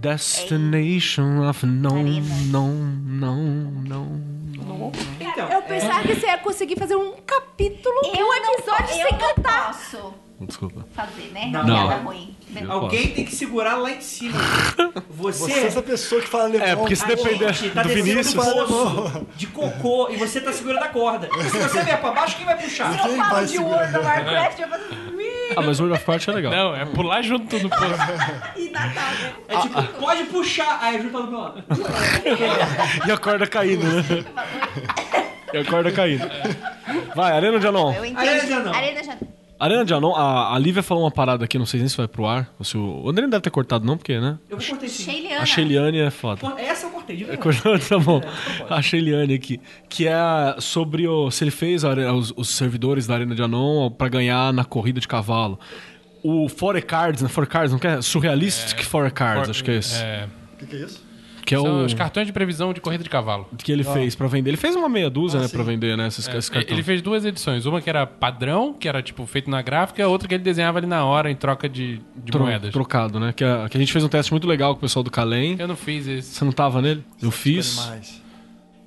Destination 0.00 1.48
of 1.48 1.64
no, 1.66 1.90
no, 2.02 2.68
no, 2.72 3.34
no. 3.70 4.92
Então, 5.20 5.48
Eu 5.50 5.62
pensava 5.62 6.02
que 6.02 6.14
você 6.14 6.26
ia 6.26 6.38
conseguir 6.38 6.76
fazer 6.78 6.96
um 6.96 7.12
capítulo, 7.26 7.94
Eu 8.16 8.26
um 8.26 8.28
não, 8.42 8.54
episódio 8.54 8.86
eu 8.90 8.94
sem 9.08 9.12
não 9.12 9.18
cantar. 9.18 9.66
posso 9.68 10.14
Desculpa. 10.40 10.86
fazer, 10.92 11.30
né? 11.34 11.50
Não. 11.52 11.64
Piada 11.66 11.96
Não. 11.96 12.04
ruim. 12.04 12.34
Eu 12.56 12.72
alguém 12.72 13.02
posso. 13.02 13.14
tem 13.14 13.24
que 13.26 13.34
segurar 13.36 13.76
lá 13.76 13.92
em 13.92 14.00
cima. 14.00 14.38
Você 15.10 15.38
Você, 15.44 15.52
é 15.52 15.66
essa 15.66 15.82
pessoa 15.82 16.20
que 16.22 16.26
fala 16.28 16.44
alemão. 16.44 16.66
É, 16.66 16.74
porque 16.74 16.96
se 16.96 17.04
a 17.04 17.08
depender 17.08 17.52
gente 17.52 17.74
tá 17.74 17.82
do 17.82 17.88
descendo 17.88 18.04
Vinícius. 18.04 18.34
um 18.34 18.66
poço 18.66 19.26
de 19.36 19.46
cocô 19.48 20.08
e 20.10 20.16
você 20.16 20.40
tá 20.40 20.52
segurando 20.52 20.82
a 20.82 20.88
corda. 20.88 21.28
Se 21.50 21.58
você 21.58 21.82
vier 21.82 22.00
pra 22.00 22.10
baixo, 22.12 22.36
quem 22.36 22.46
vai 22.46 22.56
puxar? 22.56 22.92
Se 22.94 22.98
eu 22.98 23.04
Quem 23.04 23.16
falo 23.18 23.30
vai 23.34 23.44
de 23.44 23.50
segurar? 23.52 23.76
World 23.76 23.96
of 23.98 24.06
Warcraft, 24.06 24.58
eu 24.60 24.68
vou. 24.68 24.78
Ah, 25.56 25.62
mas 25.62 25.80
World 25.80 25.96
of 25.96 26.04
Warcraft 26.06 26.28
é 26.28 26.32
legal. 26.32 26.52
Não, 26.52 26.76
é 26.76 26.84
pular 26.86 27.22
junto 27.22 27.58
no 27.58 27.68
poço. 27.68 27.82
E 28.56 28.70
Natal, 28.70 29.10
né? 29.20 29.32
É 29.48 29.56
tipo, 29.60 29.82
pode 30.00 30.24
puxar. 30.24 30.78
Aí 30.80 30.96
a 30.96 31.00
Ju 31.00 31.10
tá 31.10 31.20
do 31.20 31.30
meu 31.30 31.40
lado. 31.40 31.64
E 33.06 33.10
a 33.10 33.18
corda 33.18 33.46
caindo, 33.46 33.84
né? 33.84 34.02
E 35.52 35.58
a 35.58 35.64
corda 35.64 35.90
caindo. 35.90 36.30
Vai, 37.16 37.32
Arena 37.32 37.58
de 37.58 37.66
Anon. 37.66 37.92
Eu 37.92 38.04
entendi. 38.04 38.28
Arena 38.28 38.46
de 38.46 38.52
Anão. 38.52 38.72
Arena 38.72 39.02
de 39.02 39.10
Arena 39.60 39.84
de 39.84 39.92
Anon, 39.92 40.14
a, 40.14 40.54
a 40.54 40.58
Lívia 40.58 40.82
falou 40.82 41.04
uma 41.04 41.10
parada 41.10 41.44
aqui, 41.44 41.58
não 41.58 41.66
sei 41.66 41.80
nem 41.80 41.88
se 41.88 41.94
vai 41.96 42.08
pro 42.08 42.24
ar. 42.24 42.50
Ou 42.58 42.64
se 42.64 42.78
o, 42.78 43.02
o 43.04 43.10
André 43.10 43.22
não 43.24 43.30
deve 43.30 43.42
ter 43.42 43.50
cortado, 43.50 43.84
não, 43.84 43.96
porque, 43.96 44.18
né? 44.18 44.38
Eu 44.48 44.56
cortar 44.56 44.88
sim. 44.88 45.04
Sheiliana. 45.04 45.42
A 45.42 45.44
Sheiliane 45.46 45.98
é 45.98 46.10
foda. 46.10 46.40
Essa 46.58 46.86
eu 46.86 46.90
cortei, 46.90 47.16
de 47.16 47.24
É 47.24 47.26
verdade. 47.26 47.42
cortado, 47.62 47.88
tá 47.88 47.98
bom. 47.98 48.22
A 48.70 48.80
Sheiliane 48.80 49.34
aqui. 49.34 49.60
Que 49.86 50.08
é 50.08 50.56
sobre 50.58 51.06
o. 51.06 51.30
Se 51.30 51.44
ele 51.44 51.50
fez 51.50 51.84
a 51.84 51.90
os, 52.12 52.32
os 52.34 52.48
servidores 52.48 53.06
da 53.06 53.14
Arena 53.14 53.34
de 53.34 53.42
Anon 53.42 53.90
pra 53.90 54.08
ganhar 54.08 54.50
na 54.52 54.64
corrida 54.64 54.98
de 54.98 55.06
cavalo. 55.06 55.60
O 56.22 56.48
Forecards, 56.48 57.22
né? 57.22 57.28
Forecards, 57.28 57.70
não 57.72 57.78
quer? 57.78 58.02
Surrealistic 58.02 58.82
Forecards, 58.84 59.50
acho 59.50 59.62
que 59.62 59.70
é 59.70 59.76
esse. 59.76 60.02
É, 60.02 60.26
O 60.54 60.56
que, 60.56 60.66
que 60.66 60.76
é 60.76 60.78
isso? 60.80 61.09
Que 61.44 61.54
é 61.54 61.58
são 61.58 61.82
o. 61.82 61.84
os 61.84 61.94
cartões 61.94 62.26
de 62.26 62.32
previsão 62.32 62.72
de 62.72 62.80
corrida 62.80 63.02
de 63.04 63.10
cavalo. 63.10 63.48
Que 63.58 63.72
ele 63.72 63.84
fez 63.84 64.14
pra 64.14 64.26
vender. 64.26 64.50
Ele 64.50 64.56
fez 64.56 64.74
uma 64.76 64.88
meia 64.88 65.08
dúzia, 65.10 65.38
Ah, 65.40 65.42
né, 65.42 65.48
pra 65.48 65.62
vender, 65.62 65.96
né? 65.96 66.06
Esses, 66.08 66.28
É, 66.28 66.36
esses 66.36 66.48
cartões. 66.50 66.72
ele 66.72 66.82
fez 66.82 67.00
duas 67.02 67.24
edições. 67.24 67.66
Uma 67.66 67.80
que 67.80 67.88
era 67.90 68.06
padrão, 68.06 68.72
que 68.74 68.88
era 68.88 69.02
tipo 69.02 69.24
feito 69.26 69.50
na 69.50 69.60
gráfica, 69.62 70.00
e 70.00 70.04
a 70.04 70.08
outra 70.08 70.28
que 70.28 70.34
ele 70.34 70.42
desenhava 70.44 70.78
ali 70.78 70.86
na 70.86 71.04
hora 71.04 71.30
em 71.30 71.36
troca 71.36 71.68
de, 71.68 72.00
de 72.16 72.30
Tro- 72.32 72.42
moedas. 72.42 72.72
Trocado, 72.72 73.18
né? 73.20 73.32
Que 73.32 73.44
a, 73.44 73.68
que 73.68 73.76
a 73.76 73.80
gente 73.80 73.92
fez 73.92 74.04
um 74.04 74.08
teste 74.08 74.32
muito 74.32 74.46
legal 74.46 74.72
com 74.74 74.78
o 74.78 74.80
pessoal 74.82 75.02
do 75.02 75.10
Calem. 75.10 75.56
Eu 75.58 75.68
não 75.68 75.76
fiz 75.76 76.06
esse. 76.06 76.34
Você 76.34 76.44
não 76.44 76.52
tava 76.52 76.80
nele? 76.82 77.02
Eu 77.20 77.30
fiz. 77.30 77.78
Animais. 77.78 78.22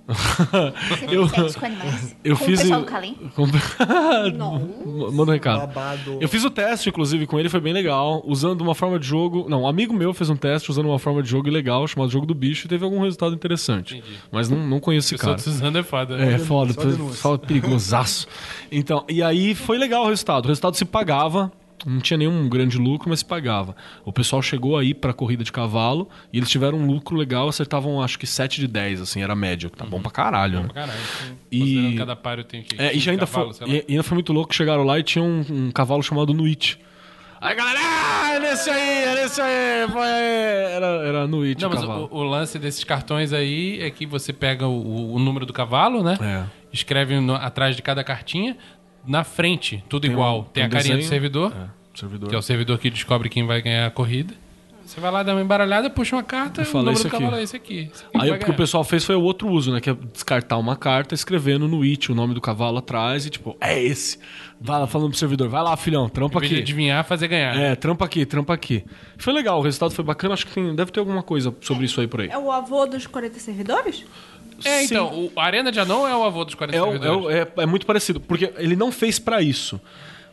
Você 0.06 1.06
Eu- 1.16 1.30
com 1.30 1.66
animais? 1.66 2.16
Eu 2.24 2.38
com 2.38 2.44
fiz. 2.46 2.60
o 2.60 2.64
pessoal 2.64 2.82
do? 2.82 3.30
Com- 3.32 5.12
Manda 5.12 5.32
um 5.32 5.34
recado. 5.34 5.60
Babado. 5.68 6.18
Eu 6.20 6.28
fiz 6.28 6.44
o 6.44 6.50
teste, 6.50 6.90
inclusive, 6.90 7.26
com 7.26 7.40
ele, 7.40 7.48
foi 7.50 7.62
bem 7.62 7.72
legal. 7.74 8.22
Usando 8.26 8.62
uma 8.62 8.76
forma 8.76 9.00
de 9.00 9.08
jogo. 9.08 9.46
Não, 9.50 9.62
um 9.64 9.68
amigo 9.68 9.94
meu 9.94 10.14
fez 10.14 10.30
um 10.30 10.36
teste 10.36 10.70
usando 10.70 10.88
uma 10.88 11.00
forma 11.00 11.24
de 11.24 11.30
jogo 11.30 11.50
legal, 11.50 11.88
chamado 11.88 12.12
Jogo 12.12 12.26
do 12.26 12.36
Bicho, 12.36 12.66
e 12.66 12.70
teve 12.70 12.84
algum 12.84 13.02
resultado 13.02 13.34
interessante. 13.34 13.98
Entendi. 13.98 14.18
Mas 14.32 14.50
não, 14.50 14.58
não 14.68 14.80
conheço 14.80 15.14
esse 15.16 15.24
cara. 15.24 15.36
do 15.36 15.42
Suzano 15.42 15.78
é 15.78 15.84
foda. 15.84 16.16
É, 16.22 16.38
foda, 16.38 16.74
só 16.74 17.14
só 17.14 17.38
perigosaço. 17.38 18.28
Então, 18.76 19.06
e 19.08 19.22
aí 19.22 19.54
foi 19.54 19.78
legal 19.78 20.04
o 20.04 20.10
resultado. 20.10 20.46
O 20.46 20.48
resultado 20.48 20.76
se 20.76 20.84
pagava, 20.84 21.52
não 21.86 22.00
tinha 22.00 22.18
nenhum 22.18 22.48
grande 22.50 22.78
lucro, 22.78 23.10
mas 23.10 23.20
se 23.20 23.26
pagava. 23.26 23.76
O 24.06 24.12
pessoal 24.12 24.42
chegou 24.42 24.78
aí 24.78 24.94
pra 24.94 25.14
corrida 25.14 25.44
de 25.44 25.52
cavalo 25.52 26.10
e 26.32 26.38
eles 26.38 26.50
tiveram 26.50 26.78
um 26.78 26.86
lucro 26.88 27.16
legal, 27.16 27.48
acertavam 27.48 28.02
acho 28.02 28.18
que 28.20 28.26
7 28.28 28.60
de 28.62 28.68
10, 28.68 29.02
assim, 29.02 29.22
era 29.22 29.36
médio, 29.36 29.70
que 29.70 29.78
tá 29.78 29.86
bom 29.86 30.02
pra 30.02 30.12
caralho, 30.12 30.62
né? 30.64 30.70
Caralho. 30.74 31.00
E- 31.52 31.96
cada 31.98 32.16
páreo 32.16 32.44
tem 32.44 32.64
que. 32.64 32.80
É, 32.82 32.94
e 32.96 33.00
já 33.00 33.12
ainda 33.12 33.26
cavalo, 33.28 33.54
foi, 33.54 33.68
e, 33.70 33.74
e 33.88 33.92
ainda 33.92 34.04
foi 34.04 34.16
muito 34.16 34.34
louco 34.34 34.50
que 34.50 34.56
chegaram 34.56 34.84
lá 34.84 34.98
e 35.00 35.04
tinha 35.04 35.24
um, 35.24 35.46
um 35.50 35.72
cavalo 35.72 36.02
chamado 36.04 36.34
Nuit. 36.34 36.80
Aí 37.42 37.56
galera, 37.56 37.80
ah, 37.82 38.34
é 38.36 38.40
nesse 38.40 38.70
aí, 38.70 39.04
é 39.04 39.16
nesse 39.22 39.42
aí, 39.42 39.88
foi 39.92 40.02
aí. 40.08 40.74
Era, 40.76 40.86
era 41.06 41.28
Nuit 41.28 41.62
Não, 41.62 41.70
o 41.70 41.74
mas 41.74 41.84
o, 41.84 42.08
o 42.10 42.24
lance 42.24 42.58
desses 42.58 42.86
cartões 42.86 43.34
aí 43.34 43.82
é 43.82 43.90
que 43.92 44.06
você 44.06 44.32
pega 44.32 44.66
o, 44.66 45.14
o 45.14 45.20
número 45.20 45.46
do 45.46 45.52
cavalo, 45.52 46.02
né? 46.02 46.18
É. 46.22 46.44
Escreve 46.72 47.20
no- 47.20 47.36
atrás 47.36 47.76
de 47.76 47.82
cada 47.82 48.02
cartinha, 48.02 48.56
na 49.06 49.24
frente, 49.24 49.84
tudo 49.90 50.04
Tem 50.04 50.12
um- 50.12 50.14
igual. 50.14 50.44
tem 50.44 50.52
tem 50.54 50.64
a 50.64 50.68
um 50.68 50.70
carinha 50.70 50.94
do 50.96 50.98
desenho. 50.98 51.10
servidor, 51.10 51.54
É, 51.56 51.98
servidor. 52.00 52.30
que 52.30 52.36
é 52.36 52.38
o 52.38 52.42
servidor 52.42 52.78
que 52.80 52.90
descobre 52.90 53.30
quem 53.30 53.46
vai 53.46 53.62
ganhar 53.62 53.88
a 53.88 53.92
corrida. 53.92 54.34
Você 54.86 55.00
vai 55.00 55.10
lá, 55.10 55.24
dá 55.24 55.34
uma 55.34 55.42
embaralhada, 55.42 55.90
puxa 55.90 56.14
uma 56.14 56.22
carta, 56.24 56.60
E 56.62 56.64
o 56.64 56.68
fala, 56.68 56.84
número 56.84 56.98
"Esse 57.00 57.08
do 57.08 57.10
cavalo 57.12 57.30
aqui." 57.32 57.40
é 57.40 57.44
esse 57.44 57.56
aqui. 57.56 57.90
Esse 57.94 58.04
aqui 58.06 58.18
Aí 58.22 58.32
o 58.32 58.38
que 58.38 58.52
o 58.52 58.54
pessoal 58.54 58.84
fez 58.84 59.06
foi 59.06 59.16
o 59.16 59.22
outro 59.22 59.48
uso, 59.48 59.72
né? 59.72 59.80
Que 59.80 59.90
é 59.90 59.94
descartar 59.94 60.58
uma 60.58 60.76
carta, 60.76 61.16
escrevendo 61.16 61.70
no 61.70 61.84
it 61.84 62.12
o 62.12 62.16
nome 62.16 62.34
do 62.34 62.42
cavalo 62.42 62.78
atrás 62.80 63.26
e 63.26 63.30
tipo, 63.30 63.56
é 63.62 63.82
esse. 63.82 64.20
Vai 64.60 64.78
lá 64.82 64.86
falando 64.86 65.12
pro 65.12 65.18
servidor, 65.18 65.48
vai 65.48 65.64
lá, 65.64 65.76
filhão, 65.78 66.10
trampa 66.10 66.38
vez 66.38 66.50
de 66.50 66.56
aqui. 66.58 66.64
adivinhar, 66.64 67.02
fazer 67.06 67.30
ganhar. 67.30 67.56
É, 67.58 67.76
trampa 67.78 68.04
aqui, 68.04 68.26
trampa 68.26 68.54
aqui. 68.54 68.84
Foi 69.18 69.32
legal, 69.32 69.58
o 69.60 69.62
resultado 69.64 69.92
foi 69.94 70.04
bacana, 70.04 70.34
acho 70.34 70.46
que 70.46 70.54
tem- 70.54 70.76
deve 70.76 70.92
ter 70.92 71.00
alguma 71.00 71.24
coisa 71.24 71.56
sobre 71.62 71.86
isso 71.86 72.02
aí 72.02 72.08
por 72.08 72.20
aí. 72.20 72.28
É 72.28 72.38
o 72.38 72.52
avô 72.52 72.86
dos 72.86 73.08
40 73.08 73.40
servidores? 73.40 74.04
É, 74.66 74.80
Sim. 74.80 74.86
então, 74.86 75.08
o 75.14 75.32
a 75.36 75.44
Arena 75.44 75.72
de 75.72 75.80
Anão 75.80 76.08
é 76.08 76.16
o 76.16 76.24
avô 76.24 76.44
dos 76.46 76.56
40 76.56 76.78
É, 76.78 76.82
o- 76.82 77.30
é, 77.30 77.40
é- 77.42 77.48
é 77.58 77.66
muito 77.66 77.86
parecido, 77.86 78.20
porque 78.20 78.52
ele 78.58 78.76
não 78.76 78.92
fez 78.92 79.20
pra 79.20 79.42
isso. 79.42 79.80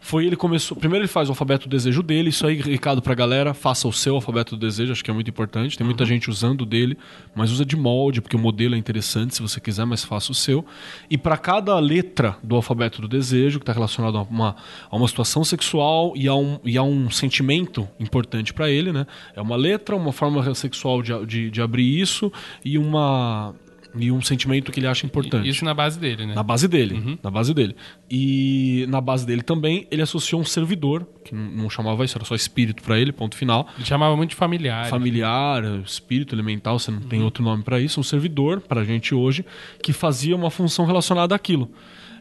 Foi 0.03 0.25
ele 0.25 0.35
começou. 0.35 0.75
Primeiro 0.79 1.03
ele 1.05 1.13
faz 1.13 1.29
o 1.29 1.33
alfabeto 1.33 1.69
do 1.69 1.71
desejo 1.77 2.03
dele. 2.03 2.31
Isso 2.31 2.47
aí, 2.47 2.57
recado 2.57 3.03
pra 3.03 3.15
galera, 3.15 3.53
faça 3.53 3.87
o 3.87 3.93
seu 3.93 4.15
alfabeto 4.15 4.57
do 4.57 4.61
desejo, 4.67 4.93
acho 4.93 5.05
que 5.05 5.11
é 5.11 5.13
muito 5.13 5.29
importante. 5.29 5.77
Tem 5.77 5.85
muita 5.85 6.07
gente 6.07 6.31
usando 6.31 6.65
dele, 6.65 6.97
mas 7.35 7.51
usa 7.53 7.67
de 7.67 7.77
molde, 7.77 8.23
porque 8.23 8.35
o 8.35 8.39
modelo 8.39 8.75
é 8.75 8.79
interessante, 8.79 9.35
se 9.35 9.43
você 9.43 9.61
quiser, 9.61 9.85
mas 9.85 10.03
faça 10.03 10.33
o 10.33 10.35
seu. 10.35 10.65
E 11.11 11.19
pra 11.19 11.37
cada 11.37 11.79
letra 11.79 12.35
do 12.43 12.57
alfabeto 12.57 13.03
do 13.03 13.09
desejo, 13.09 13.59
que 13.59 13.63
está 13.65 13.75
relacionado 13.75 14.17
a 14.17 14.23
uma, 14.23 14.57
a 14.91 14.97
uma 14.97 15.07
situação 15.07 15.45
sexual 15.45 16.15
e 16.17 16.27
a 16.27 16.35
um, 16.35 16.59
e 16.65 16.79
a 16.79 16.83
um 16.83 17.11
sentimento 17.11 17.87
importante 18.01 18.55
pra 18.55 18.71
ele, 18.71 18.93
né? 18.95 19.07
É 19.37 19.43
uma 19.43 19.55
letra, 19.55 19.95
uma 19.95 20.13
forma 20.15 20.55
sexual 20.55 21.03
de, 21.03 21.27
de, 21.27 21.51
de 21.51 21.61
abrir 21.61 22.01
isso 22.01 22.33
e 22.65 22.79
uma. 22.79 23.55
E 23.95 24.11
um 24.13 24.21
sentimento 24.23 24.71
que 24.71 24.79
ele 24.79 24.87
acha 24.87 25.05
importante. 25.05 25.49
Isso 25.49 25.65
na 25.65 25.75
base 25.75 25.99
dele, 25.99 26.27
né? 26.27 26.35
Na 26.35 26.43
base 26.43 26.69
dele, 26.69 27.19
na 27.23 27.31
base 27.31 27.53
dele. 27.53 27.75
E 28.11 28.87
na 28.89 29.01
base 29.01 29.27
dele 29.27 29.43
também, 29.43 29.87
ele 29.91 30.03
associou 30.03 30.41
um 30.41 30.45
servidor, 30.45 31.07
que 31.25 31.35
não, 31.35 31.69
chamava 31.69 32.05
isso, 32.05 32.17
era 32.17 32.25
só 32.25 32.35
espírito 32.35 32.83
pra 32.83 32.99
ele, 32.99 33.13
ponto 33.13 33.37
final. 33.37 33.67
Ele 33.77 33.85
chamava 33.85 34.17
muito 34.17 34.31
de 34.31 34.37
familiar. 34.37 34.87
Familiar, 34.87 35.65
espírito 35.85 36.35
elemental, 36.35 36.79
você 36.79 36.91
não 36.91 37.01
tem 37.01 37.23
outro 37.23 37.43
nome 37.43 37.63
pra 37.63 37.81
isso, 37.81 37.99
um 38.01 38.05
servidor 38.05 38.61
pra 38.61 38.85
gente 38.85 39.15
hoje, 39.15 39.45
que 39.83 39.93
fazia 39.93 40.37
uma 40.37 40.51
função 40.51 40.85
relacionada 40.85 41.35
àquilo. 41.35 41.71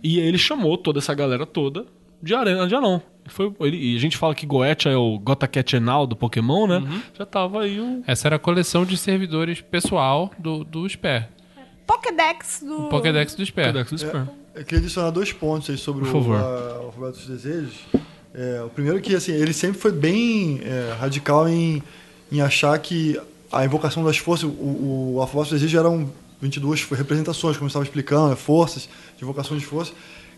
E 0.04 0.20
ele 0.20 0.38
chamou 0.38 0.78
toda 0.78 1.00
essa 1.00 1.14
galera 1.14 1.46
toda 1.46 1.86
de 2.22 2.34
Arena 2.34 2.68
de 2.68 2.76
Anão. 2.76 3.02
Foi, 3.26 3.54
ele, 3.62 3.94
e 3.94 3.96
a 3.96 4.00
gente 4.00 4.18
fala 4.18 4.34
que 4.34 4.46
Goetia 4.46 4.92
é 4.92 4.98
o 4.98 5.20
Gotaketchenal 5.20 6.08
do 6.08 6.16
Pokémon, 6.16 6.68
né? 6.68 7.02
Já 7.18 7.26
tava 7.26 7.62
aí 7.62 7.80
o. 7.80 8.04
Essa 8.08 8.28
era 8.28 8.36
a 8.38 8.40
coleção 8.40 8.86
de 8.86 8.98
servidores 8.98 9.62
pessoal 9.62 10.32
do, 10.40 10.64
do 10.64 10.88
Sper. 10.90 11.30
Pokédex 11.94 12.62
do... 12.64 12.86
O 12.86 12.90
Pokédex 12.90 13.34
do 13.34 13.44
Sper. 13.44 13.66
Codex 13.68 13.90
do 13.90 13.98
Sper. 13.98 14.28
Eu 14.54 14.64
queria 14.64 14.78
adicionar 14.80 15.10
dois 15.10 15.34
pontos 15.34 15.70
aí 15.72 15.78
sobre 15.78 16.06
Por 16.06 16.10
o, 16.10 16.22
favor. 16.22 16.36
a- 16.36 16.82
o 16.82 16.86
alfabeto 16.86 17.18
dos 17.18 17.26
desejos. 17.28 17.74
É, 18.32 18.62
o 18.64 18.70
primeiro 18.70 19.02
que 19.02 19.16
assim, 19.16 19.32
ele 19.32 19.54
sempre 19.54 19.80
foi 19.80 19.92
bem 19.92 20.62
é, 20.64 20.94
radical 21.00 21.50
em, 21.50 21.82
em 22.32 22.42
achar 22.42 22.78
que 22.78 23.20
a 23.52 23.66
invocação 23.66 24.04
das 24.04 24.18
forças, 24.20 24.44
o, 24.48 25.14
o 25.16 25.18
alfabeto 25.20 25.50
dos 25.50 25.60
desejos 25.62 25.80
eram 25.80 26.12
22 26.40 26.84
representações, 26.92 27.58
como 27.58 27.66
eu 27.66 27.70
estava 27.70 27.84
explicando, 27.84 28.30
né, 28.30 28.36
forças, 28.36 28.88
de 29.18 29.24
invocação 29.24 29.58
de 29.58 29.66
forças, 29.66 29.94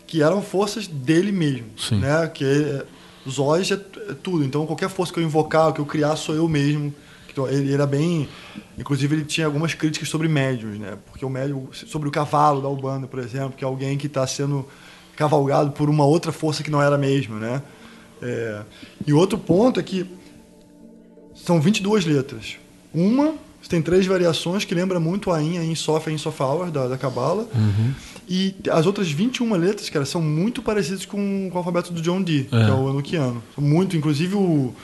que 0.06 0.22
eram 0.22 0.40
forças 0.40 0.86
dele 0.86 1.30
mesmo. 1.32 1.66
Sim. 1.76 1.98
Né? 1.98 2.26
Que 2.32 2.44
é, 2.44 2.84
os 3.26 3.38
olhos 3.38 3.70
é, 3.70 3.74
é 3.74 4.14
tudo. 4.22 4.42
Então 4.42 4.64
qualquer 4.64 4.88
força 4.88 5.12
que 5.12 5.20
eu 5.20 5.24
invocar, 5.24 5.70
que 5.74 5.80
eu 5.80 5.86
criar, 5.86 6.16
sou 6.16 6.34
eu 6.34 6.48
mesmo. 6.48 6.94
Então, 7.32 7.48
ele 7.48 7.72
era 7.72 7.86
bem. 7.86 8.28
Inclusive, 8.78 9.16
ele 9.16 9.24
tinha 9.24 9.46
algumas 9.46 9.74
críticas 9.74 10.08
sobre 10.08 10.28
médiums, 10.28 10.78
né? 10.78 10.98
Porque 11.06 11.24
o 11.24 11.30
médium. 11.30 11.68
Sobre 11.72 12.08
o 12.08 12.12
cavalo 12.12 12.60
da 12.60 12.68
Ubanda, 12.68 13.06
por 13.06 13.18
exemplo, 13.18 13.54
que 13.56 13.64
é 13.64 13.66
alguém 13.66 13.96
que 13.96 14.06
está 14.06 14.26
sendo 14.26 14.66
cavalgado 15.16 15.72
por 15.72 15.88
uma 15.88 16.04
outra 16.04 16.32
força 16.32 16.62
que 16.62 16.70
não 16.70 16.82
era 16.82 16.94
a 16.94 16.98
mesma, 16.98 17.38
né? 17.38 17.62
É, 18.20 18.62
e 19.06 19.12
outro 19.12 19.36
ponto 19.36 19.80
é 19.80 19.82
que 19.82 20.06
são 21.34 21.60
22 21.60 22.04
letras. 22.04 22.56
Uma 22.94 23.34
Você 23.60 23.68
tem 23.68 23.82
três 23.82 24.06
variações 24.06 24.64
que 24.64 24.74
lembra 24.74 25.00
muito 25.00 25.30
a 25.30 25.42
In, 25.42 25.58
a 25.58 25.64
In 25.64 25.74
Sof, 25.74 26.08
a 26.08 26.12
In 26.12 26.18
Sof 26.18 26.40
Hour 26.42 26.70
da, 26.70 26.88
da 26.88 26.98
Kabbalah. 26.98 27.46
E 28.28 28.54
as 28.70 28.86
outras 28.86 29.10
21 29.10 29.52
letras, 29.54 29.90
cara, 29.90 30.04
são 30.04 30.22
muito 30.22 30.62
parecidas 30.62 31.04
com, 31.04 31.48
com 31.50 31.54
o 31.54 31.58
alfabeto 31.58 31.92
do 31.92 32.00
John 32.00 32.22
Dee, 32.22 32.44
que 32.44 32.54
é 32.54 32.72
o 32.72 32.90
Enochiano. 32.90 33.42
São 33.54 33.64
muito, 33.64 33.96
inclusive 33.96 34.34
o, 34.34 34.74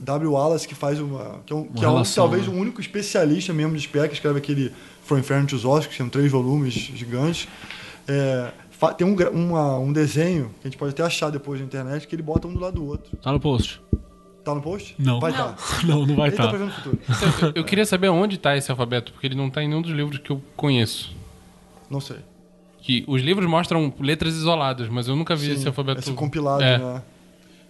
W. 0.00 0.32
Wallace, 0.32 0.66
que 0.66 0.74
faz 0.74 0.98
uma. 1.00 1.40
que 1.46 1.52
é, 1.52 1.56
um, 1.56 1.64
que 1.64 1.84
é 1.84 1.88
um- 1.88 1.92
relação, 1.92 2.24
talvez 2.24 2.46
né? 2.48 2.54
o 2.54 2.56
único 2.58 2.80
especialista 2.80 3.52
mesmo 3.52 3.74
de 3.76 3.82
SPEC, 3.82 4.08
que 4.08 4.14
escreve 4.14 4.38
aquele 4.38 4.72
From 5.04 5.18
Inferno 5.18 5.46
to 5.46 5.58
Zos, 5.58 5.86
que 5.86 5.96
são 5.96 6.08
três 6.08 6.30
volumes 6.30 6.72
gigantes. 6.74 7.48
É, 8.08 8.50
tem 8.96 9.06
um, 9.06 9.14
uma- 9.32 9.78
um 9.78 9.92
desenho 9.92 10.50
que 10.60 10.66
a 10.66 10.70
gente 10.70 10.78
pode 10.78 10.92
até 10.92 11.02
achar 11.02 11.30
depois 11.30 11.60
na 11.60 11.66
internet, 11.66 12.06
que 12.06 12.14
ele 12.14 12.22
bota 12.22 12.48
um 12.48 12.54
do 12.54 12.60
lado 12.60 12.74
do 12.74 12.86
outro. 12.86 13.16
Tá 13.18 13.30
no 13.32 13.38
post. 13.40 13.80
Tá 14.44 14.54
no 14.54 14.62
post? 14.62 14.94
Não. 14.98 15.20
Vai 15.20 15.32
Não. 15.32 15.50
estar. 15.50 15.56
Não, 15.86 16.06
não 16.06 16.16
vai 16.16 16.28
Ele 16.28 16.36
tá 16.36 16.44
estar. 16.44 16.48
prevendo 16.56 16.70
o 16.70 16.72
futuro. 16.74 17.52
Eu 17.54 17.62
queria 17.64 17.84
saber 17.84 18.08
onde 18.08 18.38
tá 18.38 18.56
esse 18.56 18.70
alfabeto, 18.70 19.12
porque 19.12 19.26
ele 19.26 19.34
não 19.34 19.50
tá 19.50 19.62
em 19.62 19.68
nenhum 19.68 19.82
dos 19.82 19.90
livros 19.92 20.18
que 20.18 20.30
eu 20.30 20.40
conheço. 20.56 21.14
Não 21.90 22.00
sei. 22.00 22.16
Que 22.80 23.04
os 23.06 23.20
livros 23.20 23.46
mostram 23.46 23.92
letras 24.00 24.32
isoladas, 24.34 24.88
mas 24.88 25.06
eu 25.06 25.14
nunca 25.14 25.36
vi 25.36 25.50
esse 25.50 25.66
alfabeto. 25.66 26.00
Esse 26.00 26.12
compilado, 26.12 26.62
É. 26.62 26.78
né? 26.78 27.02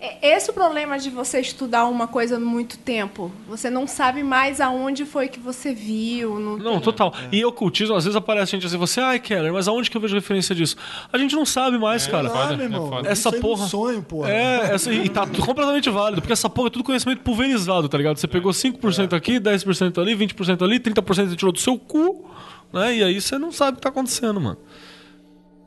É 0.02 0.34
esse 0.34 0.50
o 0.50 0.54
problema 0.54 0.98
de 0.98 1.10
você 1.10 1.40
estudar 1.40 1.84
uma 1.84 2.08
coisa 2.08 2.36
há 2.36 2.40
muito 2.40 2.78
tempo. 2.78 3.30
Você 3.46 3.68
não 3.68 3.86
sabe 3.86 4.22
mais 4.22 4.58
aonde 4.58 5.04
foi 5.04 5.28
que 5.28 5.38
você 5.38 5.74
viu. 5.74 6.40
Não, 6.40 6.56
Não, 6.56 6.72
tem- 6.72 6.80
total. 6.80 7.12
E 7.30 7.44
ocultismo, 7.44 7.94
às 7.94 8.04
vezes 8.04 8.16
aparece 8.16 8.52
gente 8.52 8.64
assim, 8.66 8.78
você, 8.78 8.98
ai, 8.98 9.18
Keller, 9.20 9.52
mas 9.52 9.68
aonde 9.68 9.90
que 9.90 9.96
eu 9.98 10.00
vejo 10.00 10.14
referência 10.14 10.54
disso? 10.54 10.74
A 11.12 11.18
gente 11.18 11.36
não 11.36 11.44
sabe 11.44 11.76
mais, 11.76 12.06
cara. 12.06 12.30
foda, 12.30 12.54
Ah, 12.54 12.56
meu 12.56 12.64
irmão. 12.64 12.86
é 12.86 12.88
foda. 12.88 13.08
Essa 13.10 13.28
isso 13.28 13.28
aí 13.28 13.34
é 13.34 13.38
um 13.38 13.42
porra- 13.42 13.66
sonho, 13.68 14.02
porra. 14.02 14.30
É, 14.30 14.74
essa, 14.74 14.90
e 14.90 15.06
tá 15.10 15.26
completamente 15.26 15.90
válido, 15.90 16.22
porque 16.22 16.32
essa 16.32 16.48
porra 16.48 16.68
é 16.68 16.70
tudo 16.70 16.82
conhecimento 16.84 17.20
pulverizado, 17.20 17.86
tá 17.86 17.98
ligado? 17.98 18.16
Você 18.16 18.26
pegou 18.26 18.52
5% 18.52 19.12
aqui, 19.14 19.38
10% 19.38 20.00
ali, 20.00 20.14
20% 20.14 20.62
ali, 20.64 20.80
30% 20.80 21.28
você 21.28 21.36
tirou 21.36 21.52
do 21.52 21.58
seu 21.60 21.76
cu, 21.78 22.24
né? 22.72 22.96
E 22.96 23.04
aí 23.04 23.20
você 23.20 23.36
não 23.36 23.52
sabe 23.52 23.72
o 23.72 23.76
que 23.76 23.82
tá 23.82 23.90
acontecendo, 23.90 24.40
mano. 24.40 24.56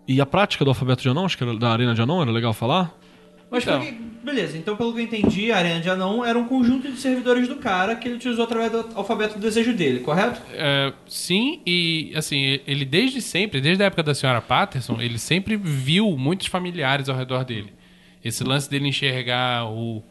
E 0.08 0.20
a 0.20 0.26
prática 0.26 0.66
do 0.66 0.72
alfabeto 0.72 1.04
de 1.04 1.10
anão, 1.10 1.24
acho 1.26 1.38
que 1.38 1.44
era 1.44 1.56
da 1.56 1.70
arena 1.70 1.94
de 1.94 2.02
anão, 2.02 2.20
era 2.20 2.32
legal 2.32 2.52
falar? 2.52 2.98
Mas 3.54 3.64
Então. 3.64 3.80
porque- 3.80 3.96
beleza, 4.24 4.58
então 4.58 4.76
pelo 4.76 4.94
que 4.94 5.00
eu 5.00 5.04
entendi, 5.04 5.52
a 5.52 5.58
Arena 5.58 5.80
de 5.80 5.90
Anão 5.90 6.26
era 6.26 6.38
um 6.38 6.46
conjunto 6.46 6.92
de 6.92 6.98
servidores 6.98 7.48
do 7.48 7.58
cara 7.58 7.96
que 7.96 8.08
ele 8.08 8.16
utilizou 8.16 8.44
através 8.46 8.72
do 8.72 8.86
alfabeto 8.96 9.36
do 9.36 9.40
desejo 9.42 9.74
dele, 9.74 10.00
correto? 10.00 10.42
É, 10.54 10.92
sim, 11.08 11.62
e 11.66 12.12
assim, 12.16 12.60
ele 12.66 12.84
desde 12.86 13.22
sempre, 13.22 13.62
desde 13.62 13.84
a 13.84 13.88
época 13.88 14.02
da 14.04 14.14
senhora 14.16 14.42
Patterson, 14.42 15.00
ele 15.00 15.18
sempre 15.20 15.56
viu 15.56 16.18
muitos 16.18 16.48
familiares 16.48 17.08
ao 17.10 17.16
redor 17.16 17.44
dele. 17.46 17.72
Esse 18.24 18.44
lance 18.44 18.70
dele 18.70 18.88
enxergar 18.88 19.66
o, 19.70 20.02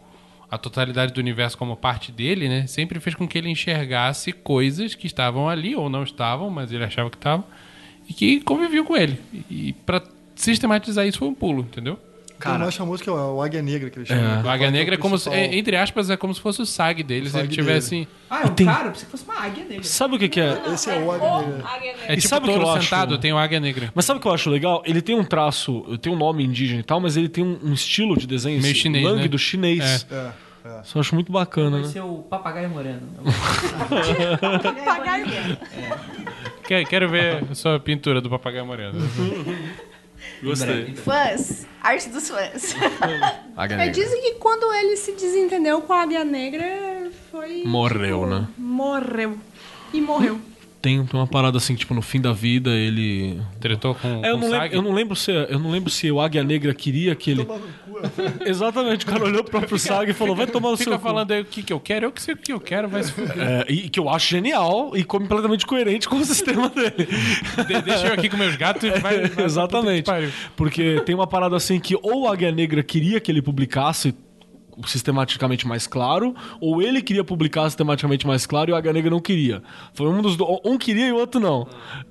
a 0.51 0.59
totalidade 0.59 1.14
do 1.14 1.19
universo 1.19 1.56
como 1.56 1.74
parte 1.74 2.12
dele, 2.12 2.47
né? 2.48 2.66
Sempre 2.66 3.01
fez 3.01 3.16
com 3.16 3.27
que 3.27 3.39
ele 3.39 3.48
enxergasse 3.48 4.32
coisas 4.32 4.94
que 4.94 5.06
estavam 5.06 5.48
ali 5.48 5.74
ou 5.74 5.89
não 5.89 6.02
estavam, 6.02 6.51
mas 6.51 6.70
ele 6.70 6.85
achava 6.85 7.09
que 7.09 7.16
estavam, 7.16 7.44
e 8.06 8.12
que 8.12 8.40
conviviam 8.43 8.85
com 8.85 8.94
ele. 8.97 9.19
E 9.51 9.73
pra 9.86 10.02
sistematizar 10.35 11.06
isso 11.06 11.19
foi 11.19 11.28
um 11.28 11.35
pulo, 11.35 11.62
entendeu? 11.62 11.98
Tem 12.43 12.52
o 12.56 12.59
mais 12.59 12.74
famoso 12.77 13.02
que 13.02 13.09
é 13.09 13.12
o 13.12 13.40
Águia 13.43 13.62
Negra, 13.62 13.90
que 13.90 13.98
eles 13.98 14.09
chamam. 14.09 14.43
O 14.43 14.48
Águia 14.48 14.70
Negra 14.70 14.94
é 14.94 14.98
como 14.98 15.16
se, 15.19 15.28
é, 15.31 15.56
entre 15.56 15.77
aspas, 15.77 16.10
é 16.10 16.16
como 16.16 16.35
se 16.35 16.40
fosse 16.40 16.60
o 16.62 16.66
SAG 16.66 17.02
dele, 17.02 17.28
se 17.31 17.36
ele 17.36 17.44
SAG 17.44 17.55
tivesse. 17.55 18.09
Ah, 18.28 18.43
é 18.43 18.47
um 18.47 18.55
tem- 18.55 18.66
cara? 18.66 18.90
Pensei 18.90 19.05
que 19.05 19.10
fosse 19.10 19.24
uma 19.24 19.39
águia 19.40 19.64
negra. 19.64 19.85
Sabe 19.85 20.16
o 20.16 20.19
que, 20.19 20.28
que 20.28 20.40
é? 20.40 20.60
Esse 20.74 20.90
é 20.90 20.98
o 20.98 21.10
Águia 21.12 21.28
Negra. 21.39 21.64
É 22.09 22.12
E 22.12 22.16
tipo 22.16 22.28
sabe 22.28 22.48
o 22.48 22.52
que 22.52 22.59
eu 22.59 22.70
acho? 22.70 22.82
sentado, 22.85 23.19
tem 23.19 23.32
o 23.32 23.39
Águia 23.39 23.60
Negra. 23.60 23.90
Mas 23.94 24.05
sabe 24.05 24.19
o 24.19 24.20
que 24.23 24.28
eu 24.28 24.32
acho 24.32 24.48
legal? 24.51 24.82
Ele 24.86 25.02
tem 25.02 25.14
um 25.14 25.24
traço, 25.24 25.82
tem 26.01 26.12
um 26.12 26.16
nome 26.16 26.44
indígena 26.44 26.81
e 26.81 26.85
tal, 26.85 27.01
mas 27.01 27.16
ele 27.16 27.28
tem 27.28 27.44
um, 27.44 27.59
um 27.62 27.73
estilo 27.73 28.16
de 28.16 28.27
desenho 28.27 28.60
Meio 28.60 28.73
esse 28.73 28.81
chinês, 28.81 29.05
lânguido 29.05 29.32
né? 29.35 29.39
chinês. 29.39 30.06
É, 30.10 30.16
é. 30.16 30.81
Isso 30.85 30.97
eu 30.97 31.01
acho 31.01 31.14
muito 31.14 31.31
bacana, 31.32 31.70
Vai 31.78 31.81
né? 31.86 31.89
ser 31.93 32.01
o 32.02 32.19
papagaio 32.19 32.69
moreno. 32.70 33.01
Papagaio. 34.85 35.27
Quer- 36.66 36.85
Quero 36.86 37.09
ver 37.09 37.44
a 37.51 37.55
sua 37.55 37.78
pintura 37.81 38.20
do 38.20 38.31
papagaio 38.31 38.64
moreno. 38.64 38.94
Gostei. 40.43 40.94
Fãs. 40.97 41.66
Arte 41.82 42.09
dos 42.09 42.28
fãs. 42.28 42.74
É, 43.78 43.89
dizem 43.90 44.23
que 44.23 44.35
quando 44.35 44.73
ele 44.73 44.97
se 44.97 45.12
desentendeu 45.12 45.82
com 45.82 45.93
a 45.93 46.02
Águia 46.02 46.24
Negra, 46.24 47.10
foi. 47.31 47.64
Morreu, 47.64 48.20
tipo, 48.23 48.27
né? 48.27 48.48
Morreu. 48.56 49.39
E 49.93 50.01
morreu. 50.01 50.40
Tem, 50.83 51.05
tem 51.07 51.21
uma 51.21 51.27
parada 51.29 51.57
assim, 51.59 51.75
tipo, 51.77 51.95
no 51.95 52.03
fim 52.03 52.21
da 52.21 52.33
vida 52.33 52.71
ele. 52.71 53.41
Tretou 53.61 53.95
com, 53.95 54.21
É, 54.25 54.31
eu, 54.31 54.35
com 54.35 54.41
não 54.41 54.49
o 54.49 54.51
lembro, 54.51 54.77
eu 54.77 54.83
não 54.83 54.93
lembro 54.93 55.15
se 55.17 55.31
eu 55.31 55.59
não 55.61 55.71
lembro 55.71 55.89
se 55.91 56.11
o 56.11 56.21
Águia 56.21 56.43
Negra 56.43 56.75
queria 56.75 57.15
que 57.15 57.31
ele. 57.31 57.47
Exatamente, 58.45 59.05
o 59.05 59.09
cara 59.09 59.25
olhou 59.25 59.43
pro 59.45 59.59
próprio 59.61 59.79
Sag 59.79 60.11
e 60.11 60.15
falou: 60.15 60.35
vai 60.35 60.47
tomar 60.47 60.71
no 60.71 60.77
Fica 60.77 60.91
seu 60.91 60.99
cu." 60.99 61.05
falando 61.05 61.31
aí 61.33 61.41
o 61.41 61.45
que, 61.45 61.63
que 61.63 61.73
eu 61.73 61.79
quero, 61.81 62.07
eu 62.07 62.13
que 62.13 62.21
sei 62.21 62.35
o 62.35 62.37
que 62.37 62.53
eu 62.53 62.61
quero, 62.61 62.89
vai 62.89 63.03
se 63.03 63.13
fuder. 63.13 63.39
É, 63.39 63.65
e 63.69 63.89
que 63.89 64.01
eu 64.01 64.09
acho 64.09 64.29
genial 64.29 64.93
e 64.97 65.05
completamente 65.05 65.65
coerente 65.67 66.09
com 66.09 66.17
o 66.17 66.25
sistema 66.25 66.69
dele. 66.69 67.09
De- 67.67 67.83
deixa 67.83 68.09
eu 68.09 68.15
aqui 68.15 68.29
com 68.29 68.37
meus 68.37 68.57
gatos 68.57 68.83
e 68.85 68.91
vai. 68.99 69.23
Exatamente. 69.45 70.11
Porque 70.57 71.01
tem 71.07 71.15
uma 71.15 71.27
parada 71.27 71.57
assim 71.57 71.79
que 71.79 71.97
ou 72.03 72.27
a 72.29 72.33
Águia 72.33 72.51
Negra 72.51 72.83
queria 72.83 73.21
que 73.21 73.31
ele 73.31 73.41
publicasse 73.43 74.15
sistematicamente 74.86 75.66
mais 75.66 75.86
claro, 75.86 76.35
ou 76.61 76.81
ele 76.82 77.03
queria 77.03 77.24
publicar 77.24 77.69
sistematicamente 77.69 78.27
mais 78.27 78.47
claro 78.47 78.70
e 78.70 78.73
o 78.73 78.77
Águia 78.77 78.93
Negra 78.93 79.11
não 79.11 79.20
queria. 79.20 79.62
Foi 79.94 80.07
um 80.09 80.23
dos 80.23 80.36
do... 80.36 80.61
um 80.65 80.78
queria 80.78 81.09
e 81.09 81.12
o 81.12 81.16
outro 81.16 81.40
não. 81.40 81.66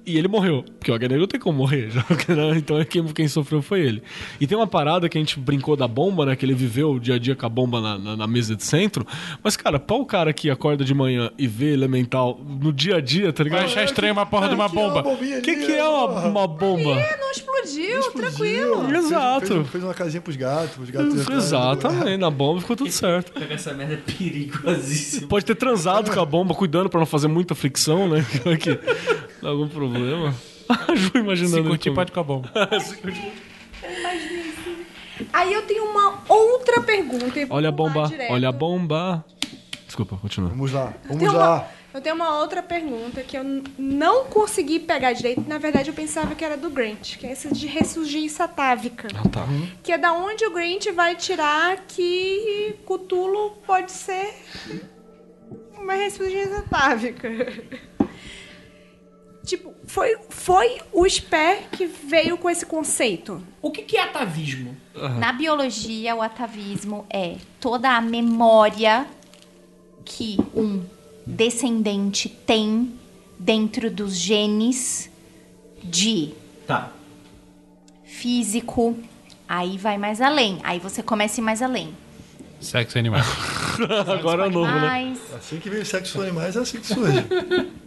E 0.05 0.17
ele 0.17 0.27
morreu, 0.27 0.63
porque 0.79 0.91
o 0.91 0.95
Águia 0.95 1.07
Negra 1.07 1.21
não 1.21 1.27
tem 1.27 1.39
como 1.39 1.57
morrer, 1.57 1.89
já, 1.91 2.01
né? 2.35 2.57
então 2.57 2.77
é 2.79 2.85
quem, 2.85 3.03
quem 3.07 3.27
sofreu 3.27 3.61
foi 3.61 3.81
ele. 3.81 4.03
E 4.39 4.45
tem 4.47 4.57
uma 4.57 4.67
parada 4.67 5.07
que 5.09 5.17
a 5.17 5.21
gente 5.21 5.39
brincou 5.39 5.75
da 5.75 5.88
bomba, 5.88 6.25
né, 6.25 6.35
que 6.35 6.45
ele 6.45 6.53
viveu 6.53 6.91
o 6.91 6.99
dia 6.99 7.15
a 7.15 7.19
dia 7.19 7.35
com 7.35 7.45
a 7.45 7.49
bomba 7.49 7.81
na, 7.81 7.97
na- 7.97 8.17
na 8.17 8.27
mesa 8.27 8.55
de 8.55 8.63
centro, 8.63 9.05
mas 9.43 9.55
cara, 9.57 9.79
para 9.79 9.95
o 9.95 10.05
cara 10.05 10.33
que 10.33 10.49
acorda 10.49 10.83
de 10.83 10.93
manhã 10.93 11.31
e 11.38 11.47
vê 11.47 11.73
elemental 11.73 12.39
no 12.61 12.71
dia 12.71 12.97
a 12.97 13.01
dia, 13.01 13.31
tá 13.33 13.43
ligado? 13.43 13.59
Vai 13.61 13.67
achar 13.67 13.83
estranho 13.83 14.13
uma 14.13 14.25
porra 14.25 14.49
de 14.49 14.55
uma 14.55 14.65
é 14.65 14.69
bomba. 14.69 15.01
O 15.07 15.17
que, 15.41 15.55
que 15.55 15.71
é 15.71 15.88
uma, 15.88 16.07
porra. 16.07 16.27
uma 16.27 16.47
bomba? 16.47 16.95
Não 17.19 17.31
explodiu, 17.31 17.99
Explodiu. 17.99 18.29
tranquilo. 18.29 18.85
Fez- 18.89 19.05
Exato. 19.05 19.47
Fez, 19.47 19.67
fez 19.69 19.83
uma 19.83 19.93
casinha 19.93 20.21
pros 20.21 20.35
gatos, 20.35 20.77
os 20.77 20.89
gatos. 20.89 21.27
Exatamente, 21.29 22.17
na 22.17 22.29
bomba 22.29 22.50
ficou 22.59 22.75
tudo 22.75 22.91
certo. 22.91 23.31
Pegar 23.39 23.55
essa 23.55 23.73
merda 23.73 23.93
é 23.93 23.97
perigosíssimo. 23.97 25.27
Pode 25.27 25.45
ter 25.45 25.55
transado 25.55 26.11
com 26.11 26.19
a 26.19 26.25
bomba, 26.25 26.53
cuidando 26.53 26.89
pra 26.89 26.99
não 26.99 27.05
fazer 27.05 27.27
muita 27.27 27.55
fricção, 27.55 28.09
né? 28.09 28.25
Que 28.59 28.77
dá 29.41 29.49
algum 29.49 29.67
problema. 29.67 30.33
Ju 30.95 31.11
imaginando. 31.15 31.63
Se 31.63 31.69
curtir, 31.69 31.91
pode 31.91 32.11
com 32.11 32.19
a 32.19 32.23
bomba. 32.23 32.49
Aí 35.33 35.53
eu 35.53 35.61
tenho 35.63 35.85
uma 35.85 36.19
outra 36.27 36.81
pergunta. 36.81 37.39
Olha 37.49 37.69
a 37.69 37.71
bomba, 37.71 38.11
olha 38.29 38.49
a 38.49 38.51
bomba. 38.51 39.23
Desculpa, 39.85 40.17
continua. 40.17 40.49
Vamos 40.49 40.71
lá, 40.71 40.93
vamos 41.07 41.23
uma- 41.23 41.33
lá. 41.33 41.67
Eu 41.93 41.99
tenho 41.99 42.15
uma 42.15 42.39
outra 42.39 42.63
pergunta 42.63 43.22
que 43.22 43.38
eu 43.38 43.43
não 43.77 44.26
consegui 44.26 44.80
pegar 44.80 45.11
direito. 45.11 45.43
Na 45.45 45.57
verdade, 45.57 45.89
eu 45.89 45.93
pensava 45.93 46.34
que 46.35 46.45
era 46.45 46.55
do 46.55 46.69
Grant, 46.69 47.18
que 47.18 47.27
é 47.27 47.31
esse 47.34 47.51
de 47.51 47.68
ressurgência 47.68 48.45
atávica. 48.45 49.09
Ah, 49.13 49.27
tá. 49.27 49.45
Que 49.84 49.91
é 49.91 49.97
da 49.97 50.13
onde 50.13 50.45
o 50.45 50.51
Grant 50.51 50.88
vai 50.93 51.15
tirar 51.15 51.84
que 51.88 52.76
Cthulhu 52.85 53.57
pode 53.68 53.91
ser 53.91 54.34
uma 55.77 55.93
ressurgência 55.93 56.59
atávica. 56.59 57.30
tipo, 59.43 59.73
foi, 59.85 60.18
foi 60.30 60.80
o 60.93 61.05
Sper 61.05 61.68
que 61.72 61.85
veio 61.85 62.38
com 62.38 62.49
esse 62.49 62.65
conceito. 62.65 63.45
O 63.61 63.69
que, 63.69 63.81
que 63.81 63.97
é 63.97 64.03
atavismo? 64.03 64.77
Na 65.19 65.34
biologia, 65.34 66.15
o 66.15 66.22
atavismo 66.22 67.05
é 67.09 67.35
toda 67.59 67.89
a 67.89 67.99
memória 67.99 69.05
que 70.05 70.38
um 70.55 70.85
descendente 71.26 72.27
tem 72.30 72.93
dentro 73.38 73.89
dos 73.91 74.15
genes 74.18 75.10
de 75.84 76.34
Tá. 76.68 76.91
físico. 78.03 78.98
Aí 79.48 79.77
vai 79.77 79.98
mais 79.98 80.22
além. 80.22 80.60
Aí 80.64 80.80
você 80.80 81.03
começa 81.03 81.39
a 81.39 81.41
ir 81.41 81.45
mais 81.45 81.61
além. 81.61 81.93
Sexo 82.60 82.98
animal. 82.99 83.22
Agora 84.07 84.45
é 84.45 84.49
novo, 84.49 84.72
né? 84.72 85.15
Assim 85.35 85.60
que 85.60 85.69
vem 85.69 85.81
o 85.81 85.85
sexo 85.85 86.22
animais, 86.22 86.56
é 86.56 86.60
assim 86.60 86.80
que 86.80 86.88
surge. 86.88 87.26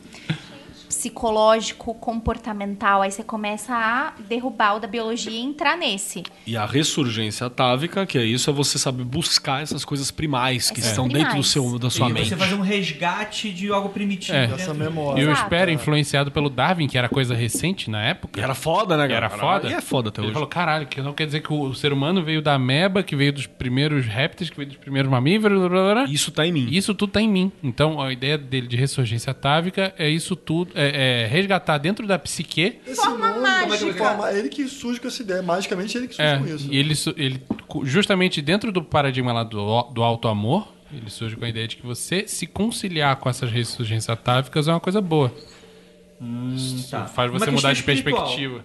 psicológico, 0.89 1.95
comportamental. 1.95 3.03
Aí 3.03 3.11
você 3.11 3.23
começa 3.23 3.73
a 3.75 4.13
derrubar 4.29 4.77
o 4.77 4.81
da 4.81 4.87
biologia 4.87 5.33
e 5.33 5.41
entrar 5.41 5.77
nesse. 5.77 6.23
E 6.47 6.57
a 6.57 6.67
ressurgência 6.67 7.47
atávica, 7.47 8.07
que 8.07 8.19
é 8.19 8.25
isso, 8.25 8.51
é 8.51 8.53
você 8.53 8.79
saber 8.79 9.05
buscar 9.05 9.63
essas 9.63 9.85
coisas 9.85 10.11
primais 10.11 10.71
que 10.71 10.81
Essas 10.81 10.91
estão 10.93 11.07
dentro 11.07 11.21
do 11.23 11.27
primais. 11.29 11.47
seu, 11.49 11.79
da 11.79 11.91
sua 11.91 12.09
E 12.09 12.13
mente. 12.13 12.29
você 12.29 12.37
fazer 12.37 12.55
um 12.55 12.61
resgate 12.61 13.51
de 13.53 13.71
algo 13.73 13.89
primitivo. 13.89 14.37
É. 14.37 14.47
dentro 14.47 14.63
Essa 14.63 14.73
de- 14.73 14.79
memória. 14.79 15.21
E 15.23 15.27
o 15.27 15.31
Exato. 15.31 15.47
Sper, 15.47 15.69
influenciado 15.69 16.31
pelo 16.31 16.49
Darwin, 16.51 16.87
que 16.87 16.99
era 16.99 17.09
coisa 17.09 17.35
recente 17.35 17.91
na 17.91 18.03
época. 18.03 18.39
E 18.41 18.43
era 18.43 18.55
foda, 18.55 18.97
né, 18.97 19.07
que 19.07 19.13
cara? 19.15 19.27
era 19.27 19.37
foda. 19.39 19.69
E 19.71 19.73
é 19.73 19.81
foda 19.81 20.09
até 20.09 20.21
Ele 20.21 20.27
hoje. 20.29 20.35
falou, 20.35 20.49
caralho, 20.49 20.87
que 20.87 21.01
não 21.01 21.13
quer 21.13 21.27
dizer 21.27 21.41
que 21.41 21.53
o 21.53 21.73
ser 21.75 21.93
humano 21.93 22.23
veio 22.25 22.43
da 22.43 22.55
ameba, 22.55 23.03
que 23.03 23.15
veio 23.17 23.33
dos 23.33 23.47
primeiros 23.47 24.07
répteis, 24.07 24.51
que 24.51 24.57
veio 24.57 24.69
dos 24.69 24.77
primeiros 24.79 25.11
mamíferos, 25.11 25.59
blá, 25.59 25.69
blá, 25.69 25.95
blá. 25.95 26.05
Isso 26.05 26.31
tá 26.31 26.47
em 26.47 26.53
mim. 26.53 26.69
Isso 26.71 26.95
tudo 26.95 27.13
tá 27.13 27.21
em 27.21 27.29
mim. 27.29 27.53
Então, 27.63 28.01
a 28.01 28.13
ideia 28.13 28.37
dele 28.37 28.67
de 28.67 28.77
ressurgência 28.77 29.31
atávica 29.31 29.95
é 29.99 30.09
isso 30.09 30.35
tudo, 30.37 30.73
é, 30.75 31.23
é 31.23 31.27
resgatar 31.27 31.79
dentro 31.79 32.07
da 32.07 32.19
psique. 32.19 32.79
Esse 32.87 32.97
Forma 33.03 33.29
nome, 33.31 33.41
mágica. 33.69 33.95
forma- 33.95 34.33
ele 34.33 34.49
que 34.49 34.67
surge 34.69 35.01
com 35.01 35.09
essa 35.09 35.23
ideia. 35.23 35.43
Magicamente, 35.43 35.97
ele 35.97 36.09
que 36.09 36.15
surge 36.15 36.29
É, 36.31 36.39
com 36.39 36.47
isso. 36.47 36.69
e 36.73 36.77
ele, 36.77 36.95
ele, 37.17 37.43
justamente 37.85 38.43
dentro 38.43 38.71
do 38.73 38.83
paradigma 38.83 39.33
lá 39.33 39.45
do, 39.45 39.83
do 39.85 40.03
alto 40.03 40.29
amor, 40.29 40.73
ele 40.93 41.09
surge 41.11 41.37
com 41.37 41.45
a 41.45 41.49
ideia 41.49 41.67
de 41.67 41.77
que 41.77 41.87
você 41.87 42.27
se 42.29 42.47
conciliar 42.47 43.17
com 43.17 43.29
essas 43.29 43.51
ressurgências 43.51 44.09
atávicas 44.11 44.69
é 44.69 44.73
uma 44.73 44.81
coisa 44.81 45.01
boa. 45.01 45.33
Isso 46.55 46.91
tá. 46.91 47.07
faz 47.07 47.31
você 47.31 47.51
mudar 47.51 47.73
de 47.73 47.81
espiritual. 47.81 48.15
perspectiva. 48.23 48.65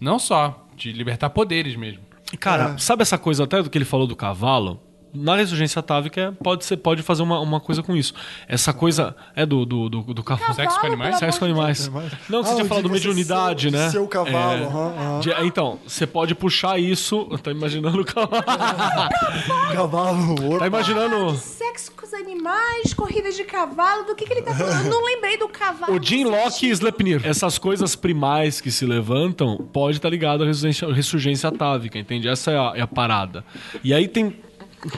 Não 0.00 0.18
só, 0.18 0.66
de 0.76 0.92
libertar 0.92 1.30
poderes 1.30 1.76
mesmo. 1.76 2.00
Cara, 2.40 2.76
sabe 2.78 3.02
essa 3.02 3.18
coisa 3.18 3.44
até 3.44 3.62
do 3.62 3.68
que 3.68 3.76
ele 3.78 3.84
falou 3.84 4.06
do 4.06 4.16
cavalo? 4.16 4.80
Na 5.14 5.36
ressurgência 5.36 5.80
atávica 5.80 6.20
é- 6.20 6.30
pode, 6.30 6.64
ser, 6.64 6.76
pode 6.78 7.02
fazer 7.02 7.22
uma, 7.22 7.38
uma 7.40 7.60
coisa 7.60 7.82
com 7.82 7.94
isso. 7.94 8.14
Essa 8.48 8.72
coisa 8.72 9.14
é 9.36 9.44
do, 9.44 9.66
do, 9.66 9.88
do, 9.88 10.02
do 10.14 10.22
cavalo. 10.22 10.54
Sexo 10.54 10.80
com 10.80 10.86
animais? 10.86 11.18
Sexo 11.18 11.38
com 11.38 11.44
animais. 11.44 11.88
Não, 12.28 12.42
que 12.42 12.48
você 12.48 12.52
Ah, 12.52 12.54
tinha 12.56 12.64
falado 12.66 12.88
mediunidade, 12.90 13.70
ser- 13.70 13.76
né? 13.76 13.90
Seu 13.90 14.06
cavalo, 14.08 14.62
É. 14.62 14.66
aham, 14.66 14.94
aham. 14.98 15.20
De- 15.20 15.34
então, 15.46 15.78
você 15.86 16.06
pode 16.06 16.34
puxar 16.34 16.78
isso. 16.80 17.26
Tá 17.42 17.50
imaginando 17.50 18.00
o 18.00 18.04
cavalo? 18.04 18.42
Cavalo, 19.72 20.34
opa. 20.48 20.58
Tá 20.60 20.66
imaginando. 20.66 21.36
Sexo 21.36 21.92
com 21.92 22.04
os 22.06 22.14
animais, 22.14 22.92
corridas 22.94 23.36
de 23.36 23.44
cavalo, 23.44 24.04
do 24.04 24.14
que, 24.14 24.24
que 24.24 24.32
ele 24.32 24.42
tá 24.42 24.54
falando? 24.54 24.84
Eu 24.86 24.90
não 24.90 25.04
lembrei 25.04 25.36
do 25.36 25.48
cavalo. 25.48 25.94
O 25.98 26.02
Jim 26.02 26.24
Locke 26.24 26.66
e 26.66 26.70
Sleipnir. 26.70 27.20
Essas 27.24 27.58
coisas 27.58 27.94
primais 27.96 28.60
que 28.60 28.70
se 28.70 28.84
levantam 28.86 29.56
pode 29.72 29.96
estar 29.98 30.08
ligado 30.08 30.42
à 30.42 30.46
ressurgência, 30.46 30.92
ressurgência 30.92 31.48
atávica, 31.48 31.98
entende? 31.98 32.28
Essa 32.28 32.50
é 32.50 32.56
a, 32.58 32.72
é 32.76 32.80
a 32.80 32.86
parada. 32.86 33.44
E 33.82 33.92
aí 33.94 34.06
tem. 34.08 34.36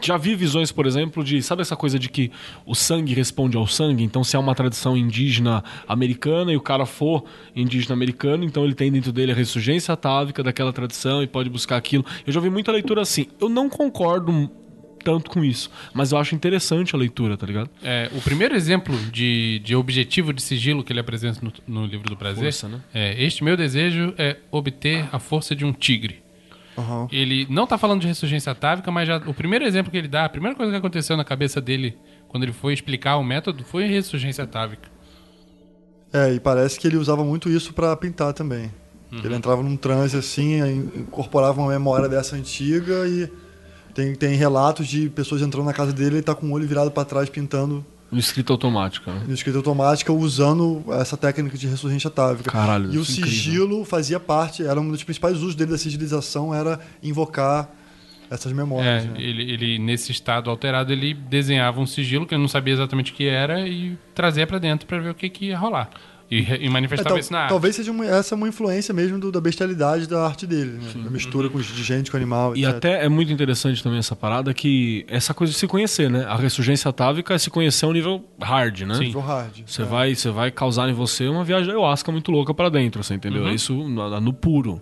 Já 0.03 0.17
vi 0.17 0.35
visões, 0.35 0.73
por 0.73 0.87
exemplo, 0.87 1.23
de. 1.23 1.43
Sabe 1.43 1.63
essa 1.63 1.77
coisa 1.77 1.99
de 1.99 2.09
que 2.09 2.31
o 2.65 2.75
sangue 2.75 3.15
responde 3.15 3.57
ao 3.57 3.67
sangue? 3.67 4.03
Então, 4.03 4.25
se 4.25 4.37
é 4.37 4.39
uma 4.39 4.55
tradição 4.55 4.97
indígena 4.97 5.63
americana 5.87 6.53
e 6.53 6.57
o 6.57 6.61
cara 6.61 6.87
for 6.87 7.25
indígena 7.55 7.95
americano, 7.95 8.45
então 8.45 8.65
ele 8.65 8.75
tem 8.75 8.91
dentro 8.91 9.13
dele 9.13 9.33
a 9.33 9.35
ressurgência 9.35 9.93
atávica 9.93 10.43
daquela 10.43 10.73
tradição 10.73 11.23
e 11.23 11.27
pode 11.27 11.51
buscar 11.51 11.77
aquilo. 11.77 12.05
Eu 12.27 12.33
já 12.33 12.41
vi 12.41 12.51
muita 12.51 12.73
leitura 12.73 13.03
assim. 13.03 13.27
Eu 13.41 13.49
não 13.49 13.69
concordo 13.69 14.51
tanto 15.05 15.31
com 15.31 15.45
isso, 15.45 15.71
mas 15.93 16.13
eu 16.13 16.19
acho 16.19 16.35
interessante 16.35 16.95
a 16.95 16.99
leitura, 16.99 17.37
tá 17.37 17.47
ligado? 17.47 17.69
É, 17.83 18.11
o 18.15 18.23
primeiro 18.23 18.57
exemplo 18.57 18.97
de, 19.13 19.61
de 19.63 19.77
objetivo 19.77 20.33
de 20.33 20.43
sigilo 20.43 20.83
que 20.83 20.93
ele 20.93 21.01
apresenta 21.01 21.41
no, 21.43 21.53
no 21.67 21.87
livro 21.87 22.09
do 22.09 22.17
prazer 22.17 22.45
Força, 22.45 22.69
né? 22.69 22.81
é 22.93 23.23
este 23.23 23.45
meu 23.45 23.57
desejo 23.57 24.15
é 24.17 24.39
obter 24.51 25.07
a 25.13 25.19
força 25.19 25.55
de 25.55 25.65
um 25.65 25.73
tigre. 25.73 26.24
Aham. 26.77 27.09
Ele 27.13 27.47
não 27.51 27.67
tá 27.67 27.79
falando 27.79 28.01
de 28.01 28.07
ressurgência 28.07 28.53
atávica, 28.53 28.91
mas 28.91 29.07
já, 29.07 29.19
o 29.19 29.35
primeiro 29.35 29.65
exemplo 29.65 29.91
que 29.91 29.97
ele 29.99 30.09
dá, 30.09 30.25
a 30.25 30.29
primeira 30.29 30.57
coisa 30.57 30.73
que 30.73 30.79
aconteceu 30.79 31.17
na 31.17 31.25
cabeça 31.25 31.61
dele 31.61 31.97
quando 32.29 32.43
ele 32.43 32.53
foi 32.53 32.75
explicar 32.75 33.17
o 33.17 33.25
método 33.25 33.65
foi 33.65 33.87
ressurgência 33.87 34.45
atávica. 34.45 34.89
É, 36.13 36.33
e 36.33 36.41
parece 36.41 36.79
que 36.79 36.87
ele 36.87 36.97
usava 36.97 37.25
muito 37.25 37.49
isso 37.49 37.73
pra 37.73 37.97
pintar 37.97 38.33
também. 38.33 38.71
Ele 39.23 39.35
entrava 39.35 39.63
num 39.63 39.77
transe 39.77 40.17
assim, 40.17 40.61
incorporava 40.97 41.61
uma 41.61 41.71
memória 41.71 42.09
dessa 42.09 42.35
antiga 42.35 43.07
e 43.07 43.31
tem, 43.95 44.15
tem 44.15 44.35
relatos 44.35 44.89
de 44.89 45.09
pessoas 45.09 45.41
entrando 45.41 45.67
na 45.67 45.73
casa 45.73 45.93
dele 45.93 46.17
e 46.17 46.19
ele 46.19 46.23
tá 46.23 46.35
com 46.35 46.47
o 46.47 46.53
olho 46.53 46.67
virado 46.67 46.91
pra 46.91 47.05
trás 47.05 47.29
pintando 47.29 47.87
No 48.15 48.21
escrita 48.21 48.53
automática, 48.53 49.13
né? 49.13 49.23
no 49.27 49.35
escrita 49.35 49.59
automática 49.59 50.13
usando 50.13 50.85
essa 50.93 51.17
técnica 51.17 51.59
de 51.59 51.67
ressurgência 51.67 52.09
atávica. 52.09 52.51
Caralho, 52.51 52.87
e 52.87 52.97
o 52.97 53.01
é 53.01 53.03
incrível. 53.03 53.05
sigilo 53.05 53.85
fazia 53.85 54.21
parte, 54.21 54.65
era 54.65 54.81
um 54.81 54.89
dos 54.89 55.03
principais 55.03 55.37
usos 55.39 55.55
dele 55.55 55.73
da 55.73 55.79
sigilização, 55.79 56.55
era 56.55 56.81
invocar 57.03 57.69
essas 58.31 58.53
memórias. 58.53 59.05
É, 59.05 59.07
né? 59.07 59.15
ele, 59.19 59.53
ele, 59.53 59.79
nesse 59.79 60.13
estado 60.13 60.49
alterado, 60.51 60.93
ele 60.93 61.15
desenhava 61.15 61.81
um 61.81 61.87
sigilo 61.87 62.27
que 62.27 62.35
ele 62.35 62.43
não 62.43 62.49
sabia 62.49 62.75
exatamente 62.75 63.13
o 63.13 63.15
que 63.15 63.27
era 63.27 63.67
e 63.67 63.99
trazia 64.15 64.47
pra 64.47 64.59
dentro 64.59 64.87
pra 64.87 64.99
ver 64.99 65.11
o 65.11 65.15
que, 65.15 65.29
que 65.29 65.47
ia 65.47 65.59
rolar. 65.59 65.91
E, 66.31 66.41
e 66.41 66.67
É, 66.67 66.71
manifestava 66.71 67.11
tal- 67.11 67.19
isso 67.19 67.31
na 67.33 67.41
arte. 67.41 67.51
talvez 67.51 67.77
seja 67.77 67.91
uma, 67.93 68.07
essa 68.07 68.35
uma 68.35 68.49
influência 68.49 68.95
mesmo 68.95 69.19
do- 69.19 69.31
da 69.31 69.41
bestialidade 69.41 70.09
da 70.09 70.27
arte 70.27 70.47
dele, 70.47 70.73
né? 70.73 71.05
A 71.07 71.11
mistura 71.11 71.49
com, 71.51 71.61
de 71.61 71.83
gente 71.85 72.11
com 72.11 72.17
animal, 72.17 72.57
E 72.57 72.65
etc. 72.65 72.77
até 72.77 73.05
é 73.05 73.09
muito 73.09 73.31
interessante 73.31 73.83
também 73.83 73.99
essa 73.99 74.17
parada 74.17 74.53
que 74.55 75.05
essa 75.09 75.35
coisa 75.35 75.53
de 75.53 75.59
se 75.59 75.67
conhecer, 75.67 76.11
né? 76.11 76.25
A 76.25 76.35
ressurgência 76.37 76.89
atávica 76.89 77.35
é 77.35 77.39
se 77.39 77.51
conhecer 77.51 77.85
a 77.85 77.89
um 77.89 77.93
nível 77.93 78.25
hard, 78.41 78.81
né? 78.83 78.95
Sim. 78.95 79.05
Nível 79.05 79.21
hard. 79.21 79.61
Você 79.67 79.83
É. 79.83 79.85
vai, 79.85 80.15
você 80.15 80.31
vai 80.31 80.51
causar 80.51 80.89
em 80.89 80.95
você 80.95 81.29
uma 81.29 81.45
viagem 81.45 81.71
ayahuasca 81.71 82.11
muito 82.11 82.31
louca 82.33 82.55
pra 82.55 82.69
dentro, 82.71 83.05
você 83.05 83.15
entendeu? 83.15 83.47
É 83.47 83.55
Isso 83.55 83.75
no, 83.75 84.21
no 84.21 84.33
puro. 84.33 84.81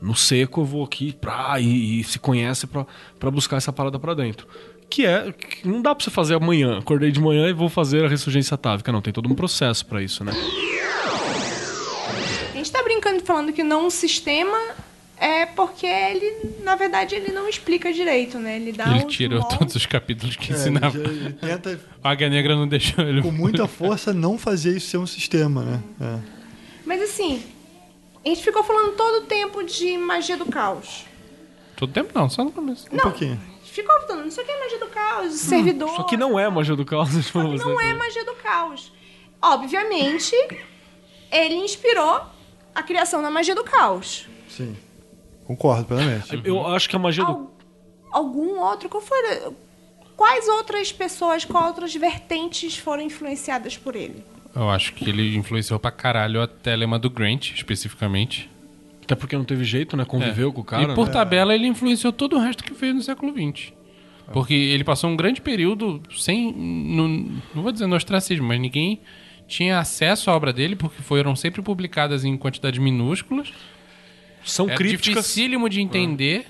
No 0.00 0.14
seco 0.14 0.60
eu 0.60 0.64
vou 0.64 0.84
aqui 0.84 1.12
pra, 1.20 1.58
e, 1.58 2.00
e 2.00 2.04
se 2.04 2.18
conhece 2.18 2.66
pra, 2.66 2.86
pra 3.18 3.30
buscar 3.30 3.56
essa 3.56 3.72
parada 3.72 3.98
pra 3.98 4.14
dentro. 4.14 4.46
Que 4.88 5.04
é. 5.04 5.32
Que 5.32 5.66
não 5.66 5.82
dá 5.82 5.92
pra 5.94 6.04
você 6.04 6.10
fazer 6.10 6.34
amanhã. 6.36 6.78
Acordei 6.78 7.10
de 7.10 7.18
manhã 7.18 7.48
e 7.48 7.52
vou 7.52 7.68
fazer 7.68 8.04
a 8.04 8.08
ressurgência 8.08 8.54
atávica. 8.54 8.92
Não, 8.92 9.00
tem 9.02 9.12
todo 9.12 9.28
um 9.28 9.34
processo 9.34 9.84
pra 9.84 10.00
isso, 10.00 10.22
né? 10.22 10.32
Falando 13.26 13.52
que 13.52 13.62
não 13.62 13.86
um 13.86 13.90
sistema 13.90 14.58
é 15.18 15.46
porque 15.46 15.86
ele, 15.86 16.54
na 16.62 16.74
verdade, 16.76 17.14
ele 17.14 17.32
não 17.32 17.48
explica 17.48 17.92
direito, 17.92 18.38
né? 18.38 18.56
Ele 18.56 18.72
dá 18.72 18.86
Ele 18.94 19.04
tirou 19.04 19.40
moldes. 19.40 19.58
todos 19.58 19.74
os 19.76 19.86
capítulos 19.86 20.36
que 20.36 20.52
É, 20.52 20.56
ensinava. 20.56 20.96
ele, 20.98 21.08
ele 21.08 21.32
tenta, 21.32 21.80
A 22.04 22.10
Águia 22.10 22.28
Negra 22.28 22.54
não 22.54 22.68
deixou 22.68 23.04
ele. 23.04 23.22
com 23.22 23.30
muita 23.32 23.66
força, 23.66 24.12
não 24.12 24.36
fazer 24.38 24.76
isso 24.76 24.88
ser 24.88 24.98
um 24.98 25.06
sistema, 25.06 25.62
né? 25.62 25.82
É. 26.00 26.18
Mas 26.84 27.02
assim, 27.02 27.42
a 28.24 28.28
gente 28.28 28.42
ficou 28.42 28.62
falando 28.62 28.92
todo 28.94 29.24
o 29.24 29.26
tempo 29.26 29.62
de 29.64 29.96
magia 29.98 30.36
do 30.36 30.46
caos. 30.46 31.04
Todo 31.76 31.92
tempo 31.92 32.10
não, 32.14 32.28
só 32.28 32.44
no 32.44 32.52
começo. 32.52 32.86
Um 32.92 32.98
pouquinho. 32.98 33.40
A 33.42 33.58
gente 33.64 33.72
ficou 33.72 34.00
falando, 34.02 34.24
não 34.24 34.30
sei 34.30 34.44
o 34.44 34.46
que 34.46 34.52
é 34.52 34.60
magia 34.60 34.78
do 34.78 34.86
caos, 34.88 35.32
servidor. 35.34 35.88
Só 35.96 36.02
que 36.04 36.16
não 36.16 36.38
é 36.38 36.48
magia 36.50 36.76
do 36.76 36.84
caos. 36.84 37.08
Só 37.26 37.42
que 37.42 37.56
não 37.58 37.80
é 37.80 37.94
magia 37.94 38.24
do 38.24 38.34
caos. 38.34 38.92
Obviamente, 39.42 40.34
ele 41.30 41.54
inspirou 41.56 42.20
a 42.78 42.82
criação 42.82 43.22
da 43.22 43.30
magia 43.30 43.54
do 43.54 43.64
caos. 43.64 44.26
Sim. 44.48 44.76
Concordo 45.44 45.84
plenamente. 45.84 46.40
Eu 46.44 46.66
acho 46.66 46.88
que 46.88 46.96
a 46.96 46.98
magia 46.98 47.24
do. 47.24 47.30
Al- 47.30 47.50
algum 48.12 48.58
outro? 48.60 48.88
Qual 48.88 49.02
foi? 49.02 49.18
Quais 50.16 50.48
outras 50.48 50.92
pessoas, 50.92 51.44
quais 51.44 51.66
outras 51.66 51.94
vertentes 51.94 52.76
foram 52.76 53.02
influenciadas 53.02 53.76
por 53.76 53.94
ele? 53.94 54.24
Eu 54.54 54.70
acho 54.70 54.94
que 54.94 55.08
ele 55.08 55.36
influenciou 55.36 55.78
pra 55.78 55.90
caralho 55.90 56.40
a 56.40 56.46
Telema 56.46 56.98
do 56.98 57.10
Grant, 57.10 57.50
especificamente. 57.52 58.50
Até 59.04 59.14
porque 59.14 59.36
não 59.36 59.44
teve 59.44 59.62
jeito, 59.62 59.96
né? 59.96 60.04
Conviveu 60.04 60.48
É. 60.48 60.52
com 60.52 60.60
o 60.62 60.64
cara. 60.64 60.82
E 60.92 60.94
por 60.94 61.06
né? 61.06 61.12
tabela 61.12 61.54
ele 61.54 61.66
influenciou 61.66 62.12
todo 62.12 62.36
o 62.36 62.40
resto 62.40 62.64
que 62.64 62.72
veio 62.72 62.94
no 62.94 63.02
século 63.02 63.32
XX. 63.32 63.72
Porque 64.32 64.54
ele 64.54 64.82
passou 64.82 65.08
um 65.10 65.16
grande 65.16 65.40
período 65.40 66.02
sem. 66.16 66.52
Não, 66.52 67.06
não 67.54 67.62
vou 67.62 67.70
dizer 67.70 67.86
no 67.86 67.94
ostracismo, 67.94 68.46
mas 68.48 68.58
ninguém 68.58 69.00
tinha 69.46 69.78
acesso 69.78 70.30
à 70.30 70.34
obra 70.36 70.52
dele, 70.52 70.76
porque 70.76 71.02
foram 71.02 71.34
sempre 71.36 71.62
publicadas 71.62 72.24
em 72.24 72.36
quantidades 72.36 72.78
minúsculas. 72.80 73.52
São 74.44 74.68
é 74.70 74.74
críticas. 74.74 75.06
dificílimo 75.24 75.68
de 75.68 75.80
entender. 75.80 76.46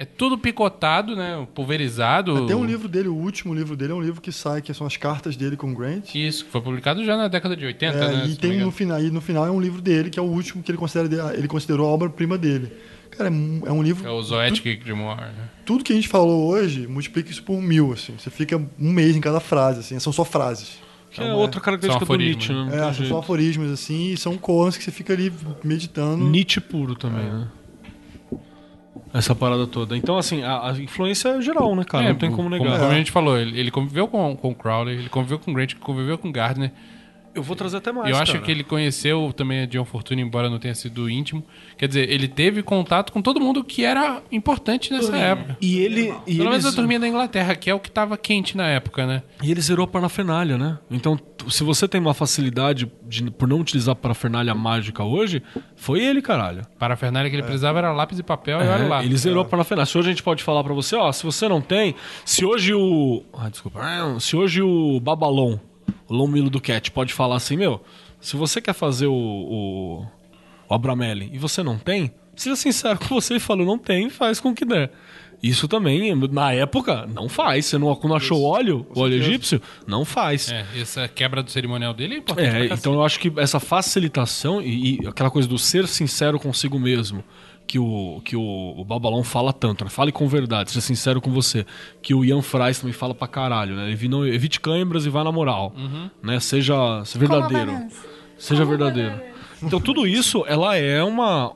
É 0.00 0.04
tudo 0.04 0.38
picotado, 0.38 1.16
né? 1.16 1.44
Pulverizado. 1.54 2.46
Tem 2.46 2.54
um 2.54 2.64
livro 2.64 2.86
dele, 2.88 3.08
o 3.08 3.14
último 3.16 3.52
livro 3.52 3.76
dele 3.76 3.90
é 3.90 3.94
um 3.96 4.00
livro 4.00 4.20
que 4.20 4.30
sai, 4.30 4.62
que 4.62 4.72
são 4.72 4.86
as 4.86 4.96
cartas 4.96 5.34
dele 5.36 5.56
com 5.56 5.72
o 5.72 5.74
Grant. 5.74 6.14
Isso, 6.14 6.44
que 6.44 6.52
foi 6.52 6.60
publicado 6.60 7.04
já 7.04 7.16
na 7.16 7.26
década 7.26 7.56
de 7.56 7.66
80, 7.66 7.96
É, 7.98 8.12
né? 8.16 8.26
e 8.28 8.36
tem 8.36 8.58
no 8.60 8.70
final, 8.70 9.02
e 9.02 9.10
no 9.10 9.20
final 9.20 9.44
é 9.44 9.50
um 9.50 9.60
livro 9.60 9.82
dele, 9.82 10.08
que 10.08 10.16
é 10.18 10.22
o 10.22 10.26
último 10.26 10.62
que 10.62 10.70
ele, 10.70 10.78
considera, 10.78 11.34
ele 11.36 11.48
considerou 11.48 11.88
a 11.88 11.90
obra-prima 11.90 12.38
dele. 12.38 12.72
Cara, 13.10 13.28
é 13.28 13.32
um- 13.32 13.62
é 13.66 13.72
um 13.72 13.82
livro. 13.82 14.06
É 14.06 14.10
o 14.10 14.22
Zoetic 14.22 14.84
Grimoire, 14.84 15.32
né? 15.32 15.48
Tudo 15.66 15.82
que 15.82 15.92
a 15.92 15.96
gente 15.96 16.06
falou 16.06 16.46
hoje, 16.48 16.86
multiplica 16.86 17.32
isso 17.32 17.42
por 17.42 17.60
mil, 17.60 17.92
assim. 17.92 18.14
Você 18.16 18.30
fica 18.30 18.56
um 18.56 18.92
mês 18.92 19.16
em 19.16 19.20
cada 19.20 19.40
frase, 19.40 19.80
assim. 19.80 19.98
São 19.98 20.12
só 20.12 20.24
frases. 20.24 20.78
Que 21.10 21.20
é 21.20 21.24
Então, 21.24 21.38
outra 21.38 21.60
característica 21.60 22.04
do 22.04 22.16
Nietzsche, 22.16 22.52
né? 22.52 22.68
É, 22.72 22.78
são 22.80 22.92
jeito. 22.92 23.08
só 23.08 23.18
aforismos, 23.18 23.70
assim, 23.72 24.12
e 24.12 24.16
são 24.16 24.36
koans 24.36 24.76
que 24.76 24.84
você 24.84 24.90
fica 24.90 25.12
ali 25.12 25.32
meditando. 25.64 26.24
Nietzsche 26.24 26.60
puro 26.60 26.94
também, 26.94 27.24
né? 27.24 27.48
Essa 29.12 29.34
parada 29.34 29.66
toda. 29.66 29.96
Então, 29.96 30.18
assim, 30.18 30.42
a, 30.42 30.68
a 30.68 30.72
influência 30.72 31.30
é 31.30 31.40
geral, 31.40 31.74
né, 31.74 31.82
cara? 31.84 32.04
É, 32.04 32.08
não 32.10 32.16
tem 32.16 32.30
como 32.30 32.50
negar. 32.50 32.78
Como, 32.78 32.90
a 32.90 32.94
gente 32.94 33.10
falou, 33.10 33.38
ele, 33.38 33.58
ele 33.58 33.70
conviveu 33.70 34.06
com, 34.06 34.36
com 34.36 34.50
o 34.50 34.54
Crowley, 34.54 34.98
ele 34.98 35.08
conviveu 35.08 35.38
com 35.38 35.50
o 35.50 35.54
Grant, 35.54 35.74
conviveu 35.76 36.18
com 36.18 36.28
o 36.28 36.32
Gardner. 36.32 36.72
Eu 37.34 37.42
vou 37.42 37.54
trazer 37.54 37.76
até 37.78 37.92
mais. 37.92 38.08
E 38.08 38.10
eu 38.12 38.16
acho 38.16 38.32
cara. 38.32 38.44
que 38.44 38.50
ele 38.50 38.64
conheceu 38.64 39.32
também 39.36 39.62
a 39.62 39.66
John 39.66 39.84
Fortune, 39.84 40.22
embora 40.22 40.50
não 40.50 40.58
tenha 40.58 40.74
sido 40.74 41.08
íntimo. 41.08 41.44
Quer 41.76 41.88
dizer, 41.88 42.10
ele 42.10 42.28
teve 42.28 42.62
contato 42.62 43.12
com 43.12 43.22
todo 43.22 43.40
mundo 43.40 43.62
que 43.62 43.84
era 43.84 44.22
importante 44.30 44.92
nessa 44.92 45.16
época. 45.16 45.56
E 45.60 45.78
ele. 45.78 46.14
E 46.26 46.36
Pelo 46.36 46.50
menos 46.50 46.64
ele, 46.64 46.72
a 46.72 46.76
turminha 46.76 47.00
da 47.00 47.08
Inglaterra, 47.08 47.54
que 47.54 47.70
é 47.70 47.74
o 47.74 47.80
que 47.80 47.90
tava 47.90 48.16
quente 48.16 48.56
na 48.56 48.66
época, 48.66 49.06
né? 49.06 49.22
e 49.42 49.50
ele 49.50 49.60
zerou 49.60 49.84
a 49.84 49.88
parafernália, 49.88 50.58
né? 50.58 50.78
Então, 50.90 51.18
se 51.48 51.62
você 51.62 51.86
tem 51.86 52.00
uma 52.00 52.14
facilidade 52.14 52.90
de, 53.06 53.30
por 53.30 53.48
não 53.48 53.60
utilizar 53.60 53.94
parafernália 53.94 54.54
mágica 54.54 55.04
hoje, 55.04 55.42
foi 55.76 56.02
ele, 56.02 56.20
caralho. 56.20 56.62
Para 56.78 56.94
a 56.94 56.96
Fernália 56.96 57.30
que 57.30 57.36
ele 57.36 57.42
precisava 57.42 57.78
era 57.78 57.92
lápis 57.92 58.18
e 58.18 58.22
papel 58.22 58.60
e 58.60 58.64
É, 58.64 58.70
olha 58.70 58.88
lá. 58.88 59.04
Ele 59.04 59.16
zerou 59.16 59.42
a 59.42 59.44
parafernália. 59.44 59.86
Se 59.90 59.96
hoje 59.96 60.08
a 60.08 60.12
gente 60.12 60.22
pode 60.22 60.42
falar 60.42 60.64
pra 60.64 60.74
você, 60.74 60.96
ó, 60.96 61.10
se 61.12 61.24
você 61.24 61.48
não 61.48 61.60
tem, 61.60 61.94
se 62.24 62.44
hoje 62.44 62.74
o. 62.74 63.22
Ah, 63.32 63.48
desculpa. 63.48 63.80
Se 64.20 64.36
hoje 64.36 64.62
o 64.62 65.00
Babalon, 65.00 65.58
o 66.08 66.14
Lomilo 66.14 66.50
do 66.50 66.60
Cat, 66.60 66.90
pode 66.90 67.12
falar 67.12 67.36
assim, 67.36 67.56
meu, 67.56 67.82
se 68.20 68.36
você 68.36 68.60
quer 68.60 68.74
fazer 68.74 69.06
o. 69.06 69.12
o, 69.12 70.06
o 70.68 70.74
Abramelli 70.74 71.30
e 71.32 71.38
você 71.38 71.62
não 71.62 71.78
tem, 71.78 72.12
seja 72.36 72.56
sincero 72.56 72.98
com 72.98 73.14
você 73.14 73.36
e 73.36 73.40
fala, 73.40 73.64
não 73.64 73.78
tem, 73.78 74.10
faz 74.10 74.40
com 74.40 74.50
o 74.50 74.54
que 74.54 74.64
der. 74.64 74.90
Isso 75.42 75.68
também, 75.68 76.14
na 76.32 76.52
época, 76.52 77.06
não 77.06 77.28
faz. 77.28 77.66
Você 77.66 77.78
não, 77.78 77.96
não 78.02 78.16
achou 78.16 78.42
óleo, 78.42 78.84
o 78.92 79.00
óleo 79.00 79.14
egípcio? 79.14 79.62
Não 79.86 80.04
faz. 80.04 80.50
É, 80.50 80.66
essa 80.76 81.06
quebra 81.06 81.42
do 81.42 81.50
cerimonial 81.50 81.94
dele 81.94 82.16
é 82.16 82.18
importante. 82.18 82.72
É, 82.72 82.74
então 82.74 82.94
eu 82.94 83.04
acho 83.04 83.20
que 83.20 83.32
essa 83.36 83.60
facilitação 83.60 84.60
e, 84.60 85.00
e 85.00 85.06
aquela 85.06 85.30
coisa 85.30 85.46
do 85.46 85.56
ser 85.56 85.86
sincero 85.86 86.40
consigo 86.40 86.78
mesmo, 86.78 87.22
que 87.68 87.78
o, 87.78 88.22
que 88.24 88.34
o, 88.34 88.74
o 88.76 88.84
Babalão 88.84 89.22
fala 89.22 89.52
tanto, 89.52 89.84
né? 89.84 89.90
Fale 89.90 90.10
com 90.10 90.26
verdade, 90.26 90.70
seja 90.70 90.80
sincero 90.80 91.20
com 91.20 91.30
você. 91.30 91.66
Que 92.00 92.14
o 92.14 92.24
Ian 92.24 92.40
Fries 92.40 92.80
também 92.80 92.94
fala 92.94 93.14
pra 93.14 93.28
caralho, 93.28 93.76
né? 93.76 93.94
Não, 94.08 94.26
evite 94.26 94.58
câimbras 94.58 95.04
e 95.04 95.10
vá 95.10 95.22
na 95.22 95.30
moral. 95.30 95.74
Né? 96.22 96.40
Seja, 96.40 97.04
seja 97.04 97.18
verdadeiro. 97.18 97.88
Seja 98.38 98.64
verdadeiro. 98.64 99.20
Então 99.62 99.78
tudo 99.78 100.06
isso, 100.06 100.44
ela 100.48 100.76
é 100.76 101.04
uma 101.04 101.54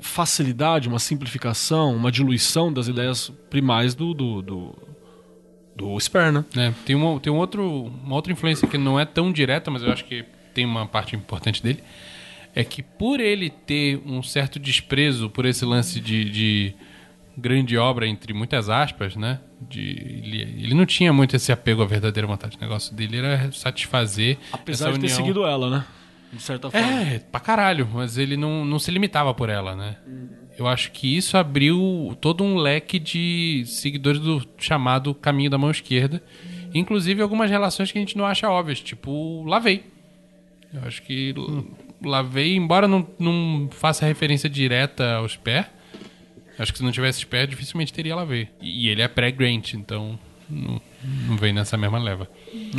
facilidade, 0.00 0.88
uma 0.88 1.00
simplificação, 1.00 1.96
uma 1.96 2.12
diluição 2.12 2.72
das 2.72 2.86
ideias 2.86 3.32
primais 3.50 3.96
do, 3.96 4.14
do, 4.14 4.40
do, 4.40 4.78
do 5.74 6.00
Sper, 6.00 6.30
né? 6.30 6.44
É, 6.56 6.72
tem 6.84 6.94
uma, 6.94 7.18
tem 7.18 7.32
um 7.32 7.36
outro, 7.36 7.92
uma 8.04 8.14
outra 8.14 8.32
influência 8.32 8.68
que 8.68 8.78
não 8.78 9.00
é 9.00 9.04
tão 9.04 9.32
direta, 9.32 9.68
mas 9.68 9.82
eu 9.82 9.90
acho 9.90 10.04
que 10.04 10.24
tem 10.54 10.64
uma 10.64 10.86
parte 10.86 11.16
importante 11.16 11.60
dele. 11.60 11.82
É 12.54 12.64
que 12.64 12.82
por 12.82 13.20
ele 13.20 13.50
ter 13.50 14.00
um 14.04 14.22
certo 14.22 14.58
desprezo 14.58 15.30
por 15.30 15.44
esse 15.44 15.64
lance 15.64 16.00
de, 16.00 16.24
de 16.24 16.74
grande 17.36 17.78
obra, 17.78 18.06
entre 18.06 18.32
muitas 18.32 18.68
aspas, 18.68 19.14
né? 19.14 19.40
De, 19.60 19.80
ele, 19.80 20.42
ele 20.64 20.74
não 20.74 20.84
tinha 20.84 21.12
muito 21.12 21.36
esse 21.36 21.52
apego 21.52 21.82
à 21.82 21.86
verdadeira 21.86 22.26
vontade. 22.26 22.56
O 22.56 22.60
negócio 22.60 22.94
dele 22.94 23.18
era 23.18 23.50
satisfazer 23.52 24.38
Apesar 24.52 24.86
de 24.92 24.98
ter 24.98 25.06
união. 25.06 25.16
seguido 25.16 25.46
ela, 25.46 25.70
né? 25.70 25.84
De 26.32 26.42
certa 26.42 26.70
forma. 26.70 27.02
É, 27.02 27.18
pra 27.18 27.40
caralho, 27.40 27.88
mas 27.92 28.18
ele 28.18 28.36
não, 28.36 28.64
não 28.64 28.78
se 28.78 28.90
limitava 28.90 29.32
por 29.32 29.48
ela, 29.48 29.74
né? 29.74 29.96
Eu 30.58 30.66
acho 30.66 30.90
que 30.90 31.16
isso 31.16 31.36
abriu 31.36 32.16
todo 32.20 32.42
um 32.42 32.56
leque 32.56 32.98
de 32.98 33.62
seguidores 33.66 34.20
do 34.20 34.46
chamado 34.58 35.14
caminho 35.14 35.48
da 35.48 35.56
mão 35.56 35.70
esquerda. 35.70 36.22
Inclusive 36.74 37.22
algumas 37.22 37.48
relações 37.48 37.90
que 37.90 37.98
a 37.98 38.00
gente 38.00 38.18
não 38.18 38.26
acha 38.26 38.50
óbvias, 38.50 38.80
tipo 38.80 39.44
Lavei. 39.44 39.84
Eu 40.74 40.82
acho 40.82 41.02
que 41.02 41.32
hum. 41.38 41.64
Lavei, 42.02 42.56
embora 42.56 42.86
não, 42.86 43.06
não 43.18 43.68
faça 43.72 44.06
referência 44.06 44.48
direta 44.48 45.16
aos 45.16 45.36
pés, 45.36 45.66
acho 46.58 46.72
que 46.72 46.78
se 46.78 46.84
não 46.84 46.92
tivesse 46.92 47.24
pés, 47.26 47.48
dificilmente 47.48 47.92
teria 47.92 48.14
Lavei. 48.14 48.48
E 48.60 48.88
ele 48.88 49.02
é 49.02 49.08
pré-Grant, 49.08 49.74
então 49.74 50.18
não, 50.48 50.80
não 51.28 51.36
vem 51.36 51.52
nessa 51.52 51.76
mesma 51.76 51.98
leva. 51.98 52.28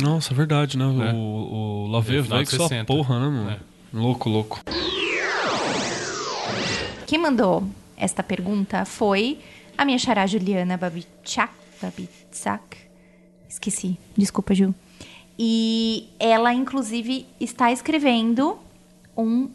Nossa, 0.00 0.32
é 0.32 0.36
verdade, 0.36 0.76
né? 0.78 0.84
É. 0.84 1.12
O, 1.12 1.16
o 1.16 1.86
Lavey 1.88 2.18
É, 2.18 2.22
sua 2.44 2.68
60. 2.68 2.84
porra, 2.86 3.20
né, 3.20 3.26
mano? 3.28 3.50
É. 3.50 3.58
Louco, 3.92 4.28
louco. 4.28 4.60
Quem 7.06 7.18
mandou 7.18 7.64
esta 7.96 8.22
pergunta 8.22 8.84
foi 8.84 9.38
a 9.76 9.84
minha 9.84 9.98
xará 9.98 10.26
Juliana 10.26 10.76
Babichak. 10.76 11.52
Babitzak. 11.82 12.76
Esqueci. 13.48 13.98
Desculpa, 14.16 14.54
Ju. 14.54 14.74
E 15.38 16.08
ela, 16.18 16.52
inclusive, 16.52 17.26
está 17.40 17.72
escrevendo 17.72 18.58
um 19.24 19.50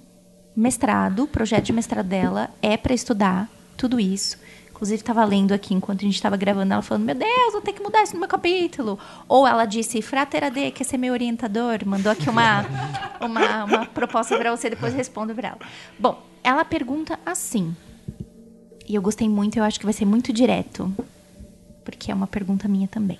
mestrado. 0.55 1.23
O 1.23 1.27
projeto 1.27 1.65
de 1.65 1.73
mestrado 1.73 2.07
dela 2.07 2.49
é 2.61 2.77
para 2.77 2.93
estudar 2.93 3.49
tudo 3.75 3.99
isso. 3.99 4.37
Inclusive, 4.75 4.99
estava 4.99 5.23
lendo 5.23 5.53
aqui 5.53 5.73
enquanto 5.73 6.01
a 6.01 6.03
gente 6.03 6.15
estava 6.15 6.35
gravando, 6.35 6.73
ela 6.73 6.81
falando: 6.81 7.05
Meu 7.05 7.15
Deus, 7.15 7.53
vou 7.53 7.61
ter 7.61 7.71
que 7.71 7.81
mudar 7.81 8.03
isso 8.03 8.13
no 8.13 8.19
meu 8.19 8.27
capítulo. 8.27 8.99
Ou 9.27 9.47
ela 9.47 9.65
disse: 9.65 10.01
Fratera 10.01 10.51
D, 10.51 10.69
quer 10.71 10.83
ser 10.83 10.97
meu 10.97 11.13
orientador? 11.13 11.79
Mandou 11.85 12.11
aqui 12.11 12.29
uma, 12.29 12.65
uma, 13.21 13.63
uma 13.63 13.85
proposta 13.85 14.37
para 14.37 14.53
você, 14.55 14.69
depois 14.69 14.93
respondo 14.93 15.33
para 15.33 15.49
ela. 15.49 15.59
Bom, 15.97 16.21
ela 16.43 16.65
pergunta 16.65 17.17
assim. 17.25 17.73
E 18.87 18.93
eu 18.93 19.01
gostei 19.01 19.29
muito, 19.29 19.57
eu 19.57 19.63
acho 19.63 19.79
que 19.79 19.85
vai 19.85 19.93
ser 19.93 20.05
muito 20.05 20.33
direto. 20.33 20.93
Porque 21.85 22.11
é 22.11 22.15
uma 22.15 22.27
pergunta 22.27 22.67
minha 22.67 22.87
também. 22.87 23.19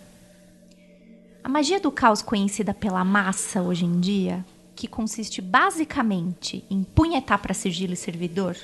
A 1.42 1.48
magia 1.48 1.80
do 1.80 1.92
caos 1.92 2.22
conhecida 2.22 2.74
pela 2.74 3.06
massa 3.06 3.62
hoje 3.62 3.86
em 3.86 4.00
dia, 4.00 4.44
que 4.76 4.88
consiste 4.88 5.42
basicamente 5.42 6.64
em 6.70 6.84
punhetar 6.84 7.40
para 7.40 7.54
sigilo 7.54 7.94
e 7.94 7.98
servidor, 7.98 8.56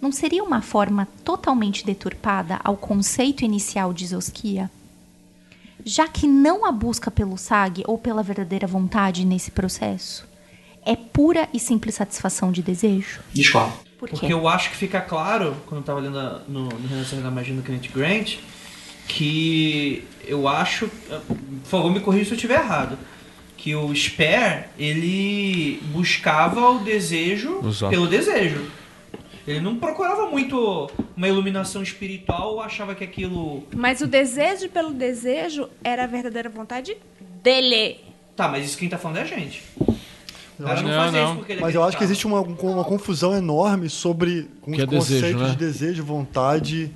não 0.00 0.10
seria 0.10 0.42
uma 0.42 0.62
forma 0.62 1.06
totalmente 1.24 1.84
deturpada 1.84 2.58
ao 2.64 2.76
conceito 2.76 3.44
inicial 3.44 3.92
de 3.92 4.06
Zoskia? 4.06 4.70
Já 5.84 6.06
que 6.08 6.26
não 6.26 6.64
há 6.64 6.72
busca 6.72 7.10
pelo 7.10 7.36
SAG 7.36 7.82
ou 7.86 7.98
pela 7.98 8.22
verdadeira 8.22 8.66
vontade 8.66 9.24
nesse 9.24 9.50
processo, 9.50 10.26
é 10.84 10.96
pura 10.96 11.48
e 11.52 11.58
simples 11.60 11.94
satisfação 11.96 12.50
de 12.52 12.62
desejo? 12.62 13.20
Discordo. 13.32 13.72
Por 13.98 14.08
quê? 14.08 14.16
Porque 14.16 14.32
eu 14.32 14.48
acho 14.48 14.70
que 14.70 14.76
fica 14.76 15.00
claro, 15.00 15.56
quando 15.66 15.80
eu 15.80 15.84
tava 15.84 16.00
lendo 16.00 16.18
a- 16.18 16.42
no, 16.48 16.68
no 16.68 16.88
Renascer 16.88 17.20
da 17.20 17.30
Magia 17.30 17.54
do 17.54 17.62
Kenneth 17.62 17.88
Grant, 17.94 18.36
que 19.08 20.04
eu 20.24 20.48
acho. 20.48 20.88
Por 20.88 21.68
favor, 21.68 21.90
me 21.92 22.00
corrija 22.00 22.24
se 22.26 22.30
eu 22.32 22.36
estiver 22.36 22.58
errado. 22.60 22.98
Que 23.62 23.76
o 23.76 23.94
Spare, 23.94 24.64
ele 24.76 25.80
buscava 25.92 26.68
o 26.70 26.80
desejo 26.80 27.60
Exato. 27.64 27.90
pelo 27.90 28.08
desejo. 28.08 28.60
Ele 29.46 29.60
não 29.60 29.76
procurava 29.76 30.26
muito 30.28 30.90
uma 31.16 31.28
iluminação 31.28 31.80
espiritual 31.80 32.54
ou 32.54 32.60
achava 32.60 32.92
que 32.92 33.04
aquilo. 33.04 33.62
Mas 33.72 34.00
o 34.00 34.08
desejo 34.08 34.68
pelo 34.68 34.92
desejo 34.92 35.68
era 35.84 36.02
a 36.02 36.06
verdadeira 36.08 36.48
vontade 36.48 36.96
dele. 37.40 37.98
Tá, 38.34 38.48
mas 38.48 38.64
isso 38.64 38.76
quem 38.76 38.88
tá 38.88 38.98
falando 38.98 39.18
é 39.18 39.22
a 39.22 39.26
gente. 39.26 39.62
Eu 40.58 40.66
acho- 40.66 40.82
não, 40.82 41.12
Não, 41.12 41.44
Mas 41.60 41.74
eu 41.74 41.84
acho 41.84 41.96
que 41.96 42.02
existe 42.04 42.26
uma, 42.26 42.40
uma 42.40 42.84
confusão 42.84 43.32
enorme 43.32 43.88
sobre 43.88 44.48
com 44.60 44.72
Que 44.72 44.78
os 44.78 44.82
é 44.82 44.86
desejo, 44.86 45.14
conceitos 45.20 45.42
né? 45.42 45.50
de 45.50 45.56
desejo, 45.56 46.04
vontade 46.04 46.90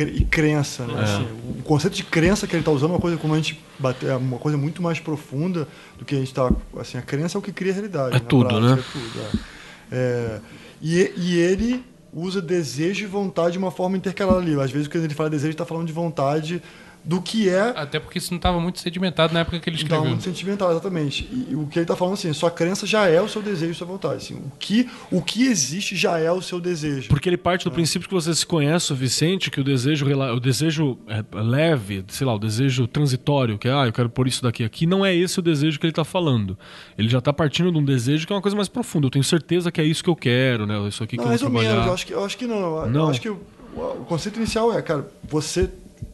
e 0.00 0.24
crença. 0.24 0.86
Né? 0.86 0.94
É. 1.00 1.02
Assim, 1.02 1.28
o 1.58 1.62
conceito 1.62 1.94
de 1.94 2.04
crença 2.04 2.46
que 2.46 2.54
ele 2.54 2.60
está 2.60 2.70
usando 2.70 2.90
é 2.90 2.94
uma 2.94 3.00
coisa 3.00 3.16
como 3.16 3.34
a 3.34 3.36
gente 3.36 3.62
bate, 3.78 4.06
é 4.06 4.16
uma 4.16 4.38
coisa 4.38 4.58
muito 4.58 4.82
mais 4.82 5.00
profunda 5.00 5.66
do 5.98 6.04
que 6.04 6.14
a 6.14 6.18
gente 6.18 6.28
está. 6.28 6.50
Assim, 6.78 6.98
a 6.98 7.02
crença 7.02 7.36
é 7.36 7.38
o 7.38 7.42
que 7.42 7.52
cria 7.52 7.72
a 7.72 7.74
realidade. 7.74 8.16
É 8.16 8.18
na 8.18 8.24
tudo, 8.24 8.48
prática, 8.48 8.76
né? 8.76 8.82
É 8.82 8.92
tudo, 8.92 9.20
é. 9.20 9.54
É, 9.92 10.40
e, 10.82 11.12
e 11.16 11.38
ele 11.38 11.84
usa 12.12 12.40
desejo 12.40 13.04
e 13.04 13.06
vontade 13.06 13.52
de 13.52 13.58
uma 13.58 13.70
forma 13.70 13.96
intercalada 13.96 14.38
ali. 14.38 14.58
Às 14.60 14.70
vezes, 14.70 14.88
quando 14.88 15.04
ele 15.04 15.14
fala 15.14 15.30
desejo, 15.30 15.50
está 15.50 15.64
falando 15.64 15.86
de 15.86 15.92
vontade 15.92 16.62
do 17.04 17.20
que 17.20 17.48
é 17.50 17.60
Até 17.76 18.00
porque 18.00 18.16
isso 18.18 18.30
não 18.30 18.36
estava 18.38 18.58
muito 18.58 18.80
sedimentado 18.80 19.34
na 19.34 19.40
época 19.40 19.60
que 19.60 19.68
ele 19.68 19.76
escreveu. 19.76 20.04
muito 20.06 20.22
sentimental, 20.22 20.70
exatamente. 20.70 21.28
E, 21.30 21.48
e 21.50 21.54
o 21.54 21.66
que 21.66 21.78
ele 21.78 21.84
está 21.84 21.94
falando 21.94 22.14
assim, 22.14 22.32
sua 22.32 22.50
crença 22.50 22.86
já 22.86 23.06
é 23.08 23.20
o 23.20 23.28
seu 23.28 23.42
desejo, 23.42 23.74
sua 23.74 23.86
vontade. 23.86 24.16
Assim, 24.16 24.34
o, 24.34 24.50
que, 24.58 24.88
o 25.10 25.20
que 25.20 25.46
existe 25.46 25.94
já 25.96 26.18
é 26.18 26.32
o 26.32 26.40
seu 26.40 26.58
desejo. 26.60 27.08
Porque 27.08 27.28
ele 27.28 27.36
parte 27.36 27.64
do 27.64 27.70
princípio 27.70 28.08
que 28.08 28.14
você 28.14 28.34
se 28.34 28.46
conhece 28.46 28.86
o 28.86 28.96
suficiente, 28.96 29.50
que 29.50 29.60
o 29.60 29.64
desejo, 29.64 30.06
rela- 30.06 30.32
o 30.34 30.40
desejo 30.40 30.98
é, 31.06 31.22
leve, 31.42 32.04
sei 32.08 32.26
lá, 32.26 32.34
o 32.34 32.38
desejo 32.38 32.86
transitório, 32.86 33.58
que 33.58 33.68
é, 33.68 33.72
ah, 33.72 33.84
eu 33.86 33.92
quero 33.92 34.08
pôr 34.08 34.26
isso 34.26 34.42
daqui 34.42 34.64
aqui, 34.64 34.86
não 34.86 35.04
é 35.04 35.14
esse 35.14 35.38
o 35.38 35.42
desejo 35.42 35.78
que 35.78 35.84
ele 35.84 35.92
está 35.92 36.04
falando. 36.04 36.56
Ele 36.96 37.08
já 37.08 37.18
está 37.18 37.32
partindo 37.32 37.70
de 37.70 37.78
um 37.78 37.84
desejo 37.84 38.26
que 38.26 38.32
é 38.32 38.36
uma 38.36 38.42
coisa 38.42 38.56
mais 38.56 38.68
profunda. 38.68 39.06
Eu 39.06 39.10
tenho 39.10 39.24
certeza 39.24 39.70
que 39.70 39.80
é 39.80 39.84
isso 39.84 40.02
que 40.02 40.08
eu 40.08 40.16
quero, 40.16 40.66
né? 40.66 40.78
Isso 40.88 41.04
aqui 41.04 41.16
que 41.16 41.18
Não, 41.18 41.24
eu 41.24 41.28
mais 41.28 41.40
vou 41.42 41.50
ou 41.50 41.58
menos. 41.58 41.86
Eu 41.86 41.92
acho 41.92 42.06
que, 42.06 42.12
eu 42.14 42.24
acho 42.24 42.38
que 42.38 42.46
não. 42.46 42.78
Eu 42.84 42.88
Não. 42.88 43.10
acho 43.10 43.20
que 43.20 43.28
o, 43.28 43.38
o 43.76 44.04
conceito 44.08 44.36
inicial 44.38 44.72
é, 44.72 44.80
cara, 44.80 45.06
você, 45.28 45.68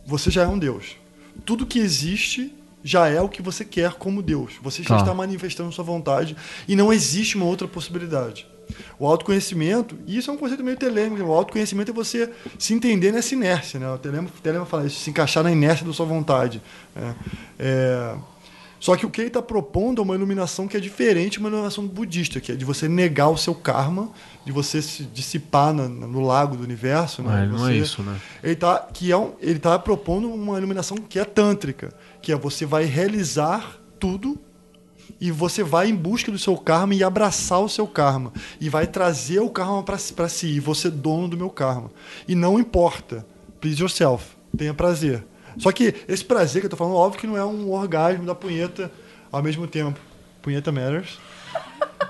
você 0.07 0.31
já 0.31 0.43
é 0.43 0.47
um 0.47 0.59
Deus. 0.59 0.97
Tudo 1.45 1.67
que 1.67 1.79
existe 1.79 2.53
já 2.83 3.09
é 3.09 3.21
o 3.21 3.29
que 3.29 3.43
você 3.43 3.65
quer 3.65 3.93
como 3.95 4.23
Deus. 4.23 4.55
Você 4.63 4.83
já 4.83 4.91
Tá. 4.91 4.99
está 5.01 5.15
manifestando 5.15 5.71
sua 5.73 5.85
vontade 5.85 6.37
e 6.67 6.75
não 6.75 6.93
existe 6.93 7.37
uma 7.37 7.47
outra 7.47 7.69
possibilidade. 7.69 8.47
O 8.99 9.07
autoconhecimento, 9.07 9.99
e 10.07 10.17
isso 10.17 10.31
é 10.31 10.35
um 10.35 10.37
conceito 10.37 10.63
meio 10.63 10.77
telêmico, 10.77 11.23
o 11.25 11.33
autoconhecimento 11.33 11.91
é 11.91 11.95
você 11.95 12.31
se 12.59 12.73
entender 12.73 13.13
nessa 13.13 13.35
inércia, 13.35 13.81
né? 13.81 13.91
O 13.91 13.99
telema, 13.99 14.65
fala 14.65 14.87
isso, 14.87 15.01
se 15.01 15.11
encaixar 15.11 15.43
na 15.43 15.51
inércia 15.51 15.85
da 15.85 15.93
sua 15.93 16.07
vontade. 16.07 16.63
né? 16.95 17.15
É, 17.59 18.15
só 18.79 18.97
que 18.97 19.05
o 19.05 19.11
que 19.11 19.21
ele 19.21 19.29
está 19.29 19.43
propondo 19.43 20.01
é 20.01 20.05
uma 20.05 20.15
iluminação 20.15 20.67
que 20.67 20.77
é 20.77 20.81
diferente 20.81 21.33
de 21.33 21.39
uma 21.41 21.49
iluminação 21.49 21.87
budista, 21.87 22.41
que 22.41 22.53
é 22.53 22.55
de 22.55 22.65
você 22.65 22.89
negar 22.89 23.29
o 23.29 23.37
seu 23.37 23.55
karma, 23.55 24.09
de 24.45 24.53
você 24.53 24.81
se 24.81 25.05
dissipar 25.05 25.73
na- 25.73 25.89
no 25.89 26.21
lago 26.21 26.57
do 26.57 26.63
universo. 26.63 27.23
Né? 27.23 27.43
Ah, 27.43 27.47
não 27.47 27.67
é 27.69 27.73
Você- 27.73 27.79
isso, 27.79 28.03
né? 28.03 28.19
Ele 28.43 28.53
está 28.55 28.79
que 28.93 29.13
é 29.13 29.17
um, 29.17 29.33
ele 29.41 29.59
tá 29.59 29.79
propondo 29.79 30.33
uma 30.33 30.57
iluminação 30.59 30.97
que 30.97 31.19
é 31.19 31.25
tântrica, 31.25 31.93
que 32.23 32.33
é 32.33 32.37
você 32.37 32.65
vai 32.65 32.85
realizar 32.85 33.77
tudo 33.99 34.39
e 35.21 35.31
você 35.31 35.63
vai 35.63 35.91
em 35.91 35.95
busca 35.95 36.33
do 36.33 36.39
seu 36.39 36.57
karma 36.57 36.95
e 36.95 37.05
abraçar 37.05 37.61
o 37.61 37.69
seu 37.69 37.87
karma 37.87 38.33
e 38.61 38.69
vai 38.69 38.87
trazer 38.87 39.41
o 39.41 39.51
karma 39.51 39.83
para 39.83 39.99
si 40.29 40.47
e 40.47 40.61
você 40.61 40.89
é 40.89 40.91
dono 40.91 41.29
do 41.29 41.37
meu 41.37 41.51
karma. 41.51 41.91
E 42.27 42.35
não 42.35 42.59
importa, 42.59 43.27
please 43.61 43.81
yourself, 43.81 44.25
tenha 44.57 44.73
prazer. 44.73 45.25
Só 45.59 45.71
que 45.73 45.95
esse 46.09 46.25
prazer 46.25 46.63
que 46.63 46.67
eu 46.67 46.71
tô 46.71 46.77
falando, 46.77 46.95
óbvio 46.97 47.21
que 47.21 47.27
não 47.27 47.37
é 47.37 47.45
um 47.45 47.71
orgasmo 47.73 48.25
da 48.25 48.35
punheta 48.35 48.91
ao 49.31 49.43
mesmo 49.43 49.67
tempo. 49.67 49.99
Punheta 50.41 50.73
matters. 50.73 51.19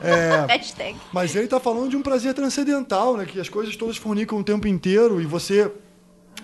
É, 0.02 0.46
Hashtag. 0.52 0.96
mas 1.12 1.34
ele 1.34 1.44
está 1.44 1.60
falando 1.60 1.90
de 1.90 1.96
um 1.96 2.02
prazer 2.02 2.34
transcendental, 2.34 3.16
né? 3.16 3.26
Que 3.26 3.38
as 3.40 3.48
coisas 3.48 3.76
todas 3.76 3.96
fornicam 3.96 4.38
o 4.38 4.44
tempo 4.44 4.66
inteiro 4.66 5.20
e 5.20 5.26
você 5.26 5.70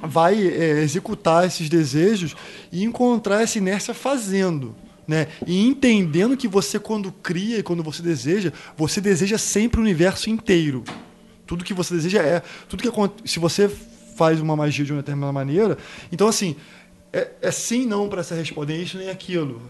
vai 0.02 0.46
é, 0.46 0.82
executar 0.82 1.46
esses 1.46 1.68
desejos 1.68 2.34
e 2.70 2.84
encontrar 2.84 3.42
essa 3.42 3.58
inércia 3.58 3.94
fazendo. 3.94 4.74
Né? 5.06 5.28
E 5.46 5.64
entendendo 5.64 6.36
que 6.36 6.48
você, 6.48 6.80
quando 6.80 7.12
cria 7.12 7.58
e 7.58 7.62
quando 7.62 7.82
você 7.82 8.02
deseja, 8.02 8.52
você 8.76 9.00
deseja 9.00 9.38
sempre 9.38 9.78
o 9.78 9.82
universo 9.82 10.28
inteiro. 10.28 10.82
Tudo 11.46 11.64
que 11.64 11.72
você 11.72 11.94
deseja 11.94 12.22
é. 12.22 12.42
Tudo 12.68 12.82
que 12.82 13.28
Se 13.28 13.38
você 13.38 13.68
faz 13.68 14.40
uma 14.40 14.56
magia 14.56 14.84
de 14.84 14.92
uma 14.92 15.02
determinada 15.02 15.32
maneira. 15.32 15.78
Então, 16.10 16.26
assim, 16.26 16.56
é, 17.12 17.30
é 17.40 17.50
sim, 17.52 17.86
não 17.86 18.08
para 18.08 18.20
essa 18.20 18.34
resposta, 18.34 18.72
nem 18.72 18.82
isso 18.82 18.98
nem 18.98 19.08
aquilo. 19.08 19.62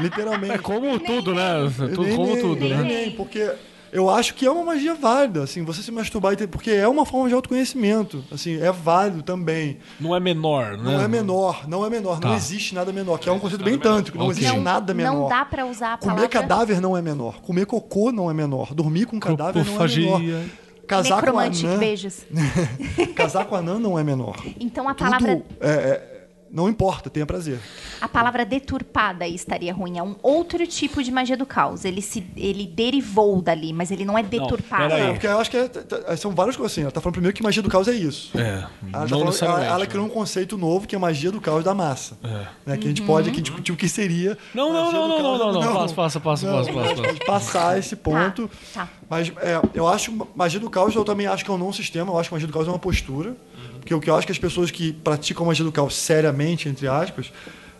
Literalmente. 0.00 0.52
É 0.54 0.58
como 0.58 0.98
tudo, 0.98 1.34
né? 1.34 1.66
É 1.66 1.88
tudo, 1.88 2.02
Nem, 2.02 2.16
como 2.16 2.32
nem, 2.34 2.40
tudo, 2.42 2.60
nem, 2.60 2.68
né? 2.76 2.82
nem, 2.82 3.10
porque 3.12 3.50
eu 3.90 4.10
acho 4.10 4.34
que 4.34 4.44
é 4.46 4.50
uma 4.50 4.64
magia 4.64 4.94
válida, 4.94 5.42
assim, 5.42 5.62
você 5.64 5.82
se 5.82 5.90
masturbar, 5.90 6.34
e 6.34 6.36
ter- 6.36 6.46
porque 6.46 6.70
é 6.70 6.86
uma 6.86 7.06
forma 7.06 7.26
de 7.28 7.34
autoconhecimento, 7.34 8.22
assim, 8.30 8.60
é 8.60 8.70
válido 8.70 9.22
também. 9.22 9.78
Não 9.98 10.14
é 10.14 10.20
menor, 10.20 10.76
né? 10.76 10.82
Não 10.82 11.00
é 11.00 11.08
menor, 11.08 11.66
não 11.68 11.86
é 11.86 11.90
menor, 11.90 12.20
não 12.20 12.30
Tá. 12.30 12.36
existe 12.36 12.74
nada 12.74 12.92
menor, 12.92 13.18
que 13.18 13.28
é 13.28 13.32
um 13.32 13.38
conceito 13.38 13.64
bem 13.64 13.78
tântrico, 13.78 14.18
não 14.18 14.30
existe 14.30 14.52
Não, 14.52 14.60
nada 14.62 14.92
menor. 14.92 15.14
não 15.14 15.28
dá 15.28 15.44
pra 15.44 15.64
usar 15.64 15.94
a 15.94 15.96
Comer 15.96 16.14
palavra... 16.14 16.28
cadáver 16.28 16.80
não 16.82 16.96
é 16.96 17.00
menor, 17.02 17.40
comer 17.40 17.64
cocô 17.66 18.12
não 18.12 18.30
é 18.30 18.34
menor, 18.34 18.74
dormir 18.74 19.06
com 19.06 19.18
cadáver 19.18 19.64
não 19.64 19.82
é 19.82 19.88
menor. 19.88 20.44
Casar 20.86 21.22
com 21.22 21.38
anã, 21.38 21.76
beijos. 21.78 22.24
casar 23.14 23.44
com 23.44 23.54
anã 23.54 23.78
não 23.78 23.98
é 23.98 24.02
menor. 24.04 24.36
Então 24.58 24.88
a 24.88 24.94
Tudo 24.94 25.04
palavra, 25.06 25.42
é- 25.60 25.68
é- 25.68 26.17
não 26.50 26.68
importa, 26.68 27.08
tenha 27.10 27.26
prazer. 27.26 27.58
a 28.00 28.08
palavra 28.08 28.44
deturpada 28.44 29.26
estaria 29.26 29.72
ruim. 29.72 29.98
É 29.98 30.02
um 30.02 30.16
outro 30.22 30.66
tipo 30.66 31.02
de 31.02 31.10
magia 31.10 31.36
do 31.36 31.44
caos. 31.46 31.84
Ele, 31.84 32.00
se, 32.00 32.24
ele 32.36 32.66
derivou 32.66 33.40
dali, 33.42 33.72
mas 33.72 33.90
ele 33.90 34.04
não 34.04 34.16
é 34.18 34.22
deturpado. 34.22 34.88
pera 34.88 34.98
É, 34.98 35.12
porque 35.12 35.26
eu 35.26 35.38
acho 35.38 35.50
que 35.50 35.56
é- 35.56 36.16
são 36.16 36.30
várias 36.32 36.56
coisas 36.56 36.72
assim. 36.72 36.82
Ela 36.82 36.90
tá 36.90 37.00
falando 37.00 37.14
primeiro 37.14 37.34
que 37.36 37.42
magia 37.42 37.62
do 37.62 37.68
caos 37.68 37.88
é 37.88 37.92
isso. 37.94 38.30
É, 38.38 38.64
Ela, 38.92 39.06
tá 39.06 39.16
não 39.16 39.32
falando- 39.32 39.42
ela, 39.42 39.64
ela 39.64 39.86
criou 39.86 40.06
um 40.06 40.08
conceito 40.08 40.56
novo 40.56 40.86
que 40.86 40.94
é 40.94 40.98
magia 40.98 41.30
do 41.30 41.40
caos 41.40 41.62
da 41.64 41.74
massa. 41.74 42.16
É. 42.24 42.46
Né, 42.66 42.76
que 42.76 42.84
a 42.86 42.88
gente 42.88 43.02
pode 43.02 43.30
aqui 43.30 43.40
discutir 43.40 43.72
o 43.72 43.76
que 43.76 43.88
seria. 43.88 44.36
Não, 44.54 44.72
não, 44.72 44.92
não, 44.92 45.08
não, 45.08 45.16
caos. 45.18 45.22
não, 45.38 45.52
não, 45.52 45.60
não. 45.60 45.74
Passa, 45.74 45.94
passa, 45.94 46.20
passa, 46.20 46.46
Não, 46.46 46.58
passa, 46.58 46.70
a 46.70 46.74
passa, 46.74 46.88
gente 46.88 46.96
passa. 46.98 47.08
pode 47.14 47.24
passar 47.26 47.78
esse 47.78 47.96
ponto. 47.96 48.50
Tá. 48.72 48.88
Mas 49.08 49.32
é, 49.38 49.60
eu 49.74 49.86
acho 49.88 50.28
magia 50.34 50.60
do 50.60 50.68
caos, 50.70 50.94
eu 50.94 51.04
também 51.04 51.26
acho 51.26 51.44
que 51.44 51.50
é 51.50 51.54
um 51.54 51.58
não 51.58 51.72
sistema. 51.72 52.12
Eu 52.12 52.18
acho 52.18 52.28
que 52.28 52.34
magia 52.34 52.46
do 52.46 52.52
caos 52.52 52.66
é 52.66 52.70
uma 52.70 52.78
postura. 52.78 53.36
Porque 53.78 53.94
o 53.94 54.00
que 54.00 54.10
eu 54.10 54.16
acho 54.16 54.26
que 54.26 54.32
as 54.32 54.38
pessoas 54.38 54.70
que 54.70 54.92
praticam 54.92 55.46
magia 55.46 55.64
do 55.64 55.72
caos 55.72 55.94
seriamente, 55.96 56.68
entre 56.68 56.86
aspas, 56.88 57.26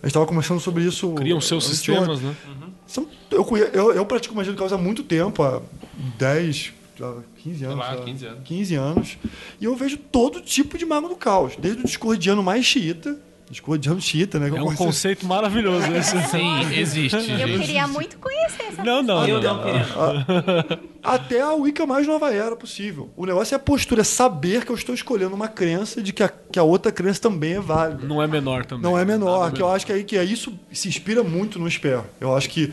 a 0.01 0.07
gente 0.07 0.07
estava 0.07 0.27
conversando 0.27 0.61
sobre 0.61 0.85
isso. 0.85 1.13
Criam 1.15 1.41
seus 1.41 1.65
sistemas, 1.67 2.21
né? 2.21 2.35
São- 2.87 3.07
eu, 3.31 3.47
eu, 3.73 3.93
eu 3.93 4.07
pratico 4.07 4.35
magia 4.35 4.53
do 4.53 4.59
caos 4.59 4.73
há 4.73 4.79
muito 4.79 5.03
tempo, 5.03 5.43
há 5.43 5.61
10, 6.19 6.73
sei 6.97 7.07
lá, 7.07 7.17
15 7.43 7.65
anos. 7.65 7.79
lá, 7.79 7.97
15 8.05 8.27
anos. 8.27 8.41
15 8.45 8.75
anos. 8.75 9.19
E 9.61 9.65
eu 9.65 9.77
vejo 9.77 9.97
todo 9.99 10.41
tipo 10.41 10.79
de 10.79 10.87
mago 10.87 11.09
do 11.09 11.17
caos, 11.17 11.55
desde 11.59 11.83
o 11.83 11.85
discordiano 11.85 12.43
mais 12.43 12.65
xiita, 12.65 13.19
discordiano 13.51 14.01
xiita, 14.01 14.39
né? 14.39 14.49
que 14.51 14.57
É 14.57 14.59
eu 14.59 14.63
um 14.63 14.67
conheço- 14.67 14.85
conceito 14.85 15.27
maravilhoso 15.27 15.87
esse. 15.95 16.21
Sim, 16.29 16.61
existe. 16.75 17.17
Eu 17.41 17.59
queria 17.61 17.87
muito 17.87 18.19
conhecer 18.19 18.63
essa 18.65 18.85
Não, 18.85 19.03
não, 19.03 19.27
Eu 19.27 19.41
não. 19.41 19.55
não 19.57 19.63
queria. 19.65 20.81
Até 21.03 21.41
a 21.41 21.53
Wicca 21.53 21.87
mais 21.87 22.07
nova 22.07 22.33
era 22.33 22.55
possível. 22.57 23.11
O 23.17 23.25
negócio 23.25 23.55
é 23.55 23.57
a 23.57 23.59
postura, 23.59 24.03
é 24.03 24.05
saber 24.05 24.65
que 24.65 24.71
eu 24.73 24.77
estou 24.77 24.95
escolhendo 24.95 25.35
uma 25.35 25.49
crença 25.49 26.03
de 26.03 26.13
que 26.13 26.23
a, 26.23 26.29
que 26.29 26.59
a 26.59 26.63
outra 26.63 26.93
crença 26.93 27.21
também 27.23 27.55
é 27.55 27.61
válida. 27.61 28.07
Não 28.07 28.23
é 28.23 28.27
menor 28.27 28.65
também. 28.67 28.83
Não 28.83 28.99
é 28.99 29.05
menor, 29.05 29.45
Nada 29.45 29.53
que 29.57 29.63
eu 29.63 29.69
acho 29.69 29.87
que, 29.87 29.93
aí, 29.93 30.05
que 30.05 30.17
é 30.17 30.25
isso 30.25 30.53
se 30.73 30.89
inspira 30.89 31.23
muito 31.23 31.59
no 31.59 31.67
Sper. 31.71 32.01
Eu 32.21 32.37
acho 32.37 32.51
que, 32.51 32.73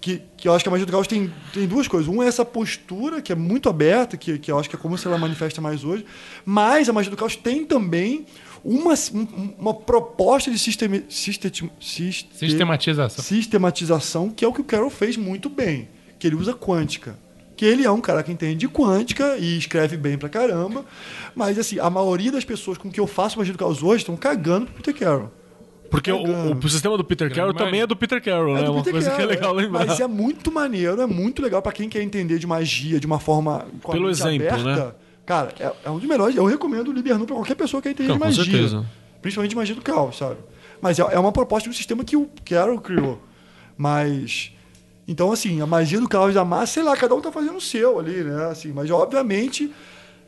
que, 0.00 0.22
que 0.36 0.48
eu 0.48 0.54
acho 0.54 0.64
que 0.64 0.68
a 0.68 0.72
magia 0.72 0.86
do 0.86 0.92
caos 0.92 1.06
tem, 1.06 1.32
tem 1.52 1.66
duas 1.66 1.86
coisas. 1.86 2.08
Um 2.08 2.22
é 2.22 2.26
essa 2.26 2.44
postura, 2.44 3.20
que 3.22 3.30
é 3.32 3.36
muito 3.36 3.68
aberta, 3.68 4.16
que, 4.16 4.38
que 4.38 4.50
eu 4.50 4.58
acho 4.58 4.68
que 4.68 4.74
é 4.76 4.78
como 4.78 4.96
se 4.98 5.06
ela 5.06 5.18
manifesta 5.18 5.60
mais 5.60 5.84
hoje. 5.84 6.04
Mas 6.44 6.88
a 6.88 6.92
magia 6.92 7.10
do 7.10 7.16
caos 7.16 7.36
tem 7.36 7.64
também 7.64 8.26
uma, 8.66 8.94
um- 9.14 9.54
uma 9.58 9.74
proposta 9.74 10.50
de 10.50 10.58
sistemi, 10.58 11.04
sistemi, 11.08 11.70
siste- 11.80 12.28
Sistematização. 12.36 13.24
sistematização, 13.24 14.30
que 14.30 14.44
é 14.44 14.48
o 14.48 14.52
que 14.52 14.60
o 14.60 14.64
Carroll 14.64 14.90
fez 14.90 15.16
muito 15.16 15.48
bem, 15.48 15.88
que 16.18 16.26
ele 16.26 16.36
usa 16.36 16.52
quântica. 16.52 17.16
Que 17.56 17.64
ele 17.64 17.84
é 17.86 17.90
um 17.90 18.00
cara 18.02 18.22
que 18.22 18.30
entende 18.30 18.56
de 18.56 18.68
quântica 18.68 19.36
e 19.38 19.56
escreve 19.56 19.96
bem 19.96 20.18
pra 20.18 20.28
caramba, 20.28 20.84
mas 21.34 21.58
assim, 21.58 21.78
a 21.78 21.88
maioria 21.88 22.30
das 22.30 22.44
pessoas 22.44 22.76
com 22.76 22.90
que 22.90 23.00
eu 23.00 23.06
faço 23.06 23.38
magia 23.38 23.52
do 23.54 23.58
caos 23.58 23.82
hoje 23.82 24.02
estão 24.02 24.14
cagando 24.16 24.66
pro 24.66 24.74
Peter 24.82 24.94
Carroll. 24.94 25.30
Porque 25.90 26.10
o, 26.12 26.16
o- 26.18 26.52
o 26.58 26.68
sistema 26.68 26.98
do 26.98 27.04
Peter 27.04 27.32
Carroll 27.32 27.54
também 27.54 27.80
é 27.80 27.86
do 27.86 27.94
Peter 27.96 28.20
Carroll, 28.22 28.56
É 28.56 28.60
né? 28.60 28.64
do 28.66 28.72
Uma 28.72 28.78
Peter 28.82 28.92
coisa 28.92 29.08
que 29.10 29.14
é 29.14 29.18
Carroll, 29.18 29.30
legal 29.34 29.58
é. 29.58 29.62
lembrar. 29.62 29.86
Mas 29.86 30.00
é 30.00 30.06
muito 30.06 30.50
maneiro, 30.52 31.00
é 31.00 31.06
muito 31.06 31.40
legal 31.40 31.62
pra 31.62 31.72
quem 31.72 31.88
quer 31.88 32.02
entender 32.02 32.38
de 32.38 32.46
magia 32.46 32.98
de 33.00 33.06
uma 33.06 33.20
forma 33.20 33.64
Pelo 33.90 34.10
exemplo, 34.10 34.48
aberta. 34.48 34.84
né? 34.86 34.92
Cara, 35.26 35.52
é, 35.58 35.72
é 35.84 35.90
um 35.90 35.98
dos 35.98 36.08
melhores. 36.08 36.36
Eu 36.36 36.44
recomendo 36.46 36.88
o 36.88 36.92
Libernu 36.92 37.26
pra 37.26 37.34
qualquer 37.34 37.56
pessoa 37.56 37.82
que 37.82 37.88
Não, 37.88 37.94
de 37.94 38.06
com 38.12 38.18
magia. 38.18 38.44
certeza. 38.44 38.86
Principalmente 39.20 39.50
de 39.50 39.56
magia 39.56 39.74
do 39.74 39.82
caos, 39.82 40.16
sabe? 40.16 40.36
Mas 40.80 40.98
é, 40.98 41.02
é 41.02 41.18
uma 41.18 41.32
proposta 41.32 41.68
do 41.68 41.74
sistema 41.74 42.04
que 42.04 42.16
o 42.16 42.30
Carroll 42.44 42.80
criou. 42.80 43.20
Mas. 43.76 44.52
Então, 45.08 45.30
assim, 45.32 45.60
a 45.60 45.66
magia 45.66 46.00
do 46.00 46.08
caos 46.08 46.34
da 46.34 46.44
massa, 46.44 46.74
sei 46.74 46.82
lá, 46.82 46.96
cada 46.96 47.14
um 47.14 47.20
tá 47.20 47.30
fazendo 47.30 47.56
o 47.56 47.60
seu 47.60 47.98
ali, 47.98 48.24
né? 48.24 48.46
Assim, 48.46 48.72
mas, 48.72 48.90
obviamente, 48.90 49.70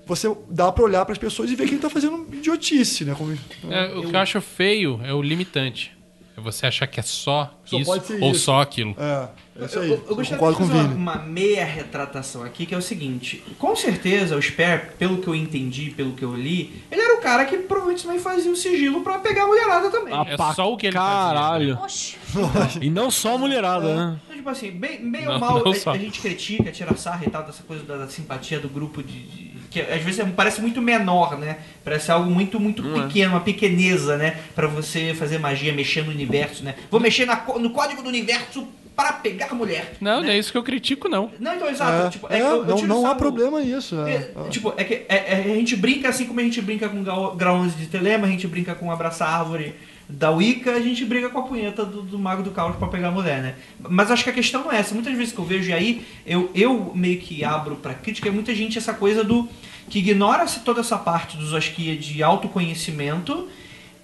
você 0.07 0.33
dá 0.49 0.71
pra 0.71 0.85
olhar 0.85 1.05
pras 1.05 1.19
pessoas 1.19 1.51
e 1.51 1.57
ver 1.57 1.69
quem 1.69 1.79
tá 1.79 1.91
fazendo 1.91 2.27
idiotice, 2.33 3.05
né? 3.05 3.15
Como, 3.17 3.37
É, 3.71 3.95
o 3.95 4.03
que 4.09 4.15
eu 4.15 4.21
acho 4.21 4.41
feio 4.41 5.01
é 5.05 5.13
o 5.13 5.21
limitante. 5.21 5.97
É 6.39 6.41
você 6.41 6.67
achar 6.67 6.87
que 6.87 7.01
é 7.01 7.03
só, 7.03 7.53
Só 7.65 7.79
isso 7.79 7.91
ou 8.21 8.31
isso. 8.31 8.41
só 8.45 8.61
aquilo. 8.61 8.95
é, 8.99 9.29
é 9.61 9.65
isso 9.65 9.79
aí. 9.81 9.91
Eu, 9.91 9.97
eu 10.09 10.15
gostaria 10.15 10.39
concordo 10.39 10.63
de 10.65 10.71
fazer 10.73 10.85
uma, 10.95 11.15
uma 11.15 11.17
meia 11.17 11.65
retratação 11.65 12.45
aqui, 12.45 12.65
que 12.65 12.75
é 12.75 12.79
o 12.79 12.83
seguinte. 12.83 13.43
Com 13.59 13.75
certeza, 13.75 14.37
o 14.37 14.39
Sper, 14.43 14.93
pelo 14.99 15.19
que 15.19 15.27
eu 15.27 15.35
entendi, 15.35 15.91
pelo 15.91 16.13
que 16.13 16.25
eu 16.25 16.35
li, 16.37 16.81
ele 16.91 17.01
era 17.01 17.17
o 17.17 17.21
cara 17.21 17.45
que 17.45 17.57
provavelmente 17.59 18.05
também 18.05 18.21
fazia 18.21 18.53
o 18.53 18.57
sigilo 18.57 19.01
pra 19.03 19.19
pegar 19.19 19.43
a 19.43 19.47
mulherada 19.49 19.91
também. 19.91 20.15
Ah, 20.15 20.25
É 20.29 20.37
pra 20.37 20.55
só 20.55 20.73
o 20.73 20.77
que 20.77 20.87
ele 20.87 20.95
Caralho. 20.95 21.77
Oxe, 21.83 22.17
E 22.81 22.89
não 22.89 23.11
só 23.11 23.35
a 23.35 23.39
mulherada, 23.39 23.95
né? 23.97 24.21
Então, 24.25 24.37
tipo 24.37 24.49
assim, 24.51 24.71
bem, 24.71 25.11
bem 25.11 25.27
ou 25.27 25.33
Não, 25.35 25.41
mal, 25.41 25.65
não 25.65 25.73
a, 25.73 25.91
a 25.95 25.99
gente 25.99 26.21
critica, 26.21 26.71
tira 26.71 26.95
sarra 26.97 27.25
e 27.27 27.31
tal, 27.31 27.43
dessa 27.43 27.63
coisa 27.65 27.83
da, 27.83 27.97
da 27.97 28.09
simpatia 28.09 28.61
do 28.61 28.69
grupo 28.69 29.03
de. 29.03 29.13
de- 29.27 29.58
que 29.71 29.81
às 29.81 30.03
vezes 30.03 30.21
é- 30.21 30.25
parece 30.25 30.61
muito 30.61 30.81
menor, 30.81 31.39
né? 31.39 31.59
Parece 31.85 32.11
algo 32.11 32.31
muito, 32.31 32.59
muito 32.61 32.83
pequeno, 32.83 33.33
uma 33.35 33.41
pequeneza, 33.41 34.17
né? 34.17 34.37
Pra 34.55 34.67
você 34.67 35.15
fazer 35.15 35.39
magia, 35.39 35.73
mexer 35.73 36.05
no 36.05 36.11
universo, 36.11 36.65
né? 36.65 36.75
Vou 36.91 37.01
mexer 37.01 37.27
na 37.27 37.37
no 37.59 37.71
código 37.71 38.03
do 38.03 38.09
universo 38.09 38.67
para 38.97 39.13
pegar 39.13 39.47
a 39.53 39.55
mulher. 39.55 39.95
Não, 40.01 40.21
né? 40.21 40.27
não 40.27 40.33
é 40.33 40.39
isso 40.39 40.51
que 40.51 40.59
eu 40.59 40.63
critico, 40.65 41.09
não. 41.09 41.31
Não, 41.39 41.55
então, 41.55 41.69
exato. 41.71 42.07
É, 42.09 42.11
tipo, 42.11 42.27
é, 42.29 42.37
que 42.37 42.43
eu- 42.43 42.65
eu 42.67 42.87
não, 42.87 43.07
há 43.07 43.15
problema 43.15 43.61
nisso. 43.61 43.95
é. 44.05 44.15
é, 44.15 44.49
tipo, 44.51 44.75
é 44.77 44.83
que 44.83 44.95
é- 44.95 45.05
é- 45.09 45.53
a 45.53 45.55
gente 45.55 45.77
brinca 45.77 46.09
assim 46.09 46.27
como 46.27 46.41
a 46.41 46.43
gente 46.43 46.61
brinca 46.61 46.89
com 46.89 47.05
grau, 47.05 47.37
grau 47.37 47.57
11 47.59 47.77
de 47.77 47.87
Telema, 47.87 48.27
a 48.27 48.31
gente 48.31 48.47
brinca 48.49 48.75
com 48.75 48.91
abraçar 48.91 49.29
árvore 49.29 49.75
da 50.09 50.31
Wicca, 50.31 50.73
a 50.73 50.81
gente 50.81 51.05
briga 51.05 51.29
com 51.29 51.39
a 51.39 51.43
punheta 51.43 51.85
do, 51.85 52.01
do 52.03 52.19
Mago 52.19 52.43
do 52.43 52.51
Caos 52.51 52.77
pra 52.77 52.89
pegar 52.89 53.09
a 53.09 53.11
mulher, 53.11 53.43
né? 53.43 53.55
Mas 53.89 54.11
acho 54.11 54.25
que 54.25 54.31
a 54.31 54.33
questão 54.33 54.65
não 54.65 54.73
é 54.73 54.79
essa. 54.79 54.95
Muitas 54.95 55.15
vezes 55.17 55.33
que 55.35 55.39
eu 55.39 55.45
vejo 55.45 55.69
e 55.69 55.73
aí, 55.73 56.07
eu, 56.27 56.51
eu 56.55 56.93
meio 56.95 57.19
que 57.21 57.45
abro 57.45 57.77
pra 57.77 57.93
crítica, 57.93 58.29
é 58.29 58.33
muita 58.33 58.55
gente 58.55 58.79
essa 58.79 58.95
coisa 58.95 59.23
do 59.23 59.47
que 59.91 59.99
ignora 59.99 60.47
-se 60.47 60.61
toda 60.61 60.81
essa 60.81 60.97
parte 60.97 61.37
do 61.37 61.45
Zosquia 61.45 61.95
de 61.97 62.23
autoconhecimento 62.23 63.49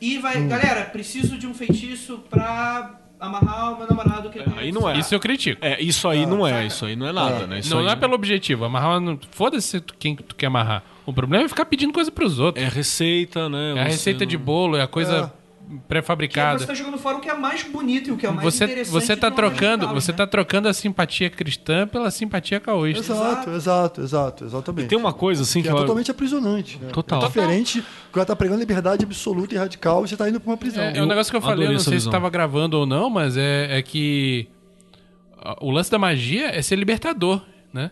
e 0.01 0.18
vai, 0.18 0.39
Hum. 0.39 0.48
galera, 0.48 0.82
preciso 0.85 1.36
de 1.39 1.47
um 1.47 1.55
feitiço 1.55 2.18
pra 2.28 3.01
amarrar 3.18 3.72
o 3.74 3.78
meu 3.78 3.86
namorado 3.89 4.28
que 4.28 4.39
Aí 4.59 4.70
não 4.72 4.89
é. 4.89 4.98
Isso 4.98 5.14
eu 5.14 5.20
critico. 5.20 5.64
É, 5.64 5.81
isso 5.82 6.06
aí 6.09 6.26
não 6.26 6.47
é, 6.47 6.66
isso 6.66 6.85
aí 6.85 6.94
não 6.97 7.06
é 7.06 7.12
nada, 7.12 7.47
né? 7.47 7.60
Isso 7.60 7.70
não, 7.70 7.78
aí 7.78 7.85
não 7.86 7.93
é 7.93 7.97
pelo 7.97 8.14
objetivo. 8.14 8.64
Amarrar. 8.66 9.01
não- 9.01 9.18
Foda-se 9.31 9.81
tu- 9.81 9.94
quem 9.98 10.14
tu 10.16 10.35
quer 10.35 10.47
amarrar. 10.47 10.82
O 11.06 11.12
problema 11.12 11.44
é 11.44 11.48
ficar 11.48 11.64
pedindo 11.64 11.93
coisa 11.93 12.10
pros 12.10 12.39
outros. 12.39 12.62
É 12.62 12.68
receita, 12.68 13.48
né? 13.48 13.74
É, 13.76 13.81
a 13.81 13.85
receita 13.85 14.26
de 14.26 14.36
não- 14.36 14.44
bolo, 14.44 14.76
é 14.76 14.82
a 14.82 14.86
coisa 14.86 15.32
É. 15.35 15.44
que 15.65 15.74
você 15.74 15.81
pré-fabricada. 15.89 16.66
tá 16.66 16.74
jogando 16.74 16.99
fora 16.99 17.16
o 17.16 17.20
que 17.20 17.28
é 17.28 17.35
mais 17.35 17.62
bonito 17.62 18.09
e 18.09 18.12
o 18.12 18.16
que 18.16 18.27
é 18.27 18.31
mais 18.31 18.43
Você, 18.45 18.65
interessante. 18.65 18.93
você 18.93 19.16
tá 19.16 19.31
magia 19.31 19.31
do 19.31 19.35
trocando, 19.57 19.89
você 19.89 20.12
né? 20.12 20.19
tá 20.19 20.27
trocando 20.27 20.69
a 20.69 20.73
simpatia 20.74 21.31
cristã 21.31 21.86
pela 21.86 22.11
simpatia 22.11 22.61
caoísta. 22.61 23.12
Exato, 23.12 23.51
exato, 23.51 24.01
exato, 24.03 24.45
exatamente. 24.45 24.89
Tem 24.89 24.99
uma 24.99 25.12
coisa 25.12 25.43
assim 25.43 25.61
que 25.62 25.69
que 25.69 25.74
é 25.74 25.77
eu... 25.77 25.81
totalmente 25.81 26.11
aprisionante. 26.11 26.78
Né? 26.78 26.89
Total. 26.93 27.23
É 27.23 27.27
diferente, 27.27 27.81
quando 28.12 28.16
ela 28.19 28.27
tá 28.27 28.36
pregando 28.36 28.61
liberdade 28.61 29.05
absoluta 29.05 29.55
e 29.55 29.59
radical, 29.59 30.07
você 30.07 30.16
tá 30.16 30.28
indo 30.28 30.39
pra 30.41 30.51
uma 30.51 30.57
prisão. 30.57 30.82
É, 30.82 30.99
é 30.99 31.03
um 31.03 31.07
negócio 31.07 31.31
que 31.31 31.36
eu 31.36 31.43
falei, 31.43 31.69
eu 31.69 31.73
não 31.73 31.78
sei 31.78 31.95
visão. 31.95 32.11
se 32.11 32.12
tava 32.12 32.28
gravando 32.31 32.78
ou 32.78 32.86
não, 32.86 33.09
mas 33.11 33.36
é, 33.36 33.78
é 33.78 33.82
que 33.82 34.49
o 35.61 35.70
lance 35.70 35.91
da 35.91 35.99
magia 35.99 36.47
é 36.49 36.62
ser 36.62 36.77
libertador, 36.77 37.43
né? 37.73 37.91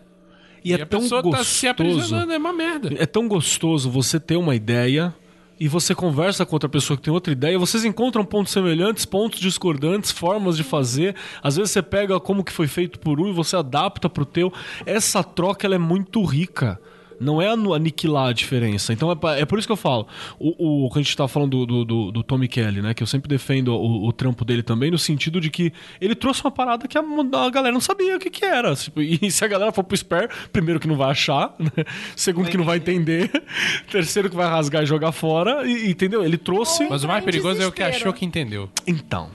E 0.65 0.71
é 0.71 0.81
a 0.81 0.85
tão 0.85 1.01
pessoa 1.01 1.21
tá 1.21 1.43
se 1.43 1.67
gostoso. 1.67 1.67
aprisionando, 1.67 2.31
é 2.31 2.37
uma 2.37 2.53
merda. 2.53 2.89
É 2.97 3.05
tão 3.05 3.27
gostoso 3.27 3.89
você 3.89 4.19
ter 4.19 4.37
uma 4.37 4.55
ideia 4.55 5.13
e 5.59 5.67
você 5.67 5.93
conversa 5.93 6.45
com 6.45 6.55
outra 6.55 6.69
pessoa 6.69 6.97
que 6.97 7.03
tem 7.03 7.13
outra 7.13 7.31
ideia, 7.31 7.59
vocês 7.59 7.85
encontram 7.85 8.25
pontos 8.25 8.51
semelhantes, 8.51 9.05
pontos 9.05 9.39
discordantes, 9.39 10.11
formas 10.11 10.57
de 10.57 10.63
fazer. 10.63 11.15
Às 11.41 11.55
vezes 11.55 11.71
você 11.71 11.81
pega 11.81 12.19
como 12.19 12.43
que 12.43 12.51
foi 12.51 12.67
feito 12.67 12.99
por 12.99 13.19
um 13.19 13.29
e 13.29 13.33
você 13.33 13.55
adapta 13.55 14.09
pro 14.09 14.25
teu. 14.25 14.51
Essa 14.85 15.23
troca 15.23 15.65
ela 15.65 15.75
é 15.75 15.79
muito 15.79 16.23
rica. 16.23 16.79
Não 17.23 17.41
é 17.41 17.47
aniquilar 17.47 18.27
a 18.29 18.33
diferença. 18.33 18.93
Então 18.93 19.11
é, 19.11 19.41
é 19.41 19.45
por 19.45 19.57
isso 19.57 19.67
que 19.67 19.71
eu 19.71 19.77
falo. 19.77 20.07
O, 20.39 20.85
o 20.85 20.89
que 20.91 20.99
a 20.99 21.01
gente 21.01 21.15
tá 21.15 21.27
falando 21.27 21.65
do, 21.65 21.85
do, 21.85 22.11
do, 22.11 22.23
Tommy 22.23 22.47
Kelly, 22.47 22.81
né? 22.81 22.93
Que 22.93 23.01
eu 23.01 23.07
sempre 23.07 23.27
defendo 23.27 23.69
o, 23.69 24.07
o 24.07 24.13
trampo 24.13 24.43
dele 24.43 24.63
também, 24.63 24.91
no 24.91 24.97
sentido 24.97 25.39
de 25.39 25.49
que 25.49 25.71
ele 25.99 26.15
trouxe 26.15 26.43
uma 26.43 26.51
parada 26.51 26.87
que 26.87 26.97
a, 26.97 27.01
a 27.01 27.49
galera 27.49 27.73
não 27.73 27.81
sabia 27.81 28.15
o 28.15 28.19
que, 28.19 28.29
que 28.29 28.45
era. 28.45 28.75
Tipo, 28.75 29.01
E 29.01 29.29
se 29.31 29.43
a 29.43 29.47
galera 29.47 29.71
for 29.71 29.83
pro 29.83 29.95
Spare, 29.97 30.29
primeiro 30.51 30.79
que 30.79 30.87
não 30.87 30.95
vai 30.95 31.11
achar, 31.11 31.55
né? 31.57 31.85
segundo 32.15 32.49
que 32.49 32.57
não 32.57 32.65
vai 32.65 32.77
entender, 32.77 33.31
terceiro 33.91 34.29
que 34.29 34.35
vai 34.35 34.47
rasgar 34.47 34.83
e 34.83 34.85
jogar 34.85 35.11
fora, 35.11 35.67
e, 35.67 35.89
entendeu? 35.89 36.23
Ele 36.23 36.37
trouxe. 36.37 36.87
Mas 36.89 37.03
o 37.03 37.07
mais 37.07 37.23
perigoso 37.23 37.61
é 37.61 37.67
o 37.67 37.71
que 37.71 37.83
achou 37.83 38.13
que 38.13 38.25
entendeu. 38.25 38.69
Então. 38.85 39.29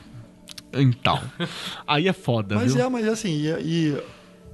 Então. 0.73 1.21
Aí 1.87 2.09
é 2.09 2.13
foda, 2.13 2.55
Mas 2.57 2.75
viu? 2.75 2.85
é, 2.85 2.89
mas 2.89 3.09
assim, 3.09 3.31
e, 3.31 3.49
e 3.63 4.03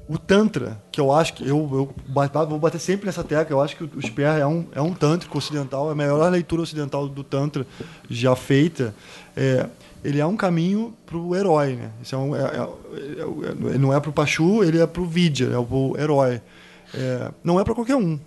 O 0.06 0.18
Tantra, 0.18 0.80
que 0.92 1.00
eu 1.00 1.10
acho 1.12 1.32
que. 1.34 1.42
Eu, 1.42 1.56
eu 1.72 1.94
vou 2.48 2.58
bater 2.58 2.78
sempre 2.78 3.06
nessa 3.06 3.24
tecla, 3.24 3.56
eu 3.56 3.62
acho 3.62 3.74
que 3.76 3.84
o 3.84 4.02
Sper 4.02 4.26
é 4.38 4.46
um, 4.46 4.66
é 4.72 4.80
um 4.82 4.92
tântrico 4.92 5.38
ocidental, 5.38 5.88
é 5.88 5.92
a 5.92 5.94
melhor 5.94 6.30
leitura 6.30 6.60
ocidental 6.62 7.08
do 7.08 7.24
Tantra 7.24 7.66
já 8.10 8.36
feita. 8.36 8.94
É, 9.34 9.66
ele 10.04 10.20
é 10.20 10.26
um 10.26 10.36
caminho 10.36 10.92
para 11.06 11.16
o 11.16 11.34
herói, 11.34 11.76
né? 11.76 11.90
Isso 12.02 12.14
é 12.14 12.18
um, 12.18 12.36
é, 12.36 12.40
é- 12.42 13.74
é- 13.74 13.78
não 13.78 13.94
é 13.94 13.98
para 13.98 14.10
o 14.10 14.12
Pachu, 14.12 14.62
ele 14.62 14.78
é 14.78 14.86
para 14.86 15.00
o 15.00 15.06
Vidya, 15.06 15.46
é 15.46 15.58
o 15.58 15.96
herói. 15.98 16.42
É, 16.92 17.30
não 17.42 17.58
é 17.58 17.64
para 17.64 17.74
qualquer 17.74 17.96
um. 17.96 18.20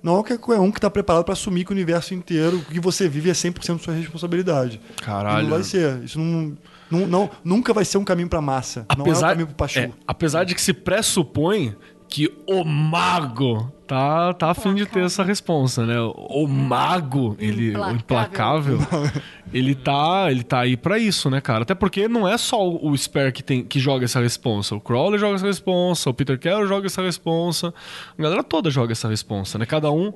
Não 0.00 0.20
é 0.20 0.22
qualquer 0.22 0.60
um 0.60 0.70
que 0.70 0.78
está 0.78 0.88
preparado 0.88 1.24
para 1.24 1.32
assumir 1.32 1.64
que 1.64 1.72
o 1.72 1.74
universo 1.74 2.14
inteiro, 2.14 2.60
que 2.70 2.78
você 2.78 3.08
vive, 3.08 3.30
é 3.30 3.32
100% 3.32 3.80
sua 3.80 3.94
responsabilidade. 3.94 4.80
Caralho. 5.02 5.40
E 5.40 5.42
não 5.44 5.50
vai 5.50 5.64
ser. 5.64 6.04
Isso 6.04 6.20
não, 6.20 6.56
não, 6.90 7.06
não- 7.06 7.30
nunca 7.44 7.72
vai 7.72 7.84
ser 7.84 7.98
um 7.98 8.04
caminho 8.04 8.28
para 8.28 8.40
massa. 8.40 8.86
não 8.96 9.04
é 9.04 9.08
um 9.08 9.10
Apesar, 9.10 9.28
caminho 9.30 9.46
para 9.46 9.54
Pachu. 9.56 9.78
é, 9.80 9.90
apesar 10.06 10.44
de 10.44 10.54
que 10.54 10.60
se 10.62 10.72
pressupõe 10.72 11.74
que 12.08 12.32
o 12.46 12.62
mago 12.64 13.72
tá, 13.88 14.32
tá 14.34 14.50
a 14.50 14.54
fim 14.54 14.74
de 14.74 14.86
ter 14.86 15.04
essa 15.04 15.24
responsa, 15.24 15.84
né? 15.84 15.96
O 16.00 16.46
mago, 16.46 17.34
ele, 17.40 17.76
o 17.76 17.90
implacável, 17.90 18.78
ele 19.52 19.74
tá, 19.74 20.26
ele 20.30 20.44
tá 20.44 20.60
aí 20.60 20.76
pra 20.76 20.96
isso, 20.98 21.28
né, 21.28 21.40
cara? 21.40 21.62
Até 21.62 21.74
porque 21.74 22.06
não 22.06 22.28
é 22.28 22.38
só 22.38 22.68
o 22.68 22.96
Spare 22.96 23.32
que, 23.32 23.42
tem, 23.42 23.64
que 23.64 23.80
joga 23.80 24.04
essa 24.04 24.20
responsa. 24.20 24.76
O 24.76 24.80
Crowley 24.80 25.18
joga 25.18 25.34
essa 25.36 25.46
responsa, 25.46 26.08
o 26.08 26.14
Peter 26.14 26.38
Carroll 26.38 26.66
joga 26.66 26.86
essa 26.86 27.02
responsa. 27.02 27.74
A 28.16 28.22
galera 28.22 28.44
toda 28.44 28.70
joga 28.70 28.92
essa 28.92 29.08
responsa, 29.08 29.58
né? 29.58 29.66
Cada 29.66 29.90
um... 29.90 30.12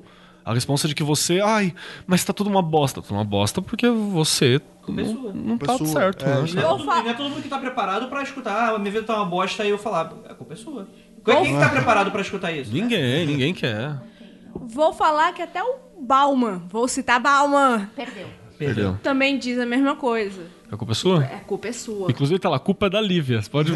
A 0.49 0.53
resposta 0.53 0.87
de 0.87 0.95
que 0.95 1.03
você, 1.03 1.39
ai, 1.41 1.73
mas 2.07 2.23
tá 2.23 2.33
tudo 2.33 2.49
uma 2.49 2.61
bosta. 2.61 3.01
Tá 3.01 3.07
tudo 3.07 3.17
uma 3.17 3.23
bosta 3.23 3.61
porque 3.61 3.87
você 3.89 4.59
não, 4.87 5.03
não 5.33 5.57
tá 5.57 5.73
Pessoa, 5.73 5.89
certo, 5.89 6.25
é, 6.25 6.27
né? 6.27 6.35
Não 6.35 6.43
é, 6.43 6.63
todo, 6.63 6.79
mundo- 6.79 6.85
não 7.03 7.09
é 7.09 7.13
todo 7.13 7.29
mundo 7.29 7.41
que 7.43 7.49
tá 7.49 7.59
preparado 7.59 8.07
pra 8.07 8.23
escutar, 8.23 8.73
ah, 8.73 8.79
minha 8.79 8.91
vida 8.91 9.03
tá 9.05 9.15
uma 9.15 9.25
bosta 9.25 9.63
e 9.63 9.69
eu 9.69 9.77
falar, 9.77 10.11
a 10.27 10.33
culpa 10.33 10.53
é 10.53 10.55
sua. 10.55 10.87
Quem 11.23 11.43
que 11.53 11.59
tá 11.59 11.69
preparado 11.69 12.09
pra 12.11 12.21
escutar 12.21 12.51
isso? 12.51 12.73
Ninguém, 12.73 13.27
ninguém 13.27 13.53
quer. 13.53 13.95
Vou 14.55 14.91
falar 14.93 15.31
que 15.33 15.41
até 15.43 15.61
o 15.63 15.75
Bauman, 16.01 16.63
vou 16.69 16.87
citar 16.87 17.19
Bauman, 17.19 17.87
Perdeu. 17.95 18.27
Perdeu. 18.57 18.97
também 19.03 19.37
diz 19.37 19.59
a 19.59 19.65
mesma 19.65 19.95
coisa. 19.95 20.41
A 20.71 20.77
culpa 20.77 20.91
é 20.91 20.95
sua? 20.95 21.23
É, 21.23 21.35
a 21.35 21.39
culpa 21.39 21.67
é 21.67 21.71
sua. 21.73 22.11
Inclusive 22.11 22.39
tá 22.39 22.47
lá, 22.49 22.57
a 22.57 22.59
culpa 22.59 22.85
é 22.85 22.89
da 22.89 23.01
Lívia. 23.01 23.41
Você 23.41 23.49
pode. 23.49 23.71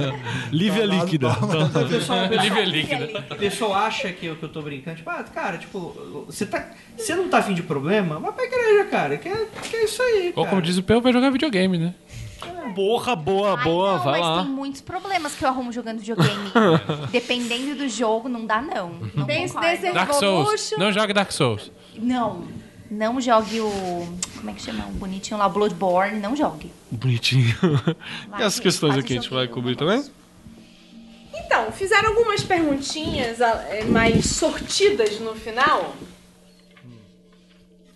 Lívia 0.50 0.80
Tá 0.82 0.86
lá 0.86 0.94
no 0.94 1.04
líquida. 1.04 1.28
Bauman. 1.28 1.64
O 1.66 1.88
pessoal, 1.88 2.18
Lívia 2.26 2.64
líquida. 2.64 3.24
O 3.30 3.36
pessoal 3.36 3.74
acha 3.74 4.12
que 4.12 4.26
eu, 4.26 4.36
que 4.36 4.42
eu 4.44 4.48
tô 4.48 4.62
brincando. 4.62 4.96
Tipo, 4.96 5.10
ah, 5.10 5.22
cara, 5.24 5.58
tipo, 5.58 6.24
você 6.26 6.46
tá. 6.46 6.70
Você 6.96 7.14
não 7.14 7.28
tá 7.28 7.38
afim 7.38 7.54
de 7.54 7.62
problema? 7.62 8.18
Vai 8.18 8.32
pra 8.32 8.44
igreja, 8.44 8.84
cara. 8.86 9.16
Que 9.18 9.28
é, 9.28 9.46
que 9.62 9.76
é 9.76 9.84
isso 9.84 10.02
aí. 10.02 10.32
Ou 10.34 10.46
como 10.46 10.62
diz 10.62 10.78
o 10.78 10.82
Peu, 10.82 11.00
vai 11.00 11.12
jogar 11.12 11.30
videogame, 11.30 11.76
né? 11.76 11.94
Porra, 12.74 13.16
boa, 13.16 13.56
Ai, 13.58 13.64
boa, 13.64 13.96
não, 13.96 14.04
vai 14.04 14.20
mas 14.20 14.30
lá. 14.30 14.42
tem 14.42 14.52
muitos 14.52 14.80
problemas 14.80 15.34
que 15.34 15.44
eu 15.44 15.48
arrumo 15.48 15.72
jogando 15.72 15.98
videogame. 15.98 16.50
Dependendo 17.10 17.74
do 17.74 17.88
jogo, 17.88 18.28
não 18.28 18.46
dá 18.46 18.62
não. 18.62 18.92
Não 19.14 19.26
Dark 19.92 20.12
Souls. 20.14 20.74
Não 20.78 20.92
joga 20.92 21.12
Dark 21.12 21.32
Souls. 21.32 21.72
Não. 21.96 22.44
Não 22.90 23.20
jogue 23.20 23.60
o... 23.60 23.70
Como 24.36 24.50
é 24.50 24.52
que 24.54 24.62
chama? 24.62 24.86
O 24.86 24.92
bonitinho 24.92 25.38
lá, 25.38 25.46
o 25.46 25.50
Bloodborne. 25.50 26.18
Não 26.20 26.34
jogue. 26.34 26.72
Bonitinho. 26.90 27.54
Vai, 28.28 28.40
e 28.40 28.42
essas 28.42 28.54
gente, 28.54 28.62
questões 28.62 28.96
aqui 28.96 29.12
a 29.12 29.16
gente 29.20 29.30
vai 29.30 29.46
cobrir 29.46 29.76
também? 29.76 30.04
Então, 31.34 31.70
fizeram 31.72 32.10
algumas 32.10 32.42
perguntinhas 32.42 33.40
ah, 33.40 33.66
é, 33.68 33.84
mais 33.84 34.26
sortidas 34.26 35.20
no 35.20 35.34
final. 35.34 35.94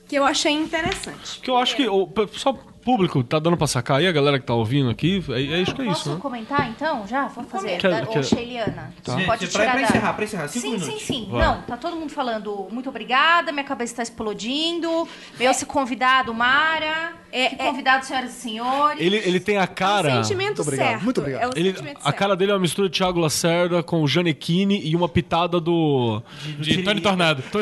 Que 0.08 0.16
eu 0.16 0.24
achei 0.24 0.52
interessante. 0.52 1.36
Porque 1.36 1.50
eu 1.50 1.56
acho 1.56 1.74
que 1.74 1.88
o 1.88 2.06
pessoal 2.06 2.58
público 2.82 3.22
tá 3.24 3.38
dando 3.38 3.56
pra 3.56 3.66
sacar 3.66 3.98
aí, 3.98 4.06
a 4.06 4.12
galera 4.12 4.38
que 4.38 4.46
tá 4.46 4.54
ouvindo 4.54 4.90
aqui, 4.90 5.24
é, 5.30 5.32
é 5.32 5.62
isso 5.62 5.74
que 5.74 5.82
é 5.82 5.84
Posso 5.86 6.00
isso, 6.00 6.10
né? 6.14 6.18
comentar 6.20 6.68
então? 6.68 7.06
Já? 7.06 7.26
Vamos 7.28 7.50
fazer. 7.50 7.78
Quer- 7.78 7.90
Da, 7.90 8.06
quer- 8.06 8.18
Ô, 8.18 8.22
Sheiliana. 8.22 8.92
Gente, 9.06 9.24
Pode 9.26 9.46
pra, 9.46 9.60
tirar 9.60 9.72
pra 9.72 9.80
da- 9.80 9.82
encerrar, 9.88 10.12
pra 10.14 10.24
encerrar, 10.24 10.48
cinco 10.48 10.66
Sim, 10.66 10.72
minutos. 10.72 10.94
sim, 11.02 11.06
sim. 11.14 11.28
Vai. 11.30 11.40
Não, 11.46 11.62
tá 11.62 11.76
todo 11.76 11.96
mundo 11.96 12.10
falando 12.10 12.68
muito 12.70 12.88
obrigada, 12.88 13.52
minha 13.52 13.64
cabeça 13.64 13.96
tá 13.96 14.02
explodindo. 14.02 15.08
Meu 15.38 15.54
se 15.54 15.64
convidado, 15.66 16.34
Mara. 16.34 17.12
É, 17.30 17.48
que 17.48 17.54
é- 17.62 17.66
convidado, 17.66 18.04
senhoras 18.04 18.30
e 18.30 18.34
senhores. 18.40 19.00
Ele, 19.00 19.16
ele 19.16 19.40
tem 19.40 19.56
a 19.56 19.62
É 19.62 19.66
cara. 19.66 20.20
o 20.20 20.24
sentimento 20.24 20.48
Muito 20.48 20.62
obrigado, 20.62 20.88
certo. 20.88 21.02
muito 21.04 21.18
obrigado. 21.20 21.42
É 21.42 21.46
o 21.48 21.50
Ele, 21.58 21.70
a 21.70 21.74
certo. 21.82 22.12
cara 22.14 22.36
dele 22.36 22.50
é 22.50 22.54
uma 22.54 22.60
mistura 22.60 22.88
de 22.90 22.98
Thiago 22.98 23.18
Lacerda 23.20 23.82
com 23.82 24.02
o 24.02 24.08
Janequine 24.08 24.80
e 24.84 24.94
uma 24.94 25.08
pitada 25.08 25.58
do. 25.60 26.22
De 26.58 26.82
Tony 26.82 27.00
Tornado. 27.00 27.42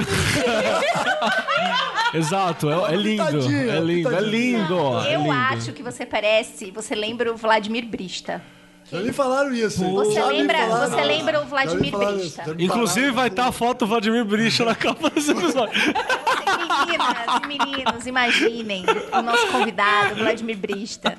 Exato, 2.12 2.69
é, 2.70 2.93
é 2.95 2.97
lindo. 2.97 3.23
É 3.23 3.81
lindo, 3.81 4.15
é 4.15 4.20
lindo. 4.20 4.77
ó, 4.77 5.05
é 5.05 5.15
Eu 5.15 5.20
lindo. 5.23 5.32
acho 5.32 5.73
que 5.73 5.82
você 5.82 6.05
parece. 6.05 6.70
Você 6.70 6.95
lembra 6.95 7.32
o 7.32 7.37
Vladimir 7.37 7.87
Brista. 7.87 8.43
Já 8.91 8.99
me 9.01 9.12
falaram 9.12 9.53
isso. 9.55 9.85
Você 9.93 10.12
Já 10.15 10.27
me 10.27 10.39
lembra, 10.39 10.59
falaram. 10.59 10.91
você 10.91 11.01
lembra 11.05 11.41
o 11.43 11.47
Vladimir 11.47 11.93
falaram 11.93 12.16
Brista. 12.16 12.57
Inclusive 12.59 13.11
vai 13.12 13.28
estar 13.28 13.47
a 13.47 13.53
foto 13.53 13.81
do 13.81 13.87
Vladimir 13.87 14.24
Bricha 14.24 14.65
na 14.65 14.74
capa 14.74 15.11
desse 15.11 15.31
episódio. 15.31 15.81
Meninas 15.81 17.43
e 17.45 17.47
meninos, 17.47 18.07
imaginem 18.07 18.85
o 19.12 19.23
nosso 19.23 19.47
convidado, 19.49 20.16
Vladimir 20.16 20.57
Brista. 20.57 21.16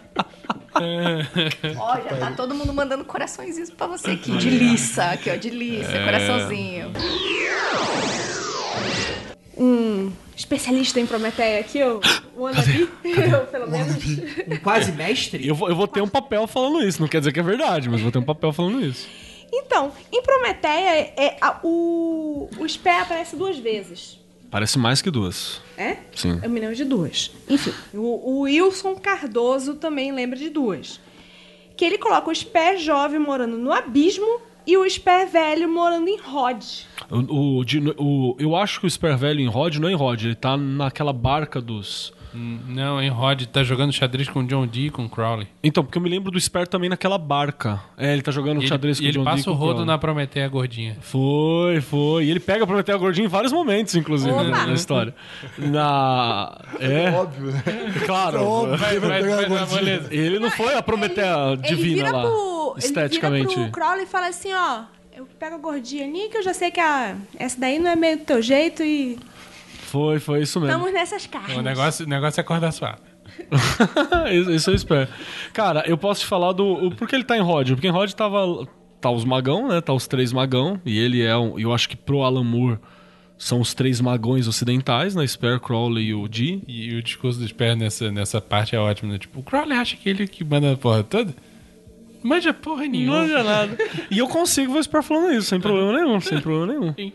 Ó, 1.78 1.96
já 2.02 2.18
tá 2.18 2.32
todo 2.36 2.54
mundo 2.54 2.74
mandando 2.74 3.06
coraçõezinhos 3.06 3.70
pra 3.70 3.88
você 3.88 4.12
aqui. 4.12 4.36
De 4.38 4.50
liça, 4.50 5.06
aqui, 5.06 5.30
ó, 5.30 5.36
de 5.38 5.50
liça, 5.50 5.94
coraçãozinho. 6.04 6.92
Um 9.64 10.12
especialista 10.36 11.00
em 11.00 11.06
Prometeia 11.06 11.60
aqui, 11.60 11.84
o 11.84 12.02
Wannabe, 12.36 12.90
eu, 13.04 13.46
pelo 13.48 13.70
menos. 13.70 13.96
Um 14.48 14.58
quase 14.64 14.92
mestre? 14.92 15.48
Eu 15.48 15.54
vou, 15.54 15.70
eu 15.70 15.76
vou 15.76 15.88
ter 15.88 16.02
um 16.02 16.08
papel 16.08 16.48
falando 16.48 16.84
isso. 16.84 17.00
Não 17.00 17.08
quer 17.08 17.20
dizer 17.20 17.32
que 17.32 17.40
é 17.40 17.44
verdade, 17.44 17.88
mas 17.90 18.02
vou 18.02 18.12
ter 18.12 18.18
um 18.18 18.24
papel 18.24 18.52
falando 18.52 18.84
isso. 18.84 19.08
Então, 19.54 19.92
em 20.12 20.22
Prometeia, 20.24 21.14
é, 21.16 21.38
a- 21.42 21.60
o, 21.64 22.50
o 22.58 22.68
Spé 22.68 23.02
aparece 23.02 23.36
duas 23.36 23.58
vezes. 23.60 24.20
Parece 24.50 24.80
mais 24.80 25.02
que 25.02 25.12
duas. 25.12 25.62
É? 25.78 25.98
Sim. 26.16 26.40
Eu 26.42 26.50
me 26.50 26.60
lembro 26.60 26.76
de 26.76 26.84
duas. 26.84 27.32
Enfim, 27.50 27.74
o, 27.94 28.00
o 28.00 28.40
Wilson 28.42 28.96
Cardoso 28.96 29.76
também 29.76 30.12
lembra 30.12 30.38
de 30.40 30.50
duas. 30.50 31.00
Que 31.78 31.86
ele 31.86 31.98
coloca 31.98 32.30
o 32.30 32.36
Spé 32.36 32.78
jovem 32.78 33.20
morando 33.20 33.58
no 33.58 33.72
abismo 33.72 34.42
e 34.66 34.78
o 34.78 34.90
Spé 34.90 35.26
velho 35.26 35.68
morando 35.70 36.08
em 36.08 36.20
Rod. 36.20 36.64
O, 37.10 37.62
o, 37.62 37.64
o- 37.98 38.36
eu 38.40 38.56
acho 38.56 38.80
que 38.80 38.86
o 38.86 38.90
Sper 38.90 39.18
Velho 39.18 39.42
em 39.42 39.48
Rod 39.48 39.76
não 39.78 39.90
é 39.90 39.92
em 39.92 39.96
Rod, 39.96 40.24
ele 40.24 40.36
tá 40.36 40.56
naquela 40.56 41.12
barca 41.12 41.60
dos. 41.60 42.14
Hum, 42.34 42.60
Não, 42.68 43.02
em 43.02 43.10
Rod 43.10 43.44
tá 43.46 43.64
jogando 43.64 43.92
xadrez 43.92 44.30
com 44.30 44.40
o 44.40 44.44
John 44.48 44.66
Dee 44.66 44.88
e 44.88 44.90
com 44.90 45.04
o 45.06 45.10
Crowley. 45.10 45.48
Então, 45.64 45.84
porque 45.84 45.98
eu 45.98 46.02
me 46.02 46.10
lembro 46.10 46.32
do 46.32 46.40
Sper 46.40 46.66
também 46.68 46.90
naquela 46.90 47.18
barca. 47.18 47.82
É, 47.98 48.14
ele 48.14 48.22
tá 48.22 48.32
jogando 48.32 48.64
E 48.64 48.68
xadrez 48.68 49.00
ele, 49.00 49.08
com 49.14 49.20
o 49.20 49.24
John 49.24 49.30
ele 49.30 49.36
Dee 49.36 49.38
passa 49.44 49.52
o 49.52 49.54
rodo 49.54 49.70
Crowley. 49.74 49.88
na 49.88 49.98
Prometeia 49.98 50.48
gordinha. 50.48 50.98
Foi, 51.02 51.82
foi. 51.82 52.26
E 52.26 52.32
ele 52.32 52.40
pega 52.40 52.64
a 52.64 52.98
gordinha 52.98 53.26
em 53.26 53.30
vários 53.30 53.52
momentos, 53.52 53.96
inclusive, 53.96 54.32
Opa! 54.32 54.44
na, 54.66 54.74
história. 54.74 55.14
Na. 55.58 56.58
É, 56.80 57.10
Óbvio, 57.12 57.52
né? 57.52 57.64
claro. 58.06 58.44
Óbvio. 58.44 58.78
Vai, 58.78 59.00
vai, 59.00 59.22
pegar 59.22 59.36
vai, 59.36 59.46
a 59.46 59.48
vai, 59.48 59.58
gordinha. 59.58 59.80
beleza. 59.80 60.14
Ele 60.14 60.40
não 60.40 60.52
foi 60.52 60.74
a 60.74 60.82
Prometeia 60.82 61.54
ele 61.54 61.58
divina 61.62 61.96
vira 62.06 62.12
lá. 62.12 62.22
pro, 62.24 62.76
esteticamente. 62.78 63.46
Ele 63.48 63.56
vira 63.56 63.72
pro 63.72 63.82
Crowley 63.82 64.04
e 64.04 64.08
fala 64.08 64.28
assim, 64.28 64.54
ó... 64.54 64.84
Eu 65.14 65.28
pego 65.38 65.56
a 65.56 65.58
gordinha 65.58 66.06
ali, 66.06 66.30
que 66.30 66.38
eu 66.38 66.42
já 66.42 66.54
sei 66.54 66.72
que 66.72 66.80
a, 66.80 67.16
essa 67.38 67.60
daí 67.60 67.78
não 67.78 67.92
é 67.92 67.98
meio 67.98 68.18
do 68.20 68.24
teu 68.24 68.42
jeito 68.42 68.82
e 68.82 69.20
Foi, 69.92 70.20
foi 70.20 70.42
isso 70.44 70.58
mesmo. 70.62 70.74
estamos 70.74 70.94
nessas 70.94 71.28
carnes. 71.28 71.58
O 71.58 71.62
negócio, 71.62 72.06
o 72.06 72.10
negócio 72.10 72.40
é 72.40 72.42
acordar 72.42 72.72
suave. 72.72 73.02
isso, 74.32 74.52
isso 74.52 74.70
eu 74.70 74.76
espero. 74.76 75.10
Cara, 75.52 75.84
eu 75.86 75.98
posso 75.98 76.22
te 76.22 76.28
falar 76.28 76.54
do. 76.54 76.66
O, 76.66 76.96
por 76.96 77.10
que 77.10 77.14
ele 77.16 77.26
tá 77.26 77.38
em 77.38 77.42
Rod? 77.42 77.72
Porque 77.72 77.88
em 77.88 77.92
Rod 77.92 78.10
tava. 78.14 78.66
Tá 79.02 79.12
os 79.12 79.26
magão, 79.26 79.68
né? 79.68 79.82
Tá 79.82 79.92
os 79.92 80.08
três 80.08 80.32
magão. 80.32 80.80
E 80.86 80.98
ele 80.98 81.22
é 81.22 81.36
um. 81.36 81.60
Eu 81.60 81.74
acho 81.74 81.90
que 81.90 81.98
pro 81.98 82.22
Alan 82.22 82.44
Moore 82.44 82.80
são 83.38 83.60
os 83.60 83.74
três 83.74 84.00
magões 84.00 84.48
ocidentais, 84.48 85.14
né? 85.14 85.28
Spare, 85.28 85.60
Crowley 85.60 86.06
e 86.06 86.14
o 86.14 86.26
Dee. 86.30 86.64
E 86.66 86.96
o 86.96 87.04
discurso 87.04 87.38
do 87.38 87.46
Sper 87.46 87.76
nessa, 87.76 88.10
nessa 88.12 88.40
parte 88.40 88.78
é 88.78 88.80
ótimo, 88.80 89.12
né? 89.12 89.18
Tipo, 89.18 89.42
o 89.42 89.44
Crowley 89.44 89.78
acha 89.78 89.98
que 89.98 90.08
ele 90.08 90.26
que 90.26 90.46
manda 90.46 90.72
a 90.72 90.78
porra 90.78 91.04
toda? 91.04 91.36
Manja 92.24 92.54
porra 92.54 92.86
nenhuma. 92.86 93.28
Não 93.28 93.38
é 93.40 93.44
nada. 93.44 93.78
e 94.10 94.20
eu 94.20 94.28
consigo 94.28 94.72
ver 94.72 94.80
o 94.80 94.84
Spare 94.84 95.04
falando 95.04 95.34
isso, 95.34 95.50
sem 95.50 95.60
problema 95.62 95.92
nenhum, 96.00 96.22
sem 96.22 96.40
problema 96.40 96.68
nenhum. 96.72 96.94
Sim. 96.94 97.12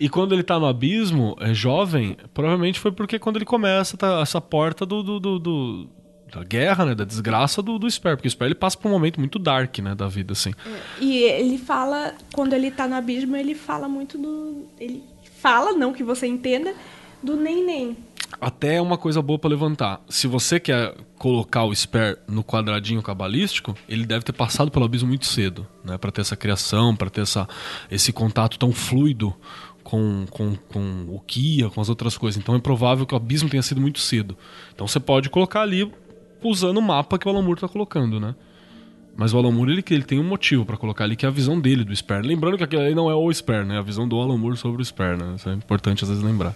E 0.00 0.08
quando 0.08 0.32
ele 0.32 0.42
tá 0.42 0.58
no 0.58 0.66
abismo, 0.66 1.36
é 1.40 1.52
jovem, 1.52 2.16
provavelmente 2.32 2.78
foi 2.78 2.92
porque 2.92 3.18
quando 3.18 3.36
ele 3.36 3.44
começa 3.44 3.96
tá, 3.96 4.20
essa 4.20 4.40
porta 4.40 4.86
do, 4.86 5.02
do, 5.02 5.18
do- 5.20 5.38
do- 5.38 5.88
da 6.32 6.44
guerra, 6.44 6.84
né, 6.84 6.94
da 6.94 7.04
desgraça 7.04 7.62
do, 7.62 7.78
do 7.78 7.90
Sper, 7.90 8.14
porque 8.16 8.28
o 8.28 8.30
Sper 8.30 8.46
ele 8.46 8.54
passa 8.54 8.76
por 8.76 8.88
um 8.88 8.90
momento 8.92 9.18
muito 9.18 9.38
dark, 9.38 9.78
né, 9.78 9.94
da 9.94 10.06
vida 10.08 10.32
assim. 10.32 10.52
E 11.00 11.22
ele 11.22 11.56
fala, 11.56 12.14
quando 12.34 12.52
ele 12.52 12.70
tá 12.70 12.86
no 12.86 12.94
abismo, 12.96 13.34
ele 13.34 13.54
fala 13.54 13.88
muito 13.88 14.18
do. 14.18 14.66
Ele 14.78 15.02
fala, 15.40 15.72
não 15.72 15.92
que 15.92 16.04
você 16.04 16.26
entenda, 16.26 16.74
do 17.22 17.34
nem-nem. 17.34 17.96
Até 18.38 18.74
é 18.74 18.80
uma 18.80 18.98
coisa 18.98 19.22
boa 19.22 19.38
pra 19.38 19.48
levantar. 19.48 20.02
Se 20.06 20.26
você 20.26 20.60
quer 20.60 20.94
colocar 21.16 21.64
o 21.64 21.74
Sper 21.74 22.18
no 22.28 22.44
quadradinho 22.44 23.02
cabalístico, 23.02 23.74
ele 23.88 24.04
deve 24.04 24.22
ter 24.22 24.32
passado 24.34 24.70
pelo 24.70 24.84
abismo 24.84 25.08
muito 25.08 25.24
cedo, 25.24 25.66
né, 25.82 25.96
Pra 25.96 26.10
ter 26.12 26.20
essa 26.20 26.36
criação, 26.36 26.94
pra 26.94 27.08
ter 27.08 27.22
essa, 27.22 27.48
esse 27.90 28.12
contato 28.12 28.58
tão 28.58 28.70
fluido 28.70 29.34
com, 29.88 30.26
com, 30.28 30.54
com 30.54 31.06
o 31.08 31.18
Kia, 31.26 31.70
com 31.70 31.80
as 31.80 31.88
outras 31.88 32.18
coisas. 32.18 32.38
Então 32.38 32.54
é 32.54 32.58
provável 32.58 33.06
que 33.06 33.14
o 33.14 33.16
abismo 33.16 33.48
tenha 33.48 33.62
sido 33.62 33.80
muito 33.80 34.00
cedo. 34.00 34.36
Então 34.74 34.86
você 34.86 35.00
pode 35.00 35.30
colocar 35.30 35.62
ali 35.62 35.90
usando 36.44 36.76
o 36.76 36.82
mapa 36.82 37.18
que 37.18 37.26
o 37.26 37.30
Alan 37.30 37.40
Moore 37.40 37.58
tá 37.58 37.68
colocando, 37.68 38.20
né? 38.20 38.34
Mas 39.16 39.32
o 39.32 39.38
Alan 39.38 39.50
Moore, 39.50 39.72
ele, 39.72 39.84
ele 39.90 40.02
tem 40.02 40.20
um 40.20 40.24
motivo 40.24 40.66
pra 40.66 40.76
colocar 40.76 41.04
ali, 41.04 41.16
que 41.16 41.24
é 41.24 41.28
a 41.28 41.32
visão 41.32 41.58
dele 41.58 41.84
do 41.84 41.96
Sper. 41.96 42.20
Lembrando 42.22 42.58
que 42.58 42.64
aquilo 42.64 42.82
ali 42.82 42.94
não 42.94 43.10
é 43.10 43.14
o 43.14 43.32
Sper, 43.32 43.64
né? 43.64 43.76
É 43.76 43.78
a 43.78 43.82
visão 43.82 44.06
do 44.06 44.20
Alan 44.20 44.36
Moore 44.36 44.58
sobre 44.58 44.82
o 44.82 44.84
Sper, 44.84 45.16
né? 45.16 45.36
Isso 45.36 45.48
é 45.48 45.54
importante 45.54 46.04
às 46.04 46.10
vezes 46.10 46.22
lembrar. 46.22 46.54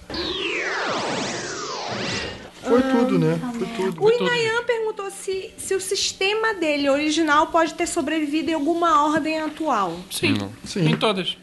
Foi 2.62 2.82
tudo, 2.82 3.18
né? 3.18 3.40
Foi 3.59 3.66
tudo. 3.68 4.04
O 4.04 4.10
Inayan 4.10 4.62
perguntou 4.64 5.10
se, 5.10 5.54
se 5.56 5.74
o 5.74 5.80
sistema 5.80 6.52
dele 6.52 6.90
original 6.90 7.46
pode 7.46 7.72
ter 7.72 7.86
sobrevivido 7.86 8.50
em 8.50 8.54
alguma 8.54 9.06
ordem 9.06 9.40
atual. 9.40 9.98
Sim, 10.10 10.34
Sim. 10.64 10.90
em 10.90 10.96
todas. 10.98 11.38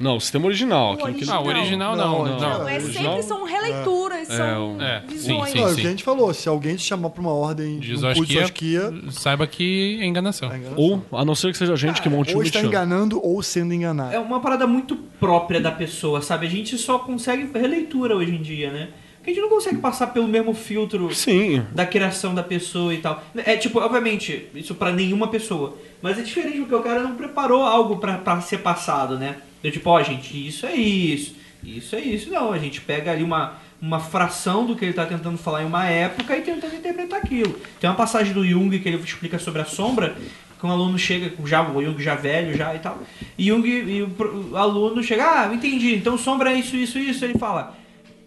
Não, 0.00 0.16
o 0.16 0.20
sistema 0.20 0.46
original. 0.46 0.92
aquilo 0.92 1.14
que 1.14 1.24
ele- 1.24 1.30
Ah, 1.30 1.40
o 1.40 1.46
original 1.46 1.96
não. 1.96 2.24
Não, 2.24 2.38
não. 2.38 2.40
Não, 2.58 2.68
é 2.68 2.74
original- 2.76 3.12
sempre 3.16 3.22
são 3.22 3.44
releituras, 3.44 4.30
É, 4.30 4.36
são 4.36 4.76
o- 4.76 4.82
É, 4.82 5.00
sim, 5.00 5.06
visões. 5.08 5.50
sim, 5.50 5.58
Não, 5.58 5.64
é 5.66 5.70
o 5.70 5.74
sim. 5.74 5.80
que 5.80 5.86
a 5.86 5.90
gente 5.90 6.04
falou, 6.04 6.34
se 6.34 6.48
alguém 6.48 6.76
te 6.76 6.82
chamar 6.82 7.10
pra 7.10 7.20
uma 7.20 7.32
ordem 7.32 7.78
De 7.78 7.96
Zosquia, 7.96 8.92
saiba 9.10 9.46
que 9.46 9.98
é 10.00 10.04
enganação. 10.06 10.48
tá 10.48 10.58
enganando. 10.58 10.80
Ou, 10.80 11.02
a 11.18 11.24
não 11.24 11.34
ser 11.34 11.52
que 11.52 11.58
seja 11.58 11.74
gente 11.76 12.02
que 12.02 12.08
monte 12.08 12.32
um 12.34 12.36
ou 12.38 12.42
está 12.42 12.60
enganando 12.60 13.20
ou 13.24 13.42
sendo 13.42 13.72
enganado. 13.74 14.14
É 14.14 14.18
uma 14.18 14.40
parada 14.40 14.66
muito 14.66 14.96
própria 15.18 15.60
da 15.60 15.70
pessoa, 15.70 16.20
sabe? 16.22 16.46
A 16.46 16.50
gente 16.50 16.76
só 16.78 16.98
consegue 16.98 17.48
releitura 17.58 18.16
hoje 18.16 18.32
em 18.34 18.42
dia, 18.42 18.70
né? 18.70 18.88
Porque 19.16 19.30
a 19.30 19.34
gente 19.34 19.42
não 19.42 19.48
consegue 19.50 19.78
passar 19.78 20.08
pelo 20.08 20.28
mesmo 20.28 20.54
filtro 20.54 21.12
Sim. 21.14 21.62
da 21.72 21.84
criação 21.84 22.34
da 22.34 22.42
pessoa 22.42 22.94
e 22.94 22.98
tal. 22.98 23.22
É 23.36 23.56
tipo, 23.56 23.80
obviamente, 23.80 24.46
isso 24.54 24.74
pra 24.74 24.92
nenhuma 24.92 25.28
pessoa. 25.28 25.76
Mas 26.00 26.18
é 26.18 26.22
diferente 26.22 26.58
porque 26.60 26.74
o 26.74 26.80
cara 26.82 27.00
não 27.02 27.16
preparou 27.16 27.62
algo 27.64 27.96
pra 27.96 28.40
ser 28.40 28.58
passado, 28.58 29.18
né? 29.18 29.36
Eu, 29.62 29.72
tipo, 29.72 29.90
ó, 29.90 30.02
gente, 30.02 30.46
isso 30.46 30.66
é 30.66 30.74
isso, 30.74 31.34
isso 31.62 31.96
é 31.96 32.00
isso. 32.00 32.30
Não, 32.30 32.52
a 32.52 32.58
gente 32.58 32.80
pega 32.80 33.12
ali 33.12 33.22
uma, 33.22 33.54
uma 33.80 34.00
fração 34.00 34.66
do 34.66 34.76
que 34.76 34.84
ele 34.84 34.92
tá 34.92 35.06
tentando 35.06 35.38
falar 35.38 35.62
em 35.62 35.66
uma 35.66 35.86
época 35.86 36.36
e 36.36 36.42
tentando 36.42 36.74
interpretar 36.74 37.20
aquilo. 37.20 37.58
Tem 37.80 37.88
uma 37.88 37.96
passagem 37.96 38.32
do 38.32 38.46
Jung 38.46 38.78
que 38.78 38.88
ele 38.88 38.96
explica 39.02 39.38
sobre 39.38 39.62
a 39.62 39.64
sombra, 39.64 40.16
que 40.58 40.66
um 40.66 40.70
aluno 40.70 40.98
chega, 40.98 41.32
já, 41.46 41.62
o 41.68 41.82
Jung 41.82 42.02
já 42.02 42.14
velho 42.14 42.56
já 42.56 42.74
e 42.74 42.78
tal, 42.80 43.00
e 43.36 43.46
Jung 43.46 43.66
e 43.66 44.02
o, 44.02 44.50
o 44.52 44.56
aluno 44.56 45.02
chega, 45.02 45.24
ah, 45.24 45.54
entendi, 45.54 45.94
então 45.94 46.18
sombra 46.18 46.52
é 46.52 46.56
isso, 46.56 46.76
isso, 46.76 46.98
isso. 46.98 47.24
Ele 47.24 47.38
fala, 47.38 47.76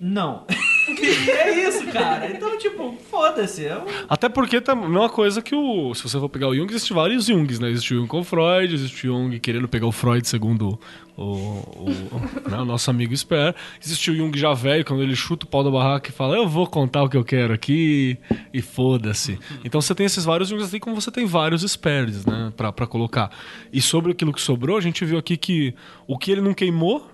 não. 0.03 0.45
é 0.90 1.68
isso, 1.68 1.86
cara. 1.91 2.32
Então, 2.32 2.58
tipo, 2.58 2.98
foda-se. 3.12 3.68
É 3.68 3.78
um 3.78 3.86
Até 4.10 4.28
porque 4.30 4.60
tá 4.60 4.72
a 4.72 4.76
mesma 4.76 5.08
coisa 5.10 5.44
que 5.44 5.53
o. 5.53 5.94
Se 5.94 6.02
você 6.02 6.20
for 6.20 6.28
pegar 6.28 6.48
o 6.48 6.56
Jung, 6.56 6.68
existem 6.72 6.95
vários 6.95 7.28
Jungs, 7.28 7.60
né? 7.60 7.70
Existe 7.70 7.94
o 7.94 7.98
Jung 7.98 8.08
com 8.08 8.24
Freud, 8.24 8.74
existe 8.74 9.08
o 9.08 9.12
Jung 9.12 9.40
querendo 9.40 9.68
pegar 9.68 9.86
o 9.86 9.91
Freud 9.91 10.28
segundo 10.28 10.80
o, 11.22 11.85
o, 11.85 12.49
né, 12.49 12.57
o 12.57 12.65
nosso 12.65 12.89
amigo 12.89 13.15
Sper. 13.15 13.56
Existe 13.81 14.11
o 14.11 14.15
Jung 14.15 14.38
já 14.38 14.53
velho, 14.53 14.84
quando 14.84 15.03
ele 15.03 15.15
chuta 15.15 15.45
o 15.45 15.49
pau 15.49 15.64
da 15.64 15.72
barraca 15.72 16.10
e 16.10 16.14
fala, 16.14 16.35
eu 16.35 16.48
vou 16.48 16.68
contar 16.68 17.03
o 17.03 17.10
que 17.10 17.18
eu 17.18 17.23
quero 17.23 17.53
aqui 17.53 18.18
e 18.53 18.61
foda-se. 18.61 19.39
Então 19.64 19.81
você 19.81 19.93
tem 19.93 20.06
esses 20.06 20.26
vários 20.26 20.49
Jungs 20.49 20.65
assim 20.65 20.80
como 20.80 20.99
você 20.99 21.11
tem 21.11 21.26
vários 21.26 21.61
Spers, 21.61 22.26
né? 22.26 22.52
Pra, 22.56 22.72
pra 22.72 22.88
colocar. 22.88 23.31
E 23.72 23.81
sobre 23.81 24.11
aquilo 24.11 24.34
que 24.34 24.41
sobrou, 24.41 24.77
a 24.77 24.81
gente 24.81 25.06
viu 25.06 25.18
aqui 25.18 25.38
que 25.38 25.73
o 26.07 26.18
que 26.18 26.31
ele 26.31 26.41
não 26.41 26.53
queimou, 26.53 27.10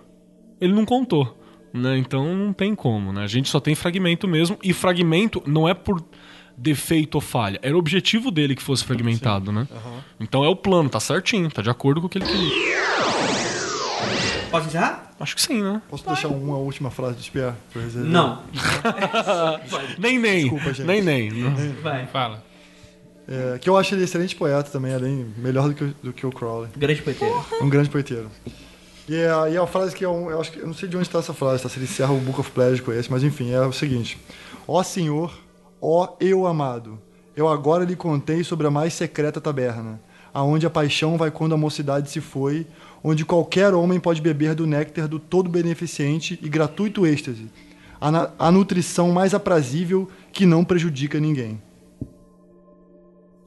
ele 0.59 0.73
não 0.73 0.85
contou. 0.85 1.38
Né? 1.73 1.97
Então 1.97 2.35
não 2.35 2.53
tem 2.53 2.73
como, 2.73 3.11
né? 3.11 3.23
A 3.23 3.27
gente 3.27 3.49
só 3.49 3.59
tem 3.59 3.75
fragmento 3.75 4.27
mesmo, 4.27 4.57
e 4.63 4.73
fragmento 4.73 5.43
não 5.45 5.67
é 5.67 5.73
por 5.73 6.03
defeito 6.57 7.15
ou 7.15 7.21
falha, 7.21 7.59
era 7.61 7.75
o 7.75 7.79
objetivo 7.79 8.31
dele 8.31 8.55
que 8.55 8.63
fosse 8.63 8.84
fragmentado, 8.84 9.51
né? 9.51 9.67
Então 10.19 10.43
é 10.43 10.47
o 10.47 10.55
plano, 10.55 10.89
tá 10.89 10.99
certinho, 10.99 11.51
tá 11.51 11.61
de 11.61 11.69
acordo 11.69 12.01
com 12.01 12.07
o 12.07 12.09
que 12.09 12.17
ele 12.17 12.25
queria. 12.25 13.36
Posso 14.49 14.68
encerrar? 14.68 15.11
Acho 15.19 15.36
que 15.36 15.41
sim, 15.41 15.61
né? 15.61 15.82
Posso 15.90 16.06
deixar 16.06 16.28
uma 16.30 16.57
última 16.57 16.90
frase 16.91 17.15
eu 17.80 17.82
reservar? 17.82 18.11
Não. 18.11 18.41
Nem 19.98 20.19
nem. 20.19 20.41
Desculpa, 20.41 20.74
gente. 20.74 20.86
Nem 20.86 21.02
nem. 21.02 21.30
Vai. 21.82 22.06
Fala. 22.07 22.44
É, 23.28 23.57
que 23.60 23.69
eu 23.69 23.76
acho 23.78 23.94
ele 23.94 24.03
excelente 24.06 24.36
poeta 24.36 24.69
também, 24.69 24.94
além 24.94 25.34
melhor 25.38 25.68
do 25.68 25.74
que, 25.74 25.84
o- 25.84 25.95
do 26.02 26.14
que 26.14 26.26
o 26.26 26.32
Crowley. 26.32 26.69
Grande 26.78 27.02
poeteiro. 27.02 27.45
Um 27.61 27.69
grande 27.69 27.90
poeteiro. 27.90 28.30
E 29.10 29.15
é, 29.15 29.30
a- 29.30 29.49
e 29.49 29.57
a 29.57 29.68
frase 29.68 29.94
que 29.95 30.06
é 30.06 30.10
um, 30.10 30.30
eu 30.30 30.40
acho 30.40 30.52
que 30.52 30.60
eu 30.60 30.68
não 30.68 30.74
sei 30.74 30.88
de 30.88 30.95
onde 30.95 31.07
está 31.07 31.19
essa 31.19 31.34
frase, 31.34 31.64
tá? 31.64 31.68
se 31.69 31.78
ele 31.78 31.86
encerra 31.86 32.14
o 32.14 32.19
Book 32.19 32.40
of 32.40 32.52
Pleasure 32.52 32.82
com 32.82 32.94
esse, 32.94 33.11
mas 33.11 33.24
enfim, 33.24 33.52
é 33.52 33.60
o 33.61 33.74
seguinte: 33.74 34.18
Ó 34.68 34.82
Senhor, 34.82 35.38
ó 35.82 36.15
eu 36.22 36.45
amado, 36.48 36.98
eu 37.36 37.49
agora 37.49 37.84
lhe 37.84 37.95
contei 37.98 38.44
sobre 38.45 38.65
a 38.68 38.72
mais 38.72 38.94
secreta 38.94 39.41
taberna, 39.41 39.99
aonde 40.34 40.65
a 40.65 40.69
paixão 40.69 41.18
vai 41.18 41.30
quando 41.30 41.53
a 41.53 41.57
mocidade 41.57 42.10
se 42.10 42.22
foi, 42.22 42.65
onde 43.03 43.24
qualquer 43.26 43.74
homem 43.74 43.99
pode 43.99 44.22
beber 44.22 44.56
do 44.56 44.65
néctar 44.68 45.07
do 45.07 45.19
todo 45.19 45.49
beneficente 45.49 46.38
e 46.41 46.49
gratuito 46.49 47.06
êxtase, 47.06 47.48
a, 47.99 48.32
a 48.40 48.52
nutrição 48.52 49.11
mais 49.11 49.34
aprazível 49.34 50.10
que 50.32 50.45
não 50.45 50.64
prejudica 50.64 51.19
ninguém. 51.19 51.61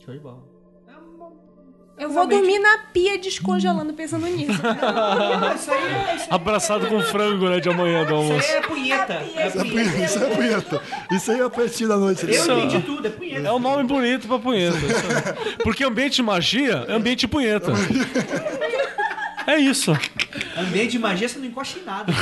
Show 0.05 0.15
de 0.15 0.21
bola. 0.21 0.51
Eu 1.99 2.09
vou 2.09 2.27
dormir 2.27 2.59
na 2.59 2.79
pia 2.95 3.19
descongelando 3.19 3.93
pensando 3.93 4.25
nisso. 4.27 4.53
Isso 5.55 5.71
aí 5.71 5.85
é, 5.85 6.17
isso 6.17 6.27
Abraçado 6.31 6.87
com 6.87 6.99
frango, 7.03 7.47
né, 7.51 7.61
de 7.61 7.69
amanhã 7.69 8.07
do 8.07 8.15
aí 8.15 8.21
almoço. 8.23 8.51
é 8.51 8.61
punheta. 8.63 9.13
É 9.13 9.47
Isso 9.47 9.59
é 9.59 9.65
punheta. 9.65 9.91
punheta, 9.91 10.05
isso 10.05 10.19
é 10.19 10.35
punheta. 10.35 10.83
Isso 11.13 11.31
aí 11.31 11.41
é 11.41 11.45
a 11.45 11.51
partir 11.51 11.87
da 11.87 11.99
noite. 11.99 12.25
Eu 12.25 12.59
entendi 12.59 12.81
tudo, 12.87 13.07
é 13.07 13.11
punheta. 13.11 13.47
É 13.47 13.53
um 13.53 13.59
nome 13.59 13.85
bonito 13.85 14.27
pra 14.27 14.39
punheta. 14.39 14.79
Porque 15.63 15.85
ambiente 15.85 16.15
de 16.17 16.23
magia 16.23 16.87
é 16.89 16.93
ambiente 16.95 17.21
de 17.21 17.29
punheta. 17.29 17.71
É 19.51 19.59
isso. 19.59 19.91
Ambiente 20.57 20.93
de 20.93 20.99
magia, 21.01 21.29
você 21.29 21.41
não 21.41 21.47
encosta 21.47 21.81
em 21.81 21.85
nada. 21.85 22.13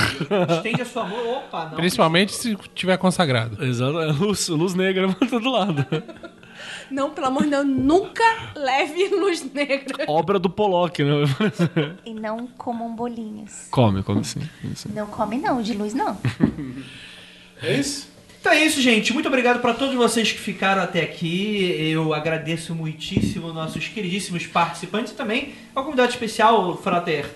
Estende 0.57 0.81
a 0.81 0.87
sua 0.87 1.05
mão, 1.05 1.37
opa, 1.37 1.67
não. 1.67 1.77
Principalmente 1.77 2.33
se 2.33 2.57
tiver 2.75 2.97
consagrado. 2.97 3.63
Exato. 3.63 4.01
É 4.01 4.07
luz, 4.07 4.49
luz 4.49 4.75
negra 4.75 5.13
pra 5.13 5.29
todo 5.29 5.51
lado. 5.51 5.87
Não, 6.91 7.11
pelo 7.11 7.27
amor 7.27 7.45
de 7.45 7.51
Deus, 7.51 7.67
nunca 7.67 8.25
leve 8.57 9.09
luz 9.09 9.45
negra. 9.53 10.07
Obra 10.09 10.39
do 10.39 10.49
Pollock, 10.49 11.05
né? 11.05 11.11
E 12.07 12.15
não 12.15 12.47
comam 12.47 12.97
bolinhos. 12.97 13.69
Come, 13.71 14.03
come 14.03 14.25
sim. 14.25 14.41
sim. 14.75 14.89
Não 14.95 15.07
come 15.07 15.37
não, 15.37 15.61
de 15.61 15.75
luz 15.75 15.93
não. 15.93 16.17
É 17.61 17.75
isso? 17.75 18.07
Então 18.40 18.52
é 18.52 18.65
isso, 18.65 18.81
gente. 18.81 19.12
Muito 19.12 19.27
obrigado 19.27 19.60
para 19.60 19.74
todos 19.74 19.94
vocês 19.94 20.31
que 20.31 20.39
ficaram 20.39 20.82
até 20.82 21.02
aqui. 21.02 21.90
Eu 21.90 22.15
agradeço 22.15 22.74
muitíssimo 22.74 23.52
nossos 23.52 23.89
queridíssimos 23.89 24.47
participantes 24.47 25.12
e 25.12 25.16
também 25.16 25.55
ao 25.74 25.85
convidado 25.85 26.10
especial, 26.10 26.70
o 26.70 26.77
Frater 26.77 27.28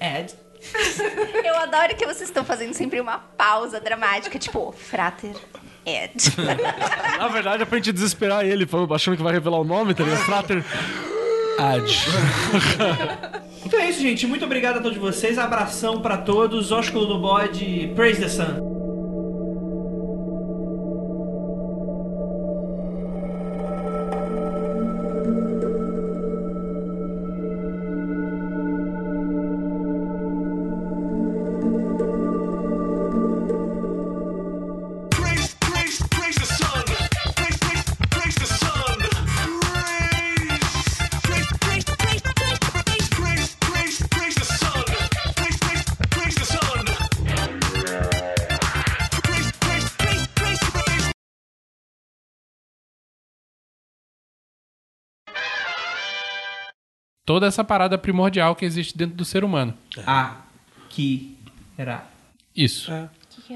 Ed. 0.00 0.34
Eu 1.44 1.56
adoro 1.58 1.94
que 1.94 2.04
vocês 2.04 2.28
estão 2.28 2.44
fazendo 2.44 2.74
sempre 2.74 3.00
uma 3.00 3.18
pausa 3.18 3.80
dramática, 3.80 4.38
tipo, 4.38 4.72
frater 4.72 5.34
Ed. 5.84 6.12
Na 7.18 7.28
verdade, 7.28 7.62
é 7.62 7.66
pra 7.66 7.78
gente 7.78 7.92
desesperar 7.92 8.44
ele, 8.44 8.66
achando 8.92 9.16
que 9.16 9.22
vai 9.22 9.32
revelar 9.32 9.60
o 9.60 9.64
nome, 9.64 9.94
tá 9.94 10.02
ligado? 10.02 10.24
Frater 10.24 10.64
Ad. 11.58 11.86
Então 13.64 13.80
é 13.80 13.90
isso, 13.90 14.00
gente. 14.00 14.28
Muito 14.28 14.44
obrigado 14.44 14.76
a 14.76 14.80
todos 14.80 14.96
vocês. 14.96 15.38
Abração 15.38 16.00
para 16.00 16.18
todos. 16.18 16.70
Ósculo 16.70 17.08
no 17.08 17.20
bode. 17.20 17.90
Praise 17.96 18.20
the 18.20 18.28
Sun. 18.28 18.75
Toda 57.26 57.46
essa 57.46 57.62
parada 57.64 57.98
primordial 57.98 58.54
que 58.56 58.64
existe 58.64 58.96
dentro 58.96 59.16
do 59.16 59.24
ser 59.24 59.42
humano. 59.44 59.74
Aqui. 60.06 61.36
Era. 61.76 62.06
Isso. 62.56 62.90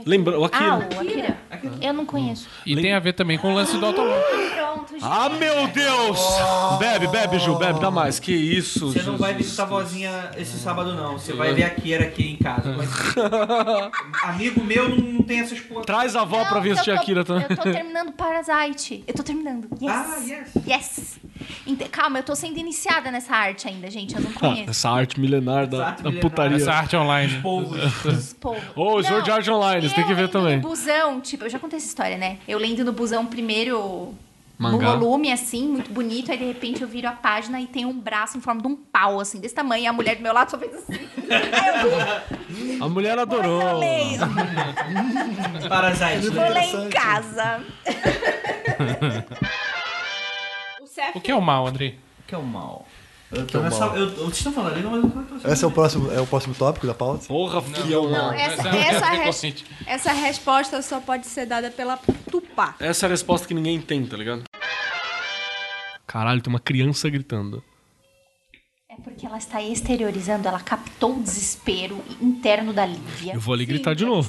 Lembra, 0.05 0.39
o 0.39 0.45
Ah, 0.45 0.49
Akira. 0.49 0.89
o 0.97 1.01
Akira. 1.01 1.39
Eu 1.81 1.93
não 1.95 2.05
conheço. 2.05 2.49
E 2.67 2.75
tem 2.77 2.93
a 2.93 2.99
ver 2.99 3.13
também 3.15 3.39
com 3.39 3.51
o 3.53 3.55
lance 3.55 3.79
do 3.79 3.87
automóvel. 3.87 4.21
Ah, 5.03 5.29
meu 5.29 5.67
Deus! 5.69 6.21
Bebe, 6.79 7.07
bebe, 7.09 7.39
Ju, 7.39 7.57
bebe, 7.57 7.81
dá 7.81 7.91
mais. 7.91 8.19
Que 8.19 8.33
isso, 8.33 8.93
Você 8.93 9.03
não 9.03 9.17
vai 9.17 9.35
visitar 9.35 9.63
a 9.65 9.67
vozinha 9.67 10.31
esse 10.37 10.59
sábado, 10.59 10.95
não. 10.95 11.13
Você 11.19 11.33
vai 11.33 11.53
ver 11.55 11.65
a 11.65 11.71
Kira 11.71 12.05
aqui 12.05 12.31
em 12.33 12.37
casa. 12.37 12.75
Mas- 12.77 12.91
Amigo 14.25 14.63
meu 14.65 14.89
não, 14.89 14.97
não 14.97 15.23
tem 15.23 15.41
essas 15.41 15.61
porra. 15.61 15.85
Traz 15.85 16.15
a 16.17 16.23
avó 16.23 16.39
Não, 16.39 16.47
pra 16.47 16.61
ver 16.61 16.71
eu 16.71 16.73
assistir 16.75 16.95
tô- 16.95 17.01
Akira 17.01 17.25
também. 17.25 17.47
Eu 17.49 17.57
tô 17.57 17.63
terminando 17.71 18.13
Parasite. 18.13 19.05
Eu 19.07 19.15
tô 19.15 19.23
terminando. 19.23 19.69
Yes. 19.81 19.91
Ah, 19.93 20.17
yes. 20.25 20.51
Yes. 20.67 21.21
Ente- 21.67 21.89
Calma, 21.89 22.19
eu 22.19 22.23
tô 22.23 22.35
sendo 22.35 22.59
iniciada 22.59 23.11
nessa 23.11 23.35
arte 23.35 23.67
ainda, 23.69 23.91
gente. 23.91 24.15
Eu 24.15 24.21
não 24.23 24.33
conheço. 24.33 24.71
Essa 24.71 24.91
arte 24.91 25.19
milenar 25.19 25.67
da, 25.67 25.77
Essa 25.79 25.87
arte 25.87 26.03
da 26.03 26.11
milenar. 26.11 26.31
putaria. 26.31 26.57
Essa 26.57 26.73
arte 26.73 26.97
online. 26.97 27.41
Povos. 27.43 27.81
Esse 28.07 28.35
povo. 28.35 28.61
Ô, 28.77 29.03
Sword 29.03 29.29
Não, 29.29 29.37
Art 29.37 29.49
Online, 29.49 29.89
você 29.89 29.95
tem 29.95 30.05
que 30.07 30.15
ver 30.15 30.29
também. 30.29 30.57
no 30.57 30.63
busão, 30.69 31.21
tipo, 31.21 31.45
eu 31.45 31.51
já 31.51 31.59
contei 31.59 31.77
essa 31.79 31.87
história, 31.87 32.17
né? 32.17 32.39
Eu 32.47 32.59
lendo 32.59 32.85
no 32.85 32.93
busão 32.93 33.25
primeiro 33.27 34.15
Mangá. 34.61 34.77
no 34.93 34.99
volume, 35.01 35.33
assim, 35.33 35.67
muito 35.67 35.91
bonito. 35.93 36.31
Aí, 36.31 36.37
de 36.39 36.45
repente, 36.45 36.83
eu 36.83 36.89
viro 36.89 37.09
a 37.09 37.13
página 37.13 37.61
e 37.61 37.67
tem 37.67 37.85
um 37.87 37.99
braço 37.99 38.37
em 38.37 38.41
forma 38.41 38.61
de 38.61 38.69
um 38.69 38.77
pau, 38.77 39.19
assim, 39.19 39.41
desse 39.41 39.55
tamanho. 39.55 39.85
E 39.85 39.87
a 39.87 39.93
mulher 39.93 40.17
do 40.17 40.23
meu 40.23 40.33
lado 40.35 40.51
só 40.51 40.59
fez 40.59 40.75
assim. 40.75 40.99
Eu 42.79 42.85
A 42.85 42.89
mulher 42.89 43.19
adorou. 43.19 43.63
eu 43.63 43.79
leio. 43.79 44.21
Parasite. 45.69 46.29
Vou 46.29 46.49
ler 46.49 46.75
em 46.75 46.91
casa. 46.91 47.63
O 51.15 51.19
O 51.19 51.21
que 51.21 51.31
é 51.31 51.35
o 51.35 51.41
mal, 51.41 51.67
Andrei? 51.67 51.99
que 52.27 52.35
é 52.35 52.39
o 52.39 52.43
mal? 52.43 52.87
Eu 53.33 53.47
tô 53.47 53.61
nessa, 53.61 53.85
eu, 53.87 53.97
eu- 54.09 54.11
vocês 54.17 54.39
estão 54.39 54.53
falando 54.53 54.73
ali, 54.73 54.83
mas 54.83 54.95
eu 54.95 55.03
não 55.03 55.11
tô 55.25 55.49
Esse 55.49 55.65
é 55.65 55.67
o 55.67 55.71
próximo, 55.71 56.13
é 56.13 56.21
o 56.21 56.27
próximo 56.27 56.53
tópico 56.53 56.85
da 56.87 56.95
pauta? 56.95 57.27
Porra, 57.29 57.63
que 57.63 57.93
é 57.93 57.97
o 57.97 58.09
Não, 58.11 58.33
essa, 58.33 58.63
Não, 58.65 58.71
essa, 58.73 59.07
é 59.15 59.25
res- 59.25 59.65
essa 59.87 60.13
resposta 60.13 60.83
só 60.83 60.99
pode 61.01 61.27
ser 61.29 61.47
dada 61.47 61.71
pela 61.71 61.97
Tupá. 62.29 62.75
Essa 62.81 63.07
é 63.07 63.09
a 63.09 63.11
resposta 63.11 63.47
que 63.47 63.55
ninguém 63.55 63.81
tem, 63.81 64.05
tá 64.05 64.17
ligado? 64.17 64.43
Caralho, 66.11 66.43
tem 66.43 66.53
uma 66.53 66.59
criança 66.59 67.09
gritando. 67.09 67.63
É 68.89 68.97
porque 68.97 69.25
ela 69.25 69.39
está 69.39 69.63
exteriorizando, 69.63 70.49
ela 70.49 70.59
captou 70.59 71.17
o 71.17 71.23
desespero 71.23 72.03
interno 72.21 72.73
da 72.73 72.85
Lívia. 72.85 73.35
Eu 73.35 73.41
vou 73.41 73.55
ali 73.55 73.65
Sim, 73.65 73.69
gritar 73.69 73.95
de 73.95 74.05
novo. 74.05 74.29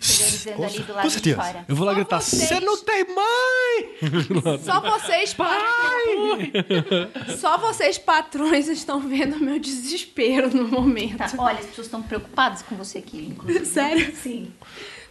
se 0.00 0.22
exteriorizando 0.38 0.64
ali 0.64 0.78
do 0.78 0.92
lado 0.92 1.20
de 1.20 1.34
fora. 1.34 1.64
Eu 1.66 1.74
vou 1.74 1.84
lá 1.84 1.92
Só 1.92 1.98
gritar, 1.98 2.20
vocês. 2.20 2.42
você 2.42 2.60
não 2.60 2.78
tem 2.84 3.04
mãe! 3.04 4.58
Só 4.62 4.80
vocês, 4.80 5.34
Só 7.40 7.58
vocês, 7.58 7.98
patrões, 7.98 8.68
estão 8.68 9.00
vendo 9.00 9.40
meu 9.40 9.58
desespero 9.58 10.54
no 10.54 10.68
momento. 10.68 11.18
Tá, 11.18 11.32
olha, 11.36 11.58
as 11.58 11.66
pessoas 11.66 11.88
estão 11.88 12.00
preocupadas 12.00 12.62
com 12.62 12.76
você 12.76 12.98
aqui, 12.98 13.26
inclusive. 13.26 13.66
Sério? 13.66 14.14
Sim. 14.14 14.52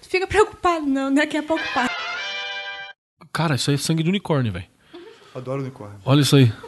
Não 0.02 0.10
fica 0.10 0.26
preocupado, 0.26 0.86
não. 0.86 1.14
Daqui 1.14 1.36
a 1.36 1.44
pouco 1.44 1.64
passa. 1.74 1.94
Cara, 3.34 3.56
isso 3.56 3.70
aí 3.70 3.76
é 3.76 3.78
sangue 3.78 4.04
de 4.04 4.10
unicórnio, 4.10 4.54
velho. 4.54 4.71
Adoro 5.36 5.62
unicórnio. 5.62 6.00
Olha 6.06 6.22
isso 6.22 6.36
aí. 6.36 6.52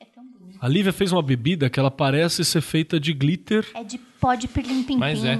É 0.00 0.04
tão 0.06 0.24
bonito. 0.24 0.58
A 0.60 0.68
Lívia 0.68 0.92
fez 0.92 1.12
uma 1.12 1.22
bebida 1.22 1.70
que 1.70 1.78
ela 1.78 1.90
parece 1.90 2.44
ser 2.44 2.60
feita 2.60 2.98
de 3.00 3.12
glitter. 3.12 3.66
É 3.74 3.82
de 3.84 3.98
pó 3.98 4.34
de 4.34 4.48
pirlim-pim-pim. 4.48 4.96
Mas 4.98 5.24
é. 5.24 5.34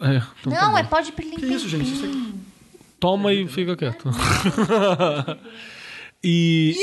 É, 0.00 0.16
então 0.40 0.52
tá 0.52 0.62
Não, 0.62 0.72
bom. 0.72 0.78
é 0.78 0.84
pó 0.84 1.00
de 1.00 1.12
pirlim-pim-pim. 1.12 1.48
Que 1.48 1.54
isso, 1.54 1.68
gente? 1.68 1.92
Isso 1.92 2.04
aqui. 2.04 2.34
Toma 3.00 3.32
e 3.32 3.46
fica 3.48 3.76
quieto. 3.76 4.08
e. 6.24 6.74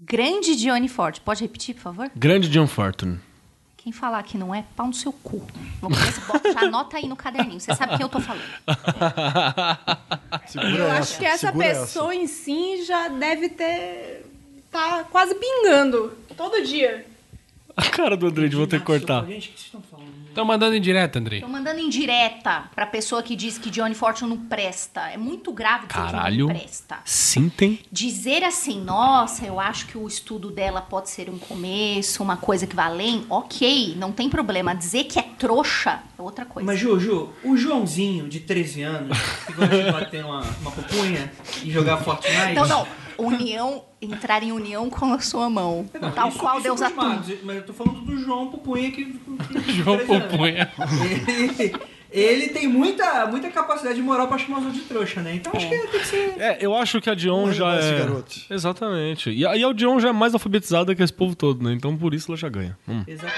Grande 0.00 0.56
Johnny 0.56 0.88
Ford. 0.88 1.18
Pode 1.20 1.42
repetir, 1.42 1.74
por 1.74 1.80
favor? 1.82 2.10
Grande 2.14 2.48
John 2.48 2.66
Fortune. 2.66 3.18
Quem 3.84 3.92
falar 3.92 4.22
que 4.22 4.38
não 4.38 4.54
é, 4.54 4.64
pau 4.74 4.86
no 4.86 4.94
seu 4.94 5.12
cu. 5.12 5.46
Vamos 5.78 5.98
ver 5.98 6.10
se 6.10 6.20
bota, 6.22 6.50
já 6.54 6.60
anota 6.62 6.96
aí 6.96 7.06
no 7.06 7.14
caderninho. 7.14 7.60
Você 7.60 7.74
sabe 7.74 7.92
quem 7.98 8.00
eu 8.02 8.08
tô 8.08 8.18
falando. 8.18 8.42
Segura 10.48 10.70
Eu 10.78 10.86
essa. 10.86 10.98
acho 11.00 11.18
que 11.18 11.26
essa 11.26 11.52
pessoa 11.52 12.14
em 12.14 12.26
si 12.26 12.82
já 12.86 13.08
deve 13.08 13.50
ter. 13.50 14.24
tá 14.70 15.04
quase 15.04 15.34
pingando. 15.34 16.16
Todo 16.34 16.64
dia. 16.64 17.04
A 17.76 17.82
cara 17.90 18.16
do 18.16 18.26
André 18.28 18.48
de 18.48 18.56
vou 18.56 18.66
ter 18.66 18.80
que 18.80 18.86
cortar. 18.86 19.26
Gente, 19.26 19.50
o 19.50 19.52
que 19.52 19.58
vocês 19.60 19.64
estão 19.66 19.82
falando? 19.82 19.93
Estão 20.34 20.44
mandando 20.44 20.74
em 20.74 20.80
direto, 20.80 21.16
Andrei. 21.16 21.40
Tô 21.40 21.46
mandando 21.46 21.78
indireta 21.78 22.64
pra 22.74 22.84
pessoa 22.86 23.22
que 23.22 23.36
diz 23.36 23.56
que 23.56 23.70
Johnny 23.70 23.94
Fortune 23.94 24.28
não 24.28 24.36
presta. 24.36 25.02
É 25.02 25.16
muito 25.16 25.52
grave 25.52 25.86
dizer 25.86 26.00
Caralho. 26.00 26.48
que 26.48 26.52
não 26.52 26.60
presta. 26.60 26.98
Sintem. 27.04 27.78
Dizer 27.92 28.42
assim, 28.42 28.80
nossa, 28.80 29.46
eu 29.46 29.60
acho 29.60 29.86
que 29.86 29.96
o 29.96 30.08
estudo 30.08 30.50
dela 30.50 30.82
pode 30.82 31.08
ser 31.08 31.30
um 31.30 31.38
começo, 31.38 32.20
uma 32.20 32.36
coisa 32.36 32.66
que 32.66 32.74
vai 32.74 32.86
além, 32.86 33.24
ok, 33.30 33.94
não 33.96 34.10
tem 34.10 34.28
problema. 34.28 34.74
Dizer 34.74 35.04
que 35.04 35.20
é 35.20 35.22
trouxa 35.22 36.02
é 36.18 36.22
outra 36.22 36.44
coisa. 36.44 36.66
Mas, 36.66 36.80
Ju, 36.80 36.98
Ju, 36.98 37.30
o 37.44 37.56
Joãozinho, 37.56 38.28
de 38.28 38.40
13 38.40 38.82
anos, 38.82 39.16
que 39.46 39.52
gosta 39.52 39.84
de 39.84 39.92
bater 39.92 40.24
uma, 40.24 40.42
uma 40.60 40.70
pupunha 40.72 41.30
e 41.62 41.70
jogar 41.70 41.98
Fortnite... 41.98 42.54
Não, 42.54 42.66
não. 42.66 43.03
União, 43.18 43.84
entrar 44.00 44.42
em 44.42 44.52
união 44.52 44.88
com 44.90 45.12
a 45.12 45.20
sua 45.20 45.48
mão. 45.48 45.88
Não, 46.00 46.10
tal 46.12 46.28
isso- 46.28 46.38
qual 46.38 46.54
isso 46.54 46.64
Deus 46.64 46.82
atua. 46.82 47.22
Mas 47.42 47.56
eu 47.56 47.62
tô 47.66 47.72
falando 47.72 48.00
do 48.00 48.16
João 48.18 48.50
Pupunha 48.50 48.90
que... 48.90 49.18
João 49.68 49.96
13 49.98 50.12
anos. 50.12 50.30
Pupunha. 50.32 50.72
Ele, 51.28 51.74
ele 52.10 52.48
tem 52.48 52.66
muita, 52.68 53.26
muita 53.26 53.50
capacidade 53.50 54.00
moral 54.00 54.28
pra 54.28 54.38
chamar 54.38 54.58
os 54.58 54.64
outros 54.66 54.82
de 54.82 54.88
trouxa, 54.88 55.20
né? 55.22 55.34
Então 55.34 55.52
acho 55.54 55.68
que 55.68 55.78
tem 55.78 56.00
que 56.00 56.06
ser... 56.06 56.34
É, 56.38 56.58
eu 56.60 56.74
acho 56.74 57.00
que 57.00 57.10
a 57.10 57.14
Dion 57.14 57.52
já 57.52 57.74
é. 57.74 57.98
garoto. 57.98 58.34
Exatamente. 58.50 59.30
E 59.30 59.46
aí 59.46 59.64
a 59.64 59.72
Dion 59.72 59.98
já 60.00 60.08
é 60.08 60.12
mais 60.12 60.34
alfabetizada 60.34 60.94
que 60.94 61.02
esse 61.02 61.12
povo 61.12 61.34
todo, 61.34 61.62
né? 61.64 61.72
Então 61.72 61.96
por 61.96 62.14
isso 62.14 62.30
ela 62.30 62.36
já 62.36 62.48
ganha. 62.48 62.76
Hum. 62.88 63.02
Exato. 63.06 63.32